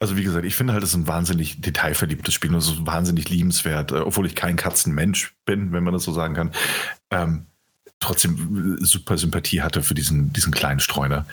also 0.01 0.17
wie 0.17 0.23
gesagt, 0.23 0.45
ich 0.45 0.55
finde 0.55 0.73
halt, 0.73 0.83
es 0.83 0.89
ist 0.89 0.95
ein 0.95 1.07
wahnsinnig 1.07 1.61
detailverliebtes 1.61 2.33
Spiel 2.33 2.49
und 2.49 2.57
es 2.57 2.67
ist 2.67 2.87
wahnsinnig 2.87 3.29
liebenswert, 3.29 3.91
äh, 3.91 3.99
obwohl 3.99 4.25
ich 4.25 4.33
kein 4.33 4.55
Katzenmensch 4.55 5.35
bin, 5.45 5.71
wenn 5.73 5.83
man 5.83 5.93
das 5.93 6.03
so 6.03 6.11
sagen 6.11 6.33
kann. 6.33 6.51
Ähm, 7.11 7.45
trotzdem 7.99 8.79
äh, 8.81 8.83
super 8.83 9.19
Sympathie 9.19 9.61
hatte 9.61 9.83
für 9.83 9.93
diesen, 9.93 10.33
diesen 10.33 10.51
kleinen 10.51 10.79
Streuner. 10.79 11.27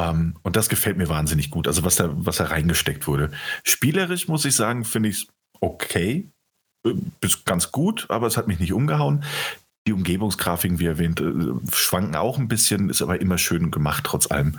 Ähm, 0.00 0.36
und 0.42 0.56
das 0.56 0.70
gefällt 0.70 0.96
mir 0.96 1.10
wahnsinnig 1.10 1.50
gut. 1.50 1.68
Also 1.68 1.84
was 1.84 1.96
da, 1.96 2.08
was 2.10 2.38
da 2.38 2.44
reingesteckt 2.44 3.06
wurde. 3.06 3.30
Spielerisch 3.62 4.26
muss 4.26 4.46
ich 4.46 4.56
sagen, 4.56 4.86
finde 4.86 5.10
ich 5.10 5.24
es 5.24 5.26
okay. 5.60 6.30
Äh, 6.86 6.94
ist 7.20 7.44
ganz 7.44 7.72
gut, 7.72 8.06
aber 8.08 8.26
es 8.26 8.38
hat 8.38 8.48
mich 8.48 8.58
nicht 8.58 8.72
umgehauen. 8.72 9.22
Die 9.86 9.92
Umgebungsgrafiken, 9.92 10.78
wie 10.78 10.86
erwähnt, 10.86 11.22
schwanken 11.74 12.16
auch 12.16 12.38
ein 12.38 12.48
bisschen, 12.48 12.88
ist 12.88 13.02
aber 13.02 13.20
immer 13.20 13.36
schön 13.36 13.70
gemacht, 13.70 14.04
trotz 14.04 14.30
allem. 14.30 14.58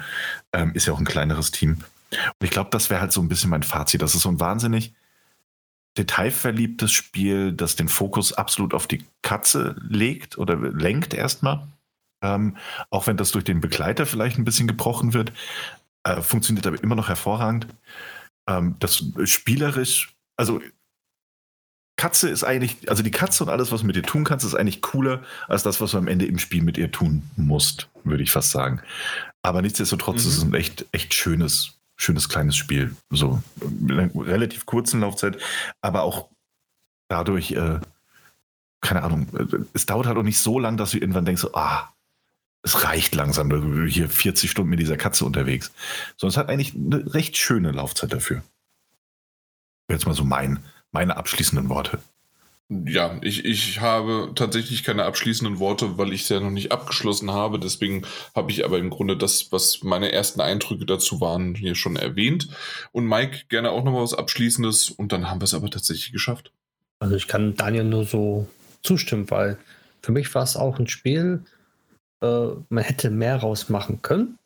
Ähm, 0.53 0.71
ist 0.75 0.85
ja 0.85 0.93
auch 0.93 0.99
ein 0.99 1.05
kleineres 1.05 1.49
Team. 1.49 1.77
Und 2.11 2.43
ich 2.43 2.51
glaube, 2.51 2.69
das 2.71 2.89
wäre 2.89 3.01
halt 3.01 3.11
so 3.11 3.21
ein 3.21 3.29
bisschen 3.29 3.49
mein 3.49 3.63
Fazit. 3.63 4.01
Das 4.01 4.15
ist 4.15 4.21
so 4.21 4.29
ein 4.29 4.39
wahnsinnig 4.39 4.93
detailverliebtes 5.97 6.91
Spiel, 6.91 7.51
das 7.51 7.75
den 7.75 7.87
Fokus 7.87 8.33
absolut 8.33 8.73
auf 8.73 8.87
die 8.87 9.05
Katze 9.21 9.75
legt 9.81 10.37
oder 10.37 10.55
lenkt 10.55 11.13
erstmal. 11.13 11.67
Ähm, 12.21 12.57
auch 12.89 13.07
wenn 13.07 13.17
das 13.17 13.31
durch 13.31 13.43
den 13.43 13.61
Begleiter 13.61 14.05
vielleicht 14.05 14.37
ein 14.37 14.45
bisschen 14.45 14.67
gebrochen 14.67 15.13
wird, 15.13 15.31
äh, 16.03 16.21
funktioniert 16.21 16.67
aber 16.67 16.81
immer 16.81 16.95
noch 16.95 17.07
hervorragend. 17.07 17.67
Ähm, 18.47 18.75
das 18.79 19.03
spielerisch, 19.25 20.15
also 20.37 20.61
Katze 21.97 22.29
ist 22.29 22.45
eigentlich, 22.45 22.89
also 22.89 23.03
die 23.03 23.11
Katze 23.11 23.43
und 23.43 23.49
alles, 23.49 23.71
was 23.71 23.81
du 23.81 23.87
mit 23.87 23.97
ihr 23.97 24.03
tun 24.03 24.23
kannst, 24.23 24.45
ist 24.45 24.55
eigentlich 24.55 24.81
cooler 24.81 25.21
als 25.49 25.63
das, 25.63 25.81
was 25.81 25.91
du 25.91 25.97
am 25.97 26.07
Ende 26.07 26.25
im 26.25 26.39
Spiel 26.39 26.63
mit 26.63 26.77
ihr 26.77 26.91
tun 26.91 27.29
musst, 27.35 27.89
würde 28.05 28.23
ich 28.23 28.31
fast 28.31 28.51
sagen. 28.51 28.81
Aber 29.41 29.61
nichtsdestotrotz 29.61 30.23
mhm. 30.23 30.29
ist 30.29 30.37
es 30.37 30.43
ein 30.43 30.53
echt, 30.53 30.85
echt 30.93 31.13
schönes 31.13 31.78
schönes 31.99 32.29
kleines 32.29 32.55
Spiel. 32.55 32.95
So 33.09 33.43
relativ 33.61 34.65
kurzen 34.65 35.01
Laufzeit, 35.01 35.37
aber 35.81 36.03
auch 36.03 36.29
dadurch, 37.09 37.51
äh, 37.51 37.79
keine 38.81 39.03
Ahnung, 39.03 39.27
äh, 39.37 39.65
es 39.73 39.85
dauert 39.85 40.07
halt 40.07 40.17
auch 40.17 40.23
nicht 40.23 40.39
so 40.39 40.59
lang, 40.59 40.77
dass 40.77 40.91
du 40.91 40.97
irgendwann 40.97 41.25
denkst, 41.25 41.45
ah, 41.53 41.89
es 42.63 42.83
reicht 42.83 43.15
langsam, 43.15 43.87
hier 43.87 44.09
40 44.09 44.51
Stunden 44.51 44.69
mit 44.69 44.79
dieser 44.79 44.97
Katze 44.97 45.25
unterwegs. 45.25 45.71
Sondern 46.17 46.33
es 46.33 46.37
hat 46.37 46.49
eigentlich 46.49 46.75
eine 46.75 47.13
recht 47.13 47.37
schöne 47.37 47.71
Laufzeit 47.71 48.11
dafür. 48.11 48.43
Jetzt 49.89 50.05
mal 50.05 50.13
so 50.13 50.23
mein, 50.23 50.63
meine 50.91 51.17
abschließenden 51.17 51.69
Worte. 51.69 51.99
Ja, 52.71 53.17
ich, 53.21 53.45
ich 53.45 53.81
habe 53.81 54.31
tatsächlich 54.35 54.83
keine 54.83 55.05
abschließenden 55.05 55.57
Worte, 55.57 55.97
weil 55.97 56.13
ich 56.13 56.21
es 56.21 56.29
ja 56.29 56.39
noch 56.39 56.51
nicht 56.51 56.71
abgeschlossen 56.71 57.31
habe. 57.31 57.59
Deswegen 57.59 58.03
habe 58.35 58.51
ich 58.51 58.63
aber 58.63 58.77
im 58.77 58.91
Grunde 58.91 59.17
das, 59.17 59.51
was 59.51 59.81
meine 59.81 60.11
ersten 60.11 60.39
Eindrücke 60.39 60.85
dazu 60.85 61.19
waren, 61.19 61.55
hier 61.55 61.73
schon 61.73 61.95
erwähnt. 61.95 62.49
Und 62.91 63.07
Mike, 63.07 63.45
gerne 63.49 63.71
auch 63.71 63.83
noch 63.83 63.91
mal 63.91 64.03
was 64.03 64.13
Abschließendes. 64.13 64.91
Und 64.91 65.11
dann 65.11 65.31
haben 65.31 65.41
wir 65.41 65.45
es 65.45 65.55
aber 65.55 65.71
tatsächlich 65.71 66.11
geschafft. 66.11 66.51
Also 66.99 67.15
ich 67.15 67.27
kann 67.27 67.55
Daniel 67.55 67.85
nur 67.85 68.05
so 68.05 68.47
zustimmen, 68.83 69.31
weil 69.31 69.57
für 70.03 70.11
mich 70.11 70.33
war 70.35 70.43
es 70.43 70.55
auch 70.55 70.77
ein 70.77 70.87
Spiel, 70.87 71.43
äh, 72.21 72.47
man 72.69 72.83
hätte 72.83 73.09
mehr 73.09 73.37
rausmachen 73.37 74.03
können. 74.03 74.37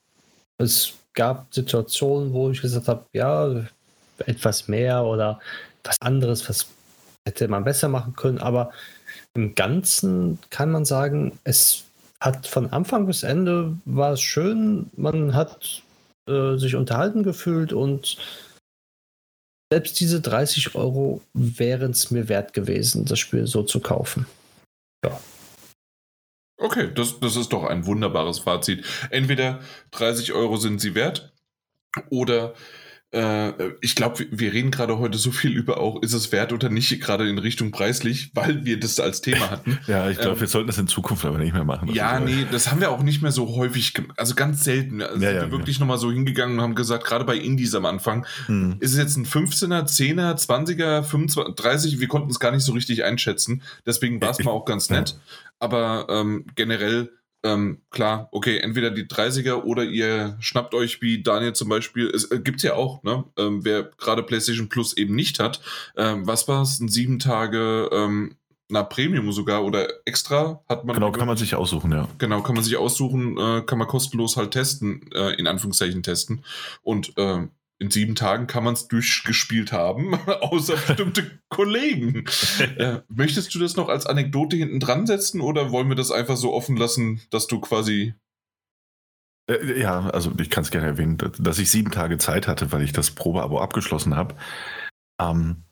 Es 0.57 0.93
gab 1.13 1.53
Situationen, 1.53 2.31
wo 2.31 2.49
ich 2.51 2.61
gesagt 2.61 2.87
habe, 2.87 3.05
ja, 3.11 3.65
etwas 4.19 4.69
mehr 4.69 5.03
oder 5.03 5.41
was 5.83 6.01
anderes, 6.01 6.47
was 6.47 6.67
hätte 7.25 7.47
man 7.47 7.63
besser 7.63 7.89
machen 7.89 8.15
können, 8.15 8.39
aber 8.39 8.71
im 9.33 9.55
Ganzen 9.55 10.39
kann 10.49 10.71
man 10.71 10.85
sagen, 10.85 11.39
es 11.43 11.85
hat 12.19 12.47
von 12.47 12.71
Anfang 12.71 13.05
bis 13.05 13.23
Ende 13.23 13.77
war 13.85 14.13
es 14.13 14.21
schön. 14.21 14.89
Man 14.95 15.33
hat 15.33 15.83
äh, 16.27 16.55
sich 16.55 16.75
unterhalten 16.75 17.23
gefühlt 17.23 17.73
und 17.73 18.17
selbst 19.71 19.99
diese 19.99 20.21
30 20.21 20.75
Euro 20.75 21.21
wären 21.33 21.91
es 21.91 22.11
mir 22.11 22.29
wert 22.29 22.53
gewesen, 22.53 23.05
das 23.05 23.19
Spiel 23.19 23.47
so 23.47 23.63
zu 23.63 23.79
kaufen. 23.79 24.27
Ja. 25.03 25.19
Okay, 26.57 26.91
das, 26.93 27.19
das 27.19 27.35
ist 27.35 27.51
doch 27.51 27.63
ein 27.63 27.85
wunderbares 27.85 28.39
Fazit. 28.39 28.85
Entweder 29.09 29.59
30 29.91 30.31
Euro 30.33 30.57
sind 30.57 30.79
sie 30.79 30.95
wert 30.95 31.33
oder 32.09 32.53
ich 33.81 33.95
glaube, 33.95 34.25
wir 34.31 34.53
reden 34.53 34.71
gerade 34.71 34.97
heute 34.97 35.19
so 35.19 35.31
viel 35.31 35.55
über 35.55 35.77
auch, 35.77 36.01
ist 36.01 36.13
es 36.13 36.31
wert 36.31 36.51
oder 36.51 36.69
nicht, 36.69 36.99
gerade 36.99 37.29
in 37.29 37.37
Richtung 37.37 37.71
preislich, 37.71 38.31
weil 38.33 38.65
wir 38.65 38.79
das 38.79 38.99
als 38.99 39.21
Thema 39.21 39.51
hatten. 39.51 39.77
ja, 39.87 40.09
ich 40.09 40.17
glaube, 40.17 40.35
ähm, 40.35 40.41
wir 40.41 40.47
sollten 40.47 40.65
das 40.65 40.79
in 40.79 40.87
Zukunft 40.87 41.23
aber 41.23 41.37
nicht 41.37 41.53
mehr 41.53 41.63
machen. 41.63 41.93
Ja, 41.93 42.19
nee, 42.19 42.47
das 42.51 42.71
haben 42.71 42.81
wir 42.81 42.89
auch 42.89 43.03
nicht 43.03 43.21
mehr 43.21 43.31
so 43.31 43.55
häufig, 43.55 43.93
also 44.17 44.33
ganz 44.33 44.63
selten. 44.63 45.03
Also 45.03 45.21
ja, 45.21 45.29
sind 45.29 45.35
ja, 45.35 45.41
wir 45.43 45.51
wirklich 45.51 45.77
ja. 45.77 45.81
nochmal 45.81 45.99
so 45.99 46.11
hingegangen 46.11 46.57
und 46.57 46.63
haben 46.63 46.75
gesagt, 46.75 47.05
gerade 47.05 47.23
bei 47.23 47.37
Indies 47.37 47.75
am 47.75 47.85
Anfang, 47.85 48.25
hm. 48.47 48.77
ist 48.79 48.93
es 48.93 48.97
jetzt 48.97 49.15
ein 49.15 49.27
15er, 49.27 49.83
10er, 49.83 50.33
20er, 50.35 51.03
25, 51.03 51.55
30, 51.55 51.99
wir 51.99 52.07
konnten 52.07 52.31
es 52.31 52.39
gar 52.39 52.51
nicht 52.51 52.63
so 52.63 52.71
richtig 52.71 53.03
einschätzen. 53.03 53.61
Deswegen 53.85 54.21
war 54.21 54.31
es 54.31 54.43
mal 54.43 54.51
auch 54.51 54.65
ganz 54.65 54.89
nett. 54.89 55.19
Aber 55.59 56.07
ähm, 56.09 56.47
generell 56.55 57.11
ähm, 57.43 57.81
klar, 57.89 58.29
okay, 58.31 58.57
entweder 58.59 58.89
die 58.89 59.03
30er 59.03 59.63
oder 59.63 59.83
ihr 59.83 60.37
schnappt 60.39 60.73
euch, 60.73 61.01
wie 61.01 61.21
Daniel 61.21 61.53
zum 61.53 61.69
Beispiel, 61.69 62.09
es 62.09 62.31
äh, 62.31 62.39
gibt 62.39 62.63
ja 62.63 62.75
auch, 62.75 63.03
ne, 63.03 63.25
ähm, 63.37 63.65
wer 63.65 63.83
gerade 63.83 64.23
PlayStation 64.23 64.69
Plus 64.69 64.95
eben 64.95 65.13
nicht 65.15 65.39
hat, 65.39 65.61
ähm, 65.97 66.25
was 66.25 66.47
war 66.47 66.61
es, 66.61 66.79
ein 66.79 66.87
sieben 66.87 67.19
Tage, 67.19 67.89
ähm, 67.91 68.35
na, 68.69 68.83
Premium 68.83 69.31
sogar 69.31 69.63
oder 69.63 69.87
extra 70.05 70.63
hat 70.69 70.85
man. 70.85 70.95
Genau, 70.95 71.11
kann 71.11 71.27
man 71.27 71.37
sich 71.37 71.53
aussuchen, 71.53 71.91
ja. 71.91 72.07
Genau, 72.17 72.41
kann 72.41 72.55
man 72.55 72.63
sich 72.63 72.77
aussuchen, 72.77 73.37
äh, 73.37 73.61
kann 73.61 73.77
man 73.77 73.87
kostenlos 73.87 74.37
halt 74.37 74.51
testen, 74.51 75.11
äh, 75.13 75.33
in 75.35 75.47
Anführungszeichen 75.47 76.01
testen. 76.01 76.43
Und 76.81 77.15
äh, 77.17 77.47
in 77.83 77.91
sieben 77.91 78.15
Tagen 78.15 78.47
kann 78.47 78.63
man 78.63 78.73
es 78.73 78.87
durchgespielt 78.87 79.73
haben, 79.73 80.15
außer 80.41 80.75
bestimmte 80.75 81.39
Kollegen. 81.49 82.25
Äh, 82.77 83.01
möchtest 83.07 83.53
du 83.53 83.59
das 83.59 83.75
noch 83.75 83.89
als 83.89 84.05
Anekdote 84.05 84.55
hinten 84.55 84.79
dran 84.79 85.05
setzen 85.05 85.41
oder 85.41 85.71
wollen 85.71 85.89
wir 85.89 85.95
das 85.95 86.11
einfach 86.11 86.37
so 86.37 86.53
offen 86.53 86.77
lassen, 86.77 87.21
dass 87.29 87.47
du 87.47 87.59
quasi. 87.59 88.13
Äh, 89.49 89.81
ja, 89.81 90.09
also 90.09 90.31
ich 90.39 90.49
kann 90.49 90.63
es 90.63 90.71
gerne 90.71 90.87
erwähnen, 90.87 91.17
dass 91.17 91.59
ich 91.59 91.69
sieben 91.69 91.91
Tage 91.91 92.17
Zeit 92.17 92.47
hatte, 92.47 92.71
weil 92.71 92.83
ich 92.83 92.93
das 92.93 93.11
Probeabo 93.11 93.59
abgeschlossen 93.59 94.15
habe. 94.15 94.35
Ähm, 95.19 95.65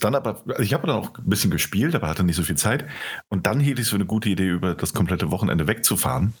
dann 0.00 0.14
aber, 0.14 0.42
also 0.46 0.62
ich 0.62 0.74
habe 0.74 0.86
dann 0.86 0.96
auch 0.96 1.16
ein 1.16 1.28
bisschen 1.28 1.50
gespielt, 1.50 1.94
aber 1.94 2.08
hatte 2.08 2.24
nicht 2.24 2.36
so 2.36 2.42
viel 2.42 2.56
Zeit. 2.56 2.84
Und 3.28 3.46
dann 3.46 3.60
hielt 3.60 3.78
ich 3.78 3.86
so 3.86 3.96
eine 3.96 4.06
gute 4.06 4.28
Idee, 4.28 4.48
über 4.48 4.74
das 4.74 4.92
komplette 4.92 5.30
Wochenende 5.30 5.66
wegzufahren 5.66 6.34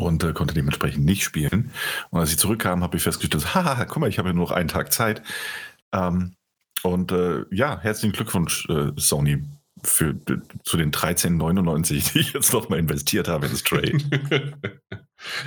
und 0.00 0.24
äh, 0.24 0.32
konnte 0.32 0.54
dementsprechend 0.54 1.04
nicht 1.04 1.22
spielen. 1.22 1.70
Und 2.10 2.20
als 2.20 2.30
ich 2.30 2.38
zurückkam, 2.38 2.82
habe 2.82 2.96
ich 2.96 3.02
festgestellt, 3.02 3.54
haha, 3.54 3.84
guck 3.84 3.98
mal, 3.98 4.08
ich 4.08 4.18
habe 4.18 4.28
ja 4.28 4.34
nur 4.34 4.46
noch 4.46 4.52
einen 4.52 4.68
Tag 4.68 4.92
Zeit. 4.92 5.22
Ähm, 5.92 6.34
und 6.82 7.12
äh, 7.12 7.44
ja, 7.50 7.78
herzlichen 7.80 8.12
Glückwunsch, 8.12 8.66
äh, 8.68 8.92
Sony, 8.96 9.44
für, 9.82 10.14
zu 10.64 10.76
den 10.76 10.90
13,99, 10.90 12.12
die 12.12 12.20
ich 12.20 12.32
jetzt 12.32 12.52
noch 12.52 12.68
mal 12.68 12.78
investiert 12.78 13.28
habe 13.28 13.46
in 13.46 13.56
Stray. 13.56 13.98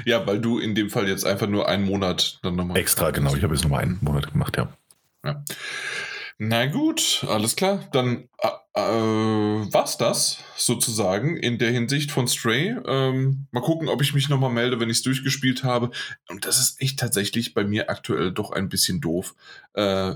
ja, 0.05 0.25
weil 0.25 0.39
du 0.39 0.59
in 0.59 0.75
dem 0.75 0.89
Fall 0.89 1.07
jetzt 1.07 1.25
einfach 1.25 1.47
nur 1.47 1.67
einen 1.67 1.85
Monat 1.85 2.39
dann 2.41 2.55
nochmal. 2.55 2.77
Extra, 2.77 3.11
genau. 3.11 3.35
Ich 3.35 3.43
habe 3.43 3.53
jetzt 3.53 3.63
nochmal 3.63 3.84
einen 3.84 3.99
Monat 4.01 4.31
gemacht, 4.31 4.57
ja. 4.57 4.69
ja. 5.25 5.43
Na 6.39 6.65
gut, 6.65 7.26
alles 7.30 7.55
klar. 7.55 7.88
Dann 7.91 8.27
äh, 8.39 8.47
äh, 8.76 8.81
war's 8.81 9.97
das 9.97 10.39
sozusagen 10.57 11.38
in 11.38 11.57
der 11.57 11.72
Hinsicht 11.72 12.11
von 12.11 12.27
Stray. 12.27 12.76
Ähm, 12.85 13.47
mal 13.51 13.61
gucken, 13.61 13.88
ob 13.88 14.01
ich 14.01 14.14
mich 14.14 14.30
nochmal 14.30 14.51
melde, 14.51 14.80
wenn 14.80 14.89
ich 14.89 14.97
es 14.97 15.03
durchgespielt 15.03 15.64
habe. 15.64 15.91
Und 16.30 16.45
das 16.45 16.60
ist 16.60 16.81
echt 16.81 16.99
tatsächlich 16.99 17.53
bei 17.53 17.64
mir 17.64 17.89
aktuell 17.89 18.31
doch 18.31 18.51
ein 18.51 18.69
bisschen 18.69 18.99
doof. 18.99 19.35
Äh, 19.73 20.15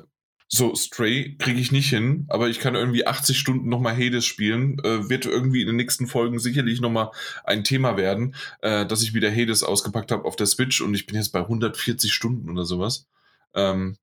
so, 0.50 0.74
Stray 0.76 1.36
kriege 1.38 1.60
ich 1.60 1.74
nicht 1.74 1.90
hin, 1.90 2.26
aber 2.30 2.48
ich 2.48 2.60
kann 2.60 2.74
irgendwie 2.74 3.06
80 3.06 3.38
Stunden 3.38 3.68
nochmal 3.68 3.96
Hades 3.96 4.26
spielen. 4.26 4.80
Äh, 4.80 5.10
wird 5.10 5.26
irgendwie 5.26 5.62
in 5.62 5.68
den 5.68 5.76
nächsten 5.76 6.08
Folgen 6.08 6.40
sicherlich 6.40 6.80
nochmal 6.80 7.12
ein 7.44 7.64
Thema 7.66 7.98
werden, 7.98 8.34
äh, 8.62 8.86
dass 8.86 9.04
ich 9.04 9.14
wieder 9.14 9.30
Hades 9.30 9.64
ausgepackt 9.64 10.12
habe 10.12 10.26
auf 10.26 10.38
der 10.38 10.48
Switch 10.48 10.82
und 10.82 10.94
ich 10.96 11.06
bin 11.06 11.18
jetzt 11.18 11.34
bei 11.34 11.42
140 11.42 12.14
Stunden 12.14 12.50
oder 12.50 12.64
sowas. 12.64 13.08
Ähm, 13.54 13.98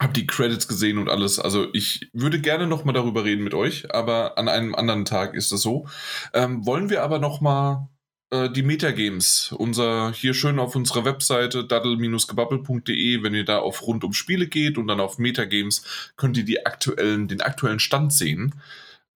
habe 0.00 0.14
die 0.14 0.26
Credits 0.26 0.66
gesehen 0.66 0.98
und 0.98 1.10
alles. 1.10 1.38
Also 1.38 1.68
ich 1.74 2.08
würde 2.12 2.40
gerne 2.40 2.66
noch 2.66 2.84
mal 2.84 2.92
darüber 2.92 3.24
reden 3.24 3.44
mit 3.44 3.54
euch, 3.54 3.94
aber 3.94 4.38
an 4.38 4.48
einem 4.48 4.74
anderen 4.74 5.04
Tag 5.04 5.34
ist 5.34 5.52
das 5.52 5.60
so. 5.60 5.86
Ähm, 6.32 6.64
wollen 6.64 6.88
wir 6.88 7.02
aber 7.02 7.18
noch 7.18 7.40
mal 7.42 7.90
äh, 8.30 8.48
die 8.48 8.62
Metagames, 8.62 9.52
unser 9.52 10.12
hier 10.12 10.32
schön 10.32 10.58
auf 10.58 10.74
unserer 10.74 11.04
Webseite 11.04 11.64
daddle-gebabbel.de, 11.64 13.22
wenn 13.22 13.34
ihr 13.34 13.44
da 13.44 13.58
auf 13.58 13.86
rund 13.86 14.02
um 14.02 14.14
Spiele 14.14 14.46
geht 14.46 14.78
und 14.78 14.86
dann 14.86 15.00
auf 15.00 15.18
Metagames 15.18 16.12
könnt 16.16 16.38
ihr 16.38 16.44
die 16.44 16.64
aktuellen, 16.64 17.28
den 17.28 17.42
aktuellen 17.42 17.80
Stand 17.80 18.12
sehen. 18.12 18.54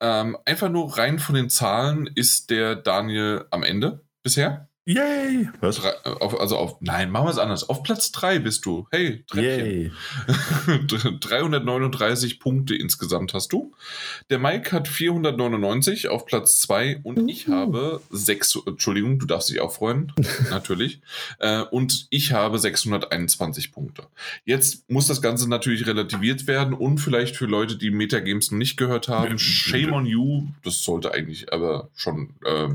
Ähm, 0.01 0.37
einfach 0.45 0.69
nur 0.69 0.99
rein 0.99 1.19
von 1.19 1.35
den 1.35 1.49
Zahlen 1.49 2.11
ist 2.15 2.51
der 2.51 2.77
Daniel 2.77 3.47
am 3.51 3.63
Ende 3.63 4.05
bisher. 4.23 4.69
Yay! 4.87 5.49
Was? 5.61 5.81
Auf, 6.05 6.39
also 6.39 6.59
auf, 6.59 6.77
nein, 6.81 7.11
machen 7.11 7.27
wir 7.27 7.31
es 7.31 7.39
anders. 7.39 7.71
Auf 7.71 7.83
Platz 7.83 8.13
3 8.13 8.41
bist 8.41 8.67
du. 8.67 8.87
Hey, 8.91 9.25
Treppchen. 9.27 9.67
Yay. 9.67 9.93
339 11.21 12.39
Punkte 12.39 12.75
insgesamt 12.75 13.33
hast 13.33 13.55
du. 13.55 13.73
Der 14.29 14.39
Mike 14.39 14.73
hat 14.73 14.87
499 14.87 16.09
auf 16.09 16.27
Platz 16.27 16.61
2 16.61 17.01
und 17.03 17.19
uh. 17.19 17.27
ich 17.29 17.49
habe 17.49 18.03
6, 18.11 18.59
Entschuldigung, 18.67 19.19
du 19.19 19.25
darfst 19.25 19.49
dich 19.49 19.61
auch 19.61 19.73
freuen, 19.73 20.13
natürlich. 20.51 21.01
Äh, 21.39 21.63
und 21.63 22.07
ich 22.11 22.33
habe 22.33 22.59
621 22.59 23.73
Punkte. 23.73 24.07
Jetzt 24.45 24.91
muss 24.91 25.07
das 25.07 25.23
Ganze 25.23 25.49
natürlich 25.49 25.87
relativiert 25.87 26.47
werden 26.47 26.75
und 26.75 26.99
vielleicht 26.99 27.37
für 27.37 27.47
Leute, 27.47 27.79
die 27.79 27.91
Metagames 27.91 28.51
noch 28.51 28.59
nicht 28.59 28.77
gehört 28.77 29.09
haben, 29.09 29.39
shame 29.39 29.95
on 29.95 30.05
you, 30.05 30.49
das 30.63 30.85
sollte 30.85 31.15
eigentlich 31.15 31.55
aber 31.55 31.89
schon 31.95 32.35
äh, 32.45 32.69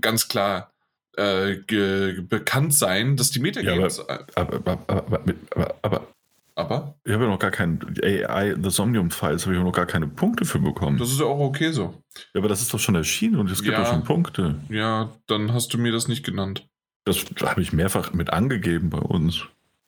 ganz 0.00 0.28
klar 0.28 0.70
äh, 1.18 2.20
bekannt 2.22 2.74
sein, 2.74 3.16
dass 3.16 3.30
die 3.30 3.40
Metagames. 3.40 3.98
Ja, 4.08 4.20
aber, 4.36 4.56
aber, 4.56 4.78
aber, 4.86 5.20
aber, 5.50 5.74
aber, 5.82 6.06
aber? 6.54 6.94
Ich 7.04 7.12
habe 7.12 7.24
ja 7.24 7.30
noch 7.30 7.38
gar 7.38 7.50
keinen 7.50 7.80
AI, 8.02 8.54
The 8.60 8.70
Somnium 8.70 9.10
Files, 9.10 9.44
habe 9.44 9.56
ich 9.56 9.62
noch 9.62 9.72
gar 9.72 9.86
keine 9.86 10.06
Punkte 10.06 10.44
für 10.44 10.60
bekommen. 10.60 10.98
Das 10.98 11.10
ist 11.10 11.20
ja 11.20 11.26
auch 11.26 11.40
okay 11.40 11.72
so. 11.72 11.94
Ja, 12.34 12.40
aber 12.40 12.48
das 12.48 12.62
ist 12.62 12.72
doch 12.72 12.78
schon 12.78 12.94
erschienen 12.94 13.36
und 13.36 13.50
es 13.50 13.62
gibt 13.62 13.76
ja, 13.76 13.82
ja 13.82 13.90
schon 13.90 14.04
Punkte. 14.04 14.56
Ja, 14.68 15.12
dann 15.26 15.52
hast 15.52 15.74
du 15.74 15.78
mir 15.78 15.92
das 15.92 16.08
nicht 16.08 16.24
genannt. 16.24 16.68
Das 17.04 17.24
habe 17.42 17.62
ich 17.62 17.72
mehrfach 17.72 18.12
mit 18.12 18.30
angegeben 18.30 18.90
bei 18.90 18.98
uns. 18.98 19.44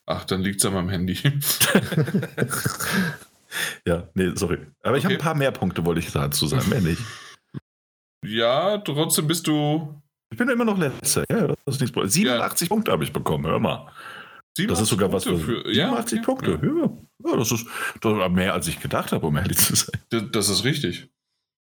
Ach, 0.06 0.24
dann 0.24 0.42
liegt 0.42 0.60
es 0.60 0.66
an 0.66 0.74
meinem 0.74 0.88
Handy. 0.88 1.16
ja, 3.86 4.08
nee, 4.14 4.32
sorry. 4.34 4.58
Aber 4.82 4.96
ich 4.96 5.04
okay. 5.04 5.14
habe 5.14 5.22
ein 5.22 5.24
paar 5.24 5.34
mehr 5.36 5.52
Punkte, 5.52 5.84
wollte 5.84 6.00
ich 6.00 6.10
dazu 6.10 6.46
sagen, 6.46 6.68
mehr 6.70 6.80
nicht. 6.80 7.02
Ja, 8.24 8.78
trotzdem 8.78 9.26
bist 9.26 9.46
du 9.46 9.99
ich 10.30 10.38
bin 10.38 10.48
immer 10.48 10.64
noch 10.64 10.78
letzter. 10.78 11.24
Ja, 11.30 11.48
das 11.48 11.76
ist 11.76 11.80
nichts. 11.80 12.14
87 12.14 12.68
ja. 12.68 12.74
Punkte 12.74 12.92
habe 12.92 13.04
ich 13.04 13.12
bekommen, 13.12 13.46
hör 13.46 13.58
mal. 13.58 13.90
Das 14.56 14.80
ist 14.80 14.88
sogar 14.88 15.12
was 15.12 15.24
für, 15.24 15.38
für 15.38 15.62
87 15.72 16.18
ja, 16.18 16.24
Punkte. 16.24 16.60
Ja. 16.62 17.30
ja. 17.30 17.36
das 17.36 17.52
ist 17.52 17.66
das 18.00 18.30
mehr, 18.30 18.52
als 18.52 18.68
ich 18.68 18.80
gedacht 18.80 19.12
habe, 19.12 19.26
um 19.26 19.36
ehrlich 19.36 19.58
zu 19.58 19.74
sein. 19.74 20.00
Das, 20.10 20.24
das 20.32 20.48
ist 20.48 20.64
richtig. 20.64 21.08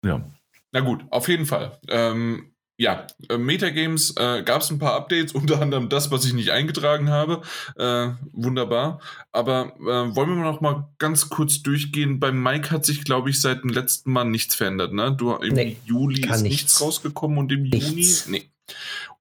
Ja. 0.06 0.30
Na 0.72 0.82
gut, 0.82 1.06
auf 1.10 1.28
jeden 1.28 1.46
Fall. 1.46 1.80
Ähm, 1.88 2.55
ja, 2.78 3.08
äh, 3.30 3.38
Metagames 3.38 4.16
äh, 4.18 4.44
gab 4.44 4.62
es 4.62 4.70
ein 4.70 4.80
paar 4.80 4.96
Updates, 4.96 5.32
unter 5.34 5.62
anderem 5.62 5.90
das, 5.90 6.12
was 6.12 6.26
ich 6.26 6.34
nicht 6.34 6.52
eingetragen 6.52 7.10
habe. 7.10 7.42
Äh, 7.78 8.10
wunderbar. 8.34 9.00
Aber 9.32 9.74
äh, 9.80 10.16
wollen 10.16 10.36
wir 10.36 10.44
noch 10.44 10.62
mal 10.62 10.90
ganz 10.98 11.30
kurz 11.30 11.62
durchgehen? 11.64 12.20
Beim 12.20 12.42
Mike 12.42 12.72
hat 12.72 12.86
sich, 12.86 13.04
glaube 13.04 13.30
ich, 13.30 13.42
seit 13.42 13.64
dem 13.64 13.70
letzten 13.70 14.12
Mal 14.12 14.26
nichts 14.26 14.56
verändert. 14.56 14.94
Ne? 14.94 15.16
Du, 15.16 15.34
Im 15.36 15.54
nee, 15.54 15.78
Juli 15.86 16.22
ist 16.22 16.28
nichts. 16.28 16.42
nichts 16.42 16.82
rausgekommen 16.82 17.38
und 17.38 17.52
im 17.52 17.64
nichts. 17.64 18.26
Juni. 18.26 18.40
Nee. 18.40 18.50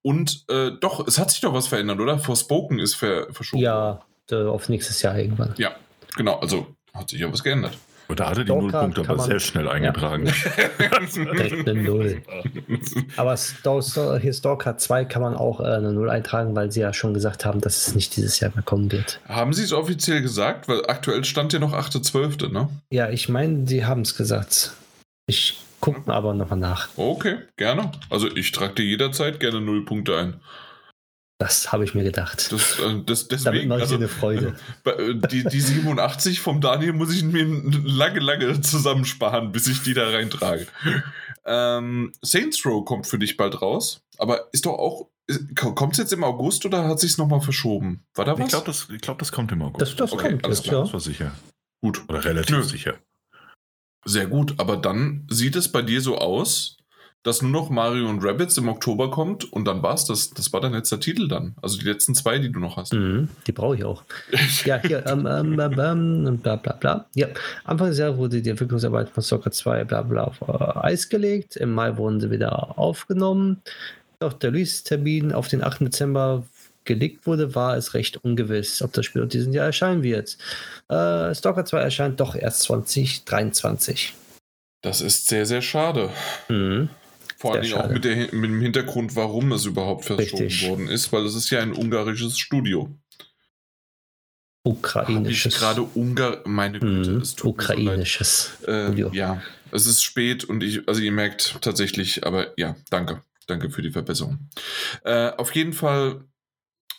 Und 0.02 0.44
äh, 0.48 0.72
doch, 0.80 1.06
es 1.06 1.18
hat 1.18 1.30
sich 1.30 1.40
doch 1.40 1.54
was 1.54 1.68
verändert, 1.68 2.00
oder? 2.00 2.18
Forspoken 2.18 2.78
ist 2.78 2.94
ver 2.94 3.32
verschoben. 3.32 3.62
Ja, 3.62 4.00
auf 4.30 4.68
nächstes 4.68 5.00
Jahr 5.02 5.18
irgendwann. 5.18 5.54
Ja, 5.56 5.76
genau. 6.16 6.38
Also 6.40 6.66
hat 6.92 7.10
sich 7.10 7.20
ja 7.20 7.32
was 7.32 7.42
geändert. 7.42 7.76
Und 8.08 8.20
da 8.20 8.30
hatte 8.30 8.44
die 8.44 8.52
Nullpunkte 8.52 9.02
aber 9.08 9.18
sehr 9.18 9.40
schnell 9.40 9.68
eingetragen. 9.68 10.30
Ja. 10.78 10.98
Direkt 10.98 11.68
eine 11.68 11.82
Null. 11.82 12.22
Aber 13.16 13.36
hier 14.18 14.32
Stalker 14.32 14.76
2 14.76 15.04
kann 15.04 15.22
man 15.22 15.34
auch 15.34 15.60
äh, 15.60 15.64
eine 15.64 15.92
Null 15.92 16.10
eintragen, 16.10 16.54
weil 16.54 16.70
sie 16.70 16.80
ja 16.80 16.92
schon 16.92 17.14
gesagt 17.14 17.44
haben, 17.44 17.60
dass 17.60 17.86
es 17.86 17.94
nicht 17.94 18.16
dieses 18.16 18.40
Jahr 18.40 18.50
mehr 18.54 18.62
kommen 18.62 18.90
wird. 18.92 19.20
Haben 19.28 19.52
sie 19.52 19.62
es 19.62 19.72
offiziell 19.72 20.22
gesagt? 20.22 20.68
Weil 20.68 20.86
aktuell 20.86 21.24
stand 21.24 21.52
ja 21.52 21.58
noch 21.58 21.72
8.12., 21.72 22.52
ne? 22.52 22.68
Ja, 22.90 23.08
ich 23.10 23.28
meine, 23.28 23.66
sie 23.66 23.84
haben 23.84 24.02
es 24.02 24.16
gesagt. 24.16 24.72
Ich 25.26 25.60
gucke 25.80 26.12
aber 26.12 26.34
nochmal 26.34 26.58
nach. 26.58 26.88
Okay, 26.96 27.38
gerne. 27.56 27.92
Also 28.10 28.34
ich 28.34 28.52
trage 28.52 28.74
dir 28.74 28.84
jederzeit 28.84 29.40
gerne 29.40 29.60
Null 29.60 29.84
Punkte 29.84 30.16
ein. 30.18 30.40
Das 31.44 31.72
habe 31.72 31.84
ich 31.84 31.94
mir 31.94 32.04
gedacht. 32.04 32.50
Das, 32.52 32.78
äh, 32.78 33.02
das, 33.04 33.28
deswegen, 33.28 33.44
Damit 33.44 33.68
mache 33.68 33.78
ich 33.80 33.82
also, 33.82 33.96
dir 33.98 34.04
eine 34.04 34.08
Freude. 34.08 34.54
Äh, 34.86 35.14
die, 35.30 35.44
die 35.44 35.60
87 35.60 36.40
vom 36.40 36.62
Daniel 36.62 36.94
muss 36.94 37.14
ich 37.14 37.22
mir 37.22 37.44
lange, 37.44 38.20
lange 38.20 38.60
zusammensparen, 38.62 39.52
bis 39.52 39.66
ich 39.66 39.82
die 39.82 39.92
da 39.92 40.08
reintrage. 40.08 40.66
Ähm, 41.44 42.12
Saints 42.22 42.64
Row 42.64 42.82
kommt 42.84 43.06
für 43.06 43.18
dich 43.18 43.36
bald 43.36 43.60
raus, 43.60 44.02
aber 44.16 44.48
ist 44.52 44.64
doch 44.64 44.72
auch. 44.72 45.10
Kommt 45.54 45.92
es 45.92 45.98
jetzt 45.98 46.12
im 46.14 46.24
August 46.24 46.64
oder 46.64 46.84
hat 46.88 47.00
sich 47.00 47.12
es 47.12 47.18
nochmal 47.18 47.42
verschoben? 47.42 48.06
War 48.14 48.24
da 48.24 48.38
was? 48.38 48.40
Ich 48.40 48.48
glaube, 48.48 48.66
das, 48.66 48.88
glaub, 49.02 49.18
das 49.18 49.32
kommt 49.32 49.52
im 49.52 49.60
August. 49.60 49.82
Das, 49.82 49.96
das 49.96 50.12
okay, 50.12 50.30
kommt, 50.30 50.44
alles 50.46 50.62
klar. 50.62 50.82
Das 50.82 50.92
war 50.94 51.00
sicher. 51.00 51.32
Gut. 51.82 52.04
Oder 52.08 52.24
relativ 52.24 52.56
Nö. 52.56 52.62
sicher. 52.62 52.94
Sehr 54.06 54.26
gut, 54.26 54.54
aber 54.58 54.78
dann 54.78 55.26
sieht 55.30 55.56
es 55.56 55.70
bei 55.70 55.82
dir 55.82 56.00
so 56.00 56.16
aus, 56.18 56.78
dass 57.24 57.40
nur 57.40 57.50
noch 57.50 57.70
Mario 57.70 58.08
und 58.08 58.22
Rabbits 58.22 58.58
im 58.58 58.68
Oktober 58.68 59.10
kommt 59.10 59.50
und 59.50 59.64
dann 59.64 59.82
war's 59.82 60.04
das. 60.04 60.30
Das 60.30 60.52
war 60.52 60.60
dein 60.60 60.72
letzter 60.72 61.00
Titel 61.00 61.26
dann. 61.26 61.54
Also 61.62 61.78
die 61.78 61.86
letzten 61.86 62.14
zwei, 62.14 62.38
die 62.38 62.52
du 62.52 62.60
noch 62.60 62.76
hast. 62.76 62.92
Mhm, 62.92 63.28
die 63.46 63.52
brauche 63.52 63.76
ich 63.76 63.84
auch. 63.84 64.04
ja, 64.64 64.76
hier, 64.76 65.04
ähm, 65.06 65.26
ähm, 65.26 65.58
ähm, 65.58 66.26
ähm, 66.26 66.38
bla 66.38 66.56
bla 66.56 66.74
bla. 66.74 67.06
Ja, 67.14 67.28
Anfang 67.64 67.88
des 67.88 67.98
Jahres 67.98 68.18
wurde 68.18 68.42
die 68.42 68.50
Entwicklungsarbeit 68.50 69.08
von 69.08 69.22
Soccer 69.22 69.50
2 69.50 69.84
bla 69.84 70.02
bla 70.02 70.24
auf 70.24 70.42
äh, 70.42 70.78
Eis 70.80 71.08
gelegt. 71.08 71.56
Im 71.56 71.72
Mai 71.72 71.96
wurden 71.96 72.20
sie 72.20 72.30
wieder 72.30 72.78
aufgenommen. 72.78 73.62
Doch 74.20 74.34
der 74.34 74.52
Release-Termin 74.52 75.32
auf 75.32 75.48
den 75.48 75.64
8. 75.64 75.80
Dezember 75.80 76.44
gelegt 76.84 77.26
wurde, 77.26 77.54
war 77.54 77.78
es 77.78 77.94
recht 77.94 78.22
ungewiss, 78.22 78.82
ob 78.82 78.92
das 78.92 79.06
Spiel 79.06 79.22
in 79.22 79.30
diesem 79.30 79.54
Jahr 79.54 79.66
erscheinen 79.66 80.02
wird. 80.02 80.36
Äh, 80.90 81.34
Stalker 81.34 81.64
2 81.64 81.78
erscheint 81.78 82.20
doch 82.20 82.34
erst 82.34 82.60
2023. 82.64 84.12
Das 84.82 85.00
ist 85.00 85.26
sehr, 85.26 85.46
sehr 85.46 85.62
schade. 85.62 86.10
Mhm. 86.50 86.90
Vor 87.44 87.54
allem 87.54 87.74
auch 87.74 87.90
mit, 87.90 88.04
der, 88.04 88.16
mit, 88.16 88.50
dem 88.50 88.60
Hintergrund, 88.60 89.16
warum 89.16 89.52
es 89.52 89.66
überhaupt 89.66 90.04
verschoben 90.06 90.44
Richtig. 90.44 90.68
worden 90.68 90.88
ist, 90.88 91.12
weil 91.12 91.24
es 91.26 91.34
ist 91.34 91.50
ja 91.50 91.60
ein 91.60 91.72
ungarisches 91.72 92.38
Studio. 92.38 92.96
Ukrainisches. 94.66 95.58
gerade 95.58 95.82
Ungar, 95.82 96.40
meine 96.46 96.80
Güte, 96.80 97.10
mhm. 97.10 97.20
es 97.20 97.34
tut 97.34 97.50
Ukrainisches 97.50 98.56
so 98.64 98.72
äh, 98.72 99.10
Ja, 99.12 99.42
es 99.72 99.84
ist 99.84 100.02
spät 100.02 100.44
und 100.44 100.62
ich, 100.62 100.88
also 100.88 101.02
ihr 101.02 101.12
merkt 101.12 101.58
tatsächlich, 101.60 102.26
aber 102.26 102.58
ja, 102.58 102.76
danke. 102.88 103.20
Danke 103.46 103.68
für 103.68 103.82
die 103.82 103.90
Verbesserung. 103.90 104.48
Äh, 105.04 105.32
auf 105.32 105.54
jeden 105.54 105.74
Fall 105.74 106.24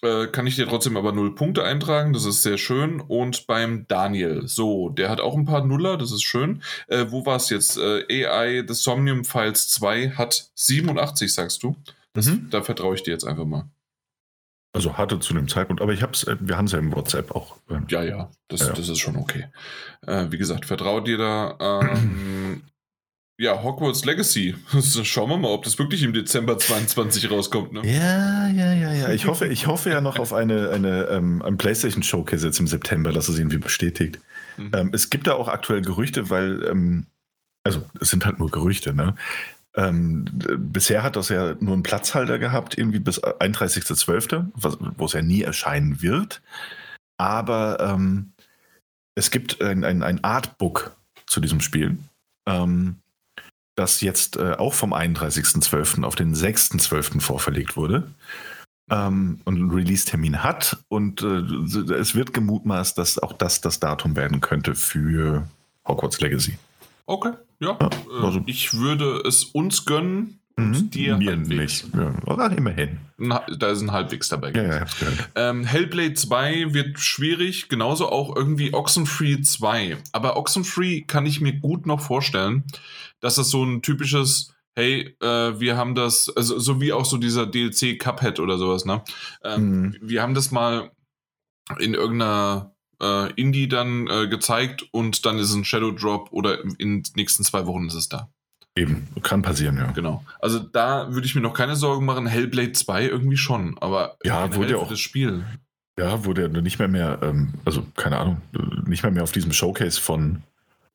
äh, 0.02 0.28
kann 0.28 0.48
ich 0.48 0.56
dir 0.56 0.68
trotzdem 0.68 0.98
aber 0.98 1.12
null 1.12 1.36
Punkte 1.36 1.64
eintragen, 1.64 2.14
das 2.14 2.26
ist 2.26 2.44
sehr 2.44 2.58
schön. 2.58 3.02
Und 3.02 3.48
beim 3.48 3.88
Daniel, 3.88 4.48
so, 4.48 4.90
der 4.90 5.10
hat 5.10 5.20
auch 5.20 5.36
ein 5.36 5.46
paar 5.46 5.66
Nuller, 5.66 5.98
das 5.98 6.12
ist 6.12 6.24
schön. 6.24 6.62
Äh, 6.88 7.06
wo 7.10 7.26
war 7.26 7.38
es 7.38 7.50
jetzt? 7.50 7.78
Äh, 7.78 8.26
AI 8.26 8.64
The 8.68 8.74
Somnium 8.74 9.26
Files 9.26 9.70
2 9.70 10.12
hat 10.12 10.50
87, 10.56 11.34
sagst 11.34 11.64
du? 11.64 11.76
Das, 12.14 12.28
mhm. 12.28 12.50
Da 12.50 12.62
vertraue 12.62 12.96
ich 12.96 13.04
dir 13.04 13.12
jetzt 13.12 13.26
einfach 13.26 13.46
mal. 13.46 13.70
Also 14.74 14.98
hatte 14.98 15.20
zu 15.20 15.34
dem 15.34 15.48
Zeitpunkt, 15.48 15.82
aber 15.82 15.94
ich 15.94 16.02
hab's, 16.02 16.24
äh, 16.24 16.36
wir 16.40 16.58
haben 16.58 16.66
es 16.66 16.74
ja 16.74 16.80
im 16.80 16.94
WhatsApp 16.94 17.32
auch. 17.32 17.58
Ähm, 17.70 17.86
ja, 17.90 18.04
ja, 18.04 18.30
das, 18.50 18.62
ja. 18.62 18.74
das 18.74 18.90
ist 18.90 19.00
schon 19.00 19.16
okay. 19.16 19.48
Äh, 20.06 20.26
wie 20.32 20.38
gesagt, 20.38 20.66
vertraue 20.66 21.04
dir 21.04 21.18
da. 21.18 21.58
Ähm, 21.96 22.64
ja, 23.38 23.62
Hogwarts 23.62 24.06
Legacy. 24.06 24.56
Schauen 25.04 25.30
wir 25.30 25.38
mal, 25.38 25.50
ob 25.50 25.64
das 25.64 25.78
wirklich 25.78 26.04
im 26.04 26.14
Dezember 26.14 26.58
22 26.58 27.30
rauskommt. 27.30 27.74
Ne? 27.74 27.82
Ja, 27.84 28.48
ja, 28.48 28.74
ja, 28.74 28.94
ja. 28.94 29.10
Ich 29.10 29.28
hoffe, 29.28 29.48
ich 29.48 29.68
hoffe 29.68 29.90
ja 29.90 30.02
noch 30.02 30.20
auf 30.20 30.34
eine, 30.34 30.70
eine, 30.70 31.04
ähm, 31.06 31.42
ein 31.42 31.58
PlayStation 31.58 32.04
Showcase 32.04 32.46
jetzt 32.46 32.60
im 32.60 32.68
September, 32.68 33.12
dass 33.12 33.28
es 33.28 33.38
irgendwie 33.38 33.58
bestätigt. 33.58 34.20
Mhm. 34.58 34.72
Ähm, 34.74 34.90
es 34.94 35.10
gibt 35.10 35.28
da 35.28 35.34
auch 35.34 35.50
aktuell 35.50 35.82
Gerüchte, 35.82 36.30
weil, 36.30 36.64
ähm, 36.70 37.08
also 37.64 37.84
es 38.00 38.10
sind 38.10 38.26
halt 38.26 38.40
nur 38.40 38.52
Gerüchte, 38.52 38.94
ne? 38.94 39.16
Ähm, 39.78 40.26
bisher 40.58 41.04
hat 41.04 41.18
das 41.18 41.28
ja 41.28 41.56
nur 41.60 41.74
einen 41.74 41.84
Platzhalter 41.84 42.40
gehabt, 42.40 42.78
irgendwie 42.78 43.00
bis 43.00 43.22
31.12., 43.22 44.46
wo 44.98 45.06
es 45.06 45.12
ja 45.12 45.22
nie 45.22 45.42
erscheinen 45.42 46.02
wird. 46.02 46.42
Aber 47.18 47.78
ähm, 47.82 48.32
es 49.16 49.32
gibt 49.32 49.62
ein, 49.62 49.84
ein, 49.84 50.02
ein 50.02 50.24
Artbook 50.24 50.96
zu 51.28 51.42
diesem 51.42 51.60
Spiel. 51.60 51.98
Ähm, 52.46 53.00
das 53.76 54.02
jetzt 54.02 54.38
äh, 54.38 54.54
auch 54.54 54.74
vom 54.74 54.94
31.12. 54.94 56.04
auf 56.04 56.16
den 56.16 56.34
6.12. 56.34 57.20
vorverlegt 57.20 57.76
wurde 57.76 58.08
ähm, 58.90 59.40
und 59.46 59.56
einen 59.56 59.72
Release-Termin 59.72 60.44
hat. 60.44 60.78
Und 60.88 61.22
äh, 61.22 61.94
es 61.94 62.16
wird 62.16 62.34
gemutmaßt, 62.34 62.98
dass 62.98 63.20
auch 63.20 63.34
das 63.34 63.62
das 63.62 63.80
Datum 63.80 64.16
werden 64.16 64.42
könnte 64.42 64.76
für 64.76 65.48
Hogwarts 65.88 66.22
Legacy. 66.22 66.58
Okay, 67.06 67.34
ja. 67.60 67.78
ja 67.80 67.90
äh, 67.90 68.26
also. 68.26 68.42
ich 68.46 68.74
würde 68.74 69.22
es 69.26 69.44
uns 69.44 69.86
gönnen, 69.86 70.40
und 70.58 70.70
mhm. 70.70 70.90
dir 70.90 71.18
Mir 71.18 71.32
halbwegs. 71.32 71.84
nicht. 71.84 71.96
Ja, 71.96 72.14
oder 72.26 72.50
immerhin. 72.58 73.00
Da 73.18 73.68
ist 73.68 73.82
ein 73.82 73.92
halbwegs 73.92 74.30
dabei. 74.30 74.52
Ja, 74.52 74.64
ja, 74.64 74.80
hab's 74.82 74.98
gehört. 75.00 75.30
Ähm, 75.36 75.66
Hellblade 75.66 76.14
2 76.14 76.74
wird 76.74 77.00
schwierig, 77.00 77.68
genauso 77.68 78.10
auch 78.10 78.36
irgendwie 78.36 78.74
Oxenfree 78.74 79.42
2. 79.42 79.98
Aber 80.14 80.38
Oxenfree 80.38 81.02
kann 81.02 81.26
ich 81.26 81.42
mir 81.42 81.54
gut 81.54 81.86
noch 81.86 82.00
vorstellen, 82.00 82.64
dass 83.22 83.36
das 83.36 83.50
so 83.50 83.64
ein 83.64 83.82
typisches, 83.82 84.54
hey, 84.76 85.16
äh, 85.22 85.60
wir 85.60 85.78
haben 85.78 85.96
das, 85.96 86.32
also 86.36 86.60
so 86.60 86.82
wie 86.82 86.94
auch 86.94 87.06
so 87.06 87.18
dieser 87.18 87.48
DLC 87.48 88.00
Cuphead 88.00 88.40
oder 88.40 88.58
sowas, 88.58 88.86
ne? 88.86 89.04
Ähm, 89.44 89.82
mhm. 89.82 89.98
Wir 90.02 90.22
haben 90.22 90.34
das 90.34 90.52
mal 90.52 90.92
in 91.80 91.94
irgendeiner 91.94 92.76
äh, 93.02 93.32
Indie 93.34 93.68
dann 93.68 94.08
äh, 94.08 94.28
gezeigt 94.28 94.88
und 94.92 95.26
dann 95.26 95.38
ist 95.38 95.50
es 95.50 95.56
ein 95.56 95.66
Shadow 95.66 95.92
Drop 95.92 96.30
oder 96.32 96.64
in 96.64 96.78
den 96.78 97.04
nächsten 97.16 97.44
zwei 97.44 97.66
Wochen 97.66 97.88
ist 97.88 97.96
es 97.96 98.10
da. 98.10 98.30
Eben, 98.78 99.08
kann 99.24 99.42
passieren, 99.42 99.78
ja. 99.78 99.92
Genau. 99.92 100.26
Also 100.40 100.60
da 100.60 101.14
würde 101.14 101.26
ich 101.26 101.34
mir 101.34 101.42
noch 101.42 101.54
keine 101.54 101.78
Sorgen 101.78 102.06
machen. 102.06 102.28
Hellblade 102.28 102.74
2 102.74 103.06
irgendwie 103.06 103.38
schon, 103.38 103.78
aber 103.80 104.18
ja, 104.24 104.54
wurde 104.54 104.72
ja 104.72 104.78
auch 104.78 104.90
das 104.90 105.00
Spiel. 105.00 105.46
Ja, 105.98 106.26
wurde 106.26 106.50
nicht 106.62 106.78
mehr 106.78 106.90
mehr, 106.90 107.20
ähm, 107.22 107.54
also 107.64 107.86
keine 107.96 108.18
Ahnung, 108.18 108.42
nicht 108.86 109.04
mehr 109.04 109.14
mehr 109.14 109.24
auf 109.24 109.32
diesem 109.32 109.54
Showcase 109.54 110.02
von 110.02 110.44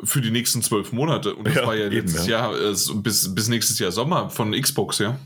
für 0.04 0.20
die 0.20 0.30
nächsten 0.30 0.62
zwölf 0.62 0.92
Monate. 0.92 1.34
Und 1.34 1.46
das 1.46 1.54
ja, 1.54 1.66
war 1.66 1.74
ja 1.74 1.86
eben, 1.86 2.06
letztes 2.06 2.26
ja. 2.26 2.52
Jahr, 2.52 2.60
äh, 2.60 2.74
bis, 2.96 3.34
bis 3.34 3.48
nächstes 3.48 3.78
Jahr 3.78 3.92
Sommer 3.92 4.30
von 4.30 4.52
Xbox, 4.52 4.98
ja. 4.98 5.18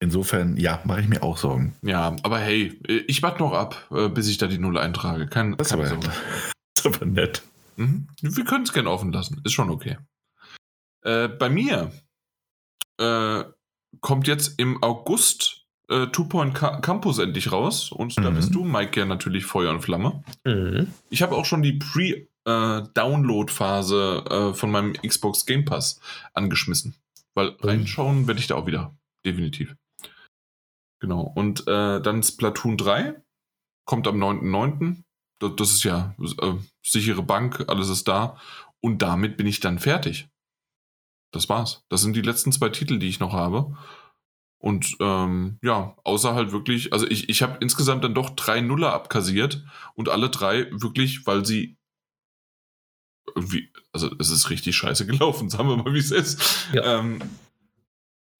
Insofern, 0.00 0.56
ja, 0.56 0.80
mache 0.84 1.00
ich 1.00 1.08
mir 1.08 1.22
auch 1.22 1.38
Sorgen. 1.38 1.76
Ja, 1.82 2.16
aber 2.24 2.40
hey, 2.40 2.80
ich 3.06 3.22
warte 3.22 3.38
noch 3.38 3.52
ab, 3.52 3.86
äh, 3.92 4.08
bis 4.08 4.28
ich 4.28 4.36
da 4.36 4.48
die 4.48 4.58
Null 4.58 4.76
eintrage. 4.76 5.28
Kein, 5.28 5.56
das, 5.56 5.68
ist 5.68 5.72
aber, 5.74 5.84
das 6.74 6.84
ist 6.84 6.86
aber 6.86 7.06
nett. 7.06 7.42
Mhm. 7.76 8.08
Wir 8.20 8.44
können 8.44 8.64
es 8.64 8.72
gerne 8.72 8.90
offen 8.90 9.12
lassen. 9.12 9.40
Ist 9.44 9.52
schon 9.52 9.70
okay. 9.70 9.98
Äh, 11.02 11.28
bei 11.28 11.48
mir 11.48 11.92
äh, 12.98 13.44
kommt 14.00 14.26
jetzt 14.26 14.58
im 14.58 14.82
August 14.82 15.66
äh, 15.88 16.06
Two 16.08 16.24
Point 16.24 16.54
Campus 16.54 17.18
endlich 17.18 17.52
raus 17.52 17.92
und 17.92 18.16
mhm. 18.16 18.22
da 18.22 18.30
bist 18.30 18.54
du, 18.54 18.64
Mike, 18.64 18.98
ja 18.98 19.06
natürlich 19.06 19.44
Feuer 19.44 19.70
und 19.70 19.82
Flamme. 19.82 20.24
Mhm. 20.44 20.88
Ich 21.10 21.22
habe 21.22 21.36
auch 21.36 21.44
schon 21.44 21.62
die 21.62 21.74
Pre-Download-Phase 21.74 22.31
äh, 22.46 22.82
von 24.54 24.70
meinem 24.70 24.92
Xbox 24.94 25.46
Game 25.46 25.64
Pass 25.64 26.00
angeschmissen, 26.34 26.96
weil 27.34 27.52
mhm. 27.52 27.56
reinschauen 27.60 28.26
werde 28.26 28.40
ich 28.40 28.46
da 28.46 28.56
auch 28.56 28.66
wieder, 28.66 28.96
definitiv. 29.24 29.76
Genau, 31.00 31.22
und 31.22 31.66
äh, 31.66 32.00
dann 32.00 32.22
Splatoon 32.22 32.76
3 32.76 33.20
kommt 33.84 34.06
am 34.06 34.22
9.9. 34.22 35.02
Das 35.56 35.70
ist 35.70 35.82
ja 35.82 36.14
äh, 36.18 36.54
sichere 36.84 37.24
Bank, 37.24 37.64
alles 37.66 37.88
ist 37.88 38.06
da. 38.06 38.38
Und 38.80 39.02
damit 39.02 39.36
bin 39.36 39.48
ich 39.48 39.58
dann 39.58 39.80
fertig. 39.80 40.28
Das 41.32 41.48
war's. 41.48 41.84
Das 41.88 42.02
sind 42.02 42.14
die 42.14 42.22
letzten 42.22 42.52
zwei 42.52 42.68
Titel, 42.68 43.00
die 43.00 43.08
ich 43.08 43.18
noch 43.18 43.32
habe. 43.32 43.76
Und 44.58 44.96
ähm, 45.00 45.58
ja, 45.60 45.96
außer 46.04 46.34
halt 46.34 46.52
wirklich, 46.52 46.92
also 46.92 47.08
ich, 47.08 47.28
ich 47.28 47.42
habe 47.42 47.58
insgesamt 47.60 48.04
dann 48.04 48.14
doch 48.14 48.30
drei 48.30 48.60
Nuller 48.60 48.92
abkassiert 48.92 49.64
und 49.94 50.08
alle 50.08 50.30
drei 50.30 50.70
wirklich, 50.70 51.26
weil 51.26 51.44
sie 51.44 51.76
irgendwie, 53.34 53.70
also 53.92 54.10
es 54.18 54.30
ist 54.30 54.50
richtig 54.50 54.76
scheiße 54.76 55.06
gelaufen, 55.06 55.50
sagen 55.50 55.68
wir 55.68 55.76
mal, 55.76 55.94
wie 55.94 55.98
es 55.98 56.10
ist. 56.10 56.68
Ja. 56.72 56.98
Ähm, 56.98 57.20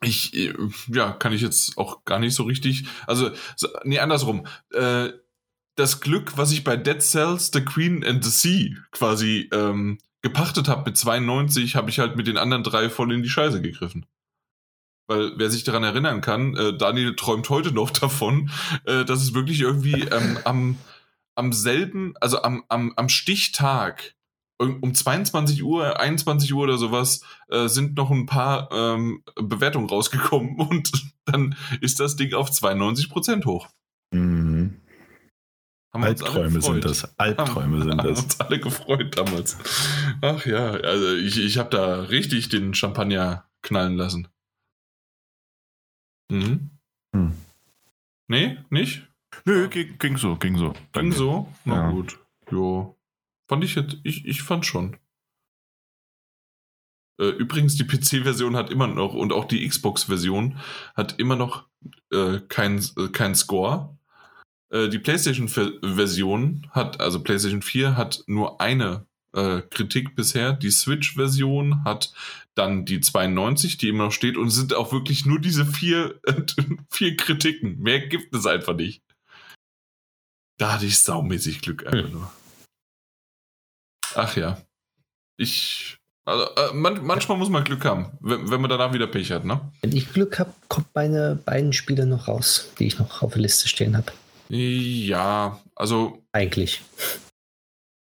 ich, 0.04 0.32
ja, 0.88 1.12
kann 1.12 1.32
ich 1.32 1.42
jetzt 1.42 1.78
auch 1.78 2.04
gar 2.04 2.18
nicht 2.18 2.34
so 2.34 2.42
richtig, 2.42 2.86
also, 3.06 3.30
so, 3.56 3.68
nee, 3.84 4.00
andersrum. 4.00 4.46
Äh, 4.72 5.10
das 5.76 6.00
Glück, 6.00 6.36
was 6.36 6.52
ich 6.52 6.64
bei 6.64 6.76
Dead 6.76 7.00
Cells, 7.00 7.50
The 7.52 7.64
Queen 7.64 8.04
and 8.04 8.24
the 8.24 8.30
Sea 8.30 8.76
quasi 8.90 9.48
ähm, 9.52 9.98
gepachtet 10.20 10.68
habe 10.68 10.84
mit 10.86 10.96
92, 10.96 11.76
habe 11.76 11.90
ich 11.90 11.98
halt 11.98 12.16
mit 12.16 12.26
den 12.26 12.36
anderen 12.36 12.62
drei 12.62 12.90
voll 12.90 13.12
in 13.12 13.22
die 13.22 13.30
Scheiße 13.30 13.62
gegriffen. 13.62 14.06
Weil 15.08 15.32
wer 15.36 15.50
sich 15.50 15.64
daran 15.64 15.82
erinnern 15.82 16.20
kann, 16.20 16.56
äh, 16.56 16.76
Daniel 16.76 17.16
träumt 17.16 17.48
heute 17.48 17.72
noch 17.72 17.90
davon, 18.00 18.50
äh, 18.84 19.04
dass 19.04 19.22
es 19.22 19.34
wirklich 19.34 19.60
irgendwie 19.60 20.02
ähm, 20.02 20.38
am, 20.44 20.78
am 21.34 21.52
selben, 21.52 22.14
also 22.20 22.42
am, 22.42 22.64
am, 22.68 22.92
am 22.96 23.08
Stichtag 23.08 24.14
um 24.62 24.94
22 24.94 25.62
Uhr, 25.62 25.98
21 26.00 26.52
Uhr 26.54 26.62
oder 26.64 26.78
sowas 26.78 27.24
äh, 27.48 27.68
sind 27.68 27.96
noch 27.96 28.10
ein 28.10 28.26
paar 28.26 28.70
ähm, 28.72 29.22
Bewertungen 29.36 29.88
rausgekommen 29.88 30.56
und 30.68 30.90
dann 31.24 31.56
ist 31.80 32.00
das 32.00 32.16
Ding 32.16 32.34
auf 32.34 32.50
92 32.50 33.08
Prozent 33.10 33.46
hoch. 33.46 33.68
Mhm. 34.12 34.78
Albträume 35.94 36.62
sind 36.62 36.84
das. 36.84 37.18
Albträume 37.18 37.78
haben, 37.78 37.82
sind 37.82 37.98
das. 37.98 38.06
Haben 38.06 38.24
uns 38.24 38.40
alle 38.40 38.60
gefreut 38.60 39.18
damals. 39.18 39.58
Ach 40.22 40.46
ja, 40.46 40.70
also 40.70 41.14
ich, 41.14 41.38
ich 41.38 41.58
habe 41.58 41.68
da 41.68 42.00
richtig 42.04 42.48
den 42.48 42.72
Champagner 42.72 43.46
knallen 43.62 43.96
lassen. 43.96 44.28
Mhm. 46.30 46.70
Hm. 47.14 47.32
Nee, 48.28 48.58
nicht? 48.70 49.06
Nö, 49.44 49.68
ging, 49.68 49.98
ging 49.98 50.16
so, 50.16 50.36
ging 50.36 50.56
so. 50.56 50.72
Ging 50.92 51.12
so? 51.12 51.52
Na 51.64 51.74
Ja. 51.74 51.90
gut. 51.90 52.18
Jo. 52.50 52.96
Fand 53.52 53.64
ich 53.64 53.74
jetzt, 53.74 53.98
ich, 54.02 54.24
ich 54.24 54.42
fand 54.42 54.64
schon. 54.64 54.96
Äh, 57.20 57.28
übrigens, 57.36 57.76
die 57.76 57.84
PC-Version 57.84 58.56
hat 58.56 58.70
immer 58.70 58.86
noch 58.86 59.12
und 59.12 59.30
auch 59.30 59.44
die 59.44 59.68
Xbox-Version 59.68 60.58
hat 60.94 61.18
immer 61.18 61.36
noch 61.36 61.68
äh, 62.10 62.40
keinen 62.48 62.78
äh, 62.96 63.08
kein 63.08 63.34
Score. 63.34 63.94
Äh, 64.72 64.88
die 64.88 64.98
PlayStation-Version 64.98 66.66
hat, 66.70 67.02
also 67.02 67.22
PlayStation 67.22 67.60
4 67.60 67.94
hat 67.94 68.24
nur 68.26 68.58
eine 68.62 69.06
äh, 69.34 69.60
Kritik 69.60 70.16
bisher. 70.16 70.54
Die 70.54 70.70
Switch-Version 70.70 71.84
hat 71.84 72.14
dann 72.54 72.86
die 72.86 73.02
92, 73.02 73.76
die 73.76 73.88
immer 73.88 74.04
noch 74.04 74.12
steht 74.12 74.38
und 74.38 74.48
sind 74.48 74.72
auch 74.72 74.92
wirklich 74.92 75.26
nur 75.26 75.40
diese 75.40 75.66
vier, 75.66 76.18
vier 76.90 77.18
Kritiken. 77.18 77.80
Mehr 77.80 78.00
gibt 78.00 78.34
es 78.34 78.46
einfach 78.46 78.74
nicht. 78.74 79.02
Da 80.56 80.72
hatte 80.72 80.86
ich 80.86 80.98
saumäßig 81.00 81.60
Glück 81.60 81.86
einfach 81.86 82.08
Hm. 82.08 82.12
nur. 82.12 82.32
Ach 84.14 84.36
ja. 84.36 84.58
Ich. 85.36 85.96
Also, 86.24 86.44
äh, 86.54 86.72
man, 86.72 87.04
manchmal 87.04 87.36
muss 87.36 87.48
man 87.48 87.64
Glück 87.64 87.84
haben, 87.84 88.06
wenn, 88.20 88.48
wenn 88.48 88.60
man 88.60 88.70
danach 88.70 88.92
wieder 88.92 89.08
Pech 89.08 89.32
hat, 89.32 89.44
ne? 89.44 89.72
Wenn 89.80 89.96
ich 89.96 90.12
Glück 90.12 90.38
habe, 90.38 90.52
kommt 90.68 90.86
meine 90.94 91.34
beiden 91.34 91.72
Spiele 91.72 92.06
noch 92.06 92.28
raus, 92.28 92.68
die 92.78 92.86
ich 92.86 92.98
noch 93.00 93.22
auf 93.22 93.32
der 93.32 93.42
Liste 93.42 93.66
stehen 93.66 93.96
habe. 93.96 94.12
Ja, 94.48 95.60
also, 95.74 96.22
Eigentlich. 96.30 96.80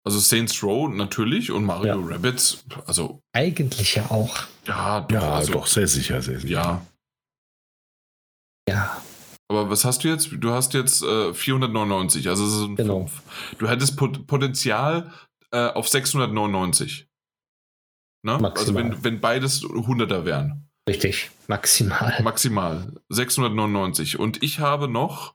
also 0.05 0.19
Saints 0.19 0.61
Row 0.65 0.89
natürlich 0.93 1.53
und 1.53 1.65
Mario 1.65 2.01
Ja. 2.01 2.07
Rabbids, 2.15 2.65
also, 2.87 3.21
Eigentlich 3.33 3.95
ja 3.95 4.11
auch. 4.11 4.37
ja, 4.67 5.03
doch, 5.03 5.15
Ja, 5.15 5.35
also, 5.35 5.53
doch, 5.53 5.67
sehr 5.69 5.87
sicher, 5.87 6.21
sehr 6.21 6.41
sicher. 6.41 6.53
Ja. 6.53 6.87
Ja. 8.69 9.03
Aber 9.49 9.69
was 9.71 9.85
hast 9.85 10.03
du 10.05 10.09
jetzt? 10.09 10.31
Du 10.33 10.51
hast 10.53 10.75
jetzt 10.75 11.03
äh, 11.03 11.33
499, 11.35 12.29
also 12.29 12.45
es 12.47 12.55
sind 12.55 12.77
Genau. 12.77 13.07
fünf. 13.07 13.23
Du 13.59 13.69
hättest 13.69 13.97
Pot 13.97 14.27
Potenzial 14.27 15.13
äh, 15.53 15.69
auf 15.69 15.89
699. 15.89 17.09
Ne? 18.23 18.53
Also 18.55 18.75
wenn, 18.75 19.03
wenn 19.03 19.21
beides 19.21 19.63
100er 19.63 20.25
wären. 20.25 20.69
Richtig. 20.89 21.31
Maximal. 21.47 22.21
Maximal 22.23 22.93
699. 23.09 24.19
Und 24.19 24.43
ich 24.43 24.61
habe 24.61 24.89
noch 24.89 25.35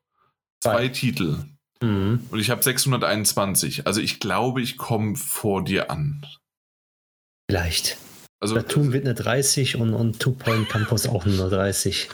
zwei 0.62 0.76
Zwei. 0.76 0.88
Titel. 0.90 1.38
Mhm. 1.82 2.26
Und 2.30 2.40
ich 2.40 2.50
habe 2.50 2.64
621. 2.64 3.88
Also 3.88 4.02
ich 4.02 4.20
glaube, 4.20 4.62
ich 4.62 4.78
komme 4.78 5.16
vor 5.16 5.64
dir 5.64 5.92
an. 5.92 6.26
Vielleicht. 7.50 7.98
Also 8.40 8.56
Platoon 8.56 8.92
wird 8.92 9.06
eine 9.06 9.16
30 9.16 9.78
und, 9.78 9.94
und 9.94 10.20
Two 10.20 10.32
Point 10.32 10.70
Campus 10.70 11.08
auch 11.08 11.26
nur 11.26 11.50
30. 11.50 12.10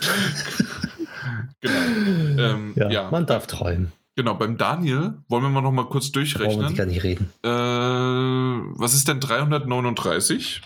genau. 1.60 1.74
Ähm, 1.74 2.72
ja, 2.76 2.90
ja. 2.90 3.10
man 3.10 3.26
darf 3.26 3.46
träumen. 3.46 3.92
Genau, 4.16 4.34
beim 4.34 4.56
Daniel 4.58 5.14
wollen 5.28 5.42
wir 5.42 5.50
mal 5.50 5.60
noch 5.60 5.72
mal 5.72 5.86
kurz 5.88 6.10
Brauchen 6.12 6.30
wir 6.32 6.38
durchrechnen. 6.46 6.74
gar 6.76 6.86
nicht 6.86 7.02
reden. 7.02 7.32
Äh, 7.42 7.48
was 7.48 8.94
ist 8.94 9.08
denn 9.08 9.20
339? 9.20 10.62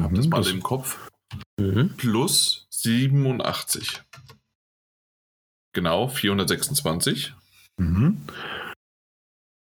Hab 0.00 0.14
das 0.14 0.24
Mhm, 0.26 0.30
mal 0.30 0.38
das- 0.38 0.48
im 0.50 0.62
Kopf. 0.62 1.10
Mhm. 1.58 1.94
Plus 1.96 2.66
87. 2.70 4.02
Genau, 5.72 6.08
426. 6.08 7.34
Mhm. 7.76 8.22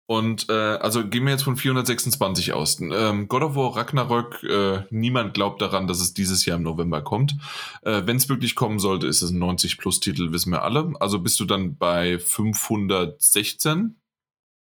Und 0.06 0.48
äh, 0.48 0.52
also 0.52 1.06
gehen 1.06 1.24
wir 1.24 1.32
jetzt 1.32 1.42
von 1.42 1.56
426 1.56 2.52
aus. 2.52 2.80
Ähm, 2.80 3.26
God 3.26 3.42
of 3.42 3.56
War 3.56 3.74
Ragnarök, 3.76 4.42
äh, 4.44 4.84
niemand 4.90 5.34
glaubt 5.34 5.60
daran, 5.60 5.88
dass 5.88 6.00
es 6.00 6.14
dieses 6.14 6.46
Jahr 6.46 6.58
im 6.58 6.62
November 6.62 7.02
kommt. 7.02 7.34
Äh, 7.82 8.02
Wenn 8.04 8.16
es 8.16 8.28
wirklich 8.28 8.54
kommen 8.54 8.78
sollte, 8.78 9.08
ist 9.08 9.22
es 9.22 9.30
ein 9.30 9.42
90-Plus-Titel, 9.42 10.30
wissen 10.30 10.52
wir 10.52 10.62
alle. 10.62 10.92
Also 11.00 11.18
bist 11.18 11.40
du 11.40 11.44
dann 11.44 11.76
bei 11.76 12.20
516, 12.20 13.96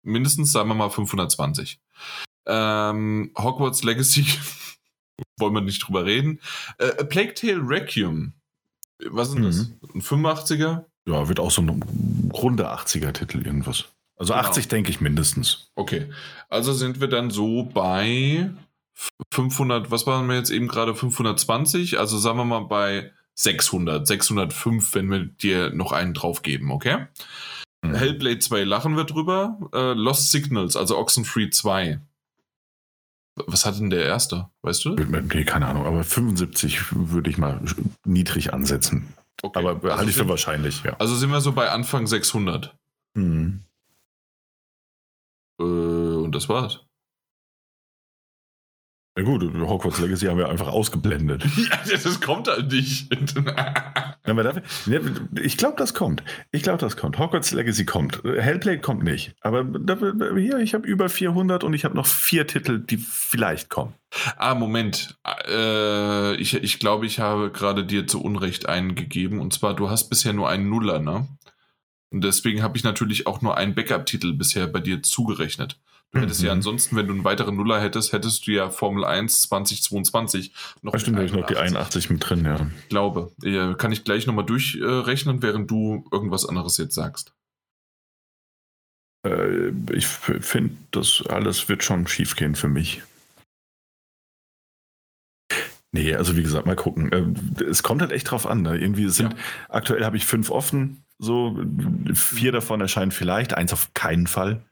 mindestens, 0.03 0.53
sagen 0.53 0.69
wir 0.69 0.75
mal 0.75 0.91
520. 0.91 1.81
Ähm, 2.47 3.33
Hogwarts 3.39 3.83
Legacy, 3.83 4.27
wollen 5.39 5.55
wir 5.55 5.63
nicht 5.63 5.87
drüber 5.87 6.05
reden. 6.05 6.41
Äh, 6.77 7.01
A 7.01 7.05
Plague 7.05 7.33
Tale 7.33 7.63
Requiem, 7.63 8.35
was 9.09 9.29
ist 9.29 9.35
denn 9.37 9.45
das? 9.45 9.71
Ein 9.95 10.03
85er? 10.03 10.85
Ja, 11.07 11.29
wird 11.29 11.41
auch 11.41 11.51
so 11.51 11.63
ein 11.63 12.31
runde 12.35 12.71
80er-Titel 12.71 13.47
irgendwas. 13.47 13.89
Also 14.21 14.35
Genau. 14.35 14.49
80 14.49 14.69
denke 14.69 14.91
ich 14.91 15.01
mindestens. 15.01 15.71
Okay, 15.77 16.11
also 16.51 16.75
sind 16.75 17.01
wir 17.01 17.09
dann 17.09 17.31
so 17.31 17.65
bei 17.65 18.51
500, 19.33 19.91
was 19.91 20.07
waren 20.07 20.29
wir 20.29 20.37
jetzt 20.37 20.51
eben 20.51 20.69
gerade, 20.69 20.95
520, 20.95 21.99
also 21.99 22.19
sagen 22.19 22.37
wir 22.37 22.45
mal 22.45 22.61
bei 22.61 23.13
600, 23.35 24.07
605, 24.07 24.95
wenn 24.95 25.11
wir 25.11 25.25
dir 25.25 25.71
noch 25.71 25.93
einen 25.93 26.13
draufgeben, 26.13 26.71
okay? 26.71 27.07
Mhm. 27.83 27.95
Hellblade 27.95 28.41
2 28.41 28.65
lachen 28.65 28.95
wir 28.95 29.05
drüber, 29.05 29.59
äh, 29.73 29.95
Lost 29.95 30.31
Signals, 30.31 30.77
also 30.77 30.99
Oxenfree 30.99 31.49
2. 31.49 31.99
Was 33.47 33.65
hat 33.65 33.79
denn 33.79 33.89
der 33.89 34.05
erste, 34.05 34.51
weißt 34.61 34.85
du? 34.85 34.97
Nee, 34.97 35.45
keine 35.45 35.65
Ahnung, 35.65 35.87
aber 35.87 36.05
75 36.05 36.79
würde 36.91 37.31
ich 37.31 37.39
mal 37.39 37.59
niedrig 38.05 38.53
ansetzen. 38.53 39.15
Okay. 39.41 39.59
Aber 39.59 39.83
also 39.83 39.97
halte 39.97 40.11
ich 40.11 40.17
für 40.17 40.29
wahrscheinlich, 40.29 40.83
ja. 40.83 40.95
also 40.99 41.17
sind 41.17 41.31
wir 41.31 41.41
so 41.41 41.53
bei 41.53 41.71
Anfang 41.71 42.07
600. 42.07 42.77
Mhm. 43.15 43.61
Äh, 45.61 45.63
und 45.63 46.35
das 46.35 46.49
war's. 46.49 46.81
Ja 49.19 49.25
gut, 49.25 49.43
Hogwarts 49.43 49.99
Legacy 49.99 50.27
haben 50.27 50.39
wir 50.39 50.49
einfach 50.49 50.69
ausgeblendet. 50.69 51.45
ja, 51.57 51.79
das 51.85 52.21
kommt 52.21 52.49
halt 52.49 52.71
nicht. 52.73 53.15
Ja, 54.87 55.01
ich 55.43 55.57
glaube, 55.57 55.75
das 55.77 55.93
kommt. 55.93 56.23
Ich 56.53 56.63
glaube, 56.63 56.79
das 56.79 56.97
kommt. 56.97 57.19
Hogwarts 57.19 57.51
Legacy 57.51 57.85
kommt. 57.85 58.23
Hellblade 58.23 58.79
kommt 58.79 59.03
nicht. 59.03 59.35
Aber 59.41 59.67
hier, 60.37 60.59
ich 60.59 60.75
habe 60.75 60.87
über 60.87 61.09
400 61.09 61.65
und 61.65 61.75
ich 61.75 61.85
habe 61.85 61.97
noch 61.97 62.07
vier 62.07 62.47
Titel, 62.47 62.79
die 62.79 62.99
vielleicht 62.99 63.71
kommen. 63.71 63.95
Ah, 64.37 64.55
Moment. 64.55 65.19
Äh, 65.49 66.37
ich, 66.37 66.55
ich 66.55 66.79
glaube, 66.79 67.07
ich 67.07 67.19
habe 67.19 67.51
gerade 67.51 67.85
dir 67.85 68.07
zu 68.07 68.23
Unrecht 68.23 68.69
einen 68.69 68.95
gegeben. 68.95 69.41
Und 69.41 69.53
zwar, 69.53 69.75
du 69.75 69.91
hast 69.91 70.11
bisher 70.11 70.33
nur 70.33 70.49
einen 70.49 70.69
Nuller, 70.69 71.01
ne? 71.01 71.27
Und 72.13 72.23
deswegen 72.23 72.63
habe 72.63 72.77
ich 72.77 72.85
natürlich 72.85 73.27
auch 73.27 73.41
nur 73.41 73.57
einen 73.57 73.75
Backup-Titel 73.75 74.33
bisher 74.33 74.67
bei 74.67 74.81
dir 74.81 75.03
zugerechnet. 75.03 75.79
Du 76.13 76.19
hättest 76.21 76.41
Mhm. 76.41 76.47
ja 76.47 76.53
ansonsten, 76.53 76.97
wenn 76.97 77.07
du 77.07 77.13
einen 77.13 77.23
weiteren 77.23 77.55
Nuller 77.57 77.81
hättest, 77.81 78.13
hättest 78.13 78.47
du 78.47 78.51
ja 78.51 78.69
Formel 78.71 79.05
1 79.05 79.43
2022 79.43 80.53
noch. 80.83 80.91
Da 80.93 80.99
stimmt, 80.99 81.17
da 81.17 81.21
habe 81.21 81.27
ich 81.27 81.33
noch 81.33 81.47
die 81.47 81.57
81 81.57 82.11
mit 82.11 82.29
drin, 82.29 82.45
ja. 82.45 82.69
Ich 82.83 82.89
glaube. 82.89 83.31
Äh, 83.45 83.75
Kann 83.75 83.93
ich 83.93 84.03
gleich 84.03 84.27
nochmal 84.27 84.45
durchrechnen, 84.45 85.41
während 85.41 85.71
du 85.71 86.05
irgendwas 86.11 86.47
anderes 86.47 86.79
jetzt 86.79 86.97
sagst. 86.97 87.33
Äh, 89.25 89.69
ich 89.93 90.07
finde, 90.07 90.77
das 90.91 91.23
alles 91.29 91.69
wird 91.69 91.85
schon 91.85 92.09
schief 92.09 92.35
gehen 92.35 92.57
für 92.57 92.69
mich. 92.69 93.03
Nee, 95.93 96.15
also 96.15 96.37
wie 96.37 96.43
gesagt, 96.43 96.67
mal 96.67 96.77
gucken. 96.77 97.13
Äh, 97.13 97.65
Es 97.65 97.83
kommt 97.83 98.01
halt 98.01 98.13
echt 98.13 98.31
drauf 98.31 98.47
an. 98.47 98.63
Ne? 98.63 98.79
Irgendwie 98.79 99.09
sind, 99.09 99.33
Ja. 99.33 99.39
aktuell 99.69 100.05
habe 100.05 100.17
ich 100.17 100.25
fünf 100.25 100.51
offen, 100.51 101.05
so 101.21 101.57
vier 102.15 102.51
davon 102.51 102.81
erscheinen 102.81 103.13
vielleicht, 103.13 103.55
eins 103.55 103.73
auf 103.73 103.93
keinen 103.95 104.27
Fall. 104.27 104.63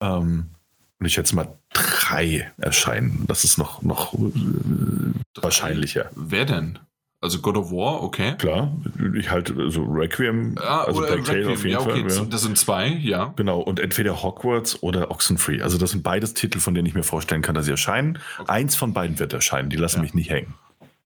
Ähm, 0.00 0.46
und 1.00 1.06
ich 1.06 1.14
schätze 1.14 1.34
mal, 1.34 1.58
drei 1.72 2.50
erscheinen. 2.58 3.24
Das 3.26 3.44
ist 3.44 3.58
noch, 3.58 3.82
noch 3.82 4.14
äh, 4.14 4.18
wahrscheinlicher. 5.42 6.10
Wer 6.14 6.44
denn? 6.46 6.78
Also 7.20 7.40
God 7.40 7.56
of 7.56 7.70
War, 7.72 8.02
okay. 8.02 8.34
Klar, 8.38 8.76
ich 9.14 9.30
halte 9.30 9.70
so 9.70 9.82
Requiem, 9.84 10.56
Ah, 10.60 10.84
also 10.84 11.00
oder 11.00 11.12
Black 11.12 11.24
Tail 11.24 11.36
Requiem, 11.46 11.52
auf 11.54 11.64
jeden 11.64 11.70
ja, 11.72 11.80
okay, 11.80 12.08
Fall. 12.08 12.18
Ja. 12.18 12.24
das 12.30 12.42
sind 12.42 12.58
zwei, 12.58 12.86
ja. 12.88 13.32
Genau, 13.36 13.60
und 13.60 13.80
entweder 13.80 14.22
Hogwarts 14.22 14.82
oder 14.82 15.10
Oxenfree. 15.10 15.62
Also 15.62 15.78
das 15.78 15.90
sind 15.92 16.02
beides 16.02 16.34
Titel, 16.34 16.60
von 16.60 16.74
denen 16.74 16.86
ich 16.86 16.94
mir 16.94 17.02
vorstellen 17.02 17.40
kann, 17.40 17.54
dass 17.54 17.64
sie 17.64 17.70
erscheinen. 17.70 18.18
Okay. 18.38 18.52
Eins 18.52 18.76
von 18.76 18.92
beiden 18.92 19.18
wird 19.18 19.32
erscheinen, 19.32 19.70
die 19.70 19.76
lassen 19.76 19.96
Ja. 19.96 20.02
mich 20.02 20.14
nicht 20.14 20.28
hängen. 20.30 20.54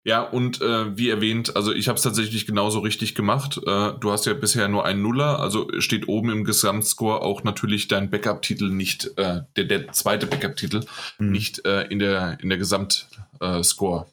Ja, 0.09 0.23
und 0.23 0.63
äh, 0.63 0.97
wie 0.97 1.11
erwähnt, 1.11 1.55
also 1.55 1.71
ich 1.75 1.87
habe 1.87 1.97
es 1.97 2.03
tatsächlich 2.03 2.47
genauso 2.47 2.79
richtig 2.79 3.15
gemacht. 3.15 3.59
Äh, 3.67 3.93
du 4.01 4.11
hast 4.11 4.25
ja 4.25 4.33
bisher 4.33 4.67
nur 4.67 4.87
einen 4.87 5.03
Nuller, 5.03 5.39
also 5.39 5.69
steht 5.81 6.09
oben 6.09 6.31
im 6.31 6.45
Gesamtscore 6.45 7.21
auch 7.21 7.45
natürlich 7.45 7.89
dein 7.89 8.09
Backup-Titel 8.09 8.71
nicht, 8.71 9.11
äh, 9.19 9.43
der, 9.57 9.65
der 9.65 9.93
zweite 9.93 10.27
Backup-Titel 10.27 10.81
Hm. 11.19 11.31
nicht 11.31 11.63
äh, 11.67 11.83
in 11.89 11.99
der, 11.99 12.39
in 12.41 12.49
der 12.49 12.57
Gesamtscore. 12.57 14.07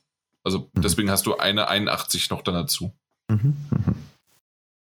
Also 0.43 0.69
Mhm. 0.73 0.81
deswegen 0.81 1.09
hast 1.09 1.27
du 1.27 1.37
eine 1.37 1.69
81 1.69 2.29
noch 2.29 2.41
dann 2.41 2.55
dazu. 2.55 2.91
Mhm. 3.29 3.55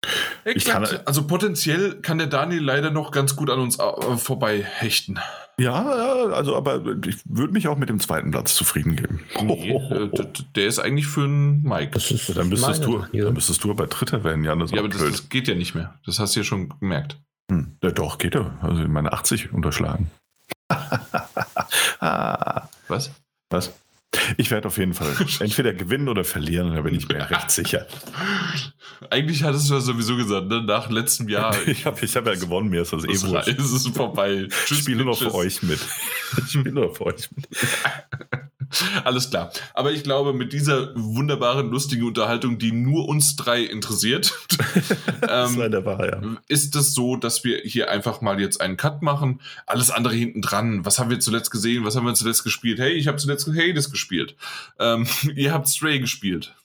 Mhm. 0.05 0.51
Ich 0.55 0.65
kann- 0.65 0.85
also 1.05 1.27
potenziell 1.27 1.95
kann 2.01 2.17
der 2.19 2.27
Daniel 2.27 2.63
leider 2.63 2.91
noch 2.91 3.11
ganz 3.11 3.35
gut 3.35 3.49
an 3.49 3.59
uns 3.59 3.79
äh, 3.79 4.17
vorbei 4.17 4.63
hechten. 4.63 5.19
Ja, 5.59 5.83
also 6.31 6.55
aber 6.55 6.81
ich 7.05 7.17
würde 7.25 7.51
mich 7.51 7.67
auch 7.67 7.77
mit 7.77 7.89
dem 7.89 7.99
zweiten 7.99 8.29
Platz 8.31 8.53
zufrieden 8.55 8.95
geben. 8.95 9.23
Nee, 9.41 9.71
äh, 9.71 10.09
der 10.55 10.67
ist 10.67 10.79
eigentlich 10.79 11.07
für 11.07 11.23
einen 11.23 11.63
Mike. 11.63 11.91
Das 11.93 12.11
ist 12.11 12.37
dann, 12.37 12.47
müsstest 12.49 12.85
du, 12.85 12.99
dann 13.11 13.33
müsstest 13.33 13.63
du 13.63 13.71
aber 13.71 13.87
Dritter 13.87 14.23
werden, 14.23 14.43
Jan. 14.43 14.59
Das 14.59 14.71
Ja, 14.71 14.79
aber 14.79 14.89
das, 14.89 15.01
das 15.01 15.29
geht 15.29 15.47
ja 15.47 15.55
nicht 15.55 15.73
mehr. 15.75 15.95
Das 16.05 16.19
hast 16.19 16.35
du 16.35 16.41
ja 16.41 16.43
schon 16.43 16.69
gemerkt. 16.79 17.17
Hm. 17.51 17.75
Ja, 17.83 17.91
doch, 17.91 18.17
geht 18.19 18.35
ja. 18.35 18.57
Also 18.61 18.87
meine 18.87 19.11
80 19.13 19.51
unterschlagen. 19.51 20.11
ah, 21.99 22.67
Was? 22.87 23.11
was? 23.49 23.73
Ich 24.37 24.51
werde 24.51 24.67
auf 24.67 24.77
jeden 24.77 24.93
Fall 24.93 25.13
entweder 25.39 25.73
gewinnen 25.73 26.09
oder 26.09 26.23
verlieren, 26.23 26.75
da 26.75 26.81
bin 26.81 26.95
ich 26.95 27.07
mir 27.07 27.29
recht 27.29 27.51
sicher. 27.51 27.85
Eigentlich 29.09 29.43
hattest 29.43 29.69
du 29.69 29.75
ja 29.75 29.79
sowieso 29.79 30.15
gesagt, 30.15 30.47
ne? 30.47 30.63
nach 30.63 30.89
letztem 30.89 31.29
Jahr. 31.29 31.55
ich 31.67 31.85
habe 31.85 32.03
ich 32.03 32.15
hab 32.15 32.25
ja 32.25 32.35
gewonnen, 32.35 32.69
mir 32.69 32.81
ist 32.81 32.93
das 32.93 33.03
eh 33.03 33.21
wurscht. 33.27 33.47
Ist 33.47 33.71
es 33.71 33.87
vorbei. 33.87 34.47
Ich 34.69 34.77
spiele 34.77 35.03
nur 35.03 35.15
für 35.15 35.33
euch 35.33 35.61
mit. 35.63 35.79
Ich 36.37 36.51
spiele 36.51 36.71
nur 36.71 36.95
für 36.95 37.07
euch 37.07 37.29
mit. 37.35 37.47
Alles 39.03 39.29
klar. 39.29 39.51
Aber 39.73 39.91
ich 39.91 40.03
glaube, 40.03 40.33
mit 40.33 40.53
dieser 40.53 40.93
wunderbaren, 40.95 41.69
lustigen 41.69 42.05
Unterhaltung, 42.05 42.57
die 42.57 42.71
nur 42.71 43.07
uns 43.07 43.35
drei 43.35 43.61
interessiert, 43.63 44.33
ähm, 45.27 45.57
wahr, 45.57 46.05
ja. 46.05 46.21
ist 46.47 46.75
es 46.75 46.93
so, 46.93 47.15
dass 47.15 47.43
wir 47.43 47.59
hier 47.59 47.89
einfach 47.89 48.21
mal 48.21 48.39
jetzt 48.39 48.61
einen 48.61 48.77
Cut 48.77 49.01
machen. 49.01 49.41
Alles 49.65 49.91
andere 49.91 50.15
hinten 50.15 50.41
dran. 50.41 50.85
Was 50.85 50.99
haben 50.99 51.09
wir 51.09 51.19
zuletzt 51.19 51.51
gesehen? 51.51 51.85
Was 51.85 51.95
haben 51.95 52.05
wir 52.05 52.13
zuletzt 52.13 52.43
gespielt? 52.43 52.79
Hey, 52.79 52.93
ich 52.93 53.07
habe 53.07 53.17
zuletzt 53.17 53.47
Hades 53.47 53.91
gespielt. 53.91 54.35
Ähm, 54.79 55.07
ihr 55.35 55.53
habt 55.53 55.67
Stray 55.67 55.99
gespielt. 55.99 56.55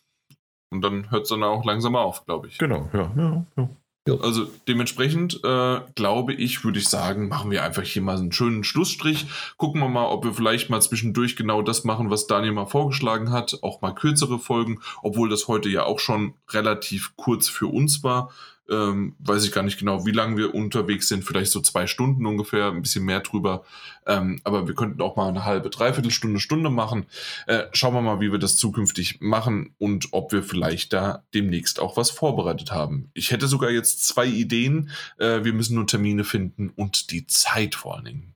Und 0.70 0.80
dann 0.80 1.10
hört 1.10 1.24
es 1.24 1.28
dann 1.28 1.42
auch 1.42 1.64
langsam 1.64 1.96
auf, 1.96 2.24
glaube 2.24 2.48
ich. 2.48 2.56
Genau, 2.58 2.88
ja, 2.94 3.12
ja, 3.16 3.46
ja. 3.56 3.68
Also 4.08 4.48
dementsprechend 4.66 5.44
äh, 5.44 5.80
glaube 5.94 6.34
ich, 6.34 6.64
würde 6.64 6.80
ich 6.80 6.88
sagen, 6.88 7.28
machen 7.28 7.52
wir 7.52 7.62
einfach 7.62 7.84
hier 7.84 8.02
mal 8.02 8.16
einen 8.16 8.32
schönen 8.32 8.64
Schlussstrich. 8.64 9.26
Gucken 9.58 9.80
wir 9.80 9.88
mal, 9.88 10.06
ob 10.06 10.24
wir 10.24 10.34
vielleicht 10.34 10.70
mal 10.70 10.82
zwischendurch 10.82 11.36
genau 11.36 11.62
das 11.62 11.84
machen, 11.84 12.10
was 12.10 12.26
Daniel 12.26 12.52
mal 12.52 12.66
vorgeschlagen 12.66 13.30
hat. 13.30 13.58
Auch 13.62 13.80
mal 13.80 13.94
kürzere 13.94 14.40
Folgen, 14.40 14.80
obwohl 15.02 15.28
das 15.28 15.46
heute 15.46 15.68
ja 15.68 15.84
auch 15.84 16.00
schon 16.00 16.34
relativ 16.48 17.14
kurz 17.16 17.48
für 17.48 17.68
uns 17.68 18.02
war 18.02 18.32
ähm, 18.70 19.16
weiß 19.18 19.44
ich 19.44 19.52
gar 19.52 19.62
nicht 19.62 19.78
genau, 19.78 20.06
wie 20.06 20.12
lange 20.12 20.36
wir 20.36 20.54
unterwegs 20.54 21.08
sind, 21.08 21.24
vielleicht 21.24 21.50
so 21.50 21.60
zwei 21.60 21.86
Stunden 21.86 22.26
ungefähr, 22.26 22.68
ein 22.68 22.82
bisschen 22.82 23.04
mehr 23.04 23.20
drüber. 23.20 23.64
Ähm, 24.06 24.40
aber 24.44 24.66
wir 24.66 24.74
könnten 24.74 25.00
auch 25.02 25.16
mal 25.16 25.28
eine 25.28 25.44
halbe, 25.44 25.70
dreiviertel 25.70 26.10
Stunde, 26.10 26.40
Stunde 26.40 26.70
machen. 26.70 27.06
Äh, 27.46 27.64
schauen 27.72 27.94
wir 27.94 28.02
mal, 28.02 28.20
wie 28.20 28.32
wir 28.32 28.38
das 28.38 28.56
zukünftig 28.56 29.20
machen 29.20 29.74
und 29.78 30.08
ob 30.12 30.32
wir 30.32 30.42
vielleicht 30.42 30.92
da 30.92 31.24
demnächst 31.34 31.80
auch 31.80 31.96
was 31.96 32.10
vorbereitet 32.10 32.72
haben. 32.72 33.10
Ich 33.14 33.30
hätte 33.30 33.48
sogar 33.48 33.70
jetzt 33.70 34.06
zwei 34.06 34.26
Ideen. 34.26 34.90
Äh, 35.18 35.44
wir 35.44 35.52
müssen 35.52 35.74
nur 35.74 35.86
Termine 35.86 36.24
finden 36.24 36.70
und 36.70 37.10
die 37.10 37.26
Zeit 37.26 37.74
vor 37.74 37.96
allen 37.96 38.04
Dingen. 38.04 38.34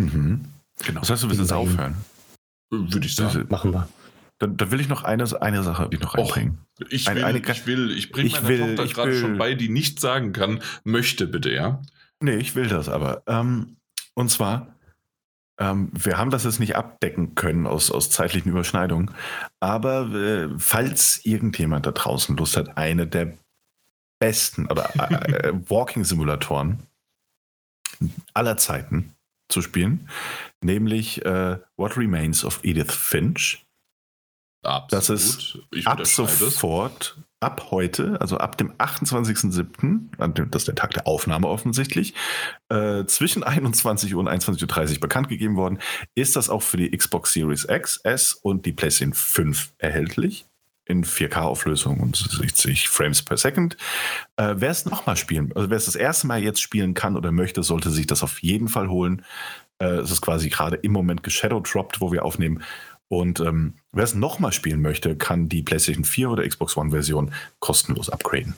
Mhm. 0.00 0.44
Genau. 0.84 1.00
Das 1.00 1.10
heißt, 1.10 1.22
du 1.22 1.28
willst 1.28 1.40
jetzt 1.40 1.52
aufhören? 1.52 1.96
Würde 2.70 3.06
ich 3.06 3.14
sagen. 3.14 3.46
Machen 3.48 3.72
wir. 3.72 3.88
Dann, 4.42 4.56
dann, 4.56 4.72
will 4.72 4.80
ich 4.80 4.88
noch 4.88 5.04
eine, 5.04 5.24
eine 5.40 5.62
Sache 5.62 5.88
die 5.88 5.98
noch 5.98 6.16
reinbringen. 6.16 6.58
Ich 6.90 7.06
will, 7.06 7.22
eine, 7.22 7.38
ich 7.38 7.66
will, 7.68 7.96
ich 7.96 8.10
bringe 8.10 8.30
meine 8.30 8.48
will, 8.48 8.74
Tochter 8.74 8.92
gerade 8.92 9.16
schon 9.16 9.38
bei, 9.38 9.54
die 9.54 9.68
nicht 9.68 10.00
sagen 10.00 10.32
kann, 10.32 10.60
möchte 10.82 11.28
bitte, 11.28 11.52
ja? 11.52 11.80
Nee, 12.18 12.34
ich 12.38 12.56
will 12.56 12.66
das 12.66 12.88
aber. 12.88 13.22
Ähm, 13.28 13.76
und 14.14 14.32
zwar, 14.32 14.74
ähm, 15.60 15.92
wir 15.92 16.18
haben 16.18 16.30
das 16.30 16.42
jetzt 16.42 16.58
nicht 16.58 16.74
abdecken 16.74 17.36
können 17.36 17.68
aus, 17.68 17.92
aus 17.92 18.10
zeitlichen 18.10 18.50
Überschneidungen, 18.50 19.12
aber 19.60 20.12
äh, 20.12 20.48
falls 20.58 21.24
irgendjemand 21.24 21.86
da 21.86 21.92
draußen 21.92 22.36
Lust 22.36 22.56
hat, 22.56 22.76
eine 22.76 23.06
der 23.06 23.38
besten 24.18 24.66
oder 24.66 24.90
äh, 24.96 25.50
äh 25.50 25.52
Walking-Simulatoren 25.70 26.80
aller 28.34 28.56
Zeiten 28.56 29.14
zu 29.48 29.62
spielen, 29.62 30.08
nämlich 30.64 31.24
äh, 31.24 31.58
What 31.76 31.96
Remains 31.96 32.44
of 32.44 32.58
Edith 32.64 32.92
Finch 32.92 33.64
Absolut. 34.62 34.92
Das 34.92 35.10
ist 35.10 35.58
ab 35.86 36.06
sofort, 36.06 37.16
ab 37.40 37.68
heute, 37.70 38.20
also 38.20 38.38
ab 38.38 38.56
dem 38.56 38.72
28.07., 38.74 40.46
das 40.50 40.62
ist 40.62 40.68
der 40.68 40.76
Tag 40.76 40.92
der 40.94 41.06
Aufnahme 41.06 41.48
offensichtlich, 41.48 42.14
äh, 42.68 43.04
zwischen 43.06 43.42
21 43.42 44.14
Uhr 44.14 44.20
und 44.20 44.28
21.30 44.28 44.94
Uhr 44.94 45.00
bekannt 45.00 45.28
gegeben 45.28 45.56
worden, 45.56 45.80
ist 46.14 46.36
das 46.36 46.48
auch 46.48 46.62
für 46.62 46.76
die 46.76 46.96
Xbox 46.96 47.32
Series 47.32 47.66
X, 47.68 47.96
S 48.04 48.34
und 48.34 48.64
die 48.64 48.72
PlayStation 48.72 49.14
5 49.14 49.74
erhältlich 49.78 50.46
in 50.84 51.04
4K-Auflösung 51.04 52.00
und 52.00 52.16
60 52.16 52.88
Frames 52.88 53.22
per 53.22 53.36
Second. 53.36 53.76
Äh, 54.36 54.54
wer 54.58 54.70
es 54.70 54.84
nochmal 54.84 55.16
spielen, 55.16 55.52
also 55.54 55.70
wer 55.70 55.76
es 55.76 55.86
das 55.86 55.96
erste 55.96 56.26
Mal 56.26 56.42
jetzt 56.42 56.60
spielen 56.60 56.94
kann 56.94 57.16
oder 57.16 57.32
möchte, 57.32 57.62
sollte 57.62 57.90
sich 57.90 58.06
das 58.06 58.22
auf 58.22 58.42
jeden 58.42 58.68
Fall 58.68 58.88
holen. 58.88 59.24
Äh, 59.78 59.96
es 59.96 60.10
ist 60.10 60.20
quasi 60.20 60.48
gerade 60.48 60.76
im 60.76 60.92
Moment 60.92 61.22
geshadowdropped, 61.22 62.00
wo 62.00 62.12
wir 62.12 62.24
aufnehmen. 62.24 62.62
Und 63.12 63.40
ähm, 63.40 63.74
wer 63.92 64.04
es 64.04 64.14
nochmal 64.14 64.52
spielen 64.54 64.80
möchte, 64.80 65.14
kann 65.16 65.50
die 65.50 65.62
PlayStation 65.62 66.06
4 66.06 66.30
oder 66.30 66.48
Xbox 66.48 66.78
One-Version 66.78 67.34
kostenlos 67.58 68.08
upgraden. 68.08 68.54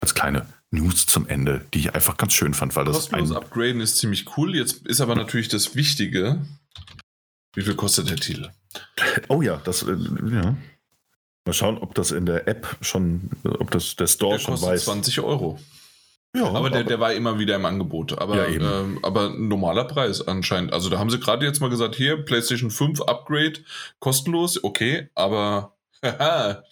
Als 0.00 0.14
kleine 0.14 0.46
News 0.70 1.06
zum 1.06 1.26
Ende, 1.26 1.66
die 1.74 1.80
ich 1.80 1.94
einfach 1.96 2.16
ganz 2.16 2.34
schön 2.34 2.54
fand, 2.54 2.76
weil 2.76 2.84
das. 2.84 2.94
Kostenlos 2.94 3.32
upgraden 3.32 3.80
ist 3.80 3.96
ziemlich 3.96 4.36
cool. 4.36 4.54
Jetzt 4.54 4.86
ist 4.86 5.00
aber 5.00 5.16
natürlich 5.16 5.48
das 5.48 5.74
Wichtige. 5.74 6.46
Wie 7.54 7.62
viel 7.62 7.74
kostet 7.74 8.10
der 8.10 8.16
Titel? 8.16 8.52
Oh 9.26 9.42
ja, 9.42 9.60
das, 9.64 9.82
äh, 9.82 9.96
ja. 10.30 10.56
Mal 11.46 11.52
schauen, 11.52 11.78
ob 11.78 11.96
das 11.96 12.12
in 12.12 12.26
der 12.26 12.46
App 12.46 12.76
schon, 12.80 13.28
ob 13.42 13.72
das 13.72 13.96
der 13.96 14.06
Store 14.06 14.36
der 14.36 14.38
schon 14.38 14.62
weiß. 14.62 14.84
20 14.84 15.18
Euro. 15.18 15.58
Ja, 16.36 16.52
aber 16.52 16.68
der, 16.68 16.84
der 16.84 17.00
war 17.00 17.14
immer 17.14 17.38
wieder 17.38 17.56
im 17.56 17.64
Angebot. 17.64 18.18
Aber, 18.18 18.48
ja, 18.48 18.80
ähm, 18.80 18.98
aber 19.02 19.30
normaler 19.30 19.84
Preis 19.84 20.26
anscheinend. 20.26 20.72
Also 20.72 20.90
da 20.90 20.98
haben 20.98 21.08
sie 21.08 21.18
gerade 21.18 21.46
jetzt 21.46 21.60
mal 21.60 21.70
gesagt, 21.70 21.94
hier, 21.94 22.22
PlayStation 22.22 22.70
5 22.70 23.00
Upgrade, 23.02 23.60
kostenlos, 24.00 24.62
okay, 24.62 25.08
aber 25.14 25.76
ja 26.02 26.62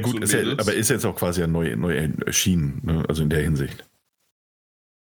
gut, 0.00 0.22
ist 0.22 0.32
ja, 0.32 0.40
aber 0.58 0.74
ist 0.74 0.90
jetzt 0.90 1.04
auch 1.04 1.16
quasi 1.16 1.46
neu, 1.48 1.74
neu 1.74 1.96
erschienen, 2.24 2.80
ne? 2.84 3.04
also 3.08 3.22
in 3.22 3.30
der 3.30 3.42
Hinsicht. 3.42 3.84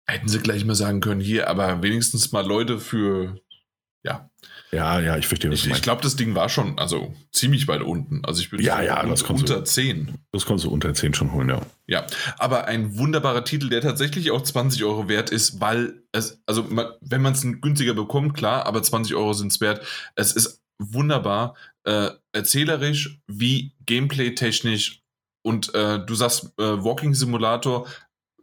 Hätten 0.06 0.30
sie 0.30 0.40
gleich 0.40 0.64
mal 0.64 0.76
sagen 0.76 1.02
können, 1.02 1.22
hier, 1.22 1.50
aber 1.50 1.82
wenigstens 1.82 2.32
mal 2.32 2.46
Leute 2.46 2.80
für, 2.80 3.42
ja, 4.04 4.30
ja, 4.74 5.00
ja, 5.00 5.18
ich 5.18 5.28
verstehe. 5.28 5.52
Ich, 5.54 5.68
ich 5.68 5.82
glaube, 5.82 6.02
das 6.02 6.16
Ding 6.16 6.36
war 6.36 6.50
schon 6.50 6.80
also 6.80 7.14
ziemlich 7.32 7.68
weit 7.68 7.82
unten. 7.82 8.26
Also 8.26 8.42
ich 8.42 8.52
würde 8.52 8.64
ja, 8.64 8.82
ja, 8.82 9.06
das 9.06 9.22
unter 9.24 9.60
du, 9.60 9.64
10. 9.64 10.16
Das 10.32 10.46
konntest 10.46 10.66
du 10.66 10.72
unter 10.72 10.94
10 10.94 11.14
schon 11.14 11.32
holen, 11.32 11.50
ja. 11.50 11.62
Ja, 11.86 12.08
aber 12.40 12.66
ein 12.66 12.98
wunderbarer 12.98 13.44
Titel, 13.44 13.70
der 13.70 13.82
tatsächlich 13.82 14.32
auch 14.32 14.42
20 14.42 14.84
Euro 14.84 15.08
wert 15.08 15.30
ist, 15.30 15.62
weil 15.62 16.04
es, 16.12 16.42
also 16.46 16.68
wenn 17.02 17.22
man 17.22 17.34
es 17.34 17.42
günstiger 17.62 17.94
bekommt, 17.94 18.34
klar, 18.34 18.66
aber 18.66 18.82
20 18.82 19.16
Euro 19.16 19.34
sind 19.34 19.52
es 19.52 19.62
wert. 19.62 19.86
Es 20.16 20.32
ist 20.34 20.64
wunderbar, 20.80 21.56
äh, 21.84 22.10
erzählerisch 22.32 23.20
wie 23.28 23.74
gameplay-technisch 23.86 25.04
und 25.44 25.74
äh, 25.76 26.04
du 26.04 26.16
sagst 26.16 26.54
äh, 26.58 26.64
Walking 26.64 27.14
Simulator, 27.14 27.88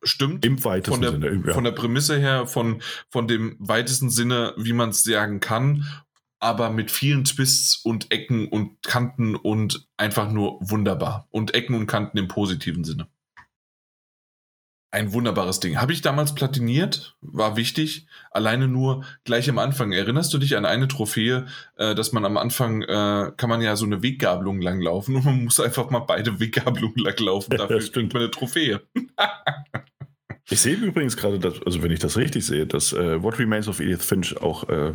stimmt. 0.02 0.44
Im 0.44 0.62
weitesten 0.64 0.92
von 0.92 1.00
der, 1.02 1.10
Sinne. 1.10 1.42
Ja. 1.46 1.54
Von 1.54 1.64
der 1.64 1.72
Prämisse 1.72 2.18
her, 2.18 2.46
von, 2.46 2.82
von 3.10 3.26
dem 3.26 3.56
weitesten 3.58 4.10
Sinne, 4.10 4.54
wie 4.56 4.72
man 4.72 4.90
es 4.90 5.02
sagen 5.02 5.40
kann 5.40 5.86
aber 6.40 6.70
mit 6.70 6.90
vielen 6.90 7.24
Twists 7.24 7.76
und 7.76 8.10
Ecken 8.10 8.48
und 8.48 8.82
Kanten 8.82 9.36
und 9.36 9.86
einfach 9.98 10.32
nur 10.32 10.58
wunderbar. 10.60 11.28
Und 11.30 11.54
Ecken 11.54 11.74
und 11.74 11.86
Kanten 11.86 12.18
im 12.18 12.28
positiven 12.28 12.82
Sinne. 12.82 13.06
Ein 14.92 15.12
wunderbares 15.12 15.60
Ding. 15.60 15.80
Habe 15.80 15.92
ich 15.92 16.02
damals 16.02 16.34
platiniert, 16.34 17.16
war 17.20 17.56
wichtig. 17.56 18.08
Alleine 18.32 18.66
nur 18.66 19.04
gleich 19.22 19.48
am 19.48 19.58
Anfang. 19.58 19.92
Erinnerst 19.92 20.34
du 20.34 20.38
dich 20.38 20.56
an 20.56 20.64
eine 20.64 20.88
Trophäe, 20.88 21.46
äh, 21.76 21.94
dass 21.94 22.10
man 22.10 22.24
am 22.24 22.36
Anfang 22.36 22.82
äh, 22.82 23.30
kann 23.36 23.48
man 23.48 23.60
ja 23.60 23.76
so 23.76 23.86
eine 23.86 24.02
Weggabelung 24.02 24.60
langlaufen 24.60 25.14
und 25.14 25.24
man 25.24 25.44
muss 25.44 25.60
einfach 25.60 25.90
mal 25.90 26.00
beide 26.00 26.40
Weggabelungen 26.40 26.98
langlaufen. 26.98 27.50
Dafür 27.56 27.76
ja, 27.76 27.82
stimmt. 27.82 28.14
man 28.14 28.22
eine 28.22 28.32
Trophäe. 28.32 28.80
ich 30.48 30.60
sehe 30.60 30.74
übrigens 30.74 31.16
gerade, 31.16 31.38
dass, 31.38 31.62
also 31.64 31.84
wenn 31.84 31.92
ich 31.92 32.00
das 32.00 32.16
richtig 32.16 32.44
sehe, 32.44 32.66
dass 32.66 32.92
äh, 32.92 33.22
What 33.22 33.38
Remains 33.38 33.68
of 33.68 33.78
Edith 33.78 34.04
Finch 34.04 34.38
auch 34.38 34.68
äh, 34.68 34.94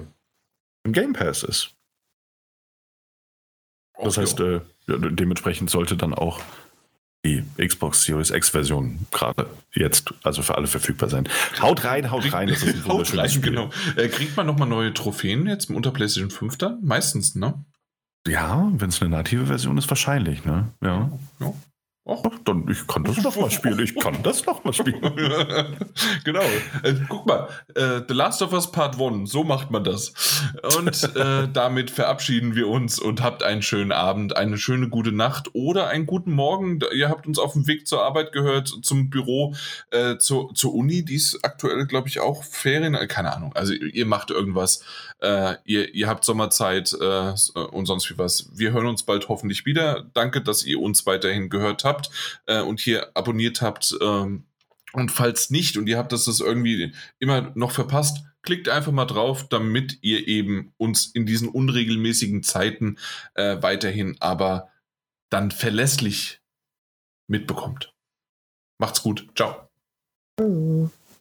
im 0.85 0.93
Game 0.93 1.13
Pass 1.13 1.43
ist. 1.43 1.71
Das 4.01 4.17
heißt, 4.17 4.39
äh, 4.41 4.61
dementsprechend 4.87 5.69
sollte 5.69 5.97
dann 5.97 6.13
auch 6.13 6.41
die 7.25 7.43
Xbox 7.57 8.03
Series 8.03 8.29
X 8.29 8.49
Version 8.49 9.07
gerade 9.11 9.49
jetzt, 9.73 10.13
also 10.23 10.43
für 10.43 10.55
alle 10.55 10.67
verfügbar 10.67 11.09
sein. 11.09 11.27
Haut 11.59 11.83
rein, 11.83 12.11
haut 12.11 12.31
rein, 12.31 12.47
das 12.47 12.61
ist 12.61 12.75
ein 12.75 12.85
haut 12.87 13.17
rein, 13.17 13.29
Spiel. 13.29 13.51
genau. 13.51 13.71
Äh, 13.95 14.09
kriegt 14.09 14.37
man 14.37 14.45
nochmal 14.45 14.67
neue 14.67 14.93
Trophäen 14.93 15.47
jetzt 15.47 15.71
unter 15.71 15.91
PlayStation 15.91 16.29
5 16.29 16.57
dann? 16.57 16.79
Meistens, 16.83 17.35
ne? 17.35 17.65
Ja, 18.27 18.71
wenn 18.75 18.89
es 18.89 19.01
eine 19.01 19.09
native 19.09 19.47
Version 19.47 19.77
ist, 19.77 19.89
wahrscheinlich, 19.89 20.45
ne? 20.45 20.71
Ja. 20.83 21.11
ja. 21.39 21.53
Ach, 22.07 22.21
dann, 22.43 22.67
ich 22.69 22.85
kann 22.85 23.03
das 23.03 23.17
noch 23.23 23.35
mal 23.35 23.49
spielen. 23.49 23.79
Ich 23.79 23.95
kann 23.95 24.21
das 24.21 24.45
noch 24.45 24.63
mal 24.63 24.73
spielen. 24.73 25.01
genau. 26.23 26.43
Äh, 26.83 26.93
guck 27.09 27.25
mal, 27.25 27.49
äh, 27.73 28.01
The 28.07 28.13
Last 28.13 28.43
of 28.43 28.53
Us 28.53 28.71
Part 28.71 29.01
1, 29.01 29.31
so 29.31 29.43
macht 29.43 29.71
man 29.71 29.83
das. 29.83 30.13
Und 30.77 31.15
äh, 31.15 31.47
damit 31.53 31.89
verabschieden 31.89 32.53
wir 32.53 32.67
uns 32.67 32.99
und 32.99 33.23
habt 33.23 33.41
einen 33.41 33.63
schönen 33.63 33.91
Abend, 33.91 34.37
eine 34.37 34.59
schöne 34.59 34.87
gute 34.87 35.11
Nacht 35.11 35.49
oder 35.53 35.87
einen 35.87 36.05
guten 36.05 36.31
Morgen. 36.31 36.79
Ihr 36.93 37.09
habt 37.09 37.25
uns 37.25 37.39
auf 37.39 37.53
dem 37.53 37.65
Weg 37.65 37.87
zur 37.87 38.03
Arbeit 38.03 38.31
gehört, 38.31 38.67
zum 38.67 39.09
Büro, 39.09 39.55
äh, 39.89 40.17
zur, 40.17 40.53
zur 40.53 40.75
Uni, 40.75 41.03
die 41.03 41.15
ist 41.15 41.39
aktuell, 41.43 41.87
glaube 41.87 42.07
ich, 42.07 42.19
auch 42.19 42.43
Ferien. 42.43 42.93
Äh, 42.93 43.07
keine 43.07 43.35
Ahnung. 43.35 43.53
Also 43.55 43.73
ihr 43.73 44.05
macht 44.05 44.29
irgendwas. 44.29 44.83
Äh, 45.25 45.57
ihr, 45.65 45.95
ihr 45.95 46.07
habt 46.07 46.23
Sommerzeit 46.23 46.93
und 46.93 47.85
sonst 47.87 48.09
wie 48.11 48.17
was. 48.17 48.49
Wir 48.53 48.73
hören 48.73 48.85
uns 48.85 49.03
bald 49.03 49.27
hoffentlich 49.27 49.65
wieder. 49.65 50.05
Danke, 50.13 50.41
dass 50.41 50.63
ihr 50.63 50.79
uns 50.79 51.05
weiterhin 51.05 51.49
gehört 51.49 51.83
habt 51.83 51.95
habt 51.95 52.09
äh, 52.47 52.61
und 52.61 52.79
hier 52.79 53.11
abonniert 53.15 53.61
habt. 53.61 53.97
Ähm, 54.01 54.45
Und 54.93 55.11
falls 55.11 55.49
nicht 55.49 55.77
und 55.77 55.87
ihr 55.87 55.97
habt 55.97 56.11
das, 56.11 56.25
das 56.25 56.39
irgendwie 56.39 56.93
immer 57.19 57.51
noch 57.55 57.71
verpasst, 57.71 58.23
klickt 58.43 58.69
einfach 58.69 58.91
mal 58.91 59.05
drauf, 59.05 59.47
damit 59.49 59.97
ihr 60.01 60.27
eben 60.27 60.73
uns 60.77 61.07
in 61.07 61.25
diesen 61.25 61.49
unregelmäßigen 61.49 62.43
Zeiten 62.43 62.97
äh, 63.33 63.61
weiterhin 63.61 64.15
aber 64.21 64.69
dann 65.29 65.51
verlässlich 65.51 66.41
mitbekommt. 67.27 67.93
Macht's 68.79 69.01
gut. 69.01 69.27
Ciao. 69.35 69.69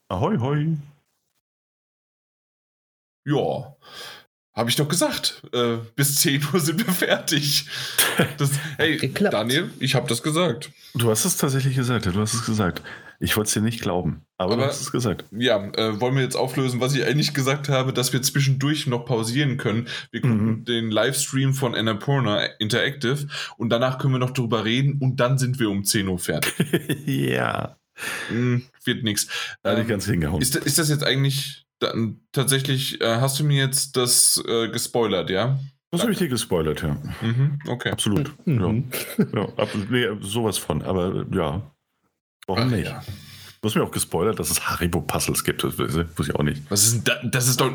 Ahoi, 0.08 0.36
hoi. 0.38 0.76
Ja, 3.24 3.74
habe 4.54 4.70
ich 4.70 4.76
doch 4.76 4.88
gesagt. 4.88 5.42
Äh, 5.52 5.78
bis 5.96 6.16
10 6.20 6.42
Uhr 6.52 6.60
sind 6.60 6.86
wir 6.86 6.92
fertig. 6.92 7.66
Das, 8.38 8.52
hey, 8.76 8.96
Geklappt. 8.96 9.34
Daniel, 9.34 9.70
ich 9.80 9.96
habe 9.96 10.08
das 10.08 10.22
gesagt. 10.22 10.70
Du 10.94 11.10
hast 11.10 11.24
es 11.24 11.36
tatsächlich 11.36 11.74
gesagt, 11.74 12.06
du 12.06 12.20
hast 12.20 12.34
es 12.34 12.46
gesagt. 12.46 12.82
Ich 13.18 13.36
wollte 13.36 13.48
es 13.48 13.54
dir 13.54 13.60
nicht 13.60 13.80
glauben, 13.80 14.24
aber, 14.38 14.52
aber, 14.52 14.62
du 14.62 14.68
hast 14.68 14.80
es 14.80 14.92
gesagt. 14.92 15.24
Ja, 15.32 15.64
äh, 15.72 16.00
wollen 16.00 16.14
wir 16.14 16.22
jetzt 16.22 16.36
auflösen, 16.36 16.80
was 16.80 16.94
ich 16.94 17.04
eigentlich 17.04 17.34
gesagt 17.34 17.68
habe, 17.68 17.92
dass 17.92 18.12
wir 18.12 18.22
zwischendurch 18.22 18.86
noch 18.86 19.04
pausieren 19.04 19.56
können. 19.56 19.88
Wir 20.10 20.20
gucken 20.20 20.46
mhm. 20.46 20.64
den 20.64 20.90
Livestream 20.90 21.54
von 21.54 21.74
Annapurna 21.74 22.44
Interactive 22.58 23.26
und 23.56 23.70
danach 23.70 23.98
können 23.98 24.14
wir 24.14 24.18
noch 24.18 24.32
drüber 24.32 24.64
reden 24.64 24.98
und 25.00 25.16
dann 25.16 25.38
sind 25.38 25.58
wir 25.58 25.70
um 25.70 25.84
10 25.84 26.06
Uhr 26.06 26.18
fertig. 26.18 26.52
ja. 27.06 27.76
Hm, 28.28 28.64
wird 28.84 29.04
nichts. 29.04 29.28
Da 29.62 29.76
ähm, 29.76 29.86
ganz 29.86 30.06
hingehauen. 30.06 30.42
Ist, 30.42 30.56
ist 30.56 30.78
das 30.78 30.88
jetzt 30.88 31.04
eigentlich 31.04 31.63
dann, 31.80 32.20
tatsächlich, 32.32 33.00
äh, 33.00 33.16
hast 33.16 33.38
du 33.40 33.44
mir 33.44 33.64
jetzt 33.64 33.96
das 33.96 34.42
äh, 34.46 34.68
gespoilert, 34.68 35.30
ja? 35.30 35.58
Das 35.90 36.02
habe 36.02 36.12
ich 36.12 36.18
dir 36.18 36.28
gespoilert, 36.28 36.82
ja. 36.82 36.96
Mhm, 37.22 37.60
okay. 37.68 37.90
Absolut. 37.90 38.34
Mhm. 38.46 38.90
Ja. 39.18 39.26
ja 39.40 39.48
ab, 39.56 39.68
nee, 39.90 40.06
sowas 40.20 40.58
von, 40.58 40.82
aber 40.82 41.24
ja. 41.32 41.62
Warum 42.46 42.62
Ach, 42.64 42.70
nicht? 42.70 42.86
Ja. 42.86 43.02
Du 43.60 43.68
hast 43.68 43.76
mir 43.76 43.84
auch 43.84 43.90
gespoilert, 43.90 44.38
dass 44.38 44.50
es 44.50 44.68
Haribo-Puzzles 44.68 45.44
gibt. 45.44 45.64
Das 45.64 45.78
wusste 45.78 46.06
ich 46.18 46.34
auch 46.34 46.42
nicht. 46.42 46.62
Was 46.68 46.84
ist 46.84 46.94
denn 46.94 47.04
da? 47.04 47.28
Das 47.28 47.48
ist 47.48 47.60
doch. 47.60 47.72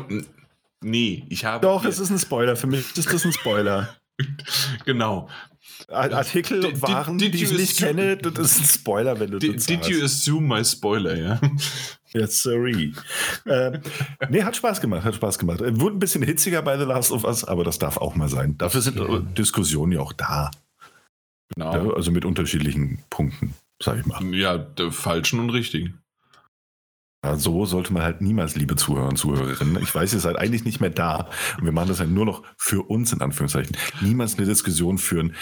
Nee, 0.82 1.24
ich 1.28 1.44
habe. 1.44 1.66
Doch, 1.66 1.84
es 1.84 1.98
ist 1.98 2.10
ein 2.10 2.18
Spoiler. 2.18 2.56
Für 2.56 2.68
mich 2.68 2.96
ist 2.96 3.12
das 3.12 3.24
ein 3.24 3.32
Spoiler. 3.32 3.96
genau. 4.84 5.28
Artikel 5.88 6.64
und 6.64 6.82
Waren, 6.82 7.18
did, 7.18 7.34
did 7.34 7.40
die 7.40 7.44
ich 7.44 7.52
nicht 7.52 7.78
kenne, 7.78 8.16
das 8.16 8.52
ist 8.52 8.60
ein 8.60 8.66
Spoiler, 8.66 9.18
wenn 9.20 9.30
du 9.30 9.38
did, 9.38 9.56
das 9.56 9.66
Did 9.66 9.86
you 9.86 10.04
assume 10.04 10.46
my 10.46 10.64
spoiler, 10.64 11.16
ja? 11.16 11.40
Yes, 12.12 12.42
sorry. 12.42 12.92
äh, 13.44 13.78
nee, 14.28 14.42
hat 14.42 14.56
Spaß 14.56 14.80
gemacht, 14.80 15.04
hat 15.04 15.14
Spaß 15.14 15.38
gemacht. 15.38 15.60
Wurde 15.60 15.96
ein 15.96 16.00
bisschen 16.00 16.22
hitziger 16.22 16.60
bei 16.60 16.76
The 16.76 16.84
Last 16.84 17.12
of 17.12 17.24
Us, 17.24 17.44
aber 17.44 17.62
das 17.62 17.78
darf 17.78 17.98
auch 17.98 18.16
mal 18.16 18.28
sein. 18.28 18.58
Dafür 18.58 18.80
sind 18.80 18.98
ja. 18.98 19.20
Diskussionen 19.20 19.92
ja 19.92 20.00
auch 20.00 20.12
da. 20.12 20.50
Genau. 21.54 21.72
Ja, 21.72 21.94
also 21.94 22.10
mit 22.10 22.24
unterschiedlichen 22.24 22.98
Punkten, 23.10 23.54
sag 23.82 24.00
ich 24.00 24.06
mal. 24.06 24.22
Ja, 24.34 24.58
der 24.58 24.90
falschen 24.90 25.40
und 25.40 25.50
richtigen. 25.50 26.00
Ja, 27.22 27.36
so 27.36 27.66
sollte 27.66 27.92
man 27.92 28.02
halt 28.02 28.22
niemals, 28.22 28.56
liebe 28.56 28.76
Zuhörer 28.76 29.08
und 29.08 29.16
Zuhörerinnen. 29.16 29.82
Ich 29.82 29.94
weiß, 29.94 30.14
ihr 30.14 30.20
seid 30.20 30.36
eigentlich 30.36 30.64
nicht 30.64 30.80
mehr 30.80 30.88
da 30.88 31.28
und 31.58 31.64
wir 31.64 31.72
machen 31.72 31.88
das 31.88 31.98
ja 31.98 32.06
nur 32.06 32.24
noch 32.24 32.42
für 32.56 32.88
uns 32.88 33.12
in 33.12 33.20
Anführungszeichen. 33.20 33.76
Niemals 34.00 34.38
eine 34.38 34.46
Diskussion 34.46 34.96
führen, 34.96 35.34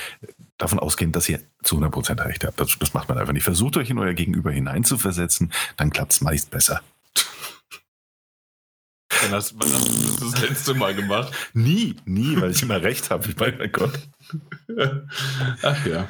davon 0.56 0.80
ausgehend, 0.80 1.14
dass 1.14 1.28
ihr 1.28 1.40
zu 1.62 1.76
100% 1.76 2.24
recht 2.24 2.44
habt. 2.44 2.59
Das, 2.59 2.76
das 2.80 2.94
macht 2.94 3.09
man 3.09 3.16
einfach 3.16 3.32
nicht. 3.32 3.44
Versucht 3.44 3.76
euch 3.76 3.90
in 3.90 3.98
euer 3.98 4.14
Gegenüber 4.14 4.50
hineinzuversetzen, 4.50 5.52
dann 5.76 5.90
klappt 5.90 6.14
es 6.14 6.20
meist 6.20 6.50
besser. 6.50 6.80
Wann 9.22 9.30
hast, 9.32 9.52
du 9.52 9.59
das, 9.59 10.32
das 10.32 10.40
letzte 10.48 10.74
Mal 10.74 10.94
gemacht? 10.94 11.32
Nie, 11.52 11.96
nie, 12.05 12.40
weil 12.40 12.50
ich 12.50 12.62
immer 12.62 12.82
recht 12.82 13.10
habe. 13.10 13.28
Ich 13.28 13.36
meine, 13.36 13.68
Gott. 13.68 13.98
Ach 15.62 15.86
ja. 15.86 16.09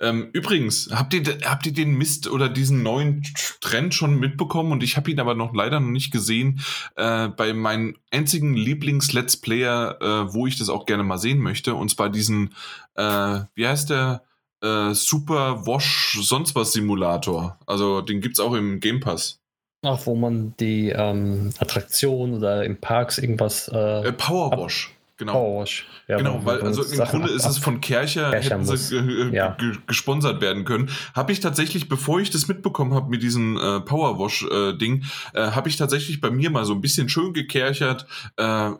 Ähm, 0.00 0.30
übrigens, 0.32 0.90
habt 0.92 1.14
ihr, 1.14 1.22
habt 1.44 1.66
ihr 1.66 1.72
den 1.72 1.96
Mist 1.96 2.28
oder 2.28 2.48
diesen 2.48 2.82
neuen 2.82 3.22
Trend 3.60 3.94
schon 3.94 4.18
mitbekommen? 4.18 4.72
Und 4.72 4.82
ich 4.82 4.96
habe 4.96 5.10
ihn 5.10 5.20
aber 5.20 5.34
noch 5.34 5.54
leider 5.54 5.80
noch 5.80 5.88
nicht 5.88 6.10
gesehen. 6.10 6.60
Äh, 6.96 7.28
bei 7.28 7.52
meinem 7.52 7.96
einzigen 8.10 8.54
Lieblings-Let's 8.54 9.36
Player, 9.38 9.98
äh, 10.00 10.34
wo 10.34 10.46
ich 10.46 10.58
das 10.58 10.68
auch 10.68 10.86
gerne 10.86 11.04
mal 11.04 11.18
sehen 11.18 11.38
möchte. 11.38 11.74
Und 11.74 11.90
zwar 11.90 12.10
diesen, 12.10 12.54
äh, 12.96 13.40
wie 13.54 13.66
heißt 13.66 13.90
der? 13.90 14.22
Äh, 14.62 14.94
Super 14.94 15.66
Wash 15.66 16.18
sonst 16.22 16.54
was 16.54 16.72
Simulator. 16.72 17.58
Also 17.66 18.00
den 18.00 18.20
gibt 18.20 18.38
es 18.38 18.40
auch 18.40 18.54
im 18.54 18.80
Game 18.80 19.00
Pass. 19.00 19.40
Ach, 19.82 20.06
wo 20.06 20.14
man 20.14 20.54
die 20.58 20.88
ähm, 20.88 21.50
Attraktion 21.58 22.34
oder 22.34 22.64
im 22.64 22.80
Parks 22.80 23.18
irgendwas. 23.18 23.68
Äh, 23.68 24.12
Power 24.12 24.50
Wash. 24.56 24.93
Genau. 25.16 25.62
Oh, 25.62 25.64
ja, 26.08 26.16
genau, 26.16 26.44
weil 26.44 26.60
also 26.60 26.82
im 26.82 26.88
Sachen 26.88 27.20
Grunde 27.20 27.34
ist 27.34 27.46
es 27.46 27.58
von 27.58 27.80
Kercher, 27.80 28.32
hätten 28.32 28.64
sie 28.64 29.30
ja. 29.32 29.56
gesponsert 29.86 30.40
werden 30.40 30.64
können. 30.64 30.90
Habe 31.14 31.30
ich 31.30 31.38
tatsächlich, 31.38 31.88
bevor 31.88 32.20
ich 32.20 32.30
das 32.30 32.48
mitbekommen 32.48 32.94
habe 32.94 33.10
mit 33.10 33.22
diesem 33.22 33.56
äh, 33.56 33.80
Powerwash-Ding, 33.80 35.04
äh, 35.34 35.38
äh, 35.38 35.50
habe 35.52 35.68
ich 35.68 35.76
tatsächlich 35.76 36.20
bei 36.20 36.30
mir 36.30 36.50
mal 36.50 36.64
so 36.64 36.74
ein 36.74 36.80
bisschen 36.80 37.08
schön 37.08 37.32
gekerchert. 37.32 38.06
Äh, 38.36 38.72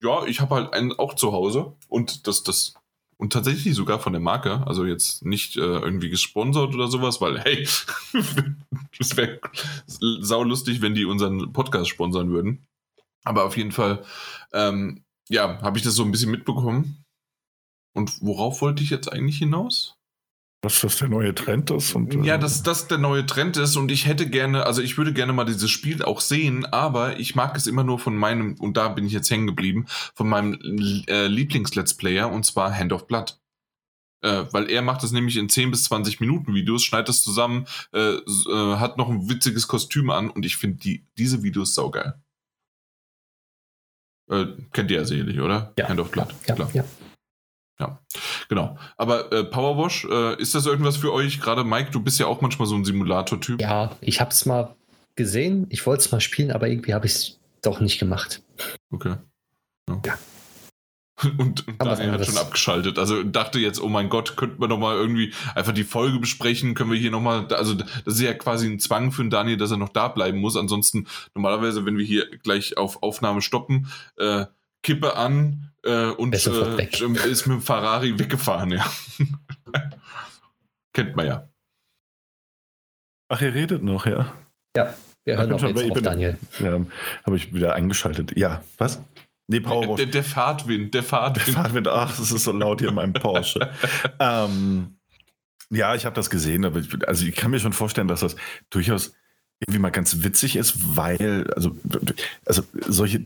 ja, 0.00 0.24
ich 0.26 0.40
habe 0.40 0.54
halt 0.54 0.72
einen 0.72 0.92
auch 0.92 1.12
zu 1.14 1.32
Hause 1.32 1.76
und 1.88 2.26
das, 2.26 2.42
das 2.42 2.74
und 3.18 3.32
tatsächlich 3.32 3.74
sogar 3.74 3.98
von 3.98 4.12
der 4.12 4.22
Marke, 4.22 4.66
also 4.66 4.86
jetzt 4.86 5.26
nicht 5.26 5.56
äh, 5.56 5.60
irgendwie 5.60 6.08
gesponsert 6.08 6.72
oder 6.74 6.86
sowas, 6.86 7.20
weil 7.20 7.38
hey, 7.40 7.68
das 8.98 9.16
wäre 9.16 9.40
saulustig, 9.86 10.80
wenn 10.80 10.94
die 10.94 11.04
unseren 11.04 11.52
Podcast 11.52 11.90
sponsern 11.90 12.30
würden. 12.30 12.66
Aber 13.24 13.44
auf 13.44 13.56
jeden 13.56 13.72
Fall 13.72 14.04
ähm, 14.52 15.04
ja, 15.28 15.60
habe 15.62 15.78
ich 15.78 15.84
das 15.84 15.94
so 15.94 16.04
ein 16.04 16.10
bisschen 16.10 16.30
mitbekommen. 16.30 17.04
Und 17.94 18.20
worauf 18.20 18.60
wollte 18.60 18.82
ich 18.82 18.90
jetzt 18.90 19.12
eigentlich 19.12 19.38
hinaus? 19.38 19.98
Dass 20.60 20.80
das 20.80 20.98
der 20.98 21.08
neue 21.08 21.34
Trend 21.34 21.70
ist. 21.70 21.94
Und, 21.94 22.12
ja, 22.24 22.34
äh, 22.34 22.38
dass 22.38 22.64
das 22.64 22.88
der 22.88 22.98
neue 22.98 23.24
Trend 23.24 23.56
ist 23.56 23.76
und 23.76 23.92
ich 23.92 24.06
hätte 24.06 24.28
gerne, 24.28 24.66
also 24.66 24.82
ich 24.82 24.98
würde 24.98 25.12
gerne 25.12 25.32
mal 25.32 25.44
dieses 25.44 25.70
Spiel 25.70 26.02
auch 26.02 26.20
sehen, 26.20 26.66
aber 26.66 27.20
ich 27.20 27.36
mag 27.36 27.56
es 27.56 27.68
immer 27.68 27.84
nur 27.84 28.00
von 28.00 28.16
meinem, 28.16 28.54
und 28.54 28.76
da 28.76 28.88
bin 28.88 29.06
ich 29.06 29.12
jetzt 29.12 29.30
hängen 29.30 29.46
geblieben, 29.46 29.86
von 30.14 30.28
meinem 30.28 30.54
äh, 31.06 31.28
Lieblings-Let's 31.28 31.94
Player 31.94 32.30
und 32.30 32.44
zwar 32.44 32.76
Hand 32.76 32.92
of 32.92 33.06
Blood. 33.06 33.38
Äh, 34.20 34.46
weil 34.50 34.68
er 34.68 34.82
macht 34.82 35.04
das 35.04 35.12
nämlich 35.12 35.36
in 35.36 35.48
10 35.48 35.70
bis 35.70 35.84
20 35.84 36.18
Minuten 36.18 36.52
Videos, 36.52 36.82
schneidet 36.82 37.08
das 37.08 37.22
zusammen, 37.22 37.66
äh, 37.92 38.14
äh, 38.16 38.76
hat 38.76 38.98
noch 38.98 39.08
ein 39.08 39.28
witziges 39.28 39.68
Kostüm 39.68 40.10
an 40.10 40.28
und 40.28 40.44
ich 40.44 40.56
finde 40.56 40.78
die, 40.78 41.06
diese 41.16 41.44
Videos 41.44 41.74
saugeil. 41.74 42.20
Äh, 44.30 44.46
kennt 44.72 44.90
ihr 44.90 44.98
ja 44.98 45.04
sicherlich, 45.04 45.40
oder? 45.40 45.72
Ja. 45.78 45.88
Hand 45.88 46.00
of 46.00 46.10
Blood. 46.10 46.34
Ja, 46.46 46.54
Klar. 46.54 46.70
ja. 46.72 46.84
Ja, 47.80 48.00
genau. 48.48 48.76
Aber 48.96 49.30
äh, 49.32 49.44
Powerwash, 49.44 50.04
äh, 50.04 50.40
ist 50.42 50.54
das 50.54 50.66
irgendwas 50.66 50.96
für 50.96 51.12
euch? 51.12 51.40
Gerade 51.40 51.62
Mike, 51.62 51.90
du 51.92 52.00
bist 52.00 52.18
ja 52.18 52.26
auch 52.26 52.40
manchmal 52.40 52.66
so 52.66 52.74
ein 52.74 52.84
Simulator-Typ. 52.84 53.60
Ja, 53.60 53.92
ich 54.00 54.20
habe 54.20 54.30
es 54.30 54.44
mal 54.46 54.74
gesehen. 55.14 55.66
Ich 55.70 55.86
wollte 55.86 56.00
es 56.00 56.10
mal 56.10 56.20
spielen, 56.20 56.50
aber 56.50 56.68
irgendwie 56.68 56.92
habe 56.94 57.06
ich 57.06 57.12
es 57.12 57.38
doch 57.62 57.78
nicht 57.80 58.00
gemacht. 58.00 58.42
Okay. 58.90 59.14
Ja. 59.88 60.00
ja. 60.04 60.18
Und, 61.38 61.66
und 61.66 61.82
Daniel 61.82 62.12
hat 62.12 62.26
schon 62.26 62.38
abgeschaltet. 62.38 62.98
Also 62.98 63.24
dachte 63.24 63.58
jetzt, 63.58 63.80
oh 63.82 63.88
mein 63.88 64.08
Gott, 64.08 64.36
könnten 64.36 64.60
wir 64.60 64.68
noch 64.68 64.78
mal 64.78 64.94
irgendwie 64.96 65.32
einfach 65.54 65.72
die 65.72 65.84
Folge 65.84 66.20
besprechen? 66.20 66.74
Können 66.74 66.92
wir 66.92 66.98
hier 66.98 67.10
noch 67.10 67.20
mal, 67.20 67.52
also 67.52 67.74
das 67.74 67.88
ist 68.06 68.20
ja 68.20 68.34
quasi 68.34 68.68
ein 68.68 68.78
Zwang 68.78 69.10
für 69.10 69.22
den 69.22 69.30
Daniel, 69.30 69.56
dass 69.56 69.70
er 69.72 69.78
noch 69.78 69.88
da 69.88 70.08
bleiben 70.08 70.38
muss. 70.38 70.56
Ansonsten 70.56 71.08
normalerweise, 71.34 71.84
wenn 71.84 71.98
wir 71.98 72.04
hier 72.04 72.28
gleich 72.44 72.76
auf 72.76 73.02
Aufnahme 73.02 73.42
stoppen, 73.42 73.88
äh, 74.16 74.46
Kippe 74.82 75.16
an 75.16 75.72
äh, 75.82 76.06
und 76.06 76.34
äh, 76.34 76.38
ist 77.28 77.46
mit 77.46 77.56
dem 77.56 77.62
Ferrari 77.62 78.18
weggefahren. 78.18 78.70
Ja, 78.70 78.86
kennt 80.92 81.16
man 81.16 81.26
ja. 81.26 81.48
Ach, 83.28 83.42
ihr 83.42 83.54
redet 83.54 83.82
noch, 83.82 84.06
ja? 84.06 84.32
Ja, 84.76 84.94
wir 85.24 85.36
hören 85.36 85.50
noch 85.50 85.62
jetzt 85.62 85.90
auf 85.90 86.00
Daniel. 86.00 86.38
Ja, 86.60 86.80
habe 87.24 87.36
ich 87.36 87.52
wieder 87.52 87.74
eingeschaltet. 87.74 88.36
Ja, 88.36 88.62
was? 88.78 89.02
Nee, 89.50 89.60
Powerwash. 89.60 89.96
Der, 89.96 90.06
der 90.06 90.24
Fahrtwind, 90.24 90.92
der 90.92 91.02
Fahrtwind. 91.02 91.48
Der 91.48 91.54
Fahrtwind, 91.54 91.88
ach, 91.88 92.16
das 92.16 92.30
ist 92.30 92.44
so 92.44 92.52
laut 92.52 92.80
hier 92.80 92.90
in 92.90 92.94
meinem 92.94 93.14
Porsche. 93.14 93.72
ähm, 94.20 94.98
ja, 95.70 95.94
ich 95.94 96.04
habe 96.04 96.14
das 96.14 96.28
gesehen, 96.28 96.66
aber 96.66 96.80
ich, 96.80 97.08
also 97.08 97.24
ich 97.24 97.34
kann 97.34 97.50
mir 97.50 97.58
schon 97.58 97.72
vorstellen, 97.72 98.08
dass 98.08 98.20
das 98.20 98.36
durchaus 98.68 99.14
irgendwie 99.60 99.80
mal 99.80 99.90
ganz 99.90 100.22
witzig 100.22 100.56
ist, 100.56 100.96
weil, 100.96 101.50
also, 101.56 101.76
also 102.44 102.62
solche 102.86 103.24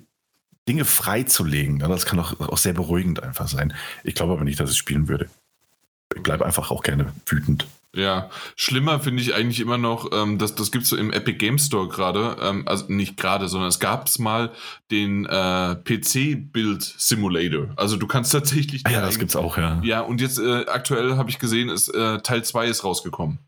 Dinge 0.68 0.84
freizulegen, 0.84 1.78
ne, 1.78 1.89
das 1.89 2.07
kann 2.07 2.20
auch, 2.20 2.39
auch 2.39 2.57
sehr 2.57 2.73
beruhigend 2.73 3.20
einfach 3.23 3.49
sein. 3.49 3.75
Ich 4.05 4.15
glaube 4.15 4.33
aber 4.33 4.44
nicht, 4.44 4.60
dass 4.60 4.70
ich 4.70 4.78
spielen 4.78 5.09
würde. 5.09 5.28
Ich 6.15 6.23
bleibe 6.23 6.47
einfach 6.47 6.70
auch 6.70 6.84
gerne 6.84 7.12
wütend. 7.26 7.67
Ja, 7.95 8.31
schlimmer 8.57 9.01
finde 9.01 9.23
ich 9.23 9.35
eigentlich 9.35 9.61
immer 9.61 9.77
noch, 9.77 10.11
ähm, 10.12 10.39
das, 10.39 10.55
das 10.55 10.73
gibt 10.73 10.85
es 10.85 10.91
so 10.91 10.97
im 10.97 11.12
Epic 11.12 11.37
Game 11.37 11.59
Store 11.59 11.89
gerade, 11.89 12.39
ähm, 12.41 12.67
also 12.67 12.87
nicht 12.91 13.19
gerade, 13.19 13.49
sondern 13.49 13.69
es 13.69 13.81
gab 13.81 14.07
es 14.07 14.19
mal 14.19 14.53
den 14.91 15.27
äh, 15.27 15.77
PC-Build 15.77 16.83
Simulator. 16.83 17.69
Also 17.77 17.99
du 17.99 18.07
kannst 18.07 18.33
tatsächlich. 18.33 18.87
Ah, 18.87 18.91
ja, 18.91 19.01
das 19.03 19.19
gibt's 19.19 19.37
auch, 19.37 19.59
ja. 19.59 19.79
Ja, 19.85 20.01
und 20.01 20.23
jetzt 20.23 20.39
äh, 20.39 20.65
aktuell 20.69 21.17
habe 21.17 21.29
ich 21.29 21.39
gesehen, 21.39 21.69
ist 21.69 21.89
äh, 21.89 22.23
Teil 22.23 22.43
2 22.43 22.67
ist 22.69 22.83
rausgekommen. 22.83 23.41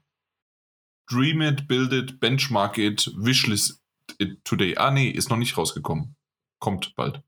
Dream 1.10 1.40
it, 1.40 1.66
build 1.66 1.94
it, 1.94 2.20
benchmark 2.20 2.76
it, 2.76 3.10
wishlist 3.16 3.82
it 4.18 4.44
today. 4.44 4.76
Ah, 4.76 4.90
nee, 4.90 5.08
ist 5.08 5.30
noch 5.30 5.38
nicht 5.38 5.56
rausgekommen. 5.56 6.16
Kommt 6.60 6.94
bald. 6.96 7.22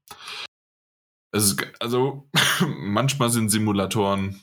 Ist, 1.32 1.66
also, 1.80 2.28
manchmal 2.78 3.30
sind 3.30 3.48
Simulatoren 3.48 4.40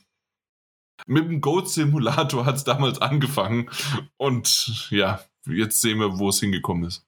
mit 1.08 1.26
dem 1.26 1.42
Goat 1.42 1.70
Simulator 1.70 2.46
hat 2.46 2.56
es 2.56 2.64
damals 2.64 3.02
angefangen 3.02 3.70
und 4.18 4.90
ja, 4.90 5.20
jetzt 5.48 5.82
sehen 5.82 6.00
wir, 6.00 6.20
wo 6.20 6.30
es 6.30 6.40
hingekommen 6.40 6.86
ist. 6.86 7.06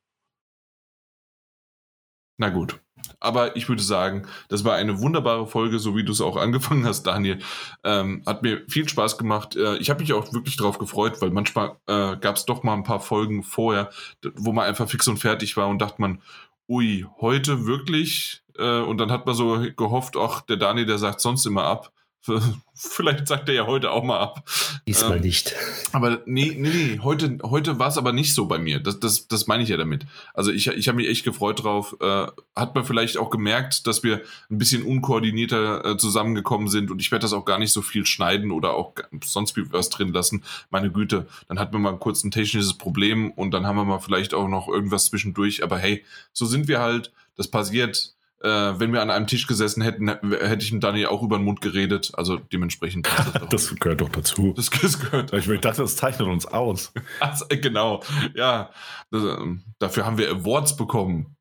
Na 2.37 2.49
gut. 2.49 2.79
Aber 3.19 3.55
ich 3.55 3.69
würde 3.69 3.83
sagen, 3.83 4.27
das 4.49 4.63
war 4.63 4.75
eine 4.75 4.99
wunderbare 4.99 5.47
Folge, 5.47 5.79
so 5.79 5.95
wie 5.95 6.03
du 6.03 6.11
es 6.11 6.21
auch 6.21 6.37
angefangen 6.37 6.85
hast, 6.85 7.03
Daniel. 7.03 7.39
Ähm, 7.83 8.23
hat 8.25 8.41
mir 8.41 8.63
viel 8.67 8.89
Spaß 8.89 9.17
gemacht. 9.17 9.55
Äh, 9.55 9.77
ich 9.77 9.89
habe 9.89 10.01
mich 10.01 10.13
auch 10.13 10.33
wirklich 10.33 10.57
darauf 10.57 10.77
gefreut, 10.79 11.21
weil 11.21 11.29
manchmal 11.31 11.77
äh, 11.87 12.17
gab 12.17 12.35
es 12.35 12.45
doch 12.45 12.63
mal 12.63 12.73
ein 12.73 12.83
paar 12.83 12.99
Folgen 12.99 13.43
vorher, 13.43 13.89
wo 14.35 14.51
man 14.51 14.65
einfach 14.65 14.89
fix 14.89 15.07
und 15.07 15.17
fertig 15.17 15.55
war 15.55 15.67
und 15.67 15.79
dachte 15.79 16.01
man, 16.01 16.21
ui, 16.67 17.05
heute 17.21 17.65
wirklich? 17.65 18.43
Äh, 18.57 18.79
und 18.79 18.97
dann 18.97 19.11
hat 19.11 19.25
man 19.25 19.35
so 19.35 19.65
gehofft, 19.75 20.17
ach, 20.17 20.41
der 20.41 20.57
Daniel, 20.57 20.85
der 20.85 20.97
sagt 20.97 21.21
sonst 21.21 21.45
immer 21.45 21.63
ab. 21.63 21.91
Vielleicht 22.73 23.27
sagt 23.27 23.47
er 23.49 23.55
ja 23.55 23.67
heute 23.67 23.91
auch 23.91 24.03
mal 24.03 24.19
ab. 24.19 24.43
Diesmal 24.87 25.17
ähm, 25.17 25.21
nicht. 25.21 25.55
Aber 25.91 26.21
nee, 26.25 26.55
nee, 26.57 26.69
nee. 26.69 26.99
Heute, 27.01 27.37
heute 27.43 27.79
war 27.79 27.87
es 27.87 27.97
aber 27.97 28.11
nicht 28.11 28.33
so 28.33 28.47
bei 28.47 28.57
mir. 28.57 28.79
Das, 28.79 28.99
das, 28.99 29.27
das 29.27 29.47
meine 29.47 29.63
ich 29.63 29.69
ja 29.69 29.77
damit. 29.77 30.05
Also 30.33 30.51
ich, 30.51 30.67
ich 30.67 30.87
habe 30.87 30.97
mich 30.97 31.07
echt 31.07 31.23
gefreut 31.23 31.63
drauf. 31.63 31.95
Äh, 32.01 32.27
hat 32.55 32.75
man 32.75 32.83
vielleicht 32.83 33.17
auch 33.17 33.29
gemerkt, 33.29 33.87
dass 33.87 34.03
wir 34.03 34.21
ein 34.49 34.57
bisschen 34.57 34.83
unkoordinierter 34.83 35.85
äh, 35.85 35.97
zusammengekommen 35.97 36.67
sind 36.67 36.91
und 36.91 36.99
ich 36.99 37.11
werde 37.11 37.23
das 37.23 37.33
auch 37.33 37.45
gar 37.45 37.59
nicht 37.59 37.71
so 37.71 37.81
viel 37.81 38.05
schneiden 38.05 38.51
oder 38.51 38.73
auch 38.73 38.93
sonst 39.23 39.55
wie 39.55 39.71
was 39.71 39.89
drin 39.89 40.11
lassen. 40.11 40.43
Meine 40.69 40.91
Güte, 40.91 41.27
dann 41.47 41.59
hatten 41.59 41.73
wir 41.73 41.79
mal 41.79 41.97
kurz 41.97 42.23
ein 42.23 42.31
technisches 42.31 42.73
Problem 42.73 43.31
und 43.31 43.51
dann 43.51 43.65
haben 43.65 43.77
wir 43.77 43.85
mal 43.85 43.99
vielleicht 43.99 44.33
auch 44.33 44.47
noch 44.47 44.67
irgendwas 44.67 45.05
zwischendurch. 45.05 45.63
Aber 45.63 45.77
hey, 45.77 46.03
so 46.33 46.45
sind 46.45 46.67
wir 46.67 46.79
halt. 46.79 47.11
Das 47.37 47.49
passiert 47.49 48.14
äh, 48.45 48.79
wenn 48.79 48.93
wir 48.93 49.01
an 49.01 49.09
einem 49.09 49.25
Tisch 49.27 49.47
gesessen 49.47 49.81
hätten, 49.81 50.07
hätte 50.07 50.63
ich 50.63 50.71
mit 50.71 50.83
Dani 50.83 51.07
auch 51.07 51.23
über 51.23 51.37
den 51.37 51.43
Mund 51.43 51.61
geredet. 51.61 52.11
Also 52.13 52.37
dementsprechend. 52.37 53.07
Das, 53.07 53.49
das 53.49 53.75
gehört 53.75 54.01
doch 54.01 54.09
dazu. 54.09 54.53
Das, 54.55 54.69
das 54.81 54.99
gehört. 54.99 55.33
Ich 55.33 55.47
dachte, 55.61 55.81
das 55.81 55.95
zeichnet 55.95 56.27
uns 56.27 56.45
aus. 56.45 56.93
Also, 57.19 57.45
genau. 57.49 58.03
Ja, 58.35 58.69
das, 59.09 59.23
ähm, 59.23 59.63
dafür 59.79 60.05
haben 60.05 60.17
wir 60.17 60.29
Awards 60.29 60.77
bekommen. 60.77 61.35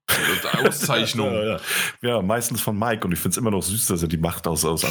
Auszeichnungen. 0.62 1.34
ja, 1.34 1.44
ja. 1.44 1.60
ja, 2.02 2.22
meistens 2.22 2.60
von 2.60 2.78
Mike 2.78 3.06
und 3.06 3.12
ich 3.12 3.18
finde 3.18 3.30
es 3.30 3.36
immer 3.38 3.50
noch 3.50 3.62
süß, 3.62 3.86
dass 3.86 4.02
er 4.02 4.08
die 4.08 4.18
macht 4.18 4.46
aus, 4.46 4.64
aus 4.64 4.84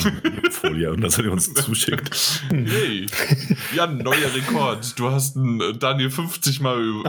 Folie 0.51 0.91
und 0.91 1.01
dass 1.01 1.17
er 1.17 1.23
die 1.23 1.29
uns 1.29 1.53
zuschickt. 1.53 2.43
Hey, 2.49 3.05
ja, 3.75 3.85
neuer 3.85 4.33
Rekord. 4.33 4.97
Du 4.99 5.11
hast 5.11 5.37
einen 5.37 5.61
äh, 5.61 5.73
Daniel 5.77 6.09
50 6.09 6.61
Mal. 6.61 7.03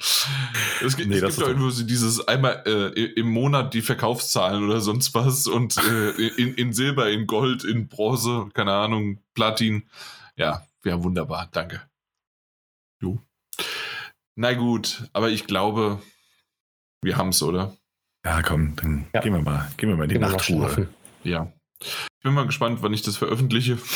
Es, 0.00 0.96
gibt, 0.96 1.08
nee, 1.08 1.16
es 1.16 1.22
gibt 1.22 1.40
doch 1.40 1.48
irgendwo 1.48 1.70
so 1.70 1.82
dieses 1.84 2.26
einmal 2.28 2.62
äh, 2.66 3.04
im 3.14 3.30
Monat 3.30 3.74
die 3.74 3.82
Verkaufszahlen 3.82 4.64
oder 4.64 4.80
sonst 4.80 5.12
was 5.14 5.48
und 5.48 5.76
äh, 5.76 6.10
in, 6.10 6.54
in, 6.54 6.72
Silber, 6.72 7.10
in 7.10 7.26
Gold, 7.26 7.64
in 7.64 7.88
Bronze, 7.88 8.48
keine 8.54 8.74
Ahnung, 8.74 9.18
Platin. 9.34 9.88
Ja, 10.36 10.64
wäre 10.82 11.02
wunderbar, 11.02 11.48
danke. 11.50 11.82
Jo. 13.00 13.18
Na 14.36 14.52
gut, 14.54 15.08
aber 15.12 15.30
ich 15.30 15.48
glaube, 15.48 16.00
wir 17.02 17.16
haben 17.16 17.30
es, 17.30 17.42
oder? 17.42 17.76
Ja, 18.24 18.40
komm, 18.42 18.76
dann 18.76 19.06
ja. 19.12 19.20
gehen 19.20 19.32
wir 19.32 19.42
mal, 19.42 19.68
gehen 19.76 19.88
wir 19.88 19.96
mal 19.96 20.04
in 20.04 20.10
die 20.10 20.18
Nachtruhe. 20.18 20.88
Ja. 21.24 21.52
Ich 21.80 22.22
bin 22.22 22.34
mal 22.34 22.46
gespannt, 22.46 22.82
wann 22.82 22.92
ich 22.92 23.02
das 23.02 23.16
veröffentliche. 23.16 23.78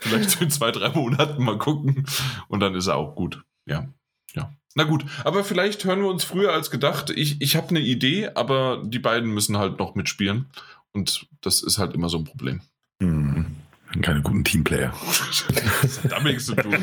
Vielleicht 0.00 0.40
in 0.40 0.50
zwei, 0.50 0.70
drei 0.70 0.88
Monaten 0.90 1.44
mal 1.44 1.58
gucken. 1.58 2.06
Und 2.48 2.60
dann 2.60 2.74
ist 2.74 2.86
er 2.86 2.96
auch 2.96 3.14
gut. 3.14 3.44
Ja. 3.68 3.88
Ja. 4.34 4.52
Na 4.74 4.84
gut, 4.84 5.04
aber 5.24 5.44
vielleicht 5.44 5.84
hören 5.84 6.00
wir 6.00 6.08
uns 6.08 6.24
früher 6.24 6.52
als 6.52 6.70
gedacht. 6.70 7.10
Ich, 7.10 7.40
ich 7.40 7.56
habe 7.56 7.70
eine 7.70 7.80
Idee, 7.80 8.30
aber 8.34 8.82
die 8.84 8.98
beiden 8.98 9.30
müssen 9.32 9.58
halt 9.58 9.78
noch 9.78 9.94
mitspielen. 9.94 10.46
Und 10.92 11.26
das 11.40 11.62
ist 11.62 11.78
halt 11.78 11.94
immer 11.94 12.08
so 12.08 12.18
ein 12.18 12.24
Problem. 12.24 12.60
Hm. 13.02 13.56
Keine 14.02 14.22
guten 14.22 14.44
Teamplayer. 14.44 14.92
Hat 14.92 16.12
damit 16.12 16.40
zu 16.40 16.54
tun? 16.54 16.76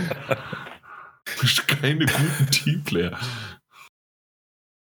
Keine 1.68 2.06
guten 2.06 2.52
Teamplayer. 2.52 3.18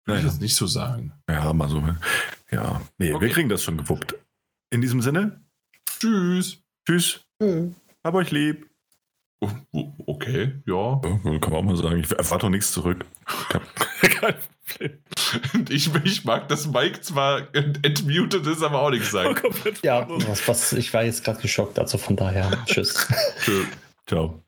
Würde 0.05 0.21
ich 0.21 0.25
das 0.25 0.39
nicht 0.39 0.55
so 0.55 0.67
sagen. 0.67 1.13
Ja, 1.29 1.51
mal 1.53 1.67
so. 1.67 1.83
Ja, 2.51 2.81
nee, 2.97 3.13
okay. 3.13 3.25
wir 3.25 3.33
kriegen 3.33 3.49
das 3.49 3.63
schon 3.63 3.77
gewuppt. 3.77 4.15
In 4.69 4.81
diesem 4.81 5.01
Sinne. 5.01 5.41
Tschüss. 5.99 6.63
Tschüss. 6.85 7.25
Mhm. 7.39 7.75
Hab 8.03 8.13
euch 8.13 8.31
lieb. 8.31 8.66
Oh, 9.39 9.49
oh, 9.71 9.93
okay, 10.07 10.53
ja. 10.65 10.99
ja. 11.03 11.39
Kann 11.39 11.53
man 11.53 11.53
auch 11.53 11.63
mal 11.63 11.75
sagen. 11.77 11.99
Ich 11.99 12.11
erwarte 12.11 12.45
doch 12.45 12.49
nichts 12.49 12.71
zurück. 12.71 13.05
Kein 14.01 14.35
Problem. 14.67 14.99
Ich, 15.69 15.93
ich 16.03 16.25
mag, 16.25 16.47
dass 16.47 16.67
Mike 16.67 17.01
zwar 17.01 17.53
entmutet 17.53 18.45
ist, 18.47 18.63
aber 18.63 18.81
auch 18.81 18.89
nichts 18.89 19.11
sagt. 19.11 19.43
ja, 19.83 20.07
was, 20.09 20.47
was, 20.47 20.73
ich 20.73 20.93
war 20.93 21.03
jetzt 21.03 21.23
gerade 21.23 21.41
geschockt, 21.41 21.79
also 21.79 21.97
von 21.97 22.15
daher. 22.15 22.63
Tschüss. 22.65 23.07
Ciao. 24.07 24.43